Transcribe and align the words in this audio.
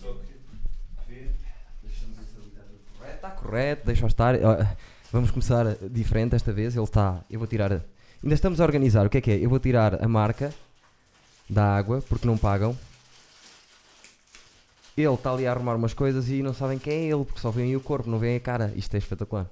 só 0.00 0.12
ver. 1.08 1.32
Deixa-me 1.82 2.14
ver 2.14 2.24
se 2.24 2.36
ele 2.38 2.48
está. 2.48 3.14
Está 3.14 3.30
correto, 3.30 3.86
deixa 3.86 4.06
estar. 4.06 4.34
Vamos 5.12 5.30
começar 5.30 5.64
diferente 5.90 6.30
desta 6.32 6.52
vez. 6.52 6.74
Ele 6.74 6.84
está. 6.84 7.20
Eu 7.30 7.38
vou 7.38 7.46
tirar. 7.48 7.72
Ainda 7.72 8.34
estamos 8.34 8.60
a 8.60 8.64
organizar. 8.64 9.06
O 9.06 9.10
que 9.10 9.18
é 9.18 9.20
que 9.20 9.30
é? 9.30 9.36
Eu 9.44 9.48
vou 9.48 9.58
tirar 9.58 10.02
a 10.02 10.08
marca 10.08 10.52
da 11.48 11.76
água 11.76 12.02
porque 12.08 12.26
não 12.26 12.36
pagam. 12.36 12.76
Ele 14.96 15.12
está 15.12 15.30
ali 15.32 15.46
a 15.46 15.52
arrumar 15.52 15.74
umas 15.76 15.92
coisas 15.92 16.28
e 16.30 16.42
não 16.42 16.54
sabem 16.54 16.78
quem 16.78 16.92
é 16.94 17.04
ele 17.14 17.24
porque 17.24 17.40
só 17.40 17.50
veem 17.50 17.76
o 17.76 17.80
corpo, 17.80 18.08
não 18.08 18.18
veem 18.18 18.36
a 18.36 18.40
cara. 18.40 18.72
Isto 18.74 18.94
é 18.94 18.98
espetacular. 18.98 19.46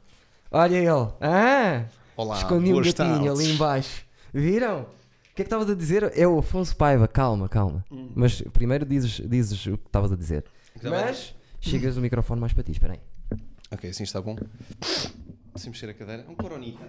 Olha 0.51 0.77
ele! 0.77 1.09
Ah! 1.21 1.85
Olá, 2.17 2.37
Escondi 2.37 2.73
um 2.73 2.77
gatinho 2.77 2.95
tardes. 2.95 3.29
ali 3.29 3.53
embaixo. 3.53 4.05
Viram? 4.33 4.87
O 5.35 5.37
que 5.37 5.43
é 5.43 5.45
que 5.45 5.48
estavas 5.48 5.69
a 5.69 5.75
dizer? 5.75 6.12
É 6.16 6.29
o 6.29 6.39
Afonso 6.39 6.77
Paiva. 6.77 7.09
Calma, 7.09 7.48
calma. 7.48 7.85
Hum. 7.91 8.09
Mas 8.14 8.41
primeiro 8.53 8.85
dizes, 8.87 9.21
dizes 9.29 9.67
o 9.67 9.77
que 9.77 9.87
estavas 9.87 10.12
a 10.12 10.17
dizer. 10.17 10.45
Bem. 10.80 10.93
Mas 10.93 11.35
chegas 11.61 11.96
o 11.96 12.00
microfone 12.00 12.40
mais 12.40 12.53
para 12.53 12.63
ti, 12.63 12.71
espera 12.71 12.93
aí. 12.93 13.00
Ok, 13.73 13.90
assim 13.90 14.04
está 14.04 14.21
bom. 14.23 14.36
Sem 15.57 15.71
mexer 15.73 15.90
a 15.90 15.95
cadeira. 15.95 16.25
Um 16.29 16.36
coronita. 16.36 16.85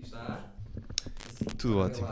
Está? 0.00 0.48
Tudo 1.58 1.78
ótimo. 1.78 2.06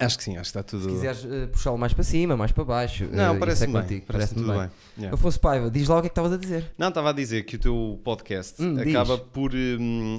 Acho 0.00 0.18
que 0.18 0.24
sim, 0.24 0.32
acho 0.36 0.52
que 0.52 0.58
está 0.58 0.62
tudo. 0.62 0.84
Se 0.84 0.88
quiseres 0.90 1.24
eh, 1.24 1.46
puxá-lo 1.46 1.78
mais 1.78 1.92
para 1.94 2.02
cima, 2.04 2.36
mais 2.36 2.52
para 2.52 2.64
baixo. 2.64 3.04
eh, 3.04 3.08
Não, 3.16 3.30
isso 3.32 3.40
parece 3.40 3.64
é 3.64 3.66
bem. 3.66 3.74
contigo, 3.82 4.06
Parece 4.06 4.34
parece-me 4.34 4.40
tudo 4.40 4.52
bem. 4.52 4.60
bem. 4.68 4.70
Yeah. 4.98 5.14
Afonso 5.14 5.40
Paiva, 5.40 5.70
diz 5.70 5.88
lá 5.88 5.98
o 5.98 6.00
que 6.00 6.06
é 6.06 6.08
que 6.10 6.12
estavas 6.12 6.32
a 6.32 6.36
dizer. 6.36 6.72
Não, 6.78 6.88
estava 6.88 7.10
a 7.10 7.12
dizer 7.12 7.44
que 7.44 7.56
o 7.56 7.58
teu 7.58 8.00
podcast 8.04 8.62
Hum, 8.62 8.74
diz. 8.74 8.88
acaba 8.94 9.16
por 9.18 9.52
hum, 9.54 10.18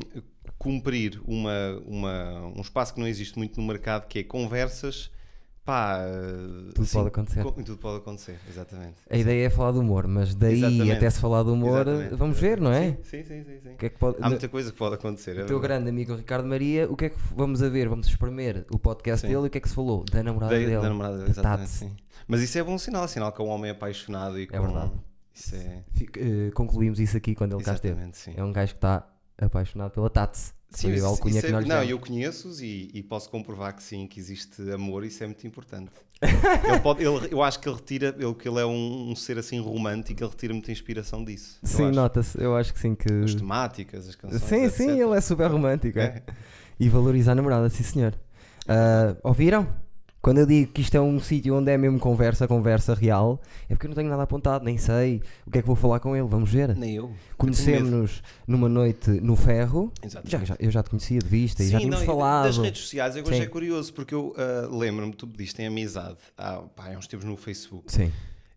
cumprir 0.65 1.21
uma, 1.27 1.79
uma, 1.85 2.41
um 2.57 2.61
espaço 2.61 2.93
que 2.93 2.99
não 2.99 3.07
existe 3.07 3.37
muito 3.37 3.61
no 3.61 3.67
mercado, 3.67 4.07
que 4.07 4.19
é 4.19 4.23
conversas. 4.23 5.11
Pá, 5.63 5.99
Tudo 6.75 6.87
pode 6.87 7.07
acontecer. 7.07 7.41
co- 7.43 7.51
tudo 7.53 7.77
pode 7.77 7.97
acontecer, 7.97 8.37
exatamente. 8.47 8.97
A 9.09 9.17
ideia 9.17 9.47
é 9.47 9.49
falar 9.49 9.71
do 9.71 9.79
humor, 9.79 10.07
mas 10.07 10.35
daí 10.35 10.57
Exatamente. 10.59 10.91
até 10.91 11.09
se 11.09 11.19
falar 11.19 11.41
do 11.41 11.53
humor, 11.53 11.87
Exatamente. 11.87 12.15
vamos 12.15 12.39
ver, 12.39 12.61
não 12.61 12.71
é? 12.71 12.91
Sim, 13.01 13.23
sim, 13.23 13.43
sim. 13.43 13.59
sim. 13.63 13.75
Que 13.75 13.87
é 13.87 13.89
que 13.89 13.97
pode... 13.97 14.17
Há 14.21 14.29
muita 14.29 14.47
coisa 14.47 14.71
que 14.71 14.77
pode 14.77 14.93
acontecer. 14.93 15.31
é 15.31 15.43
O 15.43 15.47
teu 15.47 15.59
verdade. 15.59 15.67
grande 15.83 15.89
amigo 15.89 16.15
Ricardo 16.15 16.47
Maria, 16.47 16.87
o 16.87 16.95
que 16.95 17.05
é 17.05 17.09
que 17.09 17.17
vamos 17.35 17.63
a 17.63 17.69
ver? 17.69 17.89
Vamos 17.89 18.05
espremer 18.07 18.63
o 18.71 18.77
podcast 18.77 19.21
Sim. 19.25 19.33
dele 19.33 19.45
e 19.45 19.47
o 19.47 19.49
que 19.49 19.57
é 19.57 19.61
que 19.61 19.67
se 19.69 19.73
falou? 19.73 20.03
Da 20.05 20.21
namorada 20.21 20.53
Da, 20.53 20.59
dele. 20.59 20.75
da 20.75 20.89
namorada 20.89 21.17
dele, 21.17 21.29
exatamente. 21.31 21.69
Sim. 21.69 21.95
Mas 22.27 22.41
isso 22.41 22.57
é 22.59 22.63
bom 22.63 22.77
sinal, 22.77 23.07
sinal 23.07 23.31
que 23.31 23.41
é 23.41 23.45
um 23.45 23.49
homem 23.49 23.71
apaixonado 23.71 24.39
e 24.39 24.45
com. 24.45 24.61
verdade. 24.61 24.91
Isso 25.33 25.55
é. 25.55 25.83
Eh, 26.17 26.51
concluímos 26.53 26.99
isso 26.99 27.17
aqui 27.17 27.33
quando 27.33 27.55
ele 27.55 27.63
cá 27.63 27.73
esteve. 27.73 27.93
Exatamente, 27.95 28.17
sim. 28.19 28.33
É 28.37 28.43
um 28.43 28.53
gajo 28.53 28.73
que 28.73 28.77
está 28.77 29.07
apaixonado 29.37 29.91
pela 29.91 30.09
Tats. 30.11 30.53
Sim, 30.77 30.91
Foi 30.91 30.99
alcunha 31.01 31.41
que 31.41 31.47
é- 31.47 31.51
nós 31.51 31.65
não, 31.65 31.75
demos. 31.77 31.89
eu 31.89 31.99
conheço-os 31.99 32.61
e, 32.61 32.89
e 32.93 33.01
posso 33.03 33.29
comprovar 33.29 33.75
que 33.75 33.83
sim, 33.83 34.07
que 34.07 34.19
existe 34.19 34.61
amor, 34.71 35.03
isso 35.05 35.23
é 35.23 35.27
muito 35.27 35.45
importante. 35.47 35.91
ele 36.21 36.79
pode, 36.79 37.03
ele- 37.03 37.27
eu 37.31 37.41
acho 37.43 37.59
que 37.59 37.67
ele 37.67 37.75
retira, 37.75 38.15
ele, 38.17 38.33
que 38.33 38.47
ele 38.47 38.59
é 38.59 38.65
um, 38.65 39.11
um 39.11 39.15
ser 39.15 39.37
assim 39.37 39.59
romântico, 39.59 40.21
ele 40.23 40.29
retira 40.29 40.53
muita 40.53 40.71
inspiração 40.71 41.23
disso. 41.23 41.57
Sim, 41.63 41.91
nota-se. 41.91 42.41
Eu 42.41 42.55
acho 42.55 42.73
que 42.73 42.79
sim 42.79 42.95
que... 42.95 43.11
As 43.23 43.35
temáticas, 43.35 44.07
as 44.09 44.15
canções. 44.15 44.41
Sim, 44.43 44.63
etc. 44.65 44.75
sim, 44.77 45.01
ele 45.01 45.15
é 45.15 45.21
super 45.21 45.49
romântico. 45.51 45.99
é. 45.99 46.03
É. 46.03 46.23
E 46.79 46.89
valoriza 46.89 47.31
a 47.31 47.35
namorada, 47.35 47.69
sim 47.69 47.83
senhor. 47.83 48.13
Ah, 48.67 49.15
ouviram? 49.23 49.67
Quando 50.25 50.39
eu 50.39 50.45
digo 50.47 50.71
que 50.71 50.81
isto 50.81 50.95
é 50.95 50.99
um 50.99 51.19
sítio 51.19 51.53
onde 51.55 51.69
é 51.71 51.77
mesmo 51.77 51.99
conversa, 51.99 52.47
conversa 52.47 52.95
real, 52.95 53.39
é 53.69 53.75
porque 53.75 53.85
eu 53.85 53.89
não 53.89 53.95
tenho 53.95 54.09
nada 54.09 54.23
apontado, 54.23 54.65
nem 54.65 54.75
sei 54.75 55.21
o 55.45 55.51
que 55.51 55.59
é 55.59 55.61
que 55.61 55.67
vou 55.67 55.75
falar 55.75 55.99
com 55.99 56.15
ele. 56.15 56.27
Vamos 56.27 56.51
ver. 56.51 56.75
Nem 56.75 56.95
eu. 56.95 57.13
Conhecemos-nos 57.37 58.23
numa 58.47 58.67
noite 58.67 59.11
no 59.11 59.35
ferro. 59.35 59.93
Exatamente. 60.03 60.31
Já, 60.31 60.43
já- 60.43 60.57
eu 60.59 60.71
já 60.71 60.81
te 60.81 60.89
conhecia 60.89 61.19
de 61.19 61.27
vista 61.27 61.61
e 61.63 61.69
já 61.69 61.77
Sim, 61.77 61.85
tínhamos 61.85 61.99
não, 62.07 62.07
falado. 62.15 62.45
Das 62.45 62.57
redes 62.57 62.81
sociais, 62.81 63.15
agora 63.15 63.35
Sim. 63.35 63.41
já 63.41 63.45
é 63.45 63.49
curioso, 63.51 63.93
porque 63.93 64.15
eu 64.15 64.33
ah, 64.35 64.67
lembro-me, 64.75 65.13
tu 65.13 65.27
pediste 65.27 65.61
em 65.61 65.67
amizade 65.67 66.17
há, 66.35 66.53
pá, 66.75 66.91
há 66.91 66.97
uns 66.97 67.05
tempos 67.05 67.23
no 67.23 67.37
Facebook. 67.37 67.91
Sim. 67.93 68.11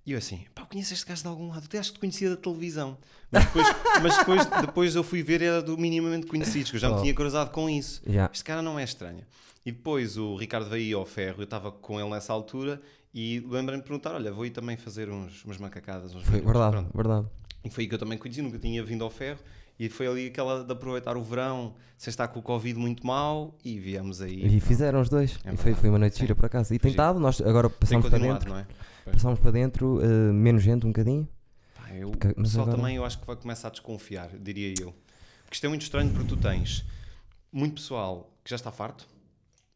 E 0.07 0.13
eu 0.13 0.17
assim, 0.19 0.41
pá, 0.55 0.63
eu 0.63 0.67
conheço 0.69 0.95
este 0.95 1.05
gajo 1.05 1.21
de 1.21 1.29
algum 1.29 1.51
lado, 1.51 1.65
até 1.67 1.79
acho 1.79 1.91
que 1.91 1.99
te 1.99 2.01
conhecia 2.01 2.31
da 2.31 2.37
televisão. 2.39 2.97
Mas 3.31 3.45
depois, 3.45 3.67
mas 4.03 4.17
depois, 4.17 4.47
depois 4.63 4.95
eu 4.97 5.05
fui 5.05 5.23
ver, 5.23 5.43
era 5.43 5.61
do 5.61 5.77
minimamente 5.77 6.27
conhecidos, 6.27 6.71
que 6.71 6.77
eu 6.77 6.81
já 6.81 6.89
me 6.89 6.95
Oh. 6.95 7.03
tinha 7.03 7.13
cruzado 7.13 7.51
com 7.51 7.69
isso. 7.69 8.01
Já. 8.07 8.31
Este 8.33 8.43
cara 8.43 8.63
não 8.63 8.79
é 8.79 8.85
estranho. 8.85 9.21
E 9.69 9.73
depois 9.73 10.17
o 10.17 10.35
Ricardo 10.35 10.71
veio 10.71 10.97
ao 10.99 11.05
ferro, 11.05 11.41
eu 11.41 11.45
estava 11.45 11.71
com 11.71 12.01
ele 12.01 12.09
nessa 12.09 12.33
altura 12.33 12.81
e 13.13 13.41
lembrei-me 13.41 13.83
de 13.83 13.87
perguntar: 13.87 14.15
olha, 14.15 14.33
vou 14.33 14.47
ir 14.47 14.51
também 14.51 14.79
fazer 14.79 15.11
uns, 15.11 15.45
umas 15.45 15.59
macacadas. 15.59 16.15
Uns 16.15 16.23
Foi 16.23 16.37
vídeos." 16.41 16.47
verdade, 16.47 16.73
Pronto. 16.73 16.97
verdade. 16.97 17.27
E 17.63 17.69
foi 17.69 17.85
aí 17.85 17.89
que 17.89 17.95
eu 17.95 17.99
também 17.99 18.17
conheci, 18.17 18.41
nunca 18.41 18.59
tinha 18.59 18.83
vindo 18.83 19.05
ao 19.05 19.11
ferro. 19.11 19.39
E 19.79 19.91
foi 19.91 20.07
ali 20.07 20.27
aquela 20.29 20.65
de 20.65 20.73
aproveitar 20.73 21.19
o 21.19 21.23
verão, 21.23 21.75
sem 21.99 22.09
estar 22.11 22.29
com 22.29 22.41
o 22.41 22.43
Covid 22.43 22.79
muito 22.79 23.07
mal 23.07 23.55
e 23.63 23.79
viemos 23.79 24.23
aí. 24.23 24.57
E 24.57 24.59
fizeram 24.59 25.03
os 25.03 25.11
dois. 25.11 25.39
É 25.45 25.53
e 25.53 25.57
foi, 25.59 25.75
foi 25.75 25.91
uma 25.91 25.99
noite 25.99 26.19
gira 26.19 26.35
por 26.35 26.47
acaso. 26.47 26.73
E 26.73 26.81
estado, 26.83 27.21
nós 27.21 27.39
agora 27.43 27.69
Tem 27.69 27.79
passamos 27.79 28.09
para 28.09 28.19
dentro. 28.19 28.49
não 28.49 28.59
é? 28.59 28.67
Passámos 29.05 29.39
para 29.39 29.51
dentro, 29.51 30.01
eh, 30.03 30.33
menos 30.33 30.63
gente 30.63 30.87
um 30.87 30.89
bocadinho. 30.89 31.29
Pá, 31.75 31.93
eu, 31.95 32.11
Porque- 32.11 32.29
o 32.29 32.35
mas 32.39 32.49
pessoal 32.49 32.63
agora- 32.69 32.79
também 32.79 32.97
eu 32.97 33.05
acho 33.05 33.19
que 33.21 33.27
vai 33.27 33.37
começar 33.37 33.69
a 33.69 33.71
desconfiar, 33.71 34.31
diria 34.39 34.73
eu. 34.81 34.95
Porque 35.45 35.57
isto 35.57 35.67
é 35.67 35.69
muito 35.69 35.83
estranho 35.83 36.11
porque 36.11 36.27
tu 36.27 36.37
tens 36.39 36.85
muito 37.53 37.75
pessoal 37.75 38.33
que 38.43 38.49
já 38.51 38.57
está 38.57 38.73
farto 38.73 39.07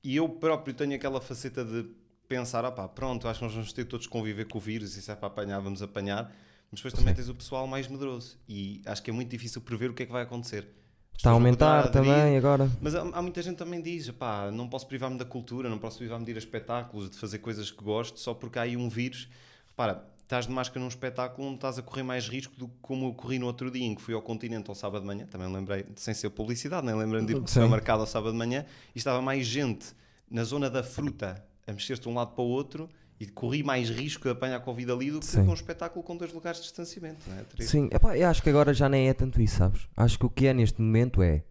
e 0.03 0.17
eu 0.17 0.29
próprio 0.29 0.75
tenho 0.75 0.95
aquela 0.95 1.21
faceta 1.21 1.65
de 1.65 1.87
pensar, 2.29 2.65
ah 2.65 2.73
pá, 2.73 2.89
pronto, 2.89 3.29
acho 3.29 3.39
que 3.39 3.45
nós 3.45 3.55
vamos 3.55 3.73
ter 3.73 3.85
todos 3.85 4.07
que 4.07 4.13
conviver 4.13 4.47
com 4.47 4.59
o 4.59 4.61
vírus 4.61 4.97
e 4.97 5.03
se 5.03 5.11
é 5.11 5.15
para 5.15 5.29
apanhar, 5.29 5.61
vamos 5.61 5.83
apanhar. 5.83 6.33
Mas 6.71 6.81
depois 6.81 6.95
também 6.95 7.15
Sim. 7.15 7.17
tens 7.17 7.29
o 7.29 7.35
pessoal 7.35 7.67
mais 7.67 7.87
medroso 7.87 8.39
e 8.49 8.81
acho 8.87 9.03
que 9.03 9.11
é 9.11 9.13
muito 9.13 9.29
difícil 9.29 9.61
prever 9.61 9.91
o 9.91 9.95
que 9.95 10.05
é 10.05 10.07
que 10.07 10.13
vai 10.13 10.23
acontecer. 10.23 10.67
Está 11.15 11.31
a 11.31 11.35
aumentar 11.35 11.85
a 11.85 11.89
também 11.89 12.37
agora. 12.37 12.71
mas 12.81 12.95
há, 12.95 13.03
há 13.03 13.23
muita 13.23 13.43
gente 13.43 13.53
que 13.53 13.59
também 13.65 13.81
diz, 13.81 14.11
pá, 14.11 14.51
não 14.51 14.69
posso 14.69 14.87
privar-me 14.87 15.19
da 15.19 15.25
cultura, 15.25 15.69
não 15.69 15.79
posso 15.79 15.99
privar-me 15.99 16.25
de 16.25 16.31
ir 16.33 16.35
a 16.35 16.39
espetáculos, 16.39 17.11
de 17.11 17.19
fazer 17.19 17.39
coisas 17.39 17.71
que 17.71 17.85
gosto, 17.85 18.19
só 18.19 18.33
porque 18.33 18.59
há 18.59 18.63
aí 18.63 18.77
um 18.77 18.89
vírus. 18.89 19.29
Repara, 19.69 20.05
estás 20.33 20.47
de 20.47 20.53
máscara 20.53 20.81
num 20.81 20.89
espetáculo 20.89 21.47
onde 21.47 21.57
estás 21.57 21.79
a 21.79 21.83
correr 21.83 22.03
mais 22.03 22.27
risco 22.27 22.57
do 22.57 22.67
que 22.67 22.75
como 22.81 23.07
eu 23.09 23.13
corri 23.13 23.39
no 23.39 23.45
outro 23.45 23.71
dia, 23.71 23.85
em 23.85 23.95
que 23.95 24.01
fui 24.01 24.15
ao 24.15 24.23
continente 24.23 24.71
ao 24.71 24.75
sábado 24.75 25.03
de 25.03 25.07
manhã, 25.07 25.27
também 25.27 25.53
lembrei, 25.53 25.85
sem 25.95 26.15
ser 26.15 26.31
publicidade, 26.31 26.87
nem 26.87 26.95
lembrando 26.95 27.27
de 27.27 27.33
ir 27.35 27.37
para 27.37 27.45
o 27.45 27.49
supermercado 27.49 28.01
ao 28.01 28.07
sábado 28.07 28.33
de 28.33 28.39
manhã, 28.39 28.65
e 28.95 28.99
estava 28.99 29.21
mais 29.21 29.47
gente 29.47 29.95
na 30.31 30.43
zona 30.43 30.71
da 30.71 30.83
fruta 30.83 31.45
a 31.67 31.73
mexer-se 31.73 32.01
de 32.01 32.09
um 32.09 32.15
lado 32.15 32.33
para 32.33 32.43
o 32.43 32.47
outro 32.47 32.89
e 33.21 33.27
corri 33.27 33.63
mais 33.63 33.91
risco 33.91 34.25
de 34.25 34.31
apanhar 34.31 34.59
Covid 34.61 34.91
ali 34.91 35.11
do 35.11 35.21
que 35.21 35.27
Sim. 35.27 35.45
com 35.45 35.51
um 35.51 35.55
espetáculo 35.55 36.03
com 36.03 36.17
dois 36.17 36.33
lugares 36.33 36.61
de 36.61 36.65
distanciamento. 36.65 37.21
Não 37.29 37.39
é? 37.39 37.43
Triste. 37.43 37.71
Sim, 37.71 37.89
epá, 37.93 38.17
eu 38.17 38.27
acho 38.27 38.43
que 38.43 38.49
agora 38.49 38.73
já 38.73 38.89
nem 38.89 39.11
é 39.11 39.15
tanto 39.15 39.41
isso, 39.41 39.59
sabes? 39.59 39.87
Acho 39.95 40.19
que 40.19 40.25
o 40.25 40.31
que 40.31 40.47
é 40.47 40.55
neste 40.55 40.81
momento 40.81 41.23
é. 41.23 41.45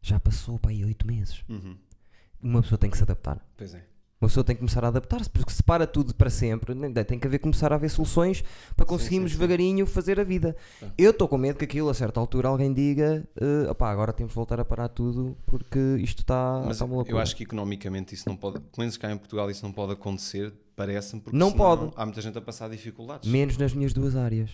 Já 0.00 0.18
passou 0.18 0.58
para 0.58 0.70
aí 0.70 0.84
oito 0.84 1.06
meses. 1.06 1.42
Uhum. 1.48 1.76
Uma 2.42 2.62
pessoa 2.62 2.78
tem 2.78 2.90
que 2.90 2.96
se 2.96 3.02
adaptar. 3.02 3.38
Pois 3.56 3.74
é. 3.74 3.93
Uma 4.24 4.28
pessoa 4.28 4.42
tem 4.42 4.56
que 4.56 4.60
começar 4.60 4.82
a 4.82 4.88
adaptar-se, 4.88 5.28
porque 5.28 5.52
se 5.52 5.62
para 5.62 5.86
tudo 5.86 6.14
para 6.14 6.30
sempre, 6.30 6.74
tem 7.04 7.18
que 7.18 7.26
haver 7.26 7.38
começar 7.38 7.70
a 7.72 7.74
haver 7.76 7.90
soluções 7.90 8.42
para 8.74 8.86
conseguirmos 8.86 9.30
sim, 9.30 9.34
sim. 9.34 9.40
devagarinho 9.40 9.86
fazer 9.86 10.18
a 10.18 10.24
vida. 10.24 10.56
É. 10.80 10.86
Eu 10.96 11.10
estou 11.10 11.28
com 11.28 11.36
medo 11.36 11.58
que 11.58 11.64
aquilo, 11.66 11.90
a 11.90 11.94
certa 11.94 12.18
altura, 12.20 12.48
alguém 12.48 12.72
diga: 12.72 13.28
eh, 13.38 13.70
opá, 13.70 13.90
agora 13.90 14.14
temos 14.14 14.32
de 14.32 14.34
voltar 14.36 14.58
a 14.58 14.64
parar 14.64 14.88
tudo 14.88 15.36
porque 15.44 15.78
isto 15.98 16.20
está 16.20 16.62
Mas 16.64 16.76
está 16.76 16.86
uma 16.86 16.94
eu 16.94 16.96
loucura. 16.96 17.22
acho 17.22 17.36
que 17.36 17.42
economicamente 17.42 18.14
isso 18.14 18.26
não 18.26 18.34
pode, 18.34 18.60
pelo 18.60 18.70
menos 18.78 18.96
cá 18.96 19.12
em 19.12 19.18
Portugal, 19.18 19.50
isso 19.50 19.62
não 19.62 19.72
pode 19.72 19.92
acontecer, 19.92 20.54
parece-me, 20.74 21.20
porque 21.20 21.36
Não 21.36 21.52
pode. 21.52 21.90
há 21.94 22.06
muita 22.06 22.22
gente 22.22 22.38
a 22.38 22.40
passar 22.40 22.70
dificuldades. 22.70 23.30
Menos 23.30 23.58
nas 23.58 23.74
minhas 23.74 23.92
duas 23.92 24.16
áreas: 24.16 24.50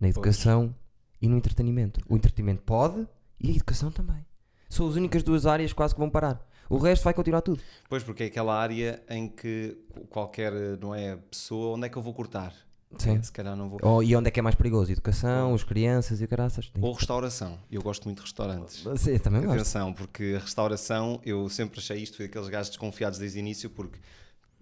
na 0.00 0.08
educação 0.08 0.74
e 1.22 1.28
no 1.28 1.36
entretenimento. 1.36 2.00
O 2.08 2.16
entretenimento 2.16 2.62
pode 2.62 3.06
e 3.38 3.50
a 3.50 3.54
educação 3.54 3.92
também. 3.92 4.26
São 4.68 4.88
as 4.88 4.96
únicas 4.96 5.22
duas 5.22 5.46
áreas 5.46 5.72
quase 5.72 5.94
que 5.94 6.00
vão 6.00 6.10
parar. 6.10 6.44
O 6.70 6.78
resto 6.78 7.02
vai 7.02 7.12
continuar 7.12 7.40
tudo. 7.42 7.60
Pois, 7.88 8.02
porque 8.04 8.22
é 8.22 8.26
aquela 8.26 8.54
área 8.58 9.02
em 9.10 9.28
que 9.28 9.76
qualquer, 10.08 10.52
não 10.80 10.94
é, 10.94 11.16
pessoa, 11.16 11.76
onde 11.76 11.86
é 11.86 11.88
que 11.90 11.98
eu 11.98 12.02
vou 12.02 12.14
cortar? 12.14 12.54
Sim. 12.96 13.16
É, 13.18 13.22
Se 13.22 13.30
calhar 13.32 13.54
não 13.56 13.68
vou. 13.68 13.78
Oh, 13.82 14.02
e 14.02 14.14
onde 14.16 14.28
é 14.28 14.30
que 14.30 14.38
é 14.38 14.42
mais 14.42 14.54
perigoso? 14.54 14.90
Educação, 14.90 15.52
as 15.54 15.62
crianças 15.64 16.20
e 16.22 16.26
caraças. 16.26 16.70
Ou 16.80 16.92
restauração. 16.92 17.58
Eu 17.70 17.82
gosto 17.82 18.04
muito 18.04 18.18
de 18.18 18.22
restaurantes. 18.24 18.84
Sim, 18.96 19.18
também 19.18 19.42
gosto. 19.42 19.54
Atenção, 19.56 19.92
porque 19.92 20.34
a 20.36 20.40
restauração, 20.40 21.20
eu 21.24 21.48
sempre 21.48 21.78
achei 21.80 21.98
isto, 21.98 22.16
foi 22.16 22.26
aqueles 22.26 22.48
gajos 22.48 22.70
desconfiados 22.70 23.18
desde 23.18 23.38
o 23.38 23.40
início, 23.40 23.68
porque 23.70 23.98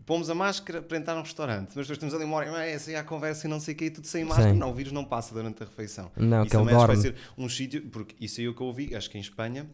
pomos 0.06 0.30
a 0.30 0.34
máscara 0.34 0.80
para 0.80 0.96
entrar 0.96 1.14
num 1.14 1.22
restaurante, 1.22 1.72
mas 1.76 1.86
depois 1.86 1.98
temos 1.98 2.14
ali 2.14 2.24
uma 2.24 2.36
hora, 2.36 2.50
"Ah, 2.56 2.64
essa 2.66 2.90
é 2.90 2.96
a 2.96 3.04
conversa 3.04 3.46
e 3.46 3.50
não 3.50 3.60
sei 3.60 3.74
o 3.74 3.76
que, 3.76 3.84
e 3.86 3.90
tudo 3.90 4.06
sem 4.06 4.24
máscara. 4.24 4.52
Sim. 4.52 4.58
Não, 4.58 4.70
o 4.70 4.74
vírus 4.74 4.92
não 4.92 5.04
passa 5.04 5.34
durante 5.34 5.62
a 5.62 5.66
refeição. 5.66 6.10
Não, 6.16 6.38
Isso 6.42 6.50
que 6.50 6.56
também 6.56 6.74
que 6.78 6.86
vai 6.86 6.96
ser 6.96 7.14
um 7.36 7.48
sítio, 7.48 7.82
porque 7.90 8.14
isso 8.18 8.40
aí 8.40 8.46
é 8.46 8.48
o 8.50 8.54
que 8.54 8.62
eu 8.62 8.66
ouvi, 8.66 8.94
acho 8.94 9.10
que 9.10 9.18
em 9.18 9.20
Espanha 9.20 9.68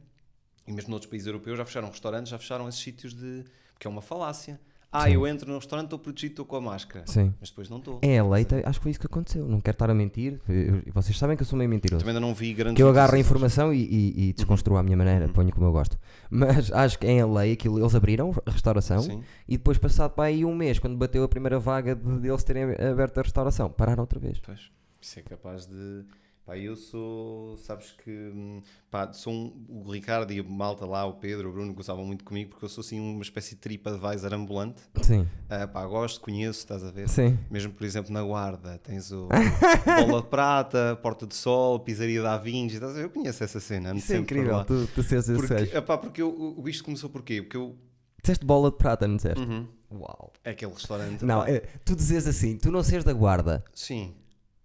e 0.67 0.73
mesmo 0.73 0.91
noutros 0.91 1.11
países 1.11 1.27
europeus 1.27 1.59
já 1.59 1.65
fecharam 1.65 1.89
restaurantes, 1.89 2.31
já 2.31 2.39
fecharam 2.39 2.69
esses 2.69 2.81
sítios 2.81 3.15
de. 3.15 3.45
porque 3.73 3.87
é 3.87 3.91
uma 3.91 4.03
falácia. 4.03 4.61
Ah, 4.97 5.07
Sim. 5.07 5.15
eu 5.15 5.27
entro 5.27 5.51
no 5.51 5.59
restaurante, 5.59 5.87
estou 5.87 5.99
protegido, 5.99 6.35
estou 6.35 6.45
com 6.47 6.55
a 6.55 6.61
máscara. 6.61 7.05
Sim. 7.09 7.35
Mas 7.41 7.51
depois 7.51 7.69
não 7.69 7.79
estou. 7.79 7.99
É 8.01 8.15
eleita, 8.15 8.63
acho 8.65 8.79
que 8.79 8.83
foi 8.85 8.91
isso 8.93 9.01
que 9.01 9.07
aconteceu. 9.07 9.45
Não 9.45 9.61
quero 9.61 9.75
estar 9.75 9.91
a 9.91 9.95
mentir. 9.95 10.41
eu- 10.49 10.83
vocês 10.93 11.19
sabem 11.19 11.37
que 11.37 11.43
eu 11.43 11.47
sou 11.47 11.59
meio 11.59 11.69
mentiroso. 11.69 11.99
Também 12.05 12.15
ainda 12.15 12.25
não 12.25 12.33
vi 12.33 12.55
grandes. 12.55 12.77
Que 12.77 12.83
eu 12.85 12.89
agarro 12.89 13.13
a 13.13 13.19
informação 13.19 13.75
e, 13.75 13.83
e, 13.83 14.29
e 14.29 14.33
desconstruo 14.33 14.77
à 14.77 14.85
minha 14.85 14.97
maneira, 14.97 15.27
Uhum. 15.27 15.33
ponho 15.33 15.53
como 15.53 15.67
eu 15.67 15.73
gosto. 15.73 15.99
Mas 16.31 16.71
acho 16.73 16.97
que 16.97 17.09
em 17.09 17.21
LA 17.25 17.53
aquilo, 17.53 17.81
eles 17.81 17.93
abriram 17.93 18.31
a 18.47 18.51
restauração 18.53 19.01
Sim. 19.01 19.21
e 19.49 19.57
depois, 19.57 19.79
passado 19.79 20.13
para 20.13 20.27
aí 20.29 20.45
um 20.45 20.55
mês, 20.55 20.79
quando 20.79 20.97
bateu 20.97 21.25
a 21.25 21.29
primeira 21.29 21.59
vaga 21.59 21.97
de, 21.97 22.21
de 22.21 22.29
eles 22.29 22.45
terem 22.45 22.63
aberto 22.63 23.19
a 23.19 23.23
restauração, 23.23 23.69
pararam 23.71 24.03
outra 24.03 24.21
vez. 24.21 24.39
Pois. 24.39 24.71
Isso 25.01 25.19
é 25.19 25.23
capaz 25.23 25.67
de. 25.67 26.05
Pá, 26.47 26.59
eu 26.59 26.77
sou, 26.77 27.57
sabes 27.57 27.93
que, 28.05 28.61
pá, 28.91 29.11
sou 29.15 29.33
um- 29.33 29.65
o 29.67 29.91
Ricardo 29.91 30.31
e 30.31 30.41
a 30.41 30.43
malta 30.43 30.85
lá, 30.85 31.07
o 31.07 31.15
Pedro, 31.15 31.49
o 31.49 31.53
Bruno, 31.53 31.73
gozavam 31.73 32.05
muito 32.05 32.23
comigo 32.23 32.51
porque 32.51 32.67
eu 32.67 32.69
sou 32.69 32.83
assim 32.83 33.01
uma 33.01 33.23
espécie 33.23 33.55
de 33.55 33.63
TripAdvisor 33.63 34.35
ambulante. 34.35 34.83
Sim, 35.03 35.27
Ah, 35.49 35.67
pá, 35.67 35.87
gosto, 35.87 36.21
conheço, 36.21 36.59
estás 36.59 36.85
a 36.85 36.91
ver? 36.91 37.09
sim. 37.09 37.39
Mesmo, 37.51 37.73
por 37.73 37.85
exemplo, 37.85 38.13
na 38.13 38.23
Guarda, 38.23 38.79
tens 38.83 39.11
o 39.11 39.27
Bola 40.07 40.21
de 40.21 40.29
Prata, 40.29 40.99
Porta 41.03 41.27
de 41.27 41.35
Sol, 41.35 41.81
Pizzaria 41.81 42.21
da 42.21 42.37
Vinci, 42.37 42.75
estás 42.75 42.93
a 42.93 42.95
ver? 42.97 43.05
Eu 43.05 43.11
conheço 43.11 43.43
essa 43.43 43.59
cena. 43.59 43.95
Isso 43.95 44.13
é 44.13 44.19
incrível, 44.19 44.63
tu, 44.67 44.87
tu 44.95 45.03
seres 45.03 45.27
esse 45.31 45.41
Porque, 45.47 45.75
epá, 45.75 45.97
porque 45.97 46.21
eu, 46.21 46.29
o- 46.59 46.69
isto 46.69 46.85
começou 46.85 47.09
porquê? 47.09 47.41
Porque 47.41 47.57
eu. 47.57 47.75
Disseste 48.23 48.45
bola 48.45 48.71
de 48.71 48.77
prata, 48.77 49.09
não 49.09 49.17
disseste? 49.17 49.41
Uhum. 49.43 49.67
Uau. 49.93 50.31
É 50.45 50.51
aquele 50.51 50.73
restaurante. 50.75 51.25
Não, 51.25 51.43
é, 51.45 51.61
tu 51.87 51.97
dizes 51.97 52.27
assim, 52.27 52.59
tu 52.59 52.71
não 52.71 52.83
seres 52.83 53.03
da 53.05 53.13
guarda 53.15 53.65
Sim. 53.73 54.13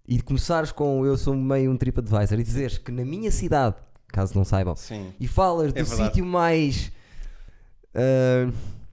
E 0.10 0.20
começares 0.22 0.72
com 0.72 1.06
eu 1.06 1.16
sou 1.16 1.36
meio 1.36 1.72
um 1.72 1.78
TripAdvisor 1.78 2.40
e 2.40 2.44
dizeres 2.44 2.78
que 2.80 2.92
na 2.92 3.06
minha 3.06 3.30
cidade, 3.32 3.76
caso 4.08 4.36
não 4.36 4.44
saibam, 4.44 4.76
Sim. 4.76 5.14
e 5.20 5.28
falas 5.28 5.72
do 5.72 5.80
É 5.80 5.84
verdade. 5.84 6.10
sítio 6.10 6.26
mais. 6.26 6.92
ah, 7.94 8.52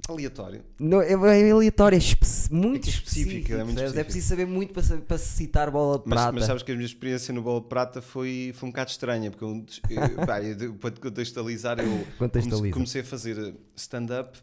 Aleatório. 0.08 0.62
não, 0.78 1.02
é, 1.02 1.10
é 1.12 1.50
aleatório, 1.50 1.96
é 1.96 1.98
espe- 1.98 2.24
muito 2.52 2.86
É 2.86 2.90
específico, 2.90 3.30
específico. 3.30 3.52
é 3.54 3.64
muito 3.64 3.76
percebes? 3.78 3.82
específico. 3.90 4.04
preciso 4.04 4.28
saber 4.28 4.46
muito 4.46 4.72
para, 4.72 4.98
para 4.98 5.18
citar 5.18 5.68
bola 5.70 5.98
de 5.98 6.04
Mas, 6.06 6.14
prata. 6.20 6.32
mas 6.32 6.44
sabes 6.44 6.62
que 6.62 6.70
a 6.70 6.74
minha 6.76 6.86
experiência 6.86 7.34
no 7.34 7.42
Bola 7.42 7.60
de 7.60 7.66
Prata 7.66 8.00
foi, 8.00 8.52
foi 8.54 8.68
um 8.68 8.70
bocado 8.70 8.90
estranha, 8.90 9.30
porque 9.32 9.44
eu, 9.44 9.66
eu, 9.90 10.26
pá, 10.26 10.40
eu- 10.40 10.74
para 10.74 10.90
te 10.92 11.00
contextualizar, 11.00 11.80
eu 11.80 12.06
Contextualiza. 12.18 12.72
comecei, 12.72 12.72
comecei 12.72 13.00
a 13.00 13.04
fazer 13.04 13.54
stand-up 13.74 14.38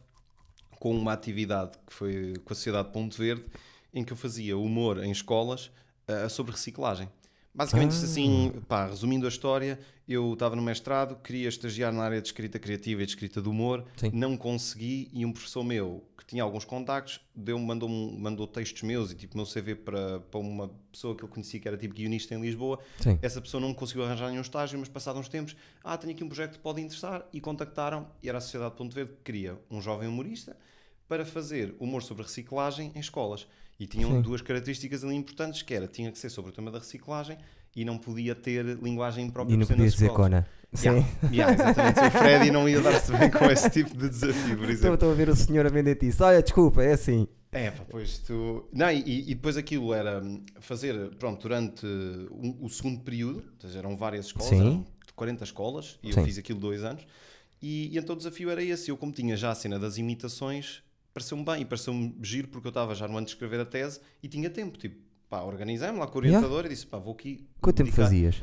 com 0.79 0.93
uma 0.97 1.13
atividade 1.13 1.71
que 1.87 1.93
foi 1.93 2.33
com 2.43 2.51
a 2.51 2.55
Sociedade 2.55 2.89
Ponto 2.91 3.17
Verde, 3.17 3.45
em 3.93 4.03
que 4.03 4.11
eu 4.11 4.17
fazia 4.17 4.57
humor 4.57 5.01
em 5.01 5.11
escolas 5.11 5.71
ah, 6.07 6.29
sobre 6.29 6.51
reciclagem. 6.51 7.09
Basicamente, 7.55 7.91
isto 7.91 8.05
assim, 8.05 8.51
pá, 8.67 8.87
resumindo 8.87 9.27
a 9.27 9.29
história, 9.29 9.79
eu 10.07 10.33
estava 10.33 10.55
no 10.55 10.61
mestrado, 10.61 11.15
queria 11.21 11.47
estagiar 11.47 11.93
na 11.93 12.01
área 12.01 12.19
de 12.19 12.27
escrita 12.27 12.57
criativa 12.57 13.03
e 13.03 13.05
de 13.05 13.11
escrita 13.11 13.39
de 13.39 13.47
humor, 13.47 13.85
Sim. 13.95 14.09
não 14.11 14.35
consegui 14.35 15.07
e 15.13 15.23
um 15.23 15.31
professor 15.31 15.63
meu 15.63 16.03
que 16.17 16.25
tinha 16.25 16.41
alguns 16.41 16.65
contactos 16.65 17.19
deu 17.35 17.59
mandou, 17.59 17.87
mandou 17.87 18.47
textos 18.47 18.81
meus 18.81 19.11
e 19.11 19.15
tipo 19.15 19.37
meu 19.37 19.45
CV 19.45 19.75
para, 19.75 20.19
para 20.21 20.39
uma 20.39 20.69
pessoa 20.91 21.15
que 21.15 21.23
ele 21.23 21.31
conhecia 21.31 21.59
que 21.59 21.67
era 21.67 21.77
tipo 21.77 21.93
guionista 21.93 22.33
em 22.33 22.41
Lisboa. 22.41 22.79
Sim. 22.99 23.19
Essa 23.21 23.39
pessoa 23.39 23.61
não 23.61 23.71
conseguiu 23.71 24.03
arranjar 24.03 24.29
nenhum 24.29 24.41
estágio, 24.41 24.79
mas 24.79 24.89
passados 24.89 25.21
uns 25.21 25.29
tempos, 25.29 25.55
ah, 25.83 25.95
tenho 25.95 26.13
aqui 26.13 26.23
um 26.23 26.27
projeto 26.27 26.53
que 26.53 26.59
pode 26.59 26.81
interessar 26.81 27.23
e 27.31 27.39
contactaram 27.39 28.07
e 28.23 28.29
era 28.29 28.39
a 28.39 28.41
Sociedade 28.41 28.75
Ponto 28.75 28.95
Verde 28.95 29.11
que 29.13 29.23
queria 29.23 29.59
um 29.69 29.79
jovem 29.79 30.07
humorista 30.07 30.57
para 31.07 31.23
fazer 31.23 31.75
humor 31.79 32.01
sobre 32.01 32.23
reciclagem 32.23 32.91
em 32.95 32.99
escolas. 32.99 33.47
E 33.83 33.87
tinham 33.87 34.09
Sim. 34.11 34.21
duas 34.21 34.41
características 34.41 35.03
ali 35.03 35.13
importantes, 35.13 35.61
que 35.61 35.73
era, 35.73 35.87
tinha 35.87 36.09
que 36.09 36.17
ser 36.17 36.29
sobre 36.29 36.51
o 36.51 36.53
tema 36.53 36.71
da 36.71 36.79
reciclagem 36.79 37.37
e 37.75 37.83
não 37.83 37.97
podia 37.97 38.33
ter 38.33 38.63
linguagem 38.81 39.29
própria 39.29 39.53
E 39.53 39.57
não 39.57 39.67
podias 39.67 39.91
dizer. 39.93 40.09
Cona. 40.11 40.47
Sim. 40.73 41.05
Yeah, 41.31 41.53
exatamente. 41.53 41.99
O 41.99 42.11
Freddy 42.11 42.49
não 42.49 42.67
ia 42.69 42.79
dar-se 42.81 43.11
bem 43.11 43.29
com 43.29 43.43
esse 43.45 43.69
tipo 43.69 43.95
de 43.97 44.07
desafio, 44.09 44.57
por 44.57 44.69
exemplo. 44.69 44.93
estou 44.93 45.11
a 45.11 45.13
ver 45.13 45.27
o 45.27 45.35
senhor 45.35 45.65
a 45.65 45.69
vender 45.69 46.01
isso. 46.01 46.23
Olha, 46.23 46.41
desculpa, 46.41 46.81
é 46.81 46.93
assim. 46.93 47.27
É, 47.51 47.71
pois 47.71 48.19
tu. 48.19 48.67
Não, 48.71 48.89
e, 48.89 49.29
e 49.31 49.35
depois 49.35 49.57
aquilo 49.57 49.93
era 49.93 50.23
fazer, 50.61 51.13
pronto, 51.19 51.41
durante 51.41 51.85
um- 51.85 52.57
o 52.61 52.69
segundo 52.69 53.01
período, 53.01 53.39
ou 53.39 53.67
seja, 53.67 53.79
eram 53.79 53.97
várias 53.97 54.27
escolas, 54.27 54.49
Sim. 54.49 54.59
eram 54.61 54.85
40 55.13 55.43
escolas, 55.43 55.99
e 56.01 56.07
eu 56.09 56.13
Sim. 56.13 56.23
fiz 56.23 56.37
aquilo 56.37 56.59
dois 56.59 56.83
anos, 56.85 57.05
e, 57.61 57.89
e 57.93 57.97
então 57.97 58.15
o 58.15 58.17
desafio 58.17 58.49
era 58.49 58.63
esse. 58.63 58.89
Eu, 58.89 58.95
como 58.97 59.11
tinha 59.11 59.35
já 59.35 59.51
a 59.51 59.55
cena 59.55 59.77
das 59.77 59.97
imitações, 59.99 60.81
pareceu-me 61.13 61.45
bem, 61.45 61.61
e 61.61 61.65
pareceu-me 61.65 62.15
giro, 62.21 62.47
porque 62.47 62.67
eu 62.67 62.69
estava 62.71 62.95
já 62.95 63.07
no 63.07 63.15
ano 63.17 63.25
de 63.25 63.31
escrever 63.33 63.59
a 63.59 63.65
tese 63.65 63.99
e 64.21 64.27
tinha 64.27 64.49
tempo, 64.49 64.77
tipo, 64.77 64.97
pá, 65.29 65.41
organizei-me 65.41 65.99
lá 65.99 66.07
com 66.07 66.19
o 66.19 66.21
Yeah. 66.23 66.39
orientador 66.39 66.65
e 66.65 66.69
disse, 66.73 66.87
pá, 66.87 66.97
vou 66.97 67.13
aqui. 67.13 67.47
Quanto 67.61 67.75
tempo 67.77 67.87
dedicar- 67.89 68.03
fazias? 68.05 68.41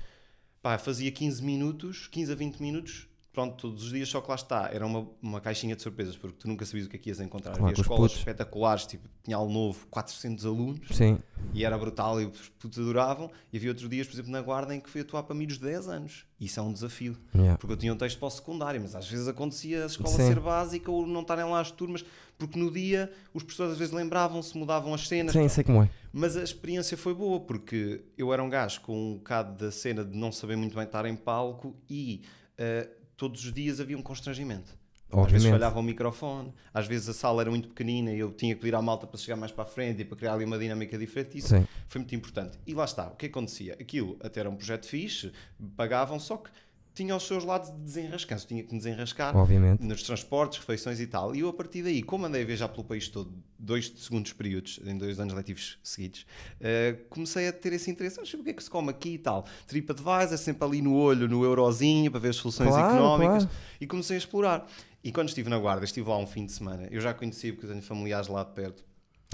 Pá, 0.63 0.79
fazia 0.79 1.11
15 1.11 1.43
minutos, 1.43 2.07
15 2.07 2.33
a 2.33 2.35
20 2.35 2.61
minutos, 2.61 3.09
pronto, 3.33 3.55
todos 3.57 3.85
os 3.85 3.91
dias, 3.93 4.09
só 4.09 4.21
que 4.21 4.29
lá 4.29 4.35
está, 4.35 4.69
era 4.73 4.85
uma, 4.85 5.07
uma 5.23 5.41
caixinha 5.41 5.77
de 5.77 5.83
surpresas, 5.83 6.17
porque 6.17 6.37
tu 6.39 6.49
nunca 6.49 6.67
sabias 6.67 6.87
o 6.87 6.91
que 6.91 6.97
é 6.97 6.99
que 6.99 7.09
ias 7.11 7.21
encontrar. 7.21 7.53
Claro, 7.53 7.67
Havia 7.69 7.81
escolas 7.81 8.03
putos. 8.11 8.19
espetaculares, 8.19 8.87
tipo, 8.87 9.09
tinha 9.23 9.37
ao 9.37 9.49
novo 9.49 9.87
400 9.89 10.45
alunos, 10.47 10.81
Sim. 10.91 11.19
e 11.55 11.65
era 11.65 11.79
brutal 11.79 12.21
e 12.21 12.27
os 12.27 12.49
putos 12.49 12.79
adoravam, 12.79 13.31
e 13.53 13.57
havia 13.57 13.71
outros 13.71 13.89
dias, 13.89 14.07
por 14.07 14.15
exemplo, 14.15 14.33
na 14.33 14.41
Guarda, 14.43 14.75
em 14.75 14.81
que 14.81 14.91
fui 14.91 15.03
atuar 15.03 15.23
para 15.23 15.35
miúdos 15.37 15.59
de 15.59 15.65
10 15.65 15.89
anos. 15.89 16.25
Isso 16.41 16.59
é 16.59 16.63
um 16.63 16.73
desafio, 16.73 17.17
Yeah. 17.35 17.57
porque 17.59 17.73
eu 17.73 17.77
tinha 17.77 17.93
um 17.93 17.97
texto 17.97 18.19
para 18.19 18.27
o 18.29 18.31
secundário, 18.31 18.81
mas 18.81 18.95
às 18.97 19.07
vezes 19.09 19.29
acontecia 19.29 19.85
a 19.85 19.87
escola 19.87 20.09
Sim. 20.17 20.27
ser 20.27 20.41
básica 20.41 20.91
ou 20.91 21.07
não 21.07 21.21
estarem 21.21 21.45
lá 21.45 21.61
as 21.61 21.71
turmas, 21.71 22.05
porque 22.39 22.59
no 22.59 22.71
dia 22.71 23.13
os 23.35 23.43
professores 23.43 23.73
às 23.75 23.79
vezes 23.79 23.93
lembravam-se, 23.95 24.57
mudavam 24.59 24.93
as 24.95 25.07
cenas, 25.07 25.33
Sim, 25.33 25.47
sei 25.49 25.63
como 25.63 25.83
é. 25.83 25.91
mas 26.13 26.37
a 26.37 26.43
experiência 26.43 26.97
foi 26.97 27.15
boa 27.15 27.39
porque 27.41 28.01
eu 28.19 28.33
era 28.33 28.43
um 28.43 28.49
gajo 28.49 28.81
com 28.81 29.13
um 29.13 29.15
bocado 29.19 29.57
da 29.65 29.71
cena 29.71 30.03
de 30.05 30.17
não 30.17 30.33
saber 30.33 30.57
muito 30.57 30.75
bem 30.75 30.85
estar 30.85 31.05
em 31.05 31.15
palco 31.15 31.77
e 31.89 32.23
eh, 32.57 32.89
todos 33.21 33.45
os 33.45 33.53
dias 33.53 33.81
havia 33.81 33.99
um 33.99 34.03
constrangimento. 34.03 34.73
Às 35.13 35.17
vezes 35.17 35.35
Obviamente. 35.35 35.51
falhava 35.53 35.79
o 35.79 35.83
microfone, 35.83 36.55
às 36.73 36.87
vezes 36.87 37.07
a 37.11 37.13
sala 37.13 37.43
era 37.43 37.51
muito 37.51 37.69
pequenina 37.69 38.13
e 38.13 38.19
eu 38.19 38.33
tinha 38.33 38.55
que 38.55 38.63
pedir 38.63 38.75
à 38.75 38.81
malta 38.81 39.07
para 39.07 39.19
chegar 39.19 39.37
mais 39.37 39.53
para 39.53 39.65
a 39.65 39.67
frente 39.67 40.01
e 40.01 40.05
para 40.07 40.17
criar 40.17 40.35
ali 40.35 40.45
uma 40.47 40.59
dinâmica 40.59 40.97
diferente. 40.97 41.37
Isso 41.37 41.49
Sim. 41.49 41.67
foi 41.87 41.99
muito 41.99 42.15
importante. 42.15 42.59
E 42.67 42.73
lá 42.73 42.85
está, 42.85 43.09
o 43.09 43.17
que 43.17 43.27
acontecia? 43.27 43.75
Aquilo 43.79 44.17
até 44.23 44.41
era 44.41 44.49
um 44.49 44.57
projeto 44.57 44.87
fixe, 44.87 45.33
pagavam, 45.77 46.19
só 46.19 46.39
que 46.39 46.49
tinha 46.95 47.15
os 47.15 47.23
seus 47.27 47.45
lados 47.45 47.71
de 47.71 47.79
desenrascanço, 47.79 48.47
tinha 48.47 48.63
que 48.63 48.73
me 48.73 48.79
desenrascar 48.79 49.37
Obviamente. 49.37 49.83
nos 49.83 50.03
transportes, 50.03 50.59
refeições 50.59 50.99
e 51.01 51.07
tal. 51.07 51.35
E 51.35 51.41
eu, 51.41 51.49
a 51.49 51.53
partir 51.53 51.83
daí, 51.83 52.03
como 52.03 52.27
andei 52.27 52.43
a 52.43 52.45
viajar 52.45 52.69
pelo 52.69 52.85
país 52.85 53.09
todo, 53.09 53.33
dois 53.59 53.93
segundos 53.97 54.33
períodos, 54.33 54.81
em 54.85 54.99
dois 54.99 55.19
anos 55.21 55.33
letivos 55.35 55.79
seguidos, 55.83 56.27
eh, 56.61 56.97
comecei 57.09 57.49
a 57.49 57.53
ter 57.53 57.73
esse 57.73 57.91
interesse. 57.91 58.19
Mas 58.19 58.33
o 58.35 58.43
que 58.43 58.51
é 58.51 58.53
que 58.53 58.63
se 58.63 58.69
come 58.71 58.91
aqui 58.91 59.11
e 59.15 59.19
tal? 59.19 59.47
TripAdvisor, 59.67 60.37
sempre 60.39 60.65
ali 60.67 60.83
no 60.83 60.95
olho, 60.95 61.29
no 61.29 61.45
eurozinho, 61.45 62.11
para 62.11 62.21
ver 62.21 62.29
as 62.31 62.37
soluções 62.37 62.71
Claro, 62.75 62.93
económicas. 62.95 63.45
claro. 63.45 63.59
E 63.81 63.87
comecei 63.87 64.17
a 64.17 64.19
explorar. 64.19 64.67
E 65.03 65.11
quando 65.13 65.29
estive 65.29 65.49
na 65.49 65.59
Guarda, 65.59 65.85
estive 65.85 66.09
lá 66.09 66.19
um 66.19 66.27
fim 66.27 66.45
de 66.45 66.53
semana. 66.53 66.87
Eu 66.91 67.01
já 67.01 67.15
conhecia, 67.15 67.53
porque 67.53 67.67
eu 67.67 67.71
tenho 67.71 67.83
familiares 67.83 68.29
lá 68.29 68.45
de 68.45 68.53
perto. 68.53 68.85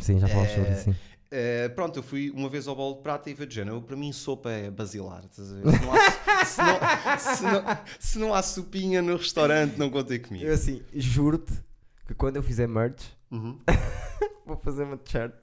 Sim, 0.00 0.20
já 0.20 0.28
falas 0.28 0.50
sobre 0.50 0.68
Eh, 0.68 0.72
isso. 0.74 0.84
sim. 0.84 0.96
Eh, 1.30 1.68
pronto, 1.70 1.98
eu 1.98 2.02
fui 2.02 2.30
uma 2.30 2.48
vez 2.48 2.68
ao 2.68 2.76
bolo 2.76 2.96
de 2.96 3.02
prata 3.02 3.28
e 3.28 3.34
veio 3.34 3.48
de 3.48 3.54
género. 3.54 3.82
Para 3.82 3.96
mim, 3.96 4.12
sopa 4.12 4.50
é 4.50 4.70
basilar. 4.70 5.22
Se 5.32 5.42
não, 5.42 5.92
há, 5.92 6.44
se, 6.44 6.62
não, 6.62 6.78
se 7.18 7.42
não- 7.42 7.78
se 7.98 8.18
não 8.18 8.34
há 8.34 8.42
sopinha 8.42 9.02
no 9.02 9.16
restaurante, 9.16 9.76
não 9.76 9.90
contei 9.90 10.18
comigo. 10.20 10.44
Eu 10.46 10.54
assim, 10.54 10.82
juro-te 10.94 11.52
que 12.06 12.14
quando 12.14 12.36
eu 12.36 12.42
fizer 12.42 12.68
merch, 12.68 13.02
Uhum. 13.30 13.58
vou 14.46 14.56
fazer 14.56 14.84
uma 14.84 14.96
t-shirt. 14.96 15.34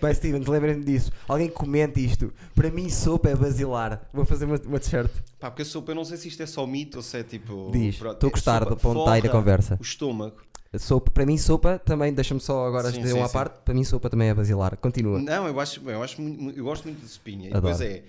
Vai, 0.00 0.14
Steven, 0.14 0.42
lembrem-me 0.42 0.84
disso. 0.84 1.12
Alguém 1.28 1.48
comente 1.48 2.04
isto. 2.04 2.32
Para 2.54 2.70
mim, 2.70 2.90
sopa 2.90 3.30
é 3.30 3.36
basilar. 3.36 4.08
Vou 4.12 4.24
fazer 4.24 4.44
uma, 4.44 4.56
uma 4.66 4.80
t-shirt. 4.80 5.10
Pá, 5.38 5.50
porque 5.50 5.62
a 5.62 5.64
sopa, 5.64 5.92
eu 5.92 5.94
não 5.94 6.04
sei 6.04 6.16
se 6.16 6.28
isto 6.28 6.42
é 6.42 6.46
só 6.46 6.66
mito 6.66 6.98
ou 6.98 7.02
se 7.02 7.18
é 7.18 7.22
tipo. 7.22 7.70
Diz. 7.72 7.94
Estou 7.94 8.28
a 8.28 8.30
gostar 8.30 8.64
do 8.64 8.76
ponto 8.76 9.04
da 9.04 9.28
conversa. 9.28 9.76
O 9.78 9.82
estômago. 9.82 10.42
Sopa, 10.78 11.10
para 11.10 11.26
mim, 11.26 11.36
sopa 11.36 11.78
também, 11.78 12.14
deixa-me 12.14 12.40
só 12.40 12.66
agora 12.66 12.90
Sim, 12.90 12.98
dizer 12.98 13.12
sim, 13.12 13.18
uma 13.18 13.28
sim. 13.28 13.34
parte. 13.34 13.60
Para 13.62 13.74
mim, 13.74 13.84
sopa 13.84 14.08
também 14.08 14.28
é 14.28 14.34
basilar. 14.34 14.76
Continua. 14.78 15.20
Não, 15.20 15.46
eu 15.46 15.60
acho, 15.60 15.88
eu 15.88 16.02
acho 16.02 16.20
muito, 16.20 16.58
eu 16.58 16.64
gosto 16.64 16.84
muito 16.84 17.00
de 17.00 17.08
sopinha. 17.08 17.50
E 17.50 17.54
Adoro. 17.54 17.74
depois 17.74 17.80
é, 17.82 18.04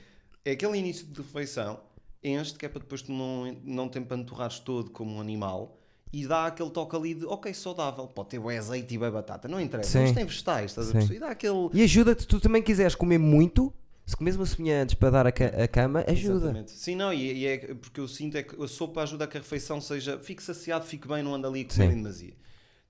é 0.45 0.51
aquele 0.51 0.77
início 0.77 1.05
de 1.05 1.21
refeição, 1.21 1.79
enche 2.23 2.53
que 2.53 2.65
é 2.65 2.69
para 2.69 2.79
depois 2.79 3.01
tu 3.01 3.11
não, 3.11 3.53
não 3.65 3.89
te 3.89 3.99
empanturrares 3.99 4.59
todo 4.59 4.89
como 4.91 5.15
um 5.17 5.21
animal 5.21 5.77
e 6.13 6.27
dá 6.27 6.45
aquele 6.45 6.69
toque 6.69 6.95
ali 6.95 7.15
de, 7.15 7.25
ok, 7.25 7.51
saudável, 7.55 8.05
pode 8.05 8.29
ter 8.29 8.39
bem 8.39 8.57
azeite 8.57 8.93
e 8.93 8.97
bem 8.99 9.09
batata, 9.09 9.47
não 9.47 9.59
interessa, 9.59 9.89
Sim. 9.97 9.99
mas 10.01 10.11
tem 10.13 10.23
vegetais, 10.25 10.71
estás 10.71 10.87
a 10.87 10.91
Sim. 10.91 10.97
perceber? 10.99 11.15
E 11.15 11.19
dá 11.19 11.29
aquele... 11.29 11.69
E 11.73 11.81
ajuda-te, 11.81 12.27
tu 12.27 12.39
também 12.39 12.61
quiseres 12.61 12.93
comer 12.93 13.17
muito, 13.17 13.73
se 14.05 14.15
comes 14.15 14.35
uma 14.35 14.45
sopinha 14.45 14.83
antes 14.83 14.93
para 14.93 15.09
dar 15.09 15.25
a, 15.25 15.31
ca- 15.31 15.45
a 15.63 15.67
cama, 15.67 16.03
ajuda. 16.07 16.35
Exatamente. 16.35 16.71
Sim, 16.71 16.95
não, 16.95 17.11
e, 17.11 17.33
e 17.33 17.47
é 17.47 17.57
porque 17.73 17.99
eu 17.99 18.07
sinto 18.07 18.37
é 18.37 18.43
que 18.43 18.61
a 18.63 18.67
sopa 18.67 19.01
ajuda 19.01 19.23
a 19.23 19.27
que 19.27 19.37
a 19.37 19.39
refeição 19.39 19.81
seja, 19.81 20.19
fique 20.19 20.43
saciado, 20.43 20.85
fique 20.85 21.07
bem, 21.07 21.23
não 21.23 21.33
anda 21.33 21.47
ali 21.47 21.61
a 21.61 21.73
comer 21.73 21.91
em 21.91 21.95
demasia. 21.95 22.33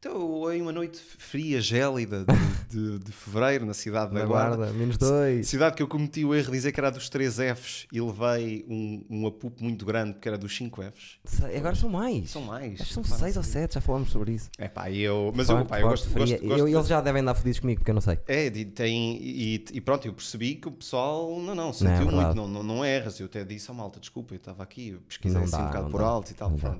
Então, 0.05 0.51
em 0.51 0.61
uma 0.61 0.73
noite 0.73 0.99
fria, 1.17 1.61
gélida 1.61 2.25
de, 2.25 2.35
de, 2.99 2.99
de 3.05 3.11
fevereiro, 3.13 3.65
na 3.65 3.73
cidade 3.73 4.13
da 4.13 4.19
Na 4.19 4.25
Guarda, 4.25 4.57
guarda, 4.57 4.73
menos 4.73 4.97
dois. 4.97 5.47
Cidade 5.47 5.77
que 5.77 5.81
eu 5.81 5.87
cometi 5.87 6.25
o 6.25 6.35
erro 6.35 6.47
de 6.47 6.51
dizer 6.51 6.73
que 6.73 6.79
era 6.81 6.91
dos 6.91 7.07
3 7.07 7.33
Fs 7.55 7.87
e 7.89 8.01
levei 8.01 8.65
um, 8.67 9.05
um 9.09 9.27
apupo 9.27 9.63
muito 9.63 9.85
grande 9.85 10.11
porque 10.11 10.27
era 10.27 10.37
dos 10.37 10.53
5 10.57 10.81
Fs. 10.91 11.19
Sei, 11.23 11.55
Agora 11.55 11.73
são 11.73 11.87
mais. 11.87 12.31
São 12.31 12.41
mais. 12.41 12.81
Acho 12.81 12.89
que 12.89 12.93
são 12.95 13.03
Pá, 13.03 13.09
não 13.11 13.17
6 13.17 13.37
ou 13.37 13.43
sabia. 13.43 13.61
7, 13.61 13.73
já 13.75 13.79
falámos 13.81 14.09
sobre 14.11 14.33
isso. 14.33 14.49
É 14.57 14.67
pá, 14.67 14.91
eu. 14.91 15.31
Mas 15.33 15.47
eu, 15.47 15.55
Forte, 15.55 15.69
pá, 15.69 15.79
eu 15.79 15.87
gosto, 15.87 16.09
gosto, 16.09 16.37
gosto 16.45 16.57
Eu- 16.59 16.67
Eles 16.67 16.87
já 16.87 16.99
devem 16.99 17.21
andar 17.21 17.35
fodidos 17.35 17.61
comigo 17.61 17.79
porque 17.79 17.91
eu 17.91 17.95
não 17.95 18.01
sei. 18.01 18.19
É, 18.27 18.49
de- 18.49 18.65
tem. 18.65 19.17
E, 19.21 19.63
e 19.71 19.79
pronto, 19.79 20.05
eu 20.05 20.13
percebi 20.13 20.55
que 20.55 20.67
o 20.67 20.71
pessoal. 20.71 21.39
Não, 21.39 21.55
não, 21.55 21.69
é 21.69 21.73
sentiu 21.73 21.95
muito. 22.07 22.09
verdade. 22.17 22.35
Não, 22.35 22.45
não, 22.49 22.61
não 22.61 22.83
erras. 22.83 23.17
Eu 23.21 23.27
até 23.27 23.45
disse 23.45 23.71
à 23.71 23.73
malta, 23.73 24.01
desculpa, 24.01 24.33
eu 24.33 24.37
estava 24.37 24.63
aqui, 24.63 24.89
eu 24.89 24.99
pesquisei 25.07 25.37
Não 25.37 25.45
assim 25.45 25.51
dá, 25.55 25.63
um 25.63 25.67
bocado 25.67 25.83
não 25.85 25.91
por 25.91 26.01
dá, 26.01 26.07
alto 26.07 26.29
e 26.29 26.33
tal. 26.33 26.49
não 26.49 26.57
dá. 26.57 26.75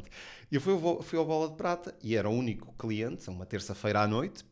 E 0.52 0.56
eu 0.56 0.62
fui, 0.62 0.74
ao 0.74 1.02
fui 1.02 1.18
ao 1.20 1.26
Bola 1.26 1.50
de 1.50 1.56
Prata 1.56 1.96
e 2.02 2.16
era 2.16 2.30
o 2.30 2.34
único 2.34 2.74
cliente, 2.78 3.30
uma 3.30 3.46
terça-feira 3.46 4.02
à 4.02 4.08
noite. 4.08 4.44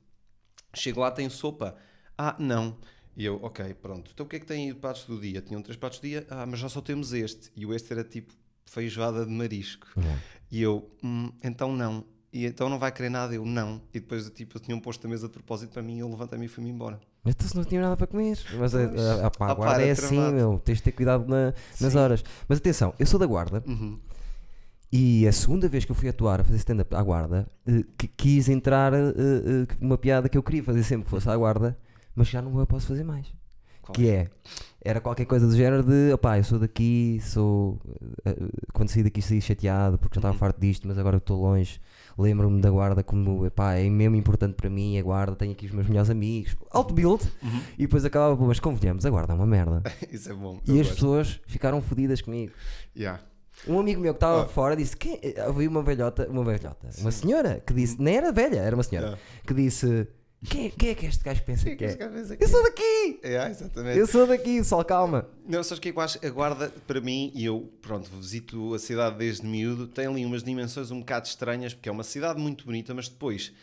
Chego 0.74 1.02
lá, 1.02 1.12
tem 1.12 1.30
sopa. 1.30 1.76
Ah, 2.18 2.36
não. 2.40 2.78
E 3.16 3.26
eu, 3.26 3.40
ok, 3.44 3.74
pronto. 3.76 4.12
Então 4.14 4.26
o 4.26 4.30
que 4.30 4.38
é 4.38 4.40
que 4.40 4.46
tem 4.46 4.68
aí 4.68 4.74
de 4.74 4.80
pratos 4.80 5.04
do 5.06 5.20
dia? 5.20 5.42
Tinham 5.42 5.62
três 5.62 5.78
pratos 5.78 6.00
do 6.00 6.04
dia. 6.08 6.26
Ah, 6.30 6.46
mas 6.46 6.60
já 6.60 6.70
só 6.70 6.82
temos 6.82 7.12
este. 7.14 7.52
E 7.56 7.66
o 7.66 7.74
este 7.74 7.92
era 7.92 8.04
tipo 8.04 8.34
feijoada 8.66 9.26
de 9.26 9.32
marisco. 9.32 9.88
E 10.50 10.62
eu, 10.62 10.90
"Hum, 11.04 11.30
então 11.44 11.76
não. 11.76 12.06
E 12.34 12.46
então 12.46 12.70
não 12.70 12.80
vai 12.80 12.90
querer 12.94 13.10
nada, 13.10 13.36
eu 13.36 13.46
não. 13.46 13.82
E 13.94 14.00
depois 14.00 14.30
tipo, 14.30 14.56
eu 14.56 14.62
tinha 14.62 14.76
um 14.76 14.80
posto 14.80 15.04
da 15.04 15.10
mesa 15.10 15.28
de 15.28 15.34
propósito 15.34 15.72
para 15.74 15.82
mim, 15.82 16.00
eu 16.00 16.08
levantei-me 16.10 16.46
e 16.46 16.48
fui-me 16.48 16.70
embora. 16.70 16.98
Mas 17.24 17.36
tu 17.36 17.44
se 17.44 17.56
não 17.58 17.66
tinha 17.66 17.82
nada 17.82 17.98
para 17.98 18.08
comer. 18.08 18.40
Mas 18.58 18.74
a, 18.74 18.80
a, 18.80 19.28
a, 19.28 19.32
pá, 19.32 19.52
a 19.52 19.54
guarda 19.54 19.84
é 19.86 19.92
assim, 19.92 20.18
meu. 20.32 20.58
Tens 20.64 20.78
de 20.78 20.84
ter 20.86 20.94
cuidado 20.94 21.28
na- 21.28 21.54
nas 21.82 21.94
horas. 21.96 22.24
Mas 22.48 22.60
atenção, 22.60 22.94
eu 22.98 23.06
sou 23.06 23.20
da 23.20 23.26
guarda 23.26 23.62
Uhum. 23.68 24.00
E 24.92 25.26
a 25.28 25.32
segunda 25.32 25.70
vez 25.70 25.86
que 25.86 25.92
eu 25.92 25.96
fui 25.96 26.10
atuar 26.10 26.42
a 26.42 26.44
fazer 26.44 26.58
stand-up 26.58 26.94
à 26.96 27.02
guarda, 27.02 27.48
eh, 27.66 27.84
que 27.98 28.08
quis 28.08 28.50
entrar 28.50 28.94
eh, 28.94 28.98
eh, 29.16 29.68
uma 29.80 29.98
piada 29.98 30.28
que 30.28 30.38
eu 30.38 30.44
queria 30.44 30.64
fazer 30.64 30.84
sempre 30.84 31.06
que 31.06 31.10
fosse 31.12 31.30
à 31.30 31.36
guarda, 31.38 31.78
mas 32.16 32.28
já 32.28 32.42
não 32.42 32.60
a 32.60 32.66
posso 32.66 32.88
fazer 32.88 33.04
mais. 33.04 33.28
Qual 33.82 33.94
Que 33.96 34.10
é, 34.10 34.30
era 34.84 35.00
qualquer 35.02 35.26
coisa 35.26 35.48
do 35.48 35.56
género 35.56 35.82
de, 35.82 36.12
opá, 36.14 36.38
eu 36.38 36.44
sou 36.44 36.60
daqui, 36.60 37.20
sou. 37.24 37.80
eh, 38.26 38.36
quando 38.74 38.90
saí 38.90 39.02
daqui 39.02 39.22
saí 39.22 39.42
chateado 39.42 39.98
porque 39.98 40.16
já 40.16 40.20
estava 40.20 40.34
Uhum. 40.34 40.40
farto 40.40 40.60
disto, 40.60 40.88
mas 40.88 40.98
agora 41.00 41.18
estou 41.18 41.42
longe, 41.42 41.80
lembro-me 42.18 42.62
da 42.62 42.70
guarda 42.70 43.02
como, 43.02 43.46
epá, 43.46 43.74
é 43.76 43.90
mesmo 43.90 44.16
importante 44.18 44.54
para 44.56 44.70
mim, 44.70 45.00
a 45.00 45.02
guarda, 45.02 45.36
tenho 45.38 45.54
aqui 45.54 45.66
os 45.68 45.72
meus 45.72 45.88
melhores 45.88 46.10
amigos, 46.12 46.56
alto 46.70 46.94
build, 46.94 47.24
Uhum. 47.42 47.62
e 47.78 47.84
depois 47.84 48.04
acabava, 48.06 48.36
pô, 48.38 48.46
mas 48.46 48.60
convenhamos, 48.60 49.06
a 49.06 49.10
guarda 49.10 49.34
é 49.34 49.36
uma 49.38 49.48
merda. 49.48 49.82
Isso 50.12 50.30
é 50.30 50.34
bom. 50.34 50.60
e 50.68 50.72
as 50.74 50.78
gosto. 50.88 50.94
pessoas 50.96 51.40
ficaram 51.48 51.82
fodidas 51.82 52.22
comigo. 52.22 52.52
Yeah. 52.96 53.24
Um 53.68 53.80
amigo 53.80 54.02
meu 54.02 54.14
que 54.14 54.18
estava 54.18 54.44
Ah. 54.44 54.48
fora 54.48 54.76
disse 54.76 54.96
que 54.98 55.20
havia 55.40 55.70
uma 55.70 55.84
velhota, 55.84 56.28
uma 56.30 56.44
velhota, 56.44 56.90
uma 57.00 57.12
senhora 57.12 57.62
que 57.66 57.74
disse, 57.74 58.02
nem 58.02 58.16
era 58.18 58.32
velha, 58.32 58.60
era 58.60 58.76
uma 58.76 58.84
senhora, 58.84 59.08
Yeah. 59.08 59.22
que 59.48 59.54
disse: 59.54 60.08
quem, 60.50 60.70
quem 60.72 60.90
é 60.90 60.96
que 60.96 61.06
este 61.06 61.24
gajo 61.24 61.44
pensa 61.44 61.70
que 61.76 61.84
é? 61.84 61.88
Esse 61.90 61.98
gajo 61.98 62.14
fez 62.14 62.30
Eu 62.32 62.36
aqui. 62.36 62.48
sou 62.48 62.64
daqui! 62.64 63.20
É, 63.22 63.48
exatamente. 63.50 64.00
Eu 64.00 64.08
sou 64.08 64.26
daqui, 64.26 64.64
sol 64.64 64.84
calma. 64.84 65.28
Não, 65.48 65.64
sabes 65.64 65.78
o 65.78 65.82
que 65.82 65.90
é 65.90 65.92
que 65.92 65.98
eu 66.00 66.02
acho? 66.02 66.26
A 66.26 66.30
Guarda, 66.32 66.74
para 66.88 67.00
mim, 67.00 67.32
e 67.36 67.46
eu, 67.46 67.72
pronto, 67.82 68.10
visito 68.20 68.74
a 68.74 68.80
cidade 68.80 69.18
desde 69.18 69.46
miúdo, 69.46 69.88
tem 69.88 70.08
ali 70.08 70.26
umas 70.26 70.42
dimensões 70.44 70.90
um 70.90 71.00
bocado 71.00 71.28
estranhas, 71.28 71.74
porque 71.76 71.88
é 71.88 71.92
uma 71.92 72.04
cidade 72.04 72.40
muito 72.42 72.66
bonita, 72.66 72.94
mas 72.96 73.08
depois 73.08 73.54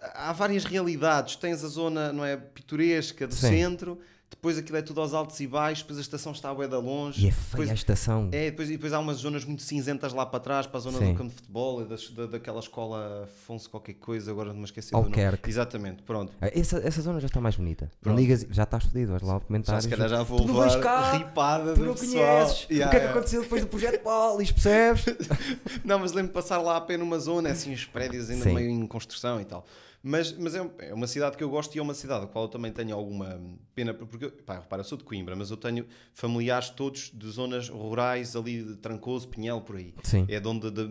há 0.00 0.32
várias 0.32 0.64
realidades. 0.64 1.34
Tens 1.34 1.64
a 1.64 1.68
zona, 1.68 2.12
não 2.12 2.24
é, 2.24 2.36
pitoresca 2.36 3.26
do 3.26 3.34
Sim. 3.34 3.48
centro, 3.48 3.98
depois 4.28 4.58
aquilo 4.58 4.76
é 4.76 4.82
tudo 4.82 5.00
aos 5.00 5.14
altos 5.14 5.38
e 5.40 5.46
baixos, 5.46 5.82
depois 5.82 5.98
a 5.98 6.02
estação 6.02 6.32
está 6.32 6.50
a 6.50 6.66
da 6.66 6.78
longe. 6.78 7.24
E 7.24 7.28
é 7.28 7.30
feia 7.30 7.46
depois, 7.52 7.70
a 7.70 7.74
estação. 7.74 8.28
é, 8.32 8.50
depois, 8.50 8.68
e 8.68 8.72
depois 8.72 8.92
há 8.92 8.98
umas 8.98 9.18
zonas 9.18 9.44
muito 9.44 9.62
cinzentas 9.62 10.12
lá 10.12 10.26
para 10.26 10.40
trás, 10.40 10.66
para 10.66 10.78
a 10.78 10.80
zona 10.80 10.98
Sim. 10.98 11.12
do 11.12 11.18
campo 11.18 11.30
de 11.30 11.36
futebol, 11.36 11.82
e 11.82 11.84
das- 11.84 12.10
da, 12.10 12.26
daquela 12.26 12.58
escola 12.60 13.24
Afonso 13.24 13.70
qualquer 13.70 13.94
coisa, 13.94 14.30
agora 14.30 14.50
não 14.50 14.58
me 14.58 14.64
esqueci 14.64 14.90
do 14.92 15.00
nome. 15.00 15.14
Exatamente, 15.46 16.02
pronto. 16.02 16.32
Ah, 16.40 16.50
Essa, 16.52 16.78
essa 16.78 17.00
zona 17.02 17.20
já 17.20 17.26
está 17.26 17.40
mais 17.40 17.56
bonita. 17.56 17.84
Não 17.86 17.90
Pronto. 18.00 18.18
digas, 18.18 18.46
já 18.50 18.64
estás 18.64 18.84
fodido, 18.84 19.10
vais 19.12 19.22
lá 19.22 19.40
comentário. 19.40 19.82
se 19.82 19.88
calhar 19.88 20.08
já 20.08 20.22
vou 20.22 20.38
Tu 20.44 20.46
levar 20.52 20.80
cá, 20.80 21.12
ripada 21.12 21.74
Tu 21.74 21.84
não 21.84 21.94
pessoal. 21.94 22.46
conheces 22.46 22.66
Yeah, 22.70 22.86
o 22.86 22.90
que 22.90 22.96
é 22.96 23.00
que 23.00 23.06
aconteceu 23.06 23.42
depois 23.42 23.62
do 23.62 23.68
projeto 23.68 24.02
Polis, 24.02 24.50
percebes? 24.52 25.04
Não, 25.84 25.98
mas 25.98 26.12
lembro 26.12 26.28
de 26.28 26.34
passar 26.34 26.58
lá 26.58 26.76
a 26.76 26.80
pé 26.80 26.96
numa 26.96 27.18
zona, 27.18 27.50
assim, 27.50 27.72
os 27.72 27.84
prédios 27.84 28.28
ainda 28.30 28.44
Sim. 28.44 28.54
meio 28.54 28.70
em 28.70 28.86
construção 28.86 29.40
e 29.40 29.44
tal. 29.44 29.64
Mas, 30.08 30.30
mas 30.30 30.54
é, 30.54 30.64
é 30.78 30.94
uma 30.94 31.08
cidade 31.08 31.36
que 31.36 31.42
eu 31.42 31.50
gosto 31.50 31.74
e 31.74 31.80
é 31.80 31.82
uma 31.82 31.92
cidade 31.92 32.26
a 32.26 32.28
qual 32.28 32.44
eu 32.44 32.48
também 32.48 32.70
tenho 32.70 32.94
alguma 32.94 33.40
pena, 33.74 33.92
porque, 33.92 34.28
pá, 34.28 34.60
repara, 34.60 34.82
eu 34.82 34.84
sou 34.84 34.96
de 34.96 35.02
Coimbra, 35.02 35.34
mas 35.34 35.50
eu 35.50 35.56
tenho 35.56 35.84
familiares 36.14 36.70
todos 36.70 37.10
de 37.12 37.28
zonas 37.28 37.68
rurais, 37.68 38.36
ali 38.36 38.62
de 38.62 38.76
Trancoso, 38.76 39.26
Pinhel, 39.26 39.62
por 39.62 39.74
aí. 39.74 39.92
Sim. 40.04 40.24
É 40.28 40.38
de 40.38 40.46
onde 40.46 40.70
da, 40.70 40.84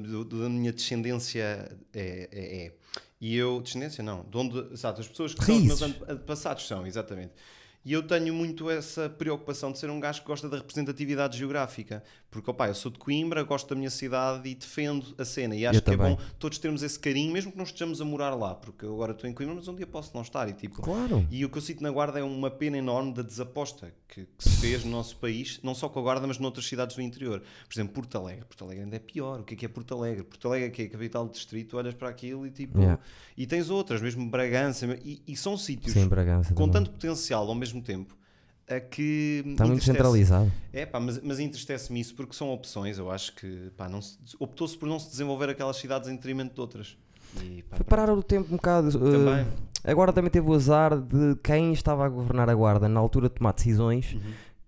minha 0.49 0.73
descendência 0.73 1.41
é, 1.93 2.27
é, 2.29 2.65
é. 2.65 2.73
E 3.21 3.37
eu, 3.37 3.61
descendência 3.61 4.03
não, 4.03 4.25
de 4.29 4.37
onde, 4.37 4.73
exato, 4.73 4.99
as 4.99 5.07
pessoas 5.07 5.33
que 5.33 5.45
são 5.45 5.55
os 5.55 5.63
meus 5.63 5.81
antepassados 5.81 6.67
são, 6.67 6.85
exatamente. 6.85 7.31
E 7.85 7.93
eu 7.93 8.01
tenho 8.01 8.33
muito 8.33 8.67
essa 8.69 9.07
preocupação 9.07 9.71
de 9.71 9.77
ser 9.77 9.91
um 9.91 9.99
gajo 9.99 10.21
que 10.21 10.27
gosta 10.27 10.49
da 10.49 10.57
representatividade 10.57 11.37
geográfica. 11.37 12.03
Porque, 12.31 12.49
opá, 12.49 12.67
eu 12.67 12.73
sou 12.73 12.91
de 12.91 12.97
Coimbra, 12.99 13.43
gosto 13.43 13.69
da 13.69 13.75
minha 13.75 13.89
cidade 13.91 14.49
e 14.49 14.55
defendo 14.55 15.13
a 15.17 15.23
cena. 15.23 15.55
E 15.55 15.65
acho 15.65 15.77
Eu 15.77 15.81
que 15.83 15.91
é 15.91 15.95
também. 15.95 16.15
bom 16.15 16.21
todos 16.39 16.57
termos 16.57 16.81
esse 16.83 16.99
carinho, 16.99 17.31
mesmo 17.31 17.51
que 17.51 17.57
não 17.57 17.63
estejamos 17.63 18.01
a 18.01 18.05
morar 18.05 18.33
lá. 18.35 18.55
Porque 18.55 18.83
eu 18.85 18.93
agora 18.93 19.11
estou 19.13 19.29
em 19.29 19.33
Coimbra, 19.33 19.55
mas 19.55 19.67
um 19.67 19.75
dia 19.75 19.85
posso 19.87 20.11
não 20.15 20.21
estar. 20.23 20.49
E, 20.49 20.53
tipo, 20.53 20.81
Claro. 20.81 21.25
e 21.29 21.45
o 21.45 21.49
que 21.49 21.57
eu 21.57 21.61
sinto 21.61 21.81
na 21.83 21.91
Guarda 21.91 22.19
é 22.19 22.23
uma 22.23 22.49
pena 22.51 22.77
enorme 22.77 23.13
da 23.13 23.21
desaposta 23.21 23.93
que, 24.09 24.25
que 24.37 24.43
se 24.49 24.57
fez 24.57 24.83
no 24.83 24.91
nosso 24.91 25.15
país, 25.17 25.59
não 25.63 25.75
só 25.75 25.87
com 25.87 25.99
a 25.99 26.01
Guarda, 26.01 26.25
mas 26.27 26.37
noutras 26.39 26.65
cidades 26.65 26.95
do 26.95 27.01
interior. 27.01 27.39
Por 27.67 27.73
exemplo, 27.73 27.93
Porto 27.93 28.17
Alegre. 28.17 28.43
Porto 28.45 28.63
Alegre 28.65 28.83
ainda 28.83 28.95
é 28.95 28.99
pior. 28.99 29.39
O 29.39 29.43
que 29.43 29.53
é 29.53 29.57
que 29.57 29.65
é 29.65 29.69
Porto 29.69 29.93
Alegre? 29.93 30.23
Porto 30.23 30.47
Alegre, 30.47 30.71
que 30.71 30.81
é 30.81 30.85
a 30.85 30.89
capital 30.89 31.25
do 31.25 31.31
distrito, 31.31 31.77
olhas 31.77 31.93
para 31.93 32.09
aquilo 32.09 32.45
e 32.47 32.51
tipo. 32.51 32.79
Yeah. 32.79 32.99
E 33.37 33.45
tens 33.45 33.69
outras, 33.69 34.01
mesmo 34.01 34.29
Bragança, 34.29 34.85
e, 35.05 35.21
e 35.27 35.35
são 35.37 35.57
sítios 35.57 35.93
Sim, 35.93 36.07
Bragança. 36.07 36.53
com 36.53 36.67
também. 36.67 36.71
tanto 36.85 36.91
potencial 36.91 37.47
ao 37.47 37.55
mesmo 37.55 37.74
tempo 37.81 38.15
a 38.67 38.79
que. 38.79 39.43
Está 39.45 39.65
muito 39.65 39.83
centralizado. 39.83 40.51
É 40.73 40.85
pá, 40.85 40.99
mas, 40.99 41.21
mas 41.21 41.39
entristece-me 41.39 41.99
isso 41.99 42.15
porque 42.15 42.33
são 42.35 42.51
opções. 42.51 42.97
Eu 42.97 43.11
acho 43.11 43.35
que 43.35 43.71
optou-se 44.39 44.77
por 44.77 44.87
não 44.87 44.99
se 44.99 45.09
desenvolver 45.09 45.49
aquelas 45.49 45.77
cidades 45.77 46.09
em 46.09 46.15
detrimento 46.15 46.55
de 46.55 46.61
outras. 46.61 46.97
E, 47.43 47.63
pá, 47.63 47.77
Foi 47.77 47.85
parar 47.85 48.11
o 48.13 48.23
tempo 48.23 48.47
um 48.53 48.55
bocado. 48.57 48.87
uh, 48.89 49.11
Também. 49.11 49.47
agora 49.83 50.13
também 50.13 50.31
teve 50.31 50.49
o 50.49 50.53
azar 50.53 50.99
de 50.99 51.35
quem 51.43 51.73
estava 51.73 52.05
a 52.05 52.09
governar 52.09 52.49
a 52.49 52.55
guarda 52.55 52.87
na 52.87 52.99
altura 52.99 53.27
de 53.29 53.35
tomar 53.35 53.53
decisões 53.53 54.13
Uhum. 54.13 54.21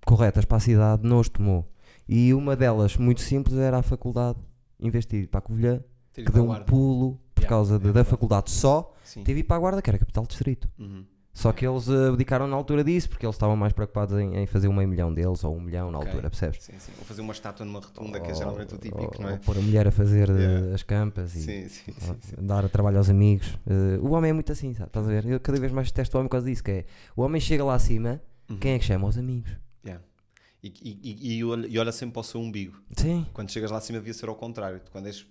corretas 0.05 0.45
para 0.45 0.57
a 0.57 0.59
cidade, 0.59 1.03
não 1.07 1.19
as 1.19 1.29
tomou. 1.29 1.65
E 2.09 2.33
uma 2.33 2.55
delas, 2.55 2.95
muito 2.97 3.21
simples, 3.21 3.57
era 3.57 3.77
a 3.79 3.83
faculdade 3.83 4.37
investir 4.79 5.27
para 5.27 5.39
a 5.39 5.41
Covilhã, 5.41 5.81
que 6.13 6.23
deu 6.23 6.49
um 6.49 6.63
pulo 6.63 7.19
por 7.35 7.41
Yeah, 7.43 7.49
causa 7.49 7.75
é 7.75 7.79
de- 7.79 7.91
da 7.91 8.03
faculdade 8.03 8.49
só, 8.51 8.93
Sim. 9.03 9.23
teve 9.23 9.39
ido 9.41 9.47
para 9.47 9.57
a 9.57 9.59
guarda, 9.59 9.81
que 9.81 9.89
era 9.89 9.97
a 9.97 9.99
capital 9.99 10.25
distrito. 10.25 10.69
Uhum. 10.79 11.05
Só 11.37 11.51
que 11.53 11.67
eles 11.67 11.87
abdicaram 11.87 12.47
na 12.47 12.55
altura 12.55 12.83
disso, 12.83 13.07
porque 13.09 13.23
eles 13.23 13.35
estavam 13.35 13.55
mais 13.55 13.71
preocupados 13.71 14.17
em, 14.17 14.37
em 14.37 14.47
fazer 14.47 14.67
um 14.67 14.73
meio 14.73 14.89
milhão 14.89 15.13
deles, 15.13 15.43
ou 15.43 15.55
um 15.55 15.61
milhão 15.61 15.91
na 15.91 15.99
Ok. 15.99 16.09
altura, 16.09 16.31
percebes? 16.31 16.63
Sim, 16.63 16.73
sim. 16.79 16.91
Ou 16.97 17.05
fazer 17.05 17.21
uma 17.21 17.31
estátua 17.31 17.63
numa 17.63 17.79
rotunda, 17.79 18.19
que 18.19 18.31
é 18.31 18.33
geralmente 18.33 18.73
o 18.73 18.77
típico, 18.79 19.13
ou, 19.17 19.21
não 19.21 19.29
é? 19.29 19.33
ou 19.33 19.37
pôr 19.39 19.55
a 19.55 19.61
mulher 19.61 19.87
a 19.87 19.91
fazer 19.91 20.31
uh, 20.31 20.35
Yeah. 20.37 20.73
as 20.73 20.81
campas 20.81 21.35
e 21.35 21.41
Sim, 21.41 21.69
sim, 21.69 21.93
sim. 21.99 22.15
dar 22.39 22.67
trabalho 22.69 22.97
aos 22.97 23.07
amigos. 23.07 23.49
Uh, 23.67 24.03
o 24.03 24.13
homem 24.13 24.31
é 24.31 24.33
muito 24.33 24.51
assim, 24.51 24.73
sabe? 24.73 24.87
estás 24.89 25.05
a 25.07 25.09
ver? 25.11 25.27
Eu 25.27 25.39
cada 25.39 25.59
vez 25.59 25.71
mais 25.71 25.91
testo 25.91 26.15
o 26.15 26.17
homem 26.17 26.27
por 26.27 26.31
causa 26.31 26.47
disso, 26.47 26.63
que 26.63 26.71
é 26.71 26.85
o 27.15 27.21
homem 27.21 27.39
chega 27.39 27.63
lá 27.63 27.75
acima, 27.75 28.19
Uhum. 28.49 28.57
quem 28.57 28.71
é 28.73 28.79
que 28.79 28.85
chama? 28.85 29.07
Os 29.07 29.17
amigos. 29.19 29.51
Yeah. 29.85 30.03
E, 30.63 30.73
e, 30.81 31.37
e- 31.37 31.43
olha, 31.43 31.67
e 31.67 31.77
olha 31.77 31.91
sempre 31.91 32.13
para 32.13 32.21
o 32.21 32.23
seu 32.23 32.41
umbigo. 32.41 32.81
Sim. 32.95 33.27
Quando 33.31 33.51
chegas 33.51 33.69
lá 33.69 33.77
acima 33.77 33.99
devia 33.99 34.13
ser 34.15 34.27
ao 34.27 34.35
contrário. 34.35 34.81
Quando 34.91 35.05
és, 35.05 35.23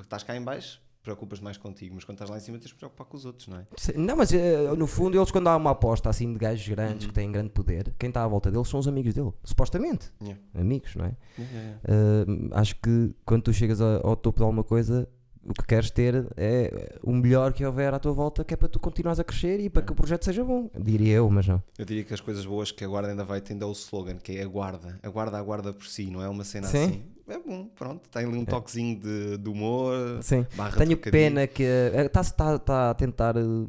estás 0.00 0.24
cá 0.24 0.34
em 0.34 0.42
baixo, 0.42 0.80
preocupas 1.02 1.40
mais 1.40 1.56
contigo, 1.56 1.94
mas 1.94 2.04
quando 2.04 2.16
estás 2.16 2.30
lá 2.30 2.36
em 2.36 2.40
cima 2.40 2.58
tens 2.58 2.68
de 2.68 2.74
preocupar 2.74 3.06
com 3.06 3.16
os 3.16 3.24
outros, 3.24 3.48
não 3.48 3.58
é? 3.58 3.66
Não, 3.96 4.16
mas 4.16 4.30
uh, 4.30 4.76
no 4.76 4.86
fundo, 4.86 5.18
eles 5.18 5.30
quando 5.30 5.48
há 5.48 5.56
uma 5.56 5.70
aposta 5.72 6.08
assim 6.08 6.32
de 6.32 6.38
gajos 6.38 6.66
grandes 6.68 7.02
Uhum. 7.04 7.08
que 7.08 7.14
têm 7.14 7.30
grande 7.32 7.50
poder, 7.50 7.92
quem 7.98 8.08
está 8.08 8.22
à 8.24 8.28
volta 8.28 8.50
deles 8.50 8.68
são 8.68 8.78
os 8.78 8.86
amigos 8.86 9.12
dele, 9.14 9.32
supostamente. 9.44 10.12
Yeah. 10.22 10.40
Amigos, 10.54 10.94
não 10.94 11.04
é? 11.06 11.16
Yeah, 11.38 11.58
yeah, 11.58 11.78
Uh, 11.82 12.48
acho 12.52 12.76
que 12.76 13.14
quando 13.24 13.42
tu 13.42 13.52
chegas 13.52 13.80
ao 13.80 14.14
topo 14.16 14.38
de 14.38 14.44
alguma 14.44 14.62
coisa, 14.64 15.08
o 15.44 15.52
que 15.54 15.64
queres 15.66 15.90
ter 15.90 16.26
é 16.36 16.98
o 17.02 17.12
melhor 17.12 17.52
que 17.52 17.64
houver 17.64 17.92
à 17.92 17.98
tua 17.98 18.12
volta, 18.12 18.44
que 18.44 18.54
é 18.54 18.56
para 18.56 18.68
tu 18.68 18.78
continuares 18.78 19.18
a 19.18 19.24
crescer 19.24 19.58
e 19.60 19.68
para 19.68 19.82
que 19.82 19.90
o 19.92 19.94
projeto 19.94 20.24
seja 20.24 20.44
bom. 20.44 20.70
Diria 20.78 21.14
eu, 21.14 21.28
mas 21.30 21.46
não. 21.48 21.62
Eu 21.78 21.84
diria 21.84 22.04
que 22.04 22.14
as 22.14 22.20
coisas 22.20 22.46
boas 22.46 22.70
que 22.70 22.84
a 22.84 22.88
guarda 22.88 23.10
ainda 23.10 23.24
vai 23.24 23.40
tendo 23.40 23.62
é 23.64 23.66
o 23.66 23.72
slogan, 23.72 24.16
que 24.16 24.36
é 24.38 24.42
aguarda. 24.42 24.98
Aguarda, 25.02 25.36
aguarda 25.38 25.72
por 25.72 25.86
si, 25.86 26.10
não 26.10 26.22
é 26.22 26.28
uma 26.28 26.44
cena 26.44 26.68
Sim. 26.68 26.84
assim. 26.84 27.02
É 27.28 27.38
bom, 27.38 27.66
pronto. 27.74 28.08
Tem 28.08 28.24
ali 28.24 28.36
um 28.36 28.44
toquezinho 28.44 28.98
de, 29.00 29.38
de 29.38 29.48
humor. 29.48 30.18
Sim. 30.22 30.46
Tenho 30.76 30.96
pena 30.96 31.46
que 31.46 31.62
está 31.62 32.22
tá, 32.24 32.58
tá 32.58 32.90
a 32.90 32.94
tentar 32.94 33.36
uh, 33.36 33.68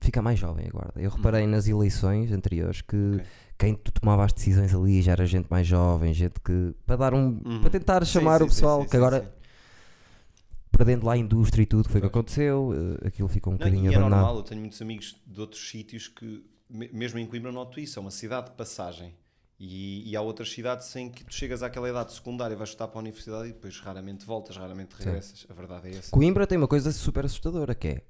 ficar 0.00 0.22
mais 0.22 0.38
jovem 0.38 0.66
agora. 0.68 0.92
Eu 0.96 1.10
reparei 1.10 1.46
nas 1.46 1.66
eleições 1.68 2.32
anteriores 2.32 2.80
que 2.82 2.96
Ok. 3.14 3.24
quem 3.58 3.74
tu 3.74 3.92
tomava 3.92 4.24
as 4.24 4.32
decisões 4.32 4.74
ali 4.74 5.00
já 5.02 5.12
era 5.12 5.24
gente 5.26 5.46
mais 5.48 5.66
jovem, 5.66 6.12
gente 6.12 6.40
que 6.44 6.74
para 6.86 6.96
dar 6.96 7.14
um 7.14 7.40
Uhum. 7.44 7.60
para 7.60 7.70
tentar 7.70 8.04
Sim, 8.04 8.12
chamar 8.12 8.38
sim, 8.38 8.44
o 8.44 8.48
pessoal 8.48 8.76
sim, 8.78 8.82
sim, 8.82 8.90
que 8.90 8.96
sim, 8.96 9.02
agora 9.02 9.20
sim. 9.20 9.26
Perdendo 10.76 11.06
lá 11.06 11.12
a 11.12 11.16
indústria 11.16 11.62
e 11.62 11.66
tudo 11.66 11.88
foi 11.88 11.98
o 11.98 12.02
que 12.02 12.08
aconteceu, 12.08 12.70
uh, 12.70 13.06
aquilo 13.06 13.28
ficou 13.28 13.52
um 13.52 13.54
Não, 13.54 13.58
bocadinho 13.58 13.84
e 13.84 13.94
é 13.94 13.96
abandonado. 13.96 14.18
normal, 14.20 14.36
eu 14.38 14.42
tenho 14.42 14.60
muitos 14.60 14.80
amigos 14.82 15.16
de 15.26 15.40
outros 15.40 15.68
sítios 15.68 16.08
que, 16.08 16.44
me- 16.68 16.88
mesmo 16.92 17.18
em 17.18 17.26
Coimbra, 17.26 17.52
noto 17.52 17.78
isso. 17.78 17.98
É 17.98 18.02
uma 18.02 18.10
cidade 18.10 18.50
de 18.50 18.56
passagem. 18.56 19.14
E, 19.64 20.10
e 20.10 20.16
há 20.16 20.20
outras 20.20 20.50
cidades 20.50 20.94
em 20.96 21.08
que 21.08 21.24
tu 21.24 21.32
chegas 21.32 21.62
àquela 21.62 21.88
idade 21.88 22.12
secundária, 22.12 22.56
vais 22.56 22.70
estudar 22.70 22.88
para 22.88 22.98
a 22.98 23.02
universidade 23.02 23.48
e 23.50 23.52
depois 23.52 23.78
raramente 23.78 24.24
voltas, 24.26 24.56
raramente 24.56 24.92
regressas. 24.98 25.46
A 25.48 25.54
verdade 25.54 25.86
é 25.88 25.98
essa. 25.98 26.10
Coimbra 26.10 26.48
tem 26.48 26.58
uma 26.58 26.66
coisa 26.66 26.90
super 26.90 27.24
assustadora 27.24 27.72
que 27.74 27.86
é 27.88 28.02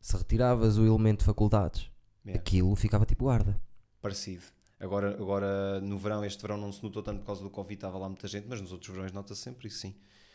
se 0.00 0.16
retiravas 0.16 0.78
o 0.78 0.84
elemento 0.86 1.20
de 1.20 1.24
faculdades, 1.24 1.90
Yeah. 2.24 2.40
aquilo 2.40 2.72
ficava 2.76 3.04
tipo 3.04 3.24
guarda. 3.24 3.60
Parecido. 4.00 4.44
Agora, 4.78 5.10
agora, 5.14 5.80
no 5.80 5.98
verão, 5.98 6.24
este 6.24 6.40
verão 6.40 6.56
não 6.56 6.70
se 6.70 6.80
notou 6.80 7.02
tanto 7.02 7.18
por 7.18 7.26
causa 7.26 7.42
do 7.42 7.50
Covid, 7.50 7.74
estava 7.74 7.98
lá 7.98 8.08
muita 8.08 8.28
gente, 8.28 8.46
mas 8.48 8.60
nos 8.60 8.70
outros 8.70 8.92
verões 8.94 9.10
nota-se 9.10 9.40
sempre 9.40 9.66
isso, 9.66 9.78
sim. 9.78 9.94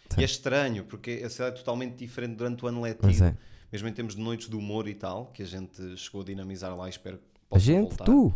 Sim. 0.09 0.21
E 0.21 0.23
é 0.23 0.25
estranho, 0.25 0.83
porque 0.85 1.21
a 1.25 1.29
cidade 1.29 1.55
é 1.55 1.57
totalmente 1.57 1.95
diferente 1.95 2.35
durante 2.35 2.63
o 2.63 2.67
ano 2.67 2.81
letivo. 2.81 3.23
é. 3.23 3.35
Mesmo 3.71 3.87
em 3.89 3.93
termos 3.93 4.15
de 4.15 4.21
noites 4.21 4.49
de 4.49 4.55
humor 4.55 4.87
e 4.87 4.93
tal, 4.95 5.25
que 5.27 5.43
a 5.43 5.45
gente 5.45 5.97
chegou 5.97 6.21
a 6.21 6.23
dinamizar 6.23 6.75
lá 6.75 6.87
e 6.87 6.89
espero 6.89 7.17
que 7.17 7.23
A 7.23 7.49
possa 7.49 7.65
gente, 7.65 7.87
voltar. 7.89 8.05
tu, 8.05 8.33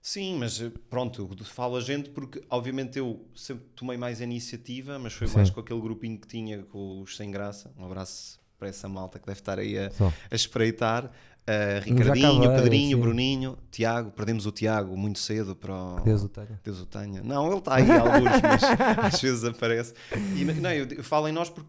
Sim, 0.00 0.36
mas 0.36 0.60
eh, 0.60 0.72
pronto, 0.90 1.28
falo 1.44 1.76
a 1.76 1.80
gente 1.80 2.10
porque 2.10 2.42
obviamente 2.50 2.98
eu 2.98 3.24
sempre 3.36 3.64
tomei 3.76 3.96
mais 3.96 4.20
a 4.20 4.24
iniciativa, 4.24 4.98
mas 4.98 5.12
foi 5.12 5.28
Sim. 5.28 5.36
mais 5.36 5.50
com 5.50 5.60
aquele 5.60 5.80
grupinho 5.80 6.18
que 6.18 6.26
tinha 6.26 6.64
com 6.64 7.00
os 7.02 7.16
sem 7.16 7.30
graça. 7.30 7.72
Um 7.78 7.84
abraço 7.84 8.40
para 8.58 8.68
essa 8.68 8.88
malta 8.88 9.20
que 9.20 9.26
deve 9.26 9.38
estar 9.38 9.60
aí 9.60 9.78
a, 9.78 9.92
a 10.30 10.34
espreitar. 10.34 11.12
Uh, 11.42 11.82
Ricardinho, 11.82 12.54
Pedrinho, 12.54 12.96
sim. 12.96 13.02
Bruninho, 13.02 13.58
Tiago, 13.70 14.12
perdemos 14.12 14.46
o 14.46 14.52
Tiago 14.52 14.96
muito 14.96 15.18
cedo 15.18 15.56
para 15.56 15.74
o... 15.74 16.00
Deus 16.00 16.22
o 16.22 16.28
tenha. 16.28 16.60
Deus 16.62 16.80
o 16.80 16.86
tenha. 16.86 17.20
Não, 17.22 17.48
ele 17.48 17.58
está 17.58 17.74
aí 17.74 17.90
alguns, 17.90 18.30
mas 18.42 18.62
às 19.14 19.20
vezes 19.20 19.44
aparece. 19.44 19.92
E 20.36 20.44
não, 20.44 20.70
eu, 20.70 21.02
falo 21.02 21.26
em 21.26 21.32
nós 21.32 21.50
porque 21.50 21.68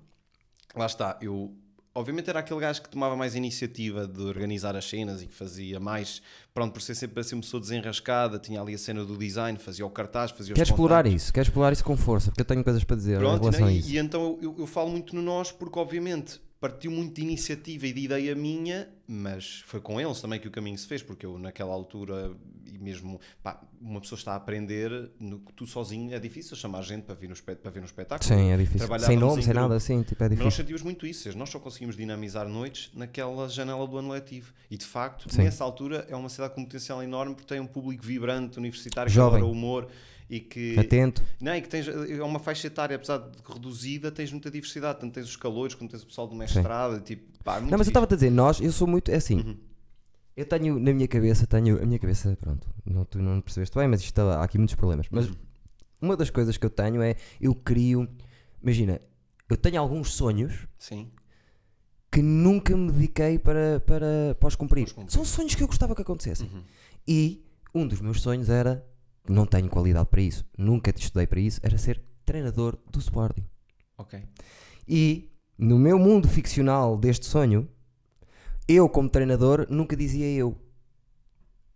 lá 0.75 0.85
está, 0.85 1.17
eu 1.21 1.55
obviamente 1.95 2.29
era 2.29 2.39
aquele 2.39 2.59
gajo 2.59 2.81
que 2.81 2.89
tomava 2.89 3.15
mais 3.15 3.35
iniciativa 3.35 4.07
de 4.07 4.21
organizar 4.21 4.75
as 4.75 4.85
cenas 4.85 5.21
e 5.21 5.27
que 5.27 5.33
fazia 5.33 5.79
mais, 5.79 6.21
pronto, 6.53 6.73
por 6.73 6.81
ser 6.81 6.95
sempre 6.95 7.19
assim 7.19 7.35
uma 7.35 7.41
pessoa 7.41 7.61
desenrascada, 7.61 8.39
tinha 8.39 8.61
ali 8.61 8.73
a 8.73 8.77
cena 8.77 9.03
do 9.05 9.17
design, 9.17 9.57
fazia 9.59 9.85
o 9.85 9.89
cartaz, 9.89 10.31
fazia 10.31 10.53
os 10.53 10.57
Quero 10.57 10.69
explorar 10.69 11.05
isso, 11.05 11.33
quero 11.33 11.47
explorar 11.47 11.71
isso 11.71 11.83
com 11.83 11.95
força, 11.95 12.29
porque 12.31 12.41
eu 12.41 12.45
tenho 12.45 12.63
coisas 12.63 12.83
para 12.83 12.95
dizer 12.95 13.15
em 13.15 13.19
Pronto, 13.19 13.41
relação 13.41 13.61
não, 13.61 13.67
a 13.67 13.73
e, 13.73 13.79
isso. 13.79 13.89
e 13.89 13.97
então 13.97 14.37
eu, 14.41 14.55
eu 14.59 14.67
falo 14.67 14.89
muito 14.89 15.15
no 15.15 15.21
nós 15.21 15.51
porque 15.51 15.77
obviamente 15.77 16.39
partiu 16.63 16.89
muito 16.91 17.15
de 17.15 17.21
iniciativa 17.23 17.85
e 17.87 17.91
de 17.91 17.99
ideia 18.05 18.33
minha, 18.33 18.87
mas 19.05 19.61
foi 19.65 19.81
com 19.81 19.99
eles 19.99 20.21
também 20.21 20.39
que 20.39 20.47
o 20.47 20.51
caminho 20.51 20.77
se 20.77 20.87
fez, 20.87 21.03
porque 21.03 21.25
eu 21.25 21.37
naquela 21.37 21.73
altura, 21.73 22.31
e 22.65 22.77
mesmo 22.79 23.19
pá, 23.43 23.61
uma 23.81 23.99
pessoa 23.99 24.17
está 24.17 24.31
a 24.31 24.35
aprender, 24.37 25.11
no, 25.19 25.39
tu 25.57 25.67
sozinho 25.67 26.15
é 26.15 26.19
difícil 26.19 26.55
chamar 26.55 26.81
gente 26.83 27.03
para, 27.03 27.15
vir 27.15 27.27
no, 27.27 27.33
espe- 27.33 27.57
para 27.57 27.69
ver 27.69 27.81
um 27.81 27.85
espetáculo. 27.85 28.25
Sim, 28.25 28.51
é 28.51 28.55
difícil. 28.55 28.87
Sem 29.01 29.17
nome, 29.17 29.41
em 29.41 29.43
sem 29.43 29.53
nada 29.53 29.75
assim, 29.75 30.03
tipo, 30.03 30.23
é 30.23 30.29
Mas 30.29 30.37
nós 30.39 30.45
difícil. 30.45 30.63
sentimos 30.63 30.81
muito 30.83 31.05
isso, 31.05 31.37
nós 31.37 31.49
só 31.49 31.59
conseguimos 31.59 31.97
dinamizar 31.97 32.47
noites 32.47 32.89
naquela 32.93 33.49
janela 33.49 33.85
do 33.85 33.97
ano 33.97 34.11
letivo. 34.13 34.53
E 34.71 34.77
de 34.77 34.85
facto, 34.85 35.29
Sim. 35.29 35.43
nessa 35.43 35.65
altura, 35.65 36.07
é 36.09 36.15
uma 36.15 36.29
cidade 36.29 36.53
com 36.55 36.61
um 36.61 36.65
potencial 36.65 37.03
enorme 37.03 37.35
porque 37.35 37.47
tem 37.53 37.59
um 37.59 37.67
público 37.67 38.01
vibrante, 38.05 38.57
universitário, 38.57 39.11
Jovem. 39.11 39.31
que 39.41 39.45
adora 39.45 39.51
o 39.51 39.51
humor 39.53 39.89
e 40.35 40.39
que. 40.39 40.79
Atento. 40.79 41.21
Não, 41.39 41.55
e 41.55 41.61
que 41.61 41.69
tens, 41.69 41.87
é 41.87 42.23
uma 42.23 42.39
faixa 42.39 42.67
etária, 42.67 42.95
apesar 42.95 43.17
de 43.19 43.37
reduzida, 43.47 44.11
tens 44.11 44.31
muita 44.31 44.49
diversidade. 44.49 44.99
Tanto 44.99 45.13
tens 45.13 45.27
os 45.27 45.35
calores 45.35 45.75
como 45.75 45.89
tens 45.89 46.01
o 46.03 46.07
pessoal 46.07 46.27
do 46.27 46.35
mestrado. 46.35 46.99
Tipo, 47.01 47.23
pá, 47.43 47.59
muito 47.59 47.71
Não, 47.71 47.77
mas 47.77 47.87
eu 47.87 47.91
estava 47.91 48.05
a 48.05 48.09
dizer, 48.09 48.31
nós, 48.31 48.59
eu 48.59 48.71
sou 48.71 48.87
muito, 48.87 49.11
é 49.11 49.15
assim, 49.15 49.37
Uhum. 49.37 49.57
eu 50.35 50.45
tenho 50.45 50.79
na 50.79 50.91
minha 50.93 51.07
cabeça, 51.07 51.45
tenho, 51.45 51.81
a 51.81 51.85
minha 51.85 51.99
cabeça, 51.99 52.35
pronto, 52.41 52.67
não, 52.85 53.05
tu 53.05 53.19
não 53.19 53.39
percebeste 53.41 53.77
bem, 53.77 53.87
mas 53.87 54.01
isto 54.01 54.19
há 54.19 54.43
aqui 54.43 54.57
muitos 54.57 54.75
problemas. 54.75 55.07
Mas 55.11 55.27
Uhum. 55.27 55.35
uma 56.01 56.17
das 56.17 56.29
coisas 56.29 56.57
que 56.57 56.65
eu 56.65 56.69
tenho 56.71 57.01
é, 57.01 57.15
eu 57.39 57.53
crio, 57.53 58.07
imagina, 58.61 58.99
eu 59.49 59.55
tenho 59.57 59.79
alguns 59.79 60.13
sonhos 60.13 60.67
Sim. 60.79 61.11
que 62.11 62.21
nunca 62.23 62.75
me 62.75 62.91
dediquei 62.91 63.37
para, 63.37 63.79
para, 63.81 64.35
para 64.39 64.47
os 64.47 64.55
cumprir. 64.55 64.85
Os 64.85 64.93
cumprir. 64.93 65.11
São 65.11 65.23
sonhos 65.23 65.53
que 65.53 65.61
eu 65.61 65.67
gostava 65.67 65.93
que 65.95 66.01
acontecessem. 66.01 66.49
Uhum. 66.51 66.63
E 67.07 67.45
um 67.75 67.87
dos 67.87 68.01
meus 68.01 68.21
sonhos 68.21 68.49
era, 68.49 68.83
não 69.27 69.45
tenho 69.45 69.69
qualidade 69.69 70.07
para 70.09 70.21
isso, 70.21 70.45
nunca 70.57 70.91
te 70.91 71.03
estudei 71.03 71.27
para 71.27 71.39
isso, 71.39 71.59
era 71.63 71.77
ser 71.77 72.01
treinador 72.25 72.77
do 72.91 72.99
Sporting. 72.99 73.45
Ok. 73.97 74.21
E 74.87 75.29
no 75.57 75.77
meu 75.77 75.97
mundo 75.97 76.27
ficcional 76.27 76.97
deste 76.97 77.25
sonho, 77.25 77.67
eu 78.67 78.87
como 78.89 79.09
treinador 79.09 79.67
nunca 79.69 79.95
dizia 79.95 80.27
eu. 80.29 80.57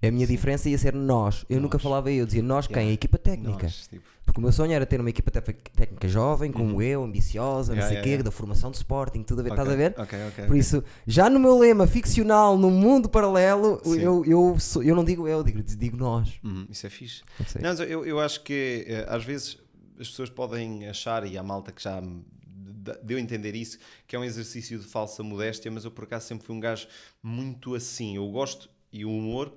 A 0.03 0.11
minha 0.11 0.27
diferença 0.27 0.69
ia 0.69 0.77
ser 0.77 0.93
nós. 0.93 1.43
Eu 1.49 1.59
nunca 1.59 1.77
Nós. 1.77 1.81
falava 1.83 2.11
eu, 2.11 2.23
dizia 2.25 2.43
nós 2.43 2.67
quem? 2.67 2.75
Yeah. 2.75 2.91
A 2.91 2.93
equipa 2.93 3.17
técnica. 3.17 3.63
Nós, 3.63 3.87
tipo, 3.87 4.03
Porque 4.23 4.39
o 4.39 4.43
meu 4.43 4.51
sonho 4.51 4.71
era 4.73 4.85
ter 4.85 4.99
uma 5.01 5.09
equipa 5.09 5.31
técnica 5.31 6.07
jovem, 6.07 6.51
como 6.51 6.75
Uhum. 6.75 6.81
eu, 6.83 7.03
ambiciosa, 7.03 7.71
não 7.71 7.77
Yeah, 7.77 7.87
sei 7.87 7.95
o 7.95 7.97
yeah, 7.97 8.03
quê, 8.03 8.09
yeah. 8.09 8.23
da 8.23 8.29
formação 8.31 8.69
de 8.69 8.77
Sporting, 8.77 9.23
tudo 9.23 9.39
a 9.39 9.43
ver, 9.43 9.49
estás 9.51 9.67
a 9.69 9.75
ver? 9.75 9.95
Ok, 9.97 10.19
ok. 10.27 10.45
Por 10.45 10.55
isso, 10.55 10.83
já 11.07 11.29
no 11.31 11.39
meu 11.39 11.57
lema 11.57 11.87
ficcional, 11.87 12.57
no 12.59 12.69
mundo 12.69 13.09
paralelo, 13.09 13.81
Sim. 13.83 13.99
eu, 13.99 14.23
eu, 14.25 14.59
sou- 14.59 14.83
eu 14.83 14.95
não 14.95 15.03
digo 15.03 15.27
eu, 15.27 15.43
digo, 15.43 15.63
digo 15.63 15.97
nós. 15.97 16.39
Uhum, 16.43 16.67
isso 16.69 16.85
é 16.85 16.89
fixe. 16.91 17.23
Não. 17.55 17.61
Não, 17.63 17.69
mas 17.69 17.79
eu, 17.79 18.05
eu 18.05 18.19
acho 18.19 18.43
que 18.43 18.85
eh, 18.87 19.05
às 19.09 19.23
vezes 19.23 19.57
as 19.99 20.07
pessoas 20.09 20.29
podem 20.29 20.87
achar, 20.87 21.25
e 21.25 21.37
há 21.39 21.41
malta 21.41 21.71
que 21.71 21.81
já 21.81 22.03
deu 23.03 23.17
a 23.17 23.21
entender 23.21 23.55
isso, 23.55 23.79
que 24.07 24.15
é 24.15 24.19
um 24.19 24.23
exercício 24.23 24.77
de 24.77 24.85
falsa 24.85 25.23
modéstia, 25.23 25.71
mas 25.71 25.85
eu 25.85 25.91
por 25.91 26.03
acaso 26.03 26.27
sempre 26.27 26.45
fui 26.45 26.55
um 26.55 26.59
gajo 26.59 26.87
muito 27.23 27.73
assim. 27.73 28.15
Eu 28.17 28.27
gosto, 28.29 28.69
e 28.93 29.03
o 29.03 29.09
humor 29.11 29.51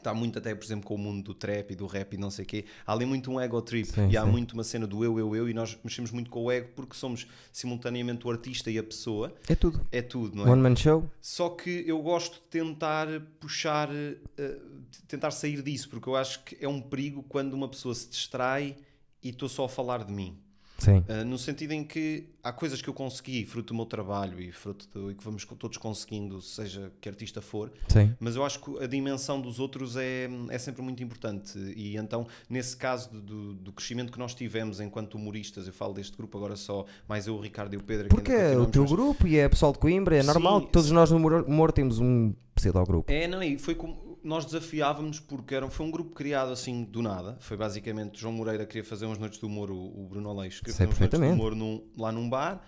está 0.00 0.12
muito 0.12 0.38
até, 0.38 0.54
por 0.54 0.64
exemplo, 0.64 0.86
com 0.86 0.94
o 0.94 0.98
mundo 0.98 1.22
do 1.22 1.34
trap 1.34 1.70
e 1.70 1.74
do 1.74 1.86
rap 1.86 2.14
e 2.14 2.16
não 2.16 2.30
sei 2.30 2.44
o 2.44 2.48
quê. 2.48 2.64
Há 2.86 2.92
ali 2.92 3.06
muito 3.06 3.30
um 3.30 3.40
ego 3.40 3.60
trip 3.62 3.86
Sim, 3.86 4.08
e 4.08 4.16
há 4.16 4.24
sim. 4.24 4.30
muito 4.30 4.52
uma 4.52 4.64
cena 4.64 4.86
do 4.86 5.04
eu, 5.04 5.18
eu, 5.18 5.36
eu, 5.36 5.48
e 5.48 5.54
nós 5.54 5.78
mexemos 5.84 6.10
muito 6.10 6.30
com 6.30 6.44
o 6.44 6.50
ego 6.50 6.70
porque 6.74 6.94
somos 6.94 7.26
simultaneamente 7.52 8.26
o 8.26 8.30
artista 8.30 8.70
e 8.70 8.78
a 8.78 8.82
pessoa. 8.82 9.34
É 9.48 9.54
tudo. 9.54 9.86
É 9.92 10.02
tudo, 10.02 10.36
não 10.36 10.46
é? 10.46 10.50
One 10.50 10.62
man 10.62 10.76
show? 10.76 11.08
Só 11.20 11.50
que 11.50 11.84
eu 11.86 12.00
gosto 12.02 12.34
de 12.34 12.48
tentar 12.50 13.06
puxar, 13.38 13.88
de 13.88 15.02
tentar 15.06 15.30
sair 15.30 15.62
disso, 15.62 15.88
porque 15.88 16.08
eu 16.08 16.16
acho 16.16 16.42
que 16.44 16.56
é 16.60 16.68
um 16.68 16.80
perigo 16.80 17.22
quando 17.28 17.54
uma 17.54 17.68
pessoa 17.68 17.94
se 17.94 18.08
distrai 18.08 18.76
e 19.22 19.30
estou 19.30 19.48
só 19.48 19.64
a 19.64 19.68
falar 19.68 20.04
de 20.04 20.12
mim. 20.12 20.36
Sim. 20.80 21.04
Uh, 21.08 21.24
no 21.24 21.38
sentido 21.38 21.72
em 21.72 21.84
que 21.84 22.24
há 22.42 22.52
coisas 22.52 22.80
que 22.80 22.88
eu 22.88 22.94
consegui, 22.94 23.44
fruto 23.44 23.72
do 23.72 23.76
meu 23.76 23.84
trabalho 23.86 24.40
e 24.40 24.50
fruto 24.50 24.88
do, 24.92 25.10
e 25.10 25.14
que 25.14 25.22
vamos 25.22 25.44
todos 25.44 25.76
conseguindo, 25.76 26.40
seja 26.40 26.90
que 27.00 27.08
artista 27.08 27.40
for, 27.42 27.70
Sim. 27.88 28.14
mas 28.18 28.34
eu 28.34 28.44
acho 28.44 28.58
que 28.60 28.82
a 28.82 28.86
dimensão 28.86 29.40
dos 29.40 29.60
outros 29.60 29.94
é, 29.96 30.28
é 30.48 30.58
sempre 30.58 30.80
muito 30.82 31.02
importante. 31.02 31.58
E 31.76 31.96
então, 31.96 32.26
nesse 32.48 32.76
caso 32.76 33.10
do- 33.10 33.52
do, 33.54 33.72
crescimento 33.72 34.10
que 34.10 34.18
nós 34.18 34.34
tivemos 34.34 34.80
enquanto 34.80 35.14
humoristas, 35.16 35.66
eu 35.66 35.72
falo 35.72 35.92
deste 35.92 36.16
grupo 36.16 36.36
agora 36.38 36.56
só, 36.56 36.86
mais 37.08 37.26
eu, 37.26 37.34
o 37.36 37.40
Ricardo 37.40 37.74
e 37.74 37.76
o 37.76 37.82
Pedro. 37.82 38.08
que 38.08 38.14
Porque 38.14 38.32
é 38.32 38.56
o 38.56 38.66
teu 38.66 38.82
mas- 38.82 38.90
grupo 38.90 39.26
e 39.26 39.36
é 39.36 39.48
pessoal 39.48 39.72
de 39.72 39.78
Coimbra, 39.78 40.16
é 40.16 40.22
normal 40.22 40.62
que 40.62 40.72
todos 40.72 40.88
sim. 40.88 40.94
nós 40.94 41.10
no 41.10 41.18
humor, 41.18 41.44
humor 41.46 41.72
temos 41.72 41.98
um 41.98 42.32
pseudo-grupo. 42.54 43.12
É, 43.12 43.26
não, 43.28 43.42
e 43.42 43.58
foi 43.58 43.74
como 43.74 44.09
nós 44.22 44.44
desafiávamos 44.44 45.18
porque 45.20 45.54
era, 45.54 45.68
foi 45.70 45.86
um 45.86 45.90
grupo 45.90 46.12
criado 46.14 46.52
assim 46.52 46.84
do 46.84 47.02
nada. 47.02 47.36
Foi 47.40 47.56
basicamente 47.56 48.20
João 48.20 48.32
Moreira 48.34 48.66
queria 48.66 48.84
fazer 48.84 49.06
umas 49.06 49.18
noites 49.18 49.38
de 49.38 49.44
humor, 49.46 49.70
o, 49.70 49.76
o 49.76 50.06
Bruno 50.08 50.28
Aleixo 50.30 50.60
queria 50.60 50.74
Sei 50.74 50.86
fazer 50.86 51.02
umas 51.04 51.10
noites 51.10 51.28
de 51.28 51.34
humor 51.34 51.54
num- 51.54 51.82
lá 51.96 52.12
num 52.12 52.28
bar 52.28 52.62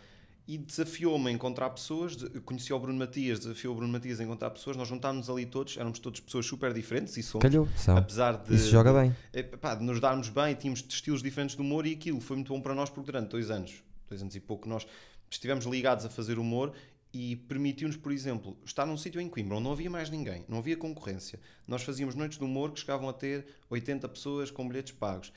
e 0.48 0.58
desafiou-me 0.58 1.28
a 1.28 1.32
encontrar 1.32 1.70
pessoas. 1.70 2.16
Conheci 2.44 2.72
o 2.72 2.78
Bruno 2.78 2.98
Matias, 2.98 3.38
desafiou 3.38 3.72
o 3.74 3.76
Bruno 3.76 3.92
Matias 3.92 4.18
a 4.20 4.24
encontrar 4.24 4.50
pessoas. 4.50 4.76
Nós 4.76 4.88
juntámos 4.88 5.30
ali 5.30 5.46
todos, 5.46 5.76
éramos 5.76 5.98
todos 6.00 6.18
pessoas 6.20 6.44
super 6.46 6.72
diferentes 6.74 7.16
e 7.16 7.22
somos. 7.22 7.42
Calhou, 7.42 7.68
são. 7.76 7.96
Apesar 7.96 8.32
de, 8.42 8.54
Isso 8.54 8.68
joga 8.70 8.92
bem. 8.92 9.14
pá, 9.60 9.74
de 9.76 9.84
nos 9.84 10.00
darmos 10.00 10.28
bem, 10.28 10.54
tínhamos 10.54 10.84
estilos 10.88 11.22
diferentes 11.22 11.54
de 11.54 11.62
humor 11.62 11.86
e 11.86 11.92
aquilo 11.92 12.20
foi 12.20 12.36
muito 12.36 12.52
bom 12.52 12.60
para 12.60 12.74
nós 12.74 12.90
porque 12.90 13.06
durante 13.12 13.30
dois 13.30 13.50
anos, 13.50 13.82
dois 14.08 14.20
anos 14.20 14.34
e 14.34 14.40
pouco, 14.40 14.68
nós 14.68 14.84
estivemos 15.30 15.64
ligados 15.64 16.04
a 16.04 16.10
fazer 16.10 16.38
humor 16.38 16.72
e 17.12 17.36
permitiu-nos, 17.36 17.96
por 17.96 18.10
exemplo, 18.12 18.56
estar 18.64 18.86
num 18.86 18.96
sítio 18.96 19.20
em 19.20 19.28
Coimbra 19.28 19.56
onde 19.56 19.64
não 19.64 19.72
havia 19.72 19.90
mais 19.90 20.08
ninguém, 20.08 20.44
não 20.48 20.58
havia 20.58 20.76
concorrência. 20.76 21.38
Nós 21.68 21.82
fazíamos 21.82 22.14
noites 22.14 22.38
de 22.38 22.44
humor 22.44 22.72
que 22.72 22.80
chegavam 22.80 23.08
a 23.08 23.12
ter 23.12 23.46
80 23.68 24.08
pessoas 24.08 24.50
com 24.50 24.66
bilhetes 24.66 24.92
pagos. 24.92 25.32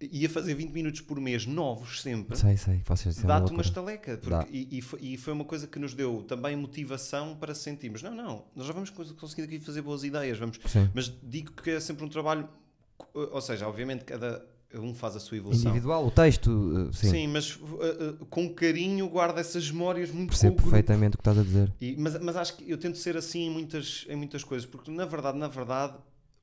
Ia 0.00 0.28
fazer 0.28 0.54
20 0.54 0.72
minutos 0.72 1.00
por 1.00 1.18
mês, 1.20 1.46
novos 1.46 2.02
sempre. 2.02 2.36
Sei, 2.36 2.56
sei. 2.56 2.82
Vocês 2.84 3.14
dizem 3.14 3.28
Dá-te 3.28 3.52
uma 3.52 3.62
estaleca. 3.62 4.18
porque- 4.18 4.50
e, 4.52 4.78
e 4.78 5.16
foi, 5.16 5.32
uma 5.32 5.44
coisa 5.44 5.66
que 5.68 5.78
nos 5.78 5.94
deu 5.94 6.22
também 6.24 6.56
motivação 6.56 7.36
para 7.36 7.54
sentirmos: 7.54 8.02
não, 8.02 8.12
não, 8.14 8.44
nós 8.56 8.66
já 8.66 8.72
vamos 8.72 8.90
cons- 8.90 9.12
conseguir 9.12 9.42
aqui 9.42 9.60
fazer 9.60 9.82
boas 9.82 10.02
ideias, 10.02 10.36
vamos 10.36 10.58
Sim. 10.66 10.90
mas 10.92 11.10
digo 11.22 11.52
que 11.52 11.70
é 11.70 11.80
sempre 11.80 12.04
um 12.04 12.08
trabalho, 12.08 12.48
ou 13.14 13.40
seja, 13.40 13.68
obviamente 13.68 14.04
cada 14.04 14.44
um 14.78 14.94
faz 14.94 15.16
a 15.16 15.20
sua 15.20 15.36
evolução. 15.36 15.70
Individual, 15.70 16.06
o 16.06 16.10
texto, 16.10 16.48
uh, 16.48 16.92
sim. 16.92 17.10
Sim, 17.10 17.26
mas 17.28 17.56
uh, 17.56 18.20
uh, 18.20 18.26
com 18.26 18.48
carinho 18.48 19.08
guarda 19.08 19.40
essas 19.40 19.70
memórias 19.70 20.10
muito 20.10 20.30
Percebo 20.30 20.56
perfeitamente 20.56 21.14
o 21.14 21.18
que 21.18 21.20
estás 21.22 21.38
a 21.38 21.42
dizer. 21.42 21.72
E- 21.80 21.96
mas, 21.98 22.20
mas 22.20 22.36
acho 22.36 22.56
que 22.56 22.70
eu 22.70 22.78
tento 22.78 22.98
ser 22.98 23.16
assim 23.16 23.46
em 23.46 23.50
muitas, 23.50 24.06
em 24.08 24.16
muitas 24.16 24.42
coisas, 24.44 24.66
porque 24.66 24.90
na 24.90 25.04
verdade, 25.04 25.38
na 25.38 25.48
verdade, 25.48 25.94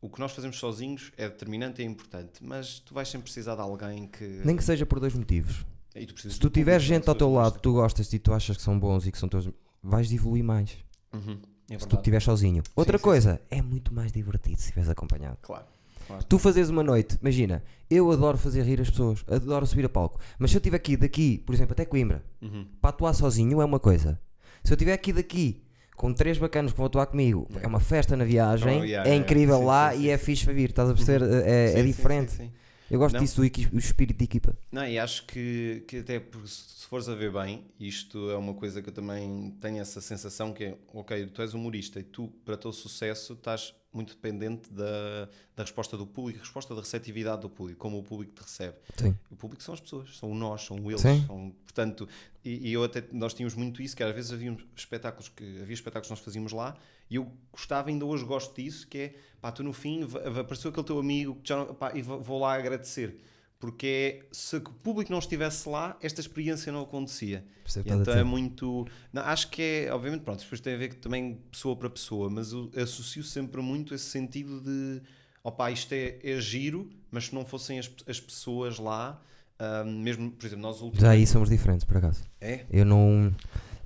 o 0.01 0.09
que 0.09 0.19
nós 0.19 0.31
fazemos 0.31 0.57
sozinhos 0.57 1.11
é 1.17 1.29
determinante 1.29 1.81
e 1.81 1.85
é 1.85 1.87
importante, 1.87 2.43
mas 2.43 2.79
tu 2.79 2.93
vais 2.93 3.07
sempre 3.07 3.25
precisar 3.25 3.55
de 3.55 3.61
alguém 3.61 4.07
que. 4.07 4.41
Nem 4.43 4.55
que 4.55 4.63
seja 4.63 4.85
por 4.85 4.99
dois 4.99 5.13
motivos. 5.13 5.65
Tu 5.93 6.31
Se 6.31 6.39
tu 6.39 6.49
tiveres 6.49 6.83
gente 6.83 7.09
ao 7.09 7.15
teu 7.15 7.31
lado 7.31 7.55
que 7.55 7.61
tu 7.61 7.73
gostas 7.73 8.11
e 8.13 8.17
tu 8.17 8.33
achas 8.33 8.55
que 8.55 8.63
são 8.63 8.79
bons 8.79 9.05
e 9.05 9.11
que 9.11 9.17
são 9.17 9.27
teus, 9.27 9.49
vais 9.83 10.11
evoluir 10.11 10.43
mais. 10.43 10.77
Uhum, 11.13 11.37
é 11.69 11.77
Se 11.77 11.85
tu 11.87 11.97
estiveres 11.97 12.23
sozinho. 12.23 12.63
Outra 12.75 12.97
sim, 12.97 13.03
coisa, 13.03 13.41
é 13.49 13.61
muito 13.61 13.93
mais 13.93 14.11
divertido 14.11 14.55
se 14.57 14.63
estiveres 14.63 14.89
acompanhado. 14.89 15.37
Claro, 15.41 15.65
claro. 16.07 16.23
Tu 16.23 16.37
fazes 16.39 16.69
uma 16.69 16.83
noite, 16.83 17.17
imagina, 17.21 17.63
eu 17.89 18.09
adoro 18.11 18.37
fazer 18.37 18.63
rir 18.63 18.79
as 18.81 18.89
pessoas, 18.89 19.23
adoro 19.27 19.65
subir 19.65 19.85
a 19.85 19.89
palco, 19.89 20.19
mas 20.39 20.51
se 20.51 20.57
eu 20.57 20.59
estiver 20.59 20.77
aqui 20.77 20.95
daqui, 20.97 21.37
por 21.39 21.53
exemplo, 21.55 21.73
até 21.73 21.85
Coimbra, 21.85 22.23
Uhum. 22.41 22.65
para 22.81 22.89
atuar 22.89 23.13
sozinho 23.13 23.61
é 23.61 23.65
uma 23.65 23.79
coisa. 23.79 24.19
Se 24.63 24.71
eu 24.71 24.75
estiver 24.75 24.93
aqui 24.93 25.11
daqui 25.13 25.61
com 25.95 26.13
três 26.13 26.37
bacanos 26.37 26.71
que 26.71 26.77
vão 26.77 26.87
atuar 26.87 27.05
comigo, 27.05 27.47
é 27.61 27.67
uma 27.67 27.79
festa 27.79 28.15
na 28.17 28.23
viagem, 28.23 28.81
Oh, 28.81 28.83
yeah, 28.83 29.07
é 29.07 29.11
yeah, 29.11 29.15
incrível 29.15 29.59
sim, 29.59 29.65
lá 29.65 29.91
sim, 29.91 29.97
e 29.99 30.01
sim, 30.03 30.09
é 30.09 30.17
fixe 30.17 30.45
para 30.45 30.53
vir, 30.53 30.69
estás 30.69 30.89
a 30.89 30.93
perceber? 30.93 31.23
É, 31.45 31.67
Sim, 31.67 31.73
é 31.73 31.81
sim, 31.81 31.85
diferente. 31.85 32.51
Eu 32.89 32.99
gosto 32.99 33.13
Não. 33.15 33.21
disso 33.21 33.41
o 33.41 33.77
espírito 33.77 34.17
de 34.17 34.25
equipa. 34.25 34.53
Não, 34.69 34.85
e 34.85 34.99
acho 34.99 35.25
que, 35.25 35.81
que 35.87 35.97
até 35.99 36.19
porque 36.19 36.47
se 36.49 36.85
fores 36.89 37.07
a 37.07 37.15
ver 37.15 37.31
bem, 37.31 37.63
isto 37.79 38.29
é 38.29 38.35
uma 38.35 38.53
coisa 38.53 38.81
que 38.81 38.89
eu 38.89 38.93
também 38.93 39.55
tenho 39.61 39.79
essa 39.79 40.01
sensação 40.01 40.51
que 40.51 40.65
é, 40.65 40.77
ok, 40.93 41.25
tu 41.27 41.41
és 41.41 41.53
humorista 41.53 41.99
e 42.01 42.03
tu, 42.03 42.27
para 42.43 42.55
o 42.55 42.57
teu 42.57 42.73
sucesso, 42.73 43.31
estás 43.31 43.73
muito 43.93 44.13
dependente 44.15 44.71
da, 44.71 45.27
da 45.55 45.63
resposta 45.63 45.97
do 45.97 46.07
público, 46.07 46.39
resposta 46.39 46.73
da 46.73 46.81
receptividade 46.81 47.41
do 47.41 47.49
público, 47.49 47.79
como 47.79 47.99
o 47.99 48.03
público 48.03 48.33
te 48.33 48.41
recebe. 48.41 48.77
Sim. 48.97 49.15
O 49.29 49.35
público 49.35 49.61
são 49.61 49.73
as 49.73 49.79
pessoas, 49.81 50.17
são 50.17 50.31
o 50.31 50.35
nós, 50.35 50.61
são 50.63 50.77
o 50.77 50.89
eles. 50.89 51.01
São, 51.27 51.51
portanto, 51.63 52.07
e, 52.43 52.69
e 52.69 52.73
eu 52.73 52.83
até, 52.83 53.03
nós 53.11 53.33
tínhamos 53.33 53.53
muito 53.55 53.81
isso, 53.81 53.95
que 53.95 54.03
às 54.03 54.13
vezes 54.15 54.31
havia 54.31 54.57
espetáculos 54.75 55.29
que 55.29 55.43
havia 55.61 55.73
espetáculos 55.73 56.07
que 56.07 56.11
nós 56.13 56.19
fazíamos 56.19 56.51
lá 56.53 56.75
e 57.09 57.15
eu 57.15 57.31
gostava, 57.51 57.89
ainda 57.89 58.05
hoje 58.05 58.23
gosto 58.23 58.55
disso, 58.55 58.87
que 58.87 58.97
é, 58.97 59.15
pá, 59.41 59.51
tu 59.51 59.61
no 59.63 59.73
fim 59.73 60.03
apareceu 60.39 60.71
aquele 60.71 60.85
teu 60.87 60.97
amigo 60.97 61.35
que 61.43 61.49
já 61.49 61.57
não- 61.57 61.73
pá, 61.75 61.91
e 61.93 62.01
vou 62.01 62.39
lá 62.39 62.53
agradecer. 62.53 63.19
Porque 63.61 63.87
é, 63.87 64.25
se 64.31 64.55
o 64.57 64.61
público 64.61 65.11
não 65.11 65.19
estivesse 65.19 65.69
lá, 65.69 65.95
esta 66.01 66.19
experiência 66.19 66.71
não 66.73 66.81
acontecia. 66.81 67.45
A 67.75 67.79
então 67.95 68.13
é 68.13 68.23
muito. 68.23 68.87
não, 69.13 69.21
acho 69.21 69.49
que 69.51 69.61
é, 69.61 69.93
obviamente, 69.93 70.23
pronto, 70.23 70.41
depois 70.41 70.59
tem 70.59 70.73
a 70.73 70.77
ver 70.77 70.89
que 70.89 70.95
também 70.95 71.35
pessoa 71.51 71.75
para 71.75 71.89
pessoa, 71.89 72.27
mas 72.29 72.51
eu 72.51 72.71
associo 72.75 73.23
sempre 73.23 73.61
muito 73.61 73.93
esse 73.93 74.05
sentido 74.05 74.59
de 74.61 75.01
opá, 75.43 75.69
isto 75.71 75.93
é, 75.93 76.19
é 76.23 76.41
giro, 76.41 76.89
mas 77.11 77.25
se 77.27 77.35
não 77.35 77.45
fossem 77.45 77.77
as, 77.77 77.89
as 78.07 78.19
pessoas 78.19 78.79
lá, 78.79 79.21
ah, 79.59 79.83
mesmo, 79.83 80.31
por 80.31 80.45
exemplo, 80.47 80.63
nós 80.63 80.81
últimos. 80.81 80.99
Já 81.01 81.11
aí 81.11 81.27
somos 81.27 81.47
diferentes, 81.47 81.85
por 81.85 81.97
acaso. 81.97 82.23
É? 82.41 82.65
Eu 82.67 82.83
não. 82.83 83.31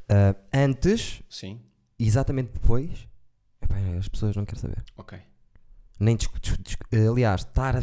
Ah, 0.07 0.33
antes, 0.53 1.21
Sim, 1.29 1.59
exatamente 1.99 2.53
depois, 2.53 3.07
epá, 3.61 3.75
as 3.99 4.07
pessoas 4.07 4.37
não 4.37 4.45
querem 4.45 4.61
saber. 4.61 4.81
ok. 4.95 5.19
Nem 5.99 6.15
discu- 6.15 6.39
dis- 6.41 6.57
dis- 6.63 6.77
aliás, 7.09 7.41
estar 7.41 7.75
a, 7.75 7.81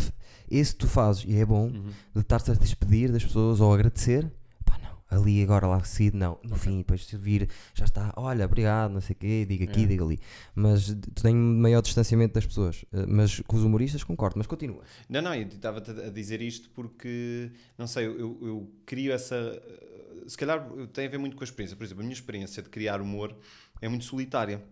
esse 0.57 0.75
tu 0.75 0.87
fazes, 0.87 1.25
e 1.27 1.37
é 1.37 1.45
bom, 1.45 1.69
Uhum. 1.69 1.91
de 2.15 2.21
estar-te 2.21 2.51
a 2.51 2.55
despedir 2.55 3.11
das 3.13 3.25
pessoas 3.25 3.61
ou 3.61 3.73
agradecer, 3.73 4.31
pá, 4.65 4.79
não, 4.83 5.19
ali 5.19 5.43
agora 5.43 5.67
lá 5.67 5.83
seguido, 5.85 6.17
não, 6.17 6.39
no 6.43 6.57
fim, 6.57 6.79
depois 6.79 7.05
se 7.07 7.17
vir, 7.17 7.49
já 7.75 7.85
está, 7.85 8.13
olha, 8.17 8.45
obrigado, 8.45 8.93
não 8.93 9.01
sei 9.01 9.15
o 9.15 9.19
quê, 9.19 9.47
diga 9.49 9.65
aqui, 9.65 9.83
É. 9.83 9.87
diga 9.87 10.05
ali. 10.05 10.19
Mas 10.55 10.87
tu 10.89 11.23
tens 11.23 11.35
maior 11.35 11.81
distanciamento 11.83 12.35
das 12.35 12.47
pessoas, 12.47 12.85
eh, 12.93 13.07
mas 13.07 13.41
com 13.41 13.57
os 13.57 13.63
humoristas 13.65 14.03
concordo, 14.05 14.37
mas 14.39 14.47
continua. 14.47 14.83
Não, 15.09 15.21
não, 15.23 15.35
eu 15.35 15.47
estava 15.47 15.79
a 15.79 16.11
dizer 16.11 16.41
isto 16.43 16.71
porque, 16.71 17.51
não 17.79 17.87
sei, 17.87 18.07
eu, 18.07 18.19
eu, 18.19 18.39
eu 18.43 18.73
crio 18.87 19.13
essa. 19.13 19.35
eh, 19.37 20.25
Se 20.27 20.37
calhar 20.39 20.65
tem 20.93 21.07
a 21.07 21.11
ver 21.11 21.19
muito 21.19 21.37
com 21.37 21.43
a 21.43 21.45
experiência. 21.45 21.77
Por 21.77 21.83
exemplo, 21.85 22.03
a 22.03 22.05
minha 22.05 22.15
experiência 22.15 22.63
de 22.63 22.69
criar 22.69 23.01
humor 23.01 23.37
é 23.81 23.89
muito 23.89 24.05
solitária. 24.05 24.63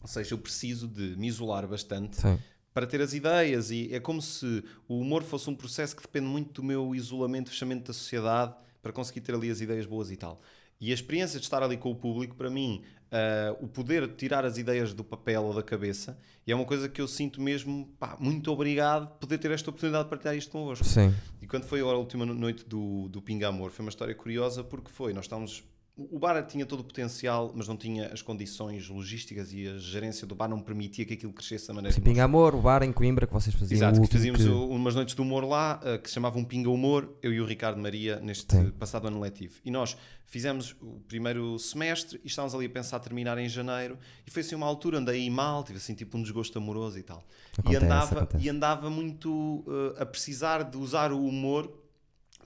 Ou 0.00 0.08
seja, 0.08 0.32
eu 0.32 0.38
preciso 0.38 0.88
de 0.88 1.14
me 1.18 1.26
isolar 1.28 1.66
bastante 1.68 2.16
Sim. 2.20 2.38
Para 2.78 2.86
ter 2.86 3.00
as 3.00 3.12
ideias 3.12 3.72
e 3.72 3.92
é 3.92 3.98
como 3.98 4.22
se 4.22 4.62
o 4.86 5.00
humor 5.00 5.24
fosse 5.24 5.50
um 5.50 5.54
processo 5.56 5.96
que 5.96 6.02
depende 6.02 6.26
muito 6.26 6.52
do 6.52 6.62
meu 6.62 6.94
isolamento, 6.94 7.50
fechamento 7.50 7.88
da 7.88 7.92
sociedade 7.92 8.54
para 8.80 8.92
conseguir 8.92 9.20
ter 9.20 9.34
ali 9.34 9.50
as 9.50 9.60
ideias 9.60 9.84
boas 9.84 10.12
e 10.12 10.16
tal. 10.16 10.40
E 10.80 10.92
a 10.92 10.94
experiência 10.94 11.40
de 11.40 11.44
estar 11.44 11.60
ali 11.60 11.76
com 11.76 11.90
o 11.90 11.96
público, 11.96 12.36
para 12.36 12.48
mim, 12.48 12.84
ah, 13.10 13.56
o 13.60 13.66
poder 13.66 14.06
tirar 14.14 14.44
as 14.44 14.58
ideias 14.58 14.94
do 14.94 15.02
papel 15.02 15.42
ou 15.42 15.52
da 15.52 15.60
cabeça, 15.60 16.16
e 16.46 16.52
é 16.52 16.54
uma 16.54 16.64
coisa 16.64 16.88
que 16.88 17.00
eu 17.00 17.08
sinto 17.08 17.40
mesmo, 17.42 17.92
pá, 17.98 18.16
muito 18.20 18.48
obrigado 18.52 19.08
por 19.08 19.18
poder 19.22 19.38
ter 19.38 19.50
esta 19.50 19.70
oportunidade 19.70 20.04
de 20.04 20.10
partilhar 20.10 20.36
isto 20.36 20.52
convosco. 20.52 20.84
Sim. 20.84 21.12
E 21.42 21.48
quando 21.48 21.64
foi 21.64 21.80
a 21.80 21.84
última 21.84 22.24
no- 22.24 22.32
noite 22.32 22.64
do, 22.64 23.08
do 23.08 23.20
Pinga 23.20 23.48
Amor, 23.48 23.72
foi 23.72 23.84
uma 23.84 23.90
história 23.90 24.14
curiosa 24.14 24.62
porque 24.62 24.88
foi, 24.88 25.12
nós 25.12 25.24
estávamos. 25.24 25.64
O 26.00 26.16
bar 26.16 26.40
tinha 26.46 26.64
todo 26.64 26.78
o 26.80 26.84
potencial, 26.84 27.50
mas 27.56 27.66
não 27.66 27.76
tinha 27.76 28.06
as 28.12 28.22
condições 28.22 28.88
logísticas 28.88 29.52
e 29.52 29.66
a 29.66 29.78
gerência 29.78 30.24
do 30.28 30.34
bar 30.34 30.46
não 30.46 30.60
permitia 30.60 31.04
que 31.04 31.14
aquilo 31.14 31.32
crescesse 31.32 31.66
da 31.66 31.74
maneira 31.74 31.92
Sim, 31.92 32.00
como 32.00 32.12
Pinga 32.12 32.22
Amor, 32.22 32.54
o 32.54 32.60
bar 32.62 32.84
em 32.84 32.92
Coimbra 32.92 33.26
que 33.26 33.32
vocês 33.32 33.52
faziam. 33.56 33.76
Exato, 33.76 34.00
que 34.00 34.06
fazíamos 34.06 34.40
que- 34.40 34.48
umas 34.48 34.94
noites 34.94 35.16
de 35.16 35.20
humor 35.20 35.44
lá, 35.44 35.80
uh, 35.82 35.98
que 36.00 36.08
se 36.08 36.14
chamava 36.14 36.38
um 36.38 36.44
Pinga 36.44 36.70
Humor, 36.70 37.12
eu 37.20 37.32
e 37.32 37.40
o 37.40 37.44
Ricardo 37.44 37.80
Maria, 37.80 38.20
neste 38.20 38.54
Sim. 38.54 38.70
passado 38.70 39.08
ano 39.08 39.18
letivo. 39.18 39.56
E 39.64 39.72
nós 39.72 39.96
fizemos 40.24 40.76
o 40.80 41.00
primeiro 41.08 41.58
semestre 41.58 42.20
e 42.22 42.28
estávamos 42.28 42.54
ali 42.54 42.66
a 42.66 42.70
pensar 42.70 43.00
terminar 43.00 43.36
em 43.38 43.48
janeiro. 43.48 43.98
E 44.24 44.30
foi 44.30 44.42
assim 44.42 44.54
uma 44.54 44.66
altura, 44.66 44.98
andei 44.98 45.28
mal, 45.28 45.64
tive 45.64 45.78
assim 45.78 45.94
tipo 45.94 46.16
um 46.16 46.22
desgosto 46.22 46.56
amoroso 46.58 46.96
e 46.96 47.02
tal. 47.02 47.24
Acontece, 47.58 47.72
e, 47.72 47.84
andava, 47.84 48.16
acontece. 48.20 48.44
e 48.44 48.48
andava 48.48 48.88
muito 48.88 49.64
uh, 49.66 50.00
a 50.00 50.06
precisar 50.06 50.62
de 50.62 50.76
usar 50.76 51.10
o 51.10 51.26
humor 51.26 51.72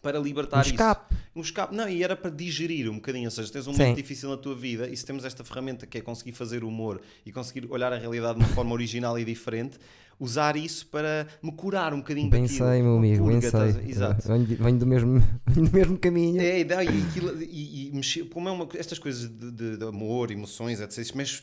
para 0.01 0.19
libertar 0.19 0.59
Um 0.59 0.61
isso. 0.63 0.75
Um 1.35 1.41
escape. 1.41 1.75
Não, 1.75 1.89
e 1.89 2.03
era 2.03 2.15
para 2.15 2.31
digerir 2.31 2.91
um 2.91 2.97
bocadinho. 2.97 3.25
Ou 3.25 3.31
seja, 3.31 3.51
tens 3.51 3.67
um 3.67 3.73
Sim. 3.73 3.79
momento 3.83 3.97
difícil 3.97 4.29
na 4.29 4.37
tua 4.37 4.55
vida 4.55 4.89
e 4.89 4.97
se 4.97 5.05
temos 5.05 5.25
esta 5.25 5.43
ferramenta 5.43 5.87
que 5.87 5.97
é 5.99 6.01
conseguir 6.01 6.33
fazer 6.33 6.63
humor 6.63 7.01
e 7.25 7.33
conseguir 7.33 7.67
olhar 7.71 7.93
a 7.93 7.97
realidade 7.99 8.39
de 8.39 8.45
uma 8.45 8.55
forma 8.55 8.73
original 8.73 9.19
e 9.19 9.25
diferente, 9.25 9.79
usar 10.21 10.57
isso 10.57 10.87
para 10.89 11.27
me 11.43 11.51
curar 11.53 11.95
um 11.95 11.99
bocadinho 11.99 12.29
Bem 12.29 12.43
daquilo. 12.43 12.69
sei, 12.69 12.83
meu 12.83 12.97
amigo, 12.99 13.27
bem 13.27 13.41
purga, 13.41 13.59
a- 13.65 13.73
sei. 13.73 13.91
Exato. 13.91 14.29
Venho, 14.29 14.45
venho 14.47 14.79
do, 14.79 14.87
mesmo, 14.87 15.21
venho 15.49 15.67
do 15.69 15.73
mesmo 15.75 15.99
caminho. 15.99 16.41
É, 16.41 16.63
não, 16.65 16.83
e, 16.83 16.89
aquilo- 17.09 17.43
e- 17.43 17.89
e 17.89 17.93
mexer, 17.93 18.25
como 18.29 18.49
é 18.49 18.53
uma, 18.53 18.69
estas 18.75 18.99
coisas 18.99 19.29
de, 19.29 19.51
de- 19.51 19.77
de 19.79 19.85
amor, 19.85 20.31
emoções, 20.31 20.81
etc. 20.81 20.99
Isso 20.99 21.17
mexe 21.17 21.43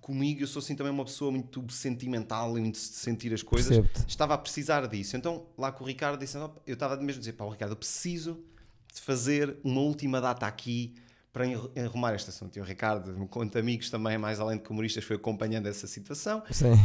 comigo, 0.00 0.42
eu 0.42 0.46
sou 0.46 0.60
assim 0.60 0.74
também 0.76 0.92
uma 0.92 1.04
pessoa 1.04 1.30
muito 1.30 1.64
sentimental 1.72 2.56
e 2.58 2.60
muito 2.60 2.74
de 2.74 2.80
sentir 2.80 3.32
as 3.32 3.42
coisas. 3.42 3.68
Percebo-te. 3.76 4.08
Estava 4.10 4.34
a 4.34 4.38
precisar 4.38 4.86
disso. 4.86 5.16
Então, 5.16 5.46
lá 5.56 5.72
com 5.72 5.84
o 5.84 5.86
Ricardo, 5.86 6.18
disse, 6.18 6.36
"Oh, 6.36 6.50
eu 6.66 6.74
estava 6.74 6.96
mesmo 6.96 7.18
a 7.18 7.20
dizer, 7.20 7.32
pá, 7.34 7.44
o 7.44 7.50
Ricardo, 7.50 7.72
eu 7.72 7.76
preciso 7.76 8.38
de 8.92 9.00
fazer 9.00 9.56
uma 9.62 9.80
última 9.80 10.20
data 10.20 10.46
aqui 10.46 10.94
para 11.32 11.44
arrumar 11.84 12.12
esta 12.12 12.30
assunto. 12.30 12.56
E 12.56 12.60
o 12.60 12.64
Ricardo, 12.64 13.16
enquanto 13.22 13.56
amigos 13.56 13.88
também, 13.88 14.18
mais 14.18 14.40
além 14.40 14.58
de 14.58 14.68
humoristas, 14.68 15.04
foi 15.04 15.16
acompanhando 15.16 15.66
essa 15.66 15.86
situação. 15.86 16.42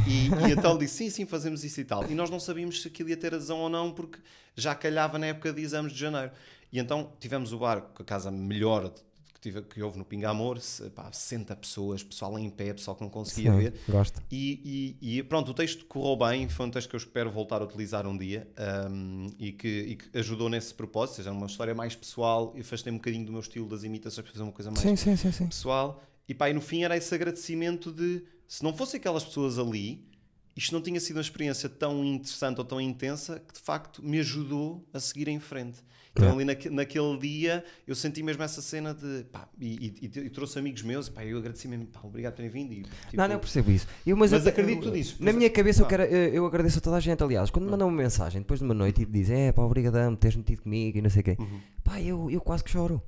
E, 0.08 0.28
e 0.48 0.52
então 0.52 0.78
disse, 0.78 0.98
sim, 0.98 1.10
sim, 1.10 1.26
fazemos 1.26 1.64
isso 1.64 1.82
e 1.82 1.86
tal. 1.86 2.10
E 2.10 2.14
nós 2.14 2.30
não 2.30 2.40
sabíamos 2.40 2.82
se 2.82 2.88
aquilo 2.88 3.10
ia 3.10 3.18
ter 3.18 3.34
adesão 3.34 3.58
ou 3.60 3.70
não, 3.70 3.92
porque 3.92 4.20
já 4.56 4.76
calhava 4.76 5.18
na 5.18 5.28
época 5.28 5.52
de 5.52 5.62
exames 5.62 5.94
de 5.94 6.00
janeiro. 6.00 6.32
E 6.72 6.80
então 6.80 7.12
tivemos 7.20 7.54
o 7.54 7.58
bar 7.58 7.82
com 7.82 8.04
a 8.04 8.06
casa 8.06 8.30
melhor 8.30 8.90
que, 8.90 9.02
tive, 9.50 9.62
que 9.62 9.82
houve 9.82 9.98
no 9.98 10.06
Pinga 10.06 10.30
Amor, 10.30 10.60
se- 10.60 10.90
pá, 10.90 11.12
60 11.12 11.56
pessoas, 11.56 12.04
pessoal 12.04 12.38
em 12.40 12.50
pé, 12.50 12.74
pessoal 12.74 12.96
que 12.96 13.04
não 13.04 13.10
conseguia 13.10 13.52
Sim, 13.52 13.58
ver. 13.58 13.74
Gosto. 13.88 14.22
E, 14.32 14.96
e- 15.02 15.18
e 15.20 15.24
pronto, 15.24 15.52
o 15.52 15.54
texto 15.54 15.86
correu 15.86 16.16
bem, 16.18 16.50
foi 16.50 16.66
um 16.66 16.72
texto 16.72 16.90
que 16.90 16.96
eu 16.96 17.00
espero 17.00 17.32
voltar 17.32 17.62
a 17.62 17.66
utilizar 17.66 18.08
um 18.08 18.18
dia 18.18 18.48
um, 18.90 19.28
e, 19.40 19.52
que, 19.52 19.68
e 19.68 19.96
que 19.96 20.18
ajudou 20.18 20.50
nesse 20.50 20.74
propósito, 20.74 21.12
ou 21.12 21.16
seja, 21.18 21.32
uma 21.32 21.48
história 21.48 21.74
mais 21.76 21.96
pessoal, 21.96 22.52
eu 22.56 22.62
afastei 22.62 22.92
um 22.92 22.98
bocadinho 22.98 23.26
do 23.26 23.32
meu 23.32 23.42
estilo 23.42 23.68
das 23.68 23.84
imitações 23.84 24.24
para 24.26 24.32
fazer 24.32 24.44
uma 24.44 24.52
coisa 24.52 24.72
mais 24.72 24.82
sim, 25.00 25.16
sim, 25.16 25.32
sim. 25.32 25.48
pessoal. 25.48 26.04
E 26.28 26.34
pá, 26.34 26.50
e 26.50 26.54
no 26.54 26.62
fim 26.62 26.84
era 26.84 26.98
esse 26.98 27.14
agradecimento 27.14 27.92
de 27.92 28.24
se 28.48 28.64
não 28.64 28.74
fossem 28.76 29.00
aquelas 29.00 29.24
pessoas 29.24 29.60
ali, 29.60 30.04
isto 30.56 30.74
não 30.74 30.82
tinha 30.82 31.00
sido 31.00 31.18
uma 31.18 31.22
experiência 31.22 31.68
tão 31.68 32.04
interessante 32.04 32.58
ou 32.60 32.66
tão 32.66 32.80
intensa 32.80 33.40
que 33.40 33.54
de 33.54 33.60
facto 33.60 34.02
me 34.04 34.20
ajudou 34.20 34.88
a 34.94 35.00
seguir 35.00 35.28
em 35.28 35.40
frente. 35.40 35.80
Então, 36.18 36.30
É. 36.30 36.32
ali 36.32 36.46
naque- 36.46 36.70
naquele 36.70 37.18
dia, 37.18 37.64
eu 37.86 37.94
senti 37.94 38.24
mesmo 38.24 38.42
essa 38.42 38.62
cena 38.62 38.94
de 38.94 39.26
pá, 39.26 39.50
e, 39.60 40.00
e- 40.02 40.06
e- 40.20 40.30
trouxe 40.30 40.58
amigos 40.58 40.82
meus, 40.82 41.08
e, 41.08 41.12
pá, 41.12 41.26
eu 41.26 41.38
agradeci 41.38 41.68
mesmo, 41.68 41.88
pá, 41.88 42.00
obrigado 42.04 42.32
por 42.34 42.38
terem 42.38 42.50
vindo. 42.52 42.72
E, 42.72 42.84
tipo, 42.84 43.18
Não, 43.18 43.28
não 43.28 43.34
eu 43.36 43.40
percebo 43.40 43.70
isso. 43.70 43.86
Eu, 44.08 44.16
mas 44.16 44.32
Mas 44.32 44.46
eu- 44.46 44.50
acredito 44.50 44.88
eu- 44.88 44.94
nisso, 44.94 45.18
Na 45.20 45.26
pois- 45.26 45.36
minha 45.36 45.50
cabeça 45.50 45.82
eu, 45.82 45.86
quero, 45.88 46.04
eu, 46.04 46.34
eu 46.36 46.46
agradeço 46.46 46.78
a 46.78 46.82
toda 46.82 46.96
a 46.96 47.00
gente. 47.02 47.22
Aliás, 47.22 47.50
quando 47.50 47.66
me 47.66 47.72
mandam 47.72 47.90
uma 47.90 47.98
mensagem 47.98 48.40
depois 48.42 48.62
de 48.62 48.66
uma 48.66 48.74
noite 48.74 49.02
e 49.02 49.06
dizem 49.06 49.48
é 49.48 49.52
pá, 49.52 49.62
obrigadão, 49.64 50.16
teres 50.16 50.38
metido 50.38 50.62
comigo 50.62 50.98
e 50.98 51.02
não 51.02 51.10
sei 51.10 51.20
o 51.20 51.24
quê, 51.26 51.36
Uhum. 51.38 51.60
pá, 51.84 52.02
eu, 52.02 52.32
eu 52.32 52.40
quase 52.40 52.64
que 52.64 52.72
choro. 52.72 53.02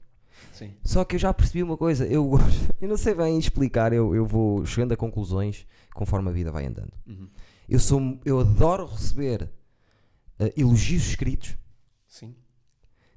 Sim. 0.52 0.74
Só 0.84 1.06
que 1.06 1.16
eu 1.16 1.20
já 1.20 1.34
percebi 1.34 1.64
uma 1.64 1.78
coisa, 1.78 2.06
eu, 2.06 2.30
eu 2.82 2.90
não 2.90 2.98
sei 2.98 3.14
bem 3.16 3.40
explicar, 3.40 3.94
eu, 3.94 4.14
eu 4.14 4.26
vou 4.26 4.66
chegando 4.66 4.92
a 4.92 4.98
conclusões 4.98 5.66
conforme 5.94 6.28
a 6.30 6.32
vida 6.34 6.52
vai 6.52 6.66
andando. 6.66 6.92
Uhum. 7.08 7.30
Eu, 7.70 7.80
sou, 7.80 8.20
eu 8.26 8.40
adoro 8.42 8.86
receber 8.86 9.50
eh, 10.40 10.54
elogios 10.58 11.08
escritos, 11.08 11.58
Sim. 12.08 12.36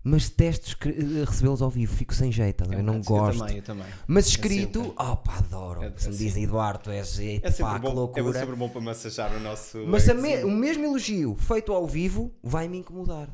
Mas 0.02 0.28
detesto 0.28 0.76
eh, 0.88 1.24
recebê-los 1.24 1.60
ao 1.62 1.68
vivo, 1.70 1.94
fico 1.94 2.14
sem 2.14 2.32
jeito, 2.32 2.62
estás 2.62 2.70
a 2.70 2.74
ver? 2.74 2.78
É 2.80 2.82
um 2.82 2.86
não 2.94 3.00
gosto. 3.02 3.34
Eu 3.36 3.38
também, 3.40 3.56
eu 3.58 3.62
também. 3.62 3.86
Mas 4.06 4.26
É 4.26 4.28
escrito, 4.30 4.82
sempre. 4.82 4.94
oh 4.98 5.16
pá, 5.16 5.38
adoro. 5.38 5.82
É- 5.82 5.92
Se 5.96 6.08
me 6.08 6.14
é 6.14 6.18
dizem 6.18 6.44
Eduardo, 6.44 6.84
tu 6.84 6.90
és 6.90 7.18
É 7.18 7.50
sempre, 7.50 7.62
pá, 7.62 7.74
que 7.74 7.80
bom, 7.80 7.90
é 7.90 7.94
loucura. 7.94 8.38
sempre 8.38 8.56
bom 8.56 8.68
para 8.68 8.80
massajar 8.80 9.34
o 9.36 9.40
nosso. 9.40 9.78
Mas 9.86 10.06
me- 10.14 10.44
o 10.44 10.50
mesmo 10.50 10.84
elogio 10.84 11.36
feito 11.36 11.72
ao 11.72 11.86
vivo 11.86 12.32
vai 12.42 12.66
me 12.68 12.78
incomodar. 12.78 13.28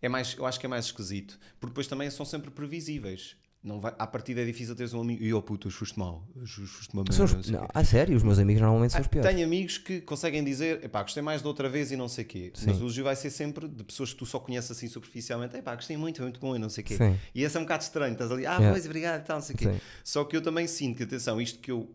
É 0.00 0.08
mais, 0.08 0.34
eu 0.38 0.46
acho 0.46 0.60
que 0.60 0.66
é 0.66 0.68
mais 0.68 0.84
esquisito, 0.86 1.38
porque 1.58 1.72
depois 1.72 1.86
também 1.86 2.08
são 2.10 2.24
sempre 2.24 2.50
previsíveis. 2.50 3.36
Não 3.62 3.80
vai, 3.80 3.92
à 3.98 4.06
partida 4.06 4.42
é 4.42 4.44
difícil 4.44 4.76
teres 4.76 4.94
um 4.94 5.00
amigo. 5.00 5.24
E 5.24 5.34
oh 5.34 5.42
puto, 5.42 5.68
foste 5.70 5.98
mal. 5.98 6.24
Foste 6.46 6.92
uma 6.92 7.02
merda. 7.02 7.12
São 7.12 7.24
os- 7.24 7.50
não 7.50 7.60
não, 7.62 7.68
a 7.74 7.84
sério, 7.84 8.16
os 8.16 8.22
meus 8.22 8.38
amigos 8.38 8.62
normalmente 8.62 8.92
são 8.92 9.00
Ah, 9.00 9.02
os 9.02 9.08
piores. 9.08 9.28
Tenho 9.28 9.44
amigos 9.44 9.76
que 9.78 10.00
conseguem 10.02 10.44
dizer, 10.44 10.84
epá, 10.84 11.02
gostei 11.02 11.20
mais 11.22 11.42
da 11.42 11.48
outra 11.48 11.68
vez 11.68 11.90
e 11.90 11.96
não 11.96 12.06
sei 12.08 12.24
o 12.24 12.28
quê. 12.28 12.52
Mas 12.64 12.76
o 12.76 12.80
elogio 12.82 13.02
vai 13.02 13.16
ser 13.16 13.30
sempre 13.30 13.66
de 13.66 13.82
pessoas 13.82 14.12
que 14.12 14.18
tu 14.20 14.26
só 14.26 14.38
conheces 14.38 14.70
assim 14.70 14.86
superficialmente. 14.88 15.56
Epá, 15.56 15.74
gostei 15.74 15.96
muito, 15.96 16.22
muito 16.22 16.38
bom 16.38 16.54
e 16.54 16.58
não 16.60 16.68
sei 16.68 16.84
o 16.84 16.86
quê. 16.86 16.96
Sim. 16.96 17.18
E 17.34 17.42
esse 17.42 17.56
é 17.56 17.60
um 17.60 17.64
bocado 17.64 17.82
estranho. 17.82 18.12
Estás 18.12 18.30
ali, 18.30 18.46
ah, 18.46 18.52
Yeah. 18.56 18.70
pois, 18.70 18.84
obrigado 18.86 19.22
e 19.22 19.24
tal, 19.24 19.36
não 19.38 19.42
sei 19.44 19.54
o 19.56 19.58
quê. 19.58 19.64
Sim. 19.72 19.80
Só 20.04 20.24
que 20.24 20.36
eu 20.36 20.42
também 20.42 20.66
sinto 20.68 20.98
que, 20.98 21.02
atenção, 21.02 21.40
isto 21.40 21.58
que 21.58 21.72
eu 21.72 21.90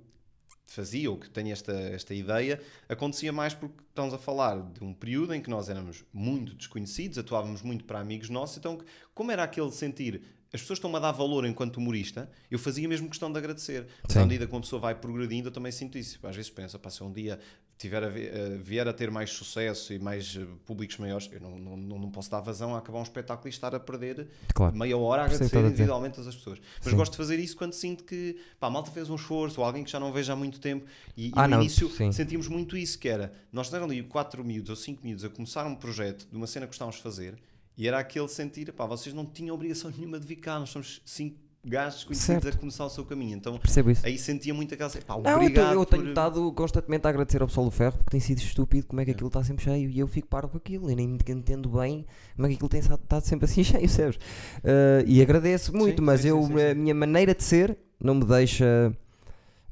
fazia, 0.67 1.09
ou 1.09 1.17
que 1.17 1.29
tenho 1.29 1.51
esta, 1.51 1.71
esta 1.73 2.13
ideia, 2.13 2.61
acontecia 2.87 3.31
mais 3.31 3.53
porque 3.53 3.75
estamos 3.89 4.13
a 4.13 4.17
falar 4.17 4.61
de 4.71 4.83
um 4.83 4.93
período 4.93 5.33
em 5.33 5.41
que 5.41 5.49
nós 5.49 5.67
éramos 5.69 6.03
muito 6.13 6.53
desconhecidos, 6.53 7.17
atuávamos 7.17 7.61
muito 7.61 7.83
para 7.85 7.99
amigos 7.99 8.29
nossos, 8.29 8.57
então 8.57 8.79
como 9.13 9.31
era 9.31 9.43
aquele 9.43 9.69
sentir 9.71 10.21
as 10.53 10.59
pessoas 10.61 10.77
estão-me 10.77 10.97
a 10.97 10.99
dar 10.99 11.11
valor 11.13 11.45
enquanto 11.45 11.77
humorista, 11.77 12.29
eu 12.49 12.59
fazia 12.59 12.87
mesmo 12.87 13.07
questão 13.07 13.31
de 13.31 13.37
agradecer. 13.37 13.87
Mas 14.05 14.17
à 14.17 14.23
medida 14.25 14.45
que 14.45 14.53
uma 14.53 14.61
pessoa 14.61 14.81
vai 14.81 14.93
progredindo, 14.93 15.47
eu 15.47 15.51
também 15.51 15.71
sinto 15.71 15.97
isso. 15.97 16.19
Às 16.23 16.35
vezes 16.35 16.51
penso, 16.51 16.77
pá, 16.77 16.89
se 16.89 17.01
um 17.03 17.11
dia 17.11 17.39
tiver 17.77 18.03
a 18.03 18.09
ver- 18.09 18.31
eh, 18.35 18.57
vier 18.61 18.87
a 18.87 18.93
ter 18.93 19.09
mais 19.09 19.31
sucesso 19.31 19.91
e 19.93 19.97
mais 19.97 20.35
eh, 20.37 20.45
públicos 20.65 20.97
maiores, 20.97 21.27
eu 21.31 21.39
não, 21.39 21.57
não, 21.57 21.77
não, 21.99 22.11
posso 22.11 22.29
dar 22.29 22.39
vazão 22.41 22.75
a 22.75 22.79
acabar 22.79 22.99
um 22.99 23.03
espetáculo 23.03 23.47
e 23.47 23.49
estar 23.49 23.73
a 23.73 23.79
perder 23.79 24.27
Claro. 24.53 24.75
meia 24.75 24.95
hora 24.97 25.23
a 25.23 25.25
agradecer 25.25 25.57
a 25.57 25.61
individualmente 25.61 26.19
as 26.19 26.35
pessoas. 26.35 26.59
Mas 26.83 26.91
Sim. 26.91 26.97
gosto 26.97 27.13
de 27.13 27.17
fazer 27.17 27.39
isso 27.39 27.55
quando 27.55 27.73
sinto 27.73 28.03
que 28.03 28.35
pá, 28.59 28.67
a 28.67 28.69
malta 28.69 28.91
fez 28.91 29.09
um 29.09 29.15
esforço, 29.15 29.61
ou 29.61 29.65
alguém 29.65 29.83
que 29.85 29.89
já 29.89 29.99
não 30.01 30.11
vejo 30.11 30.31
há 30.31 30.35
muito 30.35 30.59
tempo. 30.59 30.85
E, 31.17 31.29
e 31.29 31.31
Ah, 31.35 31.47
no 31.47 31.55
não, 31.55 31.61
início 31.61 31.89
sim. 31.89 32.11
sentimos 32.11 32.47
muito 32.49 32.75
isso, 32.77 32.99
que 32.99 33.07
era, 33.09 33.33
nós 33.51 33.73
eram 33.73 33.85
ali 33.85 34.03
quatro 34.03 34.43
miúdos 34.43 34.69
ou 34.69 34.75
cinco 34.75 35.03
miúdos 35.03 35.23
a 35.23 35.29
começar 35.29 35.65
um 35.65 35.73
projeto 35.75 36.27
de 36.29 36.35
uma 36.35 36.45
cena 36.45 36.65
que 36.67 36.71
gostávamos 36.71 36.97
de 36.97 37.01
fazer, 37.01 37.35
e 37.77 37.87
era 37.87 37.99
aquele 37.99 38.27
sentir, 38.27 38.71
pá, 38.73 38.85
vocês 38.85 39.13
não 39.13 39.25
tinham 39.25 39.53
obrigação 39.55 39.91
nenhuma 39.95 40.19
de 40.19 40.27
vir 40.27 40.37
cá, 40.37 40.59
nós 40.59 40.69
somos 40.69 41.01
cinco 41.05 41.37
gajos 41.63 42.03
conhecidos 42.03 42.41
Certo. 42.41 42.55
a 42.55 42.59
começar 42.59 42.85
o 42.85 42.89
seu 42.89 43.05
caminho. 43.05 43.35
Então 43.37 43.55
Percebo 43.59 43.91
isso. 43.91 44.03
aí 44.03 44.17
sentia 44.17 44.51
muito 44.51 44.73
aquela, 44.73 44.89
pá, 45.05 45.15
Não, 45.19 45.29
eu, 45.29 45.35
obrigado 45.37 45.73
eu 45.75 45.85
tenho 45.85 46.01
por- 46.01 46.09
estado 46.09 46.51
constantemente 46.53 47.05
a 47.05 47.09
agradecer 47.11 47.39
ao 47.39 47.47
pessoal 47.47 47.65
do 47.65 47.71
ferro 47.71 47.97
porque 47.97 48.09
tem 48.09 48.19
sido 48.19 48.39
estúpido 48.39 48.87
como 48.87 48.99
é 48.99 49.05
que 49.05 49.11
aquilo 49.11 49.27
está 49.27 49.43
sempre 49.43 49.63
cheio 49.65 49.87
e 49.87 49.99
eu 49.99 50.07
fico 50.07 50.27
paro 50.27 50.49
com 50.49 50.57
aquilo. 50.57 50.89
Eu 50.89 50.95
nem 50.95 51.05
entendo 51.29 51.69
bem 51.69 52.03
como 52.35 52.47
é 52.47 52.49
que 52.49 52.55
aquilo 52.55 52.67
tem 52.69 52.79
estado 52.79 53.23
sempre 53.23 53.45
assim 53.45 53.61
cheio, 53.63 53.81
percebes? 53.81 54.15
Uh, 54.15 55.05
e 55.05 55.21
agradeço 55.21 55.71
muito, 55.75 55.99
Sim, 55.99 56.05
mas 56.05 56.21
sim, 56.21 56.29
eu, 56.29 56.41
sim, 56.41 56.61
a 56.61 56.73
minha 56.73 56.95
maneira 56.95 57.35
de 57.35 57.43
ser 57.43 57.77
não 58.03 58.15
me 58.15 58.25
deixa 58.25 58.91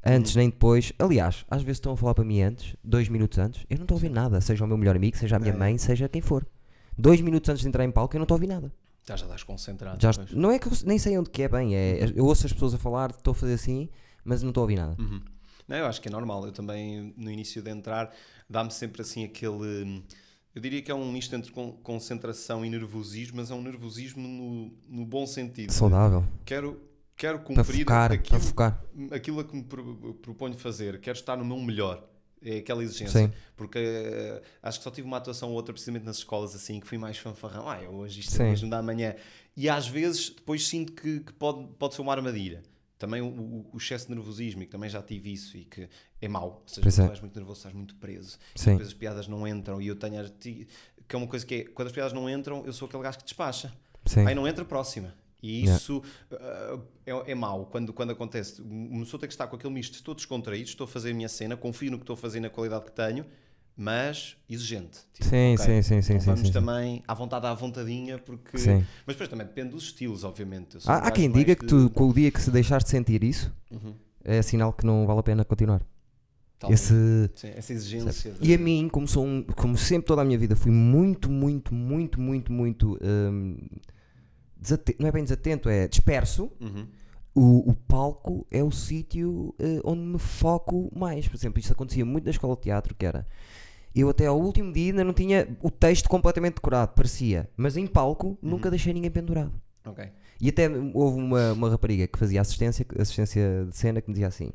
antes 0.06 0.36
nem 0.36 0.48
depois. 0.48 0.92
Aliás, 0.96 1.44
às 1.50 1.62
vezes 1.62 1.78
estão 1.78 1.92
a 1.94 1.96
falar 1.96 2.14
para 2.14 2.24
mim 2.24 2.40
antes, 2.40 2.76
dois 2.84 3.08
minutos 3.08 3.36
antes, 3.38 3.66
eu 3.68 3.76
não 3.78 3.82
estou 3.84 3.96
a 3.96 3.98
ouvir 3.98 4.10
nada, 4.10 4.40
seja 4.40 4.64
o 4.64 4.68
meu 4.68 4.76
melhor 4.78 4.94
amigo, 4.94 5.16
seja 5.16 5.34
a 5.34 5.38
minha 5.40 5.52
É. 5.54 5.56
mãe, 5.56 5.76
seja 5.76 6.08
quem 6.08 6.22
for. 6.22 6.46
Dois 6.96 7.20
minutos 7.20 7.48
antes 7.48 7.62
de 7.62 7.68
entrar 7.68 7.84
em 7.84 7.90
palco, 7.90 8.14
eu 8.14 8.18
não 8.18 8.24
estou 8.24 8.34
a 8.34 8.36
ouvir 8.36 8.46
nada. 8.46 8.72
Já 9.06 9.16
já 9.16 9.24
estás 9.24 9.42
concentrado. 9.42 10.00
Já, 10.00 10.10
não 10.32 10.50
é 10.50 10.58
que 10.58 10.68
eu 10.68 10.72
nem 10.84 10.98
sei 10.98 11.16
onde 11.18 11.30
que 11.30 11.42
é 11.42 11.48
bem, 11.48 11.74
é, 11.74 12.12
eu 12.14 12.24
ouço 12.26 12.46
as 12.46 12.52
pessoas 12.52 12.74
a 12.74 12.78
falar, 12.78 13.10
estou 13.10 13.32
a 13.32 13.34
fazer 13.34 13.54
assim, 13.54 13.88
mas 14.24 14.42
não 14.42 14.50
estou 14.50 14.60
a 14.62 14.64
ouvir 14.64 14.76
nada. 14.76 14.94
Uhum. 15.00 15.20
Não, 15.66 15.76
eu 15.76 15.86
acho 15.86 16.00
que 16.00 16.08
é 16.08 16.10
normal. 16.10 16.44
Eu 16.46 16.52
também, 16.52 17.14
no 17.16 17.30
início 17.30 17.62
de 17.62 17.70
entrar, 17.70 18.12
dá-me 18.48 18.70
sempre 18.72 19.02
assim 19.02 19.24
aquele. 19.24 20.04
Eu 20.54 20.60
diria 20.60 20.82
que 20.82 20.90
é 20.90 20.94
um 20.94 21.10
misto 21.12 21.34
entre 21.34 21.52
con- 21.52 21.72
concentração 21.82 22.64
e 22.64 22.70
nervosismo, 22.70 23.36
mas 23.36 23.50
é 23.50 23.54
um 23.54 23.62
nervosismo 23.62 24.26
no, 24.26 24.72
no 24.88 25.06
bom 25.06 25.24
sentido. 25.26 25.72
Saudável. 25.72 26.24
Quero, 26.44 26.80
quero 27.16 27.38
Para 27.38 27.46
cumprir 27.62 27.78
focar, 27.80 28.08
para 28.08 28.14
aquilo, 28.16 28.40
focar. 28.40 28.84
aquilo 29.12 29.40
a 29.40 29.44
que 29.44 29.56
me 29.56 29.62
pro- 29.62 30.14
proponho 30.14 30.58
fazer. 30.58 31.00
Quero 31.00 31.16
estar 31.16 31.36
no 31.36 31.44
meu 31.44 31.58
melhor. 31.60 32.04
É 32.42 32.58
aquela 32.58 32.82
exigência. 32.82 33.26
Sim. 33.26 33.32
Porque 33.56 33.78
eh, 33.78 34.42
acho 34.62 34.78
que 34.78 34.84
só 34.84 34.90
tive 34.90 35.06
uma 35.06 35.18
atuação 35.18 35.50
ou 35.50 35.54
outra, 35.54 35.72
precisamente 35.74 36.04
nas 36.04 36.16
escolas, 36.16 36.54
assim, 36.54 36.80
que 36.80 36.86
fui 36.86 36.96
mais 36.96 37.18
fanfarrão. 37.18 37.68
Ah, 37.68 37.80
hoje 37.90 38.20
isto 38.20 38.40
é 38.40 38.48
mesmo 38.50 38.70
da 38.70 38.78
amanhã. 38.78 39.14
E 39.56 39.68
às 39.68 39.86
vezes 39.86 40.30
depois 40.30 40.66
sinto 40.66 40.92
que, 40.92 41.20
que 41.20 41.32
pode, 41.34 41.66
pode 41.78 41.94
ser 41.94 42.00
uma 42.02 42.12
armadilha. 42.12 42.62
Também 42.98 43.20
o, 43.22 43.26
o- 43.72 43.76
excesso 43.76 44.08
de 44.08 44.14
nervosismo, 44.14 44.62
e 44.62 44.66
que 44.66 44.72
também 44.72 44.88
já 44.90 45.02
tive 45.02 45.32
isso, 45.32 45.56
e 45.56 45.64
que 45.64 45.88
é 46.20 46.28
mau. 46.28 46.62
Ou 46.62 46.68
seja, 46.68 46.80
Pois 46.82 46.94
quando 46.94 47.00
é. 47.00 47.06
estás 47.06 47.20
muito 47.20 47.36
nervoso, 47.36 47.58
estás 47.58 47.74
muito 47.74 47.94
preso. 47.96 48.38
Sim. 48.54 48.70
Depois 48.72 48.88
as 48.88 48.94
piadas 48.94 49.26
não 49.28 49.46
entram, 49.48 49.80
e 49.80 49.86
eu 49.86 49.96
tenho. 49.96 50.22
Que 50.40 50.66
é 51.08 51.16
uma 51.16 51.26
coisa 51.26 51.44
que 51.44 51.54
é, 51.54 51.64
quando 51.64 51.88
as 51.88 51.92
piadas 51.92 52.12
não 52.12 52.28
entram, 52.28 52.62
eu 52.66 52.72
sou 52.72 52.86
aquele 52.86 53.02
gajo 53.02 53.18
que 53.18 53.24
despacha. 53.24 53.72
Sim. 54.06 54.26
Aí 54.26 54.34
não 54.34 54.46
entra 54.46 54.64
próxima. 54.64 55.14
E 55.42 55.64
isso 55.64 56.02
uh, 56.32 56.80
é, 57.06 57.32
é 57.32 57.34
mau 57.34 57.66
quando, 57.66 57.92
quando 57.92 58.10
acontece. 58.10 58.60
Uma 58.62 59.04
pessoa 59.04 59.18
tem 59.20 59.26
que 59.28 59.32
estar 59.34 59.46
com 59.46 59.56
aquele 59.56 59.72
misto, 59.72 59.94
estou 59.94 60.14
descontraído, 60.14 60.68
estou 60.68 60.84
a 60.84 60.88
fazer 60.88 61.12
a 61.12 61.14
minha 61.14 61.28
cena, 61.28 61.56
confio 61.56 61.90
no 61.90 61.96
que 61.98 62.02
estou 62.02 62.14
a 62.14 62.16
fazer 62.16 62.40
na 62.40 62.50
qualidade 62.50 62.84
que 62.84 62.92
tenho, 62.92 63.24
mas 63.76 64.36
exigente. 64.48 64.98
Tipo, 65.14 65.28
Sim, 65.30 65.54
ok, 65.54 65.64
sim, 65.64 65.82
sim, 65.82 66.02
sim, 66.02 66.12
então 66.14 66.26
Vamos 66.26 66.40
sim, 66.40 66.46
sim. 66.46 66.52
também 66.52 67.02
à 67.08 67.14
vontade, 67.14 67.46
à 67.46 67.54
vontadinha, 67.54 68.18
porque. 68.18 68.58
Sim. 68.58 68.84
Mas 69.06 69.16
depois 69.16 69.28
também 69.28 69.46
depende 69.46 69.70
dos 69.70 69.84
estilos, 69.84 70.24
obviamente. 70.24 70.76
Há, 70.86 70.96
há 70.96 71.10
quem 71.10 71.30
diga 71.30 71.54
que 71.56 71.62
de- 71.64 71.68
tu, 71.68 71.90
com 71.90 72.08
o 72.10 72.12
dia 72.12 72.30
que 72.30 72.40
se 72.40 72.50
deixares 72.50 72.84
de 72.84 72.90
sentir 72.90 73.24
isso, 73.24 73.50
Uhum. 73.70 73.94
é 74.22 74.42
sinal 74.42 74.72
que 74.74 74.84
não 74.84 75.06
vale 75.06 75.20
a 75.20 75.22
pena 75.22 75.44
continuar. 75.44 75.80
Talvez. 76.58 76.82
Esse, 76.82 77.30
Sim, 77.34 77.48
essa 77.56 77.72
exigência. 77.72 78.32
de- 78.32 78.50
E 78.50 78.54
a 78.54 78.58
mim, 78.58 78.86
como, 78.92 79.08
sou 79.08 79.24
um, 79.24 79.42
como 79.42 79.78
sempre 79.78 80.06
toda 80.06 80.20
a 80.20 80.24
minha 80.26 80.36
vida, 80.38 80.54
fui 80.54 80.70
muito, 80.70 81.30
muito, 81.30 81.72
muito, 81.74 82.20
muito, 82.20 82.52
muito. 82.52 82.98
hum, 83.00 83.56
desate- 84.60 84.96
não 84.98 85.08
é 85.08 85.12
bem 85.12 85.22
desatento, 85.24 85.68
é 85.68 85.88
disperso. 85.88 86.50
Uhum. 86.60 86.86
O, 87.34 87.70
o 87.70 87.74
palco 87.74 88.46
é 88.50 88.62
o 88.62 88.70
sítio 88.72 89.54
eh, 89.58 89.80
onde 89.84 90.00
me 90.02 90.18
foco 90.18 90.90
mais. 90.96 91.28
Por 91.28 91.36
exemplo, 91.36 91.60
isto 91.60 91.72
acontecia 91.72 92.04
muito 92.04 92.24
na 92.24 92.30
escola 92.32 92.56
de 92.56 92.62
teatro, 92.62 92.94
que 92.94 93.06
era. 93.06 93.26
Eu 93.94 94.08
até 94.08 94.26
ao 94.26 94.40
último 94.40 94.72
dia 94.72 94.92
ainda 94.92 95.04
não 95.04 95.12
tinha 95.12 95.48
o 95.62 95.70
texto 95.70 96.08
completamente 96.08 96.54
decorado, 96.54 96.92
parecia. 96.94 97.48
Mas 97.56 97.76
em 97.76 97.86
palco 97.86 98.36
nunca 98.42 98.68
deixei 98.70 98.92
ninguém 98.92 99.10
pendurado. 99.10 99.52
E 100.40 100.48
até 100.48 100.68
houve 100.94 101.18
uma, 101.18 101.52
uma 101.52 101.70
rapariga 101.70 102.06
que 102.06 102.18
fazia 102.18 102.40
assistência, 102.40 102.84
assistência 102.98 103.66
de 103.68 103.76
cena 103.76 104.00
que 104.00 104.08
me 104.08 104.14
dizia 104.14 104.26
assim: 104.28 104.50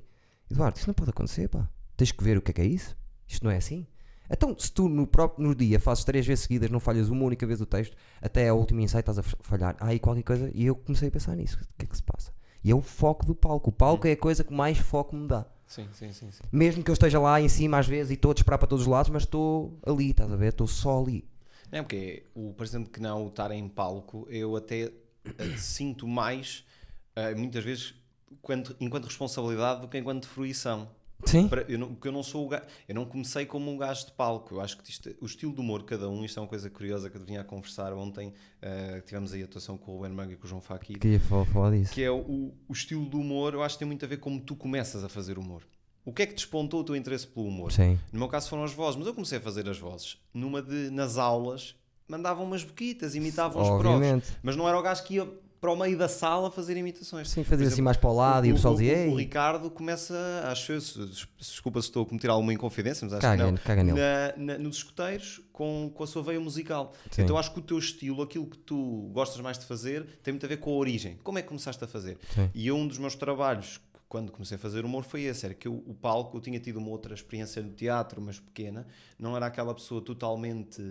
Eduardo, 0.51 0.77
isso 0.77 0.87
não 0.87 0.93
pode 0.93 1.09
acontecer, 1.11 1.47
pá. 1.47 1.69
Tens 1.97 2.11
que 2.11 2.23
ver 2.23 2.37
o 2.37 2.41
que 2.41 2.51
é 2.51 2.53
que 2.53 2.61
é 2.61 2.65
isso. 2.65 2.95
Isto 3.27 3.43
não 3.45 3.51
é 3.51 3.57
assim. 3.57 3.87
Então, 4.29 4.57
se 4.57 4.71
tu 4.71 4.87
no 4.89 5.05
próprio 5.05 5.47
no 5.47 5.53
dia 5.53 5.79
fazes 5.79 6.03
três 6.03 6.25
vezes 6.25 6.43
seguidas, 6.45 6.69
não 6.69 6.79
falhas 6.79 7.09
uma 7.09 7.23
única 7.23 7.45
vez 7.45 7.61
o 7.61 7.65
texto, 7.65 7.95
até 8.21 8.49
ao 8.49 8.57
último 8.57 8.81
ensaio 8.81 9.01
estás 9.01 9.19
a 9.19 9.23
falhar. 9.23 9.75
Ah, 9.79 9.93
e 9.93 9.99
qualquer 9.99 10.23
coisa. 10.23 10.51
E 10.53 10.65
eu 10.65 10.75
comecei 10.75 11.09
a 11.09 11.11
pensar 11.11 11.35
nisso: 11.35 11.57
o 11.61 11.77
que 11.77 11.85
é 11.85 11.87
que 11.87 11.95
se 11.95 12.03
passa? 12.03 12.33
E 12.63 12.71
é 12.71 12.75
o 12.75 12.81
foco 12.81 13.25
do 13.25 13.35
palco. 13.35 13.69
O 13.69 13.73
palco 13.73 14.07
é 14.07 14.13
a 14.13 14.17
coisa 14.17 14.43
que 14.43 14.53
mais 14.53 14.77
foco 14.77 15.15
me 15.15 15.27
dá. 15.27 15.45
Sim, 15.67 15.87
sim, 15.93 16.11
sim. 16.11 16.31
sim. 16.31 16.43
Mesmo 16.51 16.83
que 16.83 16.89
eu 16.91 16.93
esteja 16.93 17.19
lá 17.19 17.39
em 17.41 17.47
cima 17.49 17.77
às 17.79 17.87
vezes 17.87 18.11
e 18.11 18.13
estou 18.15 18.31
a 18.31 18.33
disparar 18.33 18.59
para 18.59 18.67
todos 18.67 18.85
os 18.85 18.91
lados, 18.91 19.09
mas 19.11 19.23
estou 19.23 19.77
ali, 19.85 20.11
estás 20.11 20.31
a 20.31 20.35
ver? 20.35 20.49
Estou 20.49 20.67
só 20.67 20.99
ali. 21.01 21.27
É 21.71 21.81
porque 21.81 22.23
o 22.35 22.53
presente 22.53 22.89
que 22.89 22.99
não 23.01 23.27
estar 23.27 23.51
em 23.51 23.67
palco, 23.67 24.27
eu 24.29 24.55
até 24.55 24.91
eh, 25.37 25.57
sinto 25.57 26.07
mais, 26.07 26.63
eh, 27.15 27.33
muitas 27.35 27.63
vezes, 27.63 27.95
quanto- 28.41 28.75
enquanto 28.79 29.05
responsabilidade 29.05 29.81
do 29.81 29.87
que 29.87 29.97
enquanto 29.97 30.27
fruição. 30.27 30.87
Sim. 31.23 31.47
Para- 31.47 31.61
eu 31.63 31.79
não, 31.79 31.93
porque 31.93 32.07
eu 32.07 32.11
não 32.11 32.21
sou 32.21 32.45
o 32.45 32.49
gajo, 32.49 32.65
eu 32.87 32.93
não 32.93 33.05
comecei 33.05 33.45
como 33.45 33.71
um 33.71 33.77
gajo 33.77 34.05
de 34.07 34.11
palco. 34.11 34.55
Eu 34.55 34.61
acho 34.61 34.77
que 34.77 34.89
isto- 34.89 35.15
o 35.21 35.25
estilo 35.25 35.53
de 35.53 35.59
humor 35.61 35.79
de 35.79 35.85
cada 35.85 36.09
um, 36.09 36.23
isto 36.25 36.37
é 36.37 36.41
uma 36.41 36.47
coisa 36.47 36.69
curiosa 36.69 37.09
que 37.09 37.17
eu 37.17 37.21
vinha 37.21 37.41
a 37.41 37.43
conversar 37.43 37.93
ontem. 37.93 38.33
eh, 38.61 39.01
tivemos 39.05 39.31
aí 39.33 39.41
a 39.41 39.45
atuação 39.45 39.77
com 39.77 39.91
o 39.91 39.95
Ruben 39.97 40.11
Manga 40.11 40.33
e 40.33 40.35
com 40.35 40.45
o 40.45 40.47
João 40.47 40.59
Faqui. 40.61 40.95
Queria 40.97 41.19
falar, 41.19 41.45
falar 41.45 41.71
disso. 41.71 41.93
Que 41.93 42.03
é 42.03 42.09
o, 42.11 42.51
o 42.67 42.73
estilo 42.73 43.05
do 43.05 43.19
humor, 43.19 43.53
eu 43.53 43.61
acho 43.63 43.75
que 43.75 43.79
tem 43.79 43.87
muito 43.87 44.03
a 44.03 44.07
ver 44.07 44.17
como 44.17 44.39
tu 44.39 44.55
começas 44.55 45.03
a 45.03 45.09
fazer 45.09 45.37
humor. 45.37 45.61
O 46.03 46.11
que 46.11 46.23
é 46.23 46.25
que 46.25 46.33
despontou 46.35 46.81
o 46.81 46.83
teu 46.83 46.95
interesse 46.95 47.25
pelo 47.27 47.47
humor? 47.47 47.71
Sim. 47.71 47.99
No 48.11 48.19
meu 48.19 48.27
caso 48.27 48.49
foram 48.49 48.63
as 48.63 48.73
vozes, 48.73 48.95
mas 48.97 49.07
eu 49.07 49.13
comecei 49.13 49.37
a 49.37 49.41
fazer 49.41 49.67
as 49.69 49.77
vozes 49.79 50.17
numa 50.33 50.61
de, 50.61 50.89
nas 50.91 51.17
aulas, 51.17 51.75
mandavam 52.07 52.43
umas 52.45 52.63
boquitas, 52.63 53.15
imitavam 53.15 53.61
os 53.61 53.67
profs. 53.69 53.85
Obviamente. 53.87 54.27
Mas 54.43 54.55
não 54.55 54.67
era 54.67 54.77
o 54.77 54.81
gajo 54.81 55.03
que 55.03 55.15
ia 55.15 55.27
para 55.65 55.73
o 55.73 55.75
meio 55.75 55.97
da 55.97 56.07
sala 56.07 56.51
fazer 56.51 56.77
imitações. 56.77 57.27
Sim, 57.29 57.43
fazia 57.43 57.67
assim 57.67 57.81
mais 57.81 57.97
para 57.97 58.09
o 58.09 58.13
lado 58.15 58.45
e 58.45 58.51
o 58.51 58.55
pessoal 58.55 58.75
dizia: 58.75 59.07
o, 59.09 59.13
o 59.13 59.15
Ricardo 59.15 59.71
começa, 59.71 60.15
acho 60.45 60.73
eu, 60.73 60.79
desculpa 61.39 61.81
se 61.81 61.87
estou 61.87 62.03
a 62.03 62.05
cometer 62.05 62.29
alguma 62.29 62.53
inconfidência, 62.53 63.03
mas 63.03 63.13
acho 63.13 63.21
caga, 63.21 63.45
que 63.45 63.51
não. 63.51 63.57
caga 63.57 63.83
nele. 63.83 63.99
Na, 63.99 64.33
na- 64.53 64.57
nos 64.59 64.77
escuteiros 64.77 65.41
com, 65.51 65.91
com 65.93 66.03
a 66.03 66.07
sua 66.07 66.21
veia 66.21 66.39
musical. 66.39 66.93
Sim. 67.09 67.23
Então 67.23 67.35
acho 67.37 67.51
que 67.51 67.57
o 67.59 67.63
teu 67.63 67.79
estilo, 67.79 68.21
aquilo 68.21 68.45
que 68.45 68.57
tu 68.59 69.09
gostas 69.11 69.41
mais 69.41 69.57
de 69.57 69.65
fazer, 69.65 70.05
tem 70.21 70.31
muito 70.33 70.45
a 70.45 70.49
ver 70.49 70.57
com 70.57 70.69
a 70.71 70.75
origem. 70.75 71.17
Como 71.23 71.39
é 71.39 71.41
que 71.41 71.47
começaste 71.47 71.83
a 71.83 71.87
fazer? 71.87 72.19
Sim. 72.35 72.49
E 72.53 72.71
um 72.71 72.87
dos 72.87 72.99
meus 72.99 73.15
trabalhos, 73.15 73.79
quando 74.15 74.31
comecei 74.31 74.55
a 74.55 74.57
fazer 74.57 74.85
humor, 74.85 75.03
foi 75.03 75.23
esse: 75.23 75.45
era 75.45 75.53
que 75.53 75.67
eu, 75.67 75.73
o 75.85 75.93
palco, 75.93 76.37
eu 76.37 76.41
tinha 76.41 76.57
tido 76.57 76.77
uma 76.77 76.87
outra 76.87 77.13
experiência 77.13 77.61
no 77.61 77.71
teatro, 77.71 78.21
mas 78.21 78.39
pequena, 78.39 78.87
não 79.19 79.35
era 79.35 79.45
aquela 79.45 79.73
pessoa 79.75 80.01
totalmente 80.01 80.81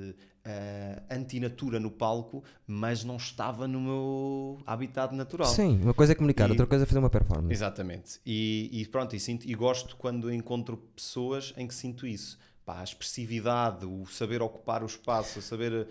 ah, 0.44 1.02
antinatura 1.10 1.80
no 1.80 1.90
palco, 1.90 2.44
mas 2.66 3.02
não 3.02 3.16
estava 3.16 3.66
no 3.66 3.80
meu 3.80 4.58
habitat 4.66 5.14
natural. 5.14 5.48
Sim, 5.48 5.80
uma 5.82 5.94
coisa 5.94 6.12
é 6.12 6.14
comunicar, 6.14 6.48
E- 6.48 6.50
outra 6.50 6.66
coisa 6.66 6.84
é 6.84 6.86
fazer 6.86 6.98
uma 6.98 7.08
performance. 7.08 7.50
Exatamente. 7.50 8.20
E, 8.26 8.68
e 8.70 8.86
pronto, 8.88 9.16
e, 9.16 9.20
sinto- 9.20 9.48
e 9.48 9.54
gosto 9.54 9.96
quando 9.96 10.30
encontro 10.30 10.76
pessoas 10.94 11.54
em 11.56 11.66
que 11.66 11.74
sinto 11.74 12.06
isso. 12.06 12.38
Pá, 12.66 12.80
a 12.80 12.84
expressividade, 12.84 13.86
o 13.86 14.04
saber 14.06 14.42
ocupar 14.42 14.82
o 14.82 14.86
espaço, 14.86 15.38
o 15.38 15.42
saber 15.42 15.86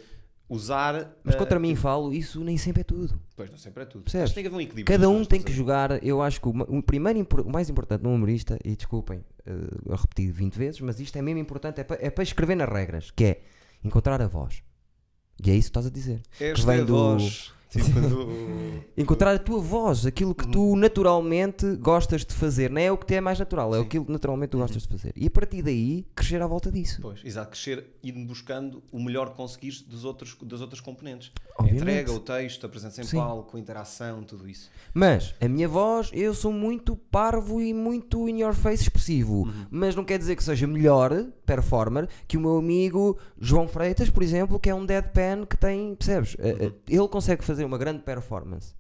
usar. 0.50 1.16
Mas 1.24 1.36
eh, 1.36 1.38
contra 1.38 1.60
mim 1.60 1.76
falo, 1.76 2.14
isso 2.14 2.44
nem 2.44 2.58
sempre 2.58 2.82
é 2.82 2.84
tudo. 2.84 3.20
Pois 3.36 3.50
não 3.50 3.58
sempre 3.58 3.84
é 3.84 3.86
tudo. 3.86 4.04
Percebes? 4.04 4.30
Que 4.30 4.36
tem 4.36 4.44
que 4.44 4.48
haver 4.48 4.58
um 4.58 4.62
equilíbrio. 4.62 4.86
Cada 4.86 5.10
um 5.10 5.26
tem 5.26 5.42
que 5.42 5.52
jogar. 5.52 6.04
Eu 6.04 6.22
acho 6.22 6.40
que 6.42 6.48
o, 6.48 6.52
o 6.52 6.84
primeiro, 6.84 7.28
o 7.46 7.50
mais 7.52 7.70
importante 7.70 8.04
no 8.04 8.14
humorista, 8.14 8.58
e 8.64 8.76
desculpem, 8.76 9.24
eh, 9.46 9.52
eu 9.86 9.96
repeti 9.96 10.32
20 10.32 10.56
vezes, 10.56 10.82
mas 10.82 11.00
isto 11.00 11.16
é 11.18 11.22
mesmo 11.22 11.40
importante, 11.40 11.82
é 11.82 11.84
para, 11.84 11.98
é 12.06 12.10
para 12.10 12.24
escrever 12.24 12.56
nas 12.56 12.70
regras, 12.70 13.12
que 13.12 13.24
é 13.24 13.42
encontrar 13.84 14.22
a 14.22 14.28
voz. 14.28 14.62
E 15.44 15.50
é 15.50 15.56
isso 15.56 15.68
que 15.68 15.70
estás 15.80 15.86
a 15.88 15.90
dizer. 15.90 16.22
Esta 16.40 16.66
vem 16.68 16.82
é 16.82 16.84
do- 16.84 16.94
voz. 16.94 17.52
Tipo 17.74 18.02
do... 18.02 18.54
Encontrar 18.96 19.34
a 19.36 19.40
tua 19.40 19.60
voz, 19.60 20.06
aquilo 20.06 20.36
que 20.36 20.46
Uhum. 20.46 20.52
tu 20.52 20.76
naturalmente 20.76 21.76
gostas 21.78 22.24
de 22.26 22.34
fazer. 22.34 22.70
Não 22.70 22.80
é 22.82 22.92
o 22.92 22.98
que 22.98 23.06
te 23.08 23.16
é 23.16 23.22
mais 23.22 23.40
natural, 23.40 23.74
é 23.74 23.80
Sim. 23.80 23.86
aquilo 23.86 24.06
que 24.06 24.12
naturalmente 24.12 24.50
tu 24.52 24.58
Uhum. 24.58 24.64
gostas 24.64 24.84
de 24.84 24.88
fazer. 24.90 25.14
E 25.16 25.26
a 25.28 25.32
partir 25.32 25.62
daí, 25.64 26.06
crescer 26.16 26.42
à 26.42 26.48
volta 26.48 26.72
disso. 26.72 27.00
Pois, 27.02 27.20
exato, 27.24 27.50
crescer 27.52 27.86
e 28.04 28.12
buscando 28.12 28.84
o 28.92 29.02
melhor 29.02 29.30
que 29.32 29.36
conseguires 29.36 29.82
dos 29.82 30.06
outros, 30.06 30.38
das 30.44 30.62
outras 30.62 30.80
componentes. 30.80 31.32
Obviamente. 31.58 31.82
entrega, 31.84 32.12
o 32.12 32.20
texto, 32.20 32.66
a 32.66 32.70
presença 32.70 33.02
em 33.02 33.04
Sim. 33.04 33.18
palco, 33.18 33.56
a 33.58 33.60
interação, 33.60 34.24
tudo 34.24 34.48
isso. 34.50 34.70
Mas 34.94 35.36
a 35.40 35.48
minha 35.48 35.68
voz, 35.68 36.10
eu 36.14 36.34
sou 36.34 36.52
muito 36.52 36.96
parvo 36.96 37.62
e 37.62 37.74
muito 37.74 38.28
in 38.28 38.40
your 38.42 38.54
face 38.54 38.84
expressivo. 38.84 39.44
Uhum. 39.44 39.66
Mas 39.70 39.96
não 39.96 40.04
quer 40.04 40.18
dizer 40.18 40.36
que 40.36 40.44
seja 40.44 40.66
melhor 40.66 41.12
performer 41.46 42.08
que 42.28 42.38
o 42.38 42.40
meu 42.42 42.58
amigo 42.58 43.18
João 43.40 43.68
Freitas, 43.68 44.10
por 44.10 44.24
exemplo, 44.24 44.60
que 44.60 44.70
é 44.70 44.74
um 44.76 44.86
deadpan 44.86 45.46
que 45.48 45.56
tem, 45.58 45.94
percebes? 45.96 46.36
Eh, 46.40 46.54
Uhum. 46.54 46.58
eh, 46.68 46.72
Ele 46.90 47.08
consegue 47.08 47.44
fazer 47.44 47.63
uma 47.66 47.78
grande 47.78 48.04
performance 48.04 48.74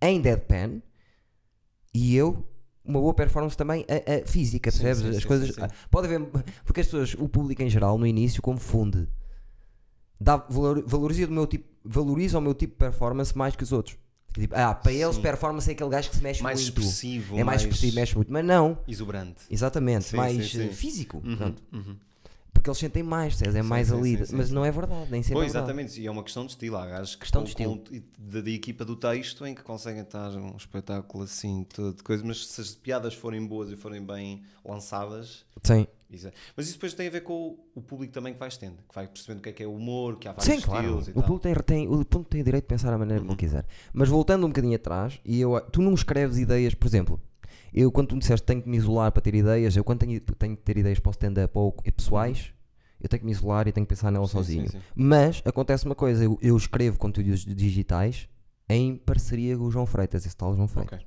em 0.00 0.20
deadpan 0.20 0.80
e 1.94 2.14
eu 2.16 2.46
uma 2.84 3.00
boa 3.00 3.12
performance 3.14 3.56
também 3.56 3.84
a, 3.88 4.22
a 4.22 4.26
física, 4.26 4.70
Sim, 4.70 4.82
percebes? 4.82 5.02
sim, 5.10 5.16
as 5.16 5.22
sim, 5.22 5.28
coisas. 5.28 5.56
Pode 5.90 6.06
haver. 6.06 6.20
Porque 6.64 6.80
as 6.80 6.86
pessoas, 6.86 7.14
o 7.18 7.28
público 7.28 7.60
em 7.62 7.68
geral, 7.68 7.98
no 7.98 8.06
início, 8.06 8.40
confunde. 8.40 9.08
Dá, 10.20 10.36
valor, 10.36 10.82
valoriza, 10.86 11.26
o 11.26 11.30
meu 11.32 11.46
tipo, 11.46 11.66
valoriza 11.84 12.38
o 12.38 12.40
meu 12.40 12.54
tipo 12.54 12.74
de 12.74 12.78
performance 12.78 13.36
mais 13.36 13.56
que 13.56 13.62
os 13.64 13.72
outros. 13.72 13.98
Tipo, 14.32 14.54
ah, 14.54 14.74
para 14.74 14.92
eles, 14.92 15.18
performance 15.18 15.68
é 15.68 15.72
aquele 15.72 15.90
gajo 15.90 16.10
que 16.10 16.16
se 16.16 16.22
mexe 16.22 16.42
Mais 16.42 16.60
muito. 16.62 16.78
expressivo, 16.80 17.38
É 17.38 17.42
mais 17.44 17.62
expressivo, 17.62 17.94
mexe 17.96 18.14
muito. 18.14 18.32
Mas 18.32 18.44
não, 18.44 18.78
exuberante. 18.86 19.42
exatamente, 19.50 20.14
mais 20.14 20.54
eh, 20.54 20.68
físico. 20.68 21.22
Uhum, 21.24 21.54
uhum. 21.72 21.96
Porque 22.56 22.70
eles 22.70 22.78
sentem 22.78 23.02
mais, 23.02 23.40
é 23.42 23.50
Sim, 23.52 23.62
mais 23.62 23.88
sim, 23.88 23.94
ali. 23.94 24.26
sim, 24.26 24.36
mas 24.36 24.50
não 24.50 24.64
é 24.64 24.70
verdade, 24.70 25.10
nem 25.10 25.22
sempre 25.22 25.34
Pois, 25.34 25.50
é 25.50 25.52
verdade. 25.52 25.80
exatamente, 25.80 26.00
e 26.00 26.06
é 26.06 26.10
uma 26.10 26.22
questão 26.22 26.44
de 26.46 26.52
estilo. 26.52 26.76
Há 26.76 26.86
gajos 26.86 27.14
que 27.14 27.20
Questão 27.20 27.42
de 27.44 27.50
estão 27.50 27.78
com- 27.78 27.84
da, 28.18 28.50
equipa 28.50 28.84
do 28.84 28.96
texto 28.96 29.46
em 29.46 29.54
que 29.54 29.62
conseguem 29.62 30.02
estar 30.02 30.30
um 30.30 30.56
espetáculo 30.56 31.24
assim, 31.24 31.64
todo 31.74 31.96
de 31.96 32.02
coisa, 32.02 32.24
mas 32.24 32.46
se 32.46 32.60
as 32.60 32.74
piadas 32.74 33.14
forem 33.14 33.44
boas 33.46 33.70
e 33.70 33.76
forem 33.76 34.04
bem 34.04 34.42
lançadas, 34.64 35.44
Sim, 35.62 35.86
isso 36.10 36.28
é- 36.28 36.32
mas 36.56 36.66
isso 36.66 36.74
depois 36.76 36.94
tem 36.94 37.08
a 37.08 37.10
ver 37.10 37.22
com 37.22 37.58
o, 37.74 37.80
público 37.82 38.12
também 38.12 38.32
que 38.32 38.38
vai 38.38 38.48
estendo, 38.48 38.76
que 38.88 38.94
vai 38.94 39.06
percebendo 39.08 39.38
o 39.38 39.42
que 39.42 39.48
é 39.48 39.52
que 39.52 39.62
é 39.62 39.66
o 39.66 39.74
humor, 39.74 40.18
que 40.18 40.28
há 40.28 40.32
vários 40.32 40.54
Sim, 40.54 40.60
claro. 40.60 40.84
estilos 41.00 41.08
O 41.08 41.12
tal. 41.20 41.22
público 41.24 41.40
tem, 41.40 41.54
tem- 41.54 41.88
o 41.88 42.04
público 42.04 42.30
tem 42.30 42.42
direito 42.44 42.64
de 42.64 42.68
pensar 42.68 42.90
da 42.90 42.98
maneira 42.98 43.20
Uhum. 43.22 43.28
como 43.28 43.38
quiser. 43.38 43.64
Mas 43.92 44.08
voltando 44.08 44.44
um 44.44 44.48
bocadinho 44.48 44.76
atrás, 44.76 45.18
e 45.24 45.40
eu, 45.40 45.60
tu 45.72 45.80
não 45.82 45.94
escreves 45.94 46.38
ideias, 46.38 46.74
por 46.74 46.86
exemplo, 46.86 47.20
eu 47.76 47.92
quando 47.92 48.08
tu 48.08 48.14
me 48.16 48.20
disseste 48.20 48.44
tenho 48.46 48.60
que 48.62 48.68
me 48.68 48.76
isolar 48.76 49.12
para 49.12 49.20
ter 49.22 49.34
ideias, 49.34 49.76
eu 49.76 49.84
quando 49.84 50.00
tenho, 50.00 50.18
tenho 50.20 50.56
que 50.56 50.62
ter 50.62 50.76
ideias 50.78 50.98
para 50.98 51.10
o 51.10 51.12
stand-up 51.12 51.52
ou 51.56 51.72
pessoais, 51.94 52.50
eu 53.00 53.08
tenho 53.08 53.20
que 53.20 53.26
me 53.26 53.32
isolar 53.32 53.68
e 53.68 53.72
tenho 53.72 53.86
que 53.86 53.90
pensar 53.90 54.10
nela 54.10 54.26
Sim, 54.26 54.32
sozinho. 54.32 54.66
sim, 54.68 54.78
sim. 54.78 54.84
Mas 54.94 55.42
acontece 55.44 55.84
uma 55.84 55.94
coisa, 55.94 56.24
eu, 56.24 56.38
eu 56.40 56.56
escrevo 56.56 56.98
conteúdos 56.98 57.44
digitais 57.44 58.28
em 58.68 58.96
parceria 58.96 59.56
com 59.56 59.64
o 59.64 59.70
João 59.70 59.86
Freitas, 59.86 60.24
esse 60.26 60.36
tal 60.36 60.54
João 60.56 60.66
Freitas. 60.66 61.00
Ok. 61.00 61.06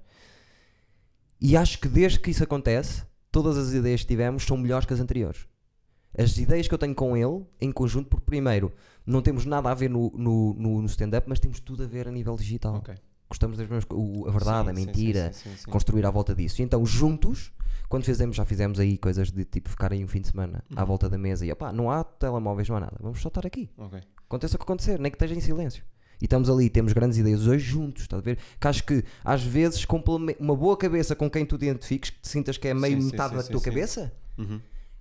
E 1.41 1.55
acho 1.57 1.79
que 1.79 1.87
desde 1.87 2.19
que 2.19 2.31
isso 2.31 2.43
acontece, 2.43 3.03
todas 3.31 3.57
as 3.57 3.73
ideias 3.73 4.01
que 4.01 4.07
tivemos 4.07 4.43
são 4.43 4.57
melhores 4.57 4.85
que 4.85 4.93
as 4.93 4.99
anteriores. 4.99 5.47
As 6.17 6.37
ideias 6.37 6.67
que 6.67 6.73
eu 6.73 6.77
tenho 6.77 6.95
com 6.95 7.15
ele, 7.15 7.45
em 7.61 7.71
conjunto, 7.71 8.09
porque 8.09 8.25
primeiro, 8.25 8.71
não 9.05 9.21
temos 9.21 9.45
nada 9.45 9.69
a 9.69 9.73
ver 9.73 9.89
no, 9.89 10.11
no, 10.15 10.53
no- 10.55 10.85
stand-up, 10.87 11.27
mas 11.29 11.39
temos 11.39 11.59
tudo 11.59 11.83
a 11.83 11.87
ver 11.87 12.07
a 12.07 12.11
nível 12.11 12.35
digital. 12.35 12.75
Ok. 12.75 12.95
Gostamos 13.29 13.57
das 13.57 13.67
mesmas 13.67 13.85
coisas, 13.85 14.27
a 14.27 14.31
verdade, 14.31 14.65
Sim, 14.65 14.69
a 14.69 14.73
mentira, 14.73 15.31
sim, 15.33 15.49
sim, 15.55 15.69
construir 15.69 16.05
à 16.05 16.09
volta 16.09 16.33
disso. 16.33 16.61
E 16.61 16.65
então, 16.65 16.83
juntos, 16.85 17.51
quando 17.87 18.03
fizemos, 18.03 18.35
já 18.35 18.43
fizemos 18.45 18.79
aí 18.79 18.97
coisas 18.97 19.31
de 19.31 19.45
tipo 19.45 19.69
ficar 19.69 19.93
aí 19.93 20.03
um 20.03 20.07
fim 20.07 20.21
de 20.21 20.29
semana 20.29 20.63
Uhum. 20.71 20.79
à 20.79 20.83
volta 20.83 21.07
da 21.09 21.17
mesa 21.17 21.45
e 21.45 21.51
opá, 21.51 21.71
não 21.71 21.91
há 21.91 22.03
telemóveis, 22.03 22.67
não 22.69 22.77
há 22.77 22.79
nada, 22.81 22.97
vamos 22.99 23.21
só 23.21 23.27
estar 23.27 23.45
aqui. 23.45 23.69
Ok. 23.77 23.99
Aconteça 24.25 24.55
o 24.55 24.59
que 24.59 24.63
acontecer, 24.63 24.99
nem 24.99 25.11
que 25.11 25.15
esteja 25.15 25.35
em 25.35 25.39
silêncio. 25.41 25.83
E 26.21 26.25
estamos 26.25 26.49
ali, 26.49 26.69
temos 26.69 26.91
grandes 26.91 27.17
ideias 27.17 27.47
hoje 27.47 27.63
juntos, 27.63 28.01
estás 28.03 28.21
a 28.21 28.23
ver? 28.25 28.37
Que 28.59 28.67
acho 28.67 28.83
que 28.83 29.03
às 29.23 29.41
vezes 29.43 29.85
uma 30.39 30.55
boa 30.55 30.75
cabeça 30.75 31.15
com 31.15 31.29
quem 31.29 31.45
tu 31.45 31.57
te 31.57 31.65
identifiques, 31.65 32.09
que 32.09 32.19
te 32.19 32.27
sintas 32.27 32.57
que 32.57 32.67
é 32.67 32.73
meio 32.73 33.01
metade 33.01 33.35
da 33.35 33.43
tua 33.43 33.61
cabeça, 33.61 34.11
Uhum. 34.37 34.59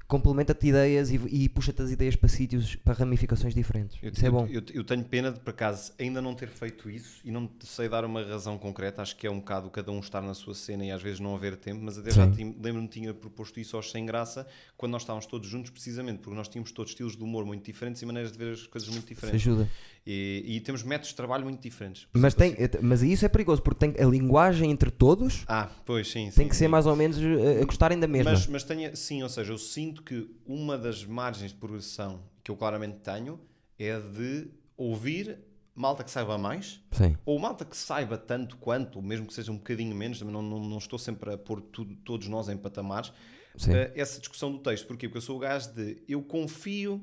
Complementa-te 0.08 0.66
ideias 0.66 1.10
e, 1.10 1.16
e 1.28 1.48
puxa-te 1.50 1.82
as 1.82 1.90
ideias 1.90 2.16
para 2.16 2.28
sítios, 2.30 2.74
para 2.76 2.94
ramificações 2.94 3.54
diferentes. 3.54 3.98
Eu, 4.02 4.10
Isso 4.10 4.24
é 4.24 4.30
bom. 4.30 4.46
Eu, 4.50 4.62
eu 4.72 4.82
tenho 4.82 5.04
pena 5.04 5.30
de, 5.30 5.38
por 5.38 5.50
acaso, 5.50 5.92
ainda 5.98 6.22
não 6.22 6.34
ter 6.34 6.48
feito 6.48 6.88
isso 6.88 7.20
e 7.22 7.30
não 7.30 7.48
sei 7.60 7.88
dar 7.90 8.04
uma 8.06 8.22
razão 8.24 8.56
concreta. 8.56 9.02
Acho 9.02 9.14
que 9.14 9.26
é 9.26 9.30
um 9.30 9.38
bocado 9.38 9.68
cada 9.68 9.92
um 9.92 10.00
estar 10.00 10.22
na 10.22 10.32
sua 10.32 10.54
cena 10.54 10.84
e 10.84 10.90
às 10.90 11.02
vezes 11.02 11.20
não 11.20 11.34
haver 11.34 11.56
tempo, 11.56 11.82
mas 11.82 11.98
até 11.98 12.10
já 12.10 12.24
Sim. 12.24 12.32
tinha- 12.32 12.54
lembro-me 12.62 12.88
que 12.88 12.98
tinha 12.98 13.12
proposto 13.12 13.60
isso 13.60 13.76
aos 13.76 13.90
Sem 13.90 14.06
Graça 14.06 14.46
quando 14.78 14.92
nós 14.92 15.02
estávamos 15.02 15.26
todos 15.26 15.46
juntos, 15.46 15.70
precisamente 15.70 16.20
porque 16.20 16.34
nós 16.34 16.48
tínhamos 16.48 16.72
todos 16.72 16.92
estilos 16.92 17.14
de 17.14 17.22
humor 17.22 17.44
muito 17.44 17.64
diferentes 17.64 18.00
e 18.00 18.06
maneiras 18.06 18.32
de 18.32 18.38
ver 18.38 18.54
as 18.54 18.66
coisas 18.66 18.88
muito 18.88 19.04
Isso 19.12 19.14
diferentes. 19.14 19.46
ajuda. 19.46 19.68
E, 20.06 20.42
e 20.46 20.60
temos 20.62 20.82
métodos 20.82 21.10
de 21.10 21.16
trabalho 21.16 21.44
muito 21.44 21.60
diferentes. 21.60 22.06
Mas, 22.14 22.32
tem, 22.32 22.54
assim- 22.54 22.78
mas 22.80 23.02
isso 23.02 23.26
é 23.26 23.28
perigoso, 23.28 23.60
porque 23.60 23.86
tem 23.86 24.02
a 24.02 24.08
linguagem 24.08 24.70
entre 24.70 24.90
todos 24.90 25.44
Ah, 25.46 25.68
pois 25.84 26.08
sim. 26.08 26.22
tem 26.24 26.30
sim, 26.30 26.48
que 26.48 26.56
ser 26.56 26.64
sim. 26.64 26.68
mais 26.70 26.86
ou 26.86 26.96
menos 26.96 27.18
eh, 27.18 27.60
a 27.60 27.64
gostarem 27.66 28.00
da 28.00 28.06
mesma. 28.06 28.30
Mas, 28.32 28.46
mas 28.46 28.64
tenha, 28.64 28.96
sim, 28.96 29.22
ou 29.22 29.28
seja, 29.28 29.52
eu 29.52 29.58
sinto 29.58 29.97
que 30.02 30.30
uma 30.46 30.76
das 30.78 31.04
margens 31.04 31.52
de 31.52 31.58
progressão 31.58 32.22
que 32.42 32.50
eu 32.50 32.56
claramente 32.56 32.98
tenho 32.98 33.40
é 33.78 33.98
de 34.00 34.50
ouvir 34.76 35.38
malta 35.74 36.02
que 36.02 36.10
saiba 36.10 36.36
mais 36.36 36.80
Sim. 36.90 37.16
ou 37.24 37.38
malta 37.38 37.64
que 37.64 37.76
saiba 37.76 38.18
tanto 38.18 38.56
quanto, 38.56 39.00
mesmo 39.00 39.26
que 39.26 39.32
seja 39.34 39.52
um 39.52 39.56
bocadinho 39.56 39.94
menos, 39.94 40.18
também 40.18 40.32
não, 40.34 40.42
não, 40.42 40.58
não 40.60 40.78
estou 40.78 40.98
sempre 40.98 41.32
a 41.32 41.38
pôr 41.38 41.60
tudo- 41.60 41.94
todos 41.96 42.26
nós 42.28 42.48
em 42.48 42.56
patamares, 42.56 43.12
Sim. 43.56 43.72
eh, 43.74 43.92
essa 43.94 44.18
discussão 44.18 44.50
do 44.50 44.58
texto. 44.58 44.86
Porquê? 44.86 45.08
Porque 45.08 45.18
eu 45.18 45.22
sou 45.22 45.36
o 45.36 45.38
gajo 45.38 45.72
de 45.74 46.02
eu 46.08 46.20
confio 46.22 47.00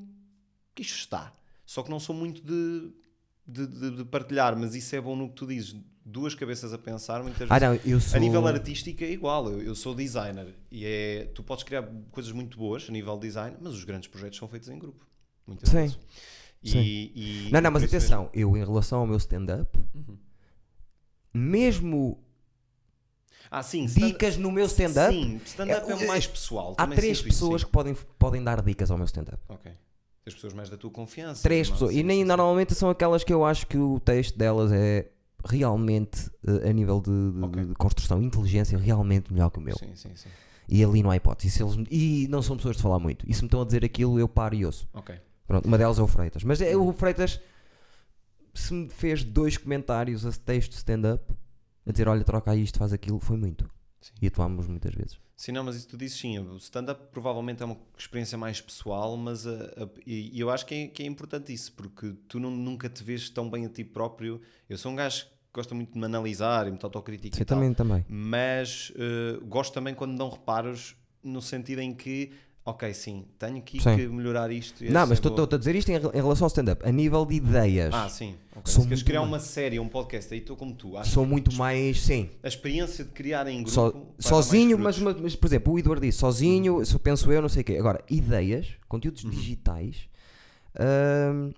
que 0.73 0.81
isto 0.81 0.97
está, 0.97 1.33
só 1.65 1.81
que 1.83 1.89
não 1.89 1.99
sou 2.01 2.13
muito 2.15 2.41
de, 2.41 2.91
de, 3.47 3.65
de- 3.67 3.95
de 3.97 4.05
partilhar, 4.05 4.57
mas 4.57 4.75
isso 4.75 4.93
é 4.95 4.99
bom 4.99 5.15
no 5.15 5.29
que 5.29 5.35
tu 5.35 5.47
dizes. 5.47 5.75
Duas 6.07 6.35
cabeças 6.35 6.71
a 6.71 6.77
pensar, 6.77 7.23
muitas 7.23 7.49
Ah, 7.49 7.57
vezes. 7.57 7.83
não, 7.85 7.99
sou. 7.99 8.15
A 8.15 8.19
nível 8.19 8.45
artístico 8.45 9.03
é 9.03 9.09
igual, 9.09 9.49
eu, 9.51 9.61
eu 9.63 9.73
sou 9.75 9.95
designer 9.95 10.53
e 10.71 10.85
é, 10.85 11.25
tu 11.33 11.41
podes 11.41 11.63
criar 11.63 11.81
coisas 12.11 12.31
muito 12.31 12.57
boas 12.59 12.85
a 12.87 12.91
nível 12.91 13.17
design, 13.17 13.57
mas 13.59 13.73
os 13.73 13.83
grandes 13.83 14.07
projetos 14.07 14.37
são 14.37 14.47
feitos 14.47 14.69
em 14.69 14.77
grupo. 14.77 15.03
Muitas 15.47 15.67
Sim. 15.67 15.75
vezes. 15.77 15.99
E, 16.61 16.69
Sim. 16.69 16.79
e- 17.15 17.49
Não, 17.51 17.59
não, 17.59 17.71
mas 17.71 17.81
isso 17.83 17.95
atenção, 17.95 18.29
eu 18.33 18.55
em 18.55 18.63
relação 18.63 18.99
ao 18.99 19.07
meu 19.07 19.17
stand-up, 19.17 19.79
Uhum. 19.95 20.17
mesmo 21.33 22.23
Ah, 23.49 23.63
sim, 23.63 23.85
dicas 23.85 24.37
no 24.37 24.51
meu 24.51 24.65
stand-up, 24.65 25.11
Sim, 25.13 25.41
stand-up 25.45 25.91
é, 25.91 26.03
É, 26.03 26.07
mais 26.07 26.27
pessoal. 26.27 26.75
há 26.77 26.87
três 26.87 27.17
isso, 27.17 27.23
pessoas 27.25 27.61
sim. 27.61 27.67
que 27.67 27.71
podem, 27.73 27.95
podem 28.19 28.43
dar 28.43 28.61
dicas 28.61 28.91
ao 28.91 28.97
meu 28.97 29.05
stand-up. 29.05 29.41
Ok. 29.49 29.71
As 30.25 30.33
pessoas 30.33 30.53
mais 30.53 30.69
da 30.69 30.77
tua 30.77 30.89
confiança. 30.91 31.43
Três 31.43 31.69
pessoas. 31.69 31.93
E 31.93 32.01
nem 32.03 32.17
sim, 32.17 32.21
sim. 32.23 32.27
normalmente 32.27 32.73
são 32.75 32.89
aquelas 32.89 33.23
que 33.23 33.31
eu 33.31 33.45
acho 33.45 33.67
que 33.67 33.77
o 33.77 33.99
texto 33.99 34.35
delas 34.37 34.71
é 34.71 35.09
realmente, 35.45 36.29
eh, 36.45 36.69
a 36.69 36.73
nível 36.73 36.99
de, 37.01 37.11
de- 37.31 37.43
Ok. 37.45 37.65
de 37.65 37.73
construção, 37.75 38.21
inteligência, 38.21 38.77
realmente 38.77 39.31
melhor 39.31 39.49
que 39.49 39.59
o 39.59 39.61
meu. 39.61 39.77
Sim, 39.77 39.95
sim, 39.95 40.15
sim. 40.15 40.29
E 40.67 40.83
ali 40.83 41.03
não 41.03 41.11
há 41.11 41.15
hipótese. 41.15 41.47
E, 41.47 41.51
se 41.51 41.63
eles- 41.63 41.87
e 41.91 42.27
não 42.29 42.41
são 42.41 42.57
pessoas 42.57 42.75
de 42.77 42.81
falar 42.81 42.97
muito. 42.99 43.23
E 43.29 43.33
se 43.33 43.41
me 43.41 43.47
estão 43.47 43.61
a 43.61 43.65
dizer 43.65 43.85
aquilo, 43.85 44.19
eu 44.19 44.27
paro 44.27 44.55
e 44.55 44.65
ouço. 44.65 44.87
Ok. 44.93 45.15
Pronto, 45.47 45.67
uma 45.67 45.77
delas 45.77 45.99
é 45.99 46.01
o 46.01 46.07
Freitas. 46.07 46.43
Mas 46.43 46.59
é, 46.59 46.75
o 46.75 46.91
Freitas, 46.91 47.39
se 48.53 48.73
me 48.73 48.89
fez 48.89 49.23
dois 49.23 49.57
comentários 49.57 50.25
a 50.25 50.31
texto 50.31 50.73
stand-up, 50.73 51.23
a 51.85 51.91
dizer: 51.91 52.07
olha, 52.07 52.23
troca 52.23 52.55
isto, 52.55 52.79
faz 52.79 52.91
aquilo, 52.93 53.19
foi 53.19 53.37
muito. 53.37 53.69
Sim. 54.01 54.11
E 54.21 54.27
atuámos 54.27 54.67
muitas 54.67 54.93
vezes. 54.93 55.19
Sim, 55.35 55.51
não, 55.51 55.63
mas 55.65 55.75
isso 55.75 55.87
tu 55.89 55.97
dizes 55.97 56.17
sim. 56.17 56.39
O 56.39 56.55
stand-up 56.57 57.07
provavelmente 57.11 57.61
é 57.61 57.65
uma 57.65 57.77
experiência 57.97 58.37
mais 58.37 58.61
pessoal, 58.61 59.17
mas 59.17 59.45
a- 59.45 59.51
a- 59.51 59.89
e, 60.05 60.35
e 60.35 60.39
eu 60.39 60.49
acho 60.49 60.65
que 60.65 60.73
é, 60.73 60.87
que 60.87 61.03
é 61.03 61.05
importante 61.05 61.51
isso, 61.53 61.73
porque 61.73 62.13
tu 62.27 62.39
não- 62.39 62.49
nunca 62.51 62.87
te 62.89 63.03
vês 63.03 63.29
tão 63.29 63.49
bem 63.49 63.65
a 63.65 63.69
ti 63.69 63.83
próprio. 63.83 64.41
Eu 64.69 64.77
sou 64.77 64.91
um 64.91 64.95
gajo 64.95 65.27
gosta 65.55 65.73
muito 65.73 65.93
de 65.93 65.97
me 65.99 66.05
analisar 66.05 66.67
e 66.67 66.71
me 66.71 66.77
autocrítica 66.83 67.35
Sim, 67.35 67.41
e 67.41 67.45
tal. 67.45 67.57
também, 67.57 67.73
também. 67.73 68.05
mas 68.09 68.91
eh, 68.97 69.39
gosto 69.47 69.73
também 69.73 69.93
quando 69.95 70.17
dão 70.17 70.29
reparos 70.29 70.95
no 71.23 71.41
sentido 71.41 71.79
em 71.79 71.93
que, 71.93 72.31
ok, 72.63 72.93
sim, 72.93 73.25
tenho 73.39 73.57
aqui 73.57 73.81
Sim. 73.81 73.95
que 73.95 74.07
melhorar 74.07 74.51
isto. 74.51 74.83
Não, 74.83 75.07
mas 75.07 75.11
é 75.11 75.13
estou 75.27 75.47
a 75.51 75.57
dizer 75.57 75.75
isto 75.75 75.89
em, 75.89 75.95
em 75.95 75.99
relação 76.21 76.45
ao 76.45 76.47
stand-up. 76.49 76.87
A 76.87 76.91
nível 76.91 77.25
de 77.25 77.35
ideias, 77.35 77.93
Ah, 77.93 78.07
sim. 78.09 78.35
ok. 78.55 78.61
Sou 78.71 78.83
Se 78.83 78.87
queres 78.89 79.03
criar 79.03 79.21
mais- 79.21 79.31
uma 79.31 79.39
série, 79.39 79.79
um 79.79 79.87
podcast, 79.87 80.31
aí 80.33 80.39
estou 80.41 80.55
como 80.55 80.73
tu. 80.75 80.97
Acho 80.97 81.11
sou 81.11 81.25
muito 81.25 81.53
mais. 81.55 82.01
Sim. 82.01 82.29
A 82.43 82.47
experiência 82.47 83.03
de 83.05 83.11
criar 83.11 83.47
em 83.47 83.63
grupo. 83.63 83.71
So- 83.71 84.07
sozinho, 84.19 84.77
mas, 84.77 84.99
mas, 84.99 85.35
por 85.35 85.47
exemplo, 85.47 85.73
o 85.73 85.79
Eduardo 85.79 86.05
disse 86.05 86.19
sozinho, 86.19 86.85
se 86.85 86.99
penso 86.99 87.31
eu, 87.31 87.41
não 87.41 87.49
sei 87.49 87.61
o 87.61 87.65
quê. 87.65 87.77
Agora, 87.77 88.03
ideias, 88.09 88.67
conteúdos 88.87 89.23
Uhum. 89.23 89.29
digitais, 89.31 90.07
hum, 90.79 91.51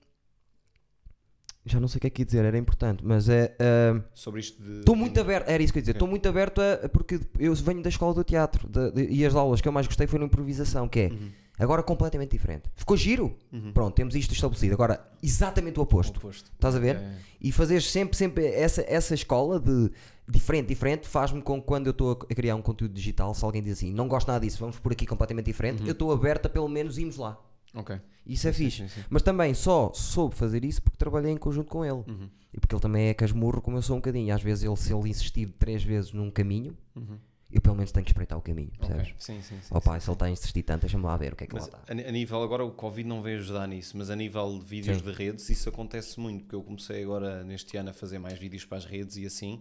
já 1.68 1.80
não 1.80 1.88
sei 1.88 1.98
o 1.98 2.02
que 2.02 2.08
é 2.08 2.10
que 2.10 2.22
ia 2.22 2.26
dizer, 2.26 2.46
era 2.46 2.58
importante, 2.58 3.04
mas 3.06 3.28
é. 3.30 3.56
hum, 3.94 4.02
Sobre 4.14 4.40
isto 4.40 4.62
de. 4.62 4.80
Estou 4.80 4.96
muito 4.96 5.20
aberto, 5.20 5.48
era 5.50 5.62
isso 5.62 5.72
que 5.74 5.80
eu 5.80 5.82
ia 5.82 5.84
dizer, 5.84 5.92
estou 5.94 6.08
muito 6.08 6.28
aberto 6.28 6.60
a. 6.62 6.88
Porque 6.90 7.20
eu 7.40 7.54
venho 7.56 7.82
da 7.82 7.90
escola 7.90 8.14
do 8.14 8.24
teatro 8.24 8.68
de- 8.68 8.92
de- 8.92 9.14
e 9.14 9.26
as 9.26 9.36
aulas 9.36 9.62
que 9.62 9.68
eu 9.68 9.72
mais 9.72 9.88
gostei 9.88 10.08
foram 10.08 10.26
improvisação, 10.26 10.88
que 10.88 11.00
é 11.00 11.08
Uhum. 11.10 11.30
agora 11.60 11.84
completamente 11.84 12.32
diferente. 12.32 12.64
Ficou 12.76 12.96
giro? 12.98 13.36
Uhum. 13.52 13.72
Pronto, 13.74 13.94
temos 13.96 14.16
isto 14.16 14.34
estabelecido. 14.34 14.74
Agora, 14.74 15.06
exatamente 15.22 15.80
o 15.80 15.84
oposto. 15.84 16.18
Oposto. 16.18 16.52
Estás 16.54 16.76
a 16.76 16.80
ver? 16.80 16.96
Ok. 16.98 17.08
E 17.42 17.52
fazer 17.52 17.82
sempre, 17.82 18.18
sempre 18.18 18.46
essa, 18.48 18.84
essa 18.88 19.14
escola 19.14 19.60
de 19.60 19.92
diferente, 20.30 20.68
diferente, 20.68 21.08
faz-me 21.08 21.42
com 21.42 21.62
que 21.62 21.66
quando 21.68 21.88
eu 21.88 21.92
estou 21.92 22.12
a 22.12 22.26
a 22.32 22.36
criar 22.36 22.56
um 22.56 22.62
conteúdo 22.62 22.94
digital, 22.94 23.34
se 23.34 23.46
alguém 23.46 23.64
diz 23.64 23.74
assim, 23.78 23.94
não 23.94 24.08
gosto 24.10 24.28
nada 24.28 24.40
disso, 24.46 24.58
vamos 24.60 24.78
por 24.78 24.92
aqui 24.92 25.06
completamente 25.06 25.46
diferente, 25.46 25.82
eu 25.86 25.94
estou 25.94 26.12
aberto 26.12 26.48
a 26.48 26.50
pelo 26.50 26.68
menos 26.68 26.98
irmos 26.98 27.16
lá. 27.16 27.38
Ok. 27.74 28.00
Isso 28.26 28.48
é. 28.48 28.54
Sim, 28.54 28.66
fixe. 28.66 28.78
sim, 28.84 28.88
sim. 28.90 29.06
Mas 29.10 29.22
também 29.22 29.54
só 29.54 29.92
soube 29.94 30.36
fazer 30.36 30.64
isso 30.66 30.82
porque 30.82 30.98
trabalhei 30.98 31.32
em 31.32 31.38
conjunto 31.38 31.70
com 31.70 31.84
ele. 31.86 32.04
Uhum. 32.08 32.30
E 32.54 32.60
porque 32.60 32.74
ele 32.76 32.82
também 32.82 33.08
é 33.10 33.14
casmurro 33.14 33.62
como 33.62 33.78
eu 33.78 33.82
sou 33.82 33.96
um 33.96 34.00
bocadinho. 34.00 34.34
Às 34.34 34.42
vezes 34.42 34.64
ele, 34.64 34.76
se 34.76 34.94
ele 34.94 35.10
insistir 35.10 35.48
três 35.60 35.84
vezes 35.84 36.12
num 36.12 36.30
caminho, 36.32 36.76
Uhum. 36.96 37.18
eu 37.52 37.62
pelo 37.62 37.76
menos 37.76 37.92
tenho 37.92 38.04
que 38.04 38.10
espreitar 38.12 38.38
o 38.38 38.42
caminho, 38.42 38.72
percebes? 38.80 39.14
Sim, 39.20 39.42
sim, 39.42 39.56
sim. 39.62 39.74
Opa, 39.74 40.00
se 40.00 40.10
ele 40.10 40.14
está 40.16 40.26
a 40.26 40.30
insistir 40.32 40.64
tanto, 40.64 40.82
deixa-me 40.82 41.04
lá 41.06 41.16
ver 41.16 41.34
o 41.34 41.36
que 41.36 41.44
é 41.44 41.48
que 41.48 41.54
Mas 41.54 41.68
lá 41.70 41.80
está. 41.80 41.94
a, 41.94 42.10
a 42.10 42.12
nível, 42.12 42.42
agora 42.42 42.66
o 42.66 42.72
Covid 42.72 43.08
não 43.08 43.22
veio 43.22 43.38
ajudar 43.40 43.68
nisso, 43.68 43.96
mas 43.98 44.10
a 44.10 44.16
nível 44.16 44.58
de 44.60 44.66
vídeos 44.66 45.02
de 45.02 45.12
redes, 45.12 45.48
isso 45.50 45.70
acontece 45.70 46.20
muito, 46.20 46.42
porque 46.44 46.56
eu 46.56 46.64
comecei 46.64 47.04
agora 47.04 47.44
neste 47.44 47.78
ano 47.78 47.92
a 47.92 47.94
fazer 47.94 48.18
mais 48.20 48.38
vídeos 48.40 48.66
para 48.66 48.78
as 48.80 48.86
redes 48.86 49.16
e 49.18 49.26
assim, 49.26 49.60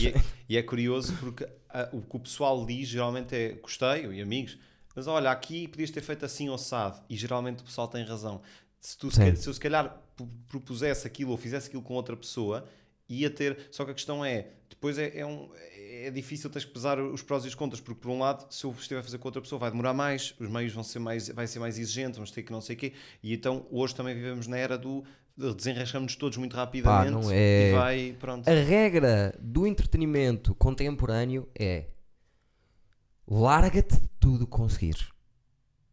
e 0.00 0.08
é, 0.08 0.22
e 0.48 0.56
é 0.56 0.62
curioso 0.62 1.14
porque 1.20 1.46
ah, 1.68 1.88
o 1.92 2.00
que 2.00 2.16
o 2.16 2.20
pessoal 2.20 2.64
diz 2.66 2.88
geralmente 2.88 3.34
é 3.36 3.50
gostei, 3.52 4.06
e 4.06 4.20
amigos, 4.22 4.58
mas 4.94 5.06
olha, 5.06 5.30
aqui 5.30 5.68
podias 5.68 5.90
ter 5.90 6.00
feito 6.02 6.24
assim 6.24 6.48
ou 6.48 6.54
assado, 6.54 7.00
e 7.08 7.16
geralmente 7.16 7.60
o 7.60 7.64
pessoal 7.64 7.88
tem 7.88 8.04
razão. 8.04 8.40
Se, 8.80 8.96
tu, 8.96 9.10
se, 9.10 9.36
se 9.36 9.48
eu 9.48 9.54
se 9.54 9.60
calhar 9.60 9.96
pro- 10.16 10.28
propusesse 10.48 11.06
aquilo 11.06 11.30
ou 11.32 11.36
fizesse 11.36 11.66
aquilo 11.68 11.82
com 11.82 11.94
outra 11.94 12.16
pessoa, 12.16 12.64
ia 13.08 13.28
ter. 13.30 13.58
Só 13.70 13.84
que 13.84 13.90
a 13.90 13.94
questão 13.94 14.24
é, 14.24 14.46
depois 14.68 14.98
é, 14.98 15.18
é, 15.18 15.26
um, 15.26 15.48
é 15.76 16.10
difícil 16.10 16.48
teres 16.50 16.64
que 16.64 16.72
pesar 16.72 17.00
os 17.00 17.22
prós 17.22 17.44
e 17.44 17.48
os 17.48 17.54
contras, 17.54 17.80
porque 17.80 18.00
por 18.00 18.10
um 18.10 18.18
lado, 18.20 18.46
se 18.52 18.64
eu 18.64 18.70
estiver 18.78 19.00
a 19.00 19.02
fazer 19.02 19.18
com 19.18 19.26
outra 19.28 19.40
pessoa, 19.42 19.58
vai 19.58 19.70
demorar 19.70 19.94
mais, 19.94 20.34
os 20.38 20.48
meios 20.48 20.72
vão 20.72 20.84
ser 20.84 20.98
mais, 21.00 21.28
vai 21.28 21.46
ser 21.46 21.58
mais 21.58 21.78
exigente, 21.78 22.14
vamos 22.16 22.30
ter 22.30 22.42
que 22.42 22.52
não 22.52 22.60
sei 22.60 22.76
o 22.76 22.78
quê, 22.78 22.92
e 23.22 23.32
então 23.34 23.66
hoje 23.70 23.94
também 23.94 24.14
vivemos 24.14 24.46
na 24.46 24.56
era 24.58 24.76
do 24.78 25.02
de 25.36 25.54
desenrascamos 25.54 26.16
todos 26.16 26.36
muito 26.36 26.56
rapidamente 26.56 27.12
não 27.12 27.30
é- 27.30 27.70
e 27.70 27.72
vai, 27.72 28.16
pronto. 28.18 28.48
A 28.48 28.52
regra 28.52 29.32
do 29.40 29.66
entretenimento 29.68 30.52
contemporâneo 30.56 31.48
é 31.56 31.84
larga-te 33.30 33.94
de 34.00 34.08
tudo 34.20 34.46
que 34.46 34.50
conseguires. 34.52 35.08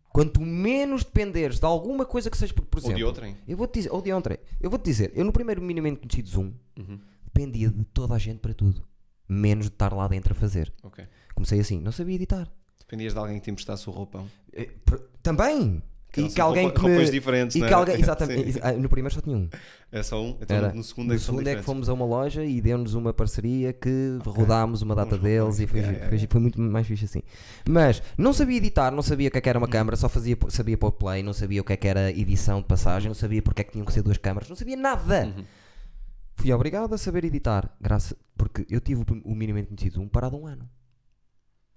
Quanto 0.09 0.39
menos 0.41 1.03
dependeres 1.03 1.59
de 1.59 1.65
alguma 1.65 2.05
coisa 2.05 2.29
que 2.29 2.37
seja, 2.37 2.53
por, 2.53 2.65
por 2.65 2.77
Ou 2.77 2.83
exemplo, 2.83 2.97
de 2.97 3.03
outrem. 3.03 3.37
Eu 3.47 3.57
vou-te 3.57 3.73
dizer, 3.73 3.91
ou 3.91 4.01
de 4.01 4.13
ontem, 4.13 4.37
eu 4.61 4.69
vou-te 4.69 4.85
dizer, 4.85 5.11
eu 5.13 5.25
no 5.25 5.31
primeiro 5.33 5.61
minimamente 5.61 5.99
conhecido 5.99 6.29
Zoom 6.29 6.53
Uhum. 6.77 6.99
dependia 7.25 7.69
de 7.69 7.83
toda 7.85 8.13
a 8.13 8.17
gente 8.17 8.39
para 8.39 8.53
tudo, 8.53 8.81
menos 9.27 9.65
de 9.65 9.73
estar 9.73 9.93
lá 9.93 10.07
dentro 10.07 10.31
a 10.31 10.35
fazer. 10.35 10.73
Ok. 10.83 11.05
Comecei 11.33 11.59
assim, 11.59 11.81
não 11.81 11.91
sabia 11.91 12.15
editar. 12.15 12.49
Dependias 12.79 13.11
de 13.13 13.19
alguém 13.19 13.35
que 13.39 13.43
te 13.45 13.51
emprestasse 13.51 13.89
o 13.89 13.91
roupão. 13.91 14.29
Eh, 14.53 14.69
Também, 15.21 15.81
Que 16.15 16.21
e 16.21 16.29
que 16.29 16.39
alguém 16.41 16.63
roupa- 16.65 16.79
que 16.81 16.87
me- 16.87 17.09
diferentes, 17.11 17.55
E 17.55 17.59
que 17.59 17.65
é? 17.65 17.73
alguém, 17.73 17.95
exatamente, 17.99 18.57
ah, 18.61 18.71
no 18.71 18.87
primeiro 18.87 19.13
só 19.13 19.19
tinha 19.21 19.35
um. 19.35 19.49
É 19.91 20.01
só 20.01 20.21
um, 20.23 20.37
então 20.41 20.55
Era. 20.57 20.73
no 20.73 20.83
segundo 20.83 21.11
é 21.11 21.13
No 21.13 21.19
que 21.19 21.25
são 21.25 21.33
segundo 21.35 21.47
é 21.49 21.55
que 21.55 21.61
fomos 21.61 21.89
a 21.89 21.93
uma 21.93 22.05
loja 22.05 22.43
e 22.43 22.59
deu-nos 22.61 22.93
uma 22.93 23.13
parceria 23.13 23.73
que 23.73 24.17
rodámos 24.25 24.81
uma 24.81 24.95
data 24.95 25.15
Uns 25.15 25.21
deles 25.21 25.59
e 25.59 25.67
foi, 25.67 25.79
Yeah, 25.79 25.93
giro, 25.99 26.05
yeah, 26.15 26.19
foi, 26.19 26.27
foi 26.31 26.41
muito 26.41 26.59
mais 26.61 26.87
fixe 26.87 27.05
assim. 27.05 27.21
Mas 27.69 28.01
não 28.17 28.31
sabia 28.33 28.57
editar, 28.57 28.91
não 28.91 29.01
sabia 29.03 29.27
o 29.27 29.31
que 29.31 29.37
é 29.37 29.41
que 29.41 29.47
Uhum. 29.47 29.51
era 29.51 29.59
uma 29.59 29.67
câmara, 29.67 29.95
só 29.97 30.07
fazia, 30.09 30.37
sabia 30.49 30.77
pôr 30.77 30.91
play, 30.93 31.21
não 31.21 31.33
sabia 31.33 31.59
o 31.61 31.63
que 31.63 31.73
é 31.73 31.77
que 31.77 31.87
era 31.87 32.09
edição 32.11 32.61
de 32.61 32.67
passagem, 32.67 33.07
não 33.09 33.15
sabia 33.15 33.41
porque 33.41 33.61
é 33.61 33.63
que 33.65 33.71
tinham 33.73 33.85
que 33.85 33.91
ser 33.93 34.01
duas 34.01 34.17
câmaras, 34.17 34.47
não 34.49 34.55
sabia 34.55 34.77
nada. 34.77 35.25
Uhum. 35.25 35.43
Fui 36.37 36.51
obrigado 36.51 36.93
a 36.93 36.97
saber 36.97 37.23
editar, 37.25 37.69
graças, 37.79 38.13
porque 38.37 38.65
eu 38.69 38.79
tive 38.81 39.03
o 39.23 39.35
minimamente 39.35 39.67
conhecido 39.69 40.01
um 40.01 40.07
parado 40.07 40.35
um 40.37 40.45
ano. 40.47 40.67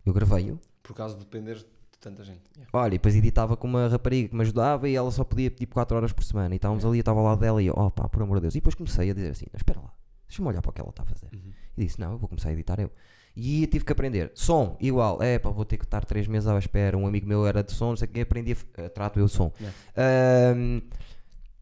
Eu 0.05 0.13
gravei-o, 0.13 0.59
Por 0.83 0.95
causa 0.95 1.15
de 1.15 1.21
depender 1.21 1.65
de 1.99 2.01
tanta 2.01 2.23
gente. 2.25 2.43
Yeah. 2.57 2.71
olha, 2.73 2.89
e 2.89 2.99
depois 2.99 3.17
editava 3.17 3.57
com 3.57 3.67
uma 3.67 3.89
rapariga 3.89 4.29
que 4.29 4.35
me 4.35 4.43
ajudava 4.43 4.89
e 4.89 4.95
ela 4.95 5.11
só 5.11 5.25
podia 5.25 5.51
tipo 5.51 5.75
4 5.75 5.97
horas 5.97 6.13
por 6.13 6.23
semana. 6.25 6.55
E 6.55 6.57
estávamos 6.57 6.85
ali, 6.85 6.99
eu 6.99 7.01
estava 7.01 7.19
ao 7.19 7.27
lado 7.27 7.41
dela 7.41 7.61
e 7.63 7.67
eu, 7.67 7.75
oh 7.77 7.91
pá, 7.91 8.09
por 8.09 8.23
amor 8.23 8.37
de 8.37 8.43
Deus. 8.43 8.55
E 8.55 8.59
depois 8.59 8.75
comecei 8.75 9.11
a 9.11 9.15
dizer 9.15 9.31
assim: 9.31 9.47
espera 9.53 9.81
lá, 9.81 9.93
deixa-me 10.29 10.49
olhar 10.49 10.63
para 10.63 10.71
o 10.71 10.73
que 10.73 10.81
ela 10.81 10.91
está 10.91 11.03
a 11.03 11.07
fazer. 11.07 11.29
Uhum. 11.35 11.53
E 11.77 11.85
disse: 11.85 12.01
Não, 12.01 12.13
eu 12.13 12.19
vou 12.19 12.29
começar 12.29 12.49
a 12.51 12.53
editar 12.53 12.79
eu. 12.81 12.91
E 13.37 13.67
tive 13.69 13.85
que 13.85 13.93
aprender. 13.93 14.33
Som, 14.35 14.77
igual. 14.81 15.23
É 15.23 15.39
pá, 15.39 15.51
vou 15.51 15.65
ter 15.65 15.77
que 15.77 15.85
estar 15.85 16.05
3 16.05 16.27
meses 16.29 16.49
à 16.49 16.59
espera. 16.59 16.97
Um 16.97 17.07
amigo 17.07 17.27
meu 17.27 17.47
era 17.47 17.63
de 17.63 17.73
som, 17.73 17.91
não 17.91 17.97
sei 17.97 18.09
quem, 18.09 18.23
aprendi 18.23 18.51
a. 18.53 18.55
f- 18.55 18.67
eh, 18.77 18.89
trato 18.89 19.19
eu 19.21 19.25
o 19.27 19.29
som. 19.29 19.53
Ahm, 19.97 20.81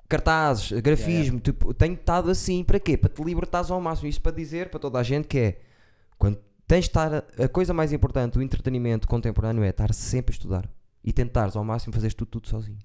cartazes, 0.09 0.73
grafismo. 0.81 1.41
Tipo, 1.41 1.75
tenho 1.75 1.95
estado 1.95 2.31
assim. 2.31 2.63
Para 2.65 2.79
quê? 2.81 2.97
Para 2.97 3.11
te 3.11 3.23
libertares 3.23 3.71
ao 3.71 3.81
máximo. 3.81 4.09
Isso 4.09 4.21
para 4.21 4.33
dizer 4.33 4.69
para 4.71 4.79
toda 4.81 4.99
a 4.99 5.03
gente 5.03 5.27
que 5.29 5.39
é. 5.39 5.59
Quando 6.19 6.39
tens 6.67 6.85
de 6.85 6.91
estar. 6.91 7.25
A, 7.39 7.49
coisa 7.49 7.73
mais 7.73 7.93
importante, 7.93 8.39
o 8.39 8.43
entretenimento 8.43 9.07
contemporâneo 9.07 9.65
é 9.65 9.71
estar 9.71 9.93
sempre 9.93 10.33
a 10.33 10.37
estudar. 10.37 10.71
E 11.03 11.13
tentares 11.13 11.55
ao 11.55 11.63
máximo 11.63 11.93
fazeres 11.93 12.15
tudo, 12.15 12.29
tudo 12.29 12.49
sozinho. 12.49 12.79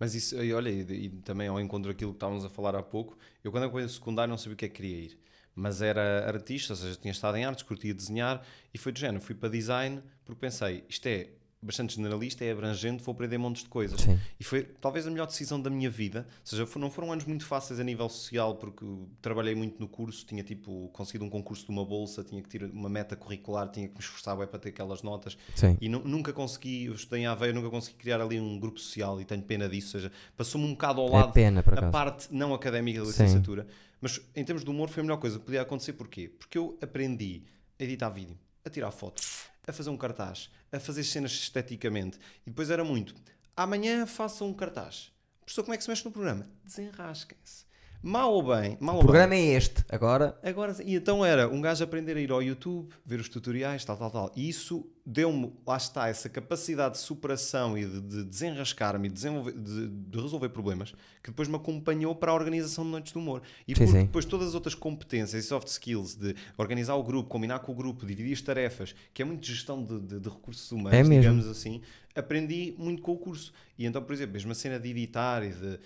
Mas 0.00 0.14
isso, 0.14 0.42
e 0.42 0.54
olha, 0.54 0.70
e, 0.70 0.80
e 0.80 1.08
também 1.20 1.48
ao 1.48 1.60
encontro 1.60 1.92
daquilo 1.92 2.12
que 2.12 2.16
estávamos 2.16 2.42
a 2.42 2.48
falar 2.48 2.74
há 2.74 2.82
pouco, 2.82 3.18
eu 3.44 3.50
quando 3.50 3.64
acabei 3.64 3.84
o 3.84 3.88
secundário 3.88 4.30
não 4.30 4.38
sabia 4.38 4.54
o 4.54 4.56
que 4.56 4.64
é 4.64 4.68
que 4.68 4.76
queria 4.76 4.96
ir. 4.96 5.18
Mas 5.54 5.82
era 5.82 6.26
artista, 6.26 6.72
ou 6.72 6.76
seja, 6.76 6.96
tinha 6.96 7.12
estado 7.12 7.36
em 7.36 7.44
artes, 7.44 7.64
curtia 7.64 7.92
desenhar 7.92 8.42
e 8.72 8.78
foi 8.78 8.92
do 8.92 8.98
género. 8.98 9.22
Fui 9.22 9.34
para 9.34 9.50
design 9.50 10.02
porque 10.24 10.40
pensei, 10.40 10.84
isto 10.88 11.06
é 11.06 11.28
bastante 11.60 11.96
generalista, 11.96 12.44
é 12.44 12.52
abrangente, 12.52 13.02
vou 13.02 13.12
aprender 13.12 13.36
montes 13.38 13.62
de 13.64 13.68
coisas. 13.68 14.00
Sim. 14.00 14.18
E 14.38 14.44
foi 14.44 14.62
talvez 14.80 15.06
a 15.06 15.10
melhor 15.10 15.26
decisão 15.26 15.60
da 15.60 15.68
minha 15.68 15.90
vida. 15.90 16.26
Ou 16.28 16.46
seja, 16.46 16.68
não 16.78 16.90
foram 16.90 17.12
anos 17.12 17.24
muito 17.24 17.44
fáceis 17.44 17.80
a 17.80 17.84
nível 17.84 18.08
social, 18.08 18.54
porque 18.56 18.84
trabalhei 19.20 19.54
muito 19.54 19.80
no 19.80 19.88
curso, 19.88 20.24
tinha 20.24 20.42
tipo 20.44 20.88
conseguido 20.92 21.24
um 21.24 21.30
concurso 21.30 21.64
de 21.66 21.70
uma 21.72 21.84
bolsa, 21.84 22.22
tinha 22.22 22.40
que 22.40 22.48
ter 22.48 22.62
uma 22.64 22.88
meta 22.88 23.16
curricular, 23.16 23.68
tinha 23.70 23.88
que 23.88 23.94
me 23.94 24.00
esforçar 24.00 24.36
bué 24.36 24.46
para 24.46 24.58
ter 24.60 24.68
aquelas 24.68 25.02
notas. 25.02 25.36
Sim. 25.56 25.76
E 25.80 25.88
nu- 25.88 26.04
nunca 26.04 26.32
consegui, 26.32 26.84
eu 26.84 26.94
estudei 26.94 27.22
em 27.22 27.26
Aveiro, 27.26 27.54
nunca 27.56 27.70
consegui 27.70 27.96
criar 27.98 28.20
ali 28.20 28.40
um 28.40 28.58
grupo 28.58 28.78
social 28.78 29.20
e 29.20 29.24
tenho 29.24 29.42
pena 29.42 29.68
disso. 29.68 29.96
Ou 29.96 30.02
seja, 30.02 30.12
passou-me 30.36 30.66
um 30.66 30.70
bocado 30.72 31.00
ao 31.00 31.08
É 31.08 31.10
lado 31.12 31.32
pena, 31.32 31.62
por 31.62 31.76
a 31.78 31.90
parte 31.90 32.28
não 32.30 32.54
académica 32.54 33.00
da 33.00 33.06
Sim. 33.06 33.10
licenciatura. 33.10 33.66
Mas 34.00 34.20
em 34.36 34.44
termos 34.44 34.62
de 34.62 34.70
humor 34.70 34.88
foi 34.88 35.00
a 35.00 35.04
melhor 35.04 35.16
coisa 35.16 35.40
que 35.40 35.44
podia 35.44 35.62
acontecer. 35.62 35.92
Porquê? 35.94 36.28
Porque 36.28 36.56
eu 36.56 36.78
aprendi 36.80 37.42
a 37.80 37.82
editar 37.82 38.08
vídeo, 38.10 38.38
a 38.64 38.70
tirar 38.70 38.92
fotos, 38.92 39.46
a 39.68 39.72
fazer 39.72 39.90
um 39.90 39.96
cartaz, 39.96 40.50
a 40.72 40.80
fazer 40.80 41.04
cenas 41.04 41.32
esteticamente. 41.32 42.18
E 42.46 42.50
depois 42.50 42.70
era 42.70 42.82
muito. 42.82 43.14
Amanhã 43.56 44.06
façam 44.06 44.48
um 44.48 44.54
cartaz. 44.54 45.12
Professor, 45.40 45.62
como 45.62 45.74
é 45.74 45.76
que 45.76 45.84
se 45.84 45.90
mexe 45.90 46.04
no 46.04 46.10
programa? 46.10 46.48
Desenrasquem-se. 46.64 47.67
Mal 48.00 48.32
ou 48.32 48.42
bem, 48.42 48.78
mal 48.80 48.94
O 48.94 48.98
ou 48.98 49.02
bem. 49.02 49.10
programa 49.10 49.34
é 49.34 49.40
este. 49.56 49.84
Agora. 49.88 50.38
Agora, 50.42 50.76
e 50.84 50.94
então 50.94 51.24
era 51.24 51.48
um 51.48 51.60
gajo 51.60 51.82
aprender 51.82 52.16
a 52.16 52.20
ir 52.20 52.30
ao 52.30 52.40
YouTube, 52.42 52.88
ver 53.04 53.18
os 53.18 53.28
tutoriais, 53.28 53.84
tal, 53.84 53.96
tal, 53.96 54.10
tal. 54.10 54.32
E 54.36 54.48
isso 54.48 54.86
deu-me, 55.04 55.52
lá 55.66 55.76
está, 55.76 56.06
essa 56.08 56.28
capacidade 56.28 56.94
de 56.94 57.00
superação 57.00 57.76
e 57.76 57.84
de, 57.84 58.00
de 58.00 58.24
desenrascar-me 58.24 59.08
e 59.08 59.10
desenvolver- 59.10 59.52
de, 59.52 59.88
de 59.88 60.20
resolver 60.20 60.48
problemas 60.50 60.92
que 61.22 61.30
depois 61.30 61.48
me 61.48 61.56
acompanhou 61.56 62.14
para 62.14 62.30
a 62.30 62.34
organização 62.34 62.84
de 62.84 62.90
noites 62.90 63.12
de 63.12 63.18
humor. 63.18 63.42
E 63.66 63.74
Sim, 63.76 63.86
sim. 63.86 63.92
depois 64.04 64.24
todas 64.24 64.48
as 64.48 64.54
outras 64.54 64.74
competências 64.76 65.44
e 65.44 65.48
soft 65.48 65.66
skills 65.66 66.14
de 66.14 66.36
organizar 66.56 66.94
o 66.94 67.02
grupo, 67.02 67.28
combinar 67.28 67.58
com 67.60 67.72
o 67.72 67.74
grupo, 67.74 68.06
dividir 68.06 68.32
as 68.32 68.40
tarefas, 68.42 68.94
que 69.12 69.22
é 69.22 69.24
muito 69.24 69.44
gestão 69.44 69.82
de, 69.82 69.98
de- 70.00 70.20
de 70.20 70.28
recursos 70.28 70.70
humanos, 70.70 70.92
É 70.96 71.02
digamos 71.02 71.46
assim, 71.48 71.80
aprendi 72.14 72.74
muito 72.78 73.02
com 73.02 73.12
o 73.12 73.18
curso. 73.18 73.52
E 73.76 73.86
então, 73.86 74.02
por 74.02 74.12
exemplo, 74.12 74.34
mesmo 74.34 74.52
a 74.52 74.54
cena 74.54 74.78
de 74.78 74.88
editar 74.90 75.42
e 75.42 75.50
de 75.50 75.80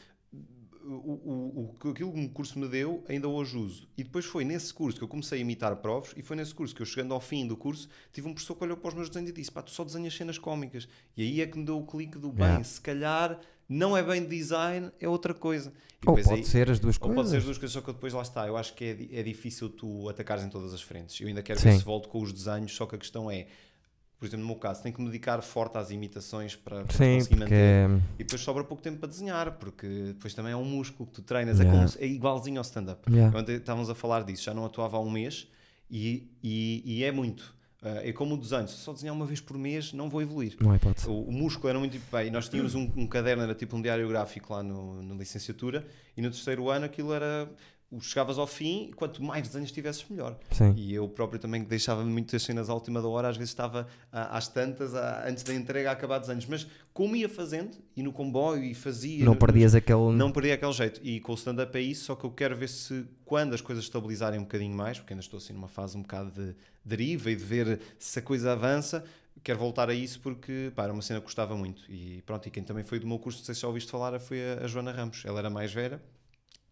o, 0.84 1.74
o, 1.82 1.90
aquilo 1.90 2.12
que 2.12 2.24
o 2.24 2.28
curso 2.30 2.58
me 2.58 2.68
deu, 2.68 3.04
ainda 3.08 3.28
hoje 3.28 3.56
uso. 3.56 3.88
E 3.96 4.02
depois 4.04 4.24
foi 4.24 4.44
nesse 4.44 4.72
curso 4.74 4.98
que 4.98 5.04
eu 5.04 5.08
comecei 5.08 5.38
a 5.38 5.40
imitar 5.42 5.74
provas, 5.76 6.12
e 6.16 6.22
foi 6.22 6.36
nesse 6.36 6.54
curso 6.54 6.74
que 6.74 6.82
eu, 6.82 6.86
chegando 6.86 7.14
ao 7.14 7.20
fim 7.20 7.46
do 7.46 7.56
curso, 7.56 7.88
tive 8.12 8.28
um 8.28 8.32
professor 8.34 8.54
que 8.56 8.64
olhou 8.64 8.76
para 8.76 8.88
os 8.88 8.94
meus 8.94 9.08
desenhos 9.08 9.30
e 9.30 9.32
disse: 9.32 9.50
pá, 9.50 9.62
tu 9.62 9.70
só 9.70 9.84
desenhas 9.84 10.14
cenas 10.14 10.38
cómicas. 10.38 10.88
E 11.16 11.22
aí 11.22 11.40
é 11.40 11.46
que 11.46 11.58
me 11.58 11.64
deu 11.64 11.78
o 11.78 11.86
clique 11.86 12.18
do 12.18 12.30
bem, 12.30 12.42
Yeah. 12.46 12.64
se 12.64 12.80
calhar 12.80 13.40
não 13.68 13.96
é 13.96 14.02
bem 14.02 14.24
design, 14.26 14.90
é 15.00 15.08
outra 15.08 15.32
coisa. 15.32 15.72
E 16.04 16.08
Ou 16.10 16.16
pode 16.16 16.30
aí- 16.30 16.44
ser 16.44 16.68
as 16.70 16.78
duas 16.80 16.96
ou 16.96 17.00
coisas. 17.00 17.16
pode 17.16 17.28
ser 17.30 17.36
as 17.38 17.44
duas 17.44 17.58
coisas, 17.58 17.72
só 17.72 17.80
que 17.80 17.92
depois 17.92 18.12
lá 18.12 18.22
está. 18.22 18.46
Eu 18.46 18.56
acho 18.56 18.74
que 18.74 18.84
é, 18.84 19.20
é 19.20 19.22
difícil 19.22 19.68
tu 19.70 20.08
atacares 20.08 20.44
em 20.44 20.48
todas 20.50 20.74
as 20.74 20.82
frentes. 20.82 21.18
Eu 21.20 21.28
ainda 21.28 21.42
quero 21.42 21.60
ver 21.60 21.72
Sim. 21.72 21.78
se 21.78 21.84
volto 21.84 22.08
com 22.08 22.20
os 22.20 22.32
desenhos, 22.32 22.74
só 22.74 22.84
que 22.86 22.96
a 22.96 22.98
questão 22.98 23.30
é, 23.30 23.46
por 24.22 24.26
exemplo, 24.28 24.44
no 24.46 24.52
meu 24.52 24.56
caso, 24.60 24.82
tenho 24.84 24.94
que 24.94 25.00
me 25.00 25.08
dedicar 25.08 25.42
forte 25.42 25.76
às 25.76 25.90
imitações 25.90 26.54
para, 26.54 26.84
para 26.84 26.96
Sim, 26.96 27.14
conseguir 27.16 27.36
porque 27.38 27.54
manter. 27.54 28.02
E 28.20 28.22
depois 28.22 28.40
sobra 28.40 28.62
pouco 28.62 28.80
tempo 28.80 28.98
para 28.98 29.08
desenhar, 29.08 29.50
porque 29.58 29.86
depois 30.14 30.32
também 30.32 30.52
é 30.52 30.56
um 30.56 30.64
músculo 30.64 31.08
que 31.08 31.14
tu 31.14 31.22
treinas, 31.22 31.58
é, 31.58 31.64
Yeah. 31.64 31.76
como 31.78 31.88
se- 31.88 31.98
é 32.00 32.06
igualzinho 32.06 32.58
ao 32.58 32.62
stand-up. 32.62 33.12
Yeah. 33.12 33.36
Ontem 33.36 33.56
estávamos 33.56 33.90
a 33.90 33.94
falar 33.96 34.22
disso, 34.22 34.44
já 34.44 34.54
não 34.54 34.64
atuava 34.64 34.96
há 34.96 35.00
um 35.00 35.10
mês 35.10 35.48
e, 35.90 36.30
e, 36.40 36.82
e 36.86 37.02
é 37.04 37.10
muito. 37.10 37.52
Ah, 37.82 38.00
é 38.08 38.12
como 38.12 38.34
o 38.34 38.38
desenho, 38.38 38.68
se 38.68 38.76
só 38.76 38.92
desenhar 38.92 39.12
uma 39.12 39.26
vez 39.26 39.40
por 39.40 39.58
mês, 39.58 39.92
não 39.92 40.08
vou 40.08 40.22
evoluir. 40.22 40.56
não 40.60 40.70
há 40.70 40.76
hipótese. 40.76 41.08
O, 41.08 41.22
o 41.24 41.32
músculo 41.32 41.68
era 41.68 41.78
muito 41.80 42.00
bem. 42.12 42.30
Nós 42.30 42.48
tínhamos 42.48 42.76
um, 42.76 42.88
um 42.96 43.08
caderno, 43.08 43.42
era 43.42 43.56
tipo 43.56 43.76
um 43.76 43.82
diário 43.82 44.08
gráfico 44.08 44.52
lá 44.52 44.62
no, 44.62 45.02
na 45.02 45.16
licenciatura, 45.16 45.84
e 46.16 46.22
no 46.22 46.30
terceiro 46.30 46.70
ano 46.70 46.84
aquilo 46.84 47.12
era. 47.12 47.50
Chegavas 48.00 48.38
ao 48.38 48.46
fim 48.46 48.88
e 48.88 48.92
quanto 48.92 49.22
mais 49.22 49.46
desenhos 49.46 49.70
tivesses, 49.70 50.04
melhor. 50.08 50.38
Sim. 50.50 50.72
E 50.76 50.94
eu 50.94 51.08
próprio 51.08 51.38
também 51.38 51.62
deixava 51.62 52.04
muitas 52.04 52.42
cenas 52.42 52.70
à 52.70 52.74
última 52.74 53.02
da 53.02 53.08
hora, 53.08 53.28
às 53.28 53.36
vezes 53.36 53.50
estava 53.50 53.86
ah, 54.10 54.36
às 54.36 54.48
tantas, 54.48 54.94
ah, 54.94 55.24
antes 55.26 55.42
da 55.42 55.54
entrega, 55.54 55.90
a 55.90 55.92
acabar 55.92 56.18
desenhos. 56.18 56.46
Mas 56.46 56.66
como 56.94 57.14
ia 57.16 57.28
fazendo, 57.28 57.76
e 57.96 58.02
no 58.02 58.12
comboio, 58.12 58.64
e 58.64 58.74
fazia. 58.74 59.24
Não 59.24 59.36
perdias 59.36 59.74
aquele. 59.74 60.12
não 60.12 60.30
perdi 60.32 60.52
aquele 60.52 60.72
jeito. 60.72 61.00
E 61.02 61.20
com 61.20 61.32
o 61.32 61.34
stand-up 61.34 61.76
é 61.76 61.80
isso, 61.80 62.04
só 62.04 62.14
que 62.14 62.24
eu 62.24 62.30
quero 62.30 62.56
ver 62.56 62.68
se 62.68 63.04
quando 63.24 63.54
as 63.54 63.60
coisas 63.60 63.84
estabilizarem 63.84 64.38
um 64.38 64.44
bocadinho 64.44 64.74
mais, 64.74 64.98
porque 64.98 65.12
ainda 65.12 65.22
estou 65.22 65.38
assim 65.38 65.52
numa 65.52 65.68
fase 65.68 65.96
um 65.96 66.02
bocado 66.02 66.30
de 66.30 66.54
deriva 66.84 67.30
e 67.30 67.36
de 67.36 67.44
ver 67.44 67.80
se 67.98 68.18
a 68.18 68.22
coisa 68.22 68.52
avança, 68.52 69.04
quero 69.42 69.58
voltar 69.58 69.88
a 69.88 69.94
isso 69.94 70.20
porque 70.20 70.72
pá, 70.74 70.84
era 70.84 70.92
uma 70.92 71.02
cena 71.02 71.20
que 71.20 71.26
gostava 71.26 71.56
muito. 71.56 71.82
E 71.90 72.22
pronto, 72.26 72.46
e 72.46 72.50
quem 72.50 72.62
também 72.62 72.84
foi 72.84 72.98
do 72.98 73.06
meu 73.06 73.18
curso, 73.18 73.38
não 73.38 73.44
sei 73.44 73.54
se 73.54 73.60
já 73.60 73.68
ouviste 73.68 73.90
falar, 73.90 74.18
foi 74.20 74.40
a, 74.42 74.64
a 74.64 74.66
Joana 74.66 74.92
Ramos. 74.92 75.24
Ela 75.24 75.38
era 75.40 75.50
mais 75.50 75.72
velha. 75.72 76.00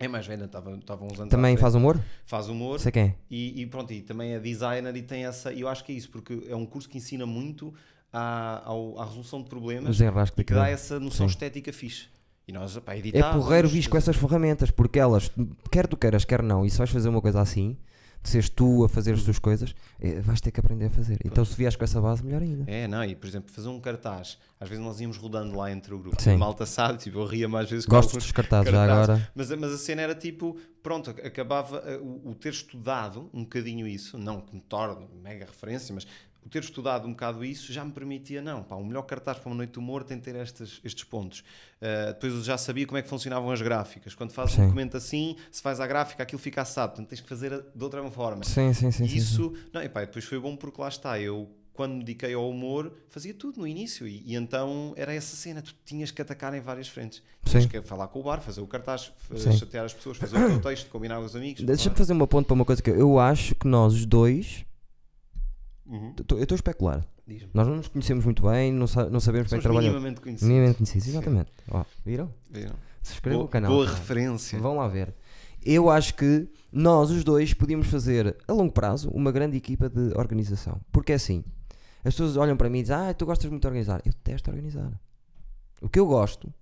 É 0.00 0.08
mais 0.08 0.26
velha, 0.26 0.46
estava, 0.46 0.74
estava 0.76 1.04
uns 1.04 1.20
anos 1.20 1.28
Também 1.30 1.56
faz 1.58 1.74
humor? 1.74 2.00
faz 2.24 2.48
humor 2.48 2.80
Sei 2.80 2.90
quem 2.90 3.02
é. 3.02 3.14
e, 3.30 3.60
e 3.60 3.66
pronto, 3.66 3.92
e 3.92 4.00
também 4.00 4.32
é 4.32 4.38
designer 4.40 4.96
e 4.96 5.02
tem 5.02 5.26
essa. 5.26 5.52
E 5.52 5.60
eu 5.60 5.68
acho 5.68 5.84
que 5.84 5.92
é 5.92 5.94
isso, 5.94 6.08
porque 6.10 6.42
é 6.48 6.56
um 6.56 6.64
curso 6.64 6.88
que 6.88 6.96
ensina 6.96 7.26
muito 7.26 7.72
à, 8.12 8.62
ao- 8.64 8.98
à 8.98 9.04
resolução 9.04 9.42
de 9.42 9.48
problemas 9.50 9.96
Desenrasque 9.98 10.40
e 10.40 10.44
que 10.44 10.54
dá 10.54 10.68
essa 10.68 10.98
noção 10.98 11.28
Sim. 11.28 11.32
estética 11.32 11.70
fixe. 11.72 12.08
E 12.48 12.52
nós, 12.52 12.76
pá, 12.78 12.94
É 12.94 12.98
editávamos, 12.98 13.44
porreiro 13.44 13.68
visto 13.68 13.90
com 13.90 13.96
essas 13.98 14.16
ferramentas, 14.16 14.70
porque 14.70 14.98
elas, 14.98 15.30
quer 15.70 15.86
tu 15.86 15.96
queiras, 15.96 16.24
quer 16.24 16.42
não, 16.42 16.64
e 16.64 16.70
se 16.70 16.78
vais 16.78 16.90
fazer 16.90 17.08
uma 17.08 17.20
coisa 17.20 17.40
assim, 17.40 17.76
de 18.22 18.28
seres 18.28 18.48
tu 18.50 18.84
a 18.84 18.88
fazer 18.88 19.14
as 19.14 19.22
tuas 19.22 19.38
coisas, 19.38 19.74
eh, 19.98 20.20
vais 20.20 20.40
ter 20.40 20.50
que 20.50 20.60
aprender 20.60 20.86
a 20.86 20.90
fazer. 20.90 21.18
Então 21.24 21.44
se 21.44 21.56
vieres 21.56 21.74
com 21.76 21.84
essa 21.84 22.00
base, 22.00 22.22
melhor 22.24 22.42
ainda. 22.42 22.70
É, 22.70 22.86
não, 22.86 23.02
e 23.04 23.14
por 23.16 23.26
exemplo, 23.26 23.50
fazer 23.50 23.68
um 23.68 23.80
cartaz, 23.80 24.36
às 24.60 24.68
vezes 24.68 24.84
nós 24.84 25.00
íamos 25.00 25.16
rodando 25.16 25.56
lá 25.56 25.70
entre 25.72 25.94
o 25.94 25.98
grupo. 25.98 26.20
Sim. 26.20 26.34
A 26.34 26.36
malta 26.38 26.66
sabe, 26.66 26.98
tipo, 26.98 27.18
eu 27.18 27.24
ria 27.26 27.48
mais 27.48 27.70
vezes 27.70 27.86
Gosto 27.86 28.14
dos 28.18 28.30
cartazes 28.30 28.70
já 28.70 28.84
agora. 28.84 29.30
Mas, 29.34 29.50
a- 29.50 29.56
mas 29.56 29.72
a 29.72 29.78
cena 29.78 30.02
era 30.02 30.14
tipo, 30.14 30.56
pronto, 30.82 31.10
acabava 31.10 31.78
eh, 31.86 31.96
o, 31.96 32.30
o 32.30 32.34
ter 32.34 32.52
estudado 32.52 33.30
um 33.32 33.42
bocadinho 33.42 33.86
isso, 33.86 34.18
não 34.18 34.40
que 34.40 34.54
me 34.54 34.60
torne 34.60 35.06
mega 35.22 35.46
referência, 35.46 35.94
mas 35.94 36.06
o 36.44 36.48
ter 36.48 36.62
estudado 36.62 37.06
um 37.06 37.10
bocado 37.10 37.44
isso 37.44 37.72
já 37.72 37.84
me 37.84 37.92
permitia, 37.92 38.40
não, 38.40 38.62
pá, 38.62 38.74
o 38.74 38.84
melhor 38.84 39.02
cartaz 39.02 39.38
para 39.38 39.48
uma 39.48 39.56
noite 39.56 39.72
de 39.72 39.78
humor 39.78 40.04
tem 40.04 40.16
de 40.16 40.24
ter 40.24 40.34
estes, 40.36 40.80
estes 40.84 41.04
pontos. 41.04 41.40
Uh, 41.40 42.12
depois 42.14 42.32
eu 42.32 42.42
já 42.42 42.56
sabia 42.56 42.86
como 42.86 42.98
é 42.98 43.02
que 43.02 43.08
funcionavam 43.08 43.50
as 43.50 43.60
gráficas. 43.60 44.14
Quando 44.14 44.32
fazes 44.32 44.54
Sim. 44.54 44.62
um 44.62 44.64
documento 44.66 44.96
assim, 44.96 45.36
se 45.50 45.62
faz 45.62 45.80
a 45.80 45.86
gráfica, 45.86 46.22
aquilo 46.22 46.40
fica 46.40 46.62
assado, 46.62 46.92
portanto 46.92 47.08
tens 47.08 47.20
que 47.20 47.28
fazer 47.28 47.64
de 47.74 47.84
outra 47.84 48.02
forma. 48.10 48.44
Sim, 48.44 48.72
sim, 48.72 48.90
sim. 48.90 49.06
sim, 49.06 49.08
sim. 49.08 49.16
Isso, 49.16 49.54
não, 49.72 49.82
e 49.82 49.88
pá, 49.88 50.00
depois 50.00 50.24
foi 50.24 50.38
bom 50.38 50.56
porque 50.56 50.80
lá 50.80 50.88
está, 50.88 51.20
eu 51.20 51.50
quando 51.80 51.92
me 51.92 52.00
dediquei 52.00 52.34
ao 52.34 52.50
humor 52.50 52.92
fazia 53.08 53.32
tudo 53.32 53.60
no 53.60 53.66
início 53.66 54.06
e, 54.06 54.22
e 54.26 54.34
então 54.34 54.92
era 54.96 55.14
essa 55.14 55.34
cena, 55.34 55.62
tu 55.62 55.74
tinhas 55.84 56.10
que 56.10 56.20
atacar 56.20 56.52
em 56.52 56.60
várias 56.60 56.88
frentes. 56.88 57.22
Tinhas 57.42 57.64
Sim. 57.64 57.70
que 57.70 57.80
falar 57.80 58.08
com 58.08 58.20
o 58.20 58.22
bar, 58.22 58.40
fazer 58.40 58.60
o 58.60 58.66
cartaz, 58.66 59.10
Sim. 59.34 59.52
chatear 59.52 59.86
as 59.86 59.94
pessoas, 59.94 60.18
fazer 60.18 60.36
o 60.36 60.46
teu 60.46 60.60
texto, 60.60 60.90
combinar 60.90 61.16
com 61.16 61.24
os 61.24 61.34
amigos. 61.34 61.62
Deixa-me 61.62 61.96
fazer 61.96 62.12
uma 62.12 62.26
ponto 62.26 62.46
para 62.46 62.54
uma 62.54 62.66
coisa 62.66 62.82
que 62.82 62.90
eu 62.90 63.18
acho 63.18 63.54
que 63.54 63.66
nós 63.66 63.94
os 63.94 64.04
dois, 64.04 64.64
Uhum. 65.90 66.12
tô- 66.14 66.36
eu 66.36 66.42
estou 66.44 66.54
a 66.54 66.56
especular, 66.56 67.04
nós 67.52 67.66
não 67.66 67.76
nos 67.76 67.88
conhecemos 67.88 68.24
muito 68.24 68.42
bem, 68.44 68.72
não, 68.72 68.86
sa- 68.86 69.10
não 69.10 69.18
sabemos 69.20 69.46
bem 69.50 69.60
Somos 69.60 69.64
trabalhar. 69.64 69.88
minimamente 69.90 70.20
conhecidos. 70.20 70.48
Minimamente 70.48 70.76
conhecidos, 70.78 71.08
exatamente. 71.08 71.52
Ó, 71.70 71.84
viram? 72.06 72.32
Viram? 72.50 72.74
Subscrevam 73.02 73.38
Boa, 73.40 73.46
o 73.46 73.50
canal. 73.50 73.70
boa 73.72 73.86
pá. 73.86 73.92
referência. 73.92 74.58
Vão 74.60 74.76
lá 74.76 74.86
ver. 74.86 75.14
Eu 75.64 75.90
acho 75.90 76.14
que 76.14 76.48
nós, 76.72 77.10
os 77.10 77.24
dois, 77.24 77.52
podíamos 77.54 77.88
fazer 77.88 78.36
a 78.46 78.52
longo 78.52 78.72
prazo 78.72 79.10
uma 79.10 79.32
grande 79.32 79.56
equipa 79.56 79.88
de 79.88 80.12
organização. 80.16 80.80
Porque 80.92 81.12
é 81.12 81.14
assim: 81.16 81.42
as 82.04 82.14
pessoas 82.14 82.36
olham 82.36 82.56
para 82.56 82.70
mim 82.70 82.78
e 82.78 82.82
dizem, 82.82 82.96
Ah, 82.96 83.12
tu 83.14 83.26
gostas 83.26 83.50
muito 83.50 83.62
de 83.62 83.66
organizar. 83.68 84.00
Eu 84.04 84.12
detesto 84.12 84.48
organizar. 84.50 84.90
O 85.82 85.88
que 85.88 85.98
eu 85.98 86.06
gosto 86.06 86.52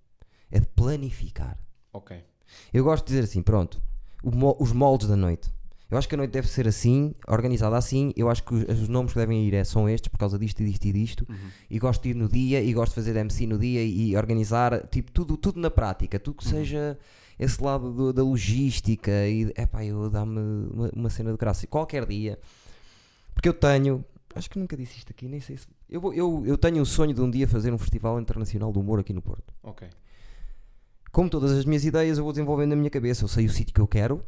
é 0.50 0.58
de 0.60 0.66
planificar. 0.66 1.58
Ok. 1.92 2.24
Eu 2.72 2.82
gosto 2.84 3.04
de 3.06 3.12
dizer 3.14 3.24
assim, 3.24 3.42
pronto, 3.42 3.80
mo- 4.24 4.56
os 4.58 4.72
moldes 4.72 5.06
da 5.08 5.16
noite. 5.16 5.52
Eu 5.90 5.96
acho 5.96 6.06
que 6.08 6.14
a 6.14 6.18
noite 6.18 6.30
deve 6.32 6.46
ser 6.48 6.68
assim, 6.68 7.14
organizada 7.26 7.76
assim. 7.76 8.12
Eu 8.14 8.28
acho 8.28 8.42
que 8.44 8.54
os, 8.54 8.62
os 8.82 8.88
nomes 8.88 9.12
que 9.12 9.18
devem 9.18 9.46
ir 9.46 9.54
é, 9.54 9.64
são 9.64 9.88
estes, 9.88 10.08
por 10.08 10.18
causa 10.18 10.38
disto 10.38 10.60
e 10.60 10.66
disto 10.66 10.84
e 10.84 10.92
disto. 10.92 11.26
E 11.70 11.78
gosto 11.78 12.02
de 12.02 12.10
ir 12.10 12.14
no 12.14 12.28
dia 12.28 12.60
e 12.62 12.72
gosto 12.74 12.90
de 12.90 12.94
fazer 12.96 13.16
MC 13.16 13.46
no 13.46 13.58
dia 13.58 13.82
e, 13.82 14.10
e 14.10 14.16
organizar, 14.16 14.86
tipo, 14.88 15.10
tudo, 15.12 15.36
tudo 15.36 15.58
na 15.58 15.70
prática. 15.70 16.18
Tudo 16.18 16.36
que 16.36 16.44
seja 16.46 16.98
esse 17.38 17.62
lado 17.62 17.90
do- 17.92 18.12
da 18.12 18.22
logística 18.22 19.10
e, 19.26 19.44
epá, 19.56 19.82
eu 19.84 20.10
dá-me 20.10 20.38
uma, 20.70 20.90
uma 20.94 21.10
cena 21.10 21.30
de 21.32 21.38
graça. 21.38 21.66
Qualquer 21.66 22.04
dia. 22.04 22.38
Porque 23.32 23.48
eu 23.48 23.54
tenho, 23.54 24.04
acho 24.34 24.50
que 24.50 24.58
nunca 24.58 24.76
disse 24.76 24.98
isto 24.98 25.10
aqui, 25.10 25.26
nem 25.26 25.40
sei 25.40 25.56
se. 25.56 25.66
Eu, 25.88 26.00
vou- 26.02 26.12
eu, 26.12 26.42
eu 26.44 26.58
tenho 26.58 26.82
o 26.82 26.86
sonho 26.86 27.14
de 27.14 27.20
um 27.22 27.30
dia 27.30 27.48
fazer 27.48 27.72
um 27.72 27.78
festival 27.78 28.20
internacional 28.20 28.70
do 28.72 28.78
humor 28.80 28.98
aqui 29.00 29.12
no 29.14 29.22
Porto 29.22 29.54
Ok. 29.62 29.88
como 31.10 31.30
todas 31.30 31.52
as 31.52 31.64
minhas 31.64 31.84
ideias, 31.84 32.18
eu 32.18 32.24
vou 32.24 32.32
desenvolvendo 32.32 32.70
na 32.70 32.76
minha 32.76 32.90
cabeça. 32.90 33.24
Eu 33.24 33.28
sei 33.28 33.46
o 33.46 33.50
sítio 33.50 33.72
que 33.74 33.80
eu 33.80 33.86
quero, 33.86 34.22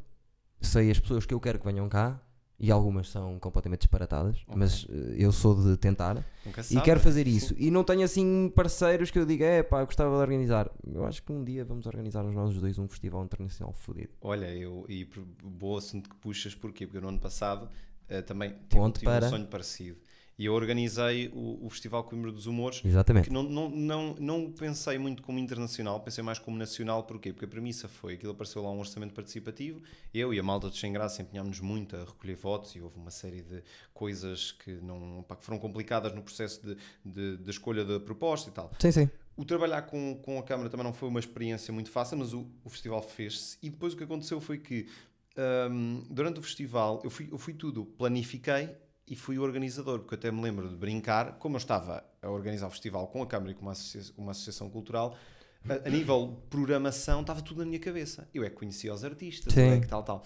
sei 0.61 0.91
as 0.91 0.99
pessoas 1.01 1.27
que 1.27 1.35
eu 1.35 1.41
quero 1.41 1.59
que 1.59 1.65
venham 1.65 1.89
cá, 1.89 2.21
e 2.63 2.71
algumas 2.71 3.09
são 3.09 3.39
completamente 3.39 3.81
disparatadas, 3.81 4.37
Ok. 4.47 4.55
mas 4.55 4.87
eh, 4.91 5.15
eu 5.17 5.33
sou 5.33 5.55
de 5.55 5.79
tentar 5.79 6.23
Nunca 6.45 6.61
e 6.61 6.65
sabe. 6.65 6.83
quero 6.85 7.01
fazer 7.01 7.27
isso. 7.27 7.55
E 7.57 7.71
não 7.71 7.83
tenho 7.83 8.03
assim 8.05 8.53
parceiros 8.55 9.11
que 9.11 9.19
eu 9.19 9.25
diga, 9.25 9.47
é 9.47 9.63
pá, 9.63 9.83
gostava 9.83 10.11
de 10.15 10.21
organizar. 10.21 10.71
Eu 10.87 11.07
acho 11.07 11.23
que 11.23 11.33
um 11.33 11.43
dia 11.43 11.65
vamos 11.65 11.87
organizar 11.87 12.23
os 12.23 12.35
nós 12.35 12.55
dois 12.55 12.79
um 12.79 12.87
festival 12.87 13.25
internacional 13.25 13.73
fodido. 13.73 14.11
Olha, 14.21 14.55
eu, 14.55 14.85
e 14.91 15.07
por- 15.07 15.25
bom 15.43 15.75
assunto 15.79 16.11
que 16.11 16.17
puxas, 16.17 16.55
porquê? 16.55 16.87
Porque 16.87 17.01
no 17.01 17.09
ano 17.09 17.19
passado 17.19 17.67
eh, 18.11 18.21
também 18.21 18.51
tive, 18.51 18.69
Ponto 18.69 18.99
tive 19.01 19.11
para- 19.11 19.27
um 19.27 19.31
sonho 19.31 19.47
parecido. 19.47 19.97
E 20.41 20.47
eu 20.47 20.55
organizei 20.55 21.29
o, 21.35 21.67
o 21.67 21.69
Festival 21.69 22.03
Coimbra 22.03 22.33
dos 22.33 22.47
Humores, 22.47 22.81
Exatamente. 22.83 23.29
que 23.29 23.31
não, 23.31 23.43
não, 23.43 23.69
não, 23.69 24.15
não 24.19 24.51
pensei 24.51 24.97
muito 24.97 25.23
como 25.23 25.39
internacional, 25.39 26.01
pensei 26.01 26.25
mais 26.25 26.39
como 26.39 26.57
nacional, 26.57 27.03
porquê? 27.03 27.31
Porque 27.31 27.45
a 27.45 27.49
premissa 27.49 27.89
foi, 27.89 28.15
aquilo 28.15 28.33
apareceu 28.33 28.63
lá 28.63 28.71
um 28.71 28.79
orçamento 28.79 29.13
participativo, 29.13 29.83
eu 30.15 30.33
e 30.33 30.41
a 30.41 30.43
malta 30.43 30.71
de 30.71 30.79
Sem 30.79 30.95
Graça 30.95 31.21
empenhámos 31.21 31.61
muito 31.61 31.95
a 31.95 32.07
recolher 32.07 32.37
votos 32.37 32.75
e 32.75 32.81
houve 32.81 32.99
uma 32.99 33.11
série 33.11 33.43
de 33.43 33.63
coisas 33.93 34.53
que, 34.53 34.73
não, 34.81 35.23
pá, 35.29 35.37
que 35.37 35.45
foram 35.45 35.59
complicadas 35.59 36.15
no 36.15 36.23
processo 36.23 36.67
de, 36.67 36.75
de, 37.05 37.37
de 37.37 37.51
escolha 37.51 37.85
da 37.85 38.01
proposta 38.01 38.49
e 38.49 38.53
tal. 38.55 38.73
Sim, 38.79 38.93
sim. 38.93 39.11
O 39.37 39.45
trabalhar 39.45 39.83
com, 39.83 40.15
com 40.23 40.39
a 40.39 40.43
Câmara 40.43 40.71
também 40.71 40.85
não 40.85 40.95
foi 40.95 41.11
uma 41.11 41.21
experiência 41.21 41.71
muito 41.71 41.91
fácil, 41.91 42.17
mas 42.17 42.33
o, 42.33 42.47
o 42.65 42.71
festival 42.71 43.03
fez-se. 43.03 43.59
E 43.63 43.69
depois 43.69 43.93
o 43.93 43.97
que 43.99 44.05
aconteceu 44.05 44.41
foi 44.41 44.57
que, 44.57 44.89
hum, 45.71 46.03
durante 46.09 46.41
o 46.41 46.43
festival, 46.43 46.99
eu 47.05 47.11
fui, 47.11 47.29
eu 47.31 47.37
fui 47.37 47.53
tudo, 47.53 47.85
planifiquei 47.85 48.71
e 49.11 49.17
fui 49.17 49.39
o 49.39 49.43
organizador, 49.43 49.99
porque 49.99 50.15
eu 50.15 50.19
até 50.19 50.31
me 50.31 50.41
lembro 50.41 50.69
de 50.69 50.77
brincar, 50.77 51.33
como 51.39 51.57
eu 51.57 51.59
estava 51.59 52.05
a 52.23 52.31
organizar 52.31 52.69
o 52.69 52.71
festival 52.71 53.09
com 53.09 53.23
a 53.23 53.27
Câmara 53.27 53.51
e 53.51 53.55
com 53.55 53.63
uma, 53.63 53.73
associa- 53.73 54.15
uma 54.17 54.31
associação 54.31 54.71
cultural, 54.71 55.17
a, 55.69 55.87
a 55.87 55.91
nível 55.91 56.39
de 56.41 56.47
programação 56.49 57.21
estava 57.21 57.43
tudo 57.43 57.59
na 57.59 57.67
minha 57.67 57.81
cabeça. 57.81 58.29
Eu 58.33 58.45
é 58.45 58.49
que 58.49 58.57
conhecia 58.57 58.95
os 58.95 59.05
artistas, 59.05 59.53
é 59.75 59.81
que 59.81 59.87
tal, 59.89 60.03
tal. 60.03 60.23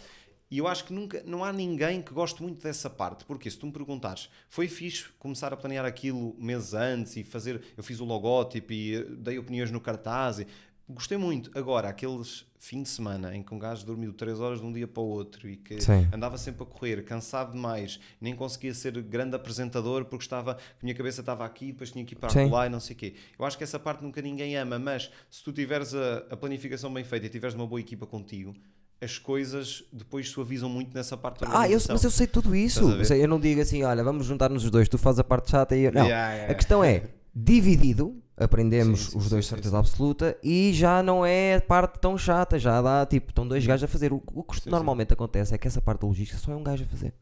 E 0.51 0.59
eu 0.59 0.68
acho 0.68 0.85
que 0.85 0.93
nunca, 0.93 1.22
não 1.26 1.43
há 1.43 1.53
ninguém 1.53 2.01
que 2.03 2.12
goste 2.12 2.41
muito 2.43 2.62
dessa 2.62 2.89
parte, 2.89 3.24
porque 3.24 3.51
se 3.51 3.59
tu 3.59 3.66
me 3.66 3.72
perguntares, 3.72 4.28
foi 4.49 4.68
fixe 4.68 5.09
começar 5.18 5.53
a 5.53 5.57
planear 5.57 5.85
aquilo 5.85 6.37
meses 6.39 6.74
antes 6.74 7.16
e 7.16 7.24
fazer, 7.24 7.61
eu 7.76 7.82
fiz 7.82 7.99
o 7.99 8.05
logótipo 8.05 8.72
e 8.72 8.95
eh, 8.97 9.05
dei 9.05 9.39
opiniões 9.39 9.70
no 9.72 9.80
cartaz, 9.80 10.39
e, 10.39 10.47
gostei 10.89 11.16
muito. 11.18 11.51
Agora, 11.57 11.89
aqueles 11.89 12.45
fim 12.59 12.82
de 12.82 12.89
semana 12.89 13.35
em 13.37 13.43
que 13.43 13.53
um 13.55 13.59
gajo 13.59 13.85
dormiu 13.85 14.12
3 14.12 14.41
horas 14.41 14.59
de 14.61 14.64
um 14.66 14.72
dia 14.72 14.89
para 14.89 15.03
o 15.03 15.07
outro 15.07 15.47
e 15.49 15.57
que 15.57 15.80
Sim. 15.82 16.09
andava 16.12 16.39
sempre 16.39 16.62
a 16.62 16.66
correr, 16.66 17.03
cansado 17.05 17.53
demais, 17.53 18.01
nem 18.20 18.35
conseguia 18.35 18.72
ser 18.72 19.01
grande 19.03 19.37
apresentador 19.37 20.07
porque 20.07 20.24
estava, 20.24 20.53
a 20.53 20.57
minha 20.82 20.95
cabeça 20.95 21.20
estava 21.20 21.45
aqui, 21.45 21.66
depois 21.72 21.91
tinha 21.91 22.03
que 22.05 22.14
ir 22.14 22.16
para 22.16 22.30
Sim. 22.30 22.49
lá 22.49 22.66
e 22.66 22.70
não 22.70 22.80
sei 22.80 22.95
o 22.97 22.99
quê. 22.99 23.14
Eu 23.39 23.45
acho 23.45 23.59
que 23.59 23.64
essa 23.64 23.78
parte 23.78 24.03
nunca 24.03 24.22
ninguém 24.22 24.57
ama, 24.57 24.78
mas 24.78 25.11
se 25.30 25.45
tu 25.45 25.53
tiveres 25.53 25.95
a, 25.95 26.24
a 26.30 26.37
planificação 26.39 26.93
bem 26.93 27.05
feita 27.05 27.26
e 27.26 27.28
tiveres 27.28 27.55
uma 27.55 27.66
boa 27.66 27.80
equipa 27.80 28.07
contigo, 28.07 28.55
as 28.99 29.18
coisas 29.18 29.85
depois 29.93 30.30
suavizam 30.30 30.70
muito 30.70 30.95
nessa 30.95 31.14
parte 31.18 31.41
da 31.45 31.61
Ah, 31.61 31.68
eu, 31.68 31.78
mas 31.91 32.03
eu 32.03 32.11
sei 32.11 32.26
tudo 32.26 32.57
isso. 32.57 32.91
Eu, 32.91 33.05
sei- 33.05 33.22
eu 33.22 33.28
não 33.28 33.39
digo 33.39 33.61
assim, 33.61 33.82
olha, 33.82 34.03
vamos 34.03 34.24
juntar-nos 34.24 34.64
os 34.64 34.70
dois, 34.70 34.89
tu 34.89 34.97
fazes 34.97 35.18
a 35.18 35.24
parte 35.24 35.51
chata 35.51 35.76
e 35.76 35.82
eu. 35.82 35.93
Não. 35.93 36.07
Yeah, 36.07 36.32
yeah, 36.32 36.53
A 36.53 36.55
questão 36.55 36.82
é, 36.82 37.03
dividido, 37.35 38.22
aprendemos 38.37 39.01
Sim, 39.07 39.11
sim, 39.12 39.18
os 39.18 39.28
dois 39.30 39.45
sim, 39.47 39.51
certeza 39.51 39.78
absoluta 39.78 40.37
e 40.43 40.72
já 40.72 41.03
não 41.03 41.24
é 41.24 41.57
a 41.57 41.61
parte 41.61 41.99
tão 42.01 42.16
chata, 42.18 42.59
já 42.59 42.80
dá 42.82 43.07
tipo, 43.07 43.30
estão 43.30 43.47
dois 43.47 43.64
gajos 43.66 43.85
a 43.85 43.89
fazer. 43.89 44.12
O, 44.12 44.22
o 44.32 44.43
que 44.43 44.68
normalmente 44.68 45.12
acontece 45.12 45.55
é 45.55 45.59
que 45.59 45.66
essa 45.68 45.80
parte 45.80 46.01
da 46.01 46.07
logística 46.07 46.39
só 46.39 46.53
é 46.53 46.57
um 46.57 46.62
gajo 46.62 46.85
a 46.85 46.87
fazer. 46.87 47.14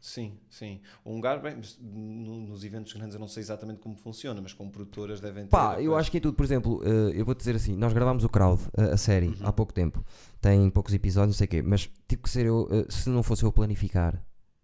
Sim, 0.00 0.36
sim. 0.50 0.80
Um 1.06 1.14
lugar, 1.14 1.40
bem, 1.40 1.56
nos 1.80 2.64
eventos 2.64 2.92
grandes 2.92 3.14
eu 3.14 3.20
não 3.20 3.28
sei 3.28 3.40
exatamente 3.40 3.78
como 3.78 3.94
funciona, 3.96 4.40
mas 4.40 4.52
como 4.52 4.68
produtoras 4.68 5.20
devem 5.20 5.44
ter. 5.44 5.50
Pá, 5.50 5.80
eu 5.80 5.94
acho 5.94 6.10
que 6.10 6.18
em 6.18 6.20
tudo, 6.20 6.34
por 6.34 6.44
exemplo, 6.44 6.82
eh, 6.84 7.12
eu 7.20 7.24
vou 7.24 7.36
dizer 7.36 7.54
assim, 7.54 7.76
nós 7.76 7.92
gravámos 7.92 8.24
o 8.24 8.28
Crowd, 8.28 8.60
a, 8.76 8.96
série, 8.96 9.28
Uhum. 9.28 9.36
há 9.42 9.52
pouco 9.52 9.72
tempo, 9.72 10.04
tem 10.40 10.68
poucos 10.70 10.92
episódios, 10.92 11.36
não 11.36 11.38
sei 11.38 11.44
o 11.44 11.48
quê, 11.48 11.62
mas 11.62 11.88
tive 12.08 12.20
que 12.20 12.28
ser 12.28 12.46
eu, 12.46 12.66
eh, 12.72 12.84
se 12.88 13.08
não 13.10 13.22
fosse 13.22 13.44
eu 13.44 13.52
planificar 13.52 14.20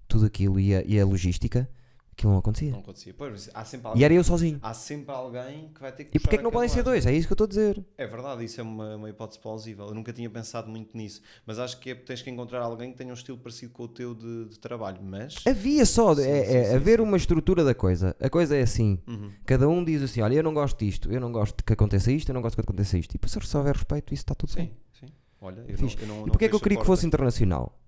tudo 0.09 0.27
aquilo 0.27 0.59
e 0.59 0.75
a, 0.75 0.83
e 0.85 0.99
a 0.99 1.07
logística, 1.07 1.71
aquilo 2.19 2.33
não 2.33 2.39
acontecia. 2.41 2.71
Não 2.73 2.81
acontecia. 2.81 3.15
Pois, 3.17 3.49
há 3.55 3.65
sempre 3.65 3.87
E 3.87 3.89
alguém, 3.91 4.05
era 4.05 4.15
eu 4.15 4.25
sozinho. 4.25 4.59
há 4.61 4.75
sempre 4.75 5.15
alguém 5.15 5.69
que 5.73 5.81
vai 5.81 5.93
ter 5.93 6.05
que 6.05 6.17
E 6.17 6.21
porquê 6.21 6.35
é 6.35 6.39
que 6.39 6.45
não 6.45 6.51
podem 6.51 6.69
ser 6.69 6.83
dois? 6.83 7.07
É 7.07 7.13
isso 7.13 7.29
que 7.29 7.33
eu 7.33 7.35
estou 7.35 7.45
a 7.45 7.49
dizer. 7.49 7.85
É 7.97 8.07
verdade, 8.07 8.45
isso 8.45 8.61
é 8.61 8.65
uma, 8.65 8.97
uma 8.97 9.09
hipótese 9.09 9.41
plausível. 9.41 9.87
Eu 9.87 9.95
nunca 9.95 10.13
tinha 10.13 10.29
pensado 10.29 10.69
muito 10.69 10.97
nisso, 10.97 11.23
mas 11.47 11.59
acho 11.59 11.79
que 11.79 11.91
é, 11.91 11.95
tens 11.95 12.21
que 12.21 12.29
encontrar 12.29 12.61
alguém 12.61 12.91
que 12.91 12.99
tenha 12.99 13.11
um 13.11 13.15
estilo 13.15 13.39
parecido 13.39 13.73
com 13.73 13.85
o 13.85 13.89
teu 13.89 14.15
de, 14.15 14.47
de 14.47 14.59
trabalho. 14.59 14.99
Mas 15.03 15.37
Havia 15.47 15.87
só, 15.87 16.15
Sim, 16.15 16.23
é, 16.23 16.45
sim, 16.45 16.57
é 16.57 16.65
sim, 16.71 16.75
haver 16.75 17.01
uma 17.01 17.17
estrutura 17.17 17.63
da 17.63 17.75
coisa. 17.75 18.17
A 18.21 18.29
coisa 18.29 18.57
é 18.57 18.63
assim. 18.63 18.99
Uhum. 19.07 19.31
Cada 19.47 19.69
um 19.69 19.85
diz 19.85 20.03
assim: 20.03 20.21
olha, 20.21 20.35
eu 20.35 20.43
não 20.43 20.53
gosto 20.53 20.79
disto, 20.85 21.13
eu 21.13 21.21
não 21.21 21.31
gosto 21.31 21.63
que 21.65 21.73
aconteça 21.73 22.11
isto, 22.11 22.29
eu 22.31 22.35
não 22.35 22.43
gosto 22.43 22.57
que 22.57 22.61
aconteça 22.63 22.99
isto. 22.99 23.13
E 23.13 23.19
depois, 23.19 23.33
se 23.33 23.57
houver 23.57 23.75
respeito, 23.75 24.13
isso 24.13 24.23
está 24.23 24.35
tudo 24.35 24.51
sim, 24.51 24.57
bem. 24.59 24.73
sim. 24.99 25.07
Olha, 25.41 25.65
eu 25.69 25.79
Fixe. 25.79 25.97
não, 26.05 26.15
eu 26.17 26.21
não, 26.21 26.27
E 26.27 26.31
porquê 26.31 26.47
é 26.47 26.49
que 26.49 26.55
eu 26.57 26.61
queria 26.61 26.79
que 26.79 26.85
fosse 26.85 27.07
internacional? 27.07 27.79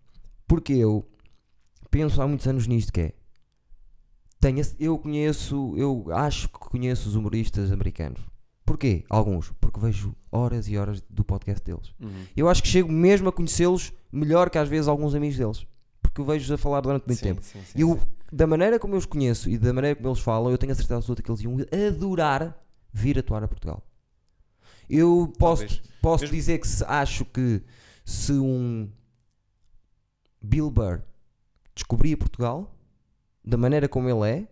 Porque 0.46 0.72
eu 0.72 1.04
penso 1.90 2.22
há 2.22 2.28
muitos 2.28 2.46
anos 2.46 2.66
nisto 2.68 2.92
que 2.92 3.00
é. 3.00 3.12
Tenho, 4.40 4.62
eu 4.78 4.98
conheço, 4.98 5.74
eu 5.76 6.06
acho 6.12 6.48
que 6.48 6.58
conheço 6.58 7.08
os 7.08 7.14
humoristas 7.14 7.70
americanos. 7.70 8.20
Porquê? 8.64 9.04
Alguns. 9.10 9.52
Porque 9.60 9.78
vejo 9.80 10.14
horas 10.32 10.66
e 10.68 10.78
horas 10.78 11.02
do 11.10 11.22
podcast 11.24 11.62
deles. 11.64 11.92
Uhum. 12.00 12.24
Eu 12.36 12.48
acho 12.48 12.62
que 12.62 12.68
chego 12.68 12.90
mesmo 12.90 13.28
a 13.28 13.32
conhecê-los 13.32 13.92
melhor 14.10 14.48
que 14.48 14.56
às 14.58 14.68
vezes 14.68 14.88
alguns 14.88 15.14
amigos 15.14 15.36
deles. 15.36 15.66
Porque 16.00 16.22
vejo-os 16.22 16.50
a 16.52 16.56
falar 16.58 16.80
durante 16.80 17.06
muito 17.06 17.18
Sim, 17.18 17.24
tempo. 17.24 17.42
sim, 17.42 17.60
sim, 17.64 17.78
E 17.78 17.82
eu, 17.82 18.00
da 18.32 18.46
maneira 18.46 18.78
como 18.78 18.94
eu 18.94 18.98
os 18.98 19.06
conheço 19.06 19.50
e 19.50 19.58
da 19.58 19.72
maneira 19.72 19.94
como 19.96 20.08
eles 20.08 20.20
falam, 20.20 20.50
eu 20.50 20.56
tenho 20.58 20.72
a 20.72 20.74
certeza 20.74 20.96
absoluta 20.96 21.22
que 21.22 21.30
eles 21.30 21.42
iam 21.42 21.56
adorar 21.88 22.56
vir 22.92 23.18
atuar 23.18 23.44
a 23.44 23.48
Portugal. 23.48 23.82
Eu 24.88 25.32
posso, 25.38 25.62
Talvez. 25.66 25.82
posso 26.00 26.24
Mesmo- 26.24 26.36
dizer 26.36 26.58
que 26.58 26.66
se- 26.66 26.84
acho 26.84 27.24
que 27.26 27.62
se 28.04 28.32
um 28.32 28.88
Bill 30.42 30.70
Burr 30.70 31.02
descobria 31.74 32.16
Portugal, 32.16 32.74
da 33.44 33.56
maneira 33.56 33.88
como 33.88 34.08
ele 34.08 34.28
é, 34.30 34.48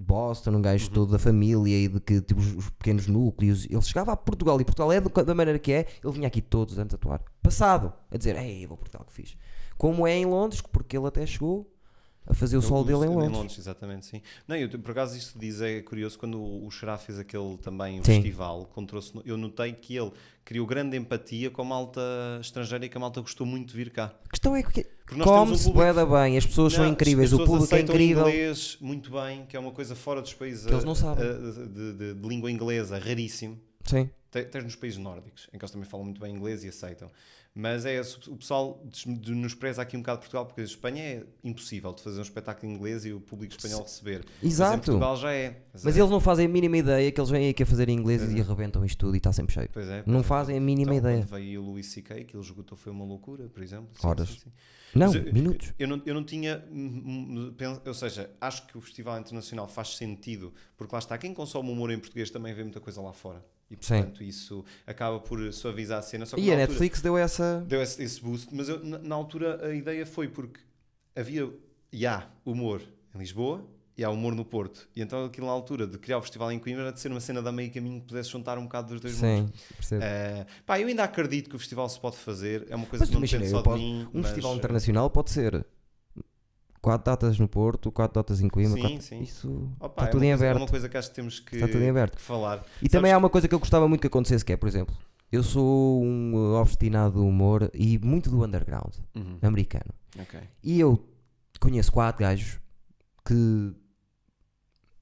Boston, 0.00 0.52
um 0.52 0.62
gajo 0.62 0.86
Uhum. 0.86 0.94
todo 0.94 1.12
da 1.12 1.18
família 1.18 1.76
e 1.76 1.86
de 1.88 2.00
que 2.00 2.20
tipo, 2.22 2.40
os, 2.40 2.54
os 2.54 2.70
pequenos 2.70 3.06
núcleos, 3.06 3.66
ele 3.66 3.82
chegava 3.82 4.12
a 4.12 4.16
Portugal 4.16 4.58
e 4.60 4.64
Portugal 4.64 4.90
é 4.92 5.00
da 5.00 5.34
maneira 5.34 5.58
que 5.58 5.72
é, 5.72 5.86
ele 6.02 6.12
vinha 6.12 6.26
aqui 6.26 6.40
todos 6.40 6.74
os 6.74 6.78
anos 6.78 6.94
atuar. 6.94 7.22
Passado, 7.42 7.92
a 8.10 8.16
dizer, 8.16 8.36
ei, 8.36 8.64
eu 8.64 8.68
vou 8.68 8.78
Portugal 8.78 9.04
que 9.06 9.12
fiz. 9.12 9.36
Como 9.76 10.06
é 10.06 10.16
em 10.16 10.24
Londres, 10.24 10.62
porque 10.62 10.96
ele 10.96 11.06
até 11.06 11.26
chegou 11.26 11.70
a 12.26 12.34
fazer 12.34 12.56
o 12.56 12.62
sol 12.62 12.84
dele 12.84 13.06
em 13.06 13.08
Londres. 13.08 13.58
exatamente, 13.58 14.06
sim. 14.06 14.22
Não, 14.46 14.54
eu, 14.56 14.68
por 14.78 14.92
acaso 14.92 15.16
isto 15.16 15.38
diz 15.38 15.60
é 15.60 15.80
curioso 15.80 16.18
quando 16.18 16.40
o, 16.40 16.70
Xará 16.70 16.96
fez 16.96 17.18
aquele 17.18 17.56
também 17.58 17.96
Sim. 17.96 18.14
festival, 18.14 18.70
eu 19.24 19.36
notei 19.36 19.72
que 19.72 19.96
ele 19.96 20.12
criou 20.44 20.66
grande 20.66 20.96
empatia 20.96 21.50
com 21.50 21.62
a 21.62 21.64
malta 21.64 22.00
estrangeira 22.40 22.84
e 22.84 22.88
que 22.88 22.96
a 22.96 23.00
malta 23.00 23.20
gostou 23.20 23.46
muito 23.46 23.70
de 23.70 23.76
vir 23.76 23.90
cá. 23.90 24.14
A 24.26 24.28
questão 24.28 24.54
é 24.54 24.62
que 24.62 24.86
Temos 25.10 25.26
um 25.26 25.30
come-se 25.30 25.64
público- 25.72 26.06
bem, 26.12 26.36
as 26.38 26.46
pessoas 26.46 26.72
são 26.72 26.84
Não, 26.84 26.92
incríveis, 26.92 27.28
as 27.28 27.32
o 27.34 27.38
pessoas 27.42 27.58
público 27.68 27.74
é 27.74 27.80
incrível. 27.80 28.28
inglês 28.28 28.78
muito 28.80 29.10
bem, 29.10 29.44
que 29.46 29.56
é 29.56 29.60
uma 29.60 29.72
coisa 29.72 29.94
fora 29.94 30.22
dos 30.22 30.32
países 30.34 30.66
Que 30.66 30.72
eles 30.72 30.84
não 30.84 30.92
eh, 30.92 30.96
sabem. 30.96 31.24
eh, 31.26 31.32
de, 31.68 31.92
de- 31.94 32.14
de 32.14 32.28
língua 32.28 32.50
inglesa, 32.50 32.98
raríssimo. 32.98 33.58
Sim. 33.84 34.08
Te- 34.30 34.44
Tens 34.44 34.62
nos 34.64 34.76
países 34.76 34.98
nórdicos, 34.98 35.48
em 35.52 35.58
que 35.58 35.64
eles 35.64 35.70
também 35.72 35.88
falam 35.88 36.04
muito 36.04 36.20
bem 36.20 36.34
inglês 36.34 36.62
e 36.64 36.68
aceitam. 36.68 37.10
Mas 37.60 37.84
é 37.84 38.00
o 38.28 38.36
pessoal 38.36 38.82
des- 38.90 39.04
de- 39.20 39.32
nos 39.34 39.54
preza 39.54 39.82
aqui 39.82 39.96
um 39.96 40.00
bocado 40.00 40.20
Portugal, 40.20 40.46
porque 40.46 40.62
a 40.62 40.64
Espanha 40.64 41.02
é 41.02 41.22
impossível 41.44 41.92
de 41.92 42.02
fazer 42.02 42.18
um 42.18 42.22
espetáculo 42.22 42.72
em 42.72 42.74
inglês 42.74 43.04
e 43.04 43.12
o 43.12 43.20
público 43.20 43.54
espanhol 43.54 43.82
receber. 43.82 44.24
Mas 44.42 44.52
Exato. 44.52 44.84
Portugal 44.84 45.16
já 45.16 45.32
é. 45.32 45.60
Mas 45.84 45.96
eles 45.96 46.08
não 46.10 46.20
fazem 46.20 46.46
a 46.46 46.48
mínima 46.48 46.78
ideia 46.78 47.12
que 47.12 47.20
eles 47.20 47.28
vêm 47.30 47.50
aqui 47.50 47.62
a 47.62 47.66
fazer 47.66 47.88
em 47.90 47.98
inglês 47.98 48.22
e 48.32 48.38
é. 48.38 48.40
arrebentam 48.40 48.82
isto 48.84 48.98
tudo 48.98 49.14
e 49.14 49.18
está 49.18 49.30
sempre 49.32 49.52
cheio. 49.52 49.68
Pois 49.72 49.86
é, 49.88 50.02
pois 50.02 50.06
Não 50.12 50.20
é. 50.20 50.22
fazem 50.22 50.56
a 50.56 50.60
mínima 50.60 50.94
Então, 50.94 51.10
ideia. 51.10 51.26
Veio 51.26 51.60
o 51.62 51.66
Louis 51.66 51.86
C.K., 51.86 52.24
que 52.24 52.34
ele 52.34 52.42
esgotou 52.42 52.78
foi 52.78 52.90
uma 52.90 53.04
loucura, 53.04 53.48
por 53.48 53.62
exemplo. 53.62 53.88
Sim, 53.92 54.06
Horas. 54.06 54.28
sim, 54.30 54.38
sim. 54.44 54.52
Não, 54.94 55.06
Mas 55.06 55.14
eu- 55.16 55.32
minutos. 55.32 55.72
Eu 55.78 55.86
não, 55.86 56.02
eu 56.04 56.14
não 56.14 56.24
tinha. 56.24 56.64
hum, 56.70 57.54
hum, 57.54 57.54
Ou 57.86 57.94
seja, 57.94 58.30
acho 58.40 58.66
que 58.66 58.76
o 58.76 58.80
Festival 58.80 59.20
Internacional 59.20 59.68
faz 59.68 59.96
sentido, 59.96 60.52
porque 60.76 60.94
lá 60.94 60.98
está, 60.98 61.16
quem 61.18 61.32
consome 61.34 61.70
humor 61.70 61.90
em 61.92 61.98
português 61.98 62.30
também 62.30 62.52
vê 62.54 62.62
muita 62.64 62.80
coisa 62.80 63.00
lá 63.00 63.12
fora. 63.12 63.44
E 63.70 63.76
Sim. 63.80 63.98
portanto 63.98 64.22
isso 64.24 64.64
acaba 64.86 65.20
por 65.20 65.52
suavizar 65.52 65.98
a 66.00 66.02
cena. 66.02 66.26
Só 66.26 66.36
que 66.36 66.42
E 66.42 66.52
a 66.52 66.56
Netflix 66.56 67.00
deu 67.00 67.16
essa. 67.16 67.64
deu 67.66 67.80
esse, 67.80 68.02
esse 68.02 68.20
boost, 68.20 68.48
mas 68.52 68.68
eu, 68.68 68.84
na, 68.84 68.98
na 68.98 69.14
altura 69.14 69.64
a 69.66 69.74
ideia 69.74 70.04
foi 70.04 70.28
porque 70.28 70.60
havia. 71.14 71.48
Já, 71.92 72.28
humor 72.44 72.80
em 73.14 73.18
Lisboa 73.18 73.66
e 73.98 74.04
há 74.04 74.10
humor 74.10 74.32
no 74.34 74.44
Porto. 74.44 74.88
E 74.94 75.02
então 75.02 75.24
aquilo 75.24 75.46
na 75.46 75.52
altura 75.52 75.86
de 75.86 75.98
criar 75.98 76.18
o 76.18 76.22
festival 76.22 76.50
em 76.52 76.58
Coimbra 76.58 76.84
era 76.84 76.92
de 76.92 77.00
ser 77.00 77.10
uma 77.10 77.18
cena 77.20 77.42
da 77.42 77.50
meio 77.50 77.70
caminho 77.72 78.00
que 78.00 78.06
pudesse 78.06 78.30
juntar 78.30 78.56
um 78.58 78.62
bocado 78.62 78.88
dos 78.88 79.00
dois 79.00 79.20
mundos. 79.20 79.50
Sim, 79.60 79.74
percebo. 79.74 80.02
Eh, 80.04 80.46
pá, 80.64 80.78
eu 80.80 80.86
ainda 80.86 81.02
acredito 81.04 81.50
que 81.50 81.56
o 81.56 81.58
festival 81.58 81.88
se 81.88 81.98
pode 82.00 82.16
fazer, 82.16 82.64
é 82.70 82.76
uma 82.76 82.86
coisa 82.86 83.02
Mas 83.02 83.08
que 83.08 83.14
não 83.14 83.20
imagina, 83.20 83.44
depende 83.44 83.62
só 83.64 83.74
de 83.74 83.78
mim. 83.78 84.04
um 84.14 84.18
mas, 84.20 84.26
festival 84.26 84.52
eh, 84.52 84.56
internacional 84.56 85.10
pode 85.10 85.30
ser 85.30 85.66
quatro 86.80 87.04
datas 87.10 87.38
no 87.38 87.46
Porto, 87.48 87.90
quatro 87.92 88.14
datas 88.14 88.40
em 88.40 88.48
Coimbra. 88.48 88.74
Sim, 88.74 88.80
quatro- 88.80 89.02
sim. 89.02 89.20
Isso 89.22 89.68
opa, 89.78 90.02
está 90.02 90.06
é 90.06 90.10
tudo 90.10 90.24
em 90.24 90.28
coisa- 90.28 90.44
aberto. 90.44 90.58
É 90.58 90.62
uma 90.62 90.68
coisa 90.70 90.88
que 90.88 90.96
acho 90.96 91.08
que 91.10 91.14
temos 91.14 91.40
que, 91.40 91.54
Está 91.56 91.68
tudo 91.68 91.82
em 91.84 91.90
aberto. 91.90 92.18
falar. 92.18 92.58
E 92.58 92.62
Sabes 92.80 92.90
também 92.92 93.12
há 93.12 93.18
uma 93.18 93.30
coisa 93.30 93.46
que 93.48 93.54
eu 93.54 93.58
gostava 93.58 93.88
muito 93.88 94.00
que 94.00 94.06
acontecesse, 94.06 94.44
que 94.44 94.52
é, 94.52 94.56
por 94.56 94.68
exemplo, 94.68 94.96
eu 95.30 95.42
sou 95.42 96.02
um 96.02 96.34
uh, 96.34 96.54
obstinado 96.60 97.14
do 97.20 97.26
humor 97.26 97.70
e 97.74 97.98
muito 97.98 98.30
do 98.30 98.44
underground 98.44 98.94
Uhum, 99.14 99.38
americano. 99.42 99.92
ok. 100.18 100.40
E 100.62 100.80
eu 100.80 100.98
conheço 101.60 101.92
quatro 101.92 102.20
gajos 102.22 102.58
que 103.24 103.72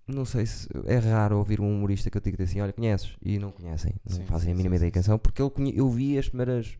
não 0.06 0.24
sei 0.24 0.46
se 0.46 0.66
é 0.86 0.96
raro 0.98 1.36
ouvir 1.38 1.60
um 1.60 1.70
humorista 1.70 2.10
que 2.10 2.16
eu 2.16 2.22
digo 2.22 2.42
assim, 2.42 2.60
olha, 2.60 2.72
conheces? 2.72 3.14
E 3.22 3.38
não 3.38 3.50
conhecem, 3.50 3.94
não 4.08 4.16
Sim, 4.16 4.24
fazem 4.26 4.46
sim, 4.46 4.52
a 4.52 4.56
mínima 4.56 4.74
sim, 4.74 4.78
ideia 4.78 4.90
quem 4.90 5.02
são, 5.02 5.18
porque 5.18 5.40
eu, 5.42 5.52
eu 5.74 5.88
vi 5.90 6.18
as 6.18 6.28
primeiras. 6.28 6.78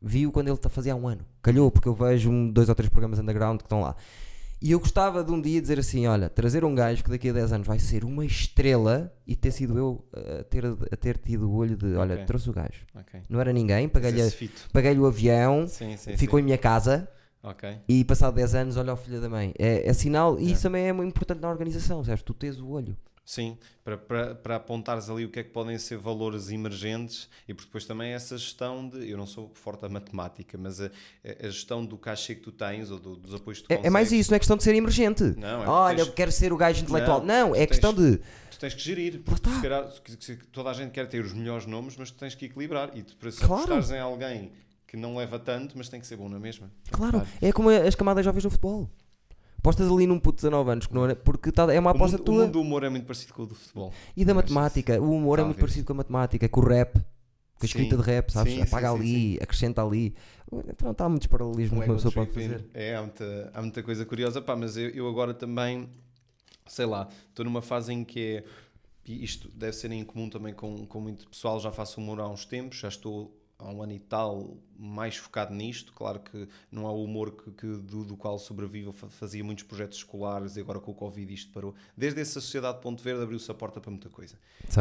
Vi-o 0.00 0.30
quando 0.32 0.48
ele 0.48 0.56
tá- 0.56 0.68
fazia 0.68 0.92
há 0.92 0.96
um 0.96 1.08
ano. 1.08 1.22
Calhou, 1.42 1.70
porque 1.70 1.88
eu 1.88 1.94
vejo 1.94 2.30
um, 2.30 2.50
dois 2.50 2.68
ou 2.68 2.74
três 2.74 2.88
programas 2.88 3.18
underground 3.18 3.58
que 3.58 3.64
estão 3.64 3.80
lá. 3.80 3.96
E 4.60 4.72
eu 4.72 4.80
gostava 4.80 5.22
de 5.22 5.30
um 5.30 5.40
dia 5.40 5.60
dizer 5.60 5.78
assim: 5.78 6.06
olha, 6.08 6.28
trazer 6.28 6.64
um 6.64 6.74
gajo 6.74 7.04
que 7.04 7.10
daqui 7.10 7.28
a 7.28 7.32
10 7.32 7.52
anos 7.52 7.66
vai 7.66 7.78
ser 7.78 8.04
uma 8.04 8.24
estrela 8.24 9.12
e 9.26 9.36
ter 9.36 9.52
sido 9.52 9.78
eu 9.78 10.04
a 10.40 10.42
ter, 10.42 10.64
a 10.66 10.96
ter 10.96 11.16
tido 11.16 11.48
o 11.48 11.54
olho 11.54 11.76
de: 11.76 11.94
olha, 11.94 12.14
Ok. 12.14 12.24
trouxe 12.26 12.50
o 12.50 12.52
gajo. 12.52 12.84
ok. 12.94 13.20
Não 13.28 13.40
era 13.40 13.52
ninguém, 13.52 13.88
paguei-lhe 13.88 14.20
paguei 14.72 14.98
o 14.98 15.06
avião, 15.06 15.68
Sim, 15.68 15.96
sim, 15.96 16.16
ficou 16.16 16.38
sim. 16.38 16.42
em 16.42 16.44
minha 16.46 16.58
casa. 16.58 17.08
Ok. 17.40 17.68
E 17.88 18.04
passado 18.04 18.34
10 18.34 18.54
anos, 18.56 18.76
olha 18.76 18.92
o 18.92 18.96
filho 18.96 19.20
da 19.20 19.28
mãe. 19.28 19.54
É, 19.56 19.88
é 19.88 19.92
sinal, 19.92 20.40
e 20.40 20.48
É. 20.48 20.52
isso 20.52 20.62
também 20.62 20.88
é 20.88 20.92
muito 20.92 21.10
importante 21.10 21.40
na 21.40 21.48
organização, 21.48 22.02
sabes? 22.02 22.22
Tu 22.24 22.34
tens 22.34 22.60
o 22.60 22.68
olho. 22.68 22.96
Sim, 23.30 23.58
para, 23.84 23.98
para, 23.98 24.34
para 24.36 24.56
apontares 24.56 25.10
ali 25.10 25.26
o 25.26 25.28
que 25.28 25.40
é 25.40 25.44
que 25.44 25.50
podem 25.50 25.76
ser 25.76 25.98
valores 25.98 26.48
emergentes 26.48 27.28
e 27.46 27.52
porque 27.52 27.66
depois 27.68 27.84
também 27.84 28.12
essa 28.14 28.38
gestão 28.38 28.88
de. 28.88 29.06
Eu 29.06 29.18
não 29.18 29.26
sou 29.26 29.50
forte 29.52 29.84
a 29.84 29.88
matemática, 29.90 30.56
mas 30.56 30.80
a, 30.80 30.86
a 31.42 31.50
gestão 31.50 31.84
do 31.84 31.98
cachê 31.98 32.34
que 32.34 32.40
tu 32.40 32.50
tens 32.50 32.90
ou 32.90 32.98
do- 32.98 33.16
dos 33.16 33.34
apoios 33.34 33.58
que 33.60 33.68
tu 33.68 33.70
É, 33.72 33.86
é 33.86 33.90
mais 33.90 34.06
consegues, 34.08 34.20
isso, 34.24 34.30
não 34.30 34.36
é 34.36 34.38
questão 34.38 34.56
de 34.56 34.62
ser 34.62 34.74
emergente. 34.74 35.22
Não, 35.36 35.62
é 35.62 35.68
olha, 35.68 35.96
tens- 35.96 36.08
eu 36.08 36.14
quero 36.14 36.32
ser 36.32 36.54
o 36.54 36.56
gajo 36.56 36.82
intelectual. 36.82 37.20
Não, 37.22 37.48
Não, 37.50 37.54
é 37.54 37.66
tu 37.66 37.68
questão 37.68 37.92
de. 37.92 38.16
Tu 38.50 38.58
tens 38.58 38.72
que 38.72 38.80
gerir, 38.80 39.20
porque 39.22 39.50
se 39.50 39.60
calhar, 39.60 39.86
toda 40.50 40.70
a 40.70 40.72
gente 40.72 40.92
quer 40.92 41.06
ter 41.06 41.22
os 41.22 41.34
melhores 41.34 41.66
nomes, 41.66 41.98
mas 41.98 42.10
tu 42.10 42.16
tens 42.16 42.34
que 42.34 42.46
equilibrar 42.46 42.96
e 42.96 43.02
tu, 43.02 43.14
para 43.14 43.30
se 43.30 43.40
Claro. 43.40 43.54
apostares 43.74 43.90
em 43.90 43.98
alguém 44.00 44.52
que 44.86 44.96
não 44.96 45.14
leva 45.14 45.38
tanto, 45.38 45.76
mas 45.76 45.90
tem 45.90 46.00
que 46.00 46.06
ser 46.06 46.16
bom 46.16 46.30
na 46.30 46.38
mesma. 46.38 46.70
Claro, 46.90 47.20
é 47.42 47.52
como 47.52 47.68
as 47.68 47.94
camadas 47.94 48.24
jovens 48.24 48.44
no 48.44 48.48
futebol. 48.50 48.88
Apostas 49.68 49.90
ali 49.92 50.06
num 50.06 50.18
puto 50.18 50.36
de 50.38 50.42
19 50.48 50.70
anos, 50.70 50.86
que 50.86 50.94
não 50.94 51.06
é, 51.06 51.14
porque 51.14 51.52
tá- 51.52 51.70
é 51.72 51.78
uma 51.78 51.90
O 51.90 51.94
aposta 51.94 52.16
mundo, 52.16 52.22
o 52.22 52.24
tua. 52.24 52.42
mundo 52.44 52.52
do 52.52 52.60
humor 52.62 52.84
é 52.84 52.88
muito 52.88 53.04
parecido 53.04 53.34
com 53.34 53.42
o 53.42 53.46
do 53.46 53.54
futebol. 53.54 53.92
E 54.16 54.24
da 54.24 54.32
acho 54.32 54.36
matemática. 54.36 54.98
O 55.00 55.10
humor 55.12 55.38
é 55.38 55.42
muito 55.42 55.56
Talvez. 55.56 55.60
parecido 55.60 55.86
com 55.86 55.92
a 55.92 55.96
matemática, 55.96 56.48
com 56.48 56.60
o 56.60 56.64
rap. 56.64 56.94
Com 56.94 57.00
a 57.62 57.66
escrita 57.66 57.96
Sim. 57.96 58.02
de 58.02 58.06
rap, 58.10 58.30
sabes? 58.30 58.54
Sim, 58.54 58.62
Apaga 58.62 58.88
sim, 58.92 58.94
ali, 58.96 59.38
acrescenta 59.42 59.82
ali. 59.84 60.14
Pronto, 60.76 61.00
há 61.02 61.08
muitos 61.08 61.26
paralelismos 61.26 61.78
Um 61.78 61.82
que 61.82 61.88
uma 61.90 61.96
pessoa 61.96 62.12
pode 62.14 62.30
fazer. 62.32 62.64
É, 62.72 62.94
há 62.96 63.02
muita, 63.02 63.50
há 63.52 63.60
muita 63.60 63.82
coisa 63.82 64.06
curiosa, 64.06 64.40
pá, 64.40 64.56
mas 64.56 64.76
eu, 64.78 64.88
eu 64.90 65.06
agora 65.08 65.34
também, 65.34 65.88
sei 66.66 66.86
lá, 66.86 67.08
estou 67.28 67.44
numa 67.44 67.60
fase 67.60 67.92
em 67.92 68.04
que 68.04 68.36
é, 68.38 68.44
isto 69.12 69.50
deve 69.54 69.72
ser 69.74 69.90
em 69.92 70.02
comum 70.04 70.30
também 70.30 70.54
com, 70.54 70.86
com 70.86 71.00
muito 71.00 71.28
pessoal, 71.28 71.58
já 71.60 71.70
faço 71.70 72.00
humor 72.00 72.20
há 72.20 72.28
uns 72.28 72.46
tempos, 72.46 72.78
já 72.78 72.88
estou 72.88 73.36
há 73.58 73.70
um 73.70 73.82
ano 73.82 73.92
e 73.92 73.98
tal 73.98 74.56
mais 74.78 75.16
focado 75.16 75.52
nisto, 75.52 75.92
claro 75.92 76.20
que 76.20 76.48
não 76.70 76.86
há 76.86 76.92
o 76.92 77.02
humor 77.02 77.32
que, 77.32 77.50
que 77.50 77.66
do, 77.66 78.04
do 78.04 78.16
qual 78.16 78.38
sobrevivo, 78.38 78.92
fazia 78.92 79.42
muitos 79.42 79.64
projetos 79.64 79.98
escolares 79.98 80.56
e 80.56 80.60
agora 80.60 80.78
com 80.78 80.92
o 80.92 80.94
Covid 80.94 81.34
isto 81.34 81.52
parou. 81.52 81.74
Desde 81.96 82.20
essa 82.20 82.40
Sociedade 82.40 82.76
de 82.76 82.82
Ponto 82.82 83.02
Verde 83.02 83.22
abriu-se 83.22 83.50
a 83.50 83.54
porta 83.54 83.80
para 83.80 83.90
muita 83.90 84.08
coisa. 84.08 84.36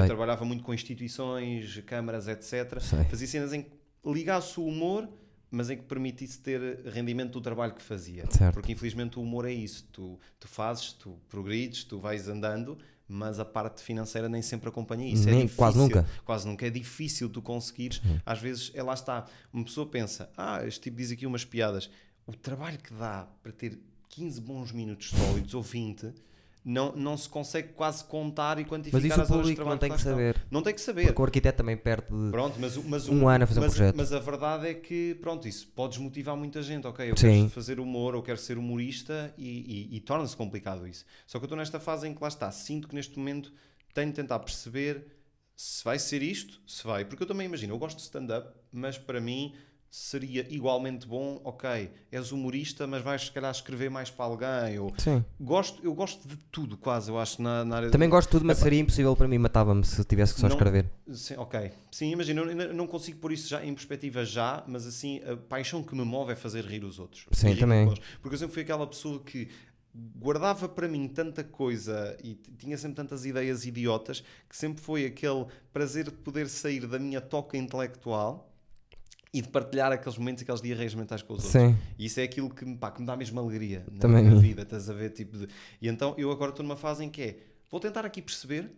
Trabalhava 0.05 0.45
muito 0.45 0.63
com 0.63 0.73
instituições, 0.73 1.79
câmaras, 1.85 2.27
etc. 2.27 2.79
Sei. 2.79 3.03
Fazia 3.05 3.27
cenas 3.27 3.53
em 3.53 3.63
que 3.63 3.71
ligasse 4.05 4.59
o 4.59 4.65
humor, 4.65 5.09
mas 5.49 5.69
em 5.69 5.77
que 5.77 5.83
permitisse 5.83 6.39
ter 6.39 6.81
rendimento 6.85 7.31
do 7.31 7.41
trabalho 7.41 7.73
que 7.73 7.81
fazia. 7.81 8.25
Certo. 8.29 8.53
Porque 8.53 8.71
infelizmente 8.71 9.17
o 9.17 9.23
humor 9.23 9.45
é 9.45 9.51
isso. 9.51 9.87
Tu, 9.91 10.19
tu 10.39 10.47
fazes, 10.47 10.93
tu 10.93 11.17
progrides, 11.27 11.83
tu 11.83 11.99
vais 11.99 12.27
andando, 12.27 12.77
mas 13.07 13.39
a 13.39 13.45
parte 13.45 13.81
financeira 13.81 14.27
nem 14.27 14.41
sempre 14.41 14.67
acompanha 14.69 15.07
isso. 15.07 15.27
é 15.27 15.31
Nem- 15.31 15.41
difícil. 15.41 15.57
quase 15.57 15.77
nunca. 15.77 16.05
Quase 16.25 16.47
nunca. 16.47 16.67
É 16.67 16.69
difícil 16.69 17.29
tu 17.29 17.41
conseguires. 17.41 18.01
Às 18.25 18.39
vezes, 18.39 18.71
é 18.73 18.83
lá 18.83 18.93
está. 18.93 19.25
Uma 19.53 19.63
pessoa 19.63 19.85
pensa, 19.87 20.29
ah, 20.35 20.65
este 20.65 20.81
tipo 20.81 20.97
diz 20.97 21.11
aqui 21.11 21.25
umas 21.25 21.45
piadas. 21.45 21.89
O 22.25 22.33
trabalho 22.33 22.77
que 22.77 22.93
dá 22.93 23.27
para 23.41 23.51
ter 23.51 23.79
15 24.09 24.41
bons 24.41 24.71
minutos 24.71 25.09
sólidos 25.09 25.53
ou 25.53 25.61
20 25.61 26.13
não, 26.69 26.91
não 26.97 27.15
se 27.15 27.29
consegue 27.29 27.69
quase 27.69 28.03
contar 28.03 28.59
e 28.59 28.65
quantificar 28.65 28.99
Mas 29.01 29.09
isso 29.09 29.17
o 29.19 29.21
as 29.21 29.27
de 29.29 29.33
público 29.33 29.63
não 29.63 29.77
tem 29.77 29.89
que 29.89 30.01
saber. 30.01 30.45
Não 30.51 30.61
tem 30.61 30.73
que 30.73 30.81
saber. 30.81 31.05
Porque 31.05 31.21
o 31.21 31.23
arquiteto 31.25 31.57
também 31.59 31.77
perde. 31.77 32.07
Pronto, 32.29 32.57
mas, 32.59 32.75
o- 32.75 32.83
mas 32.83 33.07
o- 33.07 33.13
Um 33.13 33.29
ano 33.29 33.45
a 33.45 33.47
fazer 33.47 33.61
um 33.61 33.63
mas, 33.63 33.73
projeto. 33.73 33.95
Mas 33.95 34.11
a 34.11 34.19
verdade 34.19 34.67
é 34.67 34.73
que, 34.73 35.15
pronto, 35.21 35.47
isso 35.47 35.65
pode 35.73 35.91
desmotivar 35.93 36.35
muita 36.35 36.61
gente. 36.61 36.85
Ok, 36.85 37.09
eu 37.09 37.15
Sim. 37.15 37.39
quero 37.43 37.49
fazer 37.51 37.79
humor, 37.79 38.15
eu 38.15 38.21
quero 38.21 38.37
ser 38.37 38.57
humorista 38.57 39.33
e, 39.37 39.87
e- 39.91 39.95
e 39.95 39.99
torna-se 40.01 40.35
complicado 40.35 40.85
isso. 40.85 41.05
Só 41.25 41.39
que 41.39 41.45
eu 41.45 41.47
estou 41.47 41.57
nesta 41.57 41.79
fase 41.79 42.05
em 42.05 42.13
que 42.13 42.21
lá 42.21 42.27
está, 42.27 42.51
sinto 42.51 42.89
que 42.89 42.95
neste 42.95 43.17
momento 43.17 43.53
tenho 43.93 44.09
de 44.09 44.15
tentar 44.15 44.39
perceber 44.39 45.07
se 45.55 45.83
vai 45.85 45.97
ser 45.97 46.21
isto, 46.21 46.59
se 46.67 46.85
vai. 46.85 47.05
Porque 47.05 47.23
eu 47.23 47.27
também 47.27 47.47
imagino, 47.47 47.73
eu 47.73 47.79
gosto 47.79 47.95
de 47.97 48.03
stand-up, 48.03 48.49
mas 48.73 48.97
para 48.97 49.21
mim 49.21 49.55
seria 49.89 50.45
igualmente 50.49 51.07
bom, 51.07 51.39
ok, 51.43 51.89
és 52.11 52.31
humorista, 52.31 52.85
mas 52.85 53.01
vais 53.01 53.25
se 53.25 53.31
calhar 53.31 53.51
escrever 53.51 53.89
mais 53.89 54.09
para 54.09 54.25
alguém. 54.25 54.79
Ou... 54.79 54.93
Sim. 54.97 55.23
Gosto, 55.39 55.83
eu 55.83 55.93
gosto 55.93 56.27
de 56.27 56.35
tudo, 56.51 56.77
quase, 56.77 57.09
eu 57.09 57.17
acho, 57.19 57.41
na, 57.41 57.63
na 57.65 57.75
área 57.77 57.89
Também 57.89 58.09
gosto 58.09 58.27
de 58.27 58.31
tudo, 58.31 58.45
mas 58.45 58.57
Epá. 58.57 58.63
seria 58.65 58.79
impossível 58.79 59.15
para 59.15 59.27
mim, 59.27 59.37
matava-me 59.37 59.83
se 59.83 60.03
tivesse 60.03 60.33
que 60.33 60.39
só 60.41 60.47
Não- 60.47 60.55
escrever. 60.55 60.89
Sim, 61.11 61.35
ok. 61.37 61.71
Sim, 61.91 62.11
imagina, 62.11 62.41
eu 62.41 62.73
não- 62.73 62.87
consigo 62.87 63.19
pôr 63.19 63.31
isso 63.33 63.49
já 63.49 63.63
em 63.65 63.73
perspectiva 63.73 64.23
já, 64.23 64.63
mas 64.67 64.85
assim, 64.87 65.21
a 65.23 65.35
paixão 65.35 65.83
que 65.83 65.93
me 65.93 66.03
move 66.05 66.31
é 66.31 66.35
fazer 66.35 66.63
rir 66.65 66.83
os 66.83 66.99
outros. 66.99 67.25
Sim, 67.31 67.55
também. 67.55 67.93
Porque 68.21 68.35
eu 68.35 68.39
sempre 68.39 68.53
fui 68.53 68.63
aquela 68.63 68.87
pessoa 68.87 69.19
que 69.19 69.49
guardava 70.15 70.69
para 70.69 70.87
mim 70.87 71.07
tanta 71.07 71.43
coisa 71.43 72.15
e 72.23 72.35
tinha 72.35 72.77
sempre 72.77 72.95
tantas 72.95 73.25
ideias 73.25 73.65
idiotas 73.65 74.23
que 74.47 74.55
sempre 74.55 74.81
foi 74.81 75.05
aquele 75.05 75.45
prazer 75.73 76.05
de 76.05 76.11
poder 76.11 76.47
sair 76.49 76.85
da 76.85 76.99
minha 76.99 77.19
toca 77.19 77.57
intelectual 77.57 78.46
e 79.33 79.41
de 79.41 79.47
partilhar 79.49 79.91
aqueles 79.91 80.17
momentos, 80.17 80.43
aqueles 80.43 80.61
diarreias 80.61 80.95
mentais 80.95 81.21
com 81.21 81.33
os 81.33 81.43
outros. 81.43 81.51
Sim. 81.51 81.77
E 81.97 82.05
isso 82.05 82.19
é 82.19 82.23
aquilo 82.23 82.49
que, 82.49 82.63
me- 82.65 82.77
pá, 82.77 82.91
que 82.91 83.01
me 83.01 83.05
dá 83.07 83.15
mesmo 83.15 83.39
alegria 83.39 83.85
na 83.91 83.99
Também 83.99 84.23
minha 84.23 84.39
vida, 84.39 84.61
estás 84.61 84.89
a 84.89 84.93
ver? 84.93 85.09
Tipo 85.11 85.37
de... 85.37 85.47
E 85.81 85.87
então 85.87 86.13
eu 86.17 86.31
agora 86.31 86.51
estou 86.51 86.63
numa 86.63 86.77
fase 86.77 87.03
em 87.03 87.09
que 87.09 87.21
é, 87.21 87.37
vou 87.69 87.79
tentar 87.79 88.05
aqui 88.05 88.21
perceber 88.21 88.71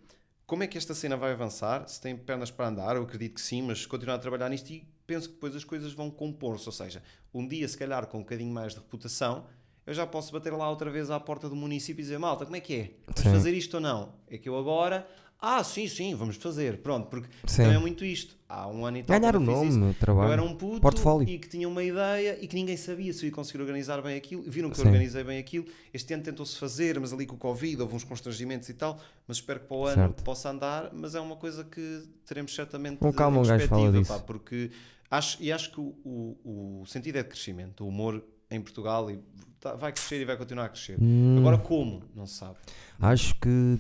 como 0.45 0.64
é 0.64 0.68
que 0.68 0.78
esta 0.78 0.95
cena 0.95 1.16
vai 1.16 1.32
avançar, 1.32 1.88
se 1.88 2.02
tem 2.02 2.18
pernas 2.18 2.50
para 2.50 2.68
andar, 2.68 2.95
eu 2.95 3.04
acredito 3.04 3.36
que 3.36 3.41
sim, 3.41 3.62
mas 3.62 3.86
continuar 3.86 4.16
a 4.16 4.20
trabalhar 4.20 4.50
nisto 4.50 4.72
e 4.72 4.84
penso 5.06 5.28
que 5.30 5.36
depois 5.36 5.56
as 5.56 5.64
coisas 5.64 5.93
vão 5.93 6.10
compor-se, 6.10 6.66
ou 6.68 6.72
seja, 6.72 7.04
um 7.32 7.47
dia 7.47 7.68
se 7.68 7.78
calhar 7.78 8.08
com 8.08 8.18
um 8.18 8.22
bocadinho 8.22 8.52
mais 8.52 8.74
de 8.74 8.80
reputação, 8.80 9.45
eu 9.86 9.93
já 9.93 10.08
posso 10.08 10.32
bater 10.34 10.52
lá 10.54 10.68
outra 10.70 10.89
vez 10.89 11.12
à 11.12 11.20
porta 11.20 11.47
do 11.47 11.56
município 11.56 12.02
e 12.02 12.04
dizer, 12.04 12.18
malta, 12.18 12.45
como 12.45 12.56
é 12.58 12.60
que 12.60 12.76
é? 12.76 12.91
Vamos 13.16 13.32
fazer 13.32 13.54
isto 13.54 13.76
ou 13.76 13.80
não? 13.82 14.14
É 14.28 14.38
que 14.39 14.50
eu 14.50 14.58
agora... 14.58 15.08
Ah, 15.42 15.64
sim, 15.64 15.88
sim, 15.88 16.14
vamos 16.16 16.36
fazer. 16.36 16.80
Pronto, 16.80 17.08
porque 17.08 17.30
Sim. 17.48 17.64
também 17.64 17.78
é 17.78 17.80
muito 17.80 18.04
isto. 18.04 18.38
Há 18.50 18.68
um 18.68 18.86
ano 18.86 18.98
e 18.98 19.04
tal 19.04 19.18
Ganhar 19.20 19.36
o 19.36 19.38
eu 19.38 19.46
nome, 19.46 19.70
isso, 19.70 19.80
o 19.82 19.94
trabalho. 19.94 20.28
eu 20.30 20.34
era 20.34 20.44
um 20.44 20.54
puto 20.56 20.82
Portfólio. 20.82 21.30
e 21.30 21.38
que 21.40 21.48
tinha 21.48 21.68
uma 21.68 21.82
ideia 21.84 22.38
e 22.44 22.48
que 22.48 22.56
ninguém 22.56 22.76
sabia 22.76 23.14
se 23.14 23.24
eu 23.24 23.30
ia 23.30 23.34
conseguir 23.36 23.62
organizar 23.62 24.02
bem 24.02 24.18
aquilo. 24.18 24.42
Viram 24.42 24.70
que 24.70 24.74
eu 24.80 24.84
Sim. 24.84 24.90
organizei 24.90 25.24
bem 25.24 25.38
aquilo. 25.38 25.66
Este 25.94 26.14
ano 26.14 26.24
tentou-se 26.24 26.58
fazer, 26.58 27.00
mas 27.00 27.14
ali 27.14 27.26
com 27.26 27.36
o 27.36 27.38
Covid 27.38 27.82
houve 27.82 27.96
uns 27.96 28.04
constrangimentos 28.04 28.68
e 28.68 28.74
tal. 28.74 29.00
Mas 29.28 29.38
espero 29.38 29.62
que 29.62 29.68
para 29.68 29.78
o 29.78 29.86
ano 29.86 29.96
Certo. 29.96 30.24
possa 30.24 30.50
andar. 30.50 30.90
Mas 30.94 31.16
é 31.16 31.20
uma 31.22 31.36
coisa 31.38 31.64
que 31.64 32.04
teremos 32.26 32.54
certamente 32.54 32.98
Com 32.98 33.14
calma 33.14 33.40
um 33.40 33.44
gajo 33.44 33.68
fala 33.68 33.92
disso. 33.94 34.12
pá, 34.12 34.20
porque 34.20 34.72
acho, 35.10 35.38
e 35.42 35.52
acho 35.54 35.72
que 35.72 35.80
o, 35.80 35.96
o, 36.04 36.82
o 36.82 36.86
sentido 36.86 37.18
é 37.18 37.24
de 37.24 37.30
crescimento. 37.30 37.86
O 37.86 37.88
humor 37.88 38.22
em 38.52 38.60
Portugal 38.60 39.10
e 39.12 39.20
tá- 39.60 39.76
vai 39.76 39.94
crescer 39.94 40.20
e 40.22 40.26
vai 40.26 40.36
continuar 40.36 40.66
a 40.66 40.70
crescer. 40.70 40.98
Hum, 41.00 41.38
Agora 41.40 41.60
como? 41.60 42.04
Não 42.16 42.26
se 42.26 42.34
sabe. 42.34 42.58
acho 43.00 43.36
que 43.36 43.80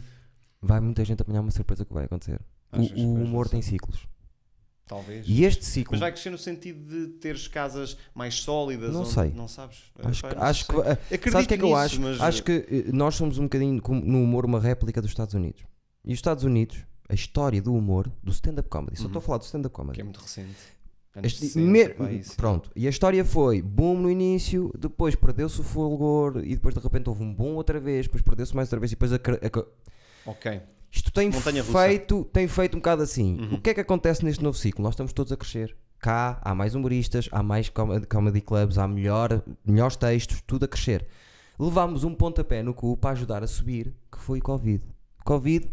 vai 0.61 0.79
muita 0.79 1.03
gente 1.05 1.21
apanhar 1.21 1.41
uma 1.41 1.51
surpresa 1.51 1.85
que 1.85 1.93
vai 1.93 2.05
acontecer. 2.05 2.39
O, 2.71 2.75
Achas 2.77 2.91
que 2.91 3.01
o 3.01 3.13
humor 3.13 3.47
tem 3.49 3.61
ciclos. 3.61 4.07
Talvez. 4.87 5.23
E 5.27 5.43
este 5.43 5.65
ciclo. 5.65 5.91
Mas 5.91 5.99
vai 5.99 6.11
crescer 6.11 6.31
no 6.31 6.37
sentido 6.37 6.83
de 6.89 7.07
teres 7.19 7.47
casas 7.47 7.95
mais 8.13 8.35
sólidas? 8.35 8.91
Não 8.91 9.05
sei. 9.05 9.31
Não 9.31 9.47
sabes? 9.47 9.83
Acho, 10.03 10.27
que- 10.27 10.35
não 10.35 10.41
acho 10.43 10.65
que. 10.67 10.73
sei. 10.73 10.81
ah, 10.81 10.91
Acredito 10.93 11.31
Sabes 11.31 11.45
o 11.45 11.47
que 11.47 11.53
é 11.53 11.57
que 11.57 11.63
eu 11.63 11.75
acho? 11.75 12.01
mas- 12.01 12.19
Acho 12.21 12.43
que 12.43 12.51
eh, 12.51 12.91
nós 12.91 13.13
somos 13.15 13.37
um 13.37 13.43
bocadinho 13.43 13.79
no 14.03 14.23
humor 14.23 14.45
uma 14.45 14.59
réplica 14.59 14.99
dos 14.99 15.11
Estados 15.11 15.35
Unidos. 15.35 15.61
E 16.03 16.11
os 16.11 16.17
Estados 16.17 16.43
Unidos, 16.43 16.79
a 17.07 17.13
história 17.13 17.61
do 17.61 17.73
humor, 17.75 18.11
do 18.23 18.31
stand-up 18.31 18.67
comedy, 18.67 18.95
só 18.97 19.03
Uhum. 19.03 19.07
estou 19.09 19.19
a 19.19 19.21
falar 19.21 19.37
do 19.37 19.43
stand-up 19.43 19.71
Que 19.73 19.79
comedy. 19.81 20.01
é 20.01 20.03
muito 20.03 20.19
recente. 20.19 20.55
Anos 21.15 21.33
Este- 21.33 21.47
60, 21.47 21.67
me- 21.71 21.89
pá, 21.89 22.11
isso. 22.11 22.35
pronto, 22.35 22.71
e 22.75 22.87
a 22.87 22.89
história 22.89 23.23
foi 23.25 23.61
boom 23.61 23.95
no 23.99 24.09
início, 24.09 24.71
depois 24.77 25.15
perdeu-se 25.15 25.59
o 25.59 25.63
fulgor 25.63 26.37
e 26.43 26.55
depois 26.55 26.73
de 26.73 26.79
repente 26.81 27.09
houve 27.09 27.23
um 27.23 27.33
boom 27.33 27.55
outra 27.55 27.79
vez, 27.79 28.05
depois 28.07 28.21
perdeu-se 28.23 28.55
mais 28.55 28.67
outra 28.69 28.79
vez 28.79 28.91
e 28.91 28.95
depois 28.95 29.11
a, 29.13 29.17
a 29.17 29.65
Ok. 30.25 30.61
isto 30.91 31.11
tem 31.11 31.31
feito, 31.31 32.23
tem 32.25 32.47
feito 32.47 32.75
um 32.75 32.79
bocado 32.79 33.01
assim. 33.03 33.39
Uhum. 33.39 33.53
O 33.55 33.61
que 33.61 33.69
é 33.69 33.73
que 33.73 33.81
acontece 33.81 34.23
neste 34.25 34.43
novo 34.43 34.57
ciclo? 34.57 34.83
Nós 34.83 34.93
estamos 34.93 35.13
todos 35.13 35.31
a 35.31 35.37
crescer. 35.37 35.75
Cá 35.99 36.39
há 36.43 36.55
mais 36.55 36.75
humoristas, 36.75 37.27
há 37.31 37.43
mais 37.43 37.67
com- 37.69 38.01
comedy 38.07 38.41
clubs, 38.41 38.77
há 38.77 38.87
melhor, 38.87 39.43
melhores 39.65 39.95
textos, 39.97 40.41
tudo 40.47 40.65
a 40.65 40.67
crescer. 40.67 41.05
levámos 41.59 42.05
um 42.05 42.15
pontapé 42.15 42.63
no 42.63 42.73
cu 42.73 42.95
para 42.95 43.11
ajudar 43.11 43.43
a 43.43 43.47
subir, 43.47 43.93
que 44.09 44.17
foi 44.17 44.39
o 44.39 44.41
Covid. 44.41 44.81
Covid, 45.25 45.69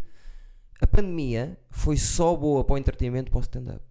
a 0.81 0.85
pandemia 0.85 1.57
foi 1.69 1.95
só 1.95 2.35
boa 2.35 2.63
para 2.65 2.73
o 2.73 2.77
entretenimento 2.77 3.31
para 3.31 3.37
o 3.39 3.41
stand-up. 3.41 3.81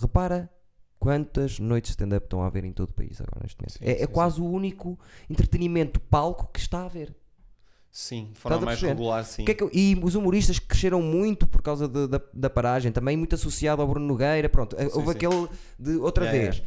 Repara 0.00 0.50
quantas 0.98 1.60
noites 1.60 1.90
de 1.90 1.92
stand-up 1.92 2.26
estão 2.26 2.42
a 2.42 2.46
haver 2.48 2.64
em 2.64 2.72
todo 2.72 2.90
o 2.90 2.92
país 2.92 3.20
agora 3.20 3.40
neste 3.44 3.60
momento. 3.60 3.72
Sim, 3.78 3.84
é 3.84 4.02
é 4.02 4.06
sim, 4.06 4.12
quase 4.12 4.40
o 4.40 4.44
único 4.44 4.98
entretenimento 5.30 6.00
palco 6.00 6.48
que 6.52 6.58
está 6.58 6.80
a 6.80 6.86
haver. 6.86 7.14
Sim, 7.96 8.30
de 8.32 8.40
forma 8.40 8.58
mais 8.58 8.82
regular, 8.82 9.24
sim. 9.24 9.44
É 9.46 9.54
que 9.54 9.64
e 9.72 9.96
os 10.02 10.16
humoristas 10.16 10.58
cresceram 10.58 11.00
muito 11.00 11.46
por 11.46 11.62
causa 11.62 11.86
de- 11.86 12.08
da, 12.08 12.20
da 12.34 12.50
paragem, 12.50 12.90
também 12.90 13.16
muito 13.16 13.36
associado 13.36 13.80
ao 13.80 13.86
Bruno 13.86 14.04
Nogueira, 14.04 14.48
pronto, 14.48 14.74
houve 14.92 15.12
sim. 15.12 15.16
aquele 15.16 15.48
de 15.78 15.96
outra 15.98 16.24
Yeah, 16.24 16.42
vez. 16.56 16.62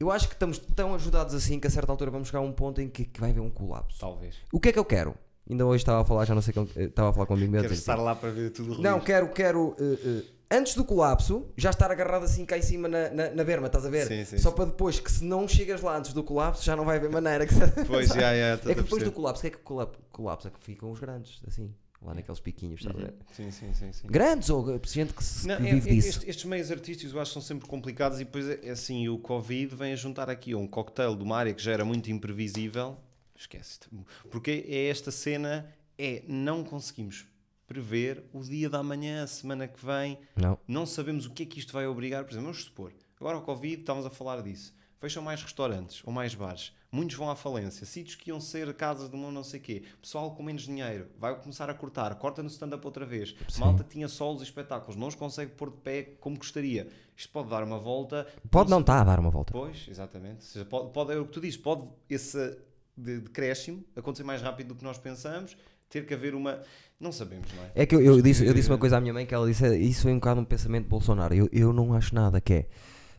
Eu 0.00 0.10
acho 0.10 0.26
que 0.28 0.34
estamos 0.34 0.56
tão 0.56 0.94
ajudados 0.94 1.34
assim 1.34 1.60
que 1.60 1.66
a 1.66 1.70
certa 1.70 1.92
altura 1.92 2.10
vamos 2.10 2.28
chegar 2.28 2.38
a 2.38 2.42
um 2.42 2.52
ponto 2.52 2.80
em 2.80 2.88
que, 2.88 3.04
que 3.04 3.20
vai 3.20 3.28
haver 3.30 3.40
um 3.40 3.50
colapso. 3.50 3.98
Talvez. 4.00 4.34
O 4.50 4.58
que 4.58 4.70
é 4.70 4.72
que 4.72 4.78
eu 4.78 4.84
quero? 4.84 5.14
Ainda 5.48 5.66
hoje 5.66 5.82
estava 5.82 6.00
a 6.00 6.04
falar, 6.06 6.24
já 6.24 6.34
não 6.34 6.40
sei 6.40 6.54
com, 6.54 6.66
eh, 6.74 6.84
estava 6.84 7.10
a 7.10 7.12
falar 7.12 7.26
com 7.26 7.34
amigo 7.34 7.52
meu. 7.52 7.60
a 7.60 7.64
Quero 7.64 7.74
dizer 7.74 7.82
estar 7.82 7.94
assim, 7.96 8.02
lá 8.04 8.14
para 8.14 8.30
ver 8.30 8.50
tudo 8.50 8.80
Não, 8.80 8.98
quero, 8.98 9.28
quero 9.28 9.76
eh, 9.78 9.98
eh, 10.04 10.22
antes 10.52 10.74
do 10.74 10.84
colapso, 10.84 11.48
já 11.56 11.70
estar 11.70 11.90
agarrado 11.90 12.24
assim 12.24 12.44
cá 12.44 12.56
em 12.58 12.62
cima 12.62 12.88
na, 12.88 13.10
na, 13.10 13.30
na 13.30 13.44
berma, 13.44 13.66
estás 13.66 13.86
a 13.86 13.90
ver? 13.90 14.06
Sim, 14.06 14.24
sim, 14.24 14.38
Só 14.38 14.50
sim. 14.50 14.56
para 14.56 14.66
depois 14.66 15.00
que 15.00 15.10
se 15.10 15.24
não 15.24 15.48
chegas 15.48 15.80
lá 15.80 15.96
antes 15.96 16.12
do 16.12 16.22
colapso, 16.22 16.64
já 16.64 16.76
não 16.76 16.84
vai 16.84 16.96
haver 16.98 17.10
maneira 17.10 17.46
que 17.46 17.54
Pois, 17.86 18.08
já, 18.08 18.14
já, 18.14 18.30
É 18.32 18.56
que 18.56 18.66
depois 18.66 18.84
perceber. 18.88 19.04
do 19.06 19.12
colapso, 19.12 19.40
o 19.40 19.42
que 19.42 19.46
é 19.46 19.50
que 19.50 19.56
o 19.56 19.60
colapso, 19.60 19.98
colapso 20.12 20.48
é 20.48 20.50
que 20.50 20.60
ficam 20.60 20.90
os 20.92 21.00
grandes, 21.00 21.40
assim, 21.46 21.74
lá 22.00 22.14
naqueles 22.14 22.40
piquinhos, 22.40 22.80
estás 22.80 22.96
a 22.96 22.98
ver? 23.00 23.14
Sim, 23.34 23.50
sim, 23.50 23.72
sim. 23.74 23.92
sim. 23.92 24.06
Grandes 24.08 24.50
ou 24.50 24.80
gente 24.84 25.12
que, 25.14 25.22
se, 25.24 25.46
Não, 25.46 25.56
que 25.56 25.66
é- 25.68 25.74
vive 25.74 25.90
é- 25.90 25.92
disso? 25.94 26.08
este- 26.08 26.28
estes 26.30 26.44
meios 26.44 26.70
artísticos 26.70 27.14
eu 27.14 27.20
acho 27.20 27.30
que 27.30 27.34
são 27.34 27.42
sempre 27.42 27.68
complicados 27.68 28.20
e 28.20 28.24
depois 28.24 28.48
é 28.48 28.70
assim, 28.70 29.08
o 29.08 29.18
Covid 29.18 29.74
vem 29.74 29.92
a 29.92 29.96
juntar 29.96 30.28
aqui 30.28 30.54
um 30.54 30.66
cocktail 30.66 31.14
de 31.16 31.22
uma 31.22 31.36
área 31.36 31.54
que 31.54 31.62
já 31.62 31.72
era 31.72 31.84
muito 31.84 32.10
imprevisível. 32.10 32.96
Esquece-te. 33.36 33.88
Porque 34.30 34.64
é 34.68 34.86
esta 34.88 35.10
cena, 35.10 35.66
é 35.98 36.22
não 36.28 36.62
conseguimos 36.62 37.26
prever 37.72 38.24
o 38.32 38.42
dia 38.42 38.68
da 38.68 38.82
manhã, 38.82 39.22
a 39.24 39.26
semana 39.26 39.66
que 39.66 39.84
vem, 39.84 40.18
Não. 40.36 40.58
não 40.68 40.84
sabemos 40.84 41.24
o 41.26 41.30
que 41.30 41.44
é 41.44 41.46
que 41.46 41.58
isto 41.58 41.72
vai 41.72 41.86
obrigar. 41.86 42.22
Por 42.24 42.30
exemplo, 42.32 42.46
vamos 42.48 42.64
supor, 42.64 42.92
agora 43.18 43.38
o 43.38 43.42
Covid, 43.42 43.80
estávamos 43.80 44.06
a 44.06 44.10
falar 44.10 44.42
disso. 44.42 44.74
Fecham 45.00 45.22
mais 45.22 45.42
restaurantes 45.42 46.00
ou 46.04 46.12
mais 46.12 46.34
bares. 46.34 46.72
Muitos 46.92 47.16
vão 47.16 47.28
à 47.30 47.34
falência. 47.34 47.84
Sítios 47.86 48.14
que 48.14 48.28
iam 48.30 48.38
ser 48.40 48.72
casas 48.74 49.08
de 49.08 49.16
um 49.16 49.32
não 49.32 49.42
sei 49.42 49.58
quê. 49.58 49.82
Pessoal 50.00 50.32
com 50.32 50.42
menos 50.44 50.62
dinheiro 50.62 51.08
vai 51.18 51.34
começar 51.40 51.68
a 51.70 51.74
cortar. 51.74 52.14
Corta 52.16 52.40
no 52.42 52.48
stand-up 52.48 52.84
outra 52.86 53.04
vez. 53.06 53.34
Malta 53.58 53.82
que 53.82 53.90
tinha 53.90 54.06
solos 54.06 54.42
e 54.42 54.44
espetáculos. 54.44 54.94
Não 54.94 55.08
os 55.08 55.14
consegue 55.16 55.52
pôr 55.52 55.70
de 55.70 55.78
pé 55.78 56.02
como 56.20 56.36
gostaria. 56.36 56.86
Isto 57.16 57.32
pode 57.32 57.48
dar 57.48 57.64
uma 57.64 57.78
volta. 57.78 58.26
Pode 58.50 58.70
não 58.70 58.80
estar 58.80 59.00
a 59.00 59.04
dar 59.04 59.18
uma 59.18 59.30
volta. 59.30 59.52
Pois, 59.52 59.86
exatamente. 59.88 60.44
Seja, 60.44 60.64
pode, 60.66 60.92
pode, 60.92 61.12
é 61.12 61.16
o 61.16 61.24
que 61.24 61.32
tu 61.32 61.40
dizes. 61.40 61.56
Pode 61.56 61.88
esse 62.08 62.56
de- 62.96 63.20
decréscimo 63.20 63.82
acontecer 63.96 64.22
mais 64.22 64.40
rápido 64.42 64.68
do 64.68 64.74
que 64.76 64.84
nós 64.84 64.98
pensamos. 64.98 65.56
Ter 65.92 66.06
que 66.06 66.14
haver 66.14 66.34
uma... 66.34 66.58
Não 66.98 67.12
sabemos, 67.12 67.48
não 67.54 67.64
é? 67.64 67.82
É 67.82 67.86
que 67.86 67.94
eu, 67.94 68.00
eu 68.00 68.22
disse, 68.22 68.46
eu 68.46 68.54
disse 68.54 68.70
uma 68.70 68.78
coisa 68.78 68.96
à 68.96 69.00
minha 69.00 69.12
mãe 69.12 69.26
que 69.26 69.34
ela 69.34 69.46
disse, 69.46 69.66
"É, 69.66 69.76
isso 69.76 70.02
foi 70.02 70.12
um 70.12 70.16
bocado 70.16 70.40
um 70.40 70.44
pensamento 70.44 70.84
de 70.84 70.88
Bolsonaro. 70.88 71.34
Eu, 71.34 71.48
eu 71.52 71.70
não 71.70 71.92
acho 71.92 72.14
nada, 72.14 72.40
que 72.40 72.52
é, 72.54 72.66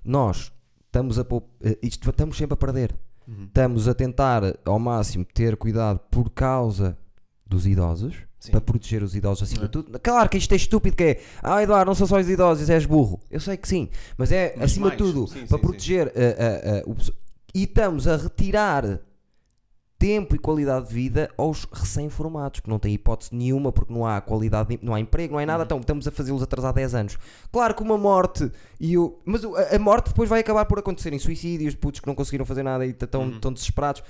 nós 0.04 0.52
estamos 0.88 1.20
a 1.20 1.26
eh, 1.62 1.78
isto, 1.84 2.10
estamos 2.10 2.36
sempre 2.36 2.56
a 2.56 2.58
perder. 2.58 2.96
Uhum. 3.28 3.44
Estamos 3.46 3.88
a 3.88 3.94
tentar 3.94 4.42
ao 4.66 4.80
máximo 4.80 5.24
ter 5.24 5.56
cuidado 5.56 6.00
por 6.10 6.32
causa 6.32 6.98
dos 7.46 7.68
idosos, 7.68 8.16
Sim. 8.40 8.52
para 8.52 8.62
proteger 8.62 9.04
os 9.04 9.16
idosos 9.16 9.44
acima 9.44 9.64
é? 9.64 9.66
de 9.68 9.72
tudo. 9.72 10.00
Claro 10.00 10.30
que 10.30 10.38
isto 10.38 10.52
é 10.52 10.56
estúpido, 10.56 10.96
que 10.96 11.04
é, 11.04 11.22
ah 11.44 11.62
Eduardo, 11.62 11.90
não 11.90 11.96
são 11.96 12.08
só 12.08 12.20
os 12.20 12.28
idosos, 12.28 12.70
és 12.70 12.86
burro. 12.86 13.20
Eu 13.30 13.40
sei 13.40 13.56
que 13.56 13.68
sim, 13.68 13.90
mas 14.18 14.32
é 14.32 14.54
Mas 14.56 14.72
acima 14.72 14.92
de 14.92 14.98
tudo 14.98 15.28
Sim, 15.28 15.46
para 15.46 15.58
sim, 15.58 15.64
proteger 15.64 16.08
eh, 16.08 16.12
eh, 16.16 16.62
eh, 16.64 16.84
o 16.88 16.96
e 17.56 17.64
estamos 17.64 18.08
a 18.08 18.18
retirar 18.18 19.00
tempo 20.06 20.36
e 20.36 20.38
qualidade 20.38 20.90
de 20.90 20.94
vida 20.94 21.30
aos 21.38 21.64
recém-formados, 21.72 22.60
que 22.60 22.70
não 22.70 22.78
têm 22.78 22.94
hipótese 22.94 23.34
nenhuma 23.34 23.72
porque 23.72 23.94
não 23.94 24.06
há 24.06 24.20
qualidade, 24.20 24.76
de- 24.76 24.86
não 24.86 24.94
há 24.94 25.00
emprego, 25.00 25.32
não 25.32 25.40
há 25.40 25.44
Uhum. 25.44 25.48
nada, 25.48 25.64
então 25.64 25.80
estamos 25.80 26.06
a 26.06 26.12
fazê-los 26.12 26.44
atrasar 26.44 26.74
10 26.74 26.94
anos. 26.94 27.18
Claro 27.52 27.74
que 27.74 27.82
uma 27.82 27.98
morte 27.98 28.52
e 28.82 28.98
o, 28.98 29.18
mas 29.24 29.44
a, 29.46 29.80
morte 29.80 30.10
depois 30.10 30.28
vai 30.28 30.42
acabar 30.42 30.66
por 30.66 30.78
acontecerem 30.78 31.18
suicídios 31.20 31.74
de 31.74 31.80
putos 31.80 32.02
que 32.02 32.08
não 32.08 32.16
conseguiram 32.16 32.46
fazer 32.46 32.64
nada 32.64 32.86
e 32.86 32.90
estão 32.90 33.22
Uhum. 33.22 33.40
tão 33.40 33.54
desesperados. 33.54 34.04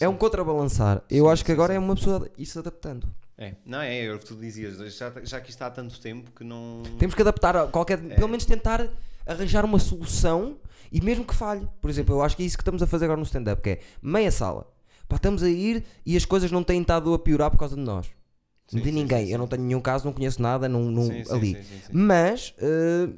É 0.00 0.06
Sim. 0.06 0.12
um 0.12 0.16
contrabalançar. 0.16 1.02
Eu 1.10 1.24
Sim, 1.26 1.30
acho 1.32 1.44
que 1.44 1.50
agora 1.50 1.72
sim. 1.72 1.76
é 1.76 1.80
uma 1.80 1.96
pessoa 1.96 2.28
ir 2.38 2.46
se 2.46 2.56
adaptando. 2.58 3.08
É, 3.36 3.54
não 3.66 3.80
é, 3.80 4.04
é 4.04 4.14
o 4.14 4.18
que 4.20 4.26
tu 4.26 4.36
dizias, 4.36 4.76
já, 4.96 5.10
já 5.24 5.40
que 5.40 5.50
isto 5.50 5.56
está 5.56 5.66
há 5.66 5.70
tanto 5.70 6.00
tempo 6.00 6.30
que 6.30 6.44
não. 6.44 6.84
Temos 7.00 7.16
que 7.16 7.22
adaptar 7.22 7.56
a 7.56 7.66
qualquer. 7.66 7.98
É. 7.98 8.14
Pelo 8.14 8.28
menos 8.28 8.44
tentar 8.46 8.86
arranjar 9.26 9.64
uma 9.64 9.80
solução 9.80 10.56
e 10.92 11.00
mesmo 11.00 11.24
que 11.24 11.34
falhe. 11.34 11.66
Por 11.80 11.90
exemplo, 11.90 12.14
eu 12.14 12.22
acho 12.22 12.36
que 12.36 12.44
é 12.44 12.46
isso 12.46 12.56
que 12.56 12.62
estamos 12.62 12.80
a 12.80 12.86
fazer 12.86 13.06
agora 13.06 13.18
no 13.18 13.24
stand-up, 13.26 13.60
que 13.60 13.70
é 13.70 13.80
meia 14.00 14.30
sala. 14.30 14.72
Pá, 15.08 15.16
estamos 15.16 15.42
a 15.42 15.48
ir 15.50 15.84
e 16.04 16.16
as 16.16 16.24
coisas 16.24 16.50
não 16.50 16.62
têm 16.62 16.80
estado 16.80 17.12
a 17.14 17.18
piorar 17.18 17.50
por 17.50 17.58
causa 17.58 17.76
de 17.76 17.82
nós. 17.82 18.06
Sim, 18.66 18.80
de 18.80 18.90
ninguém. 18.90 19.26
sim, 19.26 19.32
eu 19.32 19.38
não 19.38 19.46
tenho 19.46 19.62
nenhum 19.62 19.80
caso, 19.80 20.06
não 20.06 20.12
conheço 20.12 20.40
nada 20.40 20.68
não, 20.68 20.84
não- 20.90 21.10
ali. 21.30 21.56
Mas 21.92 22.54
eh, 22.58 23.08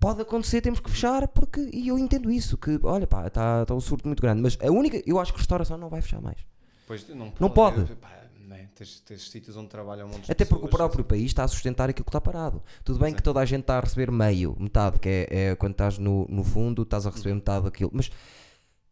pode 0.00 0.20
acontecer, 0.22 0.60
temos 0.60 0.80
que 0.80 0.90
fechar 0.90 1.28
porque. 1.28 1.70
E 1.72 1.86
eu 1.88 1.98
entendo 1.98 2.30
isso, 2.30 2.58
que 2.58 2.78
olha 2.82 3.06
pá, 3.06 3.26
está 3.28 3.64
tá 3.64 3.74
um 3.74 3.80
surto 3.80 4.06
muito 4.08 4.20
grande. 4.20 4.42
Mas 4.42 4.58
a 4.60 4.70
única. 4.72 5.00
Eu 5.06 5.20
acho 5.20 5.32
que 5.32 5.38
restauração 5.38 5.78
não 5.78 5.88
vai 5.88 6.00
fechar 6.02 6.20
mais. 6.20 6.38
Pois, 6.86 7.06
não 7.10 7.32
Não 7.38 7.48
pode. 7.50 7.78
eu- 7.80 7.96
pá, 7.96 8.10
né, 8.40 8.68
tens, 8.74 8.98
tens 9.00 9.30
sítios 9.30 9.56
onde 9.56 9.68
trabalham 9.68 10.06
um 10.08 10.10
monte 10.10 10.24
de 10.24 10.32
Até 10.32 10.44
porque 10.44 10.64
o 10.64 10.68
pessoas, 10.68 10.78
próprio 10.88 11.04
país 11.04 11.26
está 11.26 11.44
a 11.44 11.48
sustentar 11.48 11.88
aquilo 11.88 12.04
que 12.04 12.08
está 12.08 12.20
parado. 12.20 12.60
Tudo 12.82 12.98
bem 12.98 13.10
Sim. 13.10 13.16
que 13.16 13.22
toda 13.22 13.38
a 13.40 13.44
gente 13.44 13.60
está 13.60 13.76
a 13.78 13.80
receber 13.80 14.10
meio, 14.10 14.56
metade, 14.58 14.98
que 14.98 15.08
é, 15.08 15.28
é 15.50 15.54
quando 15.54 15.72
estás 15.72 15.96
no, 15.98 16.26
no 16.28 16.42
fundo, 16.42 16.82
estás 16.82 17.06
a 17.06 17.10
Uhum. 17.10 17.14
receber 17.14 17.34
metade 17.34 17.64
daquilo. 17.66 17.90
Mas 17.92 18.10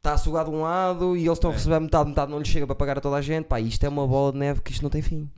está 0.07 0.14
a 0.14 0.18
sugar 0.18 0.44
de 0.44 0.50
um 0.50 0.62
lado 0.62 1.16
e 1.16 1.20
eles 1.26 1.32
estão 1.32 1.50
a 1.50 1.52
É. 1.52 1.57
receber 1.57 1.80
metade, 1.80 2.09
metade 2.09 2.30
não 2.30 2.38
lhes 2.38 2.48
chega 2.48 2.64
para 2.66 2.76
pagar 2.76 2.98
a 2.98 3.00
toda 3.00 3.16
a 3.16 3.20
gente. 3.22 3.46
Pá, 3.46 3.61
isto 3.61 3.84
é 3.84 3.88
uma 3.88 4.07
bola 4.07 4.32
de 4.32 4.38
neve 4.38 4.61
que 4.61 4.70
isto 4.70 4.82
não 4.82 4.90
tem 4.90 5.02
fim. 5.02 5.28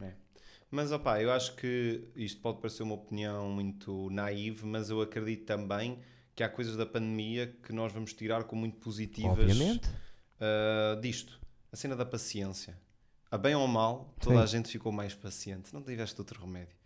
Mas 0.70 0.92
opá, 0.92 1.22
eu 1.22 1.32
acho 1.32 1.56
que 1.56 2.04
isto 2.14 2.42
pode 2.42 2.58
parecer 2.60 2.82
uma 2.82 2.94
opinião 2.94 3.48
muito 3.48 4.10
naive, 4.10 4.66
mas 4.66 4.90
eu 4.90 5.00
acredito 5.00 5.46
também 5.46 5.98
que 6.34 6.42
há 6.42 6.48
coisas 6.48 6.76
da 6.76 6.84
pandemia 6.84 7.46
que 7.62 7.72
nós 7.72 7.90
vamos 7.92 8.12
tirar 8.12 8.44
como 8.44 8.60
muito 8.60 8.76
positivas 8.76 9.30
Obviamente. 9.38 9.88
ah, 10.38 10.98
disto. 11.00 11.40
A 11.72 11.76
cena 11.76 11.96
da 11.96 12.04
paciência. 12.04 12.76
A 13.30 13.36
bem 13.38 13.54
ou 13.54 13.66
mal, 13.66 14.14
toda 14.20 14.36
Sim. 14.36 14.42
a 14.42 14.46
gente 14.46 14.68
ficou 14.70 14.92
mais 14.92 15.14
paciente. 15.14 15.72
Não 15.72 15.82
tiveste 15.82 16.18
outro 16.20 16.40
remédio. 16.40 16.76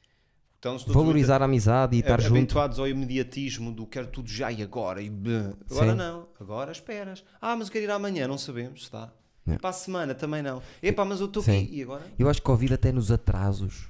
Estamos 0.62 0.84
todos 0.84 0.94
Valorizar 0.94 1.42
a 1.42 1.46
amizade 1.46 1.96
e 1.96 1.98
estar 1.98 2.20
junto. 2.20 2.36
habituados 2.38 2.78
ao 2.78 2.86
imediatismo 2.86 3.72
do 3.72 3.84
quero 3.84 4.06
tudo 4.06 4.30
já 4.30 4.52
e 4.52 4.62
agora. 4.62 5.02
E 5.02 5.10
blá. 5.10 5.54
Agora 5.68 5.90
Sim. 5.90 5.96
não. 5.98 6.28
Agora 6.38 6.70
esperas. 6.70 7.24
Ah, 7.40 7.56
mas 7.56 7.66
eu 7.66 7.72
quero 7.72 7.84
ir 7.86 7.90
amanhã. 7.90 8.28
Não 8.28 8.38
sabemos, 8.38 8.82
está. 8.82 9.12
É. 9.44 9.58
Para 9.58 9.70
a 9.70 9.72
semana 9.72 10.14
também 10.14 10.40
não. 10.40 10.62
Epá, 10.80 11.04
mas 11.04 11.18
eu 11.18 11.26
estou 11.26 11.42
aqui. 11.42 11.68
E 11.68 11.82
agora? 11.82 12.04
Eu 12.16 12.28
acho 12.30 12.38
que 12.40 12.46
Covid 12.46 12.74
até 12.74 12.92
nos 12.92 13.10
atrasos 13.10 13.88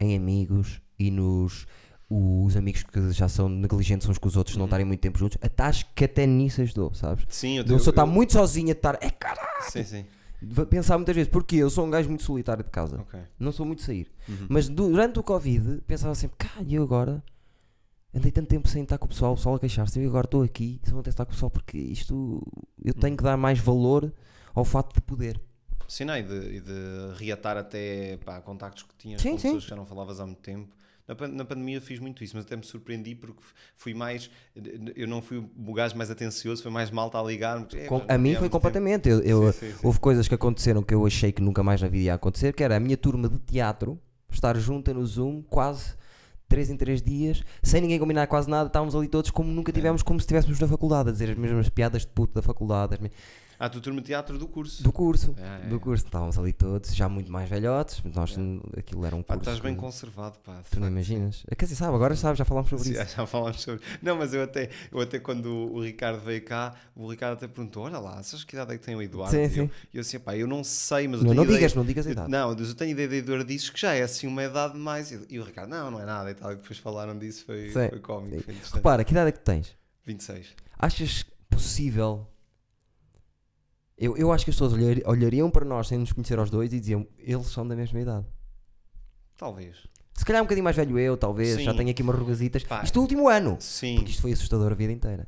em 0.00 0.16
amigos 0.16 0.80
e 0.98 1.12
nos 1.12 1.64
os 2.12 2.56
amigos 2.56 2.82
que 2.82 3.12
já 3.12 3.28
são 3.28 3.48
negligentes 3.48 4.08
uns 4.08 4.18
com 4.18 4.26
os 4.26 4.36
outros, 4.36 4.56
Uhum. 4.56 4.60
não 4.62 4.66
estarem 4.66 4.84
muito 4.84 4.98
tempo 4.98 5.16
juntos, 5.16 5.38
acho 5.58 5.86
que 5.94 6.06
até 6.06 6.26
nisso 6.26 6.60
ajudou, 6.60 6.92
sabes? 6.92 7.24
Sim, 7.28 7.58
eu 7.58 7.62
De 7.62 7.70
uma 7.70 7.78
pessoa 7.78 7.92
estar 7.92 8.04
muito 8.04 8.32
sozinha, 8.32 8.74
de 8.74 8.78
estar, 8.80 8.98
é 9.00 9.10
cara, 9.10 9.40
Sim, 9.60 9.84
sim. 9.84 10.04
Pensar 10.68 10.96
muitas 10.98 11.14
vezes, 11.14 11.30
porque 11.30 11.56
eu 11.56 11.68
sou 11.70 11.86
um 11.86 11.90
gajo 11.90 12.08
muito 12.08 12.22
solitário 12.22 12.64
de 12.64 12.70
casa, 12.70 13.00
Ok. 13.00 13.20
não 13.38 13.52
sou 13.52 13.66
muito 13.66 13.82
sair, 13.82 14.10
Uhum. 14.28 14.46
mas 14.48 14.68
durante 14.68 15.18
o 15.18 15.22
Covid 15.22 15.82
pensava 15.86 16.14
sempre, 16.14 16.36
cara, 16.38 16.64
e 16.66 16.74
eu 16.74 16.82
agora 16.82 17.22
andei 18.14 18.32
tanto 18.32 18.48
tempo 18.48 18.68
sem 18.68 18.82
estar 18.82 18.98
com 18.98 19.06
o 19.06 19.08
pessoal, 19.08 19.32
o 19.32 19.36
pessoal 19.36 19.54
a 19.54 19.58
queixar-se, 19.60 20.00
e 20.00 20.06
agora 20.06 20.24
estou 20.26 20.42
aqui, 20.42 20.80
só 20.84 20.94
não 20.94 21.02
tenho 21.02 21.10
estar 21.12 21.24
com 21.24 21.30
o 21.30 21.34
pessoal 21.34 21.50
porque 21.50 21.78
isto 21.78 22.42
eu 22.84 22.94
tenho 22.94 23.16
que 23.16 23.22
dar 23.22 23.36
mais 23.36 23.58
valor 23.58 24.12
ao 24.54 24.64
fato 24.64 24.94
de 24.94 25.00
poder. 25.00 25.40
Sim, 25.86 26.04
não, 26.04 26.16
e 26.16 26.22
de, 26.22 26.34
e 26.56 26.60
de 26.60 26.72
reatar 27.18 27.56
até 27.56 28.16
pá, 28.24 28.40
contactos 28.40 28.84
que 28.84 28.94
tinhas 28.96 29.20
Sim, 29.20 29.32
com 29.32 29.38
sim. 29.38 29.42
pessoas 29.48 29.64
que 29.64 29.70
já 29.70 29.76
não 29.76 29.84
falavas 29.86 30.20
há 30.20 30.26
muito 30.26 30.40
tempo. 30.40 30.68
Na, 31.18 31.28
na 31.28 31.44
pandemia 31.44 31.80
fiz 31.80 31.98
muito 31.98 32.22
isso, 32.22 32.36
mas 32.36 32.44
até 32.44 32.56
me 32.56 32.64
surpreendi 32.64 33.14
porque 33.14 33.40
fui 33.76 33.92
mais. 33.94 34.30
Eu 34.96 35.08
não 35.08 35.20
fui 35.20 35.38
o 35.38 35.72
gajo 35.72 35.96
mais 35.96 36.10
atencioso, 36.10 36.62
foi 36.62 36.70
mais 36.70 36.90
malta 36.90 37.18
a 37.18 37.22
ligar-me. 37.22 37.66
É, 37.74 37.88
a 38.14 38.18
mim 38.18 38.34
foi 38.36 38.48
completamente. 38.48 39.08
Eu, 39.08 39.20
eu- 39.22 39.52
Sim, 39.52 39.58
sim, 39.58 39.72
sim. 39.72 39.86
Houve 39.86 39.98
coisas 40.00 40.28
que 40.28 40.34
aconteceram 40.34 40.82
que 40.82 40.94
eu 40.94 41.04
achei 41.06 41.32
que 41.32 41.42
nunca 41.42 41.62
mais 41.62 41.80
na 41.82 41.88
vida 41.88 42.04
ia 42.04 42.14
acontecer, 42.14 42.52
que 42.54 42.62
era 42.62 42.76
a 42.76 42.80
minha 42.80 42.96
turma 42.96 43.28
de 43.28 43.38
teatro 43.38 43.98
estar 44.30 44.56
junta 44.56 44.94
no 44.94 45.04
Zoom 45.04 45.42
quase 45.42 45.94
3 46.48 46.70
em 46.70 46.76
3 46.76 47.00
dias, 47.02 47.42
sem 47.62 47.80
ninguém 47.80 47.98
combinar 47.98 48.26
quase 48.26 48.48
nada, 48.50 48.66
estávamos 48.66 48.94
ali 48.94 49.06
todos 49.08 49.30
como 49.30 49.50
É. 49.50 49.54
nunca 49.54 49.72
tivemos, 49.72 50.02
como 50.02 50.18
se 50.18 50.24
estivéssemos 50.24 50.58
na 50.58 50.66
faculdade, 50.68 51.08
a 51.08 51.12
dizer 51.12 51.30
as 51.30 51.36
mesmas 51.36 51.68
piadas 51.68 52.02
de 52.02 52.08
puto 52.08 52.34
da 52.34 52.42
faculdade, 52.42 52.94
as 52.94 53.00
me- 53.00 53.10
Ah, 53.62 53.68
tu 53.68 53.78
turma 53.78 54.00
de 54.00 54.06
teatro 54.06 54.38
do 54.38 54.48
curso. 54.48 54.82
do 54.82 54.90
curso. 54.90 55.34
É, 55.36 55.66
é, 55.66 55.68
Do 55.68 55.76
é. 55.76 55.78
curso, 55.78 56.06
estávamos 56.06 56.38
ali 56.38 56.50
todos, 56.50 56.94
já 56.94 57.10
muito 57.10 57.30
mais 57.30 57.46
velhotes, 57.46 58.02
nós, 58.14 58.34
aquilo 58.74 59.04
era 59.04 59.14
um 59.14 59.22
Pá, 59.22 59.34
curso. 59.34 59.50
estás 59.50 59.60
bem 59.62 59.74
que 59.74 59.80
conservado, 59.80 60.38
pá. 60.38 60.62
Tu 60.70 60.80
não 60.80 60.88
imaginas? 60.88 61.44
Quer 61.58 61.66
dizer, 61.66 61.74
sabe, 61.76 61.94
agora 61.94 62.16
sabes, 62.16 62.38
já 62.38 62.44
falámos 62.46 62.70
sobre 62.70 62.84
Sim, 62.86 62.92
isso. 62.92 63.04
já 63.14 63.26
falámos 63.26 63.60
sobre. 63.60 63.82
Não, 64.00 64.16
mas 64.16 64.32
eu 64.32 64.42
até, 64.42 64.70
eu 64.90 64.98
até 64.98 65.18
quando 65.18 65.46
o 65.74 65.82
Ricardo 65.84 66.20
veio 66.24 66.42
cá, 66.42 66.74
o 66.96 67.06
Ricardo 67.10 67.34
até 67.34 67.46
perguntou: 67.46 67.84
Olha 67.84 67.98
lá, 67.98 68.22
sabes 68.22 68.44
que 68.44 68.56
idade 68.56 68.72
é 68.72 68.78
que 68.78 68.82
tem 68.86 68.96
o 68.96 69.02
Eduardo? 69.02 69.30
Sim, 69.36 69.42
E 69.42 69.44
eu, 69.44 69.50
sim. 69.50 69.70
e 69.92 69.96
eu 69.98 70.00
assim, 70.00 70.18
pá, 70.18 70.34
eu 70.34 70.46
não 70.46 70.64
sei, 70.64 71.06
mas 71.06 71.20
eu 71.20 71.26
Não, 71.26 71.30
tenho 71.32 71.36
não 71.36 71.44
ideia- 71.44 71.58
digas, 71.58 71.74
não 71.74 71.84
digas 71.84 72.06
a 72.06 72.08
Eu- 72.08 72.12
idade. 72.12 72.30
Não, 72.30 72.56
mas 72.58 72.68
eu 72.70 72.74
tenho 72.74 72.90
ideia 72.92 73.08
de 73.08 73.16
Eduardo 73.16 73.44
disse 73.44 73.70
que 73.70 73.78
já 73.78 73.92
é 73.92 74.00
assim 74.02 74.26
uma 74.26 74.42
idade 74.42 74.78
mais. 74.78 75.12
E 75.28 75.38
o 75.38 75.44
Ricardo, 75.44 75.68
não, 75.68 75.90
não 75.90 76.00
é 76.00 76.06
nada 76.06 76.30
e 76.30 76.34
tal. 76.34 76.50
E 76.52 76.56
depois 76.56 76.78
falaram 76.78 77.18
disso, 77.18 77.44
foi, 77.44 77.66
Sim. 77.68 77.88
foi 77.90 78.00
cómico, 78.00 78.42
foi. 78.42 78.54
Repara, 78.72 79.04
que 79.04 79.12
idade 79.12 79.28
é 79.28 79.32
que 79.32 79.40
tens? 79.40 79.76
26. 80.06 80.54
Achas 80.78 81.26
possível? 81.50 82.26
Eu, 84.00 84.16
eu 84.16 84.32
acho 84.32 84.44
que 84.46 84.50
as 84.50 84.56
pessoas 84.56 84.72
olhar- 84.72 85.06
olhariam 85.06 85.50
para 85.50 85.64
nós 85.64 85.86
sem 85.88 85.98
nos 85.98 86.10
conhecer 86.12 86.38
aos 86.38 86.48
dois 86.50 86.72
e 86.72 86.80
diziam, 86.80 87.06
eles 87.18 87.46
são 87.48 87.68
da 87.68 87.76
mesma 87.76 88.00
idade. 88.00 88.26
Talvez. 89.36 89.76
Se 90.14 90.24
calhar 90.24 90.42
um 90.42 90.44
bocadinho 90.44 90.64
mais 90.64 90.76
velho 90.76 90.98
eu, 90.98 91.16
talvez, 91.16 91.60
já 91.62 91.70
Sim. 91.72 91.76
tenho 91.78 91.90
aqui 91.90 92.02
umas 92.02 92.16
rugazitas. 92.18 92.62
Pá. 92.64 92.82
Isto 92.82 93.00
último 93.00 93.28
ano. 93.28 93.56
Sim. 93.60 93.96
Porque 93.96 94.10
isto 94.10 94.22
foi 94.22 94.32
assustador 94.32 94.72
a 94.72 94.74
vida 94.74 94.92
inteira. 94.92 95.26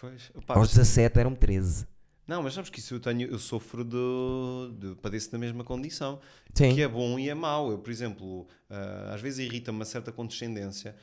Pois. 0.00 0.30
Pá, 0.46 0.54
Aos 0.54 0.68
mas- 0.68 0.76
17 0.76 1.18
eram 1.18 1.34
13. 1.34 1.86
Não, 2.26 2.42
mas 2.44 2.54
sabes 2.54 2.70
que 2.70 2.78
isso 2.78 2.94
eu 2.94 3.00
tenho, 3.00 3.28
eu 3.28 3.38
sofro 3.40 3.84
de, 3.84 3.98
de 4.78 4.94
padeço 4.96 5.32
da 5.32 5.38
mesma 5.38 5.64
condição. 5.64 6.20
Sim. 6.54 6.74
Que 6.74 6.82
é 6.82 6.88
bom 6.88 7.18
e 7.18 7.28
é 7.28 7.34
mau. 7.34 7.70
Eu, 7.72 7.78
por 7.78 7.90
exemplo, 7.90 8.46
ah, 8.70 9.12
às 9.14 9.20
vezes 9.20 9.40
irrita-me 9.40 9.78
uma 9.78 9.84
certa 9.84 10.12
condescendência, 10.12 10.94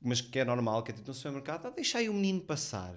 mas 0.00 0.20
que 0.22 0.38
é 0.38 0.44
normal, 0.44 0.82
que 0.82 0.90
é 0.90 0.94
tipo 0.94 1.06
no 1.06 1.14
supermercado, 1.14 1.66
ah, 1.66 1.70
deixa 1.70 1.98
aí 1.98 2.08
o 2.08 2.14
menino 2.14 2.40
passar. 2.40 2.94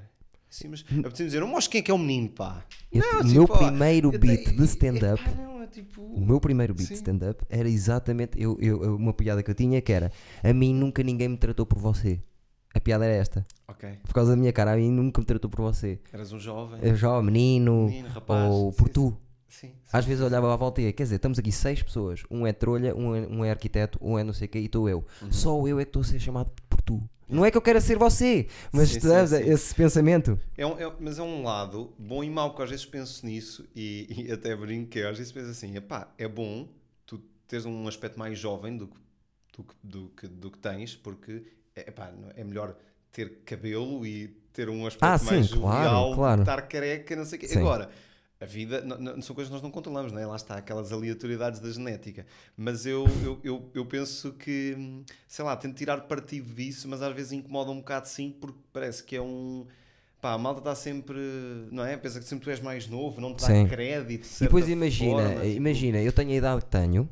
Assim, 0.49 0.67
mas 0.69 0.83
apetece 0.89 1.25
dizer, 1.25 1.39
não 1.41 1.47
mostra 1.47 1.71
quem 1.71 1.79
é 1.79 1.81
que 1.81 1.91
é 1.91 1.93
o 1.93 1.97
menino, 1.97 2.29
pá. 2.29 2.63
Eu- 2.91 3.01
Não, 3.01 3.19
o 3.19 3.23
tipo, 3.23 3.33
meu 3.33 3.43
ó, 3.49 3.57
primeiro 3.57 4.13
eu 4.13 4.19
beat 4.19 4.55
de 4.55 4.63
stand-up 4.63 5.21
é 5.23 5.67
tipo... 5.67 6.01
O 6.01 6.25
meu 6.25 6.39
primeiro 6.39 6.73
beat 6.73 6.87
Sim. 6.87 6.93
de 6.93 6.97
stand-up 6.99 7.43
era 7.49 7.67
exatamente 7.69 8.41
eu, 8.41 8.57
eu- 8.61 8.83
eu- 8.83 8.95
uma 8.95 9.13
piada 9.13 9.43
que 9.43 9.51
eu 9.51 9.55
tinha 9.55 9.81
que 9.81 9.91
era 9.91 10.11
a 10.43 10.53
mim 10.53 10.73
nunca 10.73 11.03
ninguém 11.03 11.27
me 11.27 11.37
tratou 11.37 11.65
por 11.65 11.77
você. 11.79 12.21
A 12.73 12.79
piada 12.79 13.05
era 13.05 13.13
esta. 13.13 13.45
Ok, 13.67 13.89
Por 14.03 14.13
causa 14.13 14.31
da 14.31 14.37
minha 14.37 14.53
cara, 14.53 14.73
a 14.73 14.77
mim 14.77 14.91
nunca 14.91 15.19
me 15.19 15.25
tratou 15.25 15.49
por 15.49 15.61
você. 15.61 15.99
eras 16.13 16.31
um 16.31 16.39
jovem. 16.39 16.79
Eu 16.81 16.95
já, 16.95 17.21
menino, 17.21 17.85
Menino, 17.87 18.07
rapaz. 18.09 18.49
ou 18.51 18.71
Sim, 18.71 18.77
por 18.77 18.87
sim. 18.87 18.93
tu. 18.93 19.17
Sim, 19.49 19.67
sim. 19.67 19.73
Às 19.91 20.05
vezes 20.05 20.21
eu 20.21 20.27
olhava 20.27 20.53
à 20.53 20.55
volta 20.55 20.81
e 20.81 20.85
ia, 20.85 20.93
quer 20.93 21.03
dizer, 21.03 21.15
estamos 21.15 21.39
aqui 21.39 21.51
seis 21.51 21.81
pessoas. 21.81 22.23
Um 22.29 22.45
é 22.45 22.53
trolha, 22.53 22.95
um 22.95 23.15
é, 23.15 23.27
um 23.27 23.43
é 23.45 23.49
arquiteto, 23.49 23.97
um 24.01 24.17
é 24.19 24.23
não 24.23 24.33
sei 24.33 24.45
o 24.45 24.49
quê 24.49 24.59
e 24.59 24.65
estou 24.65 24.87
eu. 24.87 25.03
Uhum. 25.21 25.31
Só 25.31 25.67
eu 25.67 25.79
é 25.79 25.83
que 25.85 25.89
estou 25.89 26.01
a 26.01 26.05
ser 26.05 26.19
chamado 26.19 26.51
tu. 26.87 27.01
Não 27.29 27.43
é 27.43 27.51
que 27.51 27.57
eu 27.57 27.61
quero 27.61 27.81
ser 27.81 27.97
você, 27.97 28.47
mas 28.71 28.87
Sim, 28.89 28.99
sim, 29.01 29.43
sim. 29.43 29.49
esse 29.51 29.75
pensamento. 29.75 30.39
É 30.57 30.65
um- 30.65 30.79
é- 30.79 30.93
mas 30.99 31.19
é 31.19 31.21
um 31.21 31.43
lado 31.43 31.93
bom 31.99 32.23
e 32.23 32.29
mau, 32.29 32.49
porque 32.51 32.63
às 32.63 32.69
vezes 32.69 32.85
penso 32.85 33.25
nisso 33.25 33.67
e, 33.75 34.07
e 34.27 34.31
até 34.31 34.55
brinco 34.55 34.89
que 34.89 35.01
às 35.03 35.17
vezes 35.17 35.31
penso 35.33 35.49
assim, 35.51 35.75
epá, 35.75 36.07
é 36.17 36.27
bom 36.27 36.67
tu 37.05 37.19
teres 37.47 37.65
um 37.65 37.85
aspecto 37.87 38.17
mais 38.17 38.39
jovem 38.39 38.77
do 38.77 38.87
que, 38.87 38.95
do 39.57 39.63
que, 39.63 39.75
do 39.83 40.09
que, 40.15 40.27
do 40.27 40.51
que 40.51 40.57
tens, 40.59 40.95
porque 40.95 41.43
é, 41.75 41.89
epá, 41.89 42.11
é 42.35 42.43
melhor 42.45 42.75
ter 43.11 43.39
cabelo 43.45 44.05
e 44.05 44.29
ter 44.53 44.69
um 44.69 44.87
aspecto 44.87 45.03
Ah, 45.05 45.25
mais 45.25 45.47
sim, 45.47 45.59
claro, 45.59 45.83
jovial, 45.83 46.15
claro. 46.15 46.41
estar 46.41 46.61
careca, 46.63 47.15
não 47.15 47.25
sei 47.25 47.37
o 47.37 47.41
quê. 47.41 47.47
Agora, 47.57 47.89
a 48.39 48.45
vida 48.45 48.81
não, 48.81 48.97
não- 48.97 49.21
são 49.21 49.33
coisas 49.35 49.49
que 49.49 49.53
nós 49.53 49.63
não 49.63 49.71
controlamos, 49.71 50.11
não 50.11 50.19
é? 50.19 50.25
Lá 50.25 50.35
está, 50.35 50.57
aquelas 50.57 50.91
aleatoriedades 50.91 51.59
da 51.59 51.69
genética. 51.71 52.25
Mas 52.55 52.85
eu, 52.85 53.05
eu, 53.23 53.39
eu, 53.43 53.71
eu 53.73 53.85
penso 53.85 54.31
que, 54.33 54.77
sei 55.27 55.43
lá, 55.43 55.55
tento 55.57 55.75
tirar 55.75 56.01
partido 56.01 56.53
disso, 56.53 56.87
mas 56.87 57.01
às 57.01 57.13
vezes 57.15 57.31
incomoda 57.31 57.71
um 57.71 57.77
bocado 57.77 58.07
sim, 58.07 58.31
porque 58.39 58.59
parece 58.71 59.03
que 59.03 59.15
é 59.15 59.21
um. 59.21 59.65
Pá, 60.21 60.33
a 60.33 60.37
malta 60.37 60.59
está 60.61 60.73
sempre, 60.75 61.19
não 61.71 61.85
é? 61.85 61.95
Pensa 61.95 62.19
que 62.19 62.25
sempre 62.25 62.43
tu 62.45 62.49
és 62.49 62.59
mais 62.59 62.87
novo, 62.87 63.21
não 63.21 63.33
te 63.35 63.41
dá 63.41 63.47
Sim. 63.47 63.67
crédito. 63.67 64.27
E 64.39 64.39
depois 64.45 64.67
imagina, 64.67 65.11
forma, 65.23 65.41
tipo- 65.41 65.55
imagina, 65.57 66.01
eu 66.01 66.11
tenho 66.11 66.31
a 66.31 66.35
idade 66.35 66.61
que 66.65 66.71
tenho, 66.71 67.07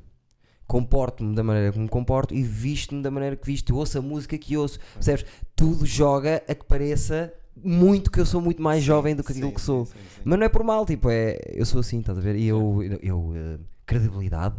comporto-me 0.67 1.36
da 1.36 1.43
maneira 1.43 1.71
que 1.71 1.78
me 1.80 1.88
comporto 1.88 2.34
e 2.34 2.41
visto-me 2.43 3.01
da 3.03 3.11
maneira 3.11 3.36
que 3.36 3.45
visto, 3.45 3.76
ouço 3.76 3.97
a 3.99 4.01
música 4.01 4.38
que 4.38 4.57
ouço, 4.57 4.80
percebes? 4.95 5.26
Tudo 5.55 5.86
joga 5.86 6.43
a 6.47 6.55
que 6.55 6.65
pareça 6.65 7.32
muito 7.64 8.12
que 8.12 8.20
eu 8.20 8.26
sou 8.26 8.41
muito 8.41 8.62
mais 8.62 8.84
jovem 8.84 9.16
do 9.16 9.24
que 9.24 9.32
aquilo 9.32 9.49
Sim, 9.49 9.53
que 9.53 9.62
sou. 9.62 9.86
sim, 9.86 9.93
sim. 9.93 10.22
Mas 10.24 10.39
não 10.39 10.45
é 10.45 10.49
por 10.49 10.64
mal, 10.64 10.86
tipo, 10.86 11.10
é, 11.10 11.39
eu 11.53 11.66
sou 11.66 11.80
assim, 11.80 11.99
estás 11.99 12.18
a 12.18 12.22
ver? 12.22 12.36
E 12.36 12.45
eu, 12.47 12.84
eu, 12.84 12.99
eu, 13.01 13.34
eh, 13.36 13.60
credibilidade 13.86 14.58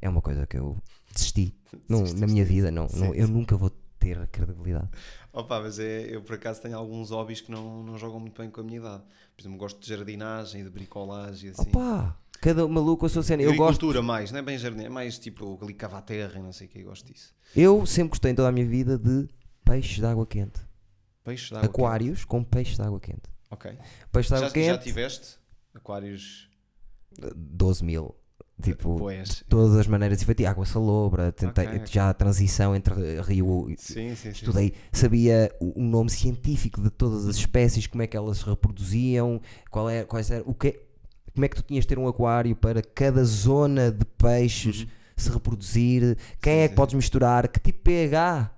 é 0.00 0.08
uma 0.08 0.20
coisa 0.20 0.46
que 0.46 0.56
eu 0.56 0.76
desisti 1.12 1.54
não, 1.88 2.02
na 2.02 2.26
minha 2.26 2.44
vida, 2.44 2.70
não, 2.70 2.86
não, 2.94 3.14
eu 3.14 3.26
nunca 3.26 3.56
vou 3.56 3.70
ter 3.98 4.26
credibilidade. 4.28 4.88
Opa, 5.32 5.60
mas 5.60 5.78
é, 5.78 6.14
eu 6.14 6.22
por 6.22 6.34
acaso 6.34 6.60
tenho 6.62 6.76
alguns 6.76 7.10
hobbies 7.10 7.40
que 7.40 7.50
não, 7.50 7.82
não 7.82 7.98
jogam 7.98 8.20
muito 8.20 8.40
bem 8.40 8.50
com 8.50 8.60
a 8.60 8.64
minha 8.64 8.78
idade. 8.78 9.02
Por 9.34 9.42
exemplo, 9.42 9.58
gosto 9.58 9.80
de 9.80 9.88
jardinagem, 9.88 10.62
de 10.62 10.70
bricolagem 10.70 11.50
assim. 11.50 11.70
Opa, 11.70 12.16
cada 12.40 12.68
maluco 12.68 13.06
a 13.06 13.08
sua 13.08 13.22
cena. 13.22 13.42
Eu 13.42 13.50
gosto, 13.50 13.62
Agricultura 13.62 14.02
mais, 14.02 14.30
não 14.30 14.38
é 14.38 14.42
bem 14.42 14.58
jardim, 14.58 14.84
é 14.84 14.88
mais 14.88 15.18
tipo 15.18 15.58
ali 15.60 15.74
cavar 15.74 16.00
a 16.00 16.02
terra 16.02 16.38
e 16.38 16.42
não 16.42 16.52
sei 16.52 16.66
o 16.66 16.70
que, 16.70 16.78
eu 16.80 16.84
gosto 16.84 17.06
disso. 17.10 17.34
eu 17.56 17.84
sempre 17.86 18.10
gostei 18.10 18.30
em 18.30 18.34
toda 18.34 18.48
a 18.48 18.52
minha 18.52 18.66
vida 18.66 18.98
de 18.98 19.26
peixes 19.64 19.96
de 19.96 20.06
água 20.06 20.26
quente. 20.26 20.60
Peixe 21.24 21.48
de 21.48 21.54
água 21.56 21.66
Aquários 21.68 22.24
com 22.24 22.44
peixes 22.44 22.76
de 22.76 22.82
água 22.82 23.00
quente. 23.00 23.20
quente. 23.22 23.30
Ok. 23.50 23.78
Peixe 24.12 24.28
de 24.28 24.30
Já, 24.30 24.36
água 24.36 24.48
já 24.48 24.54
quente, 24.72 24.84
tiveste 24.84 25.38
aquários 25.74 26.48
12 27.34 27.84
mil. 27.84 28.14
Tipo, 28.62 28.96
poés? 28.96 29.42
todas 29.48 29.76
as 29.76 29.86
maneiras 29.88 30.18
de 30.18 30.24
feito. 30.26 30.46
Água 30.46 30.64
salobra, 30.64 31.32
tentei, 31.32 31.66
Ok, 31.66 31.78
ok. 31.80 31.86
já 31.92 32.08
a 32.10 32.14
transição 32.14 32.74
entre 32.76 33.20
rio. 33.22 33.66
Sim, 33.76 34.10
sim, 34.10 34.14
sim. 34.14 34.28
Estudei, 34.28 34.74
sabia 34.92 35.50
o 35.58 35.82
nome 35.82 36.08
científico 36.08 36.80
de 36.80 36.88
todas 36.88 37.26
as 37.26 37.34
espécies, 37.36 37.88
como 37.88 38.02
é 38.02 38.06
que 38.06 38.16
elas 38.16 38.38
se 38.38 38.44
reproduziam, 38.44 39.40
qual 39.70 39.90
é, 39.90 40.04
quais 40.04 40.30
eram, 40.30 40.44
o 40.46 40.54
que, 40.54 40.80
como 41.32 41.44
é 41.44 41.48
que 41.48 41.56
tu 41.56 41.62
tinhas 41.62 41.82
de 41.84 41.88
ter 41.88 41.98
um 41.98 42.06
aquário 42.06 42.54
para 42.54 42.80
cada 42.80 43.24
zona 43.24 43.90
de 43.90 44.04
peixes 44.04 44.86
se 45.16 45.30
reproduzir, 45.30 46.16
quem 46.40 46.52
Uhum. 46.54 46.58
Sim, 46.58 46.64
é 46.64 46.68
que 46.68 46.68
sim. 46.68 46.76
podes 46.76 46.94
misturar, 46.94 47.48
que 47.48 47.58
tipo 47.58 47.78
de 47.78 47.82
pH 47.82 48.53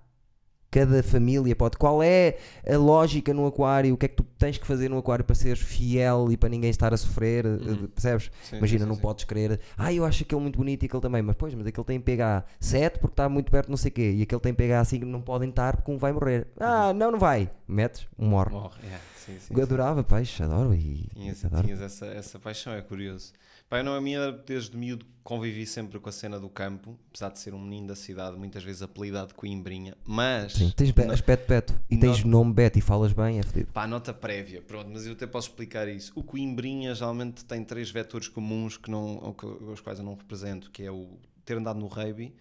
cada 0.70 1.02
família 1.02 1.54
pode, 1.56 1.76
qual 1.76 2.02
é 2.02 2.36
a 2.68 2.76
lógica 2.76 3.32
no 3.32 3.46
aquário, 3.46 3.94
o 3.94 3.96
que 3.96 4.06
é 4.06 4.08
que 4.08 4.16
tu 4.16 4.24
tens 4.38 4.58
que 4.58 4.66
fazer 4.66 4.88
no 4.90 4.98
aquário 4.98 5.24
para 5.24 5.34
seres 5.34 5.60
fiel 5.60 6.28
e 6.30 6.36
para 6.36 6.48
ninguém 6.48 6.70
estar 6.70 6.92
a 6.92 6.96
sofrer, 6.96 7.46
Uhum. 7.46 7.86
percebes? 7.88 8.30
Sim, 8.42 8.56
Imagina, 8.58 8.82
sim, 8.84 8.88
não 8.88 8.94
sim. 8.96 9.00
podes 9.00 9.24
querer, 9.24 9.60
ah, 9.78 9.92
eu 9.92 10.04
acho 10.04 10.22
aquele 10.24 10.40
muito 10.40 10.56
bonito 10.58 10.82
e 10.82 10.86
aquele 10.86 11.00
também, 11.02 11.22
mas 11.22 11.36
pois, 11.36 11.54
mas 11.54 11.66
aquele 11.66 11.86
tem 11.86 12.00
pH 12.00 12.44
7 12.60 12.98
porque 12.98 13.12
está 13.14 13.28
muito 13.28 13.50
perto 13.50 13.66
de 13.66 13.70
não 13.70 13.76
sei 13.76 13.90
o 13.90 13.94
quê, 13.94 14.12
e 14.16 14.22
aquele 14.22 14.40
tem 14.40 14.52
pH 14.54 14.84
5 14.84 15.06
não 15.06 15.20
podem 15.22 15.48
estar 15.50 15.76
porque 15.76 15.90
um 15.90 15.98
vai 15.98 16.12
morrer. 16.12 16.46
Ah, 16.60 16.92
não, 16.92 17.10
não 17.12 17.18
vai. 17.18 17.48
Metes, 17.66 18.06
um 18.18 18.26
morre. 18.28 18.50
Morre, 18.50 18.78
é, 18.84 18.98
sim, 19.16 19.38
sim, 19.40 19.54
Eu 19.56 19.62
adorava 19.62 20.02
peixe, 20.04 20.42
adoro 20.42 20.74
e 20.74 21.08
Tinhas, 21.14 21.44
adoro. 21.44 21.64
tinhas 21.64 21.80
essa, 21.80 22.06
essa 22.06 22.38
paixão, 22.38 22.72
é 22.74 22.82
curioso. 22.82 23.32
Pá, 23.68 23.78
eu 23.78 23.84
não, 23.84 23.94
a 23.94 24.00
minha, 24.00 24.30
desde 24.30 24.76
miúdo, 24.76 25.04
convivi 25.24 25.66
sempre 25.66 25.98
com 25.98 26.08
a 26.08 26.12
cena 26.12 26.38
do 26.38 26.48
campo, 26.48 26.96
apesar 27.10 27.30
de 27.30 27.40
ser 27.40 27.52
um 27.52 27.60
menino 27.60 27.88
da 27.88 27.96
cidade, 27.96 28.36
muitas 28.36 28.62
vezes 28.62 28.80
apelidado 28.80 29.28
de 29.28 29.34
Coimbrinha, 29.34 29.96
mas. 30.04 30.52
Sim, 30.52 30.72
tens 30.76 30.92
be- 30.92 31.02
aspecto 31.10 31.48
Beto 31.48 31.74
e 31.90 31.96
tens 31.98 32.22
nome 32.22 32.52
Beto 32.52 32.78
e 32.78 32.80
falas 32.80 33.12
bem, 33.12 33.40
é 33.40 33.42
fedido. 33.42 33.72
Pá, 33.72 33.84
nota 33.88 34.14
prévia, 34.14 34.62
pronto, 34.62 34.88
mas 34.92 35.04
eu 35.04 35.14
até 35.14 35.26
posso 35.26 35.48
explicar 35.48 35.88
isso. 35.88 36.12
O 36.14 36.22
Coimbrinha 36.22 36.94
geralmente 36.94 37.44
tem 37.44 37.64
três 37.64 37.90
vetores 37.90 38.28
comuns 38.28 38.76
que 38.76 38.88
não, 38.88 39.34
que- 39.36 39.46
os 39.46 39.80
quais 39.80 39.98
eu 39.98 40.04
não 40.04 40.14
represento, 40.14 40.70
que 40.70 40.84
é 40.84 40.90
o 40.92 41.18
ter 41.44 41.56
andado 41.56 41.80
no 41.80 41.88
rugby, 41.88 42.32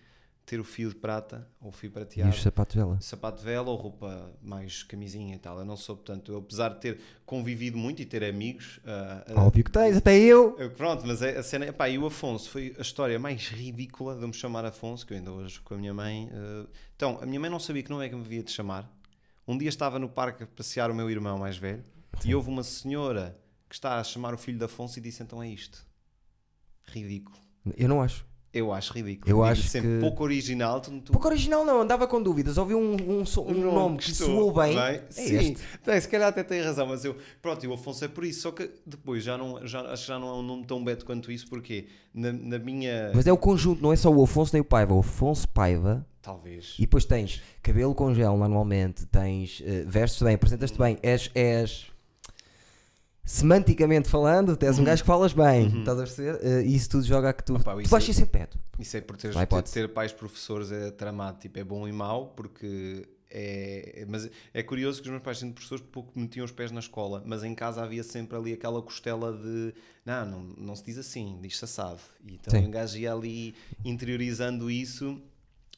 ter 0.45 0.59
o 0.59 0.63
fio 0.63 0.89
de 0.89 0.95
prata, 0.95 1.47
ou 1.59 1.71
fio 1.71 1.87
E 1.87 1.91
prateado, 1.91 2.29
os 2.31 2.41
sapatos 2.41 2.75
dela. 2.75 2.97
sapato 3.01 3.39
de 3.39 3.45
vela 3.45 3.69
ou 3.69 3.75
roupa 3.75 4.31
mais 4.41 4.83
camisinha 4.83 5.35
e 5.35 5.39
tal. 5.39 5.57
Eu 5.57 5.65
não 5.65 5.75
sou, 5.75 5.95
portanto, 5.95 6.31
eu, 6.31 6.37
apesar 6.37 6.69
de 6.69 6.79
ter 6.81 6.99
convivido 7.25 7.77
muito 7.77 8.01
e 8.01 8.05
ter 8.05 8.23
amigos, 8.23 8.79
ah, 8.85 9.23
Óbvio 9.37 9.63
que 9.63 9.71
tens, 9.71 9.97
até 9.97 10.15
eu. 10.19 10.55
eu, 10.59 10.69
Pronto, 10.71 11.03
mas 11.07 11.21
a 11.23 11.39
a 11.39 11.43
cena. 11.43 11.73
Pá, 11.73 11.89
e 11.89 11.97
o 11.97 12.05
Afonso 12.05 12.49
foi 12.49 12.75
a 12.77 12.81
história 12.81 13.17
mais 13.17 13.47
ridícula 13.49 14.15
de 14.15 14.25
me 14.27 14.33
chamar 14.33 14.63
Afonso, 14.65 15.05
que 15.05 15.13
eu 15.13 15.17
ainda 15.17 15.31
hoje 15.31 15.59
com 15.61 15.73
a 15.73 15.77
minha 15.77 15.93
mãe. 15.93 16.29
eh, 16.31 16.67
Então, 16.95 17.17
a 17.21 17.25
minha 17.25 17.39
mãe 17.39 17.49
não 17.49 17.59
sabia 17.59 17.81
que 17.81 17.89
não 17.89 18.01
é 18.01 18.07
que 18.07 18.15
me 18.15 18.21
havia 18.21 18.43
de 18.43 18.51
chamar. 18.51 18.87
Um 19.47 19.57
dia 19.57 19.69
estava 19.69 19.97
no 19.99 20.07
parque 20.09 20.43
a 20.43 20.47
passear 20.47 20.89
o 20.91 20.95
meu 20.95 21.09
irmão 21.09 21.37
mais 21.39 21.57
velho 21.57 21.83
e 22.23 22.33
houve 22.35 22.49
uma 22.49 22.63
senhora 22.63 23.35
que 23.67 23.75
está 23.75 23.99
a 23.99 24.03
chamar 24.03 24.33
o 24.33 24.37
filho 24.37 24.57
de 24.59 24.65
Afonso 24.65 24.99
e 24.99 25.01
disse: 25.01 25.21
Então 25.23 25.41
é 25.41 25.47
isto. 25.49 25.85
Ridículo. 26.87 27.37
Eu 27.75 27.89
não 27.89 28.01
acho. 28.01 28.25
Eu 28.57 28.71
acho 28.71 28.93
ridículo. 28.93 29.29
Eu 29.29 29.35
Digo 29.37 29.43
acho 29.43 29.63
sempre 29.67 29.89
que- 29.95 29.99
pouco 29.99 30.23
original. 30.23 30.79
Tu, 30.79 30.91
tu- 31.01 31.11
Pouco 31.11 31.27
original 31.27 31.65
não, 31.65 31.81
andava 31.81 32.07
com 32.07 32.21
dúvidas, 32.23 32.57
ouvi 32.57 32.73
um, 32.73 32.95
um, 33.19 33.25
so- 33.25 33.43
um 33.45 33.73
nome 33.73 33.97
que 33.97 34.09
estou 34.11 34.27
soou 34.27 34.53
bem. 34.53 34.77
É 34.77 35.03
Sim, 35.09 35.35
este. 35.35 35.57
tem, 35.83 35.99
se 36.01 36.07
calhar 36.07 36.29
até 36.29 36.41
tem 36.43 36.61
razão, 36.61 36.87
mas 36.87 37.03
eu, 37.03 37.15
pronto, 37.41 37.63
e 37.63 37.67
o 37.67 37.73
Afonso 37.73 38.05
é 38.05 38.07
por 38.07 38.23
isso. 38.23 38.41
Só 38.41 38.51
que 38.51 38.69
depois 38.85 39.23
já 39.23 39.37
não, 39.37 39.67
já, 39.67 39.81
acho 39.91 40.03
que 40.03 40.07
já 40.07 40.17
não 40.17 40.29
é 40.29 40.33
um 40.33 40.41
nome 40.41 40.65
tão 40.65 40.83
beto 40.83 41.05
quanto 41.05 41.31
isso, 41.31 41.47
porque 41.49 41.87
na, 42.13 42.31
na 42.31 42.57
minha. 42.57 43.11
Mas 43.13 43.27
é 43.27 43.31
o 43.33 43.37
conjunto, 43.37 43.81
não 43.81 43.91
é 43.91 43.95
só 43.95 44.09
o 44.09 44.23
Afonso 44.23 44.53
nem 44.53 44.61
o 44.61 44.65
Paiva. 44.65 44.93
O 44.93 44.99
Afonso 44.99 45.47
Paiva 45.49 46.05
Talvez. 46.21 46.73
E 46.79 46.81
depois 46.81 47.05
tens 47.05 47.39
cabelo 47.61 47.93
com 47.93 48.11
gel 48.15 48.35
normalmente, 48.35 49.05
tens 49.05 49.61
eh, 49.63 49.83
vestes 49.87 50.23
bem, 50.23 50.33
apresentas-te 50.33 50.75
bem, 50.79 50.97
és, 51.03 51.29
és 51.35 51.85
semanticamente 53.25 54.07
falando, 54.07 54.55
tu 54.55 54.65
és 54.65 54.77
um 54.77 54.83
gajo 54.83 55.01
que 55.01 55.07
falas 55.07 55.33
bem, 55.33 55.79
estás 55.79 55.99
a 55.99 56.03
perceber? 56.03 56.39
Eh, 56.43 56.65
e 56.65 56.75
isso 56.75 56.89
tudo 56.91 57.03
joga 57.03 57.29
a 57.29 57.33
que 57.33 57.43
tu, 57.43 57.55
Opa, 57.55 57.73
tu 57.73 57.81
isso 57.81 57.89
vais 57.89 58.03
é- 58.03 58.07
ser 58.07 58.13
sempre 58.13 58.39
peto. 58.39 58.59
Isso 58.77 58.95
é 58.95 59.01
por 59.01 59.17
teres, 59.17 59.35
ter, 59.35 59.63
ter 59.63 59.87
pais 59.89 60.11
professores 60.11 60.71
é 60.71 60.91
tramado, 60.91 61.39
tipo, 61.39 61.57
é 61.57 61.63
bom 61.63 61.87
e 61.87 61.91
mau, 61.91 62.27
porque 62.27 63.07
é. 63.31 64.05
Mas 64.07 64.29
é 64.53 64.63
curioso 64.63 65.01
que 65.01 65.07
os 65.07 65.11
meus 65.11 65.23
pais, 65.23 65.39
sendo 65.39 65.53
professores, 65.53 65.83
pouco 65.91 66.17
metiam 66.17 66.45
os 66.45 66.51
pés 66.51 66.71
na 66.71 66.79
escola, 66.79 67.23
mas 67.25 67.43
em 67.43 67.55
casa 67.55 67.81
havia 67.83 68.03
sempre 68.03 68.37
ali 68.37 68.53
aquela 68.53 68.81
costela 68.81 69.33
de 69.33 69.73
não, 70.05 70.25
não, 70.25 70.39
não 70.57 70.75
se 70.75 70.83
diz 70.85 70.97
assim, 70.97 71.37
diz-se 71.41 71.65
assado. 71.65 71.99
E 72.25 72.35
então 72.35 72.51
Sim. 72.59 72.67
o 72.67 72.69
gajo 72.69 72.97
ia 72.97 73.11
ali 73.11 73.55
interiorizando 73.83 74.69
isso, 74.69 75.19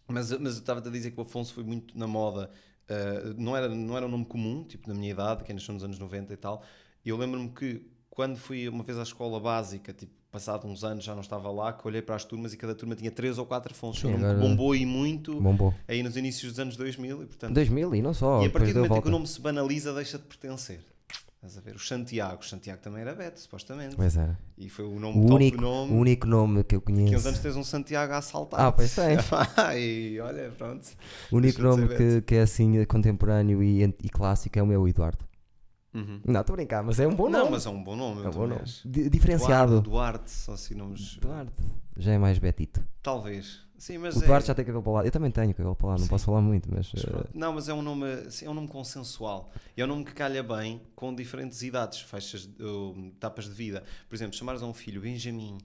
mas, 0.08 0.32
mas 0.32 0.56
eu 0.56 0.60
estava 0.60 0.80
a 0.80 0.92
dizer 0.92 1.12
que 1.12 1.20
o 1.20 1.24
Afonso 1.24 1.54
foi 1.54 1.64
muito 1.64 1.98
na 1.98 2.08
moda. 2.08 2.50
Uh, 2.90 3.34
não, 3.42 3.56
era, 3.56 3.68
não 3.68 3.98
era 3.98 4.06
um 4.06 4.10
nome 4.10 4.26
comum, 4.26 4.64
tipo 4.64 4.88
na 4.88 4.94
minha 4.94 5.12
idade, 5.12 5.44
que 5.44 5.52
ainda 5.52 5.62
são 5.62 5.74
nos 5.76 5.84
anos 5.84 6.00
90 6.00 6.34
e 6.34 6.38
tal. 6.38 6.64
E 7.08 7.10
eu 7.10 7.16
lembro-me 7.16 7.48
que 7.48 7.82
quando 8.10 8.36
fui 8.36 8.68
uma 8.68 8.84
vez 8.84 9.00
à 9.00 9.04
escola 9.04 9.40
básica, 9.40 9.94
tipo, 9.94 10.12
passado 10.30 10.68
uns 10.68 10.84
anos 10.84 11.06
já 11.06 11.14
não 11.16 11.22
estava 11.22 11.50
lá, 11.50 11.72
que 11.72 11.88
olhei 11.88 12.02
para 12.02 12.16
as 12.18 12.26
turmas 12.26 12.52
e 12.52 12.58
cada 12.58 12.76
turma 12.76 12.98
tinha 12.98 13.10
três 13.10 13.38
ou 13.38 13.46
quatro 13.46 13.72
Afonsos. 13.72 14.02
Sim, 14.02 14.14
agora- 14.16 14.38
bombou 14.38 14.76
e 14.76 14.86
muito 14.86 15.40
Bom, 15.40 15.56
bom. 15.56 15.74
aí 15.88 16.04
nos 16.04 16.18
inícios 16.18 16.52
dos 16.52 16.60
anos 16.60 16.76
2000 16.76 17.24
e 17.24 17.26
portanto... 17.26 17.54
2000 17.54 17.96
e 17.96 18.02
não 18.02 18.14
só, 18.14 18.44
e 18.44 18.48
a 18.48 18.50
partir 18.50 18.74
do 18.74 18.80
momento 18.82 18.98
em 18.98 19.02
que 19.04 19.08
o 19.08 19.12
nome 19.12 19.26
se 19.26 19.40
banaliza 19.40 19.94
deixa 19.94 20.18
de 20.18 20.26
pertencer. 20.26 20.82
Estás 21.36 21.58
a 21.58 21.62
ver? 21.62 21.76
O 21.76 21.80
Santiago. 21.80 22.42
O 22.42 22.46
Santiago 22.46 22.82
também 22.82 23.02
era 23.04 23.16
Beto, 23.16 23.40
supostamente. 23.40 23.96
Pois 23.96 24.18
era. 24.18 24.38
E 24.58 24.68
foi 24.68 24.84
o 24.84 25.00
nome 25.00 25.18
O 25.20 25.34
único, 25.34 25.62
nome. 25.62 25.94
o 25.94 25.96
único 25.96 26.28
nome 26.28 26.62
que 26.66 26.76
eu 26.76 26.82
Que 26.82 26.92
uns 26.92 26.96
conheço. 26.98 27.28
anos 27.28 27.40
tens 27.40 27.56
um 27.56 27.64
Santiago 27.64 28.12
a 28.12 28.18
assaltar. 28.18 28.60
Ah, 28.60 28.72
pois 28.72 28.94
tens. 28.94 29.22
e 29.78 30.20
olha, 30.20 30.52
pronto. 30.58 30.86
O 31.32 31.38
único 31.38 31.62
nome 31.62 31.88
que, 31.96 32.22
que 32.24 32.36
é 32.36 32.42
assim 32.42 32.84
contemporâneo 32.86 33.64
e, 33.64 33.82
e 33.84 34.10
clássico 34.10 34.58
é 34.60 34.64
o 34.64 34.66
meu 34.68 34.86
Eduardo. 34.90 35.27
Uhum. 35.98 36.22
Não, 36.26 36.42
estou 36.42 36.54
a 36.54 36.58
brincar, 36.58 36.84
mas 36.84 37.00
é 37.00 37.08
um 37.08 37.16
bom 37.16 37.30
Não, 37.30 37.40
nome. 37.40 37.52
mas 37.52 37.66
é 37.66 37.70
um 37.70 37.84
bom 37.84 37.96
nome. 37.96 38.24
é 38.24 38.28
um 38.28 38.32
bom 38.32 38.48
nome. 38.48 38.62
Diferenciado. 38.86 39.82
Duarte, 39.82 39.90
Duarte, 39.90 40.32
são 40.32 40.54
assim 40.54 40.76
nomes. 40.76 41.16
Duarte. 41.18 41.62
Já 41.96 42.14
é 42.14 42.18
mais 42.18 42.38
Betito. 42.38 42.84
Talvez. 43.02 43.66
Sim, 43.78 44.00
mas 44.00 44.16
O 44.16 44.24
é. 44.24 44.28
Duarte 44.28 44.48
já 44.48 44.56
tem 44.56 44.66
cabelo 44.66 44.84
para 44.84 44.92
lá. 44.94 45.06
Eu 45.06 45.12
também 45.12 45.30
tenho 45.32 45.54
cabelo 45.54 45.76
para 45.76 45.88
lá, 45.90 45.94
não 45.94 46.04
Sim. 46.04 46.08
posso 46.08 46.26
falar 46.26 46.42
muito, 46.42 46.68
mas. 46.74 46.92
Mas 46.94 47.04
eh. 47.04 47.30
Não, 47.34 47.54
mas 47.54 47.70
é 47.70 47.74
um 47.74 47.82
nome, 47.82 48.06
é 48.44 48.50
um 48.50 48.54
nome 48.54 48.68
consensual. 48.68 49.52
É 49.76 49.84
um 49.84 49.88
nome 49.88 50.04
que 50.04 50.14
calha 50.14 50.42
bem 50.42 50.82
com 50.96 51.14
diferentes 51.14 51.62
idades, 51.62 52.02
faixas, 52.02 52.46
uh, 52.60 52.96
etapas 53.16 53.46
de 53.46 53.52
vida. 53.52 53.84
Por 54.10 54.16
exemplo, 54.16 54.36
chamares 54.36 54.62
a 54.64 54.66
um 54.66 54.74
filho 54.74 55.02
Benjamin 55.02 55.58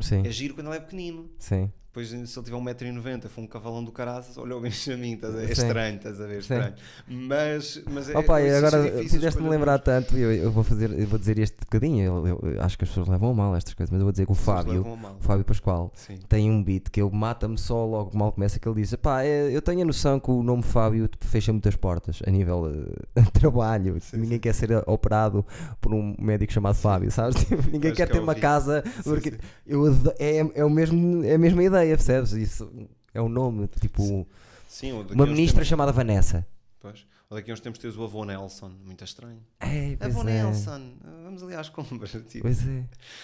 sim, 0.00 0.24
é 0.26 0.30
giro 0.30 0.54
quando 0.54 0.68
ele 0.68 0.76
é 0.76 0.80
pequenino. 0.80 1.30
sim. 1.38 1.70
Depois, 1.98 2.30
se 2.30 2.38
ele 2.38 2.44
tiver 2.44 2.56
1,90m, 2.56 3.28
for 3.28 3.40
um 3.40 3.46
cavalão 3.46 3.82
do 3.82 3.90
caraças, 3.90 4.38
olha 4.38 4.56
o 4.56 4.60
Benjamin, 4.60 5.14
estás 5.14 5.34
a 5.34 5.38
ver? 5.38 5.48
É 5.48 5.52
estranho, 5.52 5.96
estás 5.96 6.20
a 6.20 6.26
ver? 6.26 6.42
Sim. 6.44 6.54
Estranho. 6.54 6.74
Mas, 7.08 7.82
mas 7.90 8.08
é. 8.08 8.16
Opa, 8.18 8.40
é- 8.40 8.56
agora 8.56 9.02
fizeste-me 9.08 9.48
lembrar 9.48 9.78
tanto, 9.80 10.16
eu, 10.16 10.32
eu 10.32 10.50
vou 10.52 10.62
fazer, 10.62 10.96
eu 10.96 11.06
vou 11.08 11.18
dizer 11.18 11.38
este 11.40 11.56
bocadinho, 11.58 12.04
eu, 12.04 12.26
eu- 12.28 12.40
eu 12.52 12.62
acho 12.62 12.78
que 12.78 12.84
as 12.84 12.90
pessoas 12.90 13.08
levam 13.08 13.30
a 13.30 13.34
mal 13.34 13.56
estas 13.56 13.74
coisas, 13.74 13.90
mas 13.90 14.00
eu 14.00 14.04
vou 14.04 14.12
dizer 14.12 14.26
que 14.26 14.32
o 14.32 14.34
Fábio, 14.34 14.82
o 14.86 15.22
Fábio 15.22 15.44
Pascoal, 15.44 15.90
Sim. 15.94 16.18
tem 16.28 16.48
um 16.50 16.62
beat 16.62 16.88
que 16.90 17.00
ele 17.02 17.10
mata-me 17.12 17.58
só 17.58 17.84
logo 17.84 18.16
mal 18.16 18.30
começa 18.30 18.60
que 18.60 18.68
ele 18.68 18.80
diz, 18.80 18.94
pá, 18.94 19.24
eu 19.24 19.60
tenho 19.60 19.82
a 19.82 19.84
noção 19.84 20.20
que 20.20 20.30
o 20.30 20.42
nome 20.42 20.62
Fábio 20.62 21.08
fecha 21.20 21.52
muitas 21.52 21.74
portas 21.74 22.20
a 22.24 22.30
nível 22.30 22.70
eh, 23.16 23.20
de 23.22 23.30
trabalho, 23.32 23.96
Sim, 24.00 24.18
ninguém 24.18 24.38
quer 24.38 24.54
ser 24.54 24.70
operado 24.86 25.44
por 25.80 25.92
um 25.92 26.14
médico 26.18 26.52
chamado 26.52 26.76
Fábio, 26.76 27.10
sabes? 27.10 27.42
Tipo, 27.48 27.62
ninguém 27.70 27.92
quer 27.92 28.06
que 28.06 28.12
ter 28.12 28.18
eu 28.18 28.22
uma 28.22 28.34
casa, 28.34 28.82
Sim, 28.84 29.02
porque 29.02 29.30
sim. 29.32 29.36
eu 29.66 29.86
é, 30.18 30.60
é, 30.60 30.64
o 30.64 30.70
mesmo, 30.70 31.24
é 31.24 31.34
a 31.34 31.38
mesma 31.38 31.62
ideia, 31.62 31.87
percebes? 31.96 32.32
Isso 32.32 32.70
é 33.14 33.20
um 33.22 33.28
nome, 33.28 33.66
tipo, 33.80 34.26
Sim, 34.68 34.92
uma 34.92 35.26
ministra 35.26 35.56
tempos- 35.56 35.68
chamada 35.68 35.92
Vanessa. 35.92 36.46
Pois. 36.80 37.06
Ou 37.30 37.36
daqui 37.36 37.50
a 37.50 37.54
uns 37.54 37.60
tempos 37.60 37.78
tens 37.78 37.94
o 37.96 38.02
avô 38.04 38.24
Nelson, 38.24 38.70
muito 38.86 39.04
estranho. 39.04 39.40
É, 39.60 39.96
Avô 40.00 40.22
é. 40.22 40.24
Nelson, 40.24 40.92
vamos 41.24 41.42
ali 41.42 41.54
às 41.54 41.68
compras. 41.68 42.10
Tipo, 42.28 42.40
Pois 42.42 42.66
é, 42.66 42.78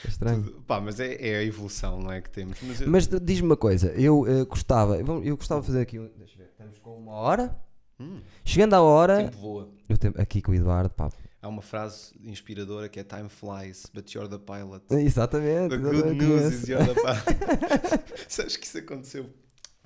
é 0.05 0.09
estranho. 0.09 0.43
tudo- 0.43 0.61
Pá, 0.63 0.79
mas 0.81 1.01
é, 1.01 1.15
é 1.27 1.37
a 1.39 1.43
evolução, 1.45 2.01
não 2.01 2.13
é? 2.13 2.21
Que 2.21 2.29
temos. 2.29 2.59
Mas, 2.63 2.81
eu- 2.83 2.91
Mas 2.91 3.07
diz-me 3.09 3.47
uma 3.47 3.57
coisa, 3.57 3.93
eu 3.93 4.27
eh, 4.27 4.45
gostava, 4.45 4.99
eu 4.99 5.37
gostava 5.37 5.61
de 5.63 5.67
fazer 5.69 5.81
aqui, 5.81 5.99
deixa 6.19 6.35
eu 6.35 6.39
ver, 6.39 6.51
estamos 6.51 6.79
com 6.79 6.97
uma 6.99 7.13
hora, 7.13 7.57
Hum, 7.99 8.21
chegando 8.45 8.75
à 8.75 8.83
hora, 8.83 9.25
tempo 9.25 9.39
voa. 9.39 9.69
eu 9.89 9.97
tenho 9.97 10.13
aqui 10.19 10.43
com 10.43 10.53
o 10.53 10.55
Eduardo, 10.55 10.91
pá, 10.91 11.09
Há 11.45 11.49
uma 11.49 11.61
frase 11.61 12.15
inspiradora 12.25 12.89
que 12.89 12.99
é 12.99 13.05
Time 13.05 13.29
flies, 13.29 13.85
but 13.93 14.11
you're 14.15 14.31
the 14.31 14.39
pilot. 14.39 14.83
exatamente, 14.95 15.69
The 15.69 15.77
good 15.77 16.15
news 16.15 16.55
is 16.55 16.69
you're 16.69 16.83
the 16.87 16.95
pilot. 16.97 18.05
Sabes 18.29 18.57
que 18.57 18.67
isso 18.67 18.79
aconteceu? 18.79 19.29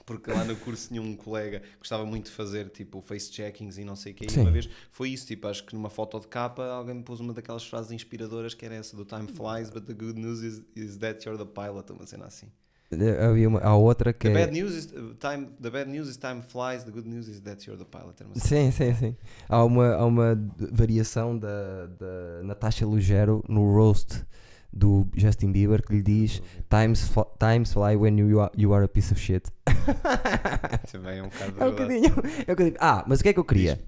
Porque 0.07 0.31
lá 0.31 0.45
no 0.45 0.55
curso 0.57 0.87
tinha 0.89 1.03
um 1.03 1.17
colega 1.17 1.59
que 1.61 1.77
gostava 1.79 2.07
muito 2.07 2.27
de 2.27 2.31
fazer 2.31 2.71
tipo 2.71 3.01
face 3.03 3.33
checkings 3.33 3.77
e 3.77 3.85
não 3.85 3.97
sei 3.97 4.13
o 4.13 4.15
que. 4.15 4.25
E 4.33 4.41
uma 4.41 4.53
vez 4.53 4.69
foi 4.93 5.11
isso, 5.11 5.27
tipo, 5.27 5.49
acho 5.49 5.67
que 5.67 5.75
numa 5.75 5.91
foto 5.91 6.21
de 6.21 6.29
capa 6.29 6.65
alguém 6.65 6.95
me 6.95 7.03
pôs 7.03 7.19
uma 7.19 7.35
daquelas 7.35 7.67
frases 7.67 7.91
inspiradoras 7.91 8.55
que 8.55 8.65
era 8.65 8.77
essa 8.77 8.97
do 8.97 9.05
Time 9.05 9.27
flies, 9.27 9.69
but 9.69 9.85
the 9.85 9.93
good 9.93 10.19
news 10.19 10.41
is, 10.43 10.63
is 10.77 10.97
that 10.99 11.27
you're 11.29 11.37
the 11.37 11.51
pilot, 11.51 11.93
uma 11.93 12.07
cena 12.07 12.27
assim. 12.27 12.47
Havia 12.91 13.49
uma, 13.49 13.61
há 13.61 13.77
outra 13.77 14.15
que 14.15 14.31
The 14.31 14.35
é, 14.35 14.47
bad 14.47 14.53
news 14.53 14.75
is 14.75 14.87
uh, 14.93 15.15
time. 15.21 15.49
The 15.61 15.71
bad 15.71 15.91
news 15.91 16.09
is 16.09 16.17
time 16.17 16.41
flies. 16.43 16.85
The 16.85 16.91
good 16.91 17.07
news 17.07 17.29
is 17.29 17.41
that 17.43 17.67
you're 17.67 17.77
the 17.77 17.85
pilot. 17.85 18.25
Uma 18.25 18.35
sim, 18.35 18.71
cena 18.71 18.95
sim, 18.95 18.95
sim, 18.95 19.17
há 19.47 19.63
uma, 19.63 19.95
há 19.95 20.05
uma 20.07 20.35
variação 20.73 21.39
da, 21.39 21.87
da 21.87 22.43
Natasha 22.45 22.87
Lugero 22.87 23.45
no 23.47 23.61
roast 23.75 24.25
do 24.73 25.07
Justin 25.15 25.53
Bieber 25.53 25.83
que 25.83 25.95
lhe 25.95 26.03
diz 26.03 26.43
times, 26.71 27.09
fl- 27.09 27.29
times 27.39 27.73
fly 27.73 27.97
when 27.97 28.19
you 28.19 28.41
are, 28.41 28.51
you 28.57 28.73
are 28.73 28.85
a 28.85 28.89
piece 28.89 29.13
of 29.13 29.21
shit. 29.21 29.51
Também 30.91 31.19
é 31.19 31.23
um 31.23 31.29
bocado 31.29 31.63
É 31.63 31.67
um 31.67 31.71
bocadinho, 31.71 32.15
é 32.47 32.53
um 32.53 32.55
bocadinho. 32.55 32.77
Ah, 32.81 33.05
mas 33.07 33.21
o 33.21 33.23
que 33.23 33.29
é 33.29 33.33
que 33.33 33.39
eu 33.39 33.45
queria? 33.45 33.79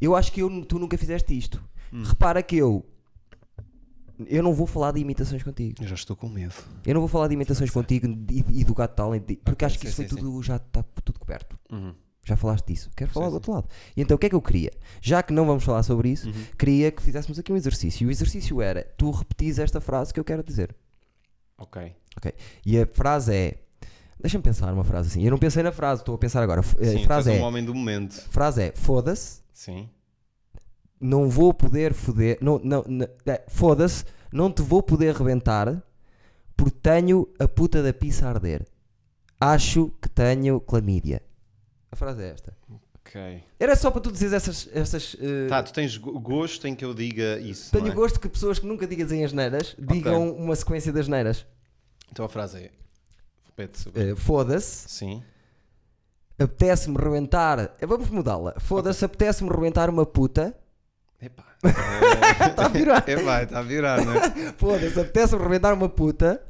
Eu 0.00 0.16
acho 0.16 0.32
que 0.32 0.40
eu, 0.40 0.64
tu 0.64 0.78
nunca 0.78 0.96
fizeste 0.96 1.36
isto. 1.36 1.62
Hum. 1.92 2.04
Repara 2.04 2.42
que 2.42 2.56
eu. 2.56 2.84
Eu 4.28 4.42
não 4.42 4.52
vou 4.54 4.66
falar 4.66 4.92
de 4.92 5.00
imitações 5.00 5.42
contigo. 5.42 5.82
Eu 5.82 5.88
já 5.88 5.94
estou 5.94 6.16
com 6.16 6.28
medo. 6.28 6.54
Eu 6.84 6.94
não 6.94 7.00
vou 7.00 7.08
falar 7.08 7.28
de 7.28 7.34
imitações 7.34 7.70
contigo 7.70 8.06
e, 8.30 8.44
e 8.60 8.64
do 8.64 8.74
gato 8.74 8.94
talent, 8.94 9.22
porque 9.44 9.64
Ok, 9.64 9.66
acho 9.66 9.78
que 9.78 9.86
sim, 9.86 9.88
isso 9.88 9.96
foi 9.96 10.08
sim, 10.08 10.16
tudo, 10.16 10.42
já 10.42 10.56
está 10.56 10.82
tudo 11.04 11.18
coberto. 11.18 11.58
Uhum. 11.70 11.94
Já 12.24 12.36
falaste 12.36 12.66
disso. 12.66 12.90
Quero 12.94 13.10
falar 13.10 13.28
do 13.28 13.34
outro 13.34 13.52
lado. 13.52 13.68
E 13.96 14.02
então 14.02 14.14
o 14.14 14.18
que 14.18 14.26
é 14.26 14.28
que 14.28 14.34
eu 14.34 14.42
queria? 14.42 14.70
Já 15.00 15.22
que 15.22 15.32
não 15.32 15.46
vamos 15.46 15.64
falar 15.64 15.82
sobre 15.82 16.10
isso, 16.10 16.28
Uhum. 16.28 16.34
queria 16.58 16.90
que 16.92 17.02
fizéssemos 17.02 17.38
aqui 17.38 17.52
um 17.52 17.56
exercício. 17.56 18.04
E 18.04 18.06
o 18.08 18.10
exercício 18.10 18.60
era 18.60 18.84
tu 18.98 19.10
repetis 19.10 19.58
esta 19.58 19.80
frase 19.80 20.12
que 20.12 20.20
eu 20.20 20.24
quero 20.24 20.42
dizer. 20.42 20.74
Ok. 22.16 22.34
E 22.64 22.78
a 22.78 22.86
frase 22.86 23.34
é. 23.34 23.54
Deixa-me 24.20 24.42
pensar 24.44 24.72
uma 24.72 24.84
frase 24.84 25.08
assim. 25.08 25.24
Eu 25.24 25.30
não 25.30 25.38
pensei 25.38 25.62
na 25.62 25.72
frase, 25.72 26.02
estou 26.02 26.14
a 26.14 26.18
pensar 26.18 26.42
agora. 26.42 26.62
Sim, 26.62 27.02
A 27.02 27.06
frase 27.06 27.32
é. 27.32 27.34
um 27.40 27.42
homem 27.42 27.64
do 27.64 27.74
momento. 27.74 28.12
Frase 28.30 28.62
é 28.64 28.72
foda-se. 28.74 29.40
Sim. 29.52 29.88
Não 31.00 31.28
vou 31.30 31.52
poder 31.54 31.92
foder, 31.94 32.38
não, 32.40 32.58
não, 32.62 32.84
não- 32.86 33.08
é, 33.26 33.42
foda-se, 33.48 34.04
não 34.32 34.50
te 34.52 34.62
vou 34.62 34.82
poder 34.82 35.14
rebentar 35.14 35.82
porque 36.56 36.76
tenho 36.82 37.26
a 37.38 37.48
puta 37.48 37.82
da 37.82 37.92
pizza 37.92 38.26
a 38.26 38.30
arder. 38.30 38.66
Acho 39.40 39.90
que 40.02 40.08
tenho 40.10 40.60
clamídia. 40.60 41.22
A 41.90 41.96
frase 41.96 42.22
é 42.22 42.28
esta. 42.28 42.54
Ok. 43.00 43.42
Era 43.58 43.74
só 43.74 43.90
para 43.90 44.02
tu 44.02 44.12
dizeres 44.12 44.34
essas. 44.34 44.68
essas 44.72 45.16
eh, 45.18 45.48
Tá, 45.48 45.62
tu 45.62 45.72
tens 45.72 45.96
go- 45.96 46.20
gosto 46.20 46.66
em 46.68 46.74
que 46.74 46.84
eu 46.84 46.92
diga 46.94 47.40
isso. 47.40 47.72
tenho 47.72 47.88
é? 47.88 47.94
gosto 47.94 48.20
que 48.20 48.28
pessoas 48.28 48.58
que 48.58 48.66
nunca 48.66 48.86
digam 48.86 49.24
as 49.24 49.32
neiras 49.32 49.74
digam 49.78 50.30
uma 50.32 50.54
sequência 50.54 50.92
das 50.92 51.08
neiras. 51.08 51.46
Então 52.12 52.24
a 52.24 52.28
frase 52.28 52.58
é. 52.58 52.70
Repete 53.46 53.78
sobre. 53.80 54.10
Eh, 54.10 54.14
foda-se, 54.14 54.88
Sim. 54.88 55.22
apetece-me 56.38 56.96
rebentar. 56.96 57.58
eh, 57.80 57.86
Vamos 57.86 58.10
mudá-la. 58.10 58.54
Foda-se, 58.60 59.04
apetece-me 59.04 59.50
rebentar 59.50 59.88
uma 59.90 60.04
puta. 60.06 60.54
Epá. 61.20 61.44
Está 62.48 62.64
a 62.66 62.68
virar. 62.68 63.08
Epá, 63.08 63.42
está 63.42 63.58
a 63.58 63.62
virar, 63.62 64.04
não 64.04 64.14
é? 64.14 64.52
Foda-se, 64.56 64.98
apetece-me 64.98 65.42
rebentar 65.42 65.74
uma 65.74 65.88
puta, 65.88 66.42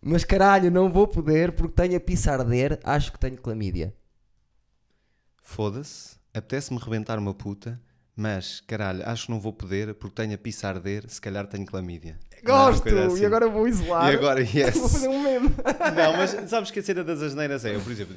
mas 0.00 0.24
caralho, 0.24 0.70
não 0.70 0.90
vou 0.92 1.08
poder 1.08 1.52
porque 1.52 1.74
tenho 1.74 1.96
a 1.96 2.00
pizza 2.00 2.30
a 2.32 2.34
arder, 2.34 2.78
acho 2.84 3.12
que 3.12 3.18
tenho 3.18 3.36
clamídia. 3.36 3.94
Foda-se. 5.42 6.16
Apetece-me 6.34 6.78
rebentar 6.80 7.18
uma 7.18 7.34
puta, 7.34 7.80
mas 8.16 8.60
caralho, 8.66 9.06
acho 9.08 9.26
que 9.26 9.30
não 9.32 9.40
vou 9.40 9.52
poder 9.52 9.94
porque 9.94 10.14
tenho 10.14 10.34
a 10.34 10.38
pizza 10.38 10.66
a 10.66 10.70
arder, 10.70 11.04
se 11.08 11.20
calhar 11.20 11.46
tenho 11.46 11.66
clamídia. 11.66 12.18
Não 12.42 12.54
é 12.54 12.66
Gosto! 12.70 12.82
coisa 12.82 13.06
assim. 13.06 13.22
E 13.22 13.26
agora 13.26 13.48
vou 13.48 13.68
isolar. 13.68 14.12
E 14.12 14.16
agora, 14.16 14.40
yes. 14.44 14.74
Vou 14.76 14.88
fazer 14.88 15.08
um 15.08 15.22
meme. 15.22 15.48
Não, 15.48 16.16
mas 16.16 16.30
sabes 16.50 16.70
que 16.70 16.78
a 16.78 16.82
cena 16.82 17.04
das 17.04 17.20
asneiras 17.20 17.64
é, 17.64 17.74
eu, 17.74 17.80
por 17.80 17.92
exemplo, 17.92 18.16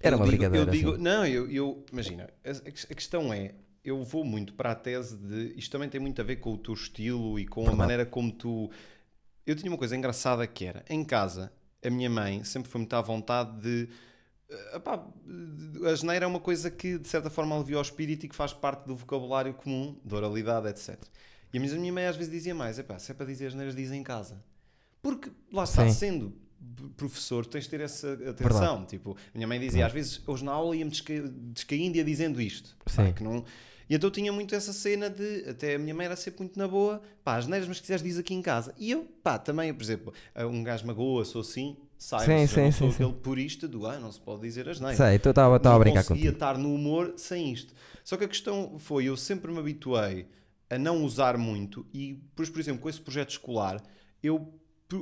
Era 0.00 0.14
eu 0.16 0.18
uma 0.18 0.26
digo- 0.26 0.36
brincadeira. 0.36 0.68
Eu 0.70 0.72
digo, 0.72 0.92
assim. 0.94 1.02
não, 1.02 1.24
eu, 1.26 1.50
eu 1.50 1.84
imagina, 1.92 2.28
a, 2.44 2.50
a 2.50 2.94
questão 2.94 3.32
é, 3.32 3.52
eu 3.88 4.02
vou 4.04 4.24
muito 4.24 4.52
para 4.54 4.72
a 4.72 4.74
tese 4.74 5.16
de 5.16 5.54
isto 5.56 5.70
também 5.72 5.88
tem 5.88 6.00
muito 6.00 6.20
a 6.20 6.24
ver 6.24 6.36
com 6.36 6.52
o 6.54 6.58
teu 6.58 6.74
estilo 6.74 7.38
e 7.38 7.46
com 7.46 7.60
Verdade. 7.62 7.74
a 7.74 7.78
maneira 7.78 8.06
como 8.06 8.32
tu. 8.32 8.70
Eu 9.46 9.54
tinha 9.54 9.70
uma 9.70 9.78
coisa 9.78 9.96
engraçada 9.96 10.46
que 10.46 10.64
era, 10.64 10.84
em 10.90 11.04
casa, 11.04 11.52
a 11.84 11.88
minha 11.88 12.10
mãe 12.10 12.42
sempre 12.44 12.68
foi 12.70 12.80
muito 12.80 12.94
à 12.94 13.00
vontade 13.00 13.60
de. 13.60 13.88
eh, 14.50 14.76
epá, 14.76 15.06
a 15.90 15.94
geneira 15.94 16.24
é 16.24 16.28
uma 16.28 16.40
coisa 16.40 16.70
que 16.70 16.98
de 16.98 17.06
certa 17.08 17.30
forma 17.30 17.54
alivia 17.54 17.78
o 17.78 17.82
espírito 17.82 18.26
e 18.26 18.28
que 18.28 18.34
faz 18.34 18.52
parte 18.52 18.86
do 18.86 18.96
vocabulário 18.96 19.54
comum, 19.54 19.96
da 20.04 20.16
oralidade, 20.16 20.68
etc. 20.68 21.00
E 21.52 21.58
a 21.58 21.60
minha- 21.60 21.92
mãe 21.92 22.06
às 22.06 22.16
vezes 22.16 22.32
dizia 22.32 22.54
mais: 22.54 22.78
epá, 22.78 22.98
se 22.98 23.12
é 23.12 23.14
para 23.14 23.26
dizer 23.26 23.46
as 23.46 23.54
neiras, 23.54 23.74
diz 23.76 23.90
em 23.92 24.02
casa. 24.02 24.42
Porque 25.00 25.30
lá 25.52 25.62
está, 25.64 25.86
Sim. 25.86 25.92
sendo 25.94 26.34
professor, 26.96 27.46
tens 27.46 27.64
de 27.64 27.70
ter 27.70 27.80
essa 27.80 28.14
atenção. 28.28 28.84
Tipo, 28.84 29.12
a 29.12 29.36
minha 29.38 29.46
mãe 29.46 29.60
dizia, 29.60 29.86
às 29.86 29.92
vezes, 29.92 30.20
hoje 30.26 30.44
na 30.44 30.50
aula 30.52 30.74
ia-me 30.74 30.90
desca 30.90 31.22
descaindo 31.22 31.96
e 31.96 31.98
ia 31.98 32.04
dizendo 32.04 32.40
isto. 32.40 32.76
Pá, 32.84 33.06
Sim. 33.06 33.12
que 33.12 33.22
não... 33.22 33.44
E 33.88 33.94
então 33.94 34.10
tinha 34.10 34.32
muito 34.32 34.54
essa 34.54 34.72
cena 34.72 35.08
de, 35.08 35.48
até 35.48 35.76
a 35.76 35.78
minha 35.78 35.94
mãe 35.94 36.06
era 36.06 36.16
sempre 36.16 36.40
muito 36.40 36.58
na 36.58 36.66
boa, 36.66 37.00
pá, 37.22 37.36
as 37.36 37.46
neiras, 37.46 37.68
mas 37.68 37.76
se 37.76 37.82
quiseres 37.82 38.02
diz 38.02 38.18
aqui 38.18 38.34
em 38.34 38.42
casa. 38.42 38.74
E 38.78 38.90
eu, 38.90 39.04
pá, 39.22 39.38
também, 39.38 39.72
por 39.72 39.82
exemplo, 39.82 40.12
um 40.36 40.62
gajo 40.64 40.86
magoa, 40.86 41.24
sou 41.24 41.40
assim, 41.40 41.76
saiba, 41.96 42.24
Sim, 42.24 42.42
eu 42.42 42.48
sim, 42.48 42.72
sou 42.72 42.90
sim. 42.90 42.94
aquele 43.04 43.12
purista 43.20 43.68
do, 43.68 43.86
ah, 43.86 43.98
não 43.98 44.10
se 44.10 44.20
pode 44.20 44.42
dizer 44.42 44.68
as 44.68 44.80
neiras 44.80 44.96
Sei, 44.98 45.14
então 45.14 45.30
estava 45.30 45.54
a 45.56 45.78
brincar 45.78 46.00
conseguia 46.00 46.04
contigo. 46.32 46.32
estar 46.32 46.58
no 46.58 46.74
humor 46.74 47.14
sem 47.16 47.52
isto. 47.52 47.72
Só 48.02 48.16
que 48.16 48.24
a 48.24 48.28
questão 48.28 48.76
foi, 48.78 49.04
eu 49.04 49.16
sempre 49.16 49.52
me 49.52 49.58
habituei 49.58 50.26
a 50.68 50.76
não 50.78 51.04
usar 51.04 51.38
muito 51.38 51.86
e, 51.94 52.14
por, 52.34 52.48
por 52.48 52.60
exemplo, 52.60 52.82
com 52.82 52.88
esse 52.88 53.00
projeto 53.00 53.30
escolar, 53.30 53.80
eu 54.20 54.52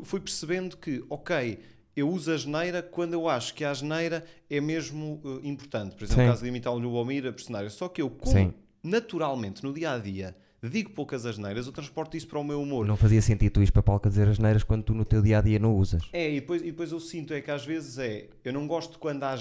fui 0.04 0.20
percebendo 0.20 0.76
que, 0.76 1.02
ok, 1.08 1.58
eu 1.96 2.08
uso 2.10 2.32
a 2.32 2.36
geneira 2.36 2.82
quando 2.82 3.14
eu 3.14 3.28
acho 3.28 3.54
que 3.54 3.64
a 3.64 3.72
geneira 3.72 4.24
é 4.50 4.60
mesmo 4.60 5.20
eh, 5.24 5.48
importante. 5.48 5.94
Por 5.94 6.04
exemplo, 6.04 6.22
Sim. 6.22 6.26
no 6.26 6.32
caso 6.32 6.42
de 6.42 6.48
imitar 6.48 6.72
o 6.72 6.78
Lubomir, 6.78 7.26
a 7.26 7.32
personagem. 7.32 7.70
Só 7.70 7.88
que 7.88 8.02
eu, 8.02 8.10
como 8.10 8.32
Sim. 8.36 8.52
Naturalmente, 8.84 9.64
no 9.64 9.72
dia-a-dia, 9.72 10.36
digo 10.62 10.90
poucas 10.90 11.26
asneiras, 11.26 11.66
eu 11.66 11.72
transporto 11.72 12.16
isso 12.16 12.26
para 12.26 12.38
o 12.38 12.44
meu 12.44 12.60
humor. 12.60 12.86
Não 12.86 12.96
fazia 12.96 13.20
sentido 13.20 13.52
tu 13.52 13.60
ires 13.60 13.70
para 13.70 13.80
a 13.80 13.82
palca 13.82 14.08
dizer 14.08 14.28
as 14.28 14.38
neiras 14.38 14.62
quando 14.62 14.82
tu 14.82 14.94
no 14.94 15.04
teu 15.04 15.22
dia 15.22 15.38
a 15.38 15.40
dia 15.40 15.58
não 15.58 15.74
usas. 15.76 16.02
É, 16.12 16.30
e 16.30 16.40
depois, 16.40 16.62
e 16.62 16.66
depois 16.66 16.92
eu 16.92 17.00
sinto 17.00 17.32
é 17.32 17.40
que 17.40 17.50
às 17.50 17.64
vezes 17.64 17.98
é. 17.98 18.28
Eu 18.44 18.52
não 18.52 18.66
gosto 18.66 18.98
quando 18.98 19.22
há. 19.24 19.36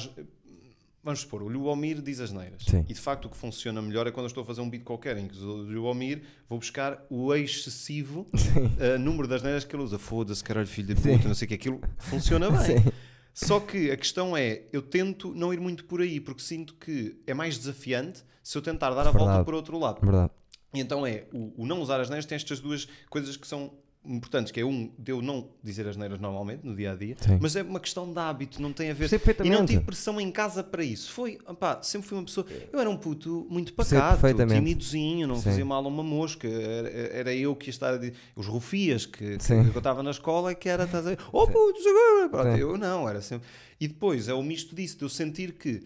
vamos 1.04 1.22
supor, 1.22 1.44
o 1.44 1.48
Lubomir 1.48 2.02
diz 2.02 2.20
as 2.20 2.32
neiras. 2.32 2.64
Sim. 2.64 2.86
E 2.88 2.94
de 2.94 3.00
facto 3.00 3.26
o 3.26 3.30
que 3.30 3.38
funciona 3.38 3.82
melhor 3.82 4.08
é 4.08 4.12
quando 4.12 4.26
eu 4.26 4.28
estou 4.28 4.44
a 4.44 4.46
fazer 4.46 4.62
um 4.62 4.70
beat 4.70 4.84
qualquer 4.84 5.18
em 5.18 5.28
que 5.28 5.38
o 5.38 5.56
Lubomir 5.64 6.24
vou 6.50 6.60
buscar 6.60 7.06
o 7.10 7.34
excessivo 7.34 8.28
uh, 8.34 9.00
número 9.00 9.28
das 9.28 9.44
neiras 9.44 9.64
que 9.64 9.76
ele 9.76 9.84
usa. 9.84 9.98
Foda-se, 9.98 10.44
caralho, 10.44 10.68
filho 10.68 10.94
de 10.94 11.02
puta, 11.02 11.28
não 11.28 11.36
sei 11.36 11.46
o 11.46 11.50
que, 11.50 11.56
aquilo 11.56 11.82
funciona 11.98 12.50
bem. 12.50 12.80
Sim. 12.80 12.92
Só 13.34 13.60
que 13.60 13.90
a 13.90 13.98
questão 13.98 14.38
é, 14.38 14.62
eu 14.72 14.82
tento 14.82 15.34
não 15.34 15.52
ir 15.52 15.60
muito 15.60 15.86
por 15.86 16.02
aí, 16.02 16.20
porque 16.20 16.42
sinto 16.42 16.76
que 16.76 17.18
é 17.26 17.34
mais 17.34 17.58
desafiante 17.58 18.24
se 18.44 18.58
eu 18.58 18.62
tentar 18.62 18.90
dar 18.92 19.08
a 19.08 19.12
volta 19.12 19.26
Verdade. 19.26 19.46
por 19.46 19.54
outro 19.54 19.80
lado. 19.80 20.00
Verdade. 20.02 20.32
E 20.74 20.80
então 20.80 21.06
é, 21.08 21.26
o, 21.34 21.64
o 21.64 21.66
não 21.66 21.82
usar 21.82 22.00
as 22.00 22.10
neiras 22.10 22.26
tem 22.26 22.36
estas 22.36 22.60
duas 22.60 22.88
coisas 23.10 23.38
que 23.38 23.48
são 23.48 23.72
importantes, 24.06 24.52
que 24.52 24.60
é 24.60 24.66
um, 24.66 24.92
de 25.00 25.12
eu 25.12 25.22
não 25.22 25.50
dizer 25.64 25.88
as 25.88 25.96
neiras 25.96 26.20
normalmente, 26.20 26.66
no 26.66 26.76
dia 26.76 26.92
a 26.92 26.96
dia, 26.96 27.16
Sim. 27.20 27.38
mas 27.40 27.56
é 27.56 27.64
uma 27.64 27.80
questão 27.80 28.12
de 28.12 28.20
hábito, 28.20 28.62
não 28.62 28.74
tem 28.74 28.92
a 28.92 28.94
ver. 28.94 29.10
E 29.44 29.50
não 29.50 29.66
tive 29.66 29.82
pressão 29.82 30.20
em 30.20 30.30
casa 30.30 30.62
para 30.62 30.84
isso. 30.84 31.12
Foi, 31.12 31.40
opá, 31.48 31.82
sempre 31.82 32.10
fui 32.10 32.18
uma 32.18 32.26
pessoa. 32.26 32.46
Eu 32.72 32.80
era 32.80 32.90
um 32.90 32.98
puto 32.98 33.48
muito 33.50 33.74
pacato, 33.74 34.28
timidozinho, 34.48 35.28
não 35.28 35.38
Sim. 35.38 35.44
fazia 35.44 35.66
mal 35.66 35.84
a 35.84 35.88
uma 35.88 36.04
mosca. 36.04 36.48
Era, 36.48 36.90
era 36.90 37.34
eu 37.34 37.56
que 37.56 37.68
ia 37.68 37.72
estar. 37.72 37.94
Os 38.36 38.48
rufias 38.48 39.06
que, 39.06 39.38
que, 39.38 39.54
eu 39.54 39.78
estava 39.78 40.04
na 40.04 40.12
escola 40.12 40.54
que 40.54 40.68
era 40.68 40.84
estás 40.84 41.08
a 41.08 41.12
dizer, 41.12 41.26
oh 41.32 41.48
puto, 41.48 41.82
sei 41.82 41.94
lá", 41.94 42.30
pronto, 42.30 42.56
Sim. 42.56 42.60
eu 42.60 42.78
não, 42.78 43.08
era 43.08 43.22
sempre. 43.22 43.48
E 43.80 43.88
depois 43.88 44.28
é 44.28 44.34
o 44.34 44.44
misto 44.44 44.76
disso, 44.76 44.98
de 44.98 45.06
eu 45.06 45.10
sentir 45.10 45.54
que 45.54 45.86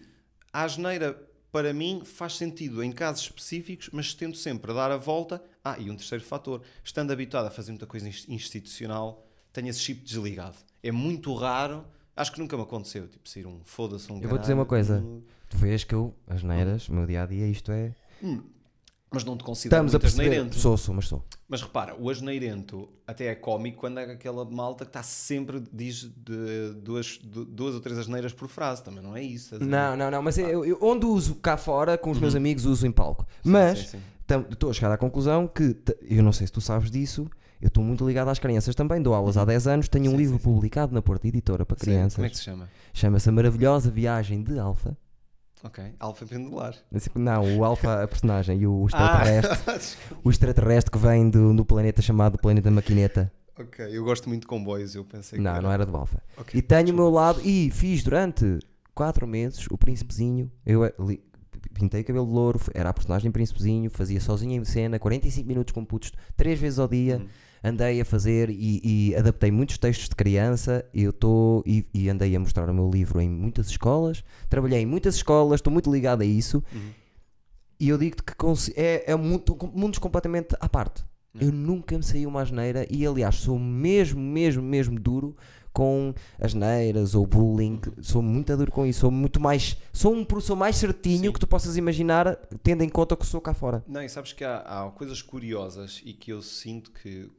a 0.52 0.64
asneira. 0.64 1.27
Para 1.50 1.72
mim 1.72 2.02
faz 2.04 2.36
sentido 2.36 2.82
em 2.84 2.92
casos 2.92 3.22
específicos, 3.22 3.88
mas 3.92 4.12
tento 4.14 4.36
sempre 4.36 4.70
a 4.70 4.74
dar 4.74 4.90
a 4.90 4.96
volta. 4.96 5.42
Ah, 5.64 5.76
e 5.78 5.90
um 5.90 5.96
terceiro 5.96 6.22
fator, 6.24 6.62
estando 6.84 7.10
habituado 7.10 7.46
a 7.46 7.50
fazer 7.50 7.72
muita 7.72 7.86
coisa 7.86 8.06
inst- 8.08 8.28
institucional, 8.28 9.26
tenho 9.52 9.68
esse 9.68 9.80
chip 9.80 10.02
desligado. 10.04 10.56
É 10.82 10.92
muito 10.92 11.34
raro, 11.34 11.84
acho 12.14 12.32
que 12.32 12.38
nunca 12.38 12.56
me 12.56 12.62
aconteceu, 12.62 13.08
tipo, 13.08 13.28
sair 13.28 13.46
um 13.46 13.60
foda-se 13.64 14.10
um 14.12 14.20
Eu 14.20 14.28
vou 14.28 14.38
dizer 14.38 14.52
uma 14.54 14.66
coisa. 14.66 15.02
Tu 15.48 15.56
vês 15.56 15.84
que 15.84 15.94
eu, 15.94 16.14
as 16.26 16.42
neiras, 16.42 16.88
o 16.88 16.92
meu 16.92 17.06
dia 17.06 17.22
a 17.22 17.26
dia, 17.26 17.46
isto 17.46 17.72
é. 17.72 17.94
Mas 19.10 19.24
não 19.24 19.36
te 19.38 19.42
considero 19.44 19.74
Estamos 19.86 19.94
a 19.94 19.98
perceber. 20.00 20.24
asneirento. 20.28 20.56
Sou, 20.56 20.76
sou, 20.76 20.94
mas 20.94 21.08
sou. 21.08 21.24
Mas 21.48 21.62
repara, 21.62 21.96
o 21.98 22.10
asneirento 22.10 22.88
até 23.06 23.28
é 23.28 23.34
cómico 23.34 23.78
quando 23.80 23.98
é 24.00 24.04
aquela 24.04 24.44
malta 24.44 24.84
que 24.84 24.90
está 24.90 25.02
sempre, 25.02 25.62
diz 25.72 26.02
de 26.14 26.74
duas, 26.82 27.16
du- 27.18 27.46
duas 27.46 27.74
ou 27.74 27.80
três 27.80 27.98
asneiras 27.98 28.34
por 28.34 28.48
frase, 28.48 28.82
também 28.84 29.02
não 29.02 29.16
é 29.16 29.22
isso. 29.22 29.54
estás 29.54 29.62
a 29.62 29.64
ver? 29.64 29.70
Não, 29.70 29.96
não, 29.96 30.10
não, 30.10 30.22
mas 30.22 30.36
eu, 30.36 30.62
eu- 30.64 30.78
onde 30.82 31.06
uso 31.06 31.36
cá 31.36 31.56
fora, 31.56 31.96
com 31.96 32.10
os 32.10 32.18
meus 32.18 32.34
amigos, 32.34 32.66
uso 32.66 32.86
em 32.86 32.90
palco. 32.92 33.26
Mas 33.42 33.78
Uhum. 33.78 33.84
sim, 33.84 33.90
sim. 33.92 34.02
tam- 34.26 34.44
estou 34.50 34.68
a 34.68 34.72
chegar 34.74 34.92
à 34.92 34.98
conclusão 34.98 35.48
que, 35.48 35.72
t- 35.72 35.96
eu 36.02 36.22
não 36.22 36.32
sei 36.32 36.46
se 36.46 36.52
tu 36.52 36.60
sabes 36.60 36.90
disso, 36.90 37.26
eu 37.62 37.68
estou 37.68 37.82
muito 37.82 38.06
ligado 38.06 38.28
às 38.28 38.38
crianças 38.38 38.74
também, 38.74 39.00
dou 39.00 39.14
aulas 39.14 39.38
há 39.38 39.44
10 39.46 39.66
anos, 39.66 39.88
tenho 39.88 40.10
um 40.10 40.12
Uhum. 40.12 40.18
Livro 40.18 40.38
publicado 40.38 40.92
na 40.94 41.00
Porta 41.00 41.26
Editora 41.26 41.64
para 41.64 41.78
Sim, 41.78 41.86
crianças, 41.86 42.14
Como 42.16 42.26
é 42.26 42.30
que 42.30 42.36
se 42.36 42.44
chama? 42.44 42.68
chama-se 42.92 43.26
A 43.26 43.32
Maravilhosa 43.32 43.90
Viagem 43.90 44.42
de 44.42 44.58
Alfa. 44.58 44.94
Ok, 45.64 45.82
alfa 45.98 46.24
pendular. 46.26 46.74
Não, 47.16 47.58
o 47.58 47.64
Alfa, 47.64 48.02
a 48.04 48.08
personagem, 48.08 48.60
e 48.60 48.66
o 48.66 48.86
Ah, 48.92 49.22
extraterrestre, 49.24 49.96
o 50.24 50.30
extraterrestre 50.30 50.90
que 50.92 50.98
vem 50.98 51.28
do, 51.28 51.52
do 51.52 51.64
planeta 51.64 52.00
chamado 52.00 52.38
Planeta 52.38 52.70
Maquineta. 52.70 53.32
ok, 53.58 53.86
eu 53.90 54.04
gosto 54.04 54.28
muito 54.28 54.42
de 54.42 54.46
comboios, 54.46 54.94
eu 54.94 55.04
pensei 55.04 55.36
que 55.38 55.44
Não, 55.44 55.60
não 55.60 55.72
era 55.72 55.84
do 55.84 55.96
Alfa. 55.96 56.22
Ok, 56.36 56.56
E 56.58 56.62
tenho 56.62 56.92
o 56.92 56.94
meu 56.94 57.10
lado, 57.10 57.40
e 57.44 57.70
fiz 57.72 58.04
durante 58.04 58.58
4 58.94 59.26
meses 59.26 59.66
o 59.70 59.76
Príncipezinho. 59.76 60.50
Eu 60.64 60.84
eh, 60.84 60.94
li- 61.00 61.22
pintei 61.74 62.04
cabelo 62.04 62.26
de 62.26 62.32
louro, 62.32 62.60
era 62.72 62.90
a 62.90 62.92
personagem 62.94 63.30
Príncipezinho, 63.32 63.90
fazia 63.90 64.20
sozinho 64.20 64.60
em 64.60 64.64
cena, 64.64 64.98
45 64.98 65.48
minutos 65.48 65.72
com 65.72 65.84
putos, 65.84 66.12
3 66.36 66.58
vezes 66.60 66.78
ao 66.78 66.86
dia. 66.86 67.16
Uhum. 67.18 67.26
Andei 67.62 68.00
a 68.00 68.04
fazer 68.04 68.50
e, 68.50 68.80
e 68.84 69.16
adaptei 69.16 69.50
muitos 69.50 69.78
textos 69.78 70.08
de 70.08 70.16
criança. 70.16 70.84
Eu 70.94 71.10
estou 71.10 71.62
e, 71.66 71.86
e 71.92 72.08
andei 72.08 72.34
a 72.34 72.40
mostrar 72.40 72.68
o 72.68 72.74
meu 72.74 72.90
livro 72.90 73.20
em 73.20 73.28
muitas 73.28 73.68
escolas. 73.68 74.22
Trabalhei 74.48 74.80
em 74.80 74.86
muitas 74.86 75.16
escolas, 75.16 75.58
estou 75.58 75.72
muito 75.72 75.92
ligado 75.92 76.22
a 76.22 76.24
isso. 76.24 76.62
Uhum. 76.72 76.90
E 77.80 77.88
eu 77.88 77.98
digo-te 77.98 78.22
que 78.22 78.34
é, 78.76 79.12
é 79.12 79.16
mundo, 79.16 79.56
mundos 79.72 79.98
completamente 79.98 80.56
à 80.58 80.68
parte. 80.68 81.04
Uhum. 81.34 81.40
Eu 81.40 81.52
nunca 81.52 81.96
me 81.96 82.02
saí 82.02 82.26
uma 82.26 82.42
asneira 82.42 82.86
e, 82.90 83.06
aliás, 83.06 83.36
sou 83.36 83.58
mesmo, 83.58 84.20
mesmo, 84.20 84.62
mesmo 84.62 84.98
duro 84.98 85.36
com 85.72 86.12
asneiras 86.40 87.14
ou 87.14 87.24
bullying. 87.24 87.80
Sou 88.02 88.20
muito 88.20 88.56
duro 88.56 88.72
com 88.72 88.84
isso. 88.84 89.00
Sou 89.00 89.12
muito 89.12 89.38
mais. 89.38 89.76
Sou 89.92 90.12
um 90.12 90.24
professor 90.24 90.56
mais 90.56 90.74
certinho 90.74 91.26
Sim. 91.26 91.32
que 91.32 91.38
tu 91.38 91.46
possas 91.46 91.76
imaginar, 91.76 92.34
tendo 92.64 92.82
em 92.82 92.88
conta 92.88 93.16
que 93.16 93.24
sou 93.24 93.40
cá 93.40 93.54
fora. 93.54 93.84
Não, 93.86 94.02
e 94.02 94.08
sabes 94.08 94.32
que 94.32 94.42
há, 94.42 94.58
há 94.58 94.90
coisas 94.90 95.22
curiosas 95.22 96.02
e 96.04 96.12
que 96.12 96.32
eu 96.32 96.42
sinto 96.42 96.90
que 96.90 97.30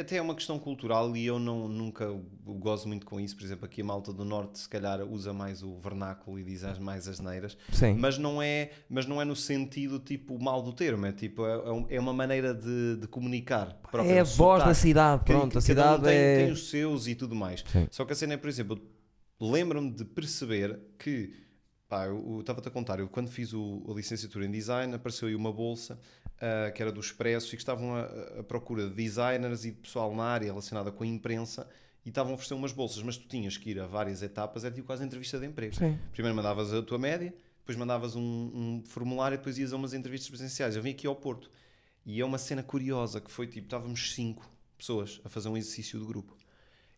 até 0.00 0.16
é 0.16 0.22
uma 0.22 0.34
questão 0.34 0.58
cultural 0.58 1.16
e 1.16 1.26
eu 1.26 1.38
não, 1.38 1.68
nunca 1.68 2.06
gozo 2.44 2.86
muito 2.88 3.06
com 3.06 3.20
isso. 3.20 3.36
Por 3.36 3.44
exemplo, 3.44 3.64
aqui 3.64 3.80
a 3.80 3.84
malta 3.84 4.12
do 4.12 4.24
Norte 4.24 4.58
se 4.58 4.68
calhar 4.68 5.02
usa 5.02 5.32
mais 5.32 5.62
o 5.62 5.78
vernáculo 5.78 6.38
e 6.38 6.44
diz 6.44 6.64
as- 6.64 6.78
mais 6.78 7.06
as 7.08 7.20
neiras, 7.20 7.56
Sim. 7.72 7.94
mas 7.94 8.18
não 8.18 8.40
é, 8.42 8.70
mas 8.88 9.06
não 9.06 9.20
é 9.20 9.24
no 9.24 9.36
sentido 9.36 9.98
tipo 9.98 10.38
mal 10.42 10.62
do 10.62 10.72
termo, 10.72 11.06
é 11.06 11.12
tipo 11.12 11.44
é, 11.46 11.54
é 11.90 11.96
é 11.96 12.00
uma 12.00 12.12
maneira 12.12 12.54
de, 12.54 12.96
de 12.96 13.06
comunicar. 13.08 13.74
própria, 13.90 14.12
é 14.12 14.20
a 14.20 14.24
voz 14.24 14.64
da 14.64 14.74
cidade. 14.74 15.24
Pronto, 15.24 15.52
que 15.52 15.58
a 15.58 15.74
cada 15.74 15.92
um 15.92 15.94
cidade 15.96 16.02
tem, 16.04 16.16
é. 16.18 16.36
tem 16.44 16.52
os 16.52 16.68
seus 16.70 17.06
e 17.06 17.14
tudo 17.14 17.34
mais. 17.34 17.64
Sim. 17.70 17.86
Só 17.90 18.04
que 18.04 18.12
a 18.12 18.16
cena 18.16 18.34
é, 18.34 18.36
por 18.36 18.48
exemplo, 18.48 18.80
lembro-me 19.40 19.90
de 19.90 20.04
perceber 20.04 20.78
que, 20.98 21.32
pá, 21.88 22.06
eu 22.06 22.34
eu 22.34 22.40
estava-te 22.40 22.68
a 22.68 22.70
contar, 22.70 22.98
eu 23.00 23.08
quando 23.08 23.28
fiz 23.30 23.52
o, 23.52 23.84
a 23.88 23.92
licenciatura 23.94 24.46
em 24.46 24.50
design, 24.50 24.94
apareceu 24.94 25.28
aí 25.28 25.34
uma 25.34 25.52
bolsa 25.52 25.98
ah, 26.40 26.70
que 26.70 26.80
era 26.80 26.90
do 26.90 27.00
Expresso 27.00 27.48
e 27.48 27.56
que 27.56 27.62
estavam 27.62 27.94
a, 27.94 28.02
a 28.40 28.42
procura 28.42 28.88
de 28.88 28.94
designers 28.94 29.64
e 29.64 29.72
de 29.72 29.76
pessoal 29.76 30.14
na 30.14 30.24
área 30.24 30.46
relacionada 30.46 30.90
com 30.90 31.04
a 31.04 31.06
imprensa 31.06 31.68
e 32.04 32.08
estavam 32.08 32.32
a 32.32 32.34
oferecer 32.34 32.54
umas 32.54 32.72
bolsas, 32.72 33.02
mas 33.02 33.18
tu 33.18 33.28
tinhas 33.28 33.58
que 33.58 33.70
ir 33.70 33.78
a 33.78 33.86
várias 33.86 34.22
etapas, 34.22 34.64
era 34.64 34.74
tipo 34.74 34.86
quase 34.86 35.04
entrevista 35.04 35.38
de 35.38 35.46
emprego. 35.46 35.76
Sim. 35.76 35.98
Primeiro 36.12 36.34
mandavas 36.34 36.72
a 36.72 36.82
tua 36.82 36.98
média, 36.98 37.34
depois 37.58 37.76
mandavas 37.76 38.16
um, 38.16 38.22
um 38.22 38.82
formulário 38.86 39.34
e 39.34 39.38
depois 39.38 39.58
ias 39.58 39.72
a 39.72 39.76
umas 39.76 39.92
entrevistas 39.92 40.30
presenciais. 40.30 40.76
Eu 40.76 40.82
vim 40.82 40.90
aqui 40.90 41.06
ao 41.06 41.14
Porto 41.14 41.50
e 42.06 42.20
é 42.20 42.24
uma 42.24 42.38
cena 42.38 42.62
curiosa 42.62 43.20
que 43.20 43.30
foi 43.30 43.46
tipo, 43.46 43.66
estávamos 43.66 44.14
cinco 44.14 44.50
pessoas 44.78 45.20
a 45.24 45.28
fazer 45.28 45.50
um 45.50 45.56
exercício 45.58 46.00
de 46.00 46.06
grupo. 46.06 46.34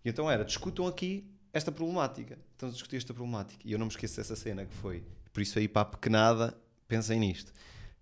E 0.05 0.09
então 0.09 0.31
era, 0.31 0.45
discutam 0.45 0.87
aqui 0.87 1.29
esta 1.53 1.73
problemática. 1.73 2.39
Estamos 2.53 2.75
a 2.75 2.77
discutir 2.77 2.97
esta 2.97 3.13
problemática. 3.13 3.61
E 3.65 3.73
eu 3.73 3.79
não 3.79 3.87
me 3.87 3.93
esqueço 3.93 4.17
dessa 4.17 4.37
cena 4.37 4.65
que 4.65 4.75
foi. 4.75 5.03
Por 5.33 5.43
isso 5.43 5.59
aí 5.59 5.67
para 5.67 5.83
a 5.83 5.85
pequenada, 5.85 6.57
pensem 6.87 7.19
nisto. 7.19 7.53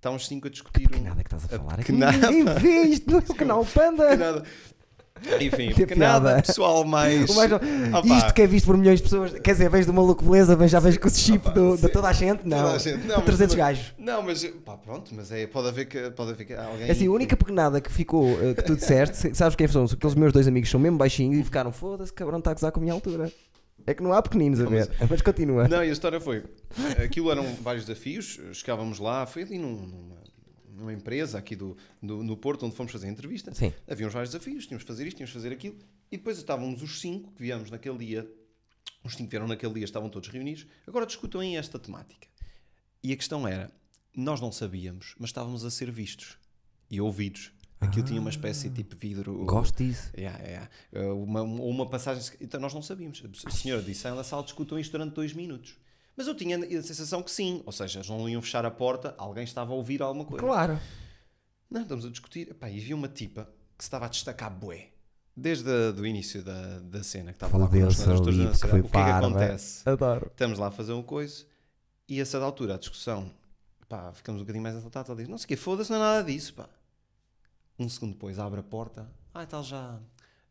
Estávamos 0.01 0.27
cinco 0.27 0.47
a 0.49 0.51
discutir. 0.51 0.89
Que 0.89 0.99
um- 0.99 1.03
nada 1.03 1.23
que 1.23 1.27
estás 1.35 1.45
a 1.45 1.49
falar. 1.59 1.75
É 1.75 1.83
que 1.83 1.93
pequenada. 1.93 2.31
ninguém 2.31 2.55
vê 2.55 2.83
isto 2.85 3.11
no 3.11 3.23
canal 3.37 3.65
Panda. 3.67 4.05
Pequenada. 4.09 4.43
Enfim, 5.39 5.73
Que 5.75 5.85
piada. 5.87 6.41
pessoal 6.41 6.83
mais. 6.83 7.35
Mais- 7.37 7.53
Opa. 7.53 8.07
Isto 8.17 8.33
que 8.33 8.41
é 8.41 8.47
visto 8.47 8.65
por 8.65 8.79
milhões 8.79 9.01
de 9.01 9.03
pessoas. 9.03 9.33
Quer 9.41 9.53
dizer, 9.53 9.69
vens 9.69 9.85
do 9.85 9.93
maluco 9.93 10.25
beleza, 10.25 10.57
vens 10.57 10.71
já 10.71 10.81
vens 10.81 10.97
com 10.97 11.09
o 11.09 11.11
chip 11.11 11.37
Opa, 11.47 11.51
do- 11.51 11.77
de 11.77 11.89
toda 11.91 12.09
a 12.09 12.13
gente? 12.15 12.49
Não. 12.49 12.57
Toda 12.63 12.73
a 12.77 12.79
gente. 12.79 12.97
Não, 13.01 13.07
De 13.07 13.13
mas 13.17 13.25
300 13.27 13.55
toda- 13.55 13.57
gajos. 13.67 13.95
Não, 13.99 14.23
mas 14.23 14.43
pá, 14.65 14.79
pronto, 14.79 15.11
mas 15.15 15.31
é, 15.31 15.47
pode 15.47 15.69
haver 15.69 15.85
que 15.85 16.11
pode 16.13 16.31
haver 16.31 16.47
que 16.47 16.55
alguém. 16.55 16.89
É 16.89 16.93
assim, 16.93 17.07
a 17.07 17.11
única 17.11 17.37
pequenada 17.37 17.79
que 17.83 17.93
ficou, 17.93 18.31
eh, 18.43 18.55
que 18.55 18.63
tu 18.63 18.75
disseste, 18.75 19.15
se- 19.19 19.35
sabes 19.37 19.55
quem 19.55 19.69
são? 19.69 19.85
Aqueles 19.85 20.15
meus 20.15 20.33
dois 20.33 20.49
amigos 20.49 20.71
são 20.71 20.81
mesmo 20.81 20.97
baixinhos 20.97 21.39
e 21.39 21.45
ficaram, 21.45 21.71
foda-se, 21.71 22.11
cabrão, 22.15 22.39
está 22.39 22.53
a 22.53 22.55
gozar 22.55 22.73
com 22.73 22.81
a 22.81 22.83
minha 22.83 22.95
altura. 22.95 23.31
É 23.91 23.95
que 23.95 24.03
não 24.05 24.13
há 24.13 24.23
pequeninos 24.23 24.61
a 24.61 24.67
ver, 24.67 24.89
mas 25.11 25.21
continua. 25.21 25.67
Não, 25.67 25.83
e 25.85 25.89
a 25.89 25.93
história 25.93 26.21
foi: 26.21 26.45
aquilo 27.05 27.29
eram 27.31 27.45
vários 27.57 27.85
desafios, 27.87 28.39
chegávamos 28.53 29.01
lá, 29.01 29.27
foi 29.27 29.43
ali 29.43 29.59
num- 29.59 29.85
numa, 29.85 30.23
numa 30.77 30.93
empresa 30.93 31.37
aqui 31.39 31.57
do, 31.57 31.77
do- 32.01 32.23
no 32.23 32.37
Porto 32.37 32.65
onde 32.65 32.77
fomos 32.77 32.93
fazer 32.93 33.09
a 33.09 33.11
entrevista. 33.11 33.53
Sim. 33.53 33.73
Havia 33.89 34.07
uns 34.07 34.13
vários 34.13 34.31
desafios, 34.33 34.65
tínhamos 34.67 34.85
de 34.85 34.87
fazer 34.87 35.07
isto, 35.09 35.17
tínhamos 35.17 35.31
de 35.31 35.35
fazer 35.37 35.53
aquilo, 35.53 35.77
e 36.13 36.17
depois 36.17 36.39
estávamos 36.39 36.83
os 36.83 37.01
cinco 37.01 37.33
que 37.33 37.43
viemos 37.43 37.69
naquele 37.69 37.99
dia, 37.99 38.31
os 39.03 39.13
cinco 39.15 39.25
que 39.25 39.31
vieram 39.31 39.49
naquele 39.49 39.75
dia 39.75 39.85
estavam 39.85 40.09
todos 40.09 40.29
reunidos, 40.29 40.67
agora 40.87 41.05
discutam 41.05 41.41
aí 41.41 41.57
esta 41.57 41.77
temática. 41.77 42.29
E 43.03 43.13
a 43.13 43.17
questão 43.17 43.49
era: 43.49 43.73
nós 44.17 44.41
não 44.41 44.53
sabíamos, 44.53 45.17
mas 45.19 45.31
estávamos 45.31 45.65
a 45.65 45.71
ser 45.71 45.91
vistos 45.91 46.39
e 46.89 47.01
ouvidos. 47.01 47.51
Aquilo 47.81 48.05
tinha 48.05 48.21
uma 48.21 48.31
espécie 48.31 48.69
de 48.69 48.83
tipo 48.83 48.95
vidro. 48.97 49.45
Gosto 49.47 49.83
disso. 49.83 50.11
Yeah, 50.17 50.39
yeah. 50.45 50.69
Uh, 50.93 51.23
Uma, 51.23 51.43
uma 51.43 51.87
passagem. 51.89 52.23
Então 52.41 52.61
nós 52.61 52.75
não 52.75 52.83
sabíamos. 52.83 53.23
A 53.47 53.51
senhora 53.51 53.83
disse: 53.83 54.07
"Ah, 54.07 54.15
na 54.15 54.23
sala 54.23 54.43
discutam 54.43 54.79
isto 54.79 54.93
durante 54.93 55.15
dois 55.15 55.33
minutos. 55.33 55.77
Mas 56.17 56.27
eu 56.27 56.35
tinha 56.35 56.59
a 56.59 56.83
sensação 56.83 57.23
que 57.23 57.31
sim. 57.31 57.63
Ou 57.65 57.73
seja, 57.73 57.99
eles 58.01 58.09
não 58.11 58.29
iam 58.29 58.43
fechar 58.43 58.67
a 58.67 58.71
porta, 58.71 59.15
alguém 59.17 59.45
estava 59.45 59.73
a 59.73 59.75
ouvir 59.75 60.03
alguma 60.03 60.25
coisa. 60.25 60.45
Claro. 60.45 60.79
Não, 61.71 61.83
estamos 61.83 62.05
a 62.05 62.11
discutir. 62.11 62.51
Epá, 62.51 62.69
e 62.69 62.79
vi 62.79 62.93
uma 62.93 63.09
tipa 63.09 63.45
que 63.79 63.83
se 63.85 63.89
estava 63.89 64.05
a 64.07 64.09
destacar 64.09 64.51
bué. 64.51 64.89
Desde 65.35 65.71
o 65.71 66.05
início 66.05 66.43
da, 66.43 66.81
da 66.81 67.03
cena, 67.03 67.33
que 67.33 67.37
estava 67.37 67.57
lá 67.57 67.67
porque 67.67 67.83
sociedade. 67.91 68.59
foi 68.59 68.81
O 68.81 68.89
que 68.89 68.99
é 68.99 69.05
que 69.05 69.11
acontece? 69.11 69.89
Adoro. 69.89 70.27
Estamos 70.27 70.59
lá 70.59 70.67
a 70.67 70.71
fazer 70.71 70.93
uma 70.93 71.03
coisa 71.03 71.47
e 72.07 72.21
a 72.21 72.27
certa 72.27 72.45
altura 72.45 72.75
a 72.75 72.79
discussão, 72.79 73.33
pá, 73.89 74.13
ficamos 74.13 74.43
um 74.43 74.45
bocadinho 74.45 74.63
mais 74.63 74.77
assaltados. 74.77 75.09
Ela 75.09 75.19
diz: 75.19 75.29
Não 75.29 75.39
sei 75.39 75.45
o 75.45 75.49
quê, 75.49 75.57
foda-se, 75.57 75.91
não 75.91 75.97
é 75.97 76.01
nada 76.01 76.25
disso, 76.25 76.53
pá. 76.53 76.69
Um 77.81 77.89
segundo 77.89 78.13
depois 78.13 78.39
abre 78.39 78.61
a 78.61 78.63
porta, 78.63 79.11
ah, 79.33 79.47
tal, 79.47 79.65
já, 79.65 79.99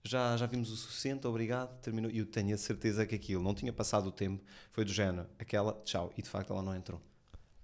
já, 0.04 0.36
já 0.36 0.46
vimos 0.48 0.72
o 0.72 0.76
suficiente, 0.76 1.28
obrigado, 1.28 1.80
terminou. 1.80 2.10
E 2.10 2.18
eu 2.18 2.26
tenho 2.26 2.56
a 2.56 2.58
certeza 2.58 3.06
que 3.06 3.14
aquilo 3.14 3.44
não 3.44 3.54
tinha 3.54 3.72
passado 3.72 4.08
o 4.08 4.12
tempo, 4.12 4.44
foi 4.72 4.84
do 4.84 4.92
género, 4.92 5.28
aquela, 5.38 5.74
tchau, 5.86 6.12
e 6.18 6.22
de 6.24 6.28
facto 6.28 6.52
ela 6.52 6.64
não 6.64 6.76
entrou. 6.76 7.00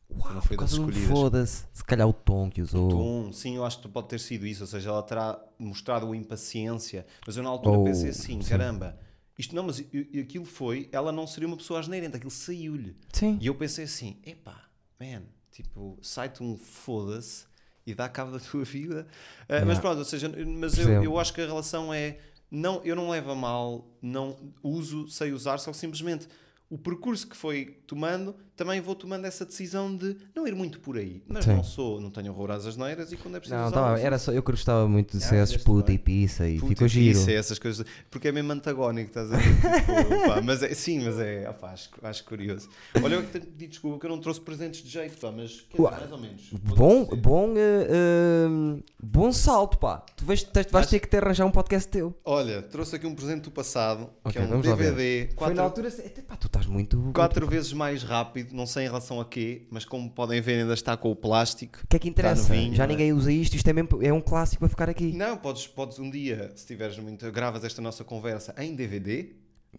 Uau, 0.08 0.34
não 0.36 0.42
foi 0.42 0.56
das 0.56 0.72
escolhidas. 0.74 1.10
foda-se. 1.10 1.66
Se 1.74 1.84
calhar 1.84 2.08
o 2.08 2.14
tom 2.14 2.48
que 2.52 2.62
usou. 2.62 2.90
Tom, 2.90 3.34
sim, 3.34 3.56
eu 3.56 3.66
acho 3.66 3.82
que 3.82 3.88
pode 3.88 4.08
ter 4.08 4.20
sido 4.20 4.46
isso, 4.46 4.62
ou 4.62 4.68
seja, 4.68 4.90
ela 4.90 5.02
terá 5.02 5.44
mostrado 5.58 6.14
impaciência, 6.14 7.08
mas 7.26 7.36
eu 7.36 7.42
na 7.42 7.50
altura 7.50 7.80
Ou- 7.80 7.84
pensei 7.86 8.12
assim, 8.12 8.40
sim. 8.42 8.48
caramba, 8.50 9.00
Isto 9.38 9.54
não, 9.56 9.64
mas 9.64 9.80
aquilo 9.80 10.46
foi, 10.46 10.88
ela 10.94 11.12
não 11.12 11.26
seria 11.28 11.48
uma 11.48 11.58
pessoa 11.58 11.80
asneirenta, 11.82 12.16
aquilo 12.16 12.32
saiu-lhe. 12.32 12.96
Sim. 13.12 13.38
E 13.42 13.48
eu 13.48 13.56
pensei 13.56 13.84
assim, 13.84 14.18
epá, 14.24 14.70
man, 14.98 15.24
tipo, 15.52 15.98
sai-te 16.02 16.42
um 16.42 16.56
foda-se 16.56 17.46
e 17.86 17.94
dá 17.94 18.10
cabo 18.10 18.32
da 18.32 18.40
tua 18.40 18.64
vida. 18.64 19.08
Mas 19.48 19.58
Yeah. 19.60 19.82
pronto, 19.82 20.00
ou 20.00 20.06
seja, 20.06 20.32
mas 20.46 20.78
eu, 20.78 21.04
eu 21.04 21.20
acho 21.20 21.34
que 21.34 21.42
a 21.42 21.46
relação 21.46 21.94
é, 21.94 22.18
não, 22.50 22.82
eu 22.84 22.96
não 22.96 23.10
levo 23.10 23.32
a 23.32 23.36
mal, 23.36 23.88
não 24.02 24.36
uso, 24.64 25.08
sei 25.08 25.32
usar, 25.32 25.58
só 25.60 25.72
que 25.72 25.78
simplesmente 25.78 26.28
o 26.70 26.78
percurso 26.78 27.28
que 27.28 27.38
foi 27.38 27.78
tomando, 27.86 28.36
também 28.56 28.80
vou 28.82 28.96
tomando 28.96 29.26
essa 29.26 29.46
decisão 29.46 29.96
de 29.96 30.16
não 30.36 30.48
ir 30.48 30.56
muito 30.56 30.80
por 30.80 30.98
aí. 30.98 31.22
Mas 31.28 31.46
Sim. 31.46 31.54
não 31.56 31.64
sou, 31.64 32.00
não 32.00 32.10
tenho 32.10 32.32
horror 32.32 32.52
às 32.52 32.66
asneiras 32.66 33.12
e 33.12 33.18
quando 33.18 33.36
é 33.36 33.40
preciso 33.40 33.60
Não, 33.60 33.68
usar, 33.68 33.76
tá, 33.76 33.94
uso. 33.96 34.04
era 34.06 34.18
só, 34.18 34.32
eu 34.32 34.42
que 34.44 34.52
gostava 34.52 34.88
muito 34.88 35.18
de 35.18 35.24
Ah, 35.24 35.28
CS, 35.28 35.58
puta 35.58 35.92
e 35.92 35.98
pizza 35.98 36.48
e 36.48 36.60
ficou 36.60 36.88
e 36.88 36.90
giro. 36.90 37.20
É 37.30 37.34
essas 37.34 37.60
coisas. 37.60 37.86
Porque 38.10 38.28
é 38.28 38.32
mesmo 38.32 38.52
antagónico, 38.52 39.08
estás 39.10 39.32
a 39.32 39.38
ver? 39.38 39.46
Tipo, 40.06 40.28
pá, 40.28 40.42
mas 40.42 40.64
é, 40.64 40.74
sim, 40.74 41.04
mas 41.04 41.20
é. 41.20 41.50
opá, 41.50 41.72
acho, 41.72 41.90
acho 42.04 42.24
curioso. 42.26 42.70
Olha, 43.04 43.16
eu 43.16 43.24
que 43.24 43.32
tenho 43.32 43.46
que 43.46 43.52
pedir 43.52 43.68
desculpa 43.68 44.00
que 44.00 44.06
eu 44.06 44.10
não 44.10 44.20
trouxe 44.20 44.40
presentes 44.42 44.82
de 44.84 44.90
jeito, 44.90 45.18
pá, 45.20 45.32
mas 45.32 45.62
quer 45.70 45.78
dizer, 45.78 45.92
mais 45.92 46.12
ou 46.12 46.18
menos. 46.18 46.50
Bom, 46.52 47.06
bom, 47.06 47.54
eh, 47.58 47.88
eh, 47.90 48.84
bom 49.02 49.32
salto, 49.32 49.78
pá. 49.78 49.98
Tu 50.16 50.26
vais, 50.26 50.44
tens- 50.44 50.68
vais 50.72 50.88
ter 50.88 51.00
que 51.00 51.08
te 51.08 51.18
arranjar 51.18 51.46
um 51.46 51.52
podcast 51.52 51.90
teu. 51.90 52.16
Olha, 52.24 52.62
trouxe 52.62 52.96
aqui 52.96 53.08
um 53.08 53.16
presente 53.16 53.44
do 53.44 53.52
passado, 53.52 54.10
que 54.24 54.30
Ok, 54.40 54.42
é 54.42 54.46
um. 54.46 54.62
DVD, 54.62 55.30
Foi 55.38 55.54
na 55.54 55.56
quatro, 55.56 55.62
altura. 55.64 55.88
Até, 55.90 56.22
pá, 56.22 56.36
tu 56.36 56.48
estás 56.48 56.66
muito. 56.66 57.12
quatro 57.14 57.48
vezes 57.48 57.74
mais 57.74 58.04
rápido, 58.04 58.45
não 58.54 58.66
sei 58.66 58.84
em 58.84 58.88
relação 58.88 59.20
a 59.22 59.26
quê, 59.26 59.64
mas 59.72 59.86
como 59.86 60.10
podem 60.10 60.42
ver, 60.42 60.60
ainda 60.62 60.74
está 60.74 60.96
com 60.98 61.10
o 61.12 61.16
plástico. 61.16 61.80
O 61.84 61.88
que 61.88 61.96
é 61.96 62.00
que 62.00 62.10
interessa? 62.10 62.54
novinho, 62.54 62.74
Já 62.76 62.86
não 62.86 62.94
é? 62.94 62.98
ninguém 62.98 63.14
usa 63.14 63.32
isto, 63.32 63.56
isto 63.56 63.68
é, 63.68 63.74
mesmo, 63.74 64.02
é 64.04 64.12
um 64.12 64.22
clássico 64.22 64.60
para 64.60 64.70
ficar 64.70 64.90
aqui. 64.90 65.12
Não, 65.14 65.38
podes, 65.38 65.68
podes 65.68 66.00
um 66.00 66.10
dia, 66.10 66.52
se 66.56 66.66
tiveres 66.68 66.98
muito, 67.00 67.32
gravas 67.32 67.64
esta 67.64 67.82
nossa 67.82 68.04
conversa 68.04 68.54
em 68.58 68.76
DVD, 68.76 69.30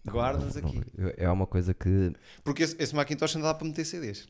guardas 0.09 0.55
Não, 0.55 0.67
aqui. 0.69 0.81
não, 0.97 1.11
É 1.17 1.29
uma 1.29 1.45
coisa 1.47 1.73
que. 1.73 2.11
Porque 2.43 2.63
esse, 2.63 2.75
esse 2.79 2.95
Macintosh 2.95 3.35
ainda 3.35 3.47
dá 3.49 3.53
para 3.53 3.67
meter 3.67 3.85
CDs. 3.85 4.27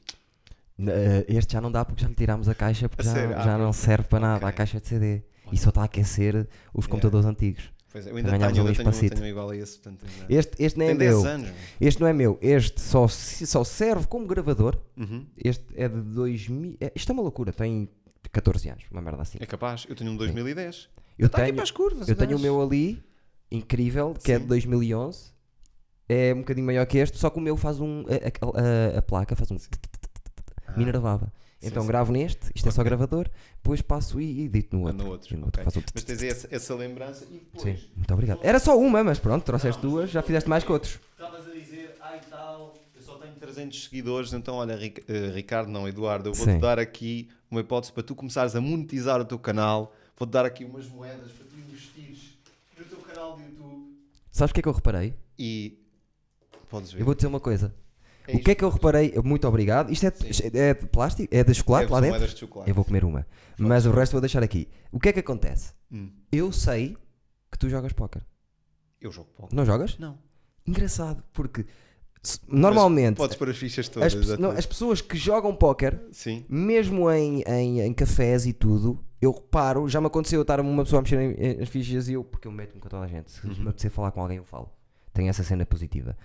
eh, 0.80 1.26
Este 1.27 1.53
já 1.53 1.61
não 1.61 1.72
dá 1.72 1.84
porque 1.84 2.01
já 2.01 2.07
lhe 2.07 2.15
tirámos 2.15 2.47
a 2.47 2.55
caixa 2.55 2.88
porque 2.89 3.01
A 3.01 3.05
já, 3.05 3.14
sério? 3.14 3.35
Ah, 3.38 3.41
já 3.43 3.57
não 3.57 3.73
serve 3.73 4.07
para 4.07 4.19
nada 4.19 4.38
Ok. 4.38 4.49
a 4.49 4.51
caixa 4.51 4.80
de 4.80 4.88
CD. 4.88 5.22
E 5.51 5.57
só 5.57 5.69
está 5.69 5.81
a 5.81 5.85
aquecer 5.85 6.45
os 6.73 6.88
computadores 6.88 7.26
antigos. 7.26 7.69
Pois 7.97 8.07
é, 8.07 8.11
eu 8.11 8.17
ainda 8.17 8.29
Ganhámos 8.31 8.53
tenho, 8.53 8.67
ali 8.67 8.77
ainda 8.77 8.91
tenho, 8.91 9.09
tenho 9.11 9.25
igual 9.27 9.49
a 9.49 9.55
esse, 9.57 9.79
portanto 9.79 10.05
ainda... 10.05 10.33
Este, 10.33 10.63
este 10.63 10.77
nem 10.79 10.89
é 10.89 10.95
10 10.95 11.11
meu. 11.15 11.25
anos. 11.25 11.47
meu. 11.47 11.55
Este 11.81 12.01
não 12.01 12.07
é 12.07 12.13
meu. 12.13 12.37
Este 12.41 12.79
só, 12.81 13.07
só 13.07 13.63
serve 13.63 14.05
como 14.07 14.27
gravador. 14.27 14.77
Uhum. 14.95 15.25
Este 15.35 15.65
é 15.75 15.89
de 15.89 15.99
2000. 15.99 16.77
é- 16.79 16.91
isto 16.95 17.11
é 17.11 17.13
uma 17.13 17.23
loucura. 17.23 17.51
Tem 17.51 17.89
14 18.31 18.69
anos, 18.69 18.83
uma 18.91 19.01
merda 19.01 19.21
assim. 19.23 19.37
É 19.41 19.45
capaz, 19.47 19.85
eu 19.89 19.95
tenho 19.95 20.11
um 20.11 20.15
2010. 20.17 20.89
Eu 21.17 21.25
Está 21.25 21.37
aqui 21.39 21.45
tenho, 21.45 21.55
para 21.55 21.63
as 21.63 21.71
curvas. 21.71 22.07
eu 22.07 22.15
tenho 22.15 22.37
o 22.37 22.39
meu 22.39 22.61
ali, 22.61 23.03
incrível, 23.51 24.13
que 24.13 24.31
é 24.31 24.35
de 24.37 24.43
Sim. 24.43 24.47
2011. 24.49 25.31
É 26.07 26.33
um 26.33 26.37
bocadinho 26.39 26.65
maior 26.67 26.85
que 26.85 26.99
este, 26.99 27.17
só 27.17 27.29
que 27.31 27.37
o 27.39 27.41
meu 27.41 27.57
faz 27.57 27.79
um. 27.79 28.03
A, 28.07 28.95
a- 28.95 28.99
a 28.99 29.01
placa 29.01 29.35
faz 29.35 29.49
um. 29.51 29.57
Ah. 30.67 30.73
Sim, 31.59 31.67
Então 31.67 31.81
sim. 31.84 31.88
gravo 31.88 32.11
neste, 32.11 32.51
isto 32.55 32.67
é 32.69 32.71
só 32.71 32.84
gravador, 32.84 33.29
depois 33.55 33.81
passo 33.81 34.21
e 34.21 34.43
edito 34.45 34.75
no 34.77 34.84
Ah, 34.88 34.91
outro. 34.91 35.03
no 35.05 35.11
outro, 35.11 35.38
no 35.38 35.45
outro 35.45 35.61
ok. 35.61 35.65
faço 35.65 35.79
o 35.79 35.84
Mas 35.93 36.03
tens 36.03 36.21
essa, 36.23 36.47
essa 36.51 36.75
lembrança 36.75 37.25
e 37.25 37.39
depois... 37.39 37.61
Sim, 37.63 37.79
muito 37.95 38.13
obrigado. 38.13 38.39
Era 38.41 38.59
só 38.59 38.77
uma, 38.77 39.03
mas 39.03 39.19
pronto, 39.19 39.43
trouxeste 39.43 39.81
duas, 39.81 40.09
já 40.11 40.21
fizeste 40.21 40.47
mais 40.49 40.63
que 40.63 40.71
outros. 40.71 40.99
Estavas 41.19 41.47
a 41.47 41.51
dizer, 41.51 41.97
ai 42.01 42.21
tal, 42.29 42.75
eu 42.95 43.01
só 43.01 43.15
tenho 43.15 43.34
300 43.34 43.85
seguidores, 43.85 44.34
então 44.34 44.55
olha, 44.55 44.75
Ric- 44.75 45.03
eh, 45.07 45.31
Ricardo, 45.34 45.69
não, 45.71 45.88
Eduardo, 45.88 46.29
eu 46.29 46.34
vou-te 46.34 46.59
dar 46.61 46.77
aqui 46.77 47.27
uma 47.49 47.61
hipótese 47.61 47.91
para 47.91 48.03
tu 48.03 48.13
começares 48.13 48.55
a 48.55 48.61
monetizar 48.61 49.19
o 49.19 49.25
teu 49.25 49.39
canal, 49.39 49.95
vou-te 50.15 50.31
dar 50.31 50.45
aqui 50.45 50.63
umas 50.63 50.85
moedas 50.88 51.31
para 51.31 51.45
tu 51.47 51.57
investires 51.57 52.38
no 52.77 52.85
teu 52.85 52.99
canal 52.99 53.35
de 53.35 53.43
YouTube 53.45 53.97
Sabes 54.31 54.51
o 54.51 54.53
que 54.53 54.59
é 54.59 54.63
que 54.63 54.69
eu 54.69 54.73
reparei? 54.73 55.15
e 55.39 55.79
podes 56.69 56.91
ver. 56.91 57.01
Eu 57.01 57.05
vou 57.05 57.15
dizer 57.15 57.27
uma 57.27 57.39
coisa. 57.39 57.73
É 58.27 58.35
o 58.35 58.39
que 58.39 58.51
é 58.51 58.55
que 58.55 58.63
eu 58.63 58.69
reparei? 58.69 59.13
Muito 59.23 59.47
obrigado. 59.47 59.91
Isto 59.91 60.05
é, 60.07 60.13
é 60.53 60.73
de 60.73 60.85
plástico? 60.87 61.27
É 61.33 61.43
de 61.43 61.53
chocolate 61.53 61.87
É, 61.89 61.93
lá 61.93 61.99
dentro? 62.01 62.27
de 62.27 62.37
chocolate. 62.37 62.69
Eu 62.69 62.75
vou 62.75 62.83
comer 62.85 63.03
uma. 63.05 63.25
Mas 63.57 63.85
o 63.85 63.91
resto 63.91 64.11
vou 64.13 64.21
deixar 64.21 64.43
aqui. 64.43 64.67
O 64.91 64.99
que 64.99 65.09
é 65.09 65.13
que 65.13 65.19
acontece? 65.19 65.73
Hum. 65.91 66.11
Eu 66.31 66.51
sei 66.51 66.97
que 67.51 67.57
tu 67.57 67.69
jogas 67.69 67.93
póquer. 67.93 68.23
Eu 69.01 69.11
jogo 69.11 69.29
pouco. 69.35 69.55
Não 69.55 69.65
jogas? 69.65 69.97
Não. 69.97 70.17
Engraçado, 70.65 71.23
porque 71.31 71.65
normalmente 72.47 73.17
Podes 73.17 73.37
pôr 73.37 73.49
as 73.49 73.57
fichas 73.57 73.87
todas. 73.87 74.13
as, 74.13 74.37
não, 74.39 74.51
as 74.51 74.65
pessoas 74.65 75.01
que 75.01 75.15
jogam 75.17 75.55
póquer, 75.55 76.01
mesmo 76.49 77.09
em, 77.11 77.41
em, 77.47 77.81
em 77.81 77.93
cafés 77.93 78.45
e 78.45 78.53
tudo, 78.53 79.03
eu 79.21 79.31
reparo, 79.31 79.87
já 79.87 80.01
me 80.01 80.07
aconteceu 80.07 80.39
eu 80.39 80.41
estar 80.41 80.59
uma 80.59 80.83
pessoa 80.83 80.99
a 80.99 81.03
mexer 81.03 81.19
em, 81.19 81.31
em- 81.33 81.61
as 81.61 81.69
fichas 81.69 82.07
e 82.09 82.13
eu, 82.13 82.23
porque 82.23 82.47
eu 82.47 82.51
meto-me 82.51 82.81
com 82.81 82.89
toda 82.89 83.03
a 83.03 83.07
gente. 83.07 83.31
Se 83.31 83.45
Uhum. 83.47 83.53
me 83.55 83.61
apetecer 83.69 83.91
falar 83.91 84.11
com 84.11 84.21
alguém, 84.21 84.37
eu 84.37 84.43
falo. 84.43 84.69
Tenho 85.13 85.29
essa 85.29 85.43
cena 85.43 85.65
positiva. 85.65 86.17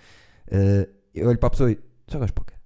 Uh, 0.49 0.91
eu 1.15 1.29
olho 1.29 1.39
para 1.39 1.47
a 1.47 1.51
pessoa 1.51 1.71
e 1.71 1.79
jogas 2.09 2.31
póquer. 2.31 2.61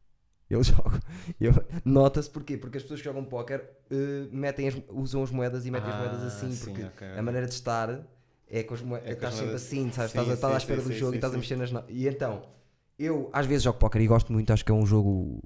Eu 0.49 0.63
jogo. 0.65 0.93
Eu- 1.41 1.53
Nota-se 1.85 2.31
porquê? 2.31 2.57
Porque 2.57 2.77
as 2.79 2.83
pessoas 2.85 3.01
que 3.01 3.05
jogam 3.05 3.25
póquer 3.25 3.79
uh, 3.91 4.29
metem 4.35 4.69
as- 4.69 4.81
usam 4.91 5.23
as 5.23 5.31
moedas 5.31 5.67
e 5.67 5.71
metem 5.71 5.91
as 5.91 5.97
moedas 5.99 6.23
Ah, 6.23 6.27
assim, 6.29 6.53
sim, 6.53 6.65
porque 6.67 6.85
ok, 6.85 7.09
a 7.19 7.23
maneira 7.23 7.47
de 7.49 7.55
estar 7.55 8.07
é 8.49 8.63
com 8.63 8.75
as 8.75 8.81
moedas. 8.83 9.09
É 9.09 9.13
estás 9.13 9.35
sempre 9.35 9.47
moedas. 9.47 9.63
assim, 9.65 9.91
sabes? 9.91 10.13
Sim, 10.13 10.19
estás, 10.21 10.35
estás 10.35 10.55
à 10.55 10.59
sim, 10.61 10.63
espera 10.65 10.81
sim, 10.81 10.87
do 10.89 10.93
sim, 10.93 10.99
jogo 11.01 11.11
sim, 11.11 11.17
e 11.17 11.19
estás 11.19 11.33
a 11.33 11.35
sim. 11.35 11.41
mexer 11.41 11.57
nas. 11.57 11.73
no- 11.73 11.85
E 11.89 12.07
então, 12.07 12.43
eu 12.99 13.29
às 13.33 13.45
vezes 13.47 13.65
jogo 13.65 13.79
póquer 13.79 14.01
e 14.03 14.07
gosto 14.07 14.33
muito, 14.33 14.53
acho 14.53 14.65
que 14.65 14.71
é 14.71 14.75
um 14.75 14.87
jogo 14.87 15.43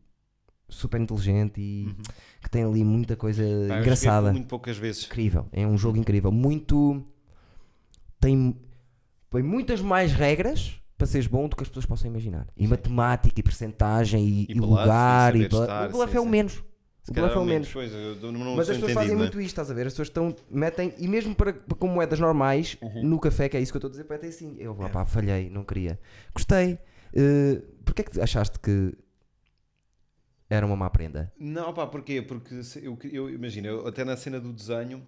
super 0.68 1.00
inteligente 1.00 1.60
e 1.60 1.86
Uhum. 1.86 1.94
que 2.42 2.50
tem 2.50 2.62
ali 2.62 2.84
muita 2.84 3.16
coisa 3.16 3.42
Pá, 3.68 3.78
engraçada. 3.80 4.32
Muito 4.32 4.46
poucas 4.48 4.76
vezes. 4.76 5.04
Incrível, 5.06 5.46
é 5.50 5.66
um 5.66 5.78
jogo 5.78 5.96
incrível. 5.98 6.30
Muito. 6.30 7.02
Tem, 8.20 8.54
tem 9.30 9.42
muitas 9.42 9.80
mais 9.80 10.12
regras 10.12 10.79
para 11.00 11.06
seres 11.06 11.26
bom 11.26 11.48
do 11.48 11.56
que 11.56 11.62
as 11.62 11.68
pessoas 11.68 11.86
possam 11.86 12.10
imaginar. 12.10 12.46
E 12.54 12.68
matemática, 12.68 13.40
e 13.40 13.42
percentagem, 13.42 14.22
e, 14.22 14.40
E 14.42 14.52
e 14.52 14.54
bluff, 14.54 14.70
lugar. 14.82 15.34
e 15.34 15.40
E 15.44 15.48
bluff. 15.48 15.62
estar, 15.64 15.88
o 15.88 15.92
bluff 15.92 16.10
sim, 16.12 16.16
é 16.16 16.20
o 16.20 16.24
sim. 16.24 16.28
menos. 16.30 16.62
O 17.08 17.12
bluff 17.14 17.34
é 17.34 17.38
o 17.38 17.44
menos. 17.46 17.74
Eu 17.74 18.32
não, 18.32 18.44
não 18.44 18.56
Mas 18.56 18.68
as 18.68 18.76
pessoas 18.76 18.92
fazem 18.92 19.12
né? 19.12 19.16
muito 19.16 19.40
isto, 19.40 19.48
estás 19.48 19.70
a 19.70 19.74
ver? 19.74 19.86
As 19.86 19.92
pessoas 19.94 20.08
estão, 20.08 20.36
metem, 20.50 20.92
e 20.98 21.08
mesmo 21.08 21.34
para, 21.34 21.52
para 21.54 21.74
com 21.76 21.88
moedas 21.88 22.20
normais, 22.20 22.76
Uhum. 22.82 23.02
no 23.04 23.18
café, 23.18 23.48
que 23.48 23.56
é 23.56 23.60
isso 23.60 23.72
que 23.72 23.76
eu 23.76 23.78
estou 23.78 23.88
a 23.88 23.92
dizer, 23.92 24.04
ter 24.18 24.26
assim. 24.28 24.56
Eu, 24.58 24.76
É. 24.82 24.88
pá, 24.90 25.06
falhei, 25.06 25.48
não 25.48 25.64
queria. 25.64 25.98
Gostei. 26.34 26.74
Uh, 27.14 27.60
Porquê 27.84 28.02
é 28.02 28.04
que 28.04 28.20
achaste 28.20 28.58
que 28.60 28.94
era 30.48 30.66
uma 30.66 30.76
má 30.76 30.90
prenda? 30.90 31.32
Não, 31.38 31.72
pá, 31.72 31.86
porquê? 31.86 32.20
Porque 32.22 32.60
eu, 32.82 32.98
eu 33.10 33.30
imagino, 33.30 33.86
até 33.86 34.04
na 34.04 34.16
cena 34.16 34.38
do 34.38 34.52
desenho 34.52 35.04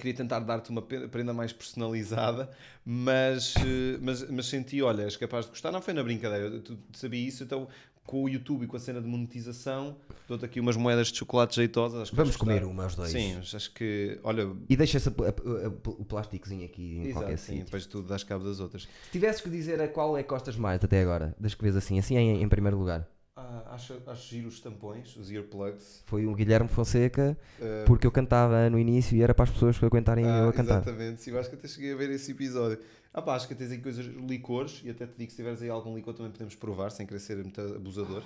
queria 0.00 0.14
tentar 0.14 0.40
dar-te 0.40 0.70
uma 0.70 0.82
prenda 0.82 1.32
mais 1.32 1.52
personalizada, 1.52 2.50
mas, 2.84 3.54
eh, 3.58 3.98
mas, 4.00 4.28
mas 4.30 4.46
senti, 4.46 4.82
olha, 4.82 5.02
és 5.02 5.16
capaz 5.16 5.44
de 5.44 5.50
gostar. 5.52 5.70
Não 5.70 5.80
foi 5.82 5.94
na 5.94 6.02
brincadeira, 6.02 6.58
tu 6.60 6.76
sabia 6.92 7.26
isso, 7.26 7.44
então 7.44 7.68
com 8.06 8.24
o 8.24 8.28
YouTube 8.28 8.64
e 8.64 8.66
com 8.66 8.76
a 8.76 8.80
cena 8.80 9.00
de 9.00 9.06
monetização, 9.06 9.96
dou-te 10.26 10.44
aqui 10.44 10.58
umas 10.58 10.76
moedas 10.76 11.08
de 11.12 11.18
chocolate 11.18 11.54
jeitosas. 11.54 12.10
Vamos 12.10 12.34
comer 12.36 12.64
uma 12.64 12.82
aos 12.84 12.96
dois. 12.96 13.10
Sim, 13.12 13.36
acho 13.38 13.72
que, 13.72 14.18
olha, 14.24 14.50
E 14.68 14.76
deixa 14.76 14.96
esse, 14.96 15.10
pl- 15.12 15.28
a- 15.28 15.28
a- 15.28 15.66
a- 15.68 15.90
o 15.90 16.04
plásticozinho 16.04 16.64
aqui 16.64 16.98
em 17.04 17.12
qualquer 17.12 17.34
exato, 17.34 17.38
sim, 17.46 17.52
sítio. 17.52 17.64
depois 17.66 17.86
tu 17.86 18.02
dás 18.02 18.24
cabo 18.24 18.42
das 18.44 18.58
outras. 18.58 18.82
Se 19.04 19.10
tivesses 19.12 19.40
que 19.40 19.48
dizer 19.48 19.80
a 19.80 19.86
qual 19.86 20.16
é 20.18 20.24
que 20.24 20.28
gostas 20.28 20.56
mais 20.56 20.82
até 20.82 21.00
agora, 21.00 21.36
das 21.38 21.54
que 21.54 21.62
vês 21.62 21.76
assim, 21.76 22.00
assim 22.00 22.16
em, 22.16 22.42
em 22.42 22.48
primeiro 22.48 22.76
lugar, 22.76 23.06
Ah, 23.40 23.74
acho, 23.74 23.96
acho 24.06 24.28
giro 24.28 24.48
os 24.48 24.60
tampões, 24.60 25.16
os 25.16 25.30
earplugs. 25.30 26.02
foi 26.04 26.26
o 26.26 26.34
Guilherme 26.34 26.68
Fonseca, 26.68 27.36
eh, 27.58 27.84
porque 27.86 28.06
eu 28.06 28.12
cantava 28.12 28.68
no 28.68 28.78
início 28.78 29.16
e 29.16 29.22
era 29.22 29.32
para 29.32 29.44
as 29.44 29.50
pessoas 29.50 29.78
que 29.78 29.84
aguentarem 29.84 30.26
Ah, 30.26 30.38
eu 30.42 30.48
a 30.50 30.52
cantar. 30.52 30.82
Exatamente, 30.82 31.22
sim, 31.22 31.30
eu 31.30 31.40
acho 31.40 31.48
que 31.48 31.56
até 31.56 31.66
cheguei 31.66 31.92
a 31.92 31.96
ver 31.96 32.10
esse 32.10 32.32
episódio. 32.32 32.78
Ah 33.14 33.22
pá, 33.22 33.34
acho 33.34 33.48
que 33.48 33.54
tens 33.54 33.70
aí 33.70 33.78
coisas, 33.78 34.04
licores, 34.06 34.82
e 34.84 34.90
até 34.90 35.06
te 35.06 35.14
digo 35.16 35.26
que 35.26 35.30
se 35.30 35.36
tiveres 35.36 35.62
aí 35.62 35.70
algum 35.70 35.94
licor 35.96 36.12
também 36.14 36.30
podemos 36.30 36.54
provar, 36.54 36.90
sem 36.90 37.06
querer 37.06 37.20
ser 37.20 37.38
muito 37.38 37.60
abusador. 37.60 38.22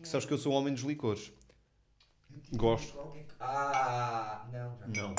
Que 0.00 0.08
sabes 0.08 0.24
que 0.26 0.32
eu 0.32 0.38
sou 0.38 0.52
um 0.52 0.56
homem 0.56 0.72
dos 0.72 0.84
licores. 0.84 1.32
Gosto. 2.52 2.96
Ah, 3.40 4.46
não, 4.52 4.76
já 4.78 4.86
Não. 4.86 5.14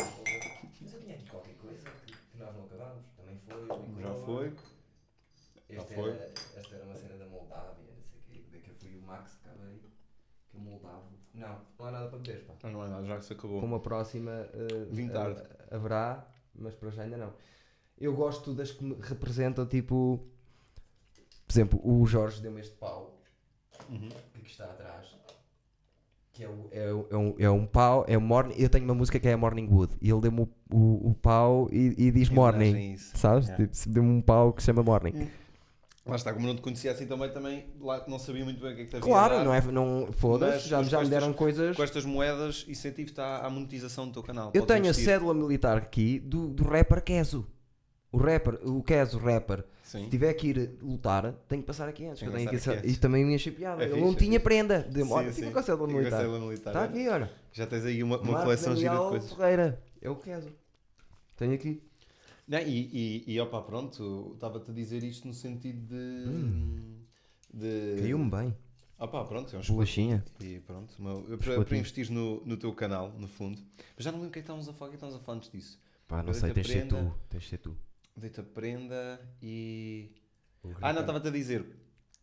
Mas 0.81 0.93
eu 0.93 1.01
tinha 1.01 1.15
aqui 1.15 1.29
qualquer 1.29 1.55
coisa 1.55 1.89
que 2.05 2.37
nós 2.37 2.55
não 2.55 2.65
acabámos. 2.65 3.03
Também 3.17 3.39
foi. 3.47 4.01
Já 4.01 4.13
foi. 4.13 4.53
Já 5.69 5.81
foi. 5.83 6.09
Era, 6.11 6.33
esta 6.55 6.75
era 6.75 6.85
uma 6.85 6.95
cena 6.95 7.17
da 7.17 7.25
Moldávia, 7.25 7.93
não 7.95 8.03
sei 8.03 8.19
o 8.19 8.23
quê. 8.31 8.43
Daqui 8.51 8.69
foi 8.79 8.95
o 8.97 9.01
Max 9.01 9.33
que 9.35 9.49
acabei. 9.49 9.81
Que 10.49 10.57
eu 10.57 10.61
moldavo. 10.61 11.15
Não, 11.35 11.57
não 11.79 11.85
há 11.85 11.91
nada 11.91 12.07
para 12.07 12.17
beber, 12.19 12.45
pá. 12.45 12.53
Ah, 12.63 12.69
não 12.69 12.83
é 12.83 12.87
nada, 12.87 13.05
já 13.05 13.17
que 13.17 13.25
se 13.25 13.33
acabou. 13.33 13.59
Com 13.59 13.65
uma 13.67 13.79
próxima 13.79 14.31
eh, 14.31 14.85
Vim 14.89 15.09
tarde. 15.09 15.41
ha- 15.69 15.75
haverá, 15.75 16.27
mas 16.55 16.73
para 16.75 16.89
já 16.91 17.03
ainda 17.03 17.17
não. 17.17 17.33
Eu 17.99 18.13
gosto 18.13 18.53
das 18.53 18.71
que 18.71 18.83
me 18.83 18.95
representam, 19.01 19.65
tipo, 19.65 20.25
por 21.47 21.51
exemplo, 21.53 21.79
o 21.83 22.05
Jorge 22.05 22.41
deu-me 22.41 22.61
este 22.61 22.75
pau 22.75 23.17
Uhum. 23.89 24.09
que 24.33 24.39
aqui 24.39 24.49
está 24.49 24.65
atrás. 24.65 25.15
Que 26.31 26.43
é, 26.43 26.49
o- 26.49 26.67
é, 26.71 26.89
é 27.13 27.17
um, 27.17 27.35
é 27.39 27.49
um 27.49 27.65
pau, 27.65 28.03
é 28.07 28.17
um 28.17 28.21
morning. 28.21 28.55
Eu 28.57 28.69
tenho 28.69 28.83
uma 28.85 28.93
música 28.95 29.19
que 29.19 29.27
é 29.27 29.35
Morning 29.35 29.67
Wood 29.69 29.95
e 30.01 30.09
ele 30.09 30.19
deu-me 30.21 30.41
o, 30.41 30.49
o, 30.73 31.09
o 31.11 31.13
pau 31.15 31.69
e, 31.71 31.93
e 31.97 32.11
diz 32.11 32.29
morning. 32.29 32.97
Sabes? 32.97 33.47
Yeah. 33.47 33.67
Tipo, 33.67 33.89
deu-me 33.93 34.09
um 34.09 34.21
pau 34.21 34.51
que 34.51 34.61
se 34.61 34.65
chama 34.67 34.83
morning. 34.83 35.29
Lá 36.05 36.15
está, 36.15 36.31
como 36.33 36.45
não 36.45 36.55
te 36.55 36.61
conhecia 36.61 36.91
assim 36.91 37.07
também, 37.07 37.31
também 37.31 37.65
lá 37.81 38.03
não 38.07 38.19
sabia 38.19 38.43
muito 38.45 38.61
bem 38.61 38.73
o 38.73 38.75
que 38.75 38.81
é 38.81 38.85
que 38.85 38.89
te 38.91 38.95
havia 38.97 39.07
Claro, 39.09 39.37
a 39.37 39.43
não 39.43 39.53
é? 39.53 39.61
Não, 39.61 40.09
Foda-se, 40.13 40.69
já, 40.69 40.83
já 40.83 41.01
me 41.01 41.09
deram 41.09 41.33
coisas. 41.33 41.75
Com 41.75 41.81
estas 41.83 42.05
moedas, 42.05 42.63
incentivo-te 42.67 43.19
à, 43.19 43.39
à 43.39 43.49
monetização 43.49 44.05
do 44.07 44.13
teu 44.13 44.21
canal. 44.21 44.51
Eu 44.53 44.61
Podes 44.61 44.67
tenho 44.67 44.85
a 44.85 44.89
investir. 44.89 45.05
cédula 45.05 45.33
militar 45.33 45.77
aqui 45.77 46.19
do, 46.19 46.47
do 46.49 46.63
rapper 46.63 47.01
Keso. 47.03 47.47
O 48.11 48.17
rapper, 48.17 48.59
o 48.63 48.81
Kes, 48.83 49.13
o 49.13 49.17
rapper, 49.17 49.65
Sim. 49.83 50.03
se 50.05 50.09
tiver 50.11 50.33
que 50.35 50.47
ir 50.47 50.77
lutar, 50.81 51.33
tem 51.49 51.59
que 51.59 51.65
passar 51.67 51.89
aqui 51.89 52.05
antes. 52.05 52.19
que 52.19 52.25
Tem 52.25 52.27
eu 52.27 52.31
que 52.33 52.37
tenho 52.37 52.51
passar 52.51 52.71
que 52.71 52.77
aqui 52.77 52.79
antes. 52.85 52.91
Isto 52.93 53.01
também 53.01 53.25
me 53.25 53.33
enche 53.35 53.51
piada. 53.51 53.81
É 53.81 53.85
Ele 53.87 53.93
fixe, 53.95 54.05
não 54.05 54.13
é 54.13 54.15
tinha 54.15 54.31
fixe. 54.31 54.39
prenda. 54.43 54.79
Deu-me, 54.89 55.11
olha, 55.11 55.33
sim. 55.33 55.41
fica 55.41 55.51
com 55.53 55.59
a 55.59 55.63
cédula 55.63 55.87
Fica 55.87 55.91
com 55.93 55.97
a 55.97 56.01
militar. 56.01 56.21
cédula 56.21 56.39
militar, 56.39 56.69
Está 56.69 56.81
é. 56.81 56.85
aqui, 56.85 57.09
olha. 57.09 57.31
Já 57.51 57.65
tens 57.67 57.83
aí 57.83 58.03
uma, 58.03 58.17
uma 58.19 58.31
Marco 58.31 58.43
coleção 58.45 58.75
gira 58.75 58.89
de 58.91 58.95
Daniel 58.95 59.09
coisas. 59.09 59.33
Ferreira. 59.33 59.81
É 60.01 60.09
o 60.09 60.15
Kes. 60.15 60.45
Tenho 61.35 61.53
aqui. 61.55 61.83
Não, 62.47 62.59
e, 62.59 63.23
e, 63.27 63.33
e 63.33 63.39
opa, 63.39 63.61
pronto, 63.61 64.31
estava-te 64.35 64.69
a 64.69 64.73
dizer 64.73 65.03
isto 65.03 65.27
no 65.27 65.33
sentido 65.33 65.87
de. 65.87 67.05
de... 67.53 68.01
Caiu-me 68.01 68.29
bem. 68.29 68.55
Opa, 68.97 69.25
pronto, 69.25 69.53
é 69.53 69.59
um 69.59 69.61
Bolachinha. 69.61 70.23
E 70.39 70.59
pronto, 70.59 70.93
uma, 70.97 71.37
para, 71.37 71.65
para 71.65 71.77
investir 71.77 72.09
no, 72.09 72.45
no 72.45 72.55
teu 72.55 72.73
canal, 72.73 73.11
no 73.17 73.27
fundo. 73.27 73.61
Mas 73.95 74.05
já 74.05 74.11
não 74.11 74.19
lembro 74.19 74.29
o 74.29 74.31
que 74.31 74.39
é 74.39 74.41
estávamos 74.41 74.69
a 74.69 74.73
falar, 74.73 74.87
o 74.87 74.91
que 74.91 74.95
é 74.95 74.97
estávamos 74.97 75.21
a 75.21 75.25
falar 75.25 75.37
antes 75.37 75.51
disso. 75.51 75.79
Pá, 76.07 76.17
não 76.17 76.31
Deita 76.31 76.39
sei, 76.39 76.53
tens 76.53 76.67
de 76.67 76.73
ser 76.73 76.87
tu. 76.87 77.15
Tens 77.29 77.43
de 77.43 77.49
ser 77.49 77.57
tu. 77.57 77.77
Deita 78.15 78.43
prenda 78.43 79.19
e. 79.41 80.11
Ah, 80.81 80.93
não, 80.93 81.01
estava-te 81.01 81.27
a 81.27 81.31
dizer. 81.31 81.65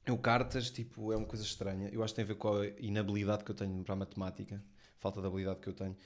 Eu 0.06 0.18
cartas, 0.18 0.70
tipo, 0.70 1.12
é 1.12 1.16
uma 1.16 1.26
coisa 1.26 1.44
estranha. 1.44 1.88
Eu 1.92 2.02
acho 2.02 2.12
que 2.14 2.16
tem 2.16 2.24
a 2.24 2.28
ver 2.28 2.34
com 2.34 2.56
a 2.56 2.66
inabilidade 2.80 3.44
que 3.44 3.50
eu 3.50 3.54
tenho 3.54 3.84
para 3.84 3.92
a 3.92 3.96
matemática. 3.96 4.62
Falta 4.98 5.20
de 5.20 5.26
habilidade 5.26 5.60
que 5.60 5.68
eu 5.68 5.72
tenho. 5.72 5.96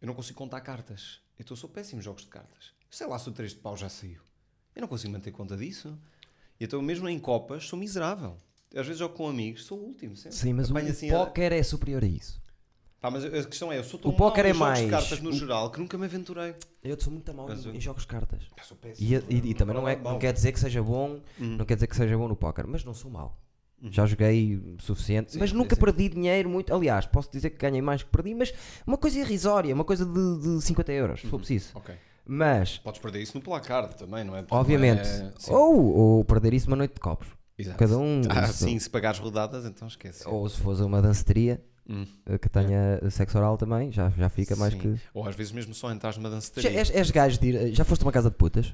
Eu 0.00 0.06
não 0.06 0.14
consigo 0.14 0.38
contar 0.38 0.60
cartas. 0.60 1.20
Eu 1.38 1.56
sou 1.56 1.68
péssimo 1.68 2.00
em 2.00 2.02
jogos 2.02 2.22
de 2.22 2.28
cartas. 2.28 2.72
Sei 2.94 3.08
lá 3.08 3.18
se 3.18 3.28
o 3.28 3.32
3 3.32 3.50
de 3.52 3.56
pau 3.58 3.76
já 3.76 3.88
saiu. 3.88 4.20
Eu 4.76 4.82
não 4.82 4.88
consigo 4.88 5.12
manter 5.12 5.32
conta 5.32 5.56
disso. 5.56 5.98
E 6.60 6.64
então 6.64 6.80
mesmo 6.80 7.08
em 7.08 7.18
copas 7.18 7.64
sou 7.66 7.76
miserável. 7.76 8.36
Às 8.72 8.86
vezes 8.86 8.98
jogo 9.00 9.14
com 9.16 9.28
amigos, 9.28 9.64
sou 9.64 9.78
o 9.78 9.82
último 9.84 10.14
sempre. 10.16 10.36
Sim, 10.36 10.52
mas 10.52 10.70
Apanho 10.70 10.86
o 10.86 10.90
assim 10.90 11.08
póquer 11.10 11.50
é 11.50 11.62
superior 11.62 12.04
a 12.04 12.06
isso. 12.06 12.40
Pá, 13.00 13.10
mas 13.10 13.24
a 13.24 13.44
questão 13.44 13.72
é, 13.72 13.78
eu 13.78 13.84
sou 13.84 13.98
tão 13.98 14.12
O 14.12 14.14
póquer 14.16 14.46
é 14.46 14.54
jogos 14.54 14.78
de 14.78 14.86
mais- 14.86 14.90
cartas 14.90 15.20
no 15.20 15.30
o- 15.30 15.32
geral 15.32 15.70
que 15.72 15.78
nunca 15.80 15.98
me 15.98 16.04
aventurei. 16.06 16.54
Eu 16.84 16.98
sou 17.00 17.12
muito 17.12 17.34
mal 17.34 17.48
Mas 17.48 17.66
em, 17.66 17.74
eu- 17.74 17.80
jogos 17.80 18.02
de 18.02 18.08
cartas. 18.08 18.44
Pá, 18.56 18.62
sou 18.62 18.76
péssimo. 18.76 19.08
E, 19.08 19.14
e- 19.34 19.50
e 19.50 19.54
também 19.54 19.74
não, 19.74 19.88
é, 19.88 19.96
não 19.96 20.16
quer 20.18 20.32
dizer 20.32 20.52
que 20.52 20.60
seja 20.60 20.80
bom, 20.82 21.20
Hum. 21.40 21.56
não 21.56 21.64
quer 21.64 21.74
dizer 21.74 21.88
que 21.88 21.96
seja 21.96 22.16
bom 22.16 22.28
no 22.28 22.36
póquer, 22.36 22.64
mas 22.66 22.84
não 22.84 22.94
sou 22.94 23.10
mau. 23.10 23.36
Já 23.90 24.06
joguei 24.06 24.62
suficiente, 24.78 25.32
Sim, 25.32 25.40
mas 25.40 25.52
nunca 25.52 25.74
sim. 25.74 25.80
perdi 25.80 26.08
dinheiro 26.08 26.48
muito. 26.48 26.72
Aliás, 26.72 27.04
posso 27.06 27.30
dizer 27.30 27.50
que 27.50 27.58
ganhei 27.58 27.82
mais 27.82 28.02
que 28.04 28.08
perdi, 28.08 28.32
mas 28.34 28.54
uma 28.86 28.96
coisa 28.96 29.18
irrisória, 29.18 29.74
uma 29.74 29.84
coisa 29.84 30.06
de, 30.06 30.38
de 30.38 30.62
50 30.62 30.92
euros, 30.92 31.20
se 31.20 31.26
for 31.26 31.38
preciso. 31.38 31.72
Ok. 31.74 31.94
Mas, 32.26 32.78
Podes 32.78 33.00
perder 33.00 33.20
isso 33.22 33.36
no 33.36 33.42
placar 33.42 33.92
também, 33.94 34.24
não 34.24 34.34
é? 34.36 34.40
Porque 34.42 34.54
obviamente, 34.54 35.06
não 35.06 35.26
é- 35.28 35.58
ou, 35.58 35.94
ou 35.96 36.24
perder 36.24 36.54
isso 36.54 36.68
uma 36.68 36.76
noite 36.76 36.94
de 36.94 37.00
copos. 37.00 37.28
Exato. 37.58 37.78
Cada 37.78 37.98
um. 37.98 38.22
Ah, 38.30 38.46
se- 38.46 38.64
sim, 38.64 38.78
se 38.78 38.88
pagares 38.90 39.18
rodadas, 39.20 39.64
então 39.64 39.86
esquece. 39.86 40.26
Ou 40.26 40.48
se 40.48 40.60
fosse 40.60 40.82
uma 40.82 41.00
danceteria 41.02 41.62
Hum. 41.88 42.06
eh, 42.26 42.38
que 42.38 42.48
tenha 42.48 42.98
sexo 43.10 43.36
oral 43.36 43.56
também, 43.58 43.92
já, 43.92 44.08
já 44.10 44.28
fica 44.30 44.56
mais 44.56 44.72
Sim. 44.72 44.78
que. 44.80 45.00
Ou 45.12 45.28
às 45.28 45.36
vezes 45.36 45.52
mesmo 45.52 45.74
só 45.74 45.92
entras 45.92 46.16
numa 46.16 46.30
Já, 46.30 46.34
danceteria. 46.34 46.78
és, 46.78 46.90
és 46.90 47.10
gajo 47.10 47.38
de 47.38 47.46
ir. 47.48 47.74
Já 47.74 47.84
foste 47.84 48.02
a 48.02 48.06
uma 48.06 48.12
casa 48.12 48.30
de 48.30 48.36
putas? 48.36 48.72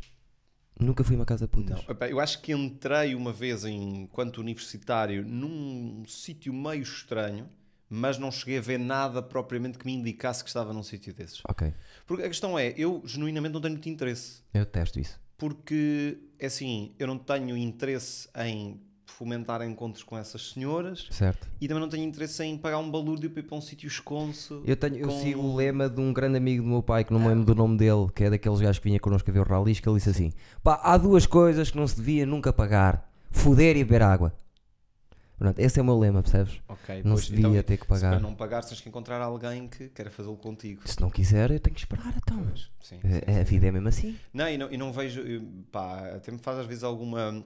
Nunca 0.78 1.04
fui 1.04 1.14
a 1.14 1.18
uma 1.18 1.26
casa 1.26 1.44
de 1.46 1.50
putas. 1.52 1.84
Não. 1.86 2.06
Eu 2.06 2.20
acho 2.20 2.40
que 2.40 2.52
entrei 2.52 3.14
uma 3.14 3.32
vez 3.32 3.64
enquanto 3.64 4.38
universitário 4.38 5.26
num 5.26 6.04
sítio 6.06 6.54
meio 6.54 6.82
estranho, 6.82 7.46
mas 7.88 8.16
não 8.16 8.30
cheguei 8.30 8.56
a 8.58 8.60
ver 8.62 8.78
nada 8.78 9.20
propriamente 9.20 9.76
que 9.76 9.84
me 9.84 9.92
indicasse 9.92 10.42
que 10.42 10.48
estava 10.48 10.72
num 10.72 10.82
sítio 10.82 11.12
desses. 11.12 11.42
Ok, 11.46 11.74
Porque 12.10 12.24
a 12.24 12.28
questão 12.28 12.58
é, 12.58 12.74
eu 12.76 13.00
genuinamente 13.04 13.52
não 13.54 13.60
tenho 13.60 13.74
muito 13.74 13.88
interesse. 13.88 14.40
eu 14.52 14.66
testo 14.66 14.98
isso. 14.98 15.16
Porque, 15.38 16.18
é 16.40 16.46
assim, 16.46 16.90
eu 16.98 17.06
não 17.06 17.16
tenho 17.16 17.56
interesse 17.56 18.28
em 18.44 18.80
fomentar 19.06 19.62
encontros 19.62 20.02
com 20.02 20.18
essas 20.18 20.50
senhoras 20.50 21.06
Certo. 21.12 21.46
e 21.60 21.68
também 21.68 21.80
não 21.80 21.88
tenho 21.88 22.02
interesse 22.04 22.42
em 22.42 22.58
pagar 22.58 22.78
um 22.78 22.90
balúrdio 22.90 23.30
para 23.30 23.40
ir 23.40 23.44
para 23.44 23.56
um 23.56 23.60
sítio 23.60 23.86
esconso. 23.86 24.60
Eu, 24.66 24.74
tenho, 24.76 24.96
eu 24.96 25.06
com- 25.06 25.20
sigo 25.22 25.40
o 25.40 25.54
lema 25.54 25.88
de 25.88 26.00
um 26.00 26.12
grande 26.12 26.36
amigo 26.36 26.64
do 26.64 26.68
meu 26.68 26.82
pai, 26.82 27.04
que 27.04 27.12
não 27.12 27.20
me 27.20 27.28
lembro 27.28 27.44
do 27.44 27.54
nome 27.54 27.76
dele, 27.78 28.08
que 28.12 28.24
é 28.24 28.30
daqueles 28.30 28.58
gajos 28.60 28.80
que 28.80 28.88
vinha 28.88 28.98
connosco 28.98 29.30
a 29.30 29.32
ver 29.32 29.40
o 29.40 29.44
ralis, 29.44 29.78
que 29.78 29.88
ele 29.88 29.96
disse 29.98 30.10
assim: 30.10 30.32
pá, 30.64 30.80
há 30.82 30.96
duas 30.98 31.26
coisas 31.26 31.70
que 31.70 31.76
não 31.76 31.86
se 31.86 31.94
devia 31.94 32.26
nunca 32.26 32.52
pagar: 32.52 33.08
foder 33.30 33.76
e 33.76 33.84
beber 33.84 34.02
água. 34.02 34.34
Pronto, 35.40 35.58
esse 35.58 35.78
é 35.78 35.82
o 35.82 35.84
meu 35.86 35.98
lema, 35.98 36.22
percebes? 36.22 36.60
Ok, 36.68 37.02
Não 37.02 37.12
pois, 37.14 37.24
se 37.24 37.30
devia 37.32 37.48
então, 37.48 37.62
ter 37.62 37.76
que 37.78 37.84
Se 37.84 37.88
para 37.88 38.00
pagar. 38.00 38.20
não 38.20 38.34
pagar, 38.34 38.62
tens 38.62 38.78
que 38.80 38.88
encontrar 38.90 39.22
alguém 39.22 39.66
que 39.68 39.88
queira 39.88 40.10
fazê-lo 40.10 40.36
contigo. 40.36 40.82
Se 40.86 41.00
não 41.00 41.08
quiser, 41.08 41.50
eu 41.50 41.58
tenho 41.58 41.74
que 41.74 41.80
esperar, 41.80 42.14
então. 42.14 42.44
Pois, 42.44 42.70
sim, 42.82 43.00
É- 43.02 43.32
sim, 43.32 43.40
A 43.40 43.42
vida 43.44 43.66
é 43.66 43.70
mesmo 43.70 43.88
assim. 43.88 44.18
Não, 44.34 44.46
e 44.46 44.58
não, 44.58 44.70
e 44.70 44.76
não 44.76 44.92
vejo, 44.92 45.22
pá, 45.72 46.08
até 46.14 46.30
me 46.30 46.38
faz 46.38 46.58
às 46.58 46.66
vezes 46.66 46.84
alguma. 46.84 47.42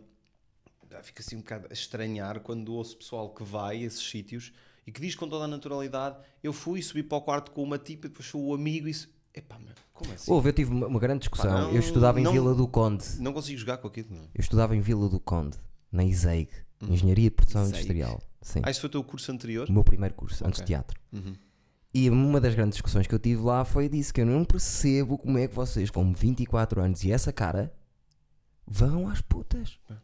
Fico 1.02 1.20
assim 1.20 1.36
um 1.36 1.40
bocado 1.40 1.66
a 1.70 1.72
estranhar 1.72 2.40
quando 2.40 2.72
ouço 2.74 2.96
pessoal 2.96 3.30
que 3.30 3.42
vai 3.44 3.76
a 3.78 3.86
esses 3.86 4.02
sítios 4.08 4.52
e 4.86 4.92
que 4.92 5.00
diz 5.00 5.14
com 5.14 5.28
toda 5.28 5.44
a 5.44 5.48
naturalidade: 5.48 6.16
Eu 6.42 6.52
fui 6.52 6.82
subir 6.82 7.04
para 7.04 7.18
o 7.18 7.20
quarto 7.22 7.52
com 7.52 7.62
uma 7.62 7.78
tipa, 7.78 8.08
depois 8.08 8.26
sou 8.28 8.42
o 8.44 8.54
amigo 8.54 8.88
e. 8.88 8.90
isso- 8.90 9.08
Epá, 9.32 9.56
meu, 9.58 9.72
como 9.92 10.12
assim? 10.12 10.30
Houve, 10.32 10.48
eu 10.48 10.52
tive 10.52 10.70
uma, 10.72 10.86
uma 10.88 10.98
grande 11.00 11.20
discussão. 11.20 11.50
Pá, 11.50 11.60
não- 11.62 11.70
eu 11.72 11.78
estudava 11.80 12.20
em 12.20 12.24
não- 12.24 12.32
Vila 12.32 12.54
do 12.54 12.66
Conde. 12.68 13.04
Não 13.20 13.32
consigo 13.32 13.58
jogar 13.58 13.78
com 13.78 13.86
aquilo, 13.88 14.08
não. 14.10 14.22
Eu 14.34 14.40
estudava 14.40 14.76
em 14.76 14.80
Vila 14.80 15.08
do 15.08 15.18
Conde, 15.18 15.56
na 15.92 16.04
ISEG, 16.80 16.92
Engenharia 16.92 17.30
de 17.30 17.36
Produção. 17.36 17.66
Industrial. 17.66 18.20
Sim. 18.40 18.60
Ah, 18.62 18.70
esse 18.70 18.80
foi 18.80 18.88
o 18.88 18.90
teu 18.90 19.04
curso 19.04 19.32
anterior? 19.32 19.68
O 19.68 19.72
meu 19.72 19.84
primeiro 19.84 20.14
curso, 20.14 20.46
antes 20.46 20.60
de 20.60 20.66
teatro. 20.66 21.00
Uhum. 21.12 21.34
E 21.94 22.10
uma 22.10 22.40
das 22.40 22.54
grandes 22.54 22.74
discussões 22.76 23.06
que 23.06 23.14
eu 23.14 23.18
tive 23.18 23.40
lá 23.42 23.64
foi 23.64 23.88
disso: 23.88 24.12
que 24.12 24.20
eu 24.20 24.26
não 24.26 24.44
percebo 24.44 25.16
como 25.16 25.38
é 25.38 25.46
que 25.46 25.54
vocês, 25.54 25.90
com 25.90 26.12
24 26.12 26.82
anos 26.82 27.04
e 27.04 27.12
essa 27.12 27.32
cara, 27.32 27.72
vão 28.66 29.08
às 29.08 29.20
putas. 29.20 29.78
É. 29.88 29.94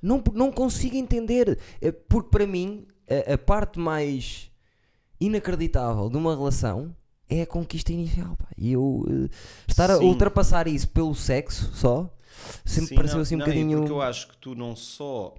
Não, 0.00 0.22
não 0.32 0.50
consigo 0.50 0.96
entender. 0.96 1.58
Eh, 1.80 1.92
Porque 1.92 2.30
para 2.30 2.46
mim, 2.46 2.86
a, 3.08 3.34
a 3.34 3.38
parte 3.38 3.78
mais 3.78 4.50
inacreditável 5.20 6.08
de 6.08 6.16
uma 6.16 6.34
relação 6.34 6.94
é 7.28 7.42
a 7.42 7.46
conquista 7.46 7.92
inicial. 7.92 8.36
pá. 8.36 8.48
E 8.56 8.72
eu 8.72 9.04
eh, 9.08 9.28
estar 9.68 9.90
a 9.90 9.98
Sim. 9.98 10.04
ultrapassar 10.04 10.66
isso 10.68 10.88
pelo 10.88 11.14
sexo 11.14 11.72
só 11.74 12.12
sempre 12.64 12.88
Sim, 12.88 12.94
pareceu 12.94 13.16
não, 13.16 13.22
assim 13.22 13.34
um 13.34 13.38
não, 13.38 13.46
bocadinho. 13.46 13.78
Porque 13.78 13.92
eu 13.92 14.02
acho 14.02 14.28
que 14.28 14.36
tu 14.38 14.54
não 14.54 14.74
só 14.74 15.34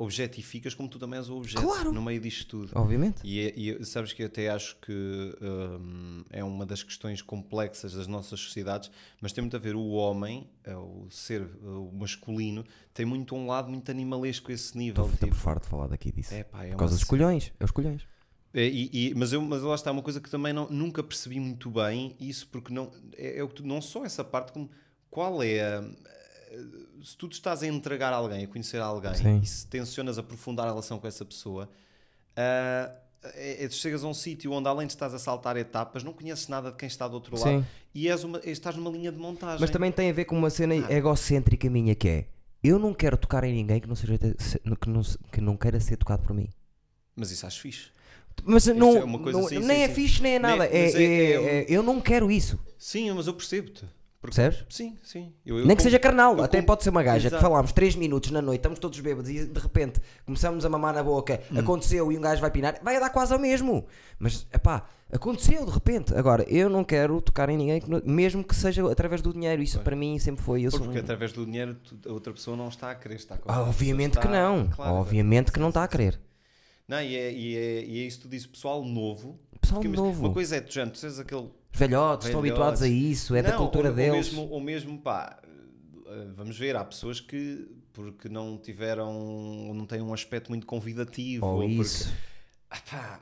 objetificas, 0.00 0.74
como 0.74 0.88
tu 0.88 0.96
também 0.98 1.18
és 1.18 1.28
o 1.28 1.36
objeto 1.36 1.60
Claro. 1.62 1.92
no 1.92 2.00
meio 2.00 2.20
disto 2.20 2.46
tudo. 2.46 2.70
Obviamente. 2.74 3.20
E, 3.24 3.40
é- 3.40 3.52
e 3.58 3.84
sabes 3.84 4.12
que 4.12 4.22
eu 4.22 4.26
até 4.28 4.48
acho 4.48 4.76
que 4.76 4.92
hum, 5.42 6.24
é 6.30 6.42
uma 6.44 6.64
das 6.64 6.82
questões 6.84 7.20
complexas 7.20 7.92
das 7.92 8.06
nossas 8.06 8.38
sociedades, 8.38 8.90
mas 9.20 9.32
tem 9.32 9.42
muito 9.42 9.56
a 9.56 9.58
ver 9.60 9.74
o 9.74 9.88
homem, 9.88 10.48
é 10.62 10.76
o 10.76 11.08
ser 11.10 11.42
o 11.64 11.90
masculino, 11.92 12.64
tem 12.94 13.04
muito 13.04 13.34
um 13.34 13.46
lado 13.46 13.68
muito 13.68 13.90
animalesco 13.90 14.52
esse 14.52 14.78
nível. 14.78 15.04
Estou 15.06 15.28
tipo, 15.28 15.34
farto 15.34 15.64
de 15.64 15.68
falar 15.70 15.88
daqui 15.88 16.12
disso. 16.12 16.32
é 16.32 16.44
pá, 16.44 16.64
é 16.64 16.70
Por 16.70 16.76
causa 16.78 16.94
dos 16.94 17.04
colhões. 17.04 17.52
É 17.58 17.64
os 17.64 17.72
colhões. 17.72 18.06
é, 18.54 18.66
e- 18.68 18.90
e- 19.10 19.14
mas, 19.16 19.32
eu, 19.32 19.42
mas 19.42 19.62
lá 19.62 19.74
está 19.74 19.90
uma 19.90 20.02
coisa 20.02 20.20
que 20.20 20.30
também 20.30 20.52
não, 20.52 20.68
nunca 20.70 21.02
percebi 21.02 21.40
muito 21.40 21.68
bem, 21.70 22.14
isso 22.20 22.46
porque 22.48 22.72
não, 22.72 22.90
é, 23.16 23.38
é 23.38 23.42
o 23.42 23.48
que 23.48 23.56
tu- 23.56 23.66
não 23.66 23.80
só 23.82 24.04
essa 24.04 24.22
parte, 24.24 24.52
como 24.52 24.70
qual 25.10 25.42
é 25.42 25.60
a. 25.60 25.84
Se 27.04 27.16
tu 27.16 27.26
estás 27.28 27.62
a 27.62 27.66
entregar 27.66 28.12
a 28.12 28.16
alguém, 28.16 28.44
a 28.44 28.48
conhecer 28.48 28.80
alguém, 28.80 29.14
Sim. 29.14 29.40
e 29.42 29.46
se 29.46 29.66
tensionas 29.66 30.18
aprofundar 30.18 30.66
a 30.66 30.70
relação 30.70 30.98
com 30.98 31.06
essa 31.06 31.24
pessoa, 31.24 31.68
ah, 32.36 32.90
é, 33.34 33.64
é, 33.64 33.68
tu 33.68 33.74
chegas 33.74 34.04
a 34.04 34.06
um 34.08 34.14
sítio 34.14 34.52
onde 34.52 34.68
além 34.68 34.86
de 34.86 34.92
estás 34.92 35.12
a 35.14 35.18
saltar 35.18 35.56
etapas, 35.56 36.02
não 36.04 36.12
conheces 36.12 36.48
nada 36.48 36.70
de 36.70 36.76
quem 36.76 36.86
está 36.86 37.06
do 37.08 37.14
outro 37.14 37.36
lado 37.36 37.60
Sim. 37.60 37.66
e 37.94 38.08
és 38.08 38.22
uma, 38.24 38.40
estás 38.44 38.76
numa 38.76 38.90
linha 38.90 39.10
de 39.12 39.18
montagem. 39.18 39.60
Mas 39.60 39.70
também 39.70 39.90
tem 39.92 40.08
a 40.10 40.12
ver 40.12 40.24
com 40.24 40.36
uma 40.36 40.50
cena 40.50 40.74
Ah. 40.74 40.92
egocêntrica 40.92 41.68
minha 41.68 41.94
que 41.94 42.08
é 42.08 42.26
eu 42.62 42.78
não 42.78 42.92
quero 42.94 43.16
tocar 43.16 43.44
em 43.44 43.52
ninguém 43.52 43.80
que 43.80 43.86
não, 43.88 43.94
seja, 43.94 44.18
se- 44.38 44.58
que 44.58 44.88
não, 44.88 45.02
que 45.32 45.40
não 45.40 45.56
queira 45.56 45.78
ser 45.80 45.96
tocado 45.96 46.22
por 46.22 46.34
mim. 46.34 46.48
Mas 47.14 47.30
isso 47.30 47.46
acho 47.46 47.60
fixe. 47.60 47.90
Mas 48.44 48.66
não, 48.66 48.96
é 48.96 49.04
não- 49.32 49.46
assim, 49.46 49.58
nem 49.58 49.82
é 49.82 49.88
fixe, 49.88 50.22
nem 50.22 50.34
é 50.34 50.38
Nem- 50.38 50.50
nada. 50.50 50.64
é, 50.66 50.84
mas 50.86 50.94
é- 50.94 51.02
é- 51.02 51.32
é 51.32 51.40
um- 51.40 51.44
é- 51.46 51.66
eu 51.68 51.82
não 51.82 52.00
quero 52.00 52.30
isso. 52.30 52.58
Sim, 52.78 53.10
mas 53.12 53.26
eu 53.26 53.34
percebo-te. 53.34 53.84
Porque- 54.20 54.34
Percebes? 54.34 54.64
Sim, 54.68 54.96
sim. 55.04 55.32
Eu- 55.46 55.60
eu 55.60 55.66
Nem 55.66 55.76
que 55.76 55.82
seja 55.82 55.96
carnal, 55.98 56.36
eu 56.36 56.42
até 56.42 56.60
pode 56.60 56.82
ser 56.82 56.90
uma 56.90 57.04
gaja 57.04 57.28
que 57.28 57.36
Exato. 57.36 57.40
falámos 57.42 57.70
3 57.72 57.94
minutos 57.94 58.32
na 58.32 58.42
noite, 58.42 58.58
estamos 58.58 58.80
todos 58.80 58.98
bêbados 58.98 59.30
e 59.30 59.46
de 59.46 59.60
repente 59.60 60.00
começamos 60.26 60.64
a 60.64 60.68
mamar 60.68 60.92
na 60.92 61.04
boca, 61.04 61.40
Hum. 61.52 61.60
aconteceu 61.60 62.10
e 62.10 62.18
um 62.18 62.20
gajo 62.20 62.40
vai 62.40 62.50
pinar, 62.50 62.80
vai 62.82 62.98
dar 62.98 63.10
quase 63.10 63.32
ao 63.32 63.38
mesmo. 63.38 63.86
Mas, 64.18 64.44
epá, 64.52 64.88
aconteceu 65.12 65.64
de 65.64 65.70
repente. 65.70 66.12
Agora, 66.16 66.44
eu 66.48 66.68
não 66.68 66.82
quero 66.82 67.20
tocar 67.22 67.48
em 67.48 67.56
ninguém, 67.56 67.80
que 67.80 67.88
mesmo 68.10 68.42
que 68.42 68.56
seja 68.56 68.90
através 68.90 69.22
do 69.22 69.32
dinheiro. 69.32 69.62
Isso 69.62 69.78
para 69.80 69.94
mim 69.94 70.18
sempre 70.18 70.42
foi. 70.42 70.62
Eu 70.62 70.72
Porque 70.72 70.98
um- 70.98 71.00
através 71.00 71.32
do 71.32 71.44
dinheiro 71.46 71.76
a 72.04 72.12
outra 72.12 72.32
pessoa 72.32 72.56
não 72.56 72.68
está 72.68 72.90
a 72.90 72.96
querer 72.96 73.14
estar 73.14 73.38
com 73.38 73.48
Ah, 73.50 73.62
Obviamente 73.62 74.18
que 74.18 74.26
está- 74.26 74.30
não. 74.30 74.66
Claro, 74.68 74.94
Obviamente 74.94 75.52
que 75.52 75.60
não 75.60 75.68
está 75.68 75.84
a 75.84 75.88
querer. 75.88 76.18
Não, 76.88 77.00
e 77.00 77.14
é, 77.16 77.32
e, 77.32 77.56
é, 77.56 77.84
e 77.84 77.98
é 78.02 78.06
isso 78.06 78.16
que 78.18 78.22
tu 78.24 78.28
dizes, 78.30 78.46
pessoal 78.48 78.82
novo. 78.84 79.38
Pessoal 79.60 79.80
Porque 79.80 79.96
novo. 79.96 80.24
Uma 80.26 80.32
coisa 80.34 80.56
é, 80.56 80.60
tu 80.60 80.72
já 80.74 80.84
tu 80.86 81.04
és 81.06 81.18
aquele. 81.20 81.50
Os 81.78 81.86
velhotes 81.88 82.26
estão 82.26 82.40
Velhotes. 82.42 82.60
habituados 82.60 82.82
a 82.82 82.88
isso, 82.88 83.34
é 83.36 83.42
da 83.42 83.50
Não, 83.52 83.58
cultura 83.58 83.90
ou, 83.90 83.94
deles. 83.94 84.10
Ou 84.12 84.40
mesmo, 84.40 84.48
ou 84.54 84.60
mesmo, 84.60 84.98
pá, 84.98 85.38
eh, 86.06 86.26
vamos 86.34 86.58
ver, 86.58 86.74
há 86.74 86.84
pessoas 86.84 87.20
que, 87.20 87.68
porque 87.92 88.28
não 88.28 88.58
tiveram, 88.58 89.16
ou 89.68 89.72
não 89.74 89.86
têm 89.86 90.00
um 90.02 90.12
aspecto 90.12 90.48
muito 90.48 90.66
convidativo. 90.66 91.46
Ou 91.46 91.58
porque- 91.60 91.72
isso. 91.74 92.12
Ah, 92.68 92.80
pá, 92.90 93.20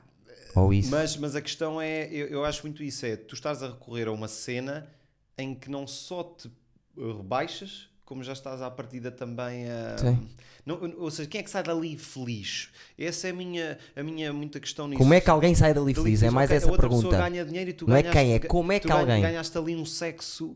Ou 0.55 0.73
isso. 0.73 0.89
Mas, 0.89 1.15
mas 1.17 1.35
a 1.35 1.41
questão 1.41 1.79
é, 1.79 2.07
eu, 2.11 2.27
eu 2.27 2.43
acho 2.45 2.63
muito 2.63 2.81
isso, 2.81 3.05
é 3.05 3.15
tu 3.15 3.35
estás 3.35 3.61
a 3.61 3.67
recorrer 3.69 4.07
a 4.07 4.11
uma 4.11 4.27
cena 4.27 4.89
em 5.37 5.53
que 5.53 5.69
não 5.69 5.85
só 5.85 6.23
te 6.23 6.49
rebaixas, 6.97 7.89
como 8.07 8.23
já 8.23 8.31
estás 8.31 8.61
à 8.61 8.71
partida 8.71 9.11
também 9.11 9.69
a... 9.69 9.97
Sim. 9.97 10.27
Não, 10.65 10.79
ou 10.97 11.11
seja, 11.11 11.27
quem 11.29 11.39
é 11.41 11.43
que 11.43 11.49
sai 11.49 11.61
dali 11.61 11.97
feliz? 11.97 12.69
Essa 12.97 13.27
é 13.27 13.31
a 13.31 13.33
minha, 13.33 13.77
a 13.97 14.01
minha 14.01 14.31
muita 14.31 14.61
questão 14.61 14.87
nisso. 14.87 14.97
Como 14.97 15.13
é 15.13 15.19
que 15.19 15.29
alguém 15.29 15.53
sai 15.53 15.73
dali 15.73 15.93
feliz? 15.93 16.23
É 16.23 16.29
mais 16.29 16.49
essa 16.49 16.67
outra 16.71 16.87
pergunta. 16.87 17.09
pessoa 17.09 17.29
ganha 17.29 17.43
dinheiro 17.43 17.69
e 17.69 17.73
tu 17.73 17.85
Não 17.85 17.95
é 17.97 18.01
ganhaste, 18.01 18.17
quem, 18.25 18.33
é 18.35 18.39
como 18.39 18.71
é 18.71 18.79
que 18.79 18.89
alguém- 18.89 19.21
ganhaste 19.21 19.57
ali 19.57 19.75
um 19.75 19.85
sexo 19.85 20.55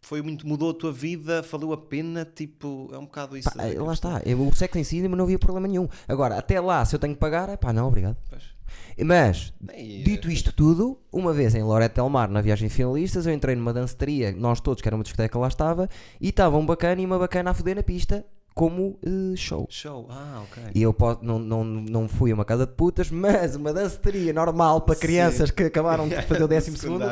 foi 0.00 0.22
muito, 0.22 0.46
mudou 0.46 0.70
a 0.70 0.74
tua 0.74 0.92
vida, 0.92 1.42
valeu 1.42 1.72
a 1.72 1.76
pena, 1.76 2.24
tipo, 2.24 2.88
é 2.92 2.98
um 2.98 3.04
bocado 3.06 3.36
isso. 3.36 3.50
Pá, 3.50 3.66
eh, 3.66 3.76
lá 3.80 3.92
está, 3.92 4.22
eu- 4.24 4.40
o 4.46 4.54
sexo 4.54 4.78
em 4.78 4.84
si 4.84 5.02
não 5.08 5.24
havia 5.24 5.40
problema 5.40 5.66
nenhum. 5.66 5.88
Agora, 6.06 6.38
até 6.38 6.60
lá, 6.60 6.84
se 6.84 6.94
eu 6.94 7.00
tenho 7.00 7.14
que 7.14 7.20
pagar, 7.20 7.48
é 7.48 7.56
pá, 7.56 7.72
não, 7.72 7.88
obrigado. 7.88 8.16
Pois. 8.30 8.55
Mas, 9.04 9.52
Nem- 9.60 10.02
dito 10.02 10.30
isto 10.30 10.52
tudo, 10.52 10.98
uma 11.12 11.32
vez 11.32 11.54
em 11.54 11.62
Lorette 11.62 11.96
Del 11.96 12.08
Mar, 12.08 12.28
na 12.28 12.40
viagem 12.40 12.68
finalistas, 12.68 13.26
eu 13.26 13.32
entrei 13.32 13.54
numa 13.54 13.72
danceteria, 13.72 14.32
nós 14.32 14.60
todos, 14.60 14.80
que 14.82 14.88
era 14.88 14.94
uma 14.96 15.02
discoteca, 15.04 15.38
lá 15.38 15.48
estava, 15.48 15.88
e 16.20 16.28
estava 16.30 16.56
um 16.56 16.64
bacana 16.66 17.00
e 17.00 17.06
uma 17.06 17.18
bacana 17.18 17.50
a 17.50 17.54
foder 17.54 17.76
na 17.76 17.82
pista, 17.82 18.24
como 18.54 18.98
eh, 19.04 19.36
show. 19.36 19.66
Show, 19.68 20.06
ah, 20.08 20.42
ok. 20.50 20.62
E 20.74 20.82
eu 20.82 20.94
po- 20.94 21.18
não, 21.20 21.38
não, 21.38 21.62
não 21.62 22.08
fui 22.08 22.30
a 22.30 22.34
uma 22.34 22.44
casa 22.44 22.66
de 22.66 22.72
putas, 22.72 23.10
mas 23.10 23.54
uma 23.54 23.70
danceteria 23.70 24.32
normal 24.32 24.80
para 24.80 24.94
Sim. 24.94 25.00
crianças 25.02 25.50
que 25.50 25.64
acabaram 25.64 26.08
de 26.08 26.22
fazer 26.22 26.42
o 26.42 26.48
décimo 26.48 26.74
segundo. 26.78 27.04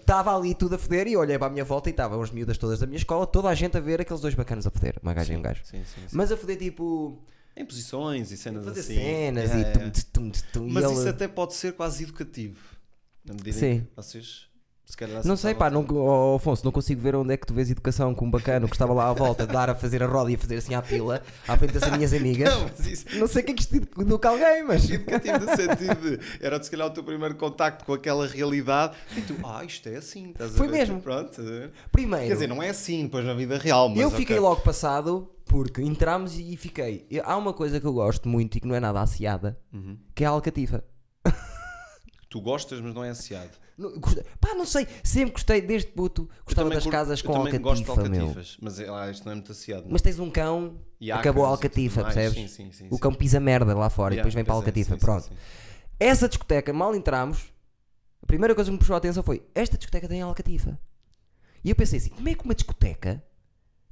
Estava 0.00 0.36
ali 0.36 0.56
tudo 0.56 0.74
a 0.74 0.78
foder 0.78 1.06
e 1.06 1.16
olhei 1.16 1.38
para 1.38 1.46
a 1.46 1.50
minha 1.50 1.64
volta 1.64 1.88
e 1.88 1.92
estavam 1.92 2.20
as 2.20 2.32
miúdas 2.32 2.58
todas 2.58 2.80
da 2.80 2.86
minha 2.86 2.96
escola, 2.98 3.24
toda 3.28 3.48
a 3.48 3.54
gente 3.54 3.76
a 3.76 3.80
ver 3.80 4.00
aqueles 4.00 4.20
dois 4.20 4.34
bacanas 4.34 4.66
a 4.66 4.70
foder, 4.72 4.96
uma 5.00 5.14
gaja 5.14 5.32
e 5.32 5.36
um 5.36 5.42
gajo. 5.42 5.60
Sim, 5.64 5.84
sim, 5.84 6.00
sim. 6.08 6.16
Mas 6.16 6.32
a 6.32 6.36
foder 6.36 6.56
tipo. 6.56 7.16
Em 7.54 7.64
posições 7.64 8.30
e 8.30 8.36
cenas 8.36 8.64
fazer 8.64 8.80
assim. 8.80 8.94
cenas 8.94 9.50
Yeah, 9.50 9.70
e 9.70 9.92
tum, 9.92 10.30
tum, 10.30 10.32
tum, 10.52 10.68
e 10.68 10.72
Mas 10.72 10.90
isso 10.90 11.08
até 11.08 11.28
pode 11.28 11.54
ser 11.54 11.74
quase 11.74 12.02
educativo. 12.04 12.58
Na 13.24 13.34
medida 13.34 13.58
Sim. 13.58 13.66
em 13.66 13.80
que 13.84 13.94
vocês, 13.94 14.48
se 14.92 14.96
calhar, 14.98 15.26
Não 15.26 15.38
sei, 15.38 15.54
pá, 15.54 15.70
não, 15.70 15.86
oh, 15.88 16.36
Afonso, 16.36 16.62
não 16.66 16.70
consigo 16.70 17.00
ver 17.00 17.16
onde 17.16 17.32
é 17.32 17.36
que 17.38 17.46
tu 17.46 17.54
vês 17.54 17.70
educação 17.70 18.14
com 18.14 18.26
um 18.26 18.30
bacano 18.30 18.68
que 18.68 18.74
estava 18.74 18.92
lá 18.92 19.08
à 19.08 19.12
volta, 19.14 19.46
dar 19.46 19.70
a 19.70 19.74
fazer 19.74 20.02
a 20.02 20.06
roda 20.06 20.30
e 20.30 20.34
a 20.34 20.38
fazer 20.38 20.56
assim 20.58 20.74
à 20.74 20.82
pila, 20.82 21.22
à 21.48 21.56
frente 21.56 21.72
das 21.78 21.90
minhas 21.90 22.12
amigas. 22.12 22.52
Não, 22.52 22.64
mas 22.64 22.86
isso 22.86 23.06
Não 23.18 23.26
sei 23.26 23.40
o 23.42 23.46
que 23.46 23.52
é 23.52 23.54
que 23.54 23.62
isto 23.62 23.74
educa 23.98 24.28
alguém, 24.28 24.62
mas. 24.62 24.90
educativo 24.90 25.38
no 25.38 25.56
sentido 25.56 26.18
de 26.18 26.20
era 26.44 26.62
se 26.62 26.70
calhar 26.70 26.86
o 26.88 26.90
teu 26.90 27.02
primeiro 27.02 27.34
contacto 27.36 27.86
com 27.86 27.94
aquela 27.94 28.26
realidade 28.26 28.94
e 29.16 29.22
tu, 29.22 29.34
ah, 29.44 29.64
isto 29.64 29.88
é 29.88 29.96
assim, 29.96 30.30
estás 30.32 30.54
a 30.54 30.58
Foi 30.58 30.68
ver? 30.68 30.80
mesmo. 30.80 31.00
Pronto? 31.00 31.40
Primeiro, 31.90 32.26
Quer 32.26 32.34
dizer, 32.34 32.46
não 32.48 32.62
é 32.62 32.68
assim 32.68 33.04
depois 33.04 33.24
na 33.24 33.32
vida 33.32 33.56
real, 33.56 33.88
mas 33.88 33.98
eu 33.98 34.10
fiquei 34.10 34.36
ok. 34.36 34.46
logo 34.46 34.60
passado 34.60 35.30
porque 35.46 35.80
entramos 35.80 36.38
e 36.38 36.54
fiquei. 36.58 37.06
Há 37.24 37.34
uma 37.38 37.54
coisa 37.54 37.80
que 37.80 37.86
eu 37.86 37.94
gosto 37.94 38.28
muito 38.28 38.56
e 38.58 38.60
que 38.60 38.66
não 38.68 38.74
é 38.74 38.80
nada 38.80 39.00
aciada, 39.00 39.58
Uhum. 39.72 39.96
que 40.14 40.22
é 40.22 40.26
a 40.26 40.30
alcatifa. 40.30 40.84
Tu 42.28 42.40
gostas, 42.40 42.80
mas 42.80 42.94
não 42.94 43.04
é 43.04 43.10
ansiado. 43.10 43.50
Não, 43.76 43.98
gost- 43.98 44.22
Pá, 44.40 44.54
não 44.54 44.64
sei, 44.66 44.86
sempre 45.02 45.32
gostei, 45.32 45.60
desde 45.60 45.90
puto, 45.92 46.28
gostava 46.44 46.68
das 46.70 46.86
casas 46.86 47.22
com 47.22 47.32
também 47.32 47.58
gosto 47.60 47.82
de 47.84 47.90
alcatifa, 47.90 48.10
meu. 48.14 48.22
alcatifas, 48.28 48.56
mas 48.60 48.78
é, 48.78 48.88
ah, 48.88 49.10
isto 49.10 49.24
não 49.24 49.32
é 49.32 49.34
muito 49.36 49.50
ansiado. 49.50 49.86
Mas 49.88 50.02
tens 50.02 50.18
um 50.18 50.30
cão, 50.30 50.78
E 51.00 51.10
acabou 51.10 51.44
a 51.44 51.46
e 51.46 51.50
tudo 51.50 51.54
alcatifa, 51.54 52.02
mais. 52.02 52.14
percebes? 52.14 52.38
Sim, 52.50 52.64
sim, 52.64 52.72
sim, 52.72 52.86
O 52.90 52.94
sim. 52.96 53.00
cão 53.00 53.12
pisa 53.14 53.40
merda 53.40 53.74
lá 53.76 53.88
fora 53.90 54.14
e 54.14 54.16
depois 54.16 54.34
vem 54.34 54.44
para 54.44 54.54
a 54.54 54.56
é, 54.56 54.58
alcatifa. 54.58 54.96
Pronto. 54.96 55.30
Essa 55.98 56.28
discoteca, 56.28 56.72
mal 56.72 56.94
entramos, 56.94 57.52
a 58.22 58.26
primeira 58.26 58.54
coisa 58.54 58.68
que 58.68 58.72
me 58.72 58.78
puxou 58.78 58.94
a 58.94 58.98
atenção 58.98 59.22
foi: 59.22 59.42
esta 59.54 59.76
discoteca 59.76 60.06
tem 60.08 60.20
alcatifa. 60.20 60.78
E 61.64 61.70
eu 61.70 61.76
pensei 61.76 61.98
assim: 61.98 62.10
como 62.10 62.28
é 62.28 62.34
que 62.34 62.44
uma 62.44 62.54
discoteca 62.54 63.22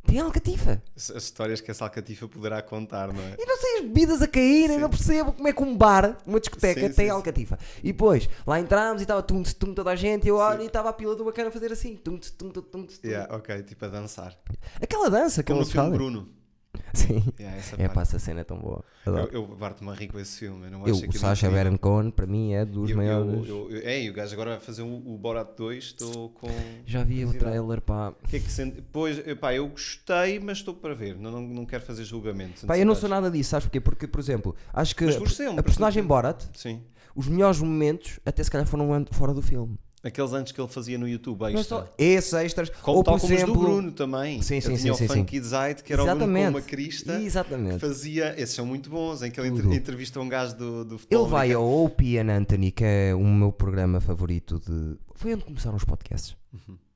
tem 0.07 0.19
alcatifa? 0.21 0.83
As 0.97 1.11
as 1.11 1.25
histórias 1.25 1.61
que 1.61 1.71
essa 1.71 1.85
alcatifa 1.85 2.27
poderá 2.29 2.63
contar, 2.63 3.13
não 3.13 3.23
é? 3.23 3.37
E 3.39 3.47
não 3.47 3.57
sei 3.57 3.77
as 3.79 3.83
bebidas 3.83 4.23
a 4.23 4.29
caírem, 4.29 4.77
Sim. 4.77 4.81
não 4.81 4.91
percebo 4.91 5.33
como 5.33 5.49
é 5.49 5.53
que 5.53 5.63
um 5.63 5.77
bar, 5.77 6.19
uma 6.27 6.41
discoteca, 6.41 6.81
Sim, 6.89 6.93
tem 6.95 7.07
sim, 7.07 7.11
alcatifa. 7.11 7.59
E 7.83 7.93
depois, 7.93 8.29
lá 8.47 8.59
entramos 8.59 9.03
e 9.03 9.05
estava 9.05 9.23
tum, 9.23 9.43
tum, 9.43 9.75
toda 9.75 9.91
a 9.91 9.97
gente, 9.97 10.25
e 10.25 10.29
eu 10.29 10.37
olho 10.37 10.63
e 10.63 10.67
estava 10.67 10.89
a 10.89 10.93
pila 10.93 11.15
do 11.15 11.25
bacana 11.25 11.49
a 11.49 11.53
fazer 11.53 11.73
assim: 11.73 11.97
tum, 11.97 12.19
tum, 12.19 12.51
tum, 12.51 12.63
tum, 12.63 12.83
tum. 12.87 12.89
Yeah, 13.05 13.35
ok, 13.35 13.63
tipo 13.63 13.85
a 13.85 13.89
dançar. 13.89 14.37
Aquela 14.81 15.11
dança 15.11 15.43
que 15.43 15.53
Como 15.53 15.61
não 15.61 15.67
no 15.67 15.73
filme. 15.73 15.91
Bruno. 15.91 16.40
Sim. 16.95 17.23
Yeah, 17.39 17.57
essa 17.59 17.75
É 17.77 17.79
parte. 17.79 17.95
pá, 17.95 18.03
essa 18.03 18.19
cena 18.19 18.41
é 18.41 18.45
tão 18.45 18.59
boa. 18.59 18.85
Adoro. 19.07 19.29
Eu, 19.33 19.43
eu 19.43 19.57
parto-me 19.57 19.91
a 19.91 19.95
rir 19.95 20.09
com 20.09 20.19
esse 20.19 20.39
filme. 20.41 20.67
Eu, 20.67 20.71
não 20.71 20.87
Eu, 20.87 20.95
acho 20.95 21.09
o 21.09 21.13
Sacha 21.13 21.47
incrível. 21.47 21.65
Baron 21.65 21.79
Cohen, 21.79 22.11
para 22.11 22.27
mim, 22.27 22.53
é 22.53 22.65
dos 22.65 22.91
Eu- 22.91 22.97
maiores. 22.97 23.49
Eu, 23.49 23.71
eu, 23.71 23.81
é, 23.89 24.03
e 24.03 24.11
o 24.11 24.13
gajo 24.13 24.33
agora 24.35 24.51
vai 24.51 24.61
fazer 24.61 24.83
o, 24.83 25.19
Borat 25.19 25.57
2. 25.57 25.85
Estou 25.85 26.31
com. 26.31 26.49
Já 26.87 27.03
vi 27.05 27.25
o 27.25 27.33
trailer, 27.33 27.81
pá. 27.81 28.13
Que 28.29 28.37
é 28.37 28.41
que 28.41 28.51
sente? 28.51 28.83
Pois, 28.93 29.19
epá, 29.27 29.55
eu 29.55 29.69
gostei, 29.69 30.39
mas 30.41 30.59
estou 30.59 30.75
para 30.75 30.95
ver. 30.95 31.17
Não, 31.17 31.31
não, 31.31 31.41
não 31.43 31.67
quero 31.67 31.85
fazer 31.85 32.05
julgamento. 32.05 32.67
Pá, 32.67 32.79
eu 32.79 32.87
não 32.87 32.95
sou 32.95 33.09
nada 33.09 33.31
disso, 33.31 33.51
sabes 33.51 33.67
porquê? 33.67 33.81
Porque, 33.81 34.07
por 34.07 34.21
exemplo, 34.21 34.55
acho 34.73 34.95
que 34.97 35.05
a, 35.05 35.09
é 35.13 35.51
um 35.51 35.59
a 35.59 35.63
personagem 35.63 36.03
Borat, 36.03 36.45
Sim. 36.55 36.83
os 37.15 37.29
melhores 37.29 37.61
momentos, 37.61 38.19
até 38.25 38.43
se 38.43 38.51
calhar 38.51 38.67
foram 38.67 39.07
fora 39.13 39.33
do 39.35 39.43
filme. 39.43 39.79
Aqueles 40.03 40.33
antes 40.33 40.51
que 40.53 40.59
ele 40.61 40.69
fazia 40.69 40.97
no 40.97 41.07
YouTube, 41.07 41.43
é 41.45 41.53
extra. 41.53 41.63
só 41.65 41.89
esses 41.99 42.33
extras, 42.33 42.71
Como, 42.71 42.97
ou 42.99 43.05
tal 43.05 43.15
por 43.17 43.21
como 43.21 43.35
exemplo. 43.35 43.53
os 43.53 43.59
do 43.61 43.65
Bruno 43.67 43.93
também. 43.93 44.41
Sim, 44.41 44.59
sim, 44.59 44.75
sim, 44.77 44.83
tinha 44.83 44.95
sim, 44.95 45.05
o 45.05 45.09
sim. 45.09 45.19
Funky 45.19 45.41
Zite, 45.43 45.85
que 45.85 45.93
era 45.93 46.03
o 46.03 46.07
Bruno 46.07 46.21
com 46.21 46.25
Exatamente. 46.25 46.49
uma 46.57 46.63
crista. 46.63 47.19
que 47.19 47.25
Exatamente. 47.27 47.79
Fazia, 47.81 48.35
esses 48.41 48.55
são 48.55 48.65
muito 48.65 48.89
bons, 48.89 49.23
em 49.23 49.31
que 49.31 49.39
ele 49.39 49.51
Tudo. 49.51 49.75
entrevista 49.75 50.19
um 50.19 50.29
gajo 50.29 50.57
do, 50.57 50.85
do 50.87 50.99
futebol. 50.99 51.25
Ele 51.25 51.31
vai 51.31 51.47
americano. 51.53 51.67
ao 51.67 51.85
Opie 51.85 52.19
and 52.19 52.31
Anthony, 52.31 52.71
que 52.71 52.83
é 52.85 53.15
o 53.15 53.23
meu 53.25 53.53
programa 53.53 54.01
favorito 54.01 54.59
de. 54.59 54.97
Foi 55.15 55.35
onde 55.35 55.45
começaram 55.45 55.77
os 55.77 55.85
podcasts. 55.85 56.35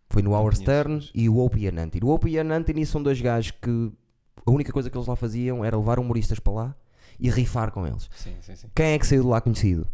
Foi 0.09 0.23
no 0.23 0.31
Uhum. 0.33 0.39
conheço, 0.43 0.63
Stern 0.63 0.95
mas- 0.95 1.11
e 1.15 1.29
o 1.29 1.39
Opie 1.39 1.67
and 1.69 1.79
Anthony. 1.83 2.01
O 2.05 2.09
Opie 2.09 2.39
and 2.39 2.51
Anthony 2.55 2.87
são 2.87 3.03
dois 3.03 3.21
gajos 3.21 3.51
que 3.51 3.93
a 4.47 4.51
única 4.51 4.73
coisa 4.73 4.89
que 4.89 4.97
eles 4.97 5.07
lá 5.07 5.15
faziam 5.17 5.63
era 5.63 5.77
levar 5.77 5.99
humoristas 5.99 6.39
para 6.39 6.53
lá 6.55 6.77
e 7.21 7.29
rifar 7.29 7.71
com 7.71 7.87
eles. 7.87 8.09
Sim, 8.17 8.33
sim, 8.41 8.57
sim. 8.57 8.67
Quem 8.75 8.87
é 8.93 8.99
que 8.99 9.07
saiu 9.07 9.23
de 9.25 9.29
lá 9.29 9.41
conhecido? 9.43 9.87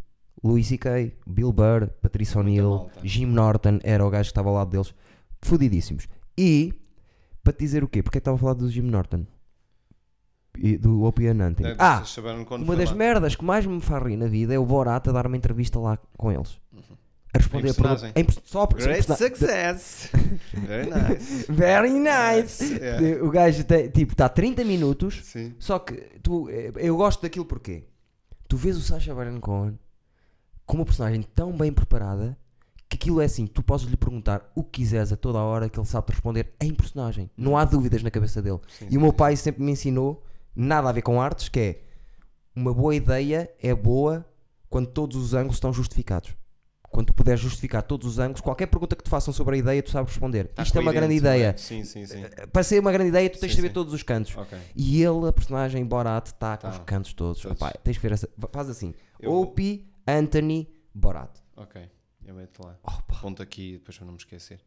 Louis 0.42 0.66
C.K., 0.66 1.14
Bill 1.26 1.52
Burr, 1.52 1.88
Patrícia 2.00 2.40
O'Neill. 2.40 2.90
Jim 3.02 3.26
Norton 3.26 3.78
era 3.82 4.04
o 4.04 4.10
gajo 4.10 4.28
que 4.28 4.30
estava 4.30 4.48
ao 4.48 4.54
lado 4.54 4.70
deles. 4.70 4.94
Fudidíssimos. 5.42 6.08
E, 6.36 6.74
para 7.42 7.52
te 7.52 7.60
dizer 7.60 7.84
o 7.84 7.88
quê? 7.88 8.02
Porque 8.02 8.18
é 8.18 8.20
que 8.20 8.22
estava 8.22 8.36
a 8.36 8.40
falar 8.40 8.54
do 8.54 8.70
Jim 8.70 8.82
Norton? 8.82 9.26
E 10.58 10.76
do 10.76 11.04
Opie 11.04 11.28
and 11.28 11.40
Anthony. 11.42 11.70
É, 11.70 11.76
ah, 11.78 12.02
uma 12.58 12.74
das 12.74 12.90
lá. 12.90 12.96
merdas 12.96 13.36
que 13.36 13.44
mais 13.44 13.64
me 13.64 13.80
faz 13.80 14.02
rir 14.02 14.16
na 14.16 14.26
vida 14.26 14.52
é 14.52 14.58
o 14.58 14.66
Borat 14.66 15.06
a 15.08 15.12
dar 15.12 15.26
uma 15.26 15.36
entrevista 15.36 15.78
lá 15.78 15.98
com 16.16 16.32
eles. 16.32 16.58
A 17.32 17.38
responder 17.38 17.70
a 17.70 17.74
pergunta. 17.74 17.88
personagem. 17.88 18.12
em 18.16 18.24
perso- 18.24 18.42
Só 18.44 18.66
porque 18.66 18.82
Great 18.82 19.04
success! 19.04 20.10
Very 20.52 20.90
nice. 20.90 21.46
Very 21.52 21.90
nice! 21.92 22.74
Yeah. 22.74 23.24
O 23.24 23.30
gajo 23.30 23.62
tem, 23.62 23.88
tipo, 23.90 24.12
está 24.12 24.28
30 24.28 24.64
minutos 24.64 25.20
Sim. 25.22 25.54
Só 25.58 25.78
que 25.78 25.94
tu, 26.22 26.48
eh, 26.50 26.72
eu 26.76 26.96
gosto 26.96 27.22
daquilo 27.22 27.44
porque 27.44 27.84
tu 28.48 28.56
vês 28.56 28.76
o 28.76 28.80
Sacha 28.80 29.14
Baron 29.14 29.38
Cohen 29.38 29.78
com 30.70 30.76
uma 30.76 30.84
personagem 30.84 31.22
tão 31.22 31.50
bem 31.52 31.72
preparada 31.72 32.36
que 32.88 32.96
aquilo 32.96 33.20
é 33.20 33.24
assim, 33.24 33.46
tu 33.46 33.62
podes 33.62 33.86
lhe 33.86 33.96
perguntar 33.96 34.50
o 34.54 34.62
que 34.62 34.80
quiseres 34.82 35.12
a 35.12 35.16
toda 35.16 35.38
a 35.38 35.42
hora 35.42 35.68
que 35.68 35.78
ele 35.78 35.86
sabe 35.86 36.10
responder 36.10 36.52
em 36.60 36.72
personagem. 36.74 37.28
Não 37.36 37.56
há 37.56 37.64
dúvidas 37.64 38.02
na 38.02 38.10
cabeça 38.10 38.40
dele. 38.42 38.58
Sim, 38.68 38.86
e 38.86 38.90
sim, 38.90 38.96
o 38.96 39.00
meu 39.00 39.12
pai 39.12 39.36
sempre 39.36 39.62
me 39.62 39.72
ensinou, 39.72 40.24
nada 40.54 40.88
a 40.88 40.92
ver 40.92 41.02
com 41.02 41.20
artes, 41.20 41.48
que 41.48 41.58
é 41.60 41.80
uma 42.54 42.72
boa 42.74 42.94
ideia 42.94 43.50
é 43.60 43.74
boa 43.74 44.24
quando 44.68 44.86
todos 44.88 45.16
os 45.16 45.34
ângulos 45.34 45.56
estão 45.56 45.72
justificados. 45.72 46.34
Quando 46.90 47.06
tu 47.06 47.14
puderes 47.14 47.40
justificar 47.40 47.82
todos 47.84 48.04
os 48.06 48.18
ângulos, 48.18 48.40
qualquer 48.40 48.66
pergunta 48.66 48.96
que 48.96 49.04
te 49.04 49.10
façam 49.10 49.32
sobre 49.32 49.54
a 49.54 49.58
ideia, 49.58 49.80
tu 49.80 49.90
sabes 49.90 50.10
responder. 50.12 50.48
Tá 50.48 50.64
Isto 50.64 50.76
é 50.76 50.80
uma 50.80 50.92
grande 50.92 51.14
é? 51.14 51.16
ideia. 51.16 51.54
Sim, 51.56 51.84
sim, 51.84 52.04
sim. 52.04 52.24
Para 52.52 52.64
ser 52.64 52.80
uma 52.80 52.90
grande 52.90 53.10
ideia, 53.10 53.30
tu 53.30 53.38
tens 53.38 53.50
Sim, 53.50 53.56
de 53.56 53.62
saber 53.62 53.72
todos 53.72 53.94
os 53.94 54.02
cantos. 54.02 54.36
Ok. 54.36 54.58
E 54.74 55.00
ele, 55.02 55.28
a 55.28 55.32
personagem 55.32 55.84
Borat, 55.84 56.26
está 56.26 56.56
com 56.56 56.68
Tá. 56.68 56.72
os 56.72 56.78
cantos 56.80 57.12
todos. 57.12 57.40
Todos. 57.42 57.58
Tens 57.84 57.96
que 57.96 58.02
ver 58.02 58.12
essa. 58.14 58.28
Faz 58.52 58.68
assim: 58.68 58.92
Eu 59.20 59.32
Opie, 59.34 59.88
Anthony, 60.18 60.68
Borat. 60.94 61.38
Ok. 61.56 61.90
Eu 62.24 62.34
meto 62.34 62.64
lá. 62.64 62.78
Opa. 62.82 63.20
Ponto 63.20 63.42
aqui, 63.42 63.72
depois 63.74 63.96
para 63.96 64.06
não 64.06 64.12
me 64.12 64.18
esquecer. 64.18 64.60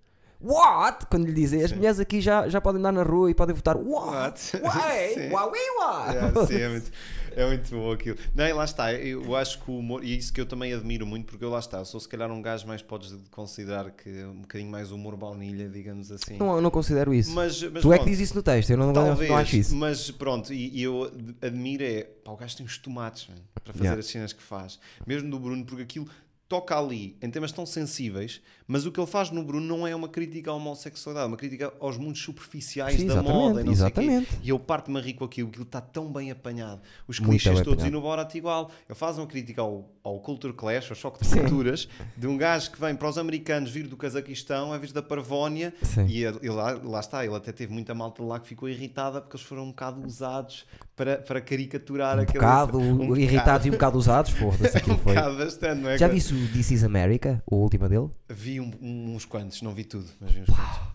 What? 0.43 1.05
Quando 1.05 1.25
lhe 1.25 1.33
dizem, 1.33 1.63
as 1.63 1.69
Sim. 1.69 1.77
mulheres 1.77 1.99
aqui 1.99 2.19
já, 2.19 2.49
já 2.49 2.59
podem 2.59 2.79
andar 2.79 2.91
na 2.91 3.03
rua 3.03 3.31
e 3.31 3.33
podem 3.33 3.55
votar. 3.55 3.77
What? 3.77 4.57
What? 4.61 5.13
Sim. 5.15 5.29
uai, 5.31 5.51
uai. 5.79 6.17
É, 6.17 6.45
sim, 6.45 6.55
é 6.55 6.69
muito, 6.69 6.91
é 7.35 7.45
muito 7.47 7.69
bom 7.71 7.91
aquilo. 7.91 8.17
Não, 8.35 8.55
lá 8.55 8.65
está, 8.65 8.93
eu 8.93 9.35
acho 9.35 9.61
que 9.63 9.71
o 9.71 9.77
humor, 9.77 10.03
e 10.03 10.17
isso 10.17 10.33
que 10.33 10.41
eu 10.41 10.45
também 10.45 10.73
admiro 10.73 11.05
muito, 11.05 11.25
porque 11.27 11.45
eu 11.45 11.49
lá 11.49 11.59
está, 11.59 11.77
eu 11.79 11.85
sou 11.85 11.99
se 11.99 12.09
calhar 12.09 12.29
um 12.29 12.41
gajo 12.41 12.67
mais, 12.67 12.81
podes 12.81 13.15
considerar 13.31 13.89
que 13.91 14.09
um 14.25 14.41
bocadinho 14.41 14.69
mais 14.69 14.91
humor 14.91 15.15
baunilha, 15.15 15.69
digamos 15.69 16.11
assim. 16.11 16.37
Não, 16.37 16.55
eu 16.55 16.61
não 16.61 16.69
considero 16.71 17.13
isso. 17.13 17.31
Mas, 17.31 17.61
mas 17.63 17.81
tu 17.81 17.93
é 17.93 17.95
que 17.97 18.03
pronto, 18.03 18.09
dizes 18.09 18.27
isso 18.29 18.35
no 18.35 18.43
texto, 18.43 18.69
eu 18.71 18.77
não, 18.77 18.91
Talvez, 18.91 19.29
não 19.29 19.37
acho 19.37 19.55
isso. 19.55 19.75
mas 19.75 20.11
pronto, 20.11 20.51
e, 20.53 20.77
e 20.77 20.83
eu 20.83 21.05
ad- 21.05 21.35
admiro 21.41 21.83
é, 21.83 22.03
pá, 22.03 22.31
o 22.33 22.35
gajo 22.37 22.57
tem 22.57 22.65
os 22.65 22.77
tomates 22.77 23.27
mano, 23.29 23.41
para 23.63 23.71
fazer 23.73 23.83
Yeah. 23.85 23.99
as 23.99 24.05
cenas 24.07 24.33
que 24.33 24.43
faz, 24.43 24.77
mesmo 25.07 25.29
do 25.29 25.39
Bruno, 25.39 25.65
porque 25.65 25.83
aquilo 25.83 26.07
toca 26.53 26.77
ali 26.77 27.17
em 27.19 27.31
temas 27.31 27.51
tão 27.51 27.65
sensíveis, 27.65 28.39
mas 28.67 28.85
o 28.85 28.91
que 28.91 28.99
ele 28.99 29.07
faz 29.07 29.31
no 29.31 29.43
Bruno 29.43 29.65
não 29.65 29.87
é 29.87 29.95
uma 29.95 30.07
crítica 30.07 30.51
à 30.51 30.53
homossexualidade, 30.53 31.25
é 31.25 31.27
uma 31.27 31.35
crítica 31.35 31.73
aos 31.79 31.97
mundos 31.97 32.21
superficiais 32.21 32.99
Sim, 32.99 33.07
da 33.07 33.13
exatamente, 33.15 33.35
moda 33.35 33.61
e 33.61 33.63
não 33.63 33.75
sei 33.75 33.87
o 33.87 33.91
quê. 33.91 34.01
exatamente. 34.01 34.39
E 34.43 34.49
eu 34.49 34.59
parto-me 34.59 35.13
com 35.15 35.25
aquilo, 35.25 35.49
aquilo 35.49 35.63
está 35.63 35.81
tão 35.81 36.13
bem 36.13 36.29
apanhado. 36.29 36.79
Os 37.07 37.19
Muito 37.19 37.31
clichês 37.31 37.55
todos, 37.61 37.73
apanhado. 37.73 37.87
e 37.87 37.91
no 37.91 38.01
Borat 38.01 38.35
igual. 38.35 38.69
Ele 38.87 38.95
faz 38.95 39.17
uma 39.17 39.25
crítica 39.25 39.63
ao, 39.63 39.89
ao 40.03 40.19
Culture 40.19 40.53
Clash, 40.53 40.91
ao 40.91 40.95
choque 40.95 41.23
de 41.25 41.39
culturas, 41.39 41.87
de 42.15 42.27
um 42.27 42.37
gajo 42.37 42.69
que 42.69 42.79
vem 42.79 42.95
para 42.95 43.09
os 43.09 43.17
americanos 43.17 43.71
vir 43.71 43.87
do 43.87 43.97
Cazaquistão, 43.97 44.71
a 44.71 44.77
vir 44.77 44.91
da 44.91 45.01
Parvónia, 45.01 45.73
Sim. 45.81 46.05
e 46.05 46.23
ele, 46.23 46.49
lá, 46.51 46.79
lá 46.83 46.99
está, 46.99 47.25
ele 47.25 47.35
até 47.35 47.51
teve 47.51 47.73
muita 47.73 47.95
malta 47.95 48.21
lá 48.21 48.39
que 48.39 48.47
ficou 48.47 48.69
irritada 48.69 49.19
porque 49.19 49.37
eles 49.37 49.45
foram 49.47 49.63
um 49.63 49.69
bocado 49.69 50.05
usados 50.05 50.67
para, 50.95 51.17
para 51.17 51.41
caricaturar 51.41 52.17
Um 52.17 52.21
aquele. 52.21 52.39
bocado 52.39 52.77
um 52.79 53.15
irritados 53.15 53.65
e 53.65 53.69
um 53.69 53.73
bocado 53.73 53.97
usados, 53.97 54.31
foda-se, 54.31 54.77
Um 54.89 54.97
foi. 54.97 55.13
bocado 55.15 55.37
bastante, 55.37 55.81
não 55.81 55.89
é? 55.89 55.97
Já 55.97 56.07
viste 56.07 56.33
o 56.33 56.47
This 56.51 56.71
is 56.71 56.83
America, 56.83 57.41
o 57.45 57.55
última 57.57 57.89
dele? 57.89 58.09
Vi 58.29 58.59
um- 58.59 58.71
uns 58.81 59.25
quantos, 59.25 59.61
não 59.61 59.73
vi 59.73 59.83
tudo, 59.85 60.07
mas 60.19 60.31
vi 60.31 60.41
uns 60.41 60.47
quantos. 60.47 60.93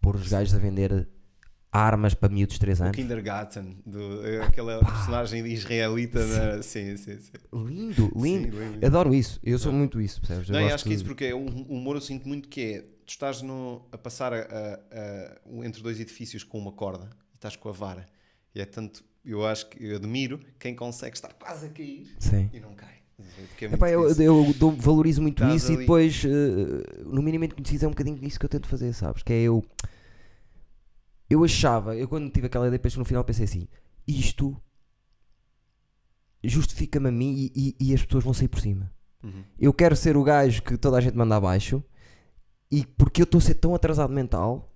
Pôr 0.00 0.16
os 0.16 0.28
gajos 0.28 0.54
a 0.54 0.58
vender 0.58 1.08
armas 1.72 2.14
para 2.14 2.28
miúdos 2.28 2.54
de 2.54 2.60
3 2.60 2.80
O 2.80 2.84
anos. 2.84 2.96
Kindergarten, 2.96 3.78
do, 3.86 4.26
é 4.26 4.42
aquela 4.42 4.78
personagem 4.84 5.46
israelita. 5.46 6.24
na- 6.26 6.62
Sim, 6.62 6.96
sim, 6.96 7.18
sim. 7.20 7.32
Lindo, 7.52 8.10
lindo. 8.16 8.56
Sim, 8.56 8.64
lindo. 8.72 8.86
Adoro 8.86 9.14
isso. 9.14 9.38
Eu 9.42 9.58
sou 9.58 9.72
muito 9.72 10.00
isso, 10.00 10.20
percebes? 10.20 10.48
Eu 10.48 10.54
Não, 10.60 10.66
acho 10.74 10.84
que 10.84 10.90
é 10.90 10.94
isso 10.94 11.04
de- 11.04 11.08
porque 11.08 11.24
é 11.26 11.34
um 11.34 11.46
um 11.46 11.76
humor 11.78 11.96
eu 11.96 12.00
sinto 12.00 12.26
muito 12.26 12.48
que 12.48 12.60
é 12.60 12.80
tu 13.06 13.10
estás 13.10 13.40
no, 13.42 13.86
a 13.92 13.96
passar 13.98 14.32
a- 14.32 14.36
a- 14.38 14.40
a- 14.98 15.36
o- 15.46 15.62
entre 15.64 15.80
dois 15.82 16.00
edifícios 16.00 16.42
com 16.42 16.58
uma 16.58 16.72
corda 16.72 17.08
e 17.32 17.36
estás 17.36 17.54
com 17.56 17.68
a 17.68 17.72
vara. 17.72 18.04
E 18.54 18.60
é 18.60 18.64
tanto, 18.64 19.04
eu 19.24 19.44
acho 19.46 19.68
que 19.68 19.84
eu 19.84 19.96
admiro 19.96 20.40
quem 20.58 20.74
consegue 20.74 21.16
estar 21.16 21.32
quase 21.34 21.66
a 21.66 21.68
cair 21.70 22.14
Sim. 22.18 22.48
e 22.52 22.60
não 22.60 22.74
cai. 22.74 23.00
É 23.60 23.64
Epá, 23.66 23.90
eu, 23.90 24.08
eu 24.14 24.52
dou- 24.54 24.72
valorizo 24.72 25.20
muito 25.20 25.42
Estás 25.42 25.62
isso 25.62 25.72
e 25.72 25.74
ali. 25.74 25.82
depois, 25.82 26.22
eh, 26.24 27.02
no 27.04 27.20
minimamente 27.22 27.54
conhecido, 27.54 27.84
é 27.84 27.88
um 27.88 27.90
bocadinho 27.90 28.18
isso 28.24 28.38
que 28.40 28.46
eu 28.46 28.50
tento 28.50 28.66
fazer, 28.66 28.92
sabes? 28.94 29.22
Que 29.22 29.32
é 29.34 29.42
eu. 29.42 29.62
Eu 31.28 31.44
achava, 31.44 31.94
eu 31.94 32.08
quando 32.08 32.30
tive 32.30 32.46
aquela 32.46 32.66
ideia, 32.66 32.78
depois 32.78 32.96
no 32.96 33.04
final 33.04 33.22
pensei 33.22 33.44
assim: 33.44 33.68
isto 34.08 34.56
justifica-me 36.42 37.08
a 37.08 37.12
mim 37.12 37.50
e, 37.54 37.76
e- 37.78 37.90
e 37.90 37.94
as 37.94 38.02
pessoas 38.04 38.24
vão 38.24 38.32
sair 38.32 38.48
por 38.48 38.60
cima. 38.60 38.90
Uhum. 39.22 39.44
Eu 39.58 39.72
quero 39.72 39.94
ser 39.94 40.16
o 40.16 40.24
gajo 40.24 40.62
que 40.62 40.76
toda 40.78 40.96
a 40.96 41.00
gente 41.00 41.16
manda 41.16 41.36
abaixo 41.36 41.84
e 42.70 42.86
porque 42.86 43.20
eu 43.20 43.24
estou 43.24 43.38
a 43.38 43.42
ser 43.42 43.54
tão 43.54 43.74
atrasado 43.74 44.12
mental, 44.12 44.69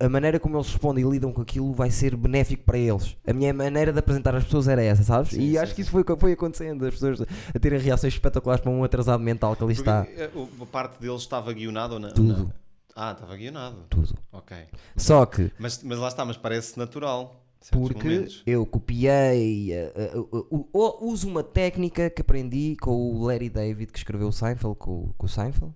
a- 0.00 0.08
maneira 0.08 0.38
como 0.38 0.56
eles 0.56 0.68
respondem 0.68 1.04
e 1.04 1.08
lidam 1.10 1.32
com 1.32 1.40
aquilo 1.42 1.72
vai 1.72 1.90
ser 1.90 2.14
benéfico 2.16 2.64
para 2.64 2.78
eles. 2.78 3.16
A 3.26 3.32
minha 3.32 3.52
maneira 3.54 3.92
de 3.92 3.98
apresentar 3.98 4.34
as 4.34 4.44
pessoas 4.44 4.68
era 4.68 4.82
essa, 4.82 5.02
sabes? 5.02 5.30
Sim, 5.30 5.40
e 5.40 5.50
sim, 5.52 5.58
acho 5.58 5.72
que 5.72 5.76
sim. 5.76 5.82
isso 5.82 5.90
foi, 5.90 6.02
o 6.02 6.04
que 6.04 6.16
foi 6.16 6.32
acontecendo, 6.32 6.84
as 6.86 6.94
pessoas 6.94 7.20
a 7.22 7.58
terem 7.58 7.78
reações 7.78 8.12
espetaculares 8.14 8.62
para 8.62 8.70
um 8.70 8.84
atrasado 8.84 9.22
mental 9.22 9.56
que 9.56 9.64
ali 9.64 9.74
Porque, 9.74 9.88
está. 9.90 10.06
eh, 10.16 10.30
o- 10.34 10.62
a 10.62 10.66
parte 10.66 11.00
deles 11.00 11.20
estava 11.22 11.52
guionado 11.52 11.94
ou 11.94 12.00
não? 12.00 12.10
Tudo. 12.12 12.38
Não. 12.44 12.52
Ah, 12.96 13.12
estava 13.12 13.34
guionado. 13.36 13.76
Tudo. 13.90 14.14
Ok. 14.32 14.56
Só 14.96 15.26
que 15.26 15.50
Mas, 15.58 15.82
mas 15.82 15.98
lá 15.98 16.08
está, 16.08 16.24
mas 16.24 16.36
parece 16.36 16.78
natural. 16.78 17.40
porque 17.72 17.94
momentos. 18.08 18.42
eu 18.46 18.64
copiei, 18.66 19.72
eh, 19.72 19.92
eh, 19.96 20.12
uh, 20.16 20.46
uh, 20.50 20.68
uh, 20.72 21.04
uso 21.10 21.26
uma 21.26 21.42
técnica 21.42 22.08
que 22.10 22.20
aprendi 22.20 22.76
com 22.80 22.92
o 22.94 23.24
Larry 23.26 23.48
David 23.48 23.90
que 23.90 23.98
escreveu 23.98 24.28
o 24.28 24.32
Seinfeld 24.32 24.76
com, 24.76 24.90
o- 24.92 25.14
com 25.16 25.26
o 25.26 25.28
Seinfeld 25.28 25.72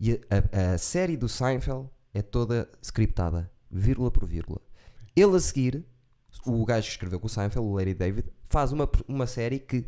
e 0.00 0.12
a, 0.12 0.70
a- 0.70 0.74
a 0.74 0.78
série 0.78 1.16
do 1.16 1.28
Seinfeld 1.28 1.86
é 2.12 2.22
toda 2.22 2.68
scriptada, 2.82 3.50
vírgula 3.70 4.10
por 4.10 4.26
vírgula. 4.26 4.60
Ele 5.14 5.36
a 5.36 5.40
seguir, 5.40 5.84
o 6.46 6.64
gajo 6.64 6.86
que 6.86 6.92
escreveu 6.92 7.20
com 7.20 7.26
o 7.26 7.30
Seinfeld, 7.30 7.66
o 7.66 7.74
Larry 7.74 7.94
David, 7.94 8.28
faz 8.48 8.72
uma, 8.72 8.88
uma 9.06 9.26
série 9.26 9.58
que 9.58 9.84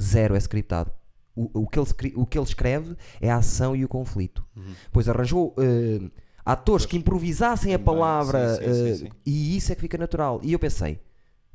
zero 0.00 0.34
é 0.34 0.38
scriptado. 0.38 0.92
O, 1.34 1.62
o, 1.62 1.66
que 1.68 1.78
ele, 1.78 1.88
o 2.16 2.26
que 2.26 2.38
ele 2.38 2.46
escreve 2.46 2.96
é 3.20 3.30
a 3.30 3.36
ação 3.36 3.76
e 3.76 3.84
o 3.84 3.88
conflito. 3.88 4.44
Uhum. 4.56 4.74
Pois 4.90 5.08
arranjou 5.08 5.54
eh, 5.58 6.10
atores 6.44 6.84
que 6.84 6.96
improvisassem 6.96 7.72
a 7.74 7.78
palavra 7.78 8.56
sim, 8.56 8.64
sim, 8.64 8.72
sim, 8.74 8.90
eh, 8.90 8.94
sim. 8.96 9.08
e 9.24 9.56
isso 9.56 9.70
é 9.70 9.74
que 9.76 9.80
fica 9.80 9.96
natural. 9.96 10.40
E 10.42 10.52
eu 10.52 10.58
pensei, 10.58 11.00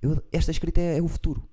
eu- 0.01 0.23
esta 0.31 0.51
escrita 0.51 0.79
é, 0.79 0.99
é 0.99 1.01
o 1.01 1.07
futuro. 1.07 1.43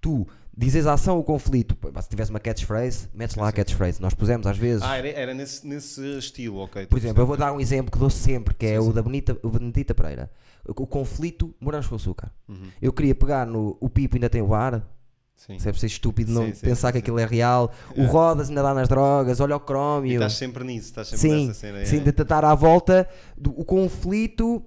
Tu 0.00 0.26
dizes 0.56 0.86
a 0.86 0.94
ação, 0.94 1.18
o 1.18 1.24
conflito. 1.24 1.76
Se 2.02 2.08
tivesse 2.08 2.30
uma 2.30 2.40
catchphrase, 2.40 3.08
metes 3.14 3.36
lá 3.36 3.48
a 3.48 3.52
catchphrase. 3.52 4.00
Nós 4.00 4.14
pusemos 4.14 4.46
às 4.46 4.56
vezes. 4.58 4.82
Ah, 4.82 4.96
era, 4.98 5.08
era 5.08 5.34
nesse, 5.34 5.66
nesse 5.66 6.00
estilo, 6.18 6.58
ok. 6.58 6.86
Por 6.86 6.98
exemplo, 6.98 7.22
eu 7.22 7.26
vou 7.26 7.36
dar 7.36 7.52
um 7.52 7.60
exemplo 7.60 7.90
que 7.90 7.98
dou 7.98 8.10
sempre, 8.10 8.54
que 8.54 8.66
é 8.66 8.72
Sim, 8.72 8.78
o 8.78 8.82
sim. 8.84 8.92
da 8.92 9.02
Benita, 9.02 9.36
o 9.42 9.48
Benedita 9.50 9.94
Pereira. 9.94 10.30
O, 10.66 10.82
o 10.82 10.86
conflito 10.86 11.54
morangos 11.60 11.86
com 11.88 11.94
açúcar. 11.96 12.30
Uhum. 12.48 12.68
Eu 12.82 12.92
queria 12.92 13.14
pegar 13.14 13.46
no 13.46 13.76
o 13.80 13.88
Pipo 13.88 14.16
ainda 14.16 14.28
tem 14.28 14.42
o 14.42 14.46
bar, 14.48 14.86
Sim. 15.34 15.56
deve 15.56 15.80
ser 15.80 15.86
estúpido 15.86 16.30
não 16.32 16.44
Sim, 16.52 16.60
pensar 16.60 16.92
que 16.92 16.98
aquilo 16.98 17.18
é 17.18 17.24
real. 17.24 17.72
O 17.92 17.94
Yeah. 18.00 18.12
Rodas 18.12 18.48
ainda 18.50 18.62
dá 18.62 18.74
nas 18.74 18.86
drogas, 18.88 19.40
olha 19.40 19.56
o 19.56 19.58
E 19.58 19.62
crómio. 19.62 20.12
estás 20.14 20.34
sempre 20.34 20.64
nisso, 20.64 20.88
estás 20.88 21.08
sempre 21.08 21.20
Sim, 21.30 21.46
nessa 21.46 21.60
cena. 21.60 21.84
sim, 21.86 21.96
é. 21.96 22.00
de 22.00 22.12
tentar 22.12 22.44
à 22.44 22.54
volta 22.54 23.08
do 23.38 23.50
o 23.58 23.64
conflito, 23.64 24.60
co- 24.60 24.66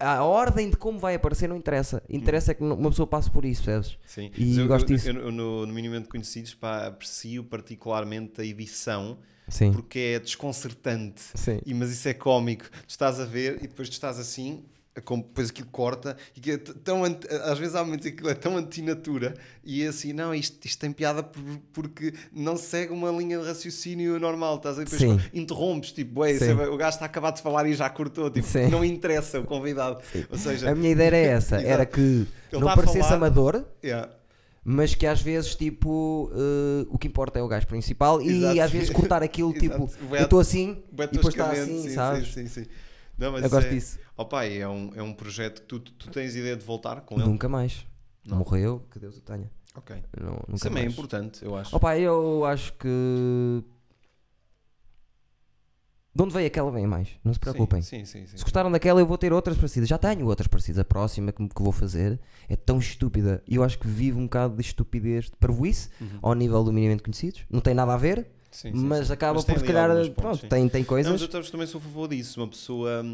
a, 0.00 0.14
a- 0.16 0.24
ordem 0.24 0.70
de 0.70 0.76
como 0.76 0.98
vai 0.98 1.14
aparecer 1.14 1.48
não 1.48 1.56
interessa. 1.56 2.02
Interessa 2.08 2.50
é 2.52 2.54
que 2.54 2.62
uma 2.62 2.90
pessoa 2.90 3.06
passe 3.06 3.30
por 3.30 3.44
isso, 3.44 3.62
percebes? 3.64 3.98
Sim. 4.06 4.30
E 4.36 4.44
Mas 4.46 4.58
eu, 4.58 4.66
gosto 4.68 4.90
eu- 4.90 4.96
disso. 4.96 5.08
eu- 5.10 5.16
eu 5.26 5.32
no, 5.32 5.66
no 5.66 5.72
Minimamente 5.72 6.08
Conhecidos 6.08 6.54
pá, 6.54 6.86
aprecio 6.86 7.44
particularmente 7.44 8.40
a 8.40 8.44
edição 8.44 9.18
Sim. 9.48 9.72
porque 9.72 9.98
é 10.16 10.18
desconcertante. 10.18 11.22
Sim. 11.34 11.60
E, 11.64 11.72
mas 11.74 11.90
isso 11.90 12.08
é 12.08 12.14
cómico. 12.14 12.64
Tu 12.70 12.88
estás 12.90 13.20
a 13.20 13.24
ver 13.24 13.56
e 13.62 13.68
depois 13.68 13.88
tu 13.88 13.92
estás 13.92 14.18
assim, 14.18 14.64
a 14.98 15.00
com- 15.00 15.20
depois 15.20 15.50
aquilo 15.50 15.68
corta 15.70 16.16
e 16.36 16.40
que 16.40 16.50
é 16.52 16.58
tão 16.58 17.02
às 17.04 17.58
vezes 17.58 17.74
há 17.74 17.84
momentos 17.84 18.06
que 18.06 18.12
aquilo 18.12 18.28
é 18.30 18.34
tão 18.34 18.56
antinatura 18.56 19.34
e 19.64 19.82
é 19.82 19.88
assim, 19.88 20.12
não, 20.12 20.34
isto, 20.34 20.64
isto 20.66 20.78
tem 20.78 20.92
piada 20.92 21.22
por- 21.22 21.42
porque 21.72 22.12
não 22.32 22.56
segue 22.56 22.92
uma 22.92 23.10
linha 23.10 23.38
de 23.38 23.44
raciocínio 23.46 24.18
normal. 24.18 24.56
Estás 24.56 24.78
a? 24.78 24.84
Depois 24.84 25.00
Sim. 25.00 25.20
interrompes, 25.32 25.92
tipo, 25.92 26.20
"Ué, 26.20 26.30
Sim. 26.30 26.34
isso 26.36 26.44
é- 26.62 26.68
o 26.68 26.76
gajo 26.76 26.94
está 26.96 27.06
acabado 27.06 27.36
de 27.36 27.42
falar 27.42 27.66
e 27.66 27.74
já 27.74 27.88
cortou, 27.90 28.30
tipo, 28.30 28.46
Sim. 28.46 28.68
não 28.68 28.84
interessa 28.84 29.40
o 29.40 29.44
convidado. 29.44 30.00
Ou 30.30 30.38
seja, 30.38 30.70
A 30.70 30.74
minha 30.74 30.90
ideia 30.90 31.06
era 31.08 31.16
essa, 31.36 31.56
era 31.60 31.86
que 31.86 32.00
Ele 32.00 32.26
não 32.52 32.74
parecesse 32.74 33.00
falar- 33.00 33.14
amador, 33.16 33.64
yeah. 33.84 34.10
mas 34.64 34.94
que 34.94 35.06
às 35.06 35.20
vezes, 35.22 35.54
tipo, 35.54 36.30
eh, 36.34 36.86
o 36.90 36.98
que 36.98 37.06
importa 37.08 37.38
é 37.38 37.42
o 37.42 37.48
gajo 37.48 37.66
principal 37.66 38.20
e 38.20 38.38
Exato. 38.38 38.60
às 38.62 38.70
vezes 38.70 38.90
cortar 38.90 39.22
aquilo, 39.22 39.52
tipo, 39.52 39.88
eu 40.12 40.24
estou 40.24 40.40
assim 40.40 40.82
e 40.92 40.96
depois 41.06 41.34
está 41.34 41.50
assim, 41.50 41.82
sim, 41.82 41.90
sabes? 41.94 42.28
Sim, 42.32 42.46
sim, 42.46 42.62
sim. 42.64 42.70
Não, 43.16 43.32
mas 43.32 43.42
Eu 43.42 43.50
gosto 43.50 43.66
é, 43.66 43.70
disso. 43.70 43.98
Opa, 44.18 44.44
é 44.44 44.66
um, 44.68 44.90
é 44.96 45.02
um 45.02 45.14
projeto 45.14 45.62
que 45.62 45.66
tu, 45.68 45.78
tu, 45.78 46.10
tens 46.10 46.34
ideia 46.34 46.56
de 46.56 46.64
voltar 46.64 47.00
com 47.02 47.14
ele? 47.20 47.24
Nunca 47.28 47.48
mais. 47.48 47.86
Não. 48.26 48.38
Morreu, 48.38 48.84
que 48.90 48.98
Deus 48.98 49.16
o 49.16 49.20
tenha. 49.20 49.48
Ok. 49.76 49.94
Não, 50.20 50.32
nunca 50.32 50.54
Isso 50.54 50.64
também 50.64 50.82
é 50.82 50.86
mais. 50.86 50.92
importante, 50.92 51.44
eu 51.44 51.56
acho. 51.56 51.74
Opa, 51.76 51.96
eu 51.96 52.44
acho 52.44 52.72
que. 52.74 53.62
De 56.14 56.22
onde 56.24 56.34
veio 56.34 56.48
aquela, 56.48 56.68
vem 56.72 56.84
mais. 56.84 57.10
Não 57.22 57.32
se 57.32 57.38
preocupem. 57.38 57.80
Sim, 57.80 58.04
sim, 58.04 58.22
sim. 58.22 58.26
sim. 58.26 58.36
Se 58.38 58.42
gostaram 58.42 58.72
daquela, 58.72 58.98
eu 59.00 59.06
vou 59.06 59.16
ter 59.16 59.32
outras 59.32 59.56
parecidas. 59.56 59.88
Já 59.88 59.96
tenho 59.98 60.26
outras 60.26 60.48
parecidas. 60.48 60.80
A 60.80 60.84
próxima 60.84 61.30
que, 61.30 61.46
que 61.48 61.62
vou 61.62 61.70
fazer 61.70 62.18
é 62.48 62.56
tão 62.56 62.78
estúpida. 62.80 63.40
E 63.46 63.54
eu 63.54 63.62
acho 63.62 63.78
que 63.78 63.86
vivo 63.86 64.18
um 64.18 64.24
bocado 64.24 64.56
de 64.56 64.62
estupidez, 64.62 65.26
de 65.26 65.36
parvoíce, 65.36 65.90
Uhum. 66.00 66.18
ao 66.20 66.34
nível 66.34 66.64
do 66.64 66.72
minimamente 66.72 67.04
conhecidos. 67.04 67.44
Não 67.48 67.60
tem 67.60 67.72
nada 67.72 67.94
a 67.94 67.96
ver, 67.96 68.26
Sim, 68.50 68.72
sim, 68.72 68.78
mas 68.84 69.10
acaba 69.12 69.34
Mas 69.34 69.44
por 69.44 69.58
se 69.60 69.64
calhar. 69.64 69.90
pontos, 69.94 70.08
Pronto, 70.10 70.40
sim. 70.40 70.48
tem, 70.48 70.68
tem 70.68 70.80
Não, 70.82 70.88
coisas. 70.88 71.12
mas 71.12 71.22
eu 71.22 71.28
tam- 71.28 71.42
também 71.42 71.66
sou 71.68 71.78
a 71.78 71.82
favor 71.84 72.08
disso. 72.08 72.40
Uma 72.40 72.48
pessoa. 72.48 73.04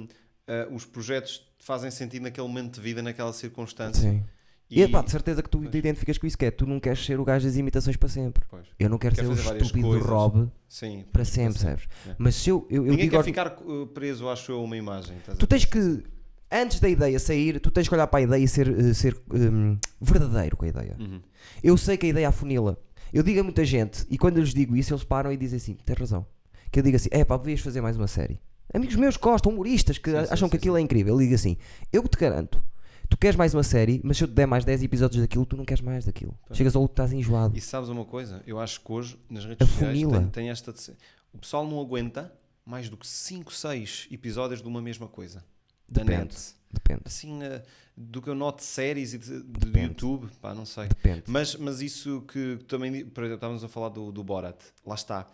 Ah, 0.47 0.69
os 0.71 0.85
projetos 0.85 1.47
fazem 1.59 1.91
sentido 1.91 2.23
naquele 2.23 2.47
momento 2.47 2.75
de 2.75 2.81
vida, 2.81 3.03
naquela 3.03 3.33
circunstância. 3.33 4.11
Sim. 4.11 4.25
E, 4.71 4.81
E, 4.83 4.89
pá, 4.89 5.03
de 5.03 5.11
certeza 5.11 5.43
que 5.43 5.49
tu 5.49 5.59
Pois. 5.59 5.71
te 5.71 5.77
identificas 5.79 6.19
com 6.19 6.27
isso, 6.27 6.39
que 6.39 6.47
é 6.47 6.51
tu 6.51 6.67
não 6.67 6.81
queres 6.81 7.05
ser 7.05 7.21
o 7.21 7.25
gajo 7.25 7.47
das 7.47 7.57
imitações 7.57 7.97
para 7.97 8.09
sempre. 8.09 8.45
Pois. 8.51 8.67
Eu 8.79 8.89
não 8.89 8.99
quero 8.99 9.15
Quer 9.15 9.23
ser 9.23 9.29
o 9.29 9.35
estúpido 9.35 9.89
coisas. 9.89 10.09
Rob 10.09 10.51
Sim, 10.69 11.05
para 11.13 11.25
sempre, 11.25 11.59
sabes? 11.59 11.87
É. 12.09 12.15
Mas 12.19 12.35
se 12.35 12.51
eu, 12.51 12.67
eu, 12.71 12.77
eu 12.79 12.91
Ninguém 12.91 13.05
digo 13.05 13.17
quer 13.17 13.25
ficar 13.25 13.57
uh, 13.63 13.87
preso, 13.89 14.29
acho 14.29 14.51
eu, 14.51 14.59
a 14.59 14.63
uma 14.63 14.77
imagem. 14.77 15.17
Tu 15.39 15.47
tens 15.47 15.65
que, 15.67 16.03
antes 16.51 16.81
da 16.81 16.89
ideia 16.89 17.19
sair, 17.19 17.61
tu 17.61 17.71
tens 17.71 17.87
que 17.89 17.95
olhar 17.95 18.07
para 18.07 18.21
a 18.21 18.23
ideia 18.23 18.43
e 18.43 18.49
ser, 18.49 18.69
eh, 18.69 18.95
ser 18.95 19.17
hum, 19.33 19.79
verdadeiro 20.01 20.57
com 20.57 20.65
a 20.65 20.69
ideia. 20.69 20.97
Uhum. 20.99 21.21
Eu 21.63 21.77
sei 21.77 21.97
que 21.97 22.07
a 22.07 22.09
ideia 22.09 22.29
afunila. 22.31 22.79
Eu 23.13 23.23
digo 23.23 23.41
a 23.41 23.45
muita 23.45 23.65
gente, 23.65 24.05
e 24.11 24.19
quando 24.19 24.39
eu 24.39 24.43
lhes 24.43 24.55
digo 24.55 24.75
isso, 24.77 24.93
eles 24.93 25.05
param 25.05 25.31
e 25.31 25.37
dizem 25.37 25.59
assim: 25.59 25.75
tens 25.85 25.99
razão. 25.99 26.27
Que 26.73 26.81
eu 26.81 26.83
digo 26.83 26.97
assim: 26.97 27.11
é 27.13 27.23
pá, 27.25 27.37
devias 27.37 27.61
fazer 27.61 27.81
mais 27.81 27.97
uma 27.97 28.09
série. 28.09 28.41
Amigos 28.75 28.97
meus 28.97 29.17
gostam, 29.17 29.53
humoristas, 29.53 29.97
que 29.99 30.11
Sim, 30.11 30.17
a- 30.17 30.27
sim, 30.27 30.33
acham 30.33 30.49
que 30.49 30.57
aquilo 30.57 30.77
é 30.77 30.81
incrível. 30.81 31.17
Digo 31.19 31.35
assim: 31.35 31.57
eu 31.93 32.03
te 32.09 32.19
garanto, 32.19 32.63
tu 33.09 33.17
queres 33.17 33.37
mais 33.37 33.55
uma 33.55 33.63
série, 33.63 34.01
mas 34.05 34.17
se 34.17 34.25
eu 34.25 34.29
te 34.29 34.35
der 34.35 34.47
mais 34.47 34.65
10 34.65 34.83
episódios 34.83 35.21
daquilo, 35.23 35.47
tu 35.47 35.57
não 35.57 35.65
queres 35.65 35.81
mais 35.83 36.05
daquilo. 36.05 36.37
Pois. 36.47 36.57
Chegas 36.59 36.75
ao 36.77 36.83
outro, 36.83 36.93
estás 36.95 37.13
enjoado. 37.13 37.57
E 37.57 37.61
sabes 37.61 37.89
uma 37.89 38.05
coisa? 38.05 38.43
Eu 38.47 38.59
acho 38.59 38.81
que 38.81 38.93
hoje, 38.93 39.19
nas 39.31 39.45
redes 39.45 39.67
sociais, 39.69 39.99
tem, 39.99 40.29
tem 40.31 40.51
esta. 40.51 40.73
de 40.73 40.93
O 41.33 41.39
pessoal 41.39 41.67
não 41.67 41.81
aguenta 41.81 42.33
mais 42.67 42.89
do 42.89 42.97
que 42.97 43.07
5, 43.07 43.53
6 43.53 44.09
episódios 44.11 44.61
de 44.63 44.69
uma 44.69 44.83
mesma 44.83 45.07
coisa. 45.09 45.45
Depende. 45.89 46.35
Depende, 46.73 47.03
Assim, 47.05 47.41
eh, 47.45 47.63
do 47.97 48.21
que 48.21 48.29
eu 48.29 48.35
noto 48.35 48.59
de 48.59 48.65
séries 48.65 49.15
e 49.15 49.19
de, 49.19 49.43
de. 49.45 49.81
YouTube, 49.81 50.29
pá, 50.41 50.53
não 50.53 50.67
sei. 50.67 50.89
depende. 50.89 51.23
Mas, 51.29 51.55
mas 51.55 51.81
isso 51.81 52.23
que 52.23 52.59
também, 52.67 53.05
por 53.07 53.21
exemplo, 53.23 53.35
estávamos 53.37 53.63
a 53.63 53.69
falar 53.69 53.91
do, 53.91 54.11
do 54.11 54.25
Borat, 54.25 54.57
lá 54.85 54.97
está. 54.97 55.27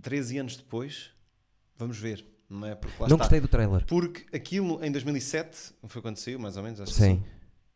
13 0.00 0.38
anos 0.38 0.56
depois, 0.56 1.10
vamos 1.76 1.98
ver, 1.98 2.24
não 2.52 2.66
é? 2.66 2.74
Porque 2.74 3.02
não 3.08 3.16
gostei 3.16 3.40
do 3.40 3.48
trailer. 3.48 3.84
Porque 3.86 4.24
aquilo 4.36 4.82
em 4.84 4.90
2007, 4.92 5.72
foi 5.86 6.02
quando 6.02 6.16
saiu, 6.16 6.38
mais 6.38 6.56
ou 6.56 6.62
menos, 6.62 6.80
acho 6.80 6.92
que 6.92 6.98
Sim. 6.98 7.16
sim. 7.16 7.24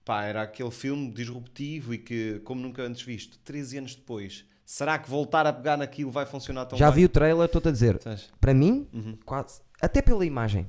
Pá, 0.04 0.22
era 0.24 0.42
aquele 0.42 0.70
filme 0.70 1.10
disruptivo 1.10 1.92
e 1.92 1.98
que, 1.98 2.40
como 2.44 2.60
nunca 2.60 2.82
antes 2.82 3.02
visto, 3.02 3.38
13 3.40 3.78
anos 3.78 3.94
depois, 3.96 4.44
será 4.64 4.98
que 4.98 5.10
voltar 5.10 5.46
a 5.46 5.52
pegar 5.52 5.76
naquilo 5.76 6.10
vai 6.12 6.24
funcionar 6.24 6.64
tão 6.66 6.78
Já 6.78 6.86
bem? 6.90 7.00
vi 7.00 7.04
o 7.06 7.08
trailer, 7.08 7.46
estou-te 7.46 7.68
a 7.68 7.72
dizer. 7.72 7.98
Para 8.40 8.54
mim, 8.54 8.86
Uhum. 8.92 9.18
quase. 9.24 9.60
Até 9.82 10.00
pela 10.00 10.24
imagem. 10.24 10.66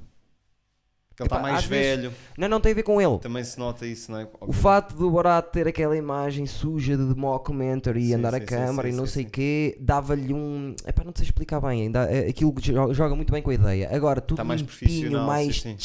Ele 1.19 1.26
está 1.26 1.39
mais 1.39 1.56
às 1.57 1.65
vezes- 1.65 2.02
velho, 2.03 2.14
Não, 2.38 2.48
não 2.48 2.61
tem 2.61 2.72
a 2.73 2.76
ver 2.76 2.84
com 2.84 3.02
ele. 3.02 3.18
também 3.19 3.44
se 3.44 3.57
nota 3.57 3.88
isso, 3.88 4.11
não 4.11 4.19
é? 4.19 4.27
O 4.39 4.53
fato 4.53 4.95
do 4.95 5.10
Borat 5.10 5.48
ter 5.52 5.68
aquela 5.68 5.98
imagem 5.98 6.45
suja 6.45 6.95
de 6.95 7.03
mockumentary 7.15 8.02
e 8.03 8.07
Sim, 8.10 8.14
andar 8.15 8.34
sim, 8.34 8.38
a 8.38 8.45
câmara 8.45 8.88
e 8.89 8.91
não 8.94 9.07
sei 9.07 9.26
o 9.26 9.30
quê, 9.30 9.76
dava-lhe 9.80 10.31
um. 10.34 10.76
Epá, 10.85 11.03
não 11.03 11.11
te 11.11 11.19
sei 11.19 11.26
explicar 11.26 11.60
bem 11.60 11.81
ainda. 11.84 12.03
é- 12.06 12.30
Aquilo 12.30 12.53
que 12.53 12.61
joga 12.94 13.15
muito 13.15 13.31
bem 13.34 13.41
com 13.41 13.49
a 13.49 13.53
ideia. 13.56 13.89
Agora, 13.91 14.22
tudo 14.22 14.38
Tá 14.38 14.44
mais 14.44 14.61
limpinho, 14.61 14.77
profissional, 14.80 15.26
mais. 15.27 15.61
sim, 15.61 15.76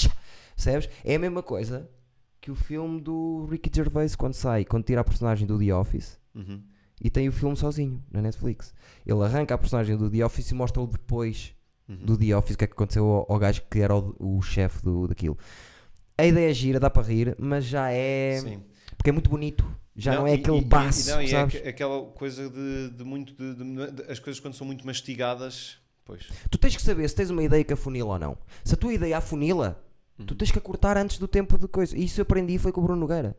Percebes? 0.55 0.89
É 1.05 1.15
a 1.15 1.19
mesma 1.19 1.43
coisa 1.43 1.89
que 2.41 2.51
o 2.51 2.55
filme 2.55 3.01
do 3.01 3.47
Ricky 3.51 3.71
Gervais 3.75 4.15
quando 4.15 4.35
sai, 4.35 4.65
quando 4.67 4.85
tira 4.85 5.01
a 5.01 5.05
personagem 5.05 5.47
do 5.47 5.59
The 5.59 5.75
Office 5.75 6.19
Uhum. 6.35 6.61
e 7.01 7.09
tem 7.09 7.27
o 7.29 7.33
filme 7.33 7.57
sozinho 7.57 8.03
na 8.13 8.21
Netflix. 8.21 8.75
Ele 9.07 9.23
arranca 9.23 9.55
a 9.55 9.59
personagem 9.59 9.97
do 9.97 10.11
The 10.11 10.25
Office 10.27 10.51
e 10.51 10.55
mostra-o 10.55 10.87
depois 10.87 11.55
Uhum. 11.89 11.97
do 11.97 12.17
The 12.17 12.37
Office, 12.37 12.55
o 12.55 12.59
que 12.59 12.65
é 12.65 12.67
que 12.67 12.73
aconteceu 12.75 13.05
ao, 13.05 13.27
ao 13.33 13.39
gajo 13.39 13.63
que 13.71 13.81
era 13.81 13.95
o, 13.97 14.15
o 14.19 14.41
chefe 14.43 14.79
daquilo. 15.09 15.37
A 16.17 16.25
ideia 16.27 16.51
é 16.51 16.55
gira, 16.55 16.79
dá 16.79 16.89
para 16.89 17.03
rir, 17.03 17.35
mas 17.39 17.65
já 17.65 17.91
é. 17.91 18.39
Sim. 18.41 18.63
Porque 18.97 19.11
é 19.11 19.13
muito 19.13 19.29
bonito. 19.29 19.65
Já 19.97 20.15
não, 20.15 20.27
é 20.27 20.31
e- 20.31 20.35
aquele 20.39 20.59
e- 20.59 20.61
e- 20.61 20.65
baço, 20.65 21.11
não, 21.11 21.21
e 21.21 21.25
é 21.27 21.29
sabes? 21.29 21.57
aque- 21.57 21.69
aquela 21.69 22.03
coisa 22.13 22.49
de, 22.49 22.91
de 22.91 23.05
muito. 23.05 23.35
De, 23.35 23.55
de- 23.91 24.03
as 24.11 24.19
coisas 24.19 24.39
quando 24.41 24.55
são 24.55 24.67
muito 24.67 24.87
mastigadas. 24.87 25.79
Pois. 26.05 26.29
Tu 26.51 26.59
tens 26.59 26.75
que 26.77 26.83
saber 26.83 27.09
se 27.09 27.15
tens 27.15 27.31
uma 27.31 27.43
ideia 27.43 27.63
que 27.65 27.73
afunila 27.73 28.13
ou 28.15 28.19
não. 28.19 28.39
Se 28.65 28.75
a 28.75 28.77
tua 28.77 28.93
ideia 28.93 29.19
afunila, 29.19 29.83
Uhum. 30.19 30.27
tu 30.27 30.35
tens 30.35 30.51
que 30.51 30.59
a 30.59 30.61
cortar 30.63 30.97
antes 30.97 31.19
do 31.19 31.27
tempo 31.27 31.59
de 31.59 31.67
coisa. 31.67 31.97
Isso 31.99 32.21
eu 32.21 32.23
aprendi 32.23 32.59
foi 32.59 32.71
com 32.73 32.81
o 32.81 32.85
Bruno 32.85 33.01
Nogueira. 33.01 33.37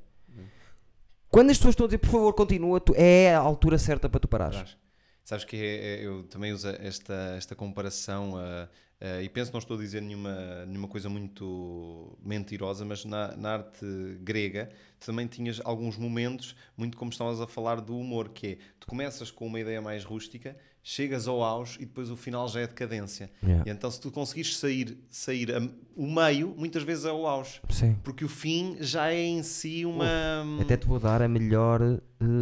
Quando 1.29 1.49
as 1.49 1.57
pessoas 1.57 1.73
estão 1.73 1.85
a 1.85 1.87
dizer, 1.87 1.97
por 1.97 2.09
favor, 2.11 2.33
continua, 2.33 2.79
tu, 2.79 2.93
é 2.95 3.33
a 3.33 3.39
altura 3.39 3.77
certa 3.79 4.07
para 4.07 4.19
tu 4.19 4.27
parares. 4.27 4.55
Atrás. 4.57 4.77
Sabes 5.23 5.45
que 5.45 5.55
é- 5.55 6.01
é- 6.01 6.05
eu 6.05 6.23
também 6.23 6.51
uso 6.51 6.67
esta, 6.69 7.13
esta 7.37 7.55
comparação 7.55 8.33
ah, 8.37 8.69
e 9.21 9.27
penso 9.29 9.51
não 9.51 9.59
estou 9.59 9.75
a 9.77 9.79
dizer 9.81 10.01
nenhuma, 10.01 10.65
nenhuma 10.65 10.87
coisa 10.87 11.09
muito 11.09 12.17
mentirosa, 12.21 12.85
mas 12.85 13.03
na, 13.03 13.35
na 13.35 13.53
arte 13.55 13.85
grega 14.21 14.69
também 14.99 15.27
tinhas 15.27 15.59
alguns 15.65 15.97
momentos, 15.97 16.55
muito 16.77 16.95
como 16.97 17.11
estavas 17.11 17.41
a 17.41 17.47
falar 17.47 17.81
do 17.81 17.97
humor, 17.97 18.29
que 18.29 18.47
é 18.47 18.57
tu 18.79 18.87
começas 18.87 19.29
com 19.29 19.45
uma 19.45 19.59
ideia 19.59 19.81
mais 19.81 20.05
rústica, 20.05 20.55
chegas 20.85 21.27
ao 21.29 21.41
auge 21.41 21.77
e 21.81 21.85
depois 21.85 22.11
o 22.11 22.15
final 22.17 22.45
já 22.49 22.59
é 22.59 22.67
decadência. 22.67 23.31
Yeah. 23.41 23.63
E 23.65 23.71
então 23.73 23.89
se 23.89 24.01
tu 24.01 24.11
conseguires 24.11 24.57
sair, 24.57 24.97
sair 25.09 25.49
a- 25.55 25.61
o 25.95 26.05
meio, 26.11 26.53
muitas 26.57 26.83
vezes 26.83 27.05
é 27.05 27.11
o 27.11 27.25
auge. 27.25 27.61
Sim. 27.69 27.95
Porque 28.03 28.25
o 28.25 28.27
fim 28.29 28.75
já 28.81 29.09
é 29.11 29.23
em 29.23 29.41
si 29.43 29.85
uma. 29.85 30.05
Até 30.61 30.75
te 30.75 30.85
vou 30.85 30.99
dar 30.99 31.21
a 31.21 31.27
melhor 31.29 31.81
eh, 31.81 31.99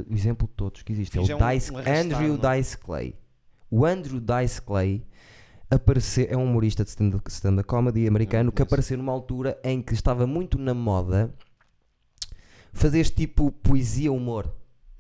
exemplo 0.10 0.48
de 0.48 0.54
todos 0.56 0.82
que 0.82 0.92
existe. 0.92 1.18
É 1.18 1.22
o 1.22 1.24
um- 1.24 1.28
Dice, 1.54 1.72
um 1.72 1.78
arrastar, 1.78 1.98
Andrew 2.06 2.38
não 2.42 2.50
é? 2.52 2.58
Dice 2.58 2.78
Clay. 2.78 3.16
O 3.70 3.86
Andrew 3.86 4.20
Dice 4.20 4.60
Clay 4.62 5.06
apareceu, 5.70 6.26
é 6.30 6.36
um 6.36 6.44
humorista 6.44 6.84
de 6.84 6.90
stand- 6.90 7.22
stand-up 7.30 7.68
comedy 7.68 8.08
americano 8.08 8.52
que 8.52 8.62
apareceu 8.62 8.98
numa 8.98 9.12
altura 9.12 9.58
em 9.64 9.82
que 9.84 9.94
estava 9.94 10.26
muito 10.26 10.58
na 10.58 10.74
moda 10.74 11.32
fazer 12.74 13.00
este 13.00 13.16
tipo 13.16 13.52
poesia 13.52 14.12
humor. 14.12 14.52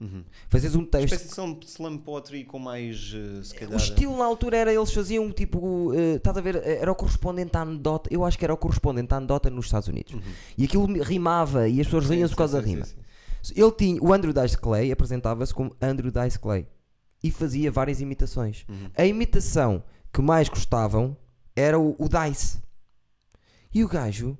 Uhum. 0.01 0.23
Fazes 0.49 0.73
um 0.75 0.83
texto. 0.83 1.13
Espécie 1.13 1.27
de 1.59 1.65
slam- 1.67 1.97
poetry 1.99 2.43
com 2.43 2.57
mais. 2.57 3.13
eh, 3.15 3.43
se 3.43 3.53
calhar. 3.53 3.73
O 3.75 3.77
estilo 3.77 4.17
na 4.17 4.25
altura 4.25 4.57
era 4.57 4.73
eles 4.73 4.91
faziam 4.91 5.31
tipo, 5.31 5.93
eh, 5.93 6.15
estás 6.15 6.35
a 6.35 6.41
ver, 6.41 6.55
eh, 6.55 6.79
era 6.81 6.91
o 6.91 6.95
correspondente 6.95 7.55
à 7.55 7.61
anedota, 7.61 8.09
eu 8.11 8.25
acho 8.25 8.35
que 8.37 8.43
era 8.43 8.51
o 8.53 8.57
correspondente 8.57 9.13
à 9.13 9.17
anedota 9.17 9.49
nos 9.51 9.65
Estados 9.65 9.87
Unidos. 9.87 10.15
E 10.57 10.65
aquilo 10.65 10.85
rimava 11.03 11.69
e 11.69 11.79
as 11.79 11.85
pessoas 11.85 12.09
riam-se 12.09 12.33
por 12.33 12.39
causa 12.39 12.59
da 12.59 12.67
rima. 12.67 12.83
sim, 12.85 12.95
sim. 13.43 13.53
Ele 13.61 13.71
tinha, 13.71 14.01
o 14.01 14.11
Andrew 14.11 14.33
Dice 14.33 14.57
Clay 14.57 14.91
apresentava-se 14.91 15.53
como 15.53 15.75
Andrew 15.79 16.11
Dice 16.11 16.39
Clay 16.39 16.67
e 17.23 17.29
fazia 17.29 17.71
várias 17.71 18.01
imitações. 18.01 18.65
Uhum. 18.67 18.89
A 18.97 19.05
imitação 19.05 19.83
que 20.11 20.21
mais 20.21 20.49
gostavam 20.49 21.15
era 21.55 21.79
o, 21.79 21.95
o 21.99 22.07
Dice. 22.09 22.59
E 23.73 23.83
o 23.83 23.87
gajo, 23.87 24.35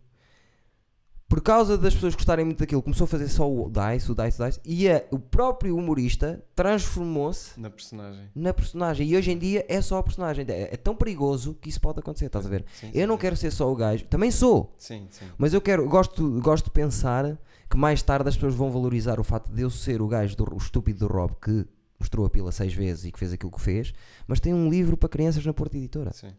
por 1.31 1.41
causa 1.41 1.77
das 1.77 1.93
pessoas 1.93 2.13
gostarem 2.13 2.43
muito 2.43 2.57
daquilo, 2.59 2.81
começou 2.81 3.05
a 3.05 3.07
fazer 3.07 3.29
só 3.29 3.49
o 3.49 3.69
Dice, 3.71 4.11
o 4.11 4.15
Dice, 4.15 4.41
o 4.41 4.45
Dice, 4.45 4.59
e 4.65 4.89
a- 4.89 5.01
o 5.11 5.17
próprio 5.17 5.77
humorista 5.77 6.43
transformou-se 6.53 7.57
Na 7.59 7.69
personagem. 7.69 8.29
na 8.35 8.53
personagem. 8.53 9.07
E 9.07 9.15
hoje 9.15 9.31
em 9.31 9.37
dia 9.37 9.65
é 9.69 9.81
só 9.81 9.97
a 9.99 10.03
personagem. 10.03 10.45
É, 10.49 10.73
é 10.73 10.77
tão 10.77 10.93
perigoso 10.93 11.57
que 11.61 11.69
isso 11.69 11.79
pode 11.79 11.99
acontecer, 11.99 12.25
estás 12.25 12.45
a 12.45 12.49
ver? 12.49 12.65
Sim, 12.73 12.87
Eu 12.87 13.01
sim, 13.01 13.05
não 13.05 13.17
quero 13.17 13.37
ser 13.37 13.49
só 13.51 13.71
o 13.71 13.75
gajo, 13.75 14.03
também 14.05 14.29
sou. 14.29 14.75
Sim, 14.77 15.07
sim. 15.09 15.25
Mas 15.37 15.53
eu 15.53 15.61
quero, 15.61 15.87
gosto, 15.87 16.41
gosto 16.41 16.65
de 16.65 16.71
pensar 16.71 17.37
que 17.69 17.77
mais 17.77 18.01
tarde 18.03 18.27
as 18.27 18.35
pessoas 18.35 18.53
vão 18.53 18.69
valorizar 18.69 19.17
o 19.19 19.23
facto 19.23 19.49
de 19.53 19.61
eu 19.61 19.69
ser 19.69 20.01
o 20.01 20.07
gajo 20.09 20.35
do, 20.35 20.53
o 20.53 20.57
estúpido 20.57 21.07
do 21.07 21.13
Rob 21.13 21.33
que 21.41 21.65
mostrou 21.97 22.25
a 22.25 22.29
pila 22.29 22.51
seis 22.51 22.73
vezes 22.73 23.05
e 23.05 23.11
que 23.11 23.17
fez 23.19 23.31
aquilo 23.31 23.51
que 23.51 23.61
fez, 23.61 23.93
mas 24.27 24.39
tem 24.41 24.53
um 24.53 24.69
livro 24.69 24.97
para 24.97 25.07
crianças 25.07 25.45
na 25.45 25.53
Porta 25.53 25.77
Editora. 25.77 26.11
sim. 26.11 26.33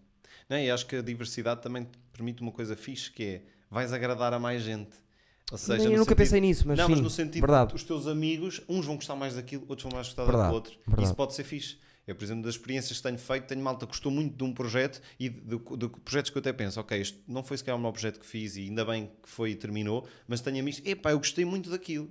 Não, 0.51 0.59
e 0.59 0.70
acho 0.70 0.86
que 0.86 0.97
a 0.97 1.02
diversidade 1.02 1.62
também 1.62 1.85
te 1.85 1.97
permite 2.12 2.43
uma 2.43 2.52
coisa 2.52 2.77
fixe 2.77 3.10
que 3.10 3.23
é 3.24 3.43
vais 3.73 3.93
agradar 3.93 4.32
a 4.32 4.39
mais 4.39 4.62
gente. 4.62 4.90
Ou 5.51 5.59
seja, 5.59 5.82
eu 5.85 5.90
nunca 5.90 6.05
sentido- 6.05 6.16
pensei 6.16 6.40
nisso, 6.40 6.66
mas 6.69 6.78
não, 6.78 6.86
sim, 6.86 6.93
mas 6.93 7.01
no 7.01 7.11
sentido 7.11 7.40
verdade. 7.40 7.74
os 7.74 7.82
teus 7.82 8.07
amigos, 8.07 8.62
uns 8.69 8.86
vão 8.86 8.94
gostar 8.97 9.16
mais 9.16 9.35
daquilo, 9.35 9.65
outros 9.69 9.82
vão 9.82 9.93
mais 9.93 10.07
gostar 10.07 10.24
Verdade, 10.24 10.43
daquilo 10.44 10.55
outro. 10.55 10.78
verdade. 10.86 11.03
Isso 11.05 11.15
pode 11.16 11.35
ser 11.35 11.44
fixe. 11.44 11.77
Eu, 12.07 12.15
por 12.16 12.24
exemplo, 12.24 12.43
das 12.44 12.55
experiências 12.55 12.97
que 12.97 13.03
tenho 13.03 13.19
feito, 13.19 13.47
tenho 13.47 13.61
malta 13.62 13.86
que 13.86 13.93
gostou 13.93 14.11
muito 14.11 14.36
de 14.36 14.43
um 14.44 14.53
projeto 14.53 15.01
e 15.20 15.28
de, 15.28 15.40
de- 15.40 15.77
de 15.77 15.89
projetos 16.01 16.31
que 16.31 16.36
eu 16.39 16.40
até 16.40 16.53
penso, 16.53 16.81
ok, 16.81 17.01
isto 17.01 17.19
não 17.28 17.44
foi 17.44 17.57
sequer 17.59 17.74
o 17.74 17.78
meu 17.78 17.93
projeto 17.93 18.19
que 18.19 18.27
fiz 18.27 18.57
e 18.57 18.62
ainda 18.62 18.85
bem 18.85 19.07
que 19.23 19.28
foi 19.28 19.51
e 19.51 19.55
terminou, 19.55 20.07
mas 20.27 20.40
tenho 20.40 20.59
amigos, 20.59 20.81
epá, 20.85 21.11
eu 21.12 21.19
gostei 21.19 21.44
muito 21.44 21.70
daquilo. 21.70 22.11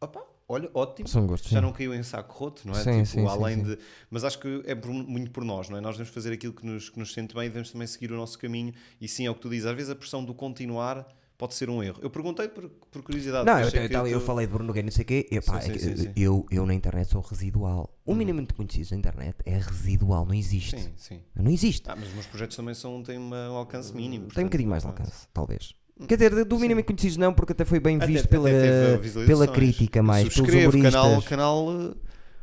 Opa, 0.00 0.20
olha, 0.48 0.70
ótimo. 0.74 1.08
São 1.08 1.26
gostos. 1.26 1.50
Já 1.50 1.58
sim. 1.58 1.64
não 1.64 1.72
caiu 1.72 1.94
em 1.94 2.02
saco 2.02 2.34
roto, 2.34 2.66
não 2.66 2.74
é? 2.74 2.82
Sim, 2.82 2.92
tipo, 2.92 3.06
sim, 3.06 3.20
sim, 3.20 3.26
além 3.26 3.56
sim. 3.56 3.62
de. 3.62 3.78
Mas 4.10 4.24
acho 4.24 4.38
que 4.38 4.62
é 4.66 4.74
por- 4.74 4.92
muito 4.92 5.30
por 5.30 5.44
nós, 5.44 5.68
não 5.68 5.78
é? 5.78 5.80
Nós 5.80 5.96
devemos 5.96 6.12
fazer 6.12 6.32
aquilo 6.32 6.52
que 6.52 6.64
nos, 6.66 6.88
que 6.88 6.98
nos 6.98 7.12
sente 7.12 7.34
bem 7.34 7.44
e 7.44 7.48
devemos 7.48 7.70
também 7.70 7.86
seguir 7.86 8.12
o 8.12 8.16
nosso 8.16 8.38
caminho. 8.38 8.72
E 9.00 9.08
sim, 9.08 9.26
é 9.26 9.30
o 9.30 9.34
que 9.34 9.40
tu 9.40 9.50
dizes. 9.50 9.66
Às 9.66 9.74
vezes 9.74 9.90
a 9.90 9.94
pressão 9.94 10.24
do 10.24 10.34
continuar 10.34 11.06
pode 11.36 11.54
ser 11.54 11.68
um 11.68 11.82
erro. 11.82 11.98
Eu 12.00 12.10
perguntei 12.10 12.48
por, 12.48 12.68
por 12.68 13.02
curiosidade. 13.02 13.44
Não, 13.44 13.58
eu, 13.60 13.68
eu, 13.68 14.06
eu, 14.06 14.20
falei 14.20 14.46
de 14.46 14.52
Bruno 14.52 14.68
Nogueira, 14.68 14.86
não 14.86 14.92
sei 14.92 15.02
o 15.02 15.06
quê. 15.06 15.26
Epá, 15.30 15.60
Sim, 15.60 15.70
é 15.70 15.72
que, 15.72 15.78
sim, 15.78 15.96
sim, 15.96 16.02
sim. 16.04 16.12
Eu, 16.16 16.46
eu 16.50 16.64
na 16.66 16.74
internet 16.74 17.10
sou 17.10 17.20
residual. 17.20 17.94
O 18.04 18.14
minimamente 18.14 18.54
conhecido 18.54 18.90
na 18.92 18.96
internet 18.98 19.36
é 19.44 19.58
residual, 19.58 20.24
não 20.24 20.34
existe. 20.34 20.78
Sim, 20.78 20.92
sim. 20.96 21.22
Não 21.34 21.50
existe. 21.50 21.88
Ah, 21.90 21.96
mas 21.96 22.08
os 22.08 22.14
meus 22.14 22.26
projetos 22.26 22.56
também 22.56 22.74
são, 22.74 23.02
têm 23.02 23.18
um 23.18 23.34
alcance 23.34 23.94
mínimo. 23.94 24.12
Tem 24.12 24.18
um 24.18 24.26
portanto, 24.26 24.44
bocadinho 24.44 24.70
mais 24.70 24.82
de 24.82 24.88
alcance, 24.88 25.28
talvez. 25.32 25.74
Quer 26.08 26.16
dizer, 26.16 26.44
do 26.44 26.56
minimamente 26.58 26.86
conhecidos 26.86 27.16
não, 27.16 27.32
porque 27.32 27.52
até 27.52 27.64
foi 27.64 27.78
bem 27.78 27.96
Até- 27.96 28.06
visto 28.06 28.24
até 28.24 28.28
pela, 28.30 29.26
pela 29.26 29.46
crítica 29.48 30.02
mais, 30.02 30.22
pelos 30.22 30.34
Subscrevo 30.34 30.70
humoristas. 30.76 30.92
canal, 30.94 31.22
canal 31.22 31.64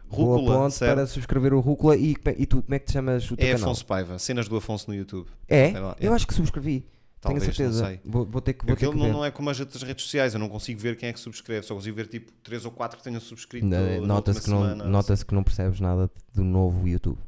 Boa 0.10 0.38
Rúcula, 0.38 0.58
ponte 0.58 0.76
certo? 0.76 0.96
para 0.96 1.08
subscrever 1.08 1.54
o 1.54 1.60
Rúcula 1.60 1.96
e, 1.98 2.16
e 2.38 2.46
tu, 2.46 2.62
como 2.62 2.76
é 2.76 2.80
que 2.80 2.86
te 2.86 2.94
chamas 2.94 3.30
o 3.30 3.36
teu 3.36 3.46
É 3.48 3.52
canal? 3.54 3.66
Afonso 3.70 3.86
Paiva, 3.86 4.20
cenas 4.20 4.48
do 4.48 4.56
Afonso 4.56 4.90
no 4.90 4.96
YouTube. 4.96 5.28
É? 5.50 5.72
Lá, 5.78 5.96
Eu 6.00 6.12
é. 6.12 6.16
acho 6.16 6.26
que 6.28 6.34
subscrevi. 6.34 6.86
Talvez, 7.20 7.44
Tenho 7.44 7.56
certeza. 7.56 8.00
Vou, 8.04 8.26
vou 8.26 8.42
ter 8.42 8.54
que, 8.54 8.66
vou 8.66 8.76
ter 8.76 8.86
Aquilo 8.86 8.94
que 8.94 8.98
não, 8.98 9.06
ver. 9.06 9.12
não 9.12 9.24
é 9.26 9.30
como 9.32 9.50
as 9.50 9.60
outras 9.60 9.84
redes 9.84 10.06
sociais, 10.06 10.34
eu 10.34 10.40
não 10.40 10.50
consigo 10.50 10.80
ver 10.80 10.96
quem 10.98 11.10
é 11.10 11.14
que 11.14 11.20
subscreve, 11.20 11.66
só 11.66 11.76
consigo 11.76 11.96
ver 11.96 12.08
tipo 12.08 12.32
3 12.44 12.66
ou 12.66 12.72
4 12.72 12.98
que 12.98 13.04
tenham 13.04 13.20
subscrito. 13.22 13.68
Nota-se 14.02 14.42
que, 14.42 14.50
não, 14.50 14.62
semana, 14.64 14.84
nota 14.86 15.16
que 15.16 15.34
não 15.36 15.44
percebes 15.44 15.80
nada 15.80 16.10
do 16.34 16.44
novo 16.44 16.88
YouTube. 16.88 17.20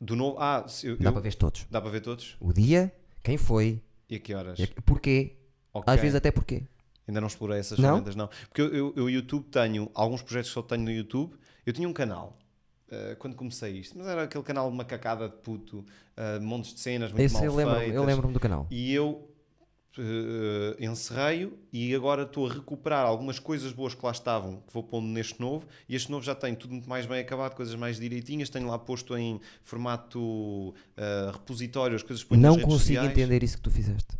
Do 0.00 0.16
novo. 0.16 0.36
Ah, 0.40 0.66
eu, 0.82 0.96
Dá 0.96 1.10
eu- 1.10 1.12
para 1.12 1.22
ver 1.22 1.34
todos. 1.36 1.64
dá 1.70 1.80
para 1.80 1.90
ver 1.90 2.00
todos? 2.00 2.36
O 2.40 2.52
dia, 2.52 2.92
quem 3.22 3.36
foi, 3.36 3.80
E 4.10 4.16
a 4.16 4.18
que 4.18 4.34
horas? 4.34 4.58
e 4.58 4.64
a- 4.64 4.68
porquê. 4.84 5.36
Ok. 5.78 5.92
Às 5.94 6.00
vezes 6.00 6.14
até 6.14 6.30
porquê. 6.30 6.62
Ainda 7.08 7.20
não 7.20 7.28
explorei 7.28 7.58
essas 7.60 7.78
Não? 7.78 7.84
ferramentas, 7.90 8.16
não. 8.16 8.28
Porque 8.48 8.60
eu, 8.60 8.74
eu, 8.74 8.92
eu 8.96 9.10
YouTube 9.10 9.44
tenho 9.50 9.90
alguns 9.94 10.22
projetos 10.22 10.50
que 10.50 10.54
só 10.54 10.62
tenho 10.62 10.82
no 10.82 10.90
YouTube. 10.90 11.34
Eu 11.64 11.72
tinha 11.72 11.88
um 11.88 11.92
canal 11.92 12.36
eh, 12.90 13.14
quando 13.18 13.36
comecei 13.36 13.72
isto, 13.78 13.96
mas 13.96 14.06
era 14.08 14.24
aquele 14.24 14.42
canal 14.44 14.70
de 14.70 14.76
macacada 14.76 15.28
de 15.28 15.36
puto, 15.36 15.84
eh, 16.16 16.38
montes 16.40 16.74
de 16.74 16.80
cenas 16.80 17.10
muito 17.12 17.22
Esse 17.24 17.34
mal 17.34 17.44
eu 17.44 17.54
lembro-me 17.54 17.78
feitas. 17.80 17.96
eu 17.96 18.04
lembro 18.04 18.28
do 18.32 18.40
canal. 18.40 18.66
E 18.70 18.92
eu 18.92 19.30
eh, 19.98 20.76
encerrei-o 20.84 21.56
e 21.72 21.94
agora 21.94 22.22
estou 22.24 22.48
a 22.48 22.52
recuperar 22.52 23.06
algumas 23.06 23.38
coisas 23.38 23.72
boas 23.72 23.94
que 23.94 24.04
lá 24.04 24.10
estavam, 24.12 24.60
que 24.66 24.72
vou 24.72 24.82
pondo 24.82 25.06
neste 25.06 25.40
novo. 25.40 25.66
E 25.88 25.94
este 25.96 26.10
novo 26.10 26.24
já 26.24 26.34
tem 26.34 26.54
tudo 26.54 26.72
muito 26.72 26.88
mais 26.88 27.06
bem 27.06 27.20
acabado, 27.20 27.54
coisas 27.54 27.74
mais 27.74 27.98
direitinhas. 27.98 28.50
Tenho 28.50 28.66
lá 28.68 28.78
posto 28.78 29.16
em 29.16 29.40
formato 29.62 30.74
eh, 30.96 31.30
repositório 31.32 31.96
as 31.96 32.02
coisas 32.02 32.26
Não 32.30 32.54
consigo 32.54 32.70
sociais. 32.78 33.10
entender 33.10 33.42
isso 33.42 33.56
que 33.56 33.62
tu 33.62 33.70
fizeste. 33.70 34.16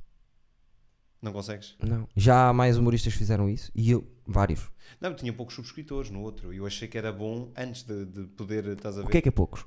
Não 1.21 1.33
consegues? 1.33 1.75
Não. 1.83 2.07
Já 2.17 2.53
mais 2.53 2.77
humoristas 2.77 3.15
fizeram 3.15 3.49
isso 3.49 3.71
e 3.75 3.91
eu, 3.91 4.07
vários. 4.27 4.71
Não, 5.01 5.11
eu 5.11 5.17
tinha 5.17 5.33
poucos 5.33 5.55
subscritores 5.55 6.11
no 6.11 6.21
outro 6.21 6.53
e 6.53 6.59
eu 6.59 6.67
achei 6.67 6.87
que 6.87 6.97
era 6.97 7.13
bom 7.13 7.51
antes 7.57 7.83
de, 7.83 8.05
de 8.05 8.23
poder, 8.29 8.67
estás 8.69 8.97
a 8.99 9.01
ver? 9.03 9.07
O 9.09 9.11
que 9.11 9.19
é 9.19 9.21
que 9.23 9.29
é 9.29 9.33
poucos? 9.33 9.65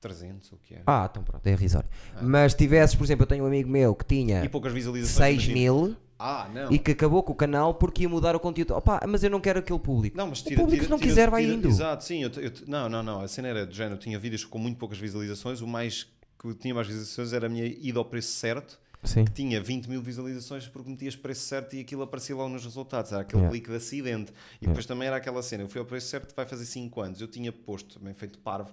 300 0.00 0.52
ou 0.52 0.58
o 0.58 0.60
que 0.60 0.74
era. 0.74 0.82
Ah, 0.86 1.08
então 1.10 1.22
pronto, 1.22 1.46
é 1.46 1.50
irrisório. 1.52 1.88
Mas 2.22 2.54
tivesses, 2.54 2.94
por 2.96 3.04
exemplo, 3.04 3.24
eu 3.24 3.26
tenho 3.26 3.44
um 3.44 3.46
amigo 3.46 3.68
meu 3.68 3.94
que 3.94 4.04
tinha 4.04 4.42
E 4.44 4.48
poucas 4.48 4.72
visualizações. 4.72 5.16
6 5.16 5.34
imagina. 5.48 5.54
mil 5.54 5.96
Ah, 6.18 6.48
não. 6.54 6.72
e 6.72 6.78
que 6.78 6.92
acabou 6.92 7.22
com 7.22 7.32
o 7.32 7.36
canal 7.36 7.74
porque 7.74 8.02
ia 8.04 8.08
mudar 8.08 8.34
o 8.36 8.40
conteúdo. 8.40 8.74
Opa, 8.74 9.00
mas 9.06 9.22
eu 9.22 9.28
não 9.30 9.40
quero 9.40 9.58
aquele 9.58 9.78
público. 9.78 10.16
Não, 10.16 10.26
mas 10.28 10.40
o 10.40 10.44
tira, 10.44 10.56
público, 10.56 10.70
tira- 10.76 10.84
se 10.84 10.90
não 10.90 10.98
tira- 10.98 11.08
quiser, 11.10 11.28
vai 11.30 11.42
tira- 11.42 11.54
indo. 11.54 11.68
Exato, 11.68 12.04
sim. 12.04 12.22
Eu, 12.22 12.30
eu 12.30 12.52
não, 12.66 12.88
não, 12.88 13.02
não. 13.02 13.20
A 13.20 13.28
cena 13.28 13.48
era 13.48 13.66
do 13.66 13.74
género. 13.74 13.96
Eu 13.96 13.98
tinha 13.98 14.18
vídeos 14.18 14.44
com 14.44 14.58
muito 14.58 14.78
poucas 14.78 14.96
visualizações. 14.98 15.60
O 15.60 15.66
mais 15.66 16.06
que 16.38 16.54
tinha 16.54 16.74
mais 16.74 16.86
visualizações 16.86 17.32
era 17.34 17.44
a 17.46 17.50
minha 17.50 17.66
ida 17.66 17.98
ao 17.98 18.04
preço 18.04 18.32
certo. 18.32 18.78
Sim. 19.02 19.24
Que 19.24 19.32
tinha 19.32 19.60
20 19.62 19.86
mil 19.88 20.02
visualizações 20.02 20.66
porque 20.68 20.90
metias 20.90 21.16
preço 21.16 21.42
certo 21.46 21.74
e 21.74 21.80
aquilo 21.80 22.02
aparecia 22.02 22.36
logo 22.36 22.50
nos 22.50 22.64
resultados. 22.64 23.12
Era 23.12 23.22
aquele 23.22 23.40
Yeah. 23.40 23.50
clique 23.52 23.70
de 23.70 23.76
acidente. 23.76 24.32
E 24.60 24.66
depois 24.66 24.84
também 24.86 25.08
era 25.08 25.16
aquela 25.16 25.42
cena. 25.42 25.62
Eu 25.64 25.68
fui 25.68 25.78
ao 25.80 25.86
preço 25.86 26.08
certo 26.08 26.34
vai 26.34 26.44
fazer 26.46 26.66
5 26.66 27.00
anos. 27.00 27.20
Eu 27.20 27.28
tinha 27.28 27.50
posto, 27.52 27.98
também 27.98 28.12
feito 28.14 28.38
parvo. 28.38 28.72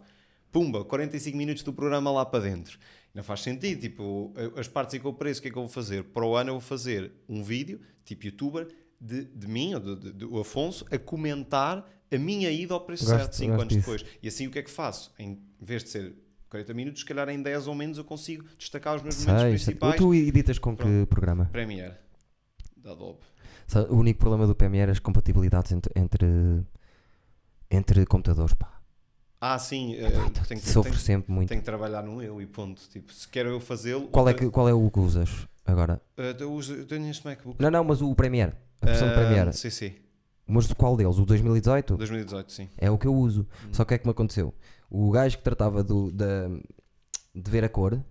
Pumba, 0.52 0.84
45 0.84 1.38
minutos 1.38 1.64
do 1.64 1.72
programa 1.74 2.12
lá 2.12 2.26
para 2.26 2.44
dentro. 2.44 2.78
Não 3.14 3.24
faz 3.24 3.42
sentido. 3.42 3.80
Tipo, 3.82 4.34
as 4.56 4.68
partes 4.68 4.96
em 4.96 5.00
que 5.00 5.06
eu 5.06 5.14
preço, 5.14 5.40
o 5.40 5.42
que 5.44 5.48
é 5.50 5.52
que 5.52 5.58
eu 5.58 5.62
vou 5.64 5.72
fazer? 5.72 6.04
Para 6.06 6.26
o 6.26 6.36
ano 6.36 6.50
eu 6.50 6.54
vou 6.56 6.62
fazer 6.62 7.12
um 7.28 7.42
vídeo, 7.44 7.80
tipo 8.06 8.26
youtuber, 8.26 8.68
de, 9.00 9.26
de 9.26 9.48
mim, 9.48 9.74
ou 9.76 9.80
do 9.80 9.96
de, 9.96 10.12
do 10.12 10.40
Afonso, 10.40 10.86
a 10.92 10.98
comentar 10.98 11.88
a 12.12 12.18
minha 12.18 12.50
ida 12.50 12.74
ao 12.74 12.82
preço 12.82 13.06
Gosto- 13.06 13.18
certo 13.18 13.34
5 13.36 13.48
gosto 13.52 13.62
anos 13.62 13.74
disso. 13.76 13.92
depois. 13.92 14.06
E 14.24 14.28
assim 14.28 14.48
o 14.48 14.52
que 14.52 14.60
é 14.60 14.64
que 14.64 14.72
faço? 14.72 15.14
Em 15.20 15.40
vez 15.62 15.84
de 15.84 15.90
ser 15.90 16.16
40 16.50 16.74
minutos, 16.74 17.02
se 17.02 17.06
calhar 17.06 17.28
em 17.30 17.42
10 17.42 17.68
ou 17.68 17.76
menos 17.76 17.98
eu 17.98 18.04
consigo 18.04 18.46
destacar 18.58 18.96
os 18.96 19.02
meus 19.04 19.18
momentos 19.26 19.42
Sei, 19.42 19.58
sei. 19.58 19.66
principais. 19.76 19.96
Tu 19.98 20.14
editas 20.14 20.58
com 20.60 20.76
que 20.76 21.06
programa? 21.10 21.46
Premiere 21.52 21.94
da 22.78 22.92
Adobe. 22.92 23.20
Sabe, 23.68 23.92
O 23.92 23.98
único 23.98 24.20
problema 24.20 24.48
do 24.48 24.56
PMR 24.56 24.90
é 24.90 24.92
as 24.92 25.00
compatibilidades 25.00 25.72
entre, 25.74 25.92
entre, 25.96 26.26
entre 27.70 28.06
computadores. 28.06 28.54
Pá. 28.54 28.72
Ah, 29.40 29.60
sim, 29.60 29.96
eh, 29.96 30.10
tenho, 30.48 30.62
que- 30.62 30.68
Sofro 30.70 30.92
tenho- 30.92 31.04
sempre 31.04 31.32
muito. 31.32 31.50
tenho 31.50 31.62
que 31.62 31.66
trabalhar 31.66 32.02
no 32.02 32.22
eu 32.24 32.42
e 32.42 32.46
ponto. 32.48 32.82
Tipo, 32.90 33.14
se 33.14 33.28
quero 33.28 33.50
eu 33.50 33.60
fazê-lo. 33.60 34.08
Qual 34.08 34.28
é, 34.28 34.32
outra- 34.32 34.46
que, 34.46 34.52
qual 34.52 34.68
é 34.70 34.74
o 34.74 34.90
que 34.90 35.00
usas? 35.00 35.48
Agora. 35.66 36.02
Uh, 36.18 36.22
eu, 36.42 36.52
uso, 36.54 36.74
eu 36.74 36.88
tenho 36.88 37.08
este 37.10 37.26
MacBook. 37.26 37.62
Não, 37.62 37.70
não, 37.70 37.84
mas 37.84 38.02
o 38.02 38.16
Premiere. 38.16 38.54
A 38.82 38.86
versão 38.86 39.10
Ah, 39.10 39.14
Premiere. 39.14 39.54
Sim, 39.54 39.70
sim. 39.70 39.94
Mas 40.48 40.66
do 40.66 40.76
qual 40.76 40.96
deles? 40.96 41.18
O 41.20 41.26
2018? 41.26 41.98
2018, 41.98 42.52
sim. 42.54 42.70
É 42.78 42.90
o 42.90 42.98
que 42.98 43.06
eu 43.06 43.14
uso. 43.14 43.42
Hum. 43.66 43.74
Só 43.74 43.84
que 43.84 43.94
é 43.94 43.98
que 43.98 44.06
me 44.08 44.12
aconteceu? 44.12 44.54
O 44.90 45.12
gajo 45.12 45.38
que 45.38 45.44
tratava 45.44 45.84
do, 45.84 46.12
da, 46.12 46.48
de 47.36 47.52
ver 47.52 47.64
a 47.64 47.70
cor 47.70 48.02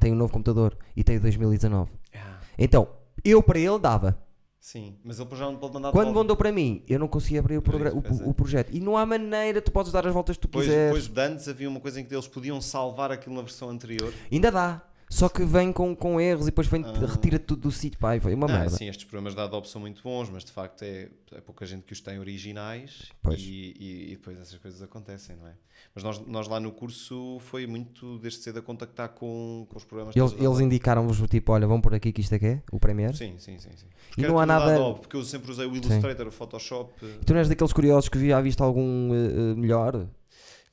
tem 0.00 0.12
um 0.12 0.16
novo 0.16 0.32
computador 0.32 0.76
e 0.96 1.04
tem 1.04 1.16
o 1.16 1.20
2019. 1.20 1.90
Ah, 2.14 2.38
Então, 2.58 2.88
eu 3.24 3.42
para 3.42 3.58
ele 3.58 3.78
dava. 3.78 4.18
sim, 4.58 4.96
mas 5.04 5.18
ele 5.20 5.28
já 5.36 5.44
não 5.46 5.56
pode 5.56 5.74
mandar 5.74 5.92
Quando 5.92 6.12
mandou 6.14 6.36
para 6.36 6.50
mim, 6.50 6.82
eu 6.88 6.98
não 6.98 7.06
conseguia 7.08 7.40
abrir 7.40 7.58
o, 7.58 7.62
Pois, 7.62 7.76
pois 8.02 8.20
o- 8.20 8.24
é. 8.24 8.26
o 8.28 8.34
projeto. 8.34 8.70
E 8.72 8.80
não 8.80 8.96
há 8.96 9.04
maneira, 9.04 9.60
tu 9.60 9.70
podes 9.70 9.92
dar 9.92 10.06
as 10.06 10.12
voltas 10.14 10.36
que 10.36 10.42
tu 10.42 10.48
Depois, 10.48 10.66
quiseres. 10.66 11.04
depois 11.04 11.08
de 11.08 11.20
antes 11.32 11.48
havia 11.48 11.68
uma 11.68 11.80
coisa 11.80 12.00
em 12.00 12.04
que 12.04 12.14
eles 12.14 12.26
podiam 12.26 12.60
salvar 12.60 13.10
aquilo 13.12 13.34
na 13.34 13.42
versão 13.42 13.68
anterior. 13.68 14.12
Ainda 14.30 14.50
dá. 14.50 14.82
Só 15.12 15.28
que 15.28 15.44
vem 15.44 15.70
com, 15.72 15.94
com 15.94 16.18
erros 16.18 16.44
e 16.46 16.50
depois 16.50 16.66
vem, 16.66 16.82
Ah. 16.86 17.06
retira 17.06 17.38
tudo 17.38 17.62
do 17.62 17.70
sítio. 17.70 17.98
Pai, 17.98 18.18
foi 18.18 18.32
uma 18.32 18.46
Não, 18.46 18.54
merda. 18.54 18.70
sim, 18.76 18.88
estes 18.88 19.04
programas 19.04 19.34
da 19.34 19.44
Adobe 19.44 19.68
são 19.68 19.78
muito 19.78 20.02
bons, 20.02 20.30
mas 20.30 20.42
de 20.42 20.50
facto 20.50 20.82
é, 20.82 21.10
é 21.32 21.40
pouca 21.42 21.66
gente 21.66 21.82
que 21.82 21.92
os 21.92 22.00
tem 22.00 22.18
originais 22.18 23.12
e, 23.36 23.74
e- 23.78 24.12
e 24.12 24.16
depois 24.16 24.38
essas 24.40 24.58
coisas 24.58 24.80
acontecem, 24.82 25.36
não 25.36 25.46
é? 25.46 25.52
Mas 25.94 26.02
nós, 26.02 26.18
nós 26.26 26.48
lá 26.48 26.58
no 26.58 26.72
curso 26.72 27.38
foi 27.40 27.66
muito 27.66 28.18
desde 28.20 28.40
cedo 28.40 28.60
a 28.60 28.62
contactar 28.62 29.10
com, 29.10 29.66
com 29.68 29.76
os 29.76 29.84
programas 29.84 30.16
Eles, 30.16 30.32
eles 30.32 30.60
indicaram-vos 30.60 31.20
tipo, 31.28 31.52
olha, 31.52 31.66
vão 31.66 31.78
por 31.80 31.94
aqui 31.94 32.10
que 32.10 32.22
isto 32.22 32.34
é 32.34 32.38
que 32.38 32.46
é, 32.46 32.62
o 32.72 32.80
Premiere. 32.80 33.14
Sim, 33.14 33.34
sim, 33.38 33.58
sim. 33.58 33.68
sim. 33.76 33.86
E 34.16 34.22
não 34.22 34.38
há 34.38 34.46
nada- 34.46 34.74
Adobe, 34.74 35.00
porque 35.00 35.16
eu 35.16 35.24
sempre 35.24 35.50
usei 35.50 35.66
o 35.66 35.76
Illustrator, 35.76 36.26
o 36.26 36.32
Photoshop. 36.32 36.90
E 37.04 37.24
tu 37.24 37.34
não 37.34 37.40
és 37.40 37.48
daqueles 37.50 37.72
curiosos 37.74 38.08
que 38.08 38.28
já 38.28 38.40
viste 38.40 38.62
algum 38.62 39.10
eh, 39.14 39.54
melhor? 39.56 40.06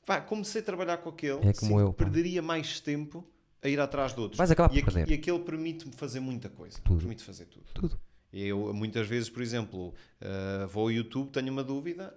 Pá, 0.06 0.18
comecei 0.20 0.62
a 0.62 0.64
trabalhar 0.64 0.96
com 0.96 1.10
aquele, 1.10 1.46
É 1.46 1.52
como 1.52 1.78
eu, 1.78 1.92
pá. 1.92 2.04
perderia 2.04 2.40
mais 2.40 2.80
tempo 2.80 3.22
a 3.62 3.68
ir 3.68 3.78
atrás 3.80 4.14
de 4.14 4.20
outros. 4.20 4.38
Vais 4.38 4.50
acabar 4.50 4.68
por 4.68 4.76
e, 4.76 4.80
aqui- 4.80 4.90
perder. 4.92 5.10
e 5.10 5.14
aquele 5.14 5.38
permite-me 5.40 5.92
fazer 5.92 6.20
muita 6.20 6.48
coisa. 6.48 6.78
Tudo. 6.84 6.98
Permite 6.98 7.22
fazer 7.22 7.46
tudo. 7.46 7.66
Tudo. 7.74 8.00
Eu, 8.32 8.72
muitas 8.72 9.06
vezes, 9.08 9.28
por 9.28 9.42
exemplo, 9.42 9.92
eh, 10.20 10.66
vou 10.70 10.84
ao 10.84 10.90
YouTube, 10.92 11.30
tenho 11.30 11.52
uma 11.52 11.64
dúvida 11.64 12.14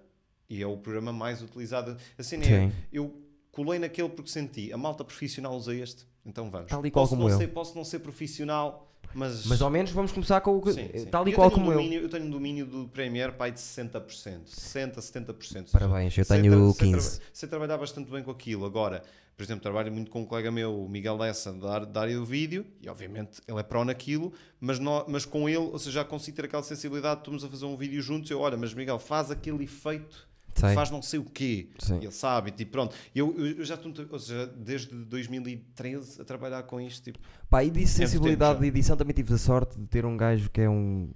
e 0.49 0.61
é 0.61 0.67
o 0.67 0.77
programa 0.77 1.11
mais 1.11 1.41
utilizado. 1.41 1.97
Assim, 2.17 2.37
é, 2.43 2.71
eu 2.91 3.19
colei 3.51 3.79
naquele 3.79 4.09
porque 4.09 4.29
senti, 4.29 4.71
a 4.71 4.77
malta 4.77 5.03
profissional 5.03 5.55
usa 5.55 5.73
este, 5.75 6.05
então 6.25 6.51
vamos. 6.51 6.69
Tal 6.69 6.85
e 6.85 6.91
qual 6.91 7.03
posso, 7.05 7.15
como 7.15 7.27
não 7.27 7.33
eu. 7.33 7.37
ser, 7.39 7.47
posso 7.47 7.75
não 7.75 7.83
ser 7.83 7.99
profissional, 7.99 8.93
mas... 9.14 9.45
Mas 9.45 9.61
ao 9.61 9.69
menos 9.69 9.91
vamos 9.91 10.11
começar 10.11 10.41
com 10.41 10.57
o 10.57 10.61
que. 10.61 10.73
Sim, 10.73 10.90
sim. 10.95 11.06
Tal 11.06 11.27
e 11.27 11.31
Eu 11.31 11.35
qual 11.35 11.49
tenho 11.49 11.61
um 11.61 11.65
como 11.65 11.72
eu. 11.73 11.77
domínio, 11.84 12.02
eu. 12.02 12.10
tenho 12.10 12.26
um 12.26 12.30
domínio 12.30 12.65
do 12.65 12.88
Premiere 12.88 13.31
pai 13.34 13.52
de 13.52 13.60
60%, 13.60 14.02
60%, 14.48 14.95
70%. 14.98 15.72
Parabéns, 15.72 16.18
eu 16.18 16.26
Sei 16.26 16.41
tenho 16.41 16.72
sei 16.73 16.88
15. 16.91 17.10
traba- 17.19 17.30
Sei 17.34 17.49
trabalhar 17.49 17.77
bastante 17.77 18.10
bem 18.11 18.23
com 18.23 18.31
aquilo. 18.31 18.65
Agora, 18.65 19.03
por 19.35 19.44
exemplo, 19.44 19.61
trabalho 19.64 19.91
muito 19.91 20.11
com 20.11 20.22
um 20.22 20.26
colega 20.26 20.52
meu, 20.52 20.84
o 20.84 20.88
Miguel 20.90 21.18
Lessa, 21.18 21.52
da, 21.53 21.80
da 21.80 22.02
área 22.02 22.15
do 22.15 22.26
vídeo, 22.26 22.65
e 22.81 22.88
obviamente 22.90 23.41
ele 23.48 23.60
é 23.60 23.64
pró 23.64 23.84
naquilo, 23.84 24.31
mas, 24.60 24.80
nó- 24.80 25.06
mas 25.07 25.26
com 25.26 25.48
ele, 25.49 25.57
ou 25.57 25.80
seja, 25.80 25.91
já 26.02 26.06
consigo 26.06 26.35
ter 26.38 26.45
aquela 26.45 26.64
sensibilidade, 26.64 27.22
estamos 27.22 27.44
a 27.44 27.49
fazer 27.49 27.65
um 27.65 27.76
vídeo 27.76 28.02
juntos, 28.02 28.30
eu, 28.30 28.40
olha, 28.40 28.56
mas 28.57 28.73
Miguel, 28.73 28.99
faz 28.99 29.31
aquele 29.31 29.64
efeito, 29.64 30.27
Faz 30.61 30.89
não 30.91 31.01
sei 31.01 31.19
o 31.19 31.25
quê. 31.25 31.69
Sim. 31.80 31.97
Ele 31.97 32.11
sabe, 32.11 32.51
tipo, 32.51 32.71
pronto. 32.71 32.95
Eu, 33.13 33.35
eu, 33.38 33.65
já 33.65 33.75
estou, 33.75 33.91
ou 34.11 34.19
seja, 34.19 34.45
desde 34.47 34.93
2013 34.95 36.21
a 36.21 36.25
trabalhar 36.25 36.63
com 36.63 36.80
isto, 36.80 37.03
tipo, 37.03 37.19
Pá, 37.49 37.63
e 37.63 37.69
de 37.69 37.85
sensibilidade 37.88 38.55
já. 38.55 38.61
de 38.61 38.67
edição 38.67 38.97
também 38.97 39.13
tive 39.13 39.34
a 39.34 39.38
sorte 39.38 39.80
de 39.80 39.85
ter 39.88 40.05
um 40.05 40.15
gajo 40.17 40.49
que 40.49 40.61
é 40.61 40.69
um. 40.69 41.09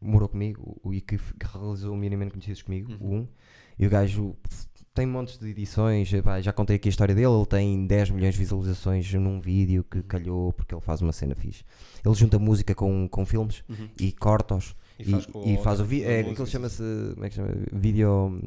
morou 0.00 0.28
comigo 0.28 0.80
e 0.92 1.00
que, 1.00 1.16
que 1.16 1.46
realizou 1.52 1.92
o 1.94 1.96
minimamente 1.96 2.32
conhecidos 2.32 2.62
comigo, 2.62 2.92
Uhum. 2.92 2.98
o 3.00 3.14
um. 3.20 3.28
E 3.78 3.86
o 3.86 3.90
gajo 3.90 4.36
tem 4.94 5.06
montes 5.06 5.38
de 5.38 5.48
edições. 5.48 6.10
pá, 6.22 6.40
já 6.40 6.52
contei 6.52 6.76
aqui 6.76 6.88
a 6.88 6.90
história 6.90 7.14
dele. 7.14 7.26
Ele 7.32 7.46
tem 7.46 7.86
10 7.86 8.10
milhões 8.10 8.34
de 8.34 8.40
visualizações 8.40 9.12
num 9.14 9.40
vídeo 9.40 9.82
que 9.84 10.02
calhou 10.02 10.52
porque 10.52 10.74
ele 10.74 10.82
faz 10.82 11.00
uma 11.00 11.12
cena 11.12 11.34
fixe. 11.34 11.64
Ele 12.04 12.14
junta 12.14 12.38
música 12.38 12.74
com, 12.74 13.08
com 13.08 13.24
filmes 13.24 13.64
e 13.98 14.12
corta-os. 14.12 14.74
E 14.98 15.04
faz 15.04 15.26
e 15.44 15.56
faz 15.58 15.80
o 15.80 15.84
vídeo. 15.84 16.08
É, 16.08 16.20
aquilo 16.20 16.46
sim, 16.46 16.52
chama-se. 16.52 16.82
Como 17.14 17.24
é 17.24 17.28
que 17.28 17.34
chama? 17.34 17.48
Vídeo. 17.72 18.40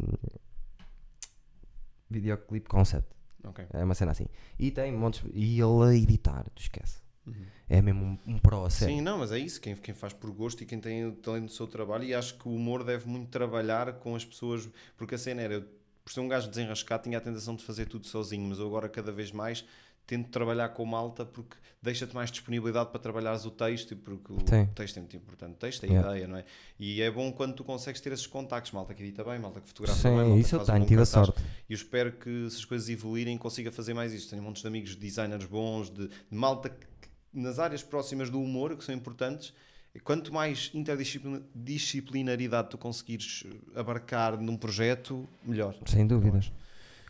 Videoclip 2.10 2.68
concept. 2.68 3.10
ok. 3.44 3.66
É 3.74 3.84
uma 3.84 3.96
cena 3.96 4.12
assim. 4.12 4.28
E 4.58 4.72
tem 4.72 4.92
montes. 4.92 5.24
E 5.34 5.60
ele 5.60 5.84
a 5.84 5.94
editar, 5.94 6.46
tu 6.54 6.62
esquece. 6.62 7.06
Uhum. 7.26 7.46
É 7.68 7.82
mesmo 7.82 8.06
um, 8.06 8.34
um 8.34 8.38
pro 8.38 8.64
a 8.64 8.70
sério. 8.70 8.96
Sim, 8.96 9.02
não, 9.02 9.18
mas 9.18 9.32
é 9.32 9.40
isso, 9.40 9.60
quem, 9.60 9.76
quem 9.76 9.94
faz 9.94 10.14
por 10.14 10.32
gosto 10.32 10.62
e 10.62 10.66
quem 10.66 10.80
tem 10.80 11.06
o 11.06 11.14
talento 11.14 11.46
do 11.46 11.52
seu 11.52 11.66
trabalho, 11.66 12.04
e 12.04 12.14
acho 12.14 12.38
que 12.38 12.48
o 12.48 12.54
humor 12.54 12.84
deve 12.84 13.08
muito 13.08 13.30
trabalhar 13.30 13.94
com 13.94 14.16
as 14.16 14.24
pessoas, 14.24 14.70
porque 14.96 15.16
a 15.16 15.18
cena 15.18 15.42
era, 15.42 15.56
eu, 15.56 15.66
por 16.04 16.14
ser 16.14 16.20
um 16.20 16.28
gajo 16.28 16.48
desenrascado, 16.48 17.04
tinha 17.04 17.18
a 17.18 17.22
tentação 17.22 17.56
de 17.56 17.64
fazer 17.64 17.88
tudo 17.88 18.06
sozinho, 18.06 18.48
mas 18.48 18.60
eu 18.60 18.68
agora 18.68 18.88
cada 18.88 19.12
vez 19.12 19.32
mais 19.32 19.66
tento 20.08 20.30
trabalhar 20.30 20.70
com 20.70 20.86
malta 20.86 21.26
porque 21.26 21.56
deixa-te 21.82 22.14
mais 22.16 22.32
disponibilidade 22.32 22.90
para 22.90 23.00
trabalhares 23.00 23.46
o 23.46 23.52
texto, 23.52 23.96
porque 23.98 24.34
o 24.34 24.38
Sim. 24.48 24.66
texto 24.74 24.98
é 24.98 25.00
muito 25.02 25.16
importante, 25.16 25.54
o 25.54 25.58
texto 25.58 25.84
é 25.84 25.88
a 25.88 25.90
Yeah. 25.92 26.10
ideia, 26.12 26.28
não 26.28 26.38
é? 26.38 26.46
E 26.80 27.02
é 27.02 27.12
bom 27.12 27.32
quando 27.32 27.54
tu 27.54 27.64
consegues 27.64 28.02
ter 28.02 28.12
esses 28.12 28.26
contactos, 28.28 28.72
malta 28.72 28.94
que 28.94 29.04
edita 29.04 29.24
bem, 29.24 29.38
malta 29.40 29.62
que 29.62 29.68
fotografa 29.68 30.00
Sim, 30.00 30.10
bem, 30.10 30.18
malta 30.18 30.40
isso 30.40 30.50
que 30.50 30.56
eu 30.56 30.60
faz 30.60 30.70
um 30.70 30.74
tenho, 30.74 30.86
tive 30.88 31.02
a 31.02 31.06
sorte. 31.06 31.42
E 31.70 31.74
eu 31.74 31.76
espero 31.76 32.12
que 32.14 32.50
se 32.50 32.58
as 32.58 32.66
coisas 32.66 32.90
evoluírem 32.90 33.38
consiga 33.38 33.72
fazer 33.72 33.94
mais 33.94 34.14
isto. 34.14 34.30
Tenho 34.32 34.42
montes 34.42 34.62
de 34.62 34.68
amigos 34.68 34.96
designers 34.96 35.46
bons, 35.46 35.90
de, 35.92 36.08
de 36.08 36.14
malta 36.36 36.70
que- 36.70 36.88
nas 37.34 37.60
áreas 37.60 37.84
próximas 37.84 38.30
do 38.30 38.42
humor, 38.42 38.76
que 38.78 38.84
são 38.84 38.96
importantes. 38.96 39.54
Quanto 40.04 40.34
mais 40.34 40.72
interdisciplinaridade 40.74 42.70
tu 42.70 42.78
conseguires 42.78 43.44
eh, 43.46 43.80
abarcar 43.80 44.40
num 44.40 44.58
projeto, 44.58 45.28
melhor. 45.44 45.76
Sem 45.86 46.06
dúvidas. 46.06 46.52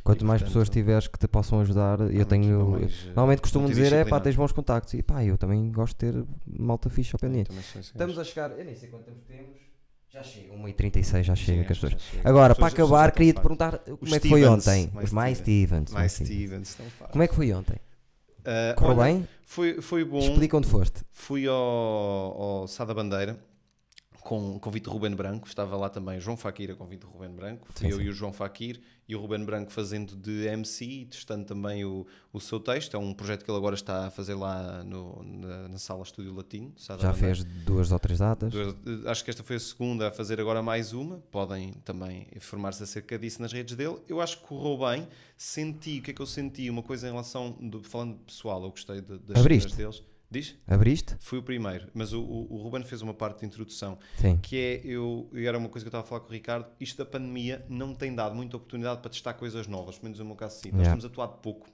Quanto 0.06 0.22
E, 0.22 0.24
mais 0.24 0.40
portanto, 0.40 0.54
pessoas 0.54 0.70
tiveres 0.70 1.08
que 1.08 1.18
te 1.18 1.28
possam 1.28 1.60
ajudar, 1.62 2.00
eu 2.14 2.26
tenho. 2.28 2.70
mais, 2.70 2.94
eh, 2.94 3.06
normalmente 3.08 3.42
costumo 3.42 3.68
dizer 3.68 3.92
é 3.92 4.06
pá, 4.06 4.20
tens 4.20 4.36
bons 4.36 4.52
contactos. 4.52 4.94
E 4.94 5.02
pá, 5.02 5.24
eu 5.26 5.36
também 5.36 5.72
gosto 5.72 5.94
de 5.94 6.12
ter 6.12 6.26
malta 6.46 6.92
fixe 6.92 7.10
ao 7.16 7.20
pé 7.20 7.28
de 7.28 7.34
mim. 7.34 7.44
Também 7.44 7.64
sou 7.64 7.82
esse 7.82 7.90
Estamos 7.90 8.20
a 8.20 8.24
chegar, 8.24 8.52
eu 8.52 8.64
nem 8.64 8.76
sei 8.76 8.88
quanto 8.88 9.06
tempo 9.06 9.18
temos. 9.28 9.58
Já 10.08 10.22
chega, 10.22 10.54
1h36 10.54 11.24
já 11.24 11.36
chega 11.36 11.62
Sim, 11.64 11.68
com 11.68 11.74
as 11.74 11.80
pessoas. 11.80 12.02
Agora, 12.24 12.54
para 12.54 12.68
acabar, 12.68 13.12
queria 13.12 13.34
te 13.34 13.42
perguntar 13.42 13.80
como 13.80 13.98
Os 14.00 14.14
é 14.14 14.20
que 14.20 14.30
foi 14.30 14.46
ontem. 14.46 14.92
mais 14.94 15.08
Os 15.08 15.12
mais 15.12 15.38
Stevens. 15.40 15.92
Mais 15.92 16.12
Stevens. 16.12 16.68
Stevens. 16.70 17.10
Como 17.12 17.24
é 17.24 17.28
que 17.28 17.34
foi 17.34 17.52
ontem? 17.52 17.78
Correu 18.76 18.96
bem? 18.96 19.28
Foi, 19.44 19.82
foi 19.82 20.06
bom. 20.06 20.20
Explica 20.20 20.56
onde 20.56 20.68
foste. 20.68 21.02
Fui 21.12 21.48
ao, 21.48 21.56
ao 21.56 22.68
Sá 22.68 22.86
da 22.86 22.94
Bandeira 22.94 23.40
com 24.26 24.56
o 24.56 24.60
convite 24.60 24.86
de 24.86 24.90
Ruben 24.90 25.14
Branco, 25.16 25.48
estava 25.48 25.78
lá 25.78 25.88
também 25.88 26.20
João 26.20 26.36
Faquir 26.36 26.72
a 26.72 26.76
convite 26.76 27.02
de 27.02 27.06
Ruben 27.06 27.30
Branco, 27.30 27.68
Sim, 27.76 27.90
eu 27.90 27.98
sim. 27.98 28.04
e 28.06 28.10
o 28.10 28.12
João 28.12 28.34
Faquir 28.34 28.82
e 29.08 29.16
o 29.16 29.20
Ruben 29.22 29.46
Branco 29.46 29.72
fazendo 29.72 30.16
de 30.16 30.48
MC 30.48 30.84
e 30.84 31.06
testando 31.06 31.46
também 31.46 31.86
o, 31.86 32.08
o 32.34 32.40
seu 32.40 32.60
texto, 32.60 32.96
é 32.98 33.00
um 33.00 33.14
projeto 33.14 33.46
que 33.46 33.52
ele 33.52 33.58
agora 33.60 33.76
está 33.76 34.08
a 34.08 34.10
fazer 34.10 34.34
lá 34.34 34.84
no- 34.84 35.22
na, 35.24 35.68
na 35.68 35.78
sala 35.78 36.02
Estúdio 36.02 36.34
Latino. 36.34 36.74
Já 37.00 37.14
fez 37.14 37.44
duas 37.44 37.92
ou 37.92 38.00
três 38.00 38.18
datas. 38.18 38.52
Duas- 38.52 38.74
eh, 38.88 39.08
Acho 39.12 39.24
que 39.24 39.30
esta 39.30 39.44
foi 39.44 39.58
a 39.58 39.60
segunda 39.60 40.08
a 40.08 40.12
fazer 40.12 40.42
agora 40.42 40.64
mais 40.64 40.92
uma. 40.92 41.18
Podem 41.30 41.74
também 41.86 42.26
informar-se 42.36 42.82
acerca 42.82 43.20
disso 43.20 43.40
nas 43.44 43.54
redes 43.54 43.76
dele. 43.76 43.98
Eu 44.10 44.20
acho 44.22 44.40
que 44.40 44.48
correu 44.48 44.80
bem. 44.90 45.08
Senti, 45.38 46.00
o 46.00 46.02
que 46.02 46.10
é 46.10 46.14
que 46.16 46.22
eu 46.24 46.26
senti? 46.26 46.68
Uma 46.68 46.82
coisa 46.82 47.08
em 47.08 47.12
relação, 47.12 47.52
do, 47.62 47.84
falando 47.84 48.16
pessoal, 48.26 48.64
eu 48.64 48.72
gostei 48.72 49.02
de- 49.02 49.20
das 49.20 49.38
Abriste? 49.38 49.76
deles. 49.76 50.02
Diz? 50.30 50.56
Abriste? 50.68 51.16
Fui 51.20 51.38
o 51.40 51.44
primeiro, 51.44 51.88
mas 51.94 52.12
o, 52.12 52.22
o, 52.22 52.54
o 52.56 52.58
Ruben 52.58 52.84
fez 52.84 53.02
uma 53.02 53.14
parte 53.14 53.40
de 53.42 53.46
introdução 53.46 53.98
Sim. 54.18 54.38
que 54.38 54.58
é, 54.58 54.82
eu, 54.84 55.30
e 55.34 55.46
era 55.46 55.58
uma 55.58 55.70
coisa 55.70 55.84
que 55.84 55.88
eu 55.88 55.90
estava 55.90 56.04
a 56.04 56.08
falar 56.08 56.22
com 56.22 56.30
o 56.30 56.32
Ricardo, 56.32 56.66
isto 56.80 56.98
da 56.98 57.06
pandemia 57.06 57.66
não 57.70 57.94
tem 57.94 58.14
dado 58.14 58.36
muita 58.36 58.58
oportunidade 58.58 59.02
para 59.02 59.10
testar 59.12 59.34
coisas 59.36 59.68
novas, 59.68 59.96
pelo 59.96 60.06
menos 60.06 60.20
no 60.20 60.26
meu 60.26 60.36
caso 60.36 60.56
sim. 60.56 60.70
Nós 60.70 60.80
Yeah. 60.86 60.92
temos 60.92 61.06
atuado 61.06 61.38
pouco. 61.42 61.68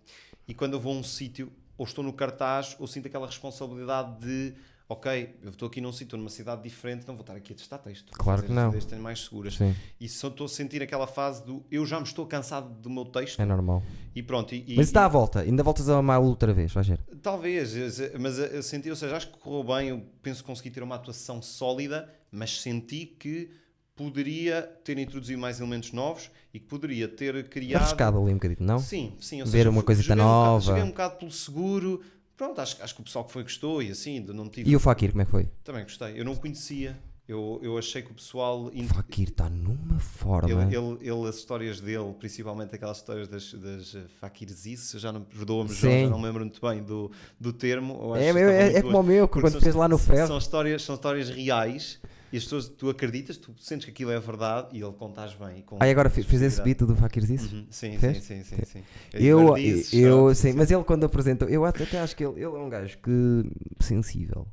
E 0.48 0.54
quando 0.54 0.74
eu 0.74 0.80
vou 0.80 0.94
a 0.94 1.00
um 1.00 1.04
sítio, 1.04 1.52
ou 1.78 1.86
estou 1.86 2.04
no 2.04 2.14
cartaz, 2.14 2.76
ou 2.78 2.86
sinto 2.88 3.08
aquela 3.08 3.26
responsabilidade 3.26 4.20
de, 4.20 4.54
ok, 4.92 5.36
eu 5.42 5.50
estou 5.52 5.68
aqui 5.68 5.80
num 5.80 5.92
sítio, 5.94 6.18
numa 6.18 6.30
cidade 6.30 6.62
diferente, 6.64 7.08
não 7.08 7.16
vou 7.16 7.22
estar 7.22 7.34
aqui 7.36 7.54
a 7.54 7.56
testar 7.56 7.78
texto. 7.78 8.12
Claro 8.12 8.44
que 8.44 8.52
não. 8.52 8.70
as 8.70 8.86
mais 9.00 9.22
seguras. 9.24 9.56
Sim. 9.56 9.74
E 10.00 10.10
só 10.10 10.28
estou 10.28 10.46
a 10.46 10.50
sentir 10.50 10.82
aquela 10.84 11.08
fase 11.08 11.46
do, 11.46 11.64
eu 11.72 11.86
já 11.86 11.98
me 11.98 12.06
estou 12.06 12.26
cansado 12.26 12.70
do 12.82 12.90
meu 12.90 13.06
texto, 13.06 13.42
É 13.42 13.46
normal. 13.46 13.82
e 14.14 14.22
pronto. 14.22 14.54
E, 14.54 14.74
e- 14.74 14.76
Mas 14.76 14.88
está 14.88 15.06
à 15.06 15.08
volta, 15.08 15.40
ainda 15.40 15.64
voltas 15.64 15.88
a 15.90 15.98
amar 15.98 16.20
outra 16.20 16.54
vez, 16.54 16.74
vais 16.74 16.88
ver. 16.88 17.00
Talvez, 17.22 17.74
mas 18.20 18.38
eu 18.38 18.62
senti, 18.62 18.90
ou 18.90 18.96
seja, 18.96 19.16
acho 19.16 19.32
que 19.32 19.38
correu 19.40 19.64
bem. 19.76 19.90
Eu 19.90 20.04
penso 20.22 20.42
que 20.44 20.48
consegui 20.48 20.70
ter 20.72 20.84
uma 20.84 20.96
atuação 20.96 21.42
sólida, 21.42 22.10
mas 22.32 22.62
senti 22.62 23.06
que 23.06 23.50
poderia 23.96 24.64
ter 24.84 24.98
introduzido 24.98 25.40
mais 25.40 25.60
elementos 25.60 25.92
novos 25.92 26.32
e 26.54 26.60
que 26.60 26.66
poderia 26.66 27.08
ter 27.08 27.48
criado. 27.50 27.82
Arriscado 27.84 28.18
ali 28.22 28.32
um 28.32 28.36
bocadinho, 28.36 28.66
não? 28.66 28.80
Sim, 28.80 29.14
sim. 29.20 29.44
Ver 29.44 29.48
seja, 29.50 29.70
uma 29.70 29.84
coisita 29.84 30.08
joguei 30.10 30.24
um 30.24 30.28
bocado- 30.28 30.46
nova. 30.52 30.66
joguei 30.66 30.84
um 30.84 30.88
bocado 30.90 31.16
pelo 31.18 31.32
seguro. 31.32 32.02
Pronto, 32.42 32.60
acho, 32.60 32.82
acho 32.82 32.96
que 32.96 33.02
o 33.02 33.04
pessoal 33.04 33.24
que 33.24 33.32
foi 33.32 33.44
gostou 33.44 33.84
e 33.84 33.92
assim, 33.92 34.20
não 34.20 34.50
tive. 34.50 34.68
E 34.68 34.76
o 34.76 34.80
Fakir, 34.80 35.12
como 35.12 35.22
é 35.22 35.26
que 35.26 35.30
foi? 35.30 35.48
Também 35.64 35.84
gostei. 35.84 36.20
Eu 36.20 36.26
não 36.26 36.32
o 36.34 36.36
conhecia. 36.36 37.00
Eu, 37.28 37.60
eu 37.62 37.78
achei 37.78 38.02
que 38.02 38.10
o 38.10 38.16
pessoal. 38.16 38.66
O 38.66 38.84
Fakir 38.86 39.30
está 39.30 39.48
numa 39.48 40.00
forma. 40.00 40.50
Ele, 40.50 40.76
ele, 40.76 40.98
ele, 41.02 41.30
as 41.30 41.36
histórias 41.36 41.80
dele, 41.80 42.16
principalmente 42.18 42.74
aquelas 42.74 42.98
histórias 42.98 43.28
das, 43.28 43.54
das 43.54 43.94
eh, 43.94 44.06
fakirzices, 44.20 45.00
já 45.00 45.12
não, 45.12 45.22
perdoa-me, 45.22 45.72
já 45.72 46.10
não 46.10 46.18
me 46.18 46.26
lembro 46.26 46.44
muito 46.44 46.60
bem 46.60 46.82
do, 46.82 47.12
do 47.40 47.54
termo. 47.54 48.16
É, 48.16 48.30
é, 48.30 48.78
é, 48.78 48.82
como 48.82 49.00
o 49.00 49.04
meu, 49.04 49.28
quando 49.28 49.62
fez 49.62 49.76
lá 49.76 49.88
no 49.88 50.00
são- 50.00 50.08
ferro. 50.08 50.28
São 50.28 50.38
histórias, 50.40 50.82
são 50.82 50.96
histórias 50.96 51.30
reais 51.30 52.00
e 52.32 52.38
as 52.38 52.44
pessoas, 52.44 52.70
tu 52.70 52.90
acreditas, 52.90 53.38
tu 53.38 53.54
sentes 53.60 53.86
que 53.86 53.92
aquilo 53.92 54.12
é 54.12 54.20
verdade 54.20 54.70
e 54.78 54.82
ele 54.82 54.94
contas 54.94 55.34
bem. 55.36 55.60
e 55.60 55.64
com 55.64 55.78
Aí 55.82 55.92
agora 55.92 56.10
fi- 56.10 56.24
fez 56.24 56.42
esse 56.42 56.62
beat 56.62 56.80
do 56.80 56.96
Fakirzices? 56.96 57.52
Uhum, 57.52 57.68
Sim, 57.72 58.00
sim, 58.00 58.14
sim, 58.22 58.44
sim, 58.44 58.66
sim. 58.66 58.84
É 59.14 59.20
Eu, 59.22 59.58
eu, 59.58 60.34
sabe? 60.34 60.36
sim, 60.36 60.54
mas 60.54 60.72
ele 60.72 60.84
quando 60.84 61.04
apresentou, 61.06 61.48
eu 61.50 61.66
até 61.66 62.00
acho 62.00 62.16
que 62.16 62.24
ele, 62.24 62.36
ele 62.36 62.46
é 62.46 62.50
um 62.50 62.70
gajo 62.70 62.98
que 63.00 63.44
sensível. 63.84 64.48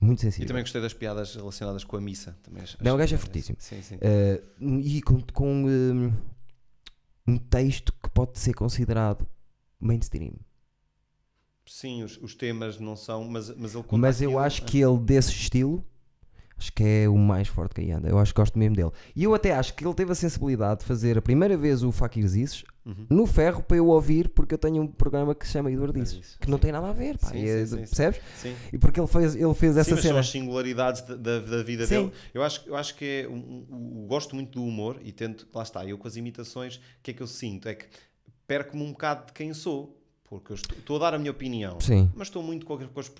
Muito 0.00 0.20
E 0.20 0.22
sensível. 0.24 0.48
também 0.48 0.62
gostei 0.62 0.80
das 0.82 0.92
piadas 0.92 1.34
relacionadas 1.34 1.82
com 1.84 1.96
a 1.96 2.00
missa. 2.00 2.36
Também 2.42 2.62
acho- 2.62 2.76
Não, 2.82 2.94
o 2.94 2.98
gajo 2.98 3.14
é 3.14 3.18
fortíssimo. 3.18 3.56
Sim, 3.60 3.80
sim. 3.82 3.98
Eh, 4.00 4.42
e 4.82 5.00
com, 5.02 5.20
com 5.32 5.64
hum, 5.66 6.12
um 7.26 7.38
texto 7.38 7.92
que 8.02 8.10
pode 8.10 8.38
ser 8.38 8.54
considerado 8.54 9.26
mainstream. 9.80 10.34
Sim, 11.66 12.02
os, 12.02 12.18
os 12.18 12.34
temas 12.34 12.78
não 12.78 12.94
são, 12.96 13.24
mas, 13.24 13.48
mas 13.56 13.74
ele 13.74 13.82
conta 13.84 13.96
Mas 13.98 14.20
eu 14.20 14.38
acho 14.38 14.62
é. 14.62 14.66
que 14.66 14.78
ele, 14.80 14.98
desse 14.98 15.30
estilo, 15.30 15.82
acho 16.64 16.72
que 16.72 16.82
é 16.82 17.08
o 17.08 17.16
mais 17.16 17.46
forte 17.48 17.74
que 17.74 17.80
aí 17.82 17.90
anda. 17.92 18.08
Eu 18.08 18.18
acho 18.18 18.32
que 18.32 18.40
gosto 18.40 18.58
mesmo 18.58 18.74
dele. 18.74 18.90
E 19.14 19.24
eu 19.24 19.34
até 19.34 19.52
acho 19.52 19.74
que 19.74 19.84
ele 19.86 19.94
teve 19.94 20.10
a 20.12 20.14
sensibilidade 20.14 20.80
de 20.80 20.86
fazer 20.86 21.18
a 21.18 21.22
primeira 21.22 21.56
vez 21.56 21.82
o 21.82 21.92
Fakirzices 21.92 22.64
Uhum. 22.86 23.06
no 23.08 23.26
ferro 23.26 23.62
para 23.62 23.78
eu 23.78 23.86
ouvir, 23.88 24.28
porque 24.28 24.52
eu 24.52 24.58
tenho 24.58 24.82
um 24.82 24.86
programa 24.86 25.34
que 25.34 25.46
se 25.46 25.52
chama 25.54 25.72
Eduardices, 25.72 26.10
Eduardices, 26.12 26.36
que 26.38 26.50
não 26.50 26.58
tem 26.58 26.70
nada 26.70 26.88
a 26.88 26.92
ver, 26.92 27.16
pá. 27.16 27.28
Sim, 27.28 27.38
E 27.38 27.48
é- 27.48 27.64
sim, 27.64 27.76
percebes? 27.78 28.20
Sim. 28.36 28.54
E 28.70 28.76
porque 28.76 29.00
ele 29.00 29.06
fez, 29.06 29.34
ele 29.34 29.54
fez 29.54 29.76
essa 29.78 29.90
mas 29.92 30.00
são 30.00 30.08
cena. 30.10 30.20
as 30.20 30.28
singularidades 30.28 31.00
da, 31.00 31.14
da, 31.16 31.40
da 31.40 31.62
vida 31.62 31.86
dele. 31.86 32.12
Eu 32.34 32.42
acho, 32.42 32.62
eu 32.66 32.76
acho 32.76 32.94
que 32.94 33.04
é. 33.24 33.28
Um- 33.28 33.64
um- 33.70 34.06
gosto 34.06 34.34
muito 34.34 34.58
do 34.60 34.64
humor 34.66 34.98
e 35.02 35.12
tento. 35.12 35.48
Lá 35.54 35.62
está, 35.62 35.82
eu 35.86 35.96
com 35.96 36.06
as 36.06 36.16
imitações, 36.16 36.76
o 36.76 36.80
que 37.02 37.12
é 37.12 37.14
que 37.14 37.22
eu 37.22 37.26
sinto? 37.26 37.66
É 37.70 37.74
que 37.74 37.86
perco-me 38.46 38.82
um 38.82 38.90
bocado 38.92 39.28
de 39.28 39.32
quem 39.32 39.54
sou. 39.54 39.98
Porque 40.40 40.52
eu 40.52 40.56
estou, 40.56 40.78
estou 40.78 40.96
a 40.96 40.98
dar 40.98 41.14
a 41.14 41.18
minha 41.18 41.30
opinião, 41.30 41.78
Sim. 41.80 42.10
mas 42.14 42.28
estou 42.28 42.42
muito, 42.42 42.66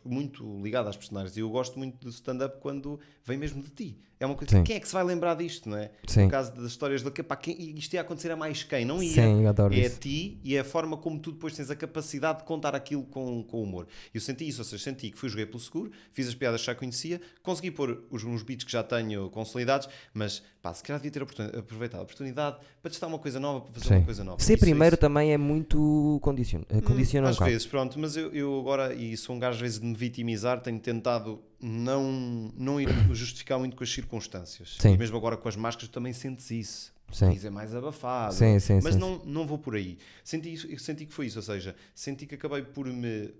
muito 0.04 0.60
ligado 0.62 0.88
às 0.88 0.96
personagens. 0.96 1.36
E 1.36 1.40
eu 1.40 1.50
gosto 1.50 1.78
muito 1.78 1.96
do 1.98 2.08
stand-up 2.10 2.58
quando 2.60 2.98
vem 3.24 3.36
mesmo 3.38 3.62
de 3.62 3.70
ti. 3.70 3.98
É 4.20 4.26
uma 4.26 4.36
coisa. 4.36 4.56
Sim. 4.56 4.62
Quem 4.62 4.76
é 4.76 4.80
que 4.80 4.86
se 4.86 4.94
vai 4.94 5.02
lembrar 5.04 5.34
disto, 5.34 5.68
não 5.68 5.76
é? 5.76 5.90
Sim. 6.06 6.24
No 6.24 6.30
caso 6.30 6.52
das 6.54 6.66
histórias 6.66 7.02
que 7.02 7.22
pá, 7.22 7.34
quem, 7.36 7.76
isto 7.76 7.92
ia 7.94 8.00
acontecer 8.00 8.30
a 8.30 8.36
mais 8.36 8.62
quem? 8.62 8.84
Não 8.84 9.02
ia. 9.02 9.12
Sim, 9.12 9.44
adoro 9.46 9.74
É 9.74 9.78
a 9.78 9.86
isso. 9.86 9.98
ti 9.98 10.38
e 10.42 10.54
é 10.56 10.60
a 10.60 10.64
forma 10.64 10.96
como 10.96 11.18
tu 11.18 11.32
depois 11.32 11.52
tens 11.54 11.68
a 11.68 11.74
capacidade 11.76 12.38
de 12.38 12.44
contar 12.44 12.74
aquilo 12.76 13.02
com, 13.04 13.42
com 13.42 13.60
humor. 13.62 13.86
Eu 14.14 14.20
senti 14.20 14.46
isso, 14.48 14.60
ou 14.60 14.64
seja, 14.64 14.82
senti 14.84 15.10
que 15.10 15.18
fui 15.18 15.28
joguei 15.28 15.44
pelo 15.46 15.58
seguro, 15.58 15.90
fiz 16.12 16.28
as 16.28 16.34
piadas 16.34 16.60
que 16.60 16.66
já 16.68 16.74
conhecia, 16.76 17.20
consegui 17.42 17.72
pôr 17.72 18.04
os, 18.10 18.22
uns 18.24 18.42
beats 18.42 18.64
que 18.64 18.70
já 18.72 18.84
tenho 18.84 19.28
consolidados, 19.30 19.88
mas 20.14 20.42
pá, 20.62 20.72
se 20.72 20.82
calhar 20.84 21.02
devia 21.02 21.10
ter 21.10 21.22
aproveitado 21.58 22.00
a 22.00 22.04
oportunidade 22.04 22.56
para 22.80 22.90
testar 22.90 23.08
uma 23.08 23.18
coisa 23.18 23.40
nova, 23.40 23.62
para 23.62 23.72
fazer 23.74 23.86
Sim. 23.88 23.94
uma 23.96 24.04
coisa 24.04 24.24
nova. 24.24 24.40
Ser 24.42 24.54
Isso- 24.54 24.60
primeiro 24.60 24.94
isso- 24.94 25.00
também 25.00 25.32
é 25.32 25.36
muito 25.38 26.18
condiciona, 26.22 26.64
Hum, 26.72 26.80
condiciona 27.04 27.26
um 27.26 27.30
às 27.30 27.36
bocado. 27.36 27.50
vezes, 27.52 27.66
pronto, 27.66 27.98
mas 27.98 28.16
eu, 28.16 28.32
eu 28.34 28.58
agora, 28.60 28.94
e 28.94 29.16
sou 29.16 29.36
um 29.36 29.38
gajo 29.38 29.56
às 29.56 29.60
vezes 29.60 29.78
de 29.80 29.86
me 29.86 29.94
vitimizar, 29.94 30.60
tenho 30.60 30.78
tentado 30.80 31.40
não, 31.60 32.52
não 32.56 32.80
ir 32.80 32.88
justificar 33.14 33.58
muito 33.58 33.76
com 33.76 33.84
as 33.84 33.92
circunstâncias. 33.92 34.76
Sim. 34.78 34.94
E 34.94 34.98
mesmo 34.98 35.16
agora 35.16 35.36
com 35.36 35.48
as 35.48 35.56
máscaras 35.56 35.88
também 35.88 36.12
sentes 36.12 36.50
isso. 36.50 36.92
Sim. 37.12 37.38
É 37.44 37.50
mais 37.50 37.72
abafado. 37.74 38.34
Sim, 38.34 38.58
sim, 38.58 38.80
mas 38.82 38.96
não, 38.96 39.18
não 39.24 39.46
vou 39.46 39.56
por 39.58 39.76
aí. 39.76 39.98
Senti, 40.24 40.52
isso, 40.52 40.78
senti 40.80 41.06
que 41.06 41.12
foi 41.14 41.26
isso, 41.26 41.38
ou 41.38 41.42
seja, 41.42 41.76
senti 41.94 42.26
que 42.26 42.34
acabei 42.34 42.62
por 42.62 42.86
me. 42.86 43.32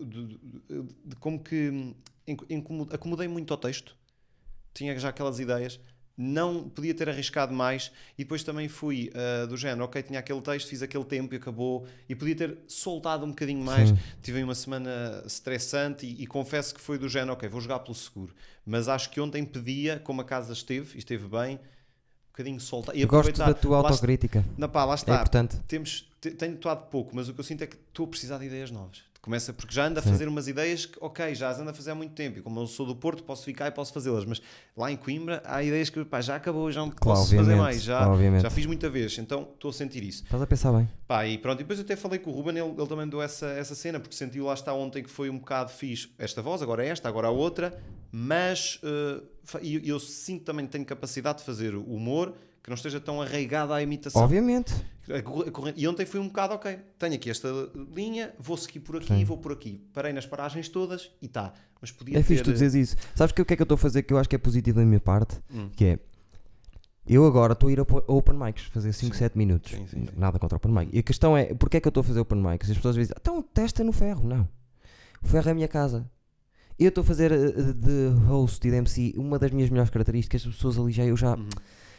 de, 0.00 0.26
de- 0.26 0.38
de- 1.04 1.16
como 1.20 1.38
que 1.38 1.94
acomodei 2.92 3.28
muito 3.28 3.52
ao 3.54 3.58
texto, 3.58 3.96
tinha 4.74 4.98
já 4.98 5.10
aquelas 5.10 5.38
ideias. 5.38 5.78
Não 6.18 6.68
podia 6.70 6.94
ter 6.94 7.08
arriscado 7.10 7.52
mais 7.52 7.92
e 8.16 8.24
depois 8.24 8.42
também 8.42 8.68
fui 8.68 9.10
ah, 9.14 9.44
do 9.46 9.56
género, 9.56 9.84
ok, 9.84 10.02
tinha 10.02 10.18
aquele 10.18 10.40
texto, 10.40 10.68
fiz 10.68 10.80
aquele 10.82 11.04
tempo 11.04 11.34
e 11.34 11.36
acabou 11.36 11.86
e 12.08 12.14
podia 12.14 12.34
ter 12.34 12.58
soltado 12.66 13.24
um 13.26 13.28
bocadinho 13.30 13.62
mais. 13.62 13.90
Sim. 13.90 13.98
Tive 14.22 14.42
uma 14.42 14.54
semana 14.54 15.22
estressante 15.26 16.06
e, 16.06 16.22
e 16.22 16.26
confesso 16.26 16.74
que 16.74 16.80
foi 16.80 16.98
do 16.98 17.08
género, 17.08 17.34
ok, 17.34 17.48
vou 17.48 17.60
jogar 17.60 17.80
pelo 17.80 17.94
seguro. 17.94 18.34
Mas 18.64 18.88
acho 18.88 19.10
que 19.10 19.20
ontem 19.20 19.44
pedia, 19.44 19.98
como 20.00 20.22
a 20.22 20.24
casa 20.24 20.52
esteve, 20.54 20.94
e 20.94 20.98
esteve 20.98 21.28
bem, 21.28 21.56
um 21.56 21.58
bocadinho 22.32 22.60
soltar. 22.60 22.96
E 22.96 23.02
Eu 23.02 23.08
gosto 23.08 23.32
da 23.36 23.52
tua 23.54 23.80
Lá 23.82 23.88
autocrítica. 23.90 24.44
Não, 24.56 24.68
pá, 24.68 24.84
lá 24.84 24.94
É 24.94 24.96
está. 24.96 25.14
importante. 25.16 25.56
Temos, 25.68 26.10
te- 26.20 26.30
tenho 26.30 26.54
atuado 26.54 26.86
pouco, 26.90 27.14
mas 27.14 27.28
o 27.28 27.34
que 27.34 27.40
eu 27.40 27.44
sinto 27.44 27.62
é 27.62 27.66
que 27.66 27.76
estou 27.76 28.06
a 28.06 28.08
precisar 28.08 28.38
de 28.38 28.46
ideias 28.46 28.70
novas. 28.70 29.02
Começa 29.26 29.52
porque 29.52 29.74
já 29.74 29.86
ando 29.88 29.98
a 29.98 30.02
fazer 30.02 30.28
umas 30.28 30.46
ideias 30.46 30.86
que, 30.86 30.96
ok, 31.00 31.34
já 31.34 31.48
as 31.48 31.58
ando 31.58 31.70
a 31.70 31.74
fazer 31.74 31.90
há 31.90 31.94
muito 31.96 32.12
tempo. 32.14 32.38
E 32.38 32.42
como 32.42 32.60
eu 32.60 32.66
sou 32.68 32.86
do 32.86 32.94
Porto, 32.94 33.24
posso 33.24 33.42
ficar 33.44 33.66
e 33.66 33.72
posso 33.72 33.92
fazê-las. 33.92 34.24
Mas 34.24 34.40
lá 34.76 34.88
em 34.92 34.96
Coimbra 34.96 35.42
há 35.44 35.64
ideias 35.64 35.90
que 35.90 36.04
pá, 36.04 36.20
já 36.20 36.36
acabou, 36.36 36.70
já 36.70 36.80
não 36.82 36.90
Claro, 36.92 37.18
posso 37.18 37.34
fazer 37.34 37.56
mais. 37.56 37.82
Já, 37.82 38.08
obviamente. 38.08 38.42
já 38.42 38.50
fiz 38.50 38.66
muita 38.66 38.88
vez, 38.88 39.18
então 39.18 39.48
estou 39.52 39.70
a 39.70 39.72
sentir 39.72 40.04
isso. 40.04 40.22
Estás 40.22 40.40
a 40.40 40.46
pensar 40.46 40.70
bem. 40.72 40.88
Pá, 41.08 41.26
e 41.26 41.38
pronto, 41.38 41.58
e 41.58 41.64
depois 41.64 41.76
eu 41.80 41.84
até 41.84 41.96
falei 41.96 42.20
com 42.20 42.30
o 42.30 42.34
Ruben, 42.34 42.56
ele, 42.56 42.70
ele 42.78 42.86
também 42.86 43.08
deu 43.08 43.20
essa, 43.20 43.46
essa 43.48 43.74
cena, 43.74 43.98
porque 43.98 44.14
sentiu 44.14 44.44
lá 44.44 44.54
está 44.54 44.72
ontem 44.72 45.02
que 45.02 45.10
foi 45.10 45.28
um 45.28 45.38
bocado 45.38 45.72
fixe 45.72 46.08
esta 46.20 46.40
voz, 46.40 46.62
agora 46.62 46.86
esta, 46.86 47.08
agora 47.08 47.26
a 47.26 47.30
outra, 47.32 47.76
mas 48.12 48.78
eh, 48.84 49.22
fa- 49.42 49.58
e 49.60 49.74
eu, 49.74 49.80
eu 49.82 49.98
sinto 49.98 50.44
também 50.44 50.66
que 50.66 50.70
tenho 50.72 50.84
capacidade 50.84 51.38
de 51.38 51.44
fazer 51.44 51.74
humor 51.74 52.32
que 52.62 52.70
não 52.70 52.74
esteja 52.76 53.00
tão 53.00 53.20
arraigado 53.20 53.72
à 53.72 53.82
imitação. 53.82 54.22
Obviamente. 54.22 54.72
Corrente- 55.52 55.80
E 55.80 55.86
ontem 55.86 56.04
foi 56.04 56.18
um 56.20 56.26
bocado, 56.26 56.54
ok, 56.54 56.78
tenho 56.98 57.14
aqui 57.14 57.30
esta 57.30 57.48
linha, 57.94 58.32
vou 58.38 58.56
seguir 58.56 58.80
por 58.80 58.96
aqui, 58.96 59.06
Sim. 59.08 59.24
vou 59.24 59.38
por 59.38 59.52
aqui. 59.52 59.80
Parei 59.92 60.12
nas 60.12 60.26
paragens 60.26 60.68
todas 60.68 61.10
e 61.22 61.28
tá. 61.28 61.52
Mas 61.80 61.90
podia 61.92 62.14
É 62.18 62.22
ter... 62.22 62.24
fixe 62.24 62.42
tu 62.42 62.52
dizeres 62.52 62.74
isso. 62.74 62.96
Sabes 63.14 63.32
que 63.32 63.40
o 63.40 63.44
que 63.44 63.52
é 63.52 63.56
que 63.56 63.62
eu 63.62 63.64
estou 63.64 63.76
a 63.76 63.78
fazer 63.78 64.02
que 64.02 64.12
eu 64.12 64.18
acho 64.18 64.28
que 64.28 64.34
é 64.34 64.38
positivo 64.38 64.78
da 64.80 64.84
minha 64.86 65.00
parte? 65.00 65.36
Hum. 65.52 65.68
Que 65.76 65.84
é. 65.84 65.98
Eu 67.08 67.24
agora 67.24 67.52
estou 67.52 67.68
a 67.68 67.72
ir 67.72 67.78
a 67.78 67.82
open 68.08 68.36
mics, 68.36 68.64
fazer 68.64 68.92
5, 68.92 69.14
Sim. 69.14 69.18
7 69.20 69.38
minutos. 69.38 69.70
Sim, 69.70 69.86
sim, 69.86 70.06
sim. 70.06 70.08
Nada 70.16 70.38
contra 70.40 70.56
open 70.56 70.72
mic. 70.72 70.90
E 70.92 70.98
a 70.98 71.02
questão 71.04 71.36
é, 71.36 71.54
porquê 71.54 71.76
é 71.76 71.80
que 71.80 71.86
eu 71.86 71.90
estou 71.90 72.00
a 72.00 72.04
fazer 72.04 72.18
open 72.18 72.42
mics? 72.42 72.68
As 72.68 72.76
pessoas 72.76 72.96
dizem, 72.96 73.14
então 73.20 73.40
testa 73.42 73.84
no 73.84 73.92
ferro. 73.92 74.26
Não. 74.26 74.48
O 75.22 75.28
ferro 75.28 75.48
é 75.48 75.52
a 75.52 75.54
minha 75.54 75.68
casa. 75.68 76.10
Eu 76.78 76.88
estou 76.88 77.02
a 77.02 77.04
fazer 77.04 77.30
eh, 77.30 77.72
de 77.72 78.08
host 78.26 78.66
e 78.66 78.70
de 78.70 78.76
MC 78.76 79.14
uma 79.16 79.38
das 79.38 79.50
minhas 79.52 79.70
melhores 79.70 79.88
características. 79.90 80.44
As 80.46 80.54
pessoas 80.56 80.76
ali 80.78 80.90
já, 80.90 81.04
eu 81.04 81.16
já. 81.16 81.36
Uhum. 81.36 81.48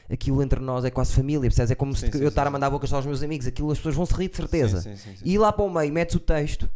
Aquilo 0.10 0.42
entre 0.42 0.60
nós 0.60 0.86
é 0.86 0.90
quase 0.90 1.14
família, 1.14 1.42
percebes? 1.42 1.72
É 1.72 1.76
como 1.76 1.94
Sim, 1.96 2.06
se 2.12 2.18
sim, 2.18 2.24
eu 2.24 2.30
estar 2.30 2.48
a 2.48 2.50
mandar 2.50 2.70
bocas 2.70 2.90
só 2.90 2.96
aos 2.98 3.06
meus 3.06 3.22
amigos. 3.22 3.46
Aquilo 3.48 3.72
as 3.72 3.78
pessoas 3.78 3.96
vão 3.96 4.06
se 4.06 4.14
rir 4.14 4.30
de 4.30 4.38
certeza. 4.38 4.96
E 5.24 5.38
lá 5.38 5.52
para 5.52 5.66
o 5.66 5.70
meio 5.70 5.92
metes 5.92 6.16
o 6.16 6.20
texto 6.20 6.70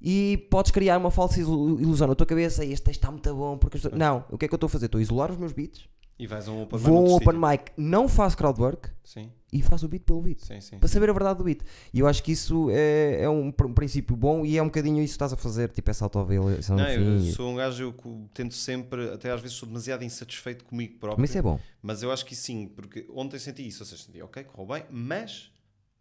e 0.00 0.46
podes 0.50 0.70
criar 0.70 0.98
uma 0.98 1.10
falsa 1.10 1.40
ilu- 1.40 1.80
ilusão 1.80 2.08
na 2.08 2.14
tua 2.14 2.26
cabeça. 2.26 2.64
"Ei, 2.64 2.72
Este 2.72 2.84
texto 2.84 2.98
está 3.00 3.10
muito 3.10 3.34
bom. 3.34 3.56
Porque 3.58 3.78
pessoas-" 3.78 3.94
Não, 3.98 4.24
o 4.30 4.38
que 4.38 4.44
é 4.44 4.48
que 4.48 4.54
eu 4.54 4.56
estou 4.56 4.66
a 4.66 4.70
fazer? 4.70 4.86
Estou 4.86 4.98
a 4.98 5.02
isolar 5.02 5.30
os 5.30 5.36
meus 5.38 5.52
beats, 5.52 5.88
E 6.18 6.26
vais 6.26 6.46
a 6.48 6.52
um 6.52 6.62
open 6.62 6.78
vou 6.78 6.96
a 6.96 7.00
um 7.00 7.02
mic 7.04 7.14
open 7.16 7.38
noutro 7.38 7.50
mic, 7.50 7.72
não 7.76 8.08
faço 8.08 8.36
crowdwork 8.36 8.88
sítio. 9.02 9.22
Sim, 9.24 9.32
e 9.52 9.60
faço 9.60 9.84
o 9.84 9.88
beat 9.88 10.02
pelo 10.04 10.22
beat. 10.22 10.40
sim, 10.40 10.60
sim. 10.60 10.78
Para 10.78 10.88
saber 10.88 11.10
a 11.10 11.12
verdade 11.12 11.38
do 11.38 11.44
beat. 11.44 11.60
E 11.92 12.00
eu 12.00 12.06
acho 12.06 12.22
que 12.22 12.32
isso 12.32 12.70
é, 12.70 13.22
é 13.22 13.28
um, 13.28 13.48
um 13.48 13.74
princípio 13.74 14.16
bom 14.16 14.46
e 14.46 14.56
é 14.56 14.62
um 14.62 14.66
bocadinho 14.66 15.02
isso 15.02 15.12
que 15.12 15.16
estás 15.16 15.32
a 15.32 15.36
fazer, 15.36 15.70
tipo 15.70 15.90
essa 15.90 16.04
autoavaliação 16.04 16.76
Não, 16.76 16.88
eu 16.88 17.20
fim. 17.20 17.32
sou 17.32 17.52
um 17.52 17.56
gajo, 17.56 17.82
eu 17.84 18.30
tento 18.32 18.54
sempre, 18.54 19.10
até 19.10 19.30
às 19.30 19.40
vezes 19.42 19.56
sou 19.56 19.66
demasiado 19.66 20.02
insatisfeito 20.02 20.64
comigo 20.64 20.98
próprio. 20.98 21.20
Mas 21.20 21.30
isso 21.30 21.38
é 21.38 21.42
bom. 21.42 21.60
Mas 21.82 22.02
eu 22.02 22.10
acho 22.10 22.24
que 22.24 22.34
sim, 22.34 22.66
porque 22.66 23.06
ontem 23.10 23.38
senti 23.38 23.66
isso, 23.66 23.82
ou 23.82 23.86
seja, 23.86 24.02
senti, 24.02 24.22
ok, 24.22 24.44
correu 24.44 24.66
bem, 24.66 24.84
mas 24.90 25.52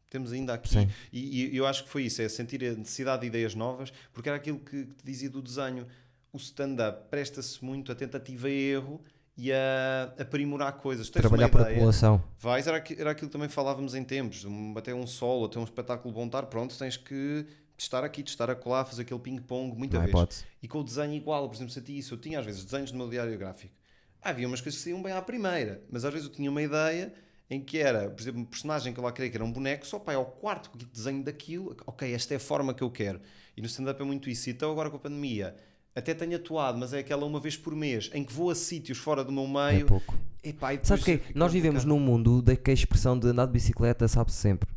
temos 0.09 0.31
ainda 0.31 0.53
aqui. 0.53 0.69
Sim. 0.69 0.89
E, 1.11 1.47
e 1.53 1.57
eu 1.57 1.65
acho 1.67 1.83
que 1.83 1.89
foi 1.89 2.03
isso, 2.03 2.21
é 2.21 2.29
sentir 2.29 2.63
a 2.63 2.73
necessidade 2.73 3.21
de 3.21 3.27
ideias 3.27 3.53
novas, 3.53 3.91
porque 4.13 4.29
era 4.29 4.37
aquilo 4.37 4.59
que, 4.59 4.85
que 4.85 4.93
te 4.93 5.05
dizia 5.05 5.29
do 5.29 5.41
desenho. 5.41 5.85
O 6.33 6.37
stand-up 6.37 7.09
presta-se 7.09 7.63
muito 7.63 7.91
a 7.91 7.95
tentativa 7.95 8.49
e 8.49 8.71
erro 8.71 9.01
e 9.37 9.51
a 9.51 10.13
aprimorar 10.19 10.73
coisas. 10.73 11.09
Tens 11.09 11.21
Trabalhar 11.21 11.49
por 11.49 11.61
ideia, 11.61 11.73
acumulação. 11.75 12.23
Vais, 12.39 12.67
era, 12.67 12.77
era 12.97 13.11
aquilo 13.11 13.27
que 13.29 13.33
também 13.33 13.49
falávamos 13.49 13.95
em 13.95 14.03
tempos, 14.03 14.45
um- 14.45 14.73
até 14.77 14.93
um 14.93 15.07
solo, 15.07 15.45
até 15.45 15.59
um 15.59 15.63
espetáculo 15.63 16.13
bom 16.13 16.25
estar, 16.25 16.43
pronto, 16.43 16.77
tens 16.77 16.97
que 16.97 17.45
testar 17.77 18.03
aqui, 18.03 18.21
testar 18.23 18.49
acolá, 18.49 18.85
fazer 18.85 19.01
aquele 19.03 19.19
ping-pong 19.19 19.75
muita 19.75 19.95
Não 19.97 20.01
vez. 20.03 20.11
hipótese. 20.11 20.43
E 20.61 20.67
com 20.67 20.79
o 20.79 20.83
desenho 20.83 21.13
igual, 21.13 21.47
por 21.49 21.55
exemplo, 21.55 21.73
senti 21.73 21.97
isso. 21.97 22.13
Eu 22.13 22.17
tinha 22.19 22.39
às 22.39 22.45
vezes 22.45 22.63
desenhos 22.63 22.91
no 22.91 22.97
meu 22.99 23.09
diário 23.09 23.35
gráfico. 23.37 23.73
Havia 24.21 24.47
umas 24.47 24.61
coisas 24.61 24.77
que 24.79 24.83
saíam 24.83 25.01
bem 25.01 25.13
à 25.13 25.21
primeira, 25.21 25.81
mas 25.89 26.05
às 26.05 26.13
vezes 26.13 26.27
eu 26.27 26.33
tinha 26.33 26.51
uma 26.51 26.61
ideia 26.61 27.11
em 27.49 27.59
que 27.59 27.79
era, 27.79 28.09
por 28.09 28.21
exemplo, 28.21 28.39
um 28.41 28.45
personagem 28.45 28.93
que 28.93 28.99
eu 28.99 29.03
lá 29.03 29.11
queria 29.11 29.29
que 29.31 29.35
era 29.35 29.43
um 29.43 29.51
boneco, 29.51 29.85
só 29.85 29.97
pá, 29.97 30.13
é 30.13 30.15
ao 30.15 30.25
quarto 30.25 30.69
o 30.73 30.77
desenho 30.77 31.23
daquilo, 31.23 31.75
ok, 31.87 32.13
esta 32.13 32.33
é 32.35 32.37
a 32.37 32.39
forma 32.39 32.73
que 32.73 32.83
eu 32.83 32.91
quero. 32.91 33.19
E 33.57 33.61
no 33.61 33.67
stand-up 33.67 33.99
é 33.99 34.05
muito 34.05 34.29
isso. 34.29 34.49
Então 34.49 34.71
agora 34.71 34.89
com 34.91 34.97
a 34.97 34.99
pandemia, 34.99 35.55
até 35.95 36.13
tenho 36.13 36.35
atuado, 36.35 36.77
mas 36.77 36.93
é 36.93 36.99
aquela 36.99 37.25
uma 37.25 37.39
vez 37.39 37.57
por 37.57 37.75
mês, 37.75 38.09
em 38.13 38.23
que 38.23 38.31
vou 38.33 38.49
a 38.49 38.55
sítios 38.55 38.97
fora 38.97 39.23
do 39.23 39.31
meu 39.31 39.45
É 39.45 39.73
meio. 39.73 39.85
pouco. 39.85 40.15
Epá, 40.43 40.73
e 40.73 40.79
Sabes 40.83 41.03
que 41.03 41.21
Nós 41.35 41.51
vivemos 41.53 41.85
num 41.85 41.99
mundo 41.99 42.41
da 42.41 42.55
que 42.55 42.71
a 42.71 42.73
expressão 42.73 43.17
de 43.19 43.27
andar 43.27 43.45
de 43.45 43.51
bicicleta 43.51 44.07
sabe-se 44.07 44.37
sempre. 44.37 44.69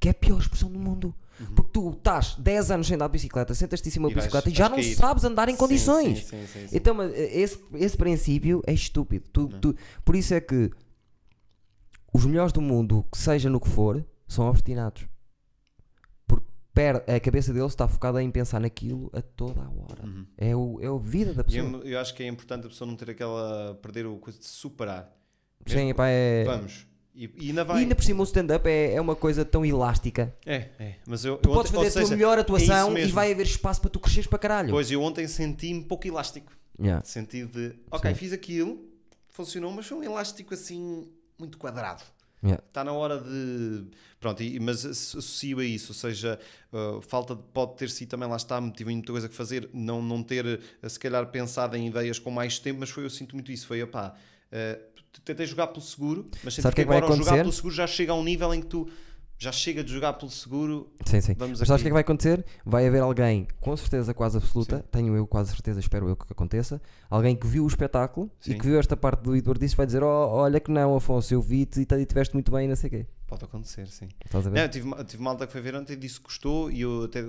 Que 0.00 0.08
é 0.08 0.10
a 0.10 0.14
pior 0.14 0.40
expressão 0.40 0.70
do 0.70 0.78
mundo. 0.78 1.14
Porque 1.56 1.70
tu 1.72 1.90
estás 1.90 2.34
10 2.36 2.70
anos 2.70 2.86
sem 2.86 2.94
andar 2.94 3.06
de 3.08 3.12
bicicleta, 3.12 3.54
sentas-te 3.54 3.88
em 3.88 3.90
cima 3.92 4.08
Uhum. 4.08 4.14
Da 4.14 4.20
bicicleta 4.20 4.48
e 4.50 4.54
já 4.54 4.68
não 4.68 4.76
cair. 4.76 4.94
sabes 4.94 5.24
andar 5.24 5.48
em 5.48 5.52
Sim, 5.52 5.58
condições. 5.58 6.24
sim, 6.26 6.46
sim. 6.46 6.66
Então, 6.72 7.00
eh, 7.02 7.40
esse, 7.40 7.58
esse 7.74 7.96
princípio 7.96 8.62
é 8.66 8.72
estúpido. 8.72 9.24
Tu- 9.32 9.48
tu- 9.60 9.76
por 10.04 10.14
isso 10.16 10.34
é 10.34 10.40
que 10.40 10.70
os 12.12 12.26
melhores 12.26 12.52
do 12.52 12.60
mundo, 12.60 13.04
que 13.10 13.18
seja 13.18 13.48
no 13.48 13.58
que 13.60 13.68
for, 13.68 14.04
são 14.28 14.46
obstinados. 14.48 15.04
Per- 16.74 17.04
a 17.06 17.20
cabeça 17.20 17.52
deles 17.52 17.72
está 17.72 17.86
focada 17.86 18.22
em 18.22 18.30
pensar 18.30 18.58
naquilo 18.60 19.10
a 19.12 19.20
toda 19.20 19.60
a 19.60 19.68
hora. 19.68 20.04
Uhum. 20.04 20.26
É, 20.38 20.56
o, 20.56 20.78
é 20.80 20.86
a 20.86 20.96
vida 20.98 21.34
da 21.34 21.42
E 21.42 21.44
pessoa. 21.44 21.82
eu, 21.84 21.92
eu 21.92 21.98
acho 22.00 22.14
que 22.14 22.22
é 22.22 22.26
importante 22.26 22.66
a 22.66 22.68
pessoa 22.70 22.88
não 22.88 22.96
ter 22.96 23.10
aquela. 23.10 23.74
perder 23.82 24.06
o 24.06 24.16
coisa 24.16 24.38
de 24.38 24.46
superar. 24.46 25.14
Sim, 25.66 25.76
Mesmo- 25.76 25.94
pá, 25.94 26.08
é. 26.08 26.44
Vamos. 26.44 26.86
E, 27.14 27.30
e 27.38 27.48
ainda 27.50 27.60
E 27.60 27.64
vai. 27.64 27.78
ainda 27.82 27.94
por 27.94 28.02
cima 28.04 28.20
o 28.20 28.24
stand-up 28.24 28.66
é, 28.66 28.94
é 28.94 29.00
uma 29.00 29.14
coisa 29.14 29.44
tão 29.44 29.66
elástica. 29.66 30.34
É, 30.46 30.68
é. 30.78 30.94
Mas 31.06 31.26
eu, 31.26 31.36
Tu 31.36 31.50
eu 31.50 31.54
podes 31.54 31.70
ontem- 31.70 31.84
fazer 31.84 31.88
a 31.88 31.92
tua 31.92 32.02
seja, 32.04 32.16
melhor 32.16 32.38
é 32.38 32.40
atuação 32.40 32.96
isso 32.96 33.08
e 33.08 33.12
vai 33.12 33.30
haver 33.32 33.44
espaço 33.44 33.80
para 33.82 33.90
tu 33.90 34.00
cresceres 34.00 34.26
para 34.26 34.38
caralho. 34.38 34.70
Pois 34.70 34.90
eu 34.90 35.02
ontem 35.02 35.28
senti-me 35.28 35.84
pouco 35.84 36.06
elástico. 36.06 36.50
Yeah. 36.80 37.04
Sentido 37.04 37.52
de, 37.52 37.76
ok, 37.90 38.10
Sim. 38.12 38.16
fiz 38.16 38.32
aquilo, 38.32 38.82
funcionou, 39.28 39.70
mas 39.70 39.86
foi 39.86 39.98
um 39.98 40.02
elástico 40.02 40.54
assim 40.54 41.06
muito 41.38 41.58
quadrado. 41.58 42.02
Yeah. 42.44 42.62
Está 42.66 42.82
na 42.82 42.92
hora 42.92 43.20
de. 43.20 43.84
Pronto, 44.18 44.42
e- 44.42 44.58
mas 44.58 44.84
asso- 44.84 45.18
associo 45.18 45.58
a 45.60 45.64
isso, 45.64 45.92
ou 45.92 45.94
seja, 45.94 46.38
uh, 46.72 47.00
falta 47.02 47.34
de- 47.36 47.42
pode 47.52 47.76
ter 47.76 47.88
sido 47.90 48.08
também, 48.08 48.28
lá 48.28 48.36
está, 48.36 48.60
tive 48.72 48.90
muita 48.92 49.12
coisa 49.12 49.28
que 49.28 49.34
fazer, 49.34 49.68
não, 49.72 50.02
não 50.02 50.22
ter 50.24 50.44
uh, 50.82 50.90
se 50.90 50.98
calhar 50.98 51.24
pensado 51.28 51.76
em 51.76 51.86
ideias 51.88 52.18
com 52.18 52.30
mais 52.30 52.58
tempo, 52.58 52.80
mas 52.80 52.90
foi, 52.90 53.04
eu 53.04 53.10
sinto 53.10 53.34
muito 53.36 53.50
isso, 53.52 53.66
foi, 53.66 53.82
opá, 53.82 54.14
uh, 54.52 54.82
tentei 55.24 55.46
jogar 55.46 55.68
pelo 55.68 55.80
seguro, 55.82 56.28
mas 56.42 56.54
senti 56.54 56.62
Sabe 56.62 56.74
que 56.74 56.76
que 56.76 56.80
é 56.82 56.84
que 56.84 56.88
vai 56.88 56.98
agora 56.98 57.12
ao 57.12 57.16
jogar 57.18 57.30
acontecer? 57.32 57.42
pelo 57.42 57.52
seguro 57.52 57.74
já 57.74 57.86
chega 57.86 58.12
a 58.12 58.14
um 58.16 58.24
nível 58.24 58.52
em 58.54 58.60
que 58.60 58.66
tu 58.66 58.88
já 59.42 59.52
chega 59.52 59.82
de 59.82 59.92
jogar 59.92 60.12
pelo 60.14 60.30
seguro, 60.30 60.88
Sim, 61.04 61.20
sim. 61.20 61.34
vamos 61.36 61.58
Mas 61.58 61.66
sabes 61.68 61.80
o 61.80 61.84
que 61.84 61.88
é 61.88 61.90
que 61.90 61.94
vai 61.94 62.02
acontecer? 62.02 62.44
Vai 62.64 62.86
haver 62.86 63.00
alguém, 63.02 63.46
com 63.60 63.76
certeza 63.76 64.14
quase 64.14 64.36
absoluta, 64.36 64.78
Sim. 64.78 64.84
tenho 64.90 65.16
eu 65.16 65.26
quase 65.26 65.50
certeza, 65.50 65.80
espero 65.80 66.08
eu 66.08 66.16
que 66.16 66.26
aconteça, 66.32 66.80
alguém 67.10 67.34
que 67.34 67.46
viu 67.46 67.64
o 67.64 67.66
espetáculo 67.66 68.30
Sim. 68.40 68.52
e 68.52 68.58
que 68.58 68.66
viu 68.66 68.78
esta 68.78 68.96
parte 68.96 69.22
do 69.22 69.34
Eduardo 69.36 69.60
disse 69.60 69.74
vai 69.76 69.84
dizer: 69.86 70.02
oh, 70.02 70.28
Olha 70.28 70.60
que 70.60 70.70
não, 70.70 70.94
Afonso, 70.96 71.34
eu 71.34 71.42
vi-te 71.42 71.80
e 71.80 71.84
te- 71.84 71.94
e 71.96 72.06
tiveste 72.06 72.34
muito 72.34 72.52
bem, 72.52 72.68
não 72.68 72.76
sei 72.76 72.88
o 72.88 72.90
quê. 72.90 73.06
Pode 73.26 73.44
acontecer, 73.44 73.86
sim. 73.88 74.08
Estás 74.24 74.46
a 74.46 74.50
ver? 74.50 74.56
Não, 74.56 74.62
eu 74.62 74.68
tive, 74.70 74.86
ma- 74.86 75.04
tive 75.04 75.22
malta 75.22 75.46
que 75.46 75.52
foi 75.52 75.60
ver 75.60 75.74
ontem 75.74 75.94
e 75.94 75.96
disse 75.96 76.18
que 76.18 76.24
gostou 76.24 76.70
e 76.70 76.80
eu 76.82 77.04
até 77.04 77.24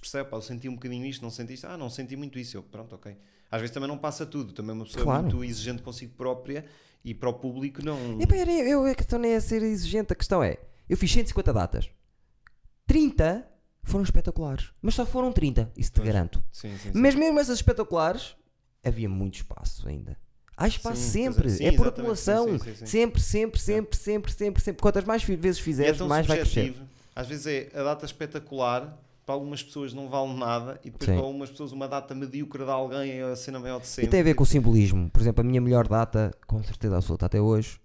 percebo, 0.00 0.30
pá, 0.30 0.36
eu 0.38 0.42
senti 0.42 0.68
um 0.68 0.74
bocadinho 0.74 1.04
isto, 1.04 1.22
não 1.22 1.30
senti 1.30 1.54
isto, 1.54 1.66
ah, 1.66 1.76
não 1.76 1.88
senti 1.90 2.16
muito 2.16 2.38
isso, 2.38 2.56
eu, 2.56 2.62
pronto, 2.62 2.94
ok. 2.94 3.16
Às 3.50 3.60
vezes 3.60 3.74
também 3.74 3.88
não 3.88 3.98
passa 3.98 4.24
tudo, 4.26 4.52
também 4.52 4.74
uma 4.74 4.84
pessoa 4.84 5.04
Claro. 5.04 5.22
muito 5.24 5.44
exigente 5.44 5.82
consigo 5.82 6.12
própria 6.16 6.64
e 7.04 7.12
para 7.14 7.28
o 7.28 7.34
público 7.34 7.84
não... 7.84 8.18
E, 8.20 8.26
pá, 8.26 8.34
eu, 8.36 8.46
eu, 8.46 8.84
a 8.86 8.94
questão 8.94 9.18
nem 9.18 9.32
é 9.32 9.40
ser 9.40 9.62
exigente, 9.62 10.12
a 10.12 10.16
questão 10.16 10.42
é: 10.42 10.56
eu 10.88 10.96
fiz 10.96 11.12
150 11.12 11.52
datas, 11.52 11.88
30 12.86 13.46
foram 13.84 14.04
espetaculares, 14.04 14.70
mas 14.80 14.94
só 14.94 15.04
foram 15.04 15.32
30, 15.32 15.72
isso 15.76 15.90
te 15.92 15.96
Pois. 15.96 16.06
garanto. 16.06 16.42
Sim, 16.52 16.70
sim, 16.78 16.90
sim. 16.92 16.98
Mas 16.98 17.14
mesmo 17.14 17.38
essas 17.38 17.58
espetaculares, 17.58 18.36
havia 18.84 19.08
muito 19.08 19.36
espaço 19.36 19.88
ainda. 19.88 20.16
Há 20.56 20.68
espaço 20.68 21.00
Sim, 21.00 21.10
sempre, 21.32 21.48
é. 21.48 21.50
é 21.50 21.50
Sim, 21.50 21.58
por 21.58 21.86
exatamente. 21.86 21.88
acumulação. 21.88 22.58
Sim. 22.58 22.86
Sempre, 22.86 23.20
sempre, 23.22 23.60
sempre, 23.60 23.96
sempre, 23.96 24.32
sempre, 24.32 24.62
sempre. 24.62 24.82
Quantas 24.82 25.04
mais 25.04 25.24
vezes 25.24 25.58
E 25.58 25.60
é 25.60 25.64
fizeres, 25.64 25.98
tão 25.98 26.06
mais 26.06 26.26
vai 26.26 26.36
crescer. 26.38 26.60
subjetivo. 26.66 26.84
Às 27.16 27.26
vezes 27.26 27.46
é 27.46 27.70
a 27.74 27.82
data 27.82 28.04
espetacular, 28.04 28.96
para 29.24 29.34
algumas 29.34 29.62
pessoas 29.62 29.92
não 29.94 30.08
vale 30.08 30.34
nada 30.34 30.78
e 30.84 30.90
depois 30.90 31.10
para 31.10 31.18
algumas 31.20 31.50
pessoas 31.50 31.72
uma 31.72 31.88
data 31.88 32.14
medíocre 32.14 32.64
de 32.64 32.70
alguém 32.70 33.12
é 33.12 33.22
a 33.22 33.34
cena 33.36 33.58
maior 33.58 33.80
de 33.80 33.86
E 33.86 33.88
sempre. 33.90 34.10
tem 34.10 34.20
a 34.20 34.24
ver 34.24 34.34
com 34.34 34.42
o 34.42 34.46
simbolismo. 34.46 35.10
Por 35.10 35.20
exemplo, 35.22 35.40
a 35.40 35.44
minha 35.44 35.60
melhor 35.60 35.88
data, 35.88 36.30
com 36.46 36.62
certeza 36.62 36.96
absoluta 36.96 37.26
até 37.26 37.40
hoje, 37.40 37.80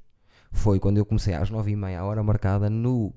foi 0.58 0.80
quando 0.80 0.98
eu 0.98 1.06
comecei 1.06 1.34
às 1.34 1.50
9h30, 1.52 1.98
a 1.98 2.04
hora 2.04 2.24
marcada, 2.24 2.70
no 2.70 3.14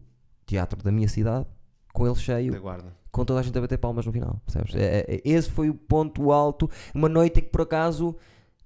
teatro 0.46 0.82
da 0.82 0.90
minha 0.92 1.08
cidade, 1.08 1.46
com 1.92 2.04
ele 2.06 2.14
da 2.14 2.20
cheio, 2.20 2.60
guarda. 2.60 2.92
com 3.10 3.24
toda 3.24 3.40
a 3.40 3.42
gente 3.42 3.56
a 3.56 3.60
bater 3.60 3.78
palmas 3.78 4.06
no 4.06 4.12
final. 4.12 4.40
Percebes? 4.46 4.74
É- 4.74 5.04
é- 5.08 5.20
esse 5.24 5.50
foi 5.50 5.68
o 5.70 5.74
ponto 5.74 6.30
alto. 6.32 6.68
Uma 6.94 7.08
noite 7.08 7.40
em 7.40 7.42
que 7.42 7.48
por 7.50 7.62
acaso 7.62 8.16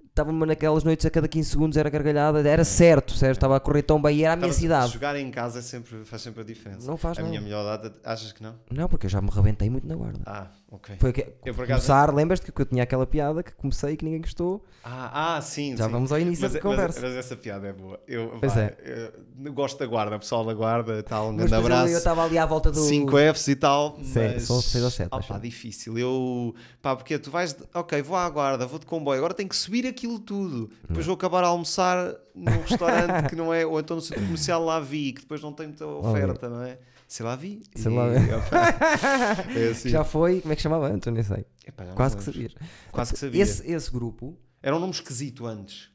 estava-me 0.08 0.46
naquelas 0.46 0.84
noites 0.84 1.04
a 1.04 1.10
cada 1.10 1.26
15 1.26 1.50
segundos 1.50 1.76
era 1.76 1.90
gargalhada, 1.90 2.46
era 2.48 2.64
certo, 2.64 3.14
certo? 3.14 3.34
Estava 3.38 3.56
a 3.56 3.60
correr 3.60 3.82
tão 3.82 4.00
bem 4.00 4.18
e 4.18 4.24
era 4.24 4.34
a 4.34 4.36
minha 4.36 4.52
cidade. 4.52 4.92
Jogar 4.92 5.16
em 5.16 5.28
casa 5.30 5.58
é 5.58 5.62
sempre, 5.62 6.04
faz 6.04 6.22
sempre 6.22 6.40
a 6.42 6.44
diferença. 6.44 6.86
Não 6.86 6.96
faz 6.96 7.18
a 7.18 7.22
não. 7.22 7.28
minha 7.30 7.40
melhor 7.40 7.64
data, 7.64 7.98
achas 8.04 8.30
que 8.30 8.40
não? 8.42 8.54
Não, 8.70 8.88
porque 8.88 9.06
eu 9.06 9.10
já 9.10 9.20
me 9.20 9.28
rebentei 9.28 9.68
muito 9.68 9.86
na 9.88 9.96
guarda. 9.96 10.20
Ah, 10.24 10.46
ok. 10.74 10.96
Foi 10.98 11.12
que, 11.12 11.20
Eu, 11.44 11.54
por 11.54 11.64
acaso- 11.64 11.86
começar, 11.86 12.14
lembras-te 12.14 12.50
que 12.52 12.60
eu 12.60 12.66
tinha 12.66 12.82
aquela 12.82 13.06
piada 13.06 13.42
que 13.42 13.52
comecei 13.54 13.92
e 13.92 13.96
que 13.96 14.04
ninguém 14.04 14.20
gostou? 14.20 14.64
Ah, 14.82 15.36
ah, 15.36 15.40
sim. 15.40 15.76
Já 15.76 15.86
sim. 15.86 15.90
vamos 15.92 16.12
ao 16.12 16.18
início 16.18 16.42
mas, 16.42 16.52
da 16.52 16.60
mas- 16.62 16.62
conversa. 16.62 17.00
Mas, 17.00 17.14
essa 17.16 17.36
piada 17.36 17.66
é 17.68 17.72
boa. 17.72 17.98
Eu, 18.06 18.36
Pois 18.40 18.52
pá, 18.52 18.60
é. 18.60 19.12
eu 19.44 19.52
gosto 19.52 19.78
da 19.78 19.86
guarda, 19.86 20.18
pessoal 20.18 20.44
da 20.44 20.52
guarda, 20.54 21.02
tal, 21.02 21.28
um 21.28 21.32
Mas 21.32 21.46
grande 21.46 21.50
depois 21.50 21.70
eu- 21.70 21.76
abraço. 21.78 21.96
estava 21.98 22.24
ali 22.24 22.38
à 22.38 22.46
volta 22.46 22.70
do. 22.70 22.80
5 22.80 23.16
Fs 23.34 23.48
e 23.48 23.56
tal, 23.56 23.96
Sim, 24.02 24.12
mas... 24.14 24.42
são 24.44 24.60
seis 24.60 24.84
ou 24.84 24.90
sete, 24.90 25.08
Ah, 25.10 25.16
acho 25.18 25.28
pá, 25.28 25.38
difícil. 25.38 25.96
Eu, 25.98 26.54
pá, 26.82 26.94
porque 26.96 27.18
tu 27.18 27.30
vais, 27.30 27.52
de- 27.54 27.64
ok, 27.74 28.02
vou 28.02 28.16
à 28.16 28.28
guarda, 28.28 28.66
vou 28.66 28.78
de 28.78 28.86
comboio, 28.86 29.18
agora 29.18 29.32
tenho 29.34 29.48
que 29.48 29.56
subir 29.56 29.86
aquilo 29.86 30.18
tudo. 30.18 30.70
Depois 30.88 31.06
vou 31.06 31.14
acabar 31.14 31.44
a 31.44 31.48
almoçar 31.48 32.14
num 32.34 32.44
restaurante 32.66 33.28
que 33.28 33.36
não 33.36 33.54
é, 33.54 33.64
ou 33.64 33.78
então 33.80 33.96
no 33.96 34.02
centro 34.02 34.22
comercial 34.24 34.64
lá 34.64 34.80
vi, 34.80 35.12
que 35.12 35.20
depois 35.22 35.40
não 35.40 35.52
tem 35.52 35.68
muita 35.68 35.86
oferta, 35.86 36.48
não 36.48 36.62
é? 36.62 36.78
Sei 37.08 37.24
lá 37.24 37.36
vi. 37.36 37.62
Sei 37.74 37.92
E, 37.92 37.94
lá 37.94 38.08
vi. 38.12 39.58
é 39.58 39.68
assim. 39.70 39.88
Já 39.88 40.04
foi, 40.04 40.40
como 40.40 40.52
é 40.52 40.56
que 40.56 40.62
chamava 40.62 40.88
nem 40.90 41.22
sei. 41.22 41.44
Epá, 41.66 41.84
Quase 41.94 42.16
que 42.16 42.22
sabias. 42.22 42.54
Quase 42.90 43.12
que 43.12 43.18
sabia. 43.18 43.42
Esse, 43.42 43.70
esse 43.70 43.90
grupo. 43.90 44.36
Era 44.62 44.76
um 44.76 44.80
nome 44.80 44.92
esquisito 44.92 45.46
antes. 45.46 45.90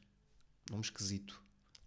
Nome 0.70 0.82
esquisito. 0.82 1.40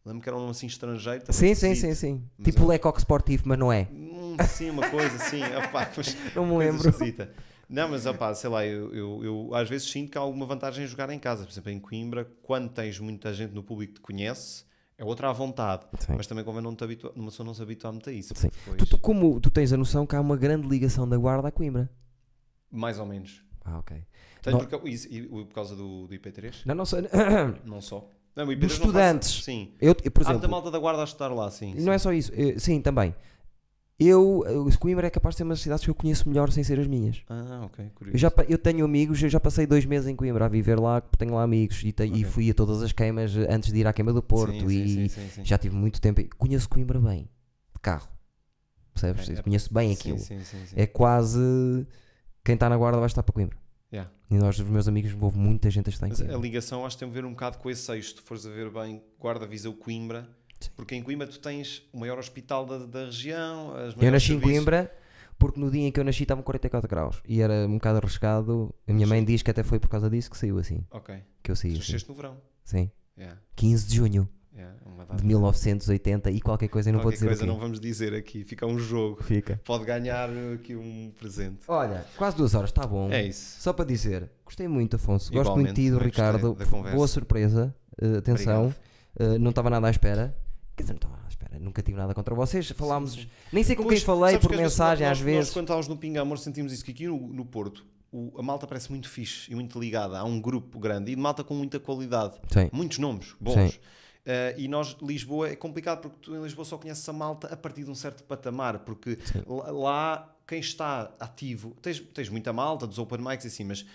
Lembro 0.05 0.21
que 0.21 0.27
era 0.27 0.35
um 0.35 0.41
nome 0.41 0.51
assim 0.51 0.67
estrangeiro. 0.67 1.23
Sim, 1.29 1.55
sim, 1.55 1.75
sim, 1.75 1.93
sim. 1.95 2.23
Mas 2.37 2.45
Tipo 2.45 2.63
eu- 2.63 2.67
Lecoq 2.67 2.97
Sportivo, 2.99 3.43
mas 3.45 3.57
não 3.57 3.71
é. 3.71 3.87
Hum, 3.91 4.35
sim, 4.49 4.69
uma 4.69 4.89
coisa 4.89 5.15
assim. 5.15 5.41
opá, 5.55 5.89
mas 5.95 6.15
Não 6.35 6.45
me 6.45 6.57
lembro. 6.57 6.89
esquisita. 6.89 7.33
Não, 7.69 7.87
mas 7.87 8.05
opá, 8.05 8.33
sei 8.35 8.49
lá, 8.49 8.65
eu, 8.65 8.93
eu, 8.93 9.23
eu 9.23 9.55
às 9.55 9.69
vezes 9.69 9.89
sinto 9.89 10.11
que 10.11 10.17
há 10.17 10.21
alguma 10.21 10.45
vantagem 10.45 10.83
em 10.83 10.87
jogar 10.87 11.09
em 11.09 11.17
casa. 11.17 11.45
Por 11.45 11.51
exemplo, 11.51 11.71
em 11.71 11.79
Coimbra, 11.79 12.29
quando 12.43 12.69
tens 12.69 12.99
muita 12.99 13.33
gente 13.33 13.53
no 13.53 13.63
público 13.63 13.93
que 13.93 13.99
te 13.99 14.03
conhece, 14.03 14.65
é 14.97 15.03
outra 15.05 15.29
à 15.29 15.33
vontade. 15.33 15.85
Sim. 15.99 16.13
Mas 16.17 16.27
também 16.27 16.43
convém 16.43 16.61
não 16.61 16.75
te 16.75 16.83
habitua, 16.83 17.11
uma 17.15 17.25
pessoa 17.25 17.45
não 17.45 17.53
se 17.53 17.61
habituar 17.61 17.91
muito 17.93 18.09
a 18.09 18.13
isso. 18.13 18.33
Sim. 18.35 18.49
porque 18.49 18.59
Tu, 18.63 18.71
depois- 18.71 18.89
tu- 18.89 18.97
como 18.99 19.39
tu 19.39 19.49
tens 19.49 19.71
a 19.73 19.77
noção 19.77 20.05
que 20.05 20.15
há 20.15 20.21
uma 20.21 20.37
grande 20.37 20.67
ligação 20.67 21.07
da 21.07 21.17
guarda 21.17 21.47
a 21.47 21.51
Coimbra. 21.51 21.89
Mais 22.71 22.99
ou 22.99 23.05
menos. 23.05 23.43
Ah, 23.63 23.79
ok. 23.79 23.97
Tenho 24.41 24.57
Não- 24.57 24.65
porque- 24.65 24.89
isso- 24.89 25.07
e- 25.09 25.23
por 25.27 25.53
causa 25.53 25.75
do, 25.75 26.07
do 26.07 26.13
IP3? 26.13 26.63
Não, 26.65 26.75
não 26.75 26.85
sei. 26.85 27.01
Não 27.65 27.79
só. 27.81 28.07
Não, 28.35 28.45
o 28.45 28.51
IP3 28.51 28.59
Dos 28.67 28.79
não 28.79 28.87
passa- 28.87 28.99
estudantes. 28.99 29.43
Sim. 29.43 29.71
Eu, 29.79 29.95
eu, 30.03 30.11
por 30.11 30.23
Há 30.23 30.25
muita 30.25 30.31
exemplo, 30.31 30.49
malta 30.49 30.71
da 30.71 30.79
guarda 30.79 31.01
a 31.01 31.03
estar 31.05 31.27
lá, 31.29 31.49
sim. 31.51 31.75
não 31.75 31.93
é 31.93 31.97
só 31.99 32.11
isso. 32.11 32.31
eh, 32.35 32.57
Sim, 32.57 32.81
também. 32.81 33.15
Eu, 33.99 34.43
Coimbra 34.79 35.07
é 35.07 35.09
capaz 35.09 35.35
de 35.35 35.37
ser 35.37 35.43
uma 35.43 35.51
das 35.53 35.61
cidades 35.61 35.83
que 35.83 35.89
eu 35.89 35.95
conheço 35.95 36.27
melhor 36.27 36.51
sem 36.51 36.63
ser 36.63 36.79
as 36.79 36.87
minhas. 36.87 37.21
Ah, 37.29 37.61
ok, 37.65 37.89
curioso. 37.95 38.15
Eu, 38.15 38.19
já, 38.19 38.31
eu 38.49 38.57
tenho 38.57 38.83
amigos, 38.83 39.21
eu 39.21 39.29
já 39.29 39.39
passei 39.39 39.65
dois 39.67 39.85
meses 39.85 40.07
em 40.07 40.15
Coimbra 40.15 40.45
a 40.45 40.49
viver 40.49 40.79
lá, 40.79 40.99
tenho 40.99 41.35
lá 41.35 41.43
amigos 41.43 41.81
e, 41.83 41.91
te- 41.91 42.03
e 42.03 42.09
Ok. 42.09 42.23
fui 42.25 42.49
a 42.49 42.53
todas 42.53 42.81
as 42.81 42.91
queimas 42.91 43.35
eh, 43.37 43.47
antes 43.53 43.71
de 43.71 43.79
ir 43.79 43.87
à 43.87 43.93
queima 43.93 44.11
do 44.11 44.21
Porto 44.21 44.67
Sim, 44.67 44.67
e 44.67 45.09
sim, 45.09 45.29
sim, 45.29 45.45
já 45.45 45.57
tive 45.57 45.75
muito 45.75 46.01
tempo. 46.01 46.21
Conheço 46.37 46.67
Coimbra 46.67 46.99
bem, 46.99 47.29
de 47.73 47.79
carro. 47.81 48.09
Percebes? 48.93 49.29
É, 49.29 49.33
é- 49.33 49.41
Conheço 49.43 49.73
bem 49.73 49.91
aquilo. 49.93 50.17
É 50.75 50.85
quase 50.87 51.87
quem 52.43 52.55
está 52.55 52.67
na 52.67 52.75
guarda 52.77 52.97
vai 52.97 53.07
estar 53.07 53.21
para 53.23 53.33
Coimbra. 53.33 53.57
Yeah. 53.91 54.11
E 54.29 54.35
nós, 54.39 54.57
os 54.57 54.67
meus 54.67 54.87
amigos, 54.87 55.15
houve 55.21 55.37
muita 55.37 55.69
gente 55.69 55.87
a 55.87 55.91
estar 55.91 56.07
em 56.07 56.09
Mas 56.09 56.19
a 56.19 56.25
Coimbra. 56.25 56.41
ligação 56.41 56.83
acho 56.83 56.97
que 56.97 57.05
tem 57.05 57.09
a 57.11 57.13
ver 57.13 57.25
um 57.25 57.29
bocado 57.31 57.59
com 57.59 57.69
esse 57.69 57.91
eixo. 57.91 58.09
Se 58.09 58.15
tu 58.15 58.23
fores 58.23 58.43
a 58.45 58.49
ver 58.49 58.71
bem, 58.71 59.03
guarda 59.19 59.45
Viseu 59.45 59.71
Coimbra, 59.73 60.27
Sim. 60.65 60.71
porque 60.75 60.95
em 60.95 61.03
Coimbra 61.03 61.27
tu 61.27 61.39
tens 61.39 61.83
o 61.93 61.99
maior 61.99 62.17
hospital 62.17 62.65
da, 62.65 62.79
da 62.79 63.05
região. 63.05 63.75
As 63.75 63.95
Eu 64.01 64.11
nasci 64.11 64.33
em 64.33 64.39
serviços. 64.39 64.41
Coimbra 64.41 64.91
porque 65.37 65.59
no 65.59 65.69
dia 65.69 65.87
em 65.87 65.91
que 65.91 65.99
eu 65.99 66.03
nasci 66.03 66.23
estavam 66.23 66.43
44 66.43 66.87
graus 66.89 67.21
e 67.27 67.41
era 67.41 67.67
um 67.67 67.73
bocado 67.73 67.97
arriscado. 67.97 68.73
A 68.87 68.93
minha 68.93 69.07
mãe 69.07 69.23
diz 69.23 69.41
que 69.41 69.51
até 69.51 69.63
foi 69.63 69.79
por 69.79 69.89
causa 69.89 70.09
disso 70.09 70.29
que 70.31 70.37
saiu 70.37 70.57
assim. 70.57 70.85
Ok. 70.91 71.15
Que 71.41 71.51
eu 71.51 71.55
saí 71.55 71.73
Tu 71.73 71.95
assim. 71.95 72.05
no 72.07 72.15
verão. 72.15 72.37
Sim. 72.63 72.89
Yeah, 73.17 73.39
15 73.55 73.87
de 73.87 73.95
junho 73.95 74.29
yeah, 74.55 74.75
de 75.15 75.25
1980 75.25 76.31
e 76.31 76.41
qualquer 76.41 76.67
coisa, 76.67 76.89
eu 76.89 76.93
não 76.93 76.99
vou 76.99 77.11
Qualquer 77.11 77.15
dizer 77.17 77.27
coisa 77.27 77.43
o 77.43 77.45
quê. 77.45 77.51
não 77.51 77.59
vamos 77.59 77.79
dizer 77.79 78.13
aqui. 78.13 78.43
Fica 78.43 78.65
um 78.65 78.77
jogo. 78.79 79.23
Fica. 79.23 79.59
Pode 79.63 79.85
ganhar 79.85 80.29
aqui 80.53 80.75
um 80.75 81.11
presente. 81.19 81.63
Olha, 81.67 82.05
quase 82.17 82.37
duas 82.37 82.55
horas, 82.55 82.69
está 82.69 82.87
bom. 82.87 83.11
É 83.11 83.23
isso. 83.23 83.61
Só 83.61 83.73
para 83.73 83.85
dizer, 83.85 84.29
gostei 84.45 84.67
muito, 84.67 84.95
Afonso. 84.95 85.31
Gosto 85.31 85.53
muito 85.55 85.73
de 85.73 85.81
Igualmente, 85.81 85.81
ti, 85.81 85.91
do 85.91 85.97
Ricardo. 85.99 86.57
Boa 86.91 87.07
surpresa. 87.07 87.75
Uh, 88.01 88.17
atenção, 88.17 88.73
uh, 89.19 89.37
não 89.39 89.49
estava 89.49 89.69
nada 89.69 89.87
à 89.87 89.91
espera. 89.91 90.35
Quer 90.75 90.83
dizer, 90.83 90.93
não 90.93 90.97
estava 90.97 91.15
à 91.23 91.27
espera. 91.27 91.59
Nunca 91.59 91.81
tive 91.81 91.97
nada 91.97 92.13
contra 92.13 92.33
vocês. 92.33 92.69
Falámos, 92.71 93.27
nem 93.51 93.63
sei 93.63 93.75
com 93.75 93.83
Pois, 93.83 93.99
quem 93.99 94.05
falei 94.05 94.37
por 94.39 94.55
mensagem 94.55 95.05
às 95.07 95.19
vezes. 95.19 95.47
Nós, 95.47 95.53
quando 95.53 95.65
estávamos 95.65 95.87
no 95.87 95.97
Pinga 95.97 96.21
Amor, 96.21 96.39
sentimos 96.39 96.73
isso, 96.73 96.83
que 96.83 96.91
aqui 96.91 97.07
no, 97.07 97.17
no 97.33 97.45
Porto 97.45 97.85
o- 98.11 98.33
a 98.39 98.43
malta 98.43 98.65
parece 98.67 98.89
muito 98.91 99.07
fixe 99.09 99.51
e 99.51 99.55
muito 99.55 99.79
ligada. 99.79 100.17
Há 100.19 100.23
um 100.23 100.39
grupo 100.41 100.79
grande 100.79 101.11
e 101.11 101.15
de 101.15 101.21
malta 101.21 101.43
com 101.43 101.53
muita 101.53 101.79
qualidade. 101.79 102.35
Sim. 102.51 102.69
Muitos 102.71 102.97
nomes 102.97 103.35
bons. 103.39 103.73
Sim. 103.73 103.79
Eh, 104.25 104.55
e 104.59 104.67
nós, 104.67 104.95
Lisboa, 105.01 105.49
é 105.49 105.55
complicado 105.55 105.99
porque 106.01 106.17
tu 106.21 106.35
em 106.35 106.41
Lisboa 106.41 106.63
só 106.63 106.77
conheces 106.77 107.07
a 107.09 107.13
malta 107.13 107.47
a 107.53 107.57
partir 107.57 107.83
de 107.83 107.91
um 107.91 107.95
certo 107.95 108.23
patamar, 108.23 108.79
porque 108.79 109.19
lá, 109.67 110.33
quem 110.47 110.59
está 110.59 111.13
ativo, 111.19 111.75
tens, 111.81 111.99
tens 111.99 112.29
muita 112.29 112.53
malta 112.53 112.87
dos 112.87 112.97
open 112.99 113.19
mics 113.19 113.43
e 113.45 113.47
assim, 113.47 113.63
mas 113.65 113.85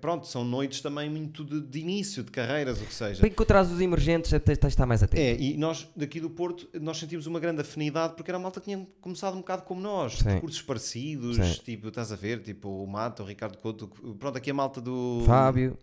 pronto, 0.00 0.26
são 0.26 0.44
noites 0.44 0.80
também 0.80 1.08
muito 1.08 1.44
de, 1.44 1.60
de 1.60 1.78
início 1.78 2.22
de 2.22 2.30
carreiras, 2.30 2.80
o 2.80 2.84
que 2.84 2.94
seja. 2.94 3.20
Para 3.20 3.28
encontrar 3.28 3.62
os 3.62 3.80
emergentes, 3.80 4.30
tens 4.30 4.58
de 4.58 4.66
estar 4.66 4.86
mais 4.86 5.02
atento. 5.02 5.20
É, 5.20 5.34
e 5.34 5.56
nós 5.56 5.88
daqui 5.94 6.20
do 6.20 6.30
Porto, 6.30 6.68
nós 6.80 6.98
sentimos 6.98 7.26
uma 7.26 7.38
grande 7.38 7.60
afinidade 7.60 8.14
porque 8.14 8.30
era 8.30 8.38
a 8.38 8.40
malta 8.40 8.60
que 8.60 8.66
tinha 8.66 8.86
começado 9.00 9.34
um 9.34 9.38
bocado 9.38 9.62
como 9.62 9.80
nós, 9.80 10.18
Sim. 10.18 10.34
de 10.34 10.40
cursos 10.40 10.62
parecidos, 10.62 11.36
Sim. 11.36 11.60
tipo, 11.64 11.88
estás 11.88 12.12
a 12.12 12.16
ver, 12.16 12.42
tipo 12.42 12.68
o 12.68 12.86
Mato, 12.86 13.22
o 13.22 13.26
Ricardo 13.26 13.58
Couto, 13.58 13.88
pronto, 14.18 14.36
aqui 14.36 14.50
a 14.50 14.54
malta 14.54 14.80
do... 14.80 15.22
Fábio, 15.26 15.76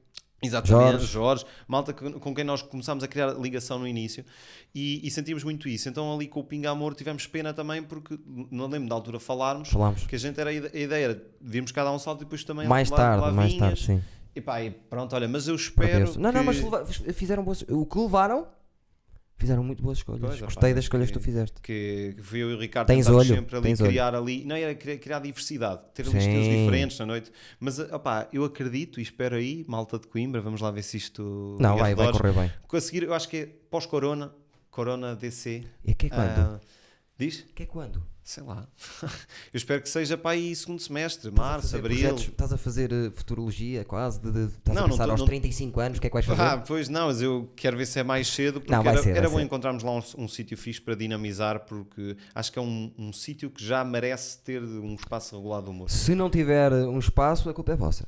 Exatamente, 0.44 0.92
Jorge. 0.92 1.08
Jorge, 1.08 1.46
malta 1.68 1.94
com, 1.94 2.34
quem 2.36 2.44
nós 2.44 2.62
começámos 2.62 3.04
a 3.04 3.08
criar 3.08 3.34
ligação 3.34 3.80
no 3.80 3.88
início 3.88 4.24
e, 4.76 5.06
e 5.06 5.10
sentimos 5.10 5.44
muito 5.44 5.68
isso. 5.68 5.90
Então, 5.90 6.14
ali 6.14 6.28
com 6.28 6.42
o 6.42 6.44
Pinga 6.44 6.70
Amor, 6.70 6.94
tivemos 6.94 7.26
pena 7.26 7.54
também 7.54 7.82
porque 7.82 8.20
não 8.52 8.68
lembro 8.68 8.90
da 8.90 8.96
altura 8.96 9.20
falarmos 9.20 9.70
falámos. 9.70 10.06
que 10.06 10.16
a 10.16 10.20
gente 10.20 10.40
era 10.40 10.50
a 10.50 10.54
ide- 10.54 10.72
a 10.74 10.80
ideia 10.80 11.06
era 11.06 11.24
virmos 11.42 11.72
cada 11.72 11.92
um 11.92 11.98
salto 11.98 12.22
e 12.22 12.26
depois 12.26 12.44
também 12.44 12.68
Mais 12.68 12.90
lá- 12.90 12.98
tarde, 12.98 13.22
lá 13.26 13.32
mais 13.32 13.54
vinhas. 13.54 13.68
tarde, 13.80 13.84
sim. 13.86 14.04
E 14.36 14.42
pá, 14.42 14.62
e 14.62 14.70
pronto, 14.70 15.16
olha, 15.16 15.28
mas 15.30 15.48
eu 15.48 15.56
espero. 15.56 16.14
Não, 16.20 16.32
não, 16.32 16.42
que- 16.42 16.46
mas 16.46 16.62
leva- 16.62 16.86
fizeram 17.14 17.42
boas. 17.44 17.64
O 17.70 17.86
que 17.86 17.98
levaram, 17.98 18.46
fizeram 19.38 19.64
muito 19.64 19.84
boas 19.84 19.98
escolhas. 19.98 20.22
Pois, 20.22 20.42
Gostei 20.42 20.70
opá, 20.72 20.76
das 20.76 20.86
escolhas 20.86 21.08
que 21.08 21.14
tu 21.14 21.20
fizeste. 21.20 21.62
que, 21.62 22.14
que 22.16 22.24
fui 22.24 22.42
eu 22.42 22.52
e 22.52 22.54
o 22.56 22.60
Ricardo 22.60 22.88
Tens 22.88 23.08
olho, 23.08 23.36
sempre 23.36 23.56
ali 23.56 23.64
tens 23.66 23.82
criar 23.82 24.16
ali, 24.16 24.44
não 24.46 24.56
era 24.56 24.74
criar, 24.76 24.98
criar 24.98 25.20
diversidade, 25.20 25.82
ter 25.94 26.04
ali 26.04 26.12
Sim. 26.12 26.18
estilos 26.18 26.46
diferentes 26.48 27.00
na 27.00 27.06
noite, 27.06 27.32
mas 27.60 27.80
opá, 27.80 28.28
eu 28.32 28.44
acredito 28.44 29.00
e 29.00 29.04
espero 29.04 29.36
aí, 29.36 29.66
malta 29.68 30.00
de 30.00 30.08
Coimbra, 30.08 30.42
vamos 30.42 30.62
lá 30.62 30.72
ver 30.72 30.84
se 30.84 30.98
isto 30.98 31.58
Não, 31.60 31.78
vai, 31.78 31.94
vai 31.96 32.12
correr 32.12 32.34
bem. 32.34 32.52
conseguir, 32.68 33.04
eu 33.04 33.14
acho 33.14 33.28
que 33.30 33.38
é 33.38 33.46
pós-corona, 33.70 34.34
Corona 34.70 35.16
DC. 35.16 35.64
E 35.86 35.94
que 35.94 36.08
é 36.08 36.10
quando? 36.10 36.22
Ah, 36.40 36.60
diz? 37.18 37.46
Que 37.56 37.64
é 37.64 37.66
quando? 37.66 38.04
Sei 38.28 38.42
lá. 38.42 38.68
Eu 39.54 39.58
espero 39.58 39.80
que 39.84 39.88
seja 39.88 40.18
para 40.18 40.32
aí 40.32 40.56
segundo 40.56 40.80
semestre, 40.82 41.30
março, 41.30 41.76
abril. 41.78 42.00
projetos- 42.10 42.24
Estás 42.28 42.52
a 42.52 42.58
fazer 42.58 42.92
eh, 42.92 43.12
futurologia 43.14 43.86
quase? 43.86 44.20
De, 44.20 44.32
de- 44.32 44.46
estás 44.46 44.76
Não, 44.76 44.86
a 44.86 44.88
não 44.88 44.90
pensar 44.90 45.06
tô- 45.06 45.12
aos 45.12 45.20
não- 45.20 45.28
35 45.28 45.80
anos, 45.80 45.98
o 46.00 46.02
que 46.02 46.08
é 46.08 46.10
que 46.10 46.14
vais 46.16 46.26
fazer? 46.26 46.42
Ah, 46.42 46.58
pois 46.58 46.90
não, 46.90 47.06
mas 47.06 47.22
eu 47.22 47.48
quero 47.56 47.78
ver 47.78 47.86
se 47.86 48.00
é 48.00 48.04
mais 48.04 48.28
cedo, 48.28 48.60
porque 48.60 48.74
Não, 48.74 48.82
era, 48.82 49.00
ser, 49.04 49.16
era 49.16 49.30
bom 49.30 49.38
ser. 49.38 49.44
encontrarmos 49.44 49.84
lá 49.84 49.92
um, 49.92 50.02
um 50.18 50.28
sítio 50.28 50.58
fixe 50.58 50.82
para 50.82 50.96
dinamizar, 50.96 51.66
porque 51.66 52.18
acho 52.34 52.52
que 52.52 52.58
é 52.58 52.62
um, 52.64 52.92
um 52.98 53.14
sítio 53.14 53.48
que 53.52 53.64
já 53.64 53.86
merece 53.86 54.40
ter 54.40 54.60
um 54.64 54.96
espaço 54.96 55.36
regulado 55.36 55.66
de 55.66 55.70
humor. 55.70 55.92
Se 55.92 56.16
não 56.16 56.28
tiver 56.28 56.72
eh, 56.72 56.84
um 56.88 56.98
espaço, 56.98 57.48
a 57.48 57.54
culpa 57.54 57.74
é 57.74 57.76
vossa. 57.76 58.08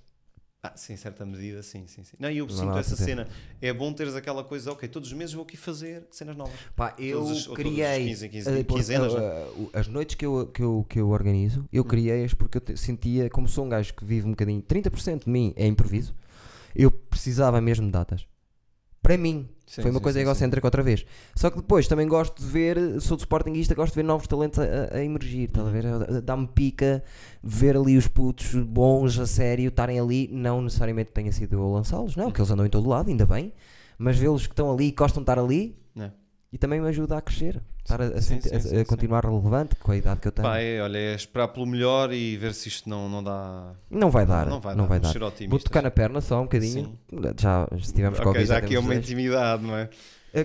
Ah, 0.63 0.73
sim, 0.75 0.93
em 0.93 0.97
certa 0.97 1.23
medida, 1.25 1.61
sim, 1.61 1.85
sim, 1.85 2.03
sim. 2.03 2.17
Não, 2.19 2.31
e 2.31 2.37
eu 2.39 2.49
sinto 2.49 2.77
essa 2.77 2.95
cena. 2.95 3.27
É 3.61 3.71
bom 3.71 3.93
teres 3.93 4.15
aquela 4.15 4.43
coisa, 4.43 4.71
ok, 4.71 4.89
todos 4.89 5.09
os 5.09 5.13
meses 5.17 5.33
vou 5.33 5.43
aqui 5.43 5.55
fazer 5.55 6.07
cenas 6.09 6.35
novas. 6.35 6.55
Pá, 6.75 6.95
eu 6.97 7.21
os- 7.21 7.47
criei 7.47 8.07
15 8.07 8.25
em 8.25 8.29
15 8.29 8.49
eh, 8.49 8.63
por- 8.63 8.75
quinzenas, 8.77 9.13
eh, 9.13 9.17
né? 9.19 9.23
eh, 9.23 9.49
o- 9.55 9.69
as 9.71 9.87
noites 9.87 10.15
que 10.15 10.25
eu, 10.25 10.47
que 10.47 10.63
eu, 10.63 10.85
que 10.89 10.99
eu 10.99 11.09
organizo, 11.09 11.63
eu 11.71 11.83
Hum. 11.83 11.87
criei-as 11.87 12.33
porque 12.33 12.57
eu 12.57 12.61
te- 12.61 12.75
sentia, 12.75 13.29
como 13.29 13.47
sou 13.47 13.65
um 13.65 13.69
gajo 13.69 13.93
que 13.93 14.03
vive 14.03 14.25
um 14.27 14.31
bocadinho, 14.31 14.61
30% 14.61 15.25
de 15.25 15.29
mim 15.29 15.53
é 15.55 15.67
improviso, 15.67 16.15
eu 16.75 16.89
precisava 16.91 17.61
mesmo 17.61 17.85
de 17.85 17.91
datas. 17.91 18.25
Para 19.01 19.17
mim, 19.17 19.47
Sim, 19.65 19.81
foi 19.81 19.91
uma 19.91 19.99
sim, 19.99 20.03
coisa 20.03 20.19
sim, 20.19 20.21
egocêntrica 20.21 20.65
outra 20.67 20.81
vez. 20.83 21.05
Só 21.35 21.49
que 21.49 21.57
depois 21.57 21.87
também 21.87 22.07
gosto 22.07 22.41
de 22.41 22.47
ver, 22.47 23.01
sou 23.01 23.17
do 23.17 23.21
Sportingista, 23.21 23.75
gosto 23.75 23.93
de 23.93 23.97
ver 23.97 24.03
novos 24.03 24.27
talentos 24.27 24.59
a, 24.59 24.63
a- 24.95 25.03
emergir. 25.03 25.49
Estás 25.49 25.67
a 25.67 25.71
ver? 25.71 25.85
Uhum. 25.85 26.21
Dá-me 26.23 26.47
pica 26.47 27.03
ver 27.43 27.75
ali 27.77 27.97
os 27.97 28.07
putos 28.07 28.53
bons 28.55 29.19
a 29.19 29.25
sério 29.27 29.67
estarem 29.69 29.99
ali. 29.99 30.29
Não 30.31 30.61
necessariamente 30.61 31.11
tenha 31.11 31.31
sido 31.31 31.53
eu 31.55 31.63
a 31.63 31.67
lançá-los, 31.77 32.15
não, 32.15 32.31
que 32.31 32.39
eles 32.39 32.51
andam 32.51 32.65
em 32.65 32.69
todo 32.69 32.87
lado, 32.89 33.09
ainda 33.09 33.25
bem. 33.25 33.53
Mas 33.97 34.17
vê-los 34.17 34.45
que 34.47 34.53
estão 34.53 34.71
ali 34.71 34.87
e 34.87 34.91
gostam 34.91 35.21
de 35.21 35.23
estar 35.23 35.39
ali. 35.39 35.75
E 36.57 36.59
também 36.59 36.81
me 36.81 36.87
ajuda 36.87 37.15
a 37.15 37.21
crescer. 37.21 37.61
Estar 37.83 38.01
a, 38.01 38.19
Sim, 38.19 38.41
sim, 38.41 38.49
a- 38.77 38.81
a 38.81 38.85
continuar 38.85 39.23
relevante 39.23 39.75
com 39.75 39.91
a 39.91 39.95
idade 39.95 40.19
que 40.19 40.27
eu 40.27 40.31
tenho. 40.31 40.47
Pá, 40.47 40.57
é, 40.59 40.81
olha, 40.81 40.97
é 40.97 41.13
esperar 41.13 41.49
pelo 41.49 41.67
melhor 41.67 42.11
e 42.11 42.35
ver 42.35 42.55
se 42.55 42.67
isto 42.67 42.89
não, 42.89 43.07
não 43.07 43.23
dá. 43.23 43.73
não 43.91 44.09
vai 44.09 44.25
dar. 44.25 44.47
não 44.47 44.59
vai 44.59 44.73
não 44.75 44.85
dar, 44.87 44.99
vai 44.99 44.99
dar. 44.99 45.13
Vou 45.47 45.59
tocar 45.59 45.83
na 45.83 45.91
perna 45.91 46.19
só 46.19 46.39
um 46.39 46.43
bocadinho. 46.43 46.97
Já 47.39 47.67
estivemos 47.77 48.19
com 48.19 48.29
Ok, 48.31 48.41
a 48.41 48.45
já 48.45 48.57
aqui 48.57 48.75
é 48.75 48.79
uma 48.79 48.95
intimidade, 48.95 49.61
não 49.63 49.77
é? 49.77 49.87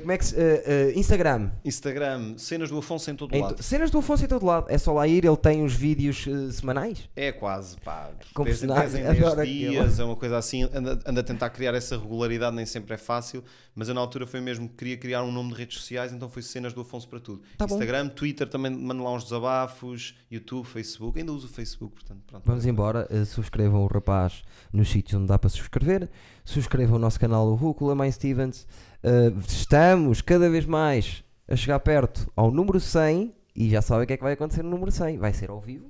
Como 0.01 0.13
é 0.13 0.19
que 0.19 0.25
se, 0.25 0.37
eh, 0.37 0.63
eh, 0.65 0.93
Instagram. 0.97 1.51
Instagram, 1.65 2.35
cenas 2.39 2.71
do 2.71 2.79
Afonso 2.79 3.11
em 3.11 3.17
todo 3.17 3.35
Em 3.35 3.43
lado. 3.43 3.63
cenas 3.63 3.91
do 3.91 3.99
Afonso 3.99 4.25
em 4.25 4.29
todo 4.29 4.47
lado. 4.47 4.67
É 4.69 4.79
só 4.79 4.93
lá 4.93 5.07
ir, 5.07 5.25
ele 5.25 5.37
tem 5.37 5.65
os 5.65 5.75
vídeos 5.75 6.27
semanais. 6.53 7.09
É 7.17 7.33
quase, 7.33 7.77
pá. 7.79 8.11
Com 8.33 8.45
10 8.45 8.57
em 8.63 8.67
personagens, 8.67 8.93
10 8.93 9.05
em 9.05 9.09
10 9.13 9.25
adoro 9.25 9.41
aquilo. 9.41 9.71
dias, 9.73 9.99
é 9.99 10.05
uma 10.05 10.17
coisa 10.17 10.39
assim. 10.39 10.63
Anda, 10.73 10.99
anda 11.05 11.21
a 11.21 11.25
tentar 11.25 11.51
criar 11.51 11.75
essa 11.75 11.97
regularidade, 11.99 12.55
nem 12.57 12.65
sempre 12.65 12.95
é 12.95 12.99
fácil. 12.99 13.43
Mas 13.75 13.89
eu 13.89 13.95
na 13.95 14.01
altura 14.01 14.27
foi 14.27 14.41
mesmo 14.41 14.69
que 14.69 14.77
queria 14.77 14.97
criar 14.97 15.23
um 15.25 15.33
nome 15.33 15.53
de 15.53 15.59
redes 15.59 15.79
sociais, 15.79 16.13
então 16.13 16.29
foi 16.29 16.43
cenas 16.43 16.73
do 16.73 16.83
Afonso 16.83 17.09
para 17.09 17.19
tudo. 17.21 17.43
Tá 17.59 17.67
bom. 17.67 17.75
Instagram, 17.75 18.09
Twitter, 18.09 18.49
também 18.49 18.71
mando 18.71 19.03
lá 19.03 19.13
uns 19.13 19.25
desabafos, 19.25 20.15
YouTube, 20.31 20.67
Facebook. 20.67 21.19
Ainda 21.19 21.33
uso 21.33 21.47
o 21.47 21.51
Facebook, 21.51 21.95
portanto, 21.95 22.21
pronto. 22.27 22.43
Vamos 22.47 22.67
embora. 22.67 23.09
subscrevam 23.27 23.83
o 23.83 23.87
rapaz 23.87 24.43
nos 24.73 24.91
sítios 24.91 25.19
onde 25.21 25.29
dá 25.29 25.39
para 25.39 25.51
subscrever. 25.51 26.09
Subscrevam 26.45 26.97
o 26.97 26.99
nosso 26.99 27.21
canal, 27.21 27.47
o 27.49 27.55
Rúcula, 27.55 27.95
Mãe 27.95 28.11
Stevens. 28.11 28.67
Eh, 29.03 29.33
estamos 29.47 30.21
cada 30.21 30.49
vez 30.49 30.65
mais 30.65 31.25
a 31.49 31.57
chegar 31.57 31.81
perto 31.81 32.31
ao 32.37 32.51
número 32.51 32.79
100 32.81 33.35
e 33.55 33.69
já 33.71 33.83
sabem 33.83 34.05
o 34.05 34.07
que 34.07 34.13
é 34.13 34.17
que 34.17 34.23
vai 34.23 34.33
acontecer 34.35 34.63
no 34.63 34.71
número 34.71 34.91
100. 34.91 35.19
Vai 35.19 35.33
ser 35.33 35.51
ao 35.51 35.61
vivo, 35.61 35.87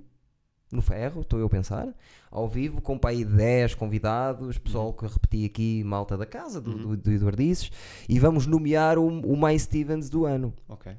no 0.71 0.81
ferro, 0.83 1.21
estou 1.21 1.39
eu 1.39 1.47
a 1.47 1.51
pensar. 1.51 1.89
Ao 2.31 2.49
vivo, 2.49 2.81
com 2.81 2.97
para 2.99 3.11
aí 3.11 3.25
10 3.25 3.75
convidados, 3.75 4.57
pessoal 4.59 4.93
que 4.95 5.05
eu 5.05 5.09
repeti 5.11 5.45
aqui, 5.45 5.85
malta 5.85 6.17
da 6.17 6.25
casa, 6.27 6.61
do, 6.61 6.73
do, 6.73 6.97
do 6.97 7.13
Eduardices. 7.13 7.71
E 8.09 8.19
vamos 8.19 8.47
nomear 8.47 8.99
o, 8.99 9.07
o 9.07 9.37
My 9.41 9.59
Stevens 9.59 10.09
do 10.09 10.25
ano. 10.25 10.53
Ok. 10.69 10.93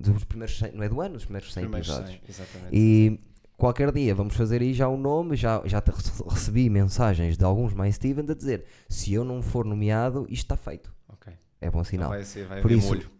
Dos 0.00 0.24
primeiros 0.24 0.58
100, 0.58 0.72
não 0.72 0.82
é 0.82 0.88
do 0.88 1.00
ano, 1.00 1.16
os 1.16 1.24
primeiros 1.24 1.52
100 1.52 1.62
Primeiros 1.62 1.88
episódios. 1.88 2.20
100, 2.20 2.28
exatamente. 2.28 2.68
E 2.76 3.20
qualquer 3.56 3.90
dia 3.92 4.14
vamos 4.14 4.34
fazer 4.36 4.60
aí 4.62 4.72
já 4.74 4.88
o 4.88 4.96
nome. 4.96 5.36
Já, 5.36 5.62
já 5.64 5.80
te- 5.80 5.90
recebi 6.28 6.68
mensagens 6.70 7.36
de 7.36 7.44
alguns 7.44 7.72
mais 7.74 7.94
Steven 7.96 8.24
a 8.30 8.34
dizer: 8.34 8.64
se 8.88 9.12
eu 9.12 9.24
não 9.24 9.42
for 9.42 9.64
nomeado, 9.64 10.26
isto 10.28 10.44
está 10.44 10.56
feito. 10.56 10.93
É 11.66 11.70
bom 11.70 11.82
sinal. 11.82 12.10
vai 12.10 12.24
ser, 12.24 12.46
vai 12.46 12.60
Por 12.60 12.70
isso, 12.70 12.86
molho. 12.88 13.10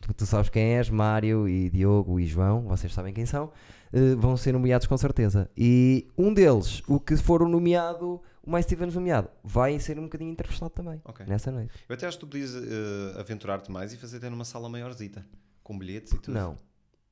Tu, 0.00 0.14
tu 0.14 0.26
sabes 0.26 0.48
quem 0.48 0.76
és, 0.76 0.88
Mário 0.90 1.48
e 1.48 1.68
Diogo 1.70 2.18
e 2.18 2.26
João, 2.26 2.62
vocês 2.62 2.92
sabem 2.92 3.12
quem 3.12 3.24
são, 3.26 3.52
eh, 3.92 4.14
vão 4.16 4.36
ser 4.36 4.52
nomeados 4.52 4.86
com 4.86 4.96
certeza. 4.96 5.48
E 5.56 6.08
um 6.18 6.32
deles, 6.34 6.82
o 6.88 6.98
que 6.98 7.16
for 7.16 7.42
o 7.42 7.48
nomeado, 7.48 8.20
o 8.42 8.50
mais 8.50 8.64
Stevens 8.64 8.94
nomeado, 8.94 9.28
vai 9.44 9.78
ser 9.78 9.98
um 9.98 10.04
bocadinho 10.04 10.32
entrevistado 10.32 10.70
também 10.70 11.00
Ok. 11.04 11.24
nessa 11.26 11.52
noite. 11.52 11.72
Eu 11.88 11.94
até 11.94 12.06
acho 12.06 12.16
que 12.18 12.24
tu 12.24 12.28
podias 12.28 12.54
eh, 12.56 13.20
aventurar-te 13.20 13.70
mais 13.70 13.92
e 13.92 13.96
fazer 13.96 14.16
até 14.16 14.28
numa 14.30 14.44
sala 14.44 14.68
maiorzita, 14.68 15.24
com 15.62 15.78
bilhetes 15.78 16.12
e 16.12 16.18
tudo. 16.18 16.34
Não, 16.34 16.58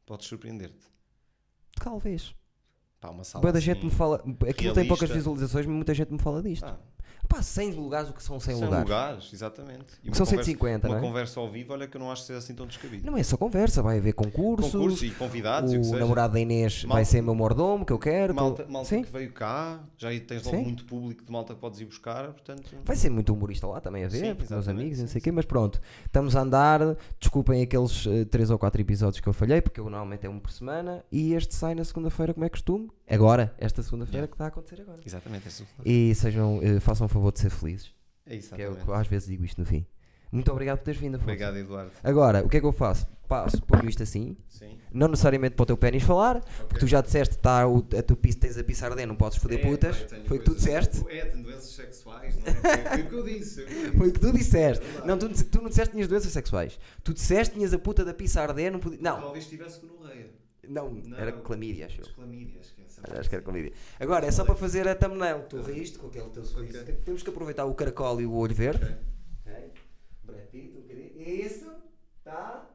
Podes 0.07 0.27
surpreender-te. 0.27 0.87
talvez. 1.77 2.35
Pá, 3.01 3.09
uma 3.11 3.25
sala 3.25 3.43
da 3.45 3.51
assim, 3.59 3.61
gente 3.67 3.85
me 3.85 3.91
fala. 3.91 4.17
Aquilo 4.49 4.75
tem 4.75 4.87
poucas 4.87 5.09
realista. 5.09 5.15
visualizações, 5.15 5.65
mas 5.67 5.75
muita 5.77 5.95
gente 5.95 6.13
me 6.13 6.19
fala 6.19 6.43
disto. 6.43 6.65
Ah, 6.67 6.79
Pá, 7.29 7.43
100 7.43 7.71
lugares, 7.75 8.11
o 8.11 8.13
que 8.13 8.23
são 8.23 8.41
100 8.41 8.57
100 8.57 8.65
lugares? 8.65 8.85
lugares, 8.89 9.31
exatamente. 9.33 9.85
E 10.03 10.15
São 10.17 10.27
conversa- 10.27 10.45
150, 10.45 10.89
Uma 10.89 10.95
não 10.97 11.05
é? 11.05 11.07
conversa 11.07 11.39
ao 11.39 11.49
vivo, 11.49 11.73
olha 11.73 11.87
que 11.87 11.97
eu 11.97 12.01
não 12.01 12.11
acho 12.11 12.23
que 12.23 12.27
seja 12.27 12.39
assim 12.41 12.55
tão 12.57 12.67
descabido. 12.67 13.07
Não 13.09 13.17
é 13.17 13.23
só 13.23 13.37
conversa, 13.37 13.81
vai 13.83 13.99
haver 13.99 14.15
concursos. 14.15 14.73
Concurso 14.73 15.05
e 15.05 15.11
convidados 15.13 15.73
o 15.73 15.95
o 15.95 15.99
namorado 15.99 16.35
da 16.35 16.41
Inês 16.41 16.83
vai 16.83 16.89
Malta- 16.89 17.05
ser 17.05 17.23
meu 17.23 17.35
mordomo, 17.35 17.87
que 17.87 17.93
eu 17.93 17.99
quero. 18.01 18.35
Malta, 18.35 18.67
malta 18.69 18.89
Sim. 18.89 19.05
que 19.05 19.13
veio 19.13 19.33
cá, 19.33 19.79
já 19.97 20.09
tens 20.09 20.43
logo 20.45 20.57
Sim. 20.57 20.63
muito 20.65 20.85
público 20.87 21.25
de 21.25 21.31
malta 21.31 21.55
que 21.55 21.61
podes 21.61 21.79
ir 21.81 21.85
buscar, 21.85 22.33
portanto. 22.33 22.69
Vai 22.85 22.97
ser 22.97 23.11
muito 23.11 23.33
humorista 23.33 23.65
lá 23.67 23.81
também 23.81 24.05
a 24.05 24.09
ver, 24.09 24.37
Sim, 24.37 24.47
meus 24.51 24.67
amigos 24.67 24.99
não 24.99 25.07
sei 25.07 25.21
o 25.21 25.23
quê, 25.23 25.31
mas 25.31 25.45
pronto, 25.45 25.81
estamos 26.07 26.35
a 26.35 26.41
andar. 26.41 26.81
Desculpem 27.21 27.63
aqueles 27.63 28.09
3 28.31 28.51
ou 28.51 28.59
4 28.59 28.81
episódios 28.81 29.21
que 29.21 29.29
eu 29.29 29.33
falhei, 29.33 29.61
porque 29.61 29.79
eu 29.79 29.85
normalmente 29.85 30.27
é 30.27 30.29
um 30.29 30.41
por 30.41 30.51
semana 30.51 31.05
e 31.13 31.33
este 31.35 31.55
sai 31.55 31.77
na 31.77 31.85
segunda-feira, 31.85 32.35
como 32.35 32.45
é 32.45 32.49
costume. 32.49 32.91
Agora, 33.11 33.55
esta 33.59 33.83
segunda-feira 33.83 34.19
Yeah. 34.19 34.29
que 34.29 34.35
está 34.35 34.45
a 34.45 34.49
acontecer 34.49 34.81
agora. 34.81 35.01
Exatamente, 35.05 35.45
é 35.47 35.49
isso. 35.49 35.67
E 35.85 36.15
sejam, 36.15 36.61
eh, 36.63 36.81
façam 36.81 37.07
o 37.07 37.09
favor 37.09 37.33
de 37.33 37.41
ser 37.41 37.51
felizes, 37.51 37.93
É 38.25 38.31
que 38.31 38.35
é 38.35 38.39
exatamente. 38.39 38.85
que 38.85 38.89
eu 38.91 38.95
às 38.95 39.07
vezes 39.07 39.29
digo 39.29 39.45
isto 39.45 39.61
no 39.61 39.67
fim. 39.67 39.85
Muito 40.33 40.51
obrigado 40.53 40.79
por 40.79 40.85
teres 40.85 41.01
vindo, 41.01 41.17
Afonso. 41.17 41.29
Obrigado, 41.29 41.57
Eduardo. 41.57 41.91
Agora, 42.05 42.45
o 42.45 42.49
que 42.49 42.57
é 42.57 42.61
que 42.61 42.67
eu 42.67 42.73
faço? 42.73 43.07
Passo, 43.27 43.63
ponho 43.63 43.89
isto 43.89 44.03
assim, 44.03 44.37
Sim. 44.49 44.77
não 44.93 45.07
necessariamente 45.07 45.55
para 45.55 45.63
o 45.63 45.67
teu 45.67 45.77
pênis 45.77 46.03
falar, 46.03 46.41
porque 46.69 46.81
tu 46.81 46.87
já 46.89 47.01
disseste 47.01 47.37
que 47.37 47.41
tá, 47.43 47.65
o, 47.67 47.79
a 47.97 48.03
tua 48.03 48.17
pista 48.17 48.41
tens 48.41 48.59
a 48.59 48.65
pisar 48.65 48.91
dentro, 48.91 49.07
não 49.07 49.15
podes 49.17 49.39
É, 49.39 49.41
foder 49.41 49.63
putas. 49.63 49.97
Foi 50.27 50.37
o 50.39 50.41
que 50.41 50.47
tu 50.47 50.55
disseste. 50.57 51.05
É, 51.09 51.27
tenho 51.27 51.45
doenças 51.45 51.71
sexuais, 51.71 52.37
não 52.37 52.43
é? 52.49 52.89
Foi 52.91 53.03
o 53.03 53.09
que 53.09 53.15
eu 53.15 53.25
disse. 53.25 53.67
Foi 53.97 54.09
o 54.09 54.13
que 54.13 54.19
tu 54.21 54.33
disseste. 54.33 54.85
Não, 55.05 55.17
tu, 55.17 55.29
tu 55.45 55.63
não 55.63 55.69
disseste 55.69 55.91
que 55.91 55.95
tinhas 55.97 56.09
doenças 56.09 56.33
sexuais. 56.33 56.79
Tu 57.05 57.15
disseste 57.15 57.53
que 57.53 57.59
tinhas 57.59 57.73
a 57.73 57.79
puta 57.79 58.05
da 58.05 58.11
a 58.13 58.43
arder, 58.43 58.73
não 58.73 58.81
podia. 58.81 58.99
Não, 59.01 59.21
Talvez 59.21 59.47
tivesse 59.47 59.81
gonorreia. 59.81 60.00
Não, 60.71 60.89
não, 60.89 61.19
era 61.19 61.33
clamídia, 61.33 61.87
acho 61.87 62.01
eu. 62.01 62.07
Clamídia, 62.15 62.61
esquece. 62.61 63.01
Acho 63.03 63.21
é 63.21 63.29
que 63.29 63.35
era 63.35 63.43
clamídia. 63.43 63.73
Agora, 63.99 64.25
é 64.25 64.31
só 64.31 64.45
para 64.45 64.55
fazer 64.55 64.87
a 64.87 64.95
thumbnail. 64.95 65.41
Tá 65.41 65.47
tu 65.49 65.63
riste 65.63 65.99
com 65.99 66.07
aquele 66.07 66.31
teu 66.31 66.45
sorriso. 66.45 66.81
Okay. 66.81 66.95
Temos 66.95 67.25
que 67.25 67.29
aproveitar 67.29 67.65
o 67.65 67.75
caracol 67.75 68.21
e 68.21 68.27
o 68.27 68.33
olho 68.33 68.55
verde. 68.55 68.85
Ok. 68.85 69.53
okay. 69.53 69.73
Brad 70.23 70.47
Pitt, 70.47 70.79
um 70.79 70.83
bocadinho. 70.83 71.21
Isso. 71.21 71.73
Tá. 72.23 72.71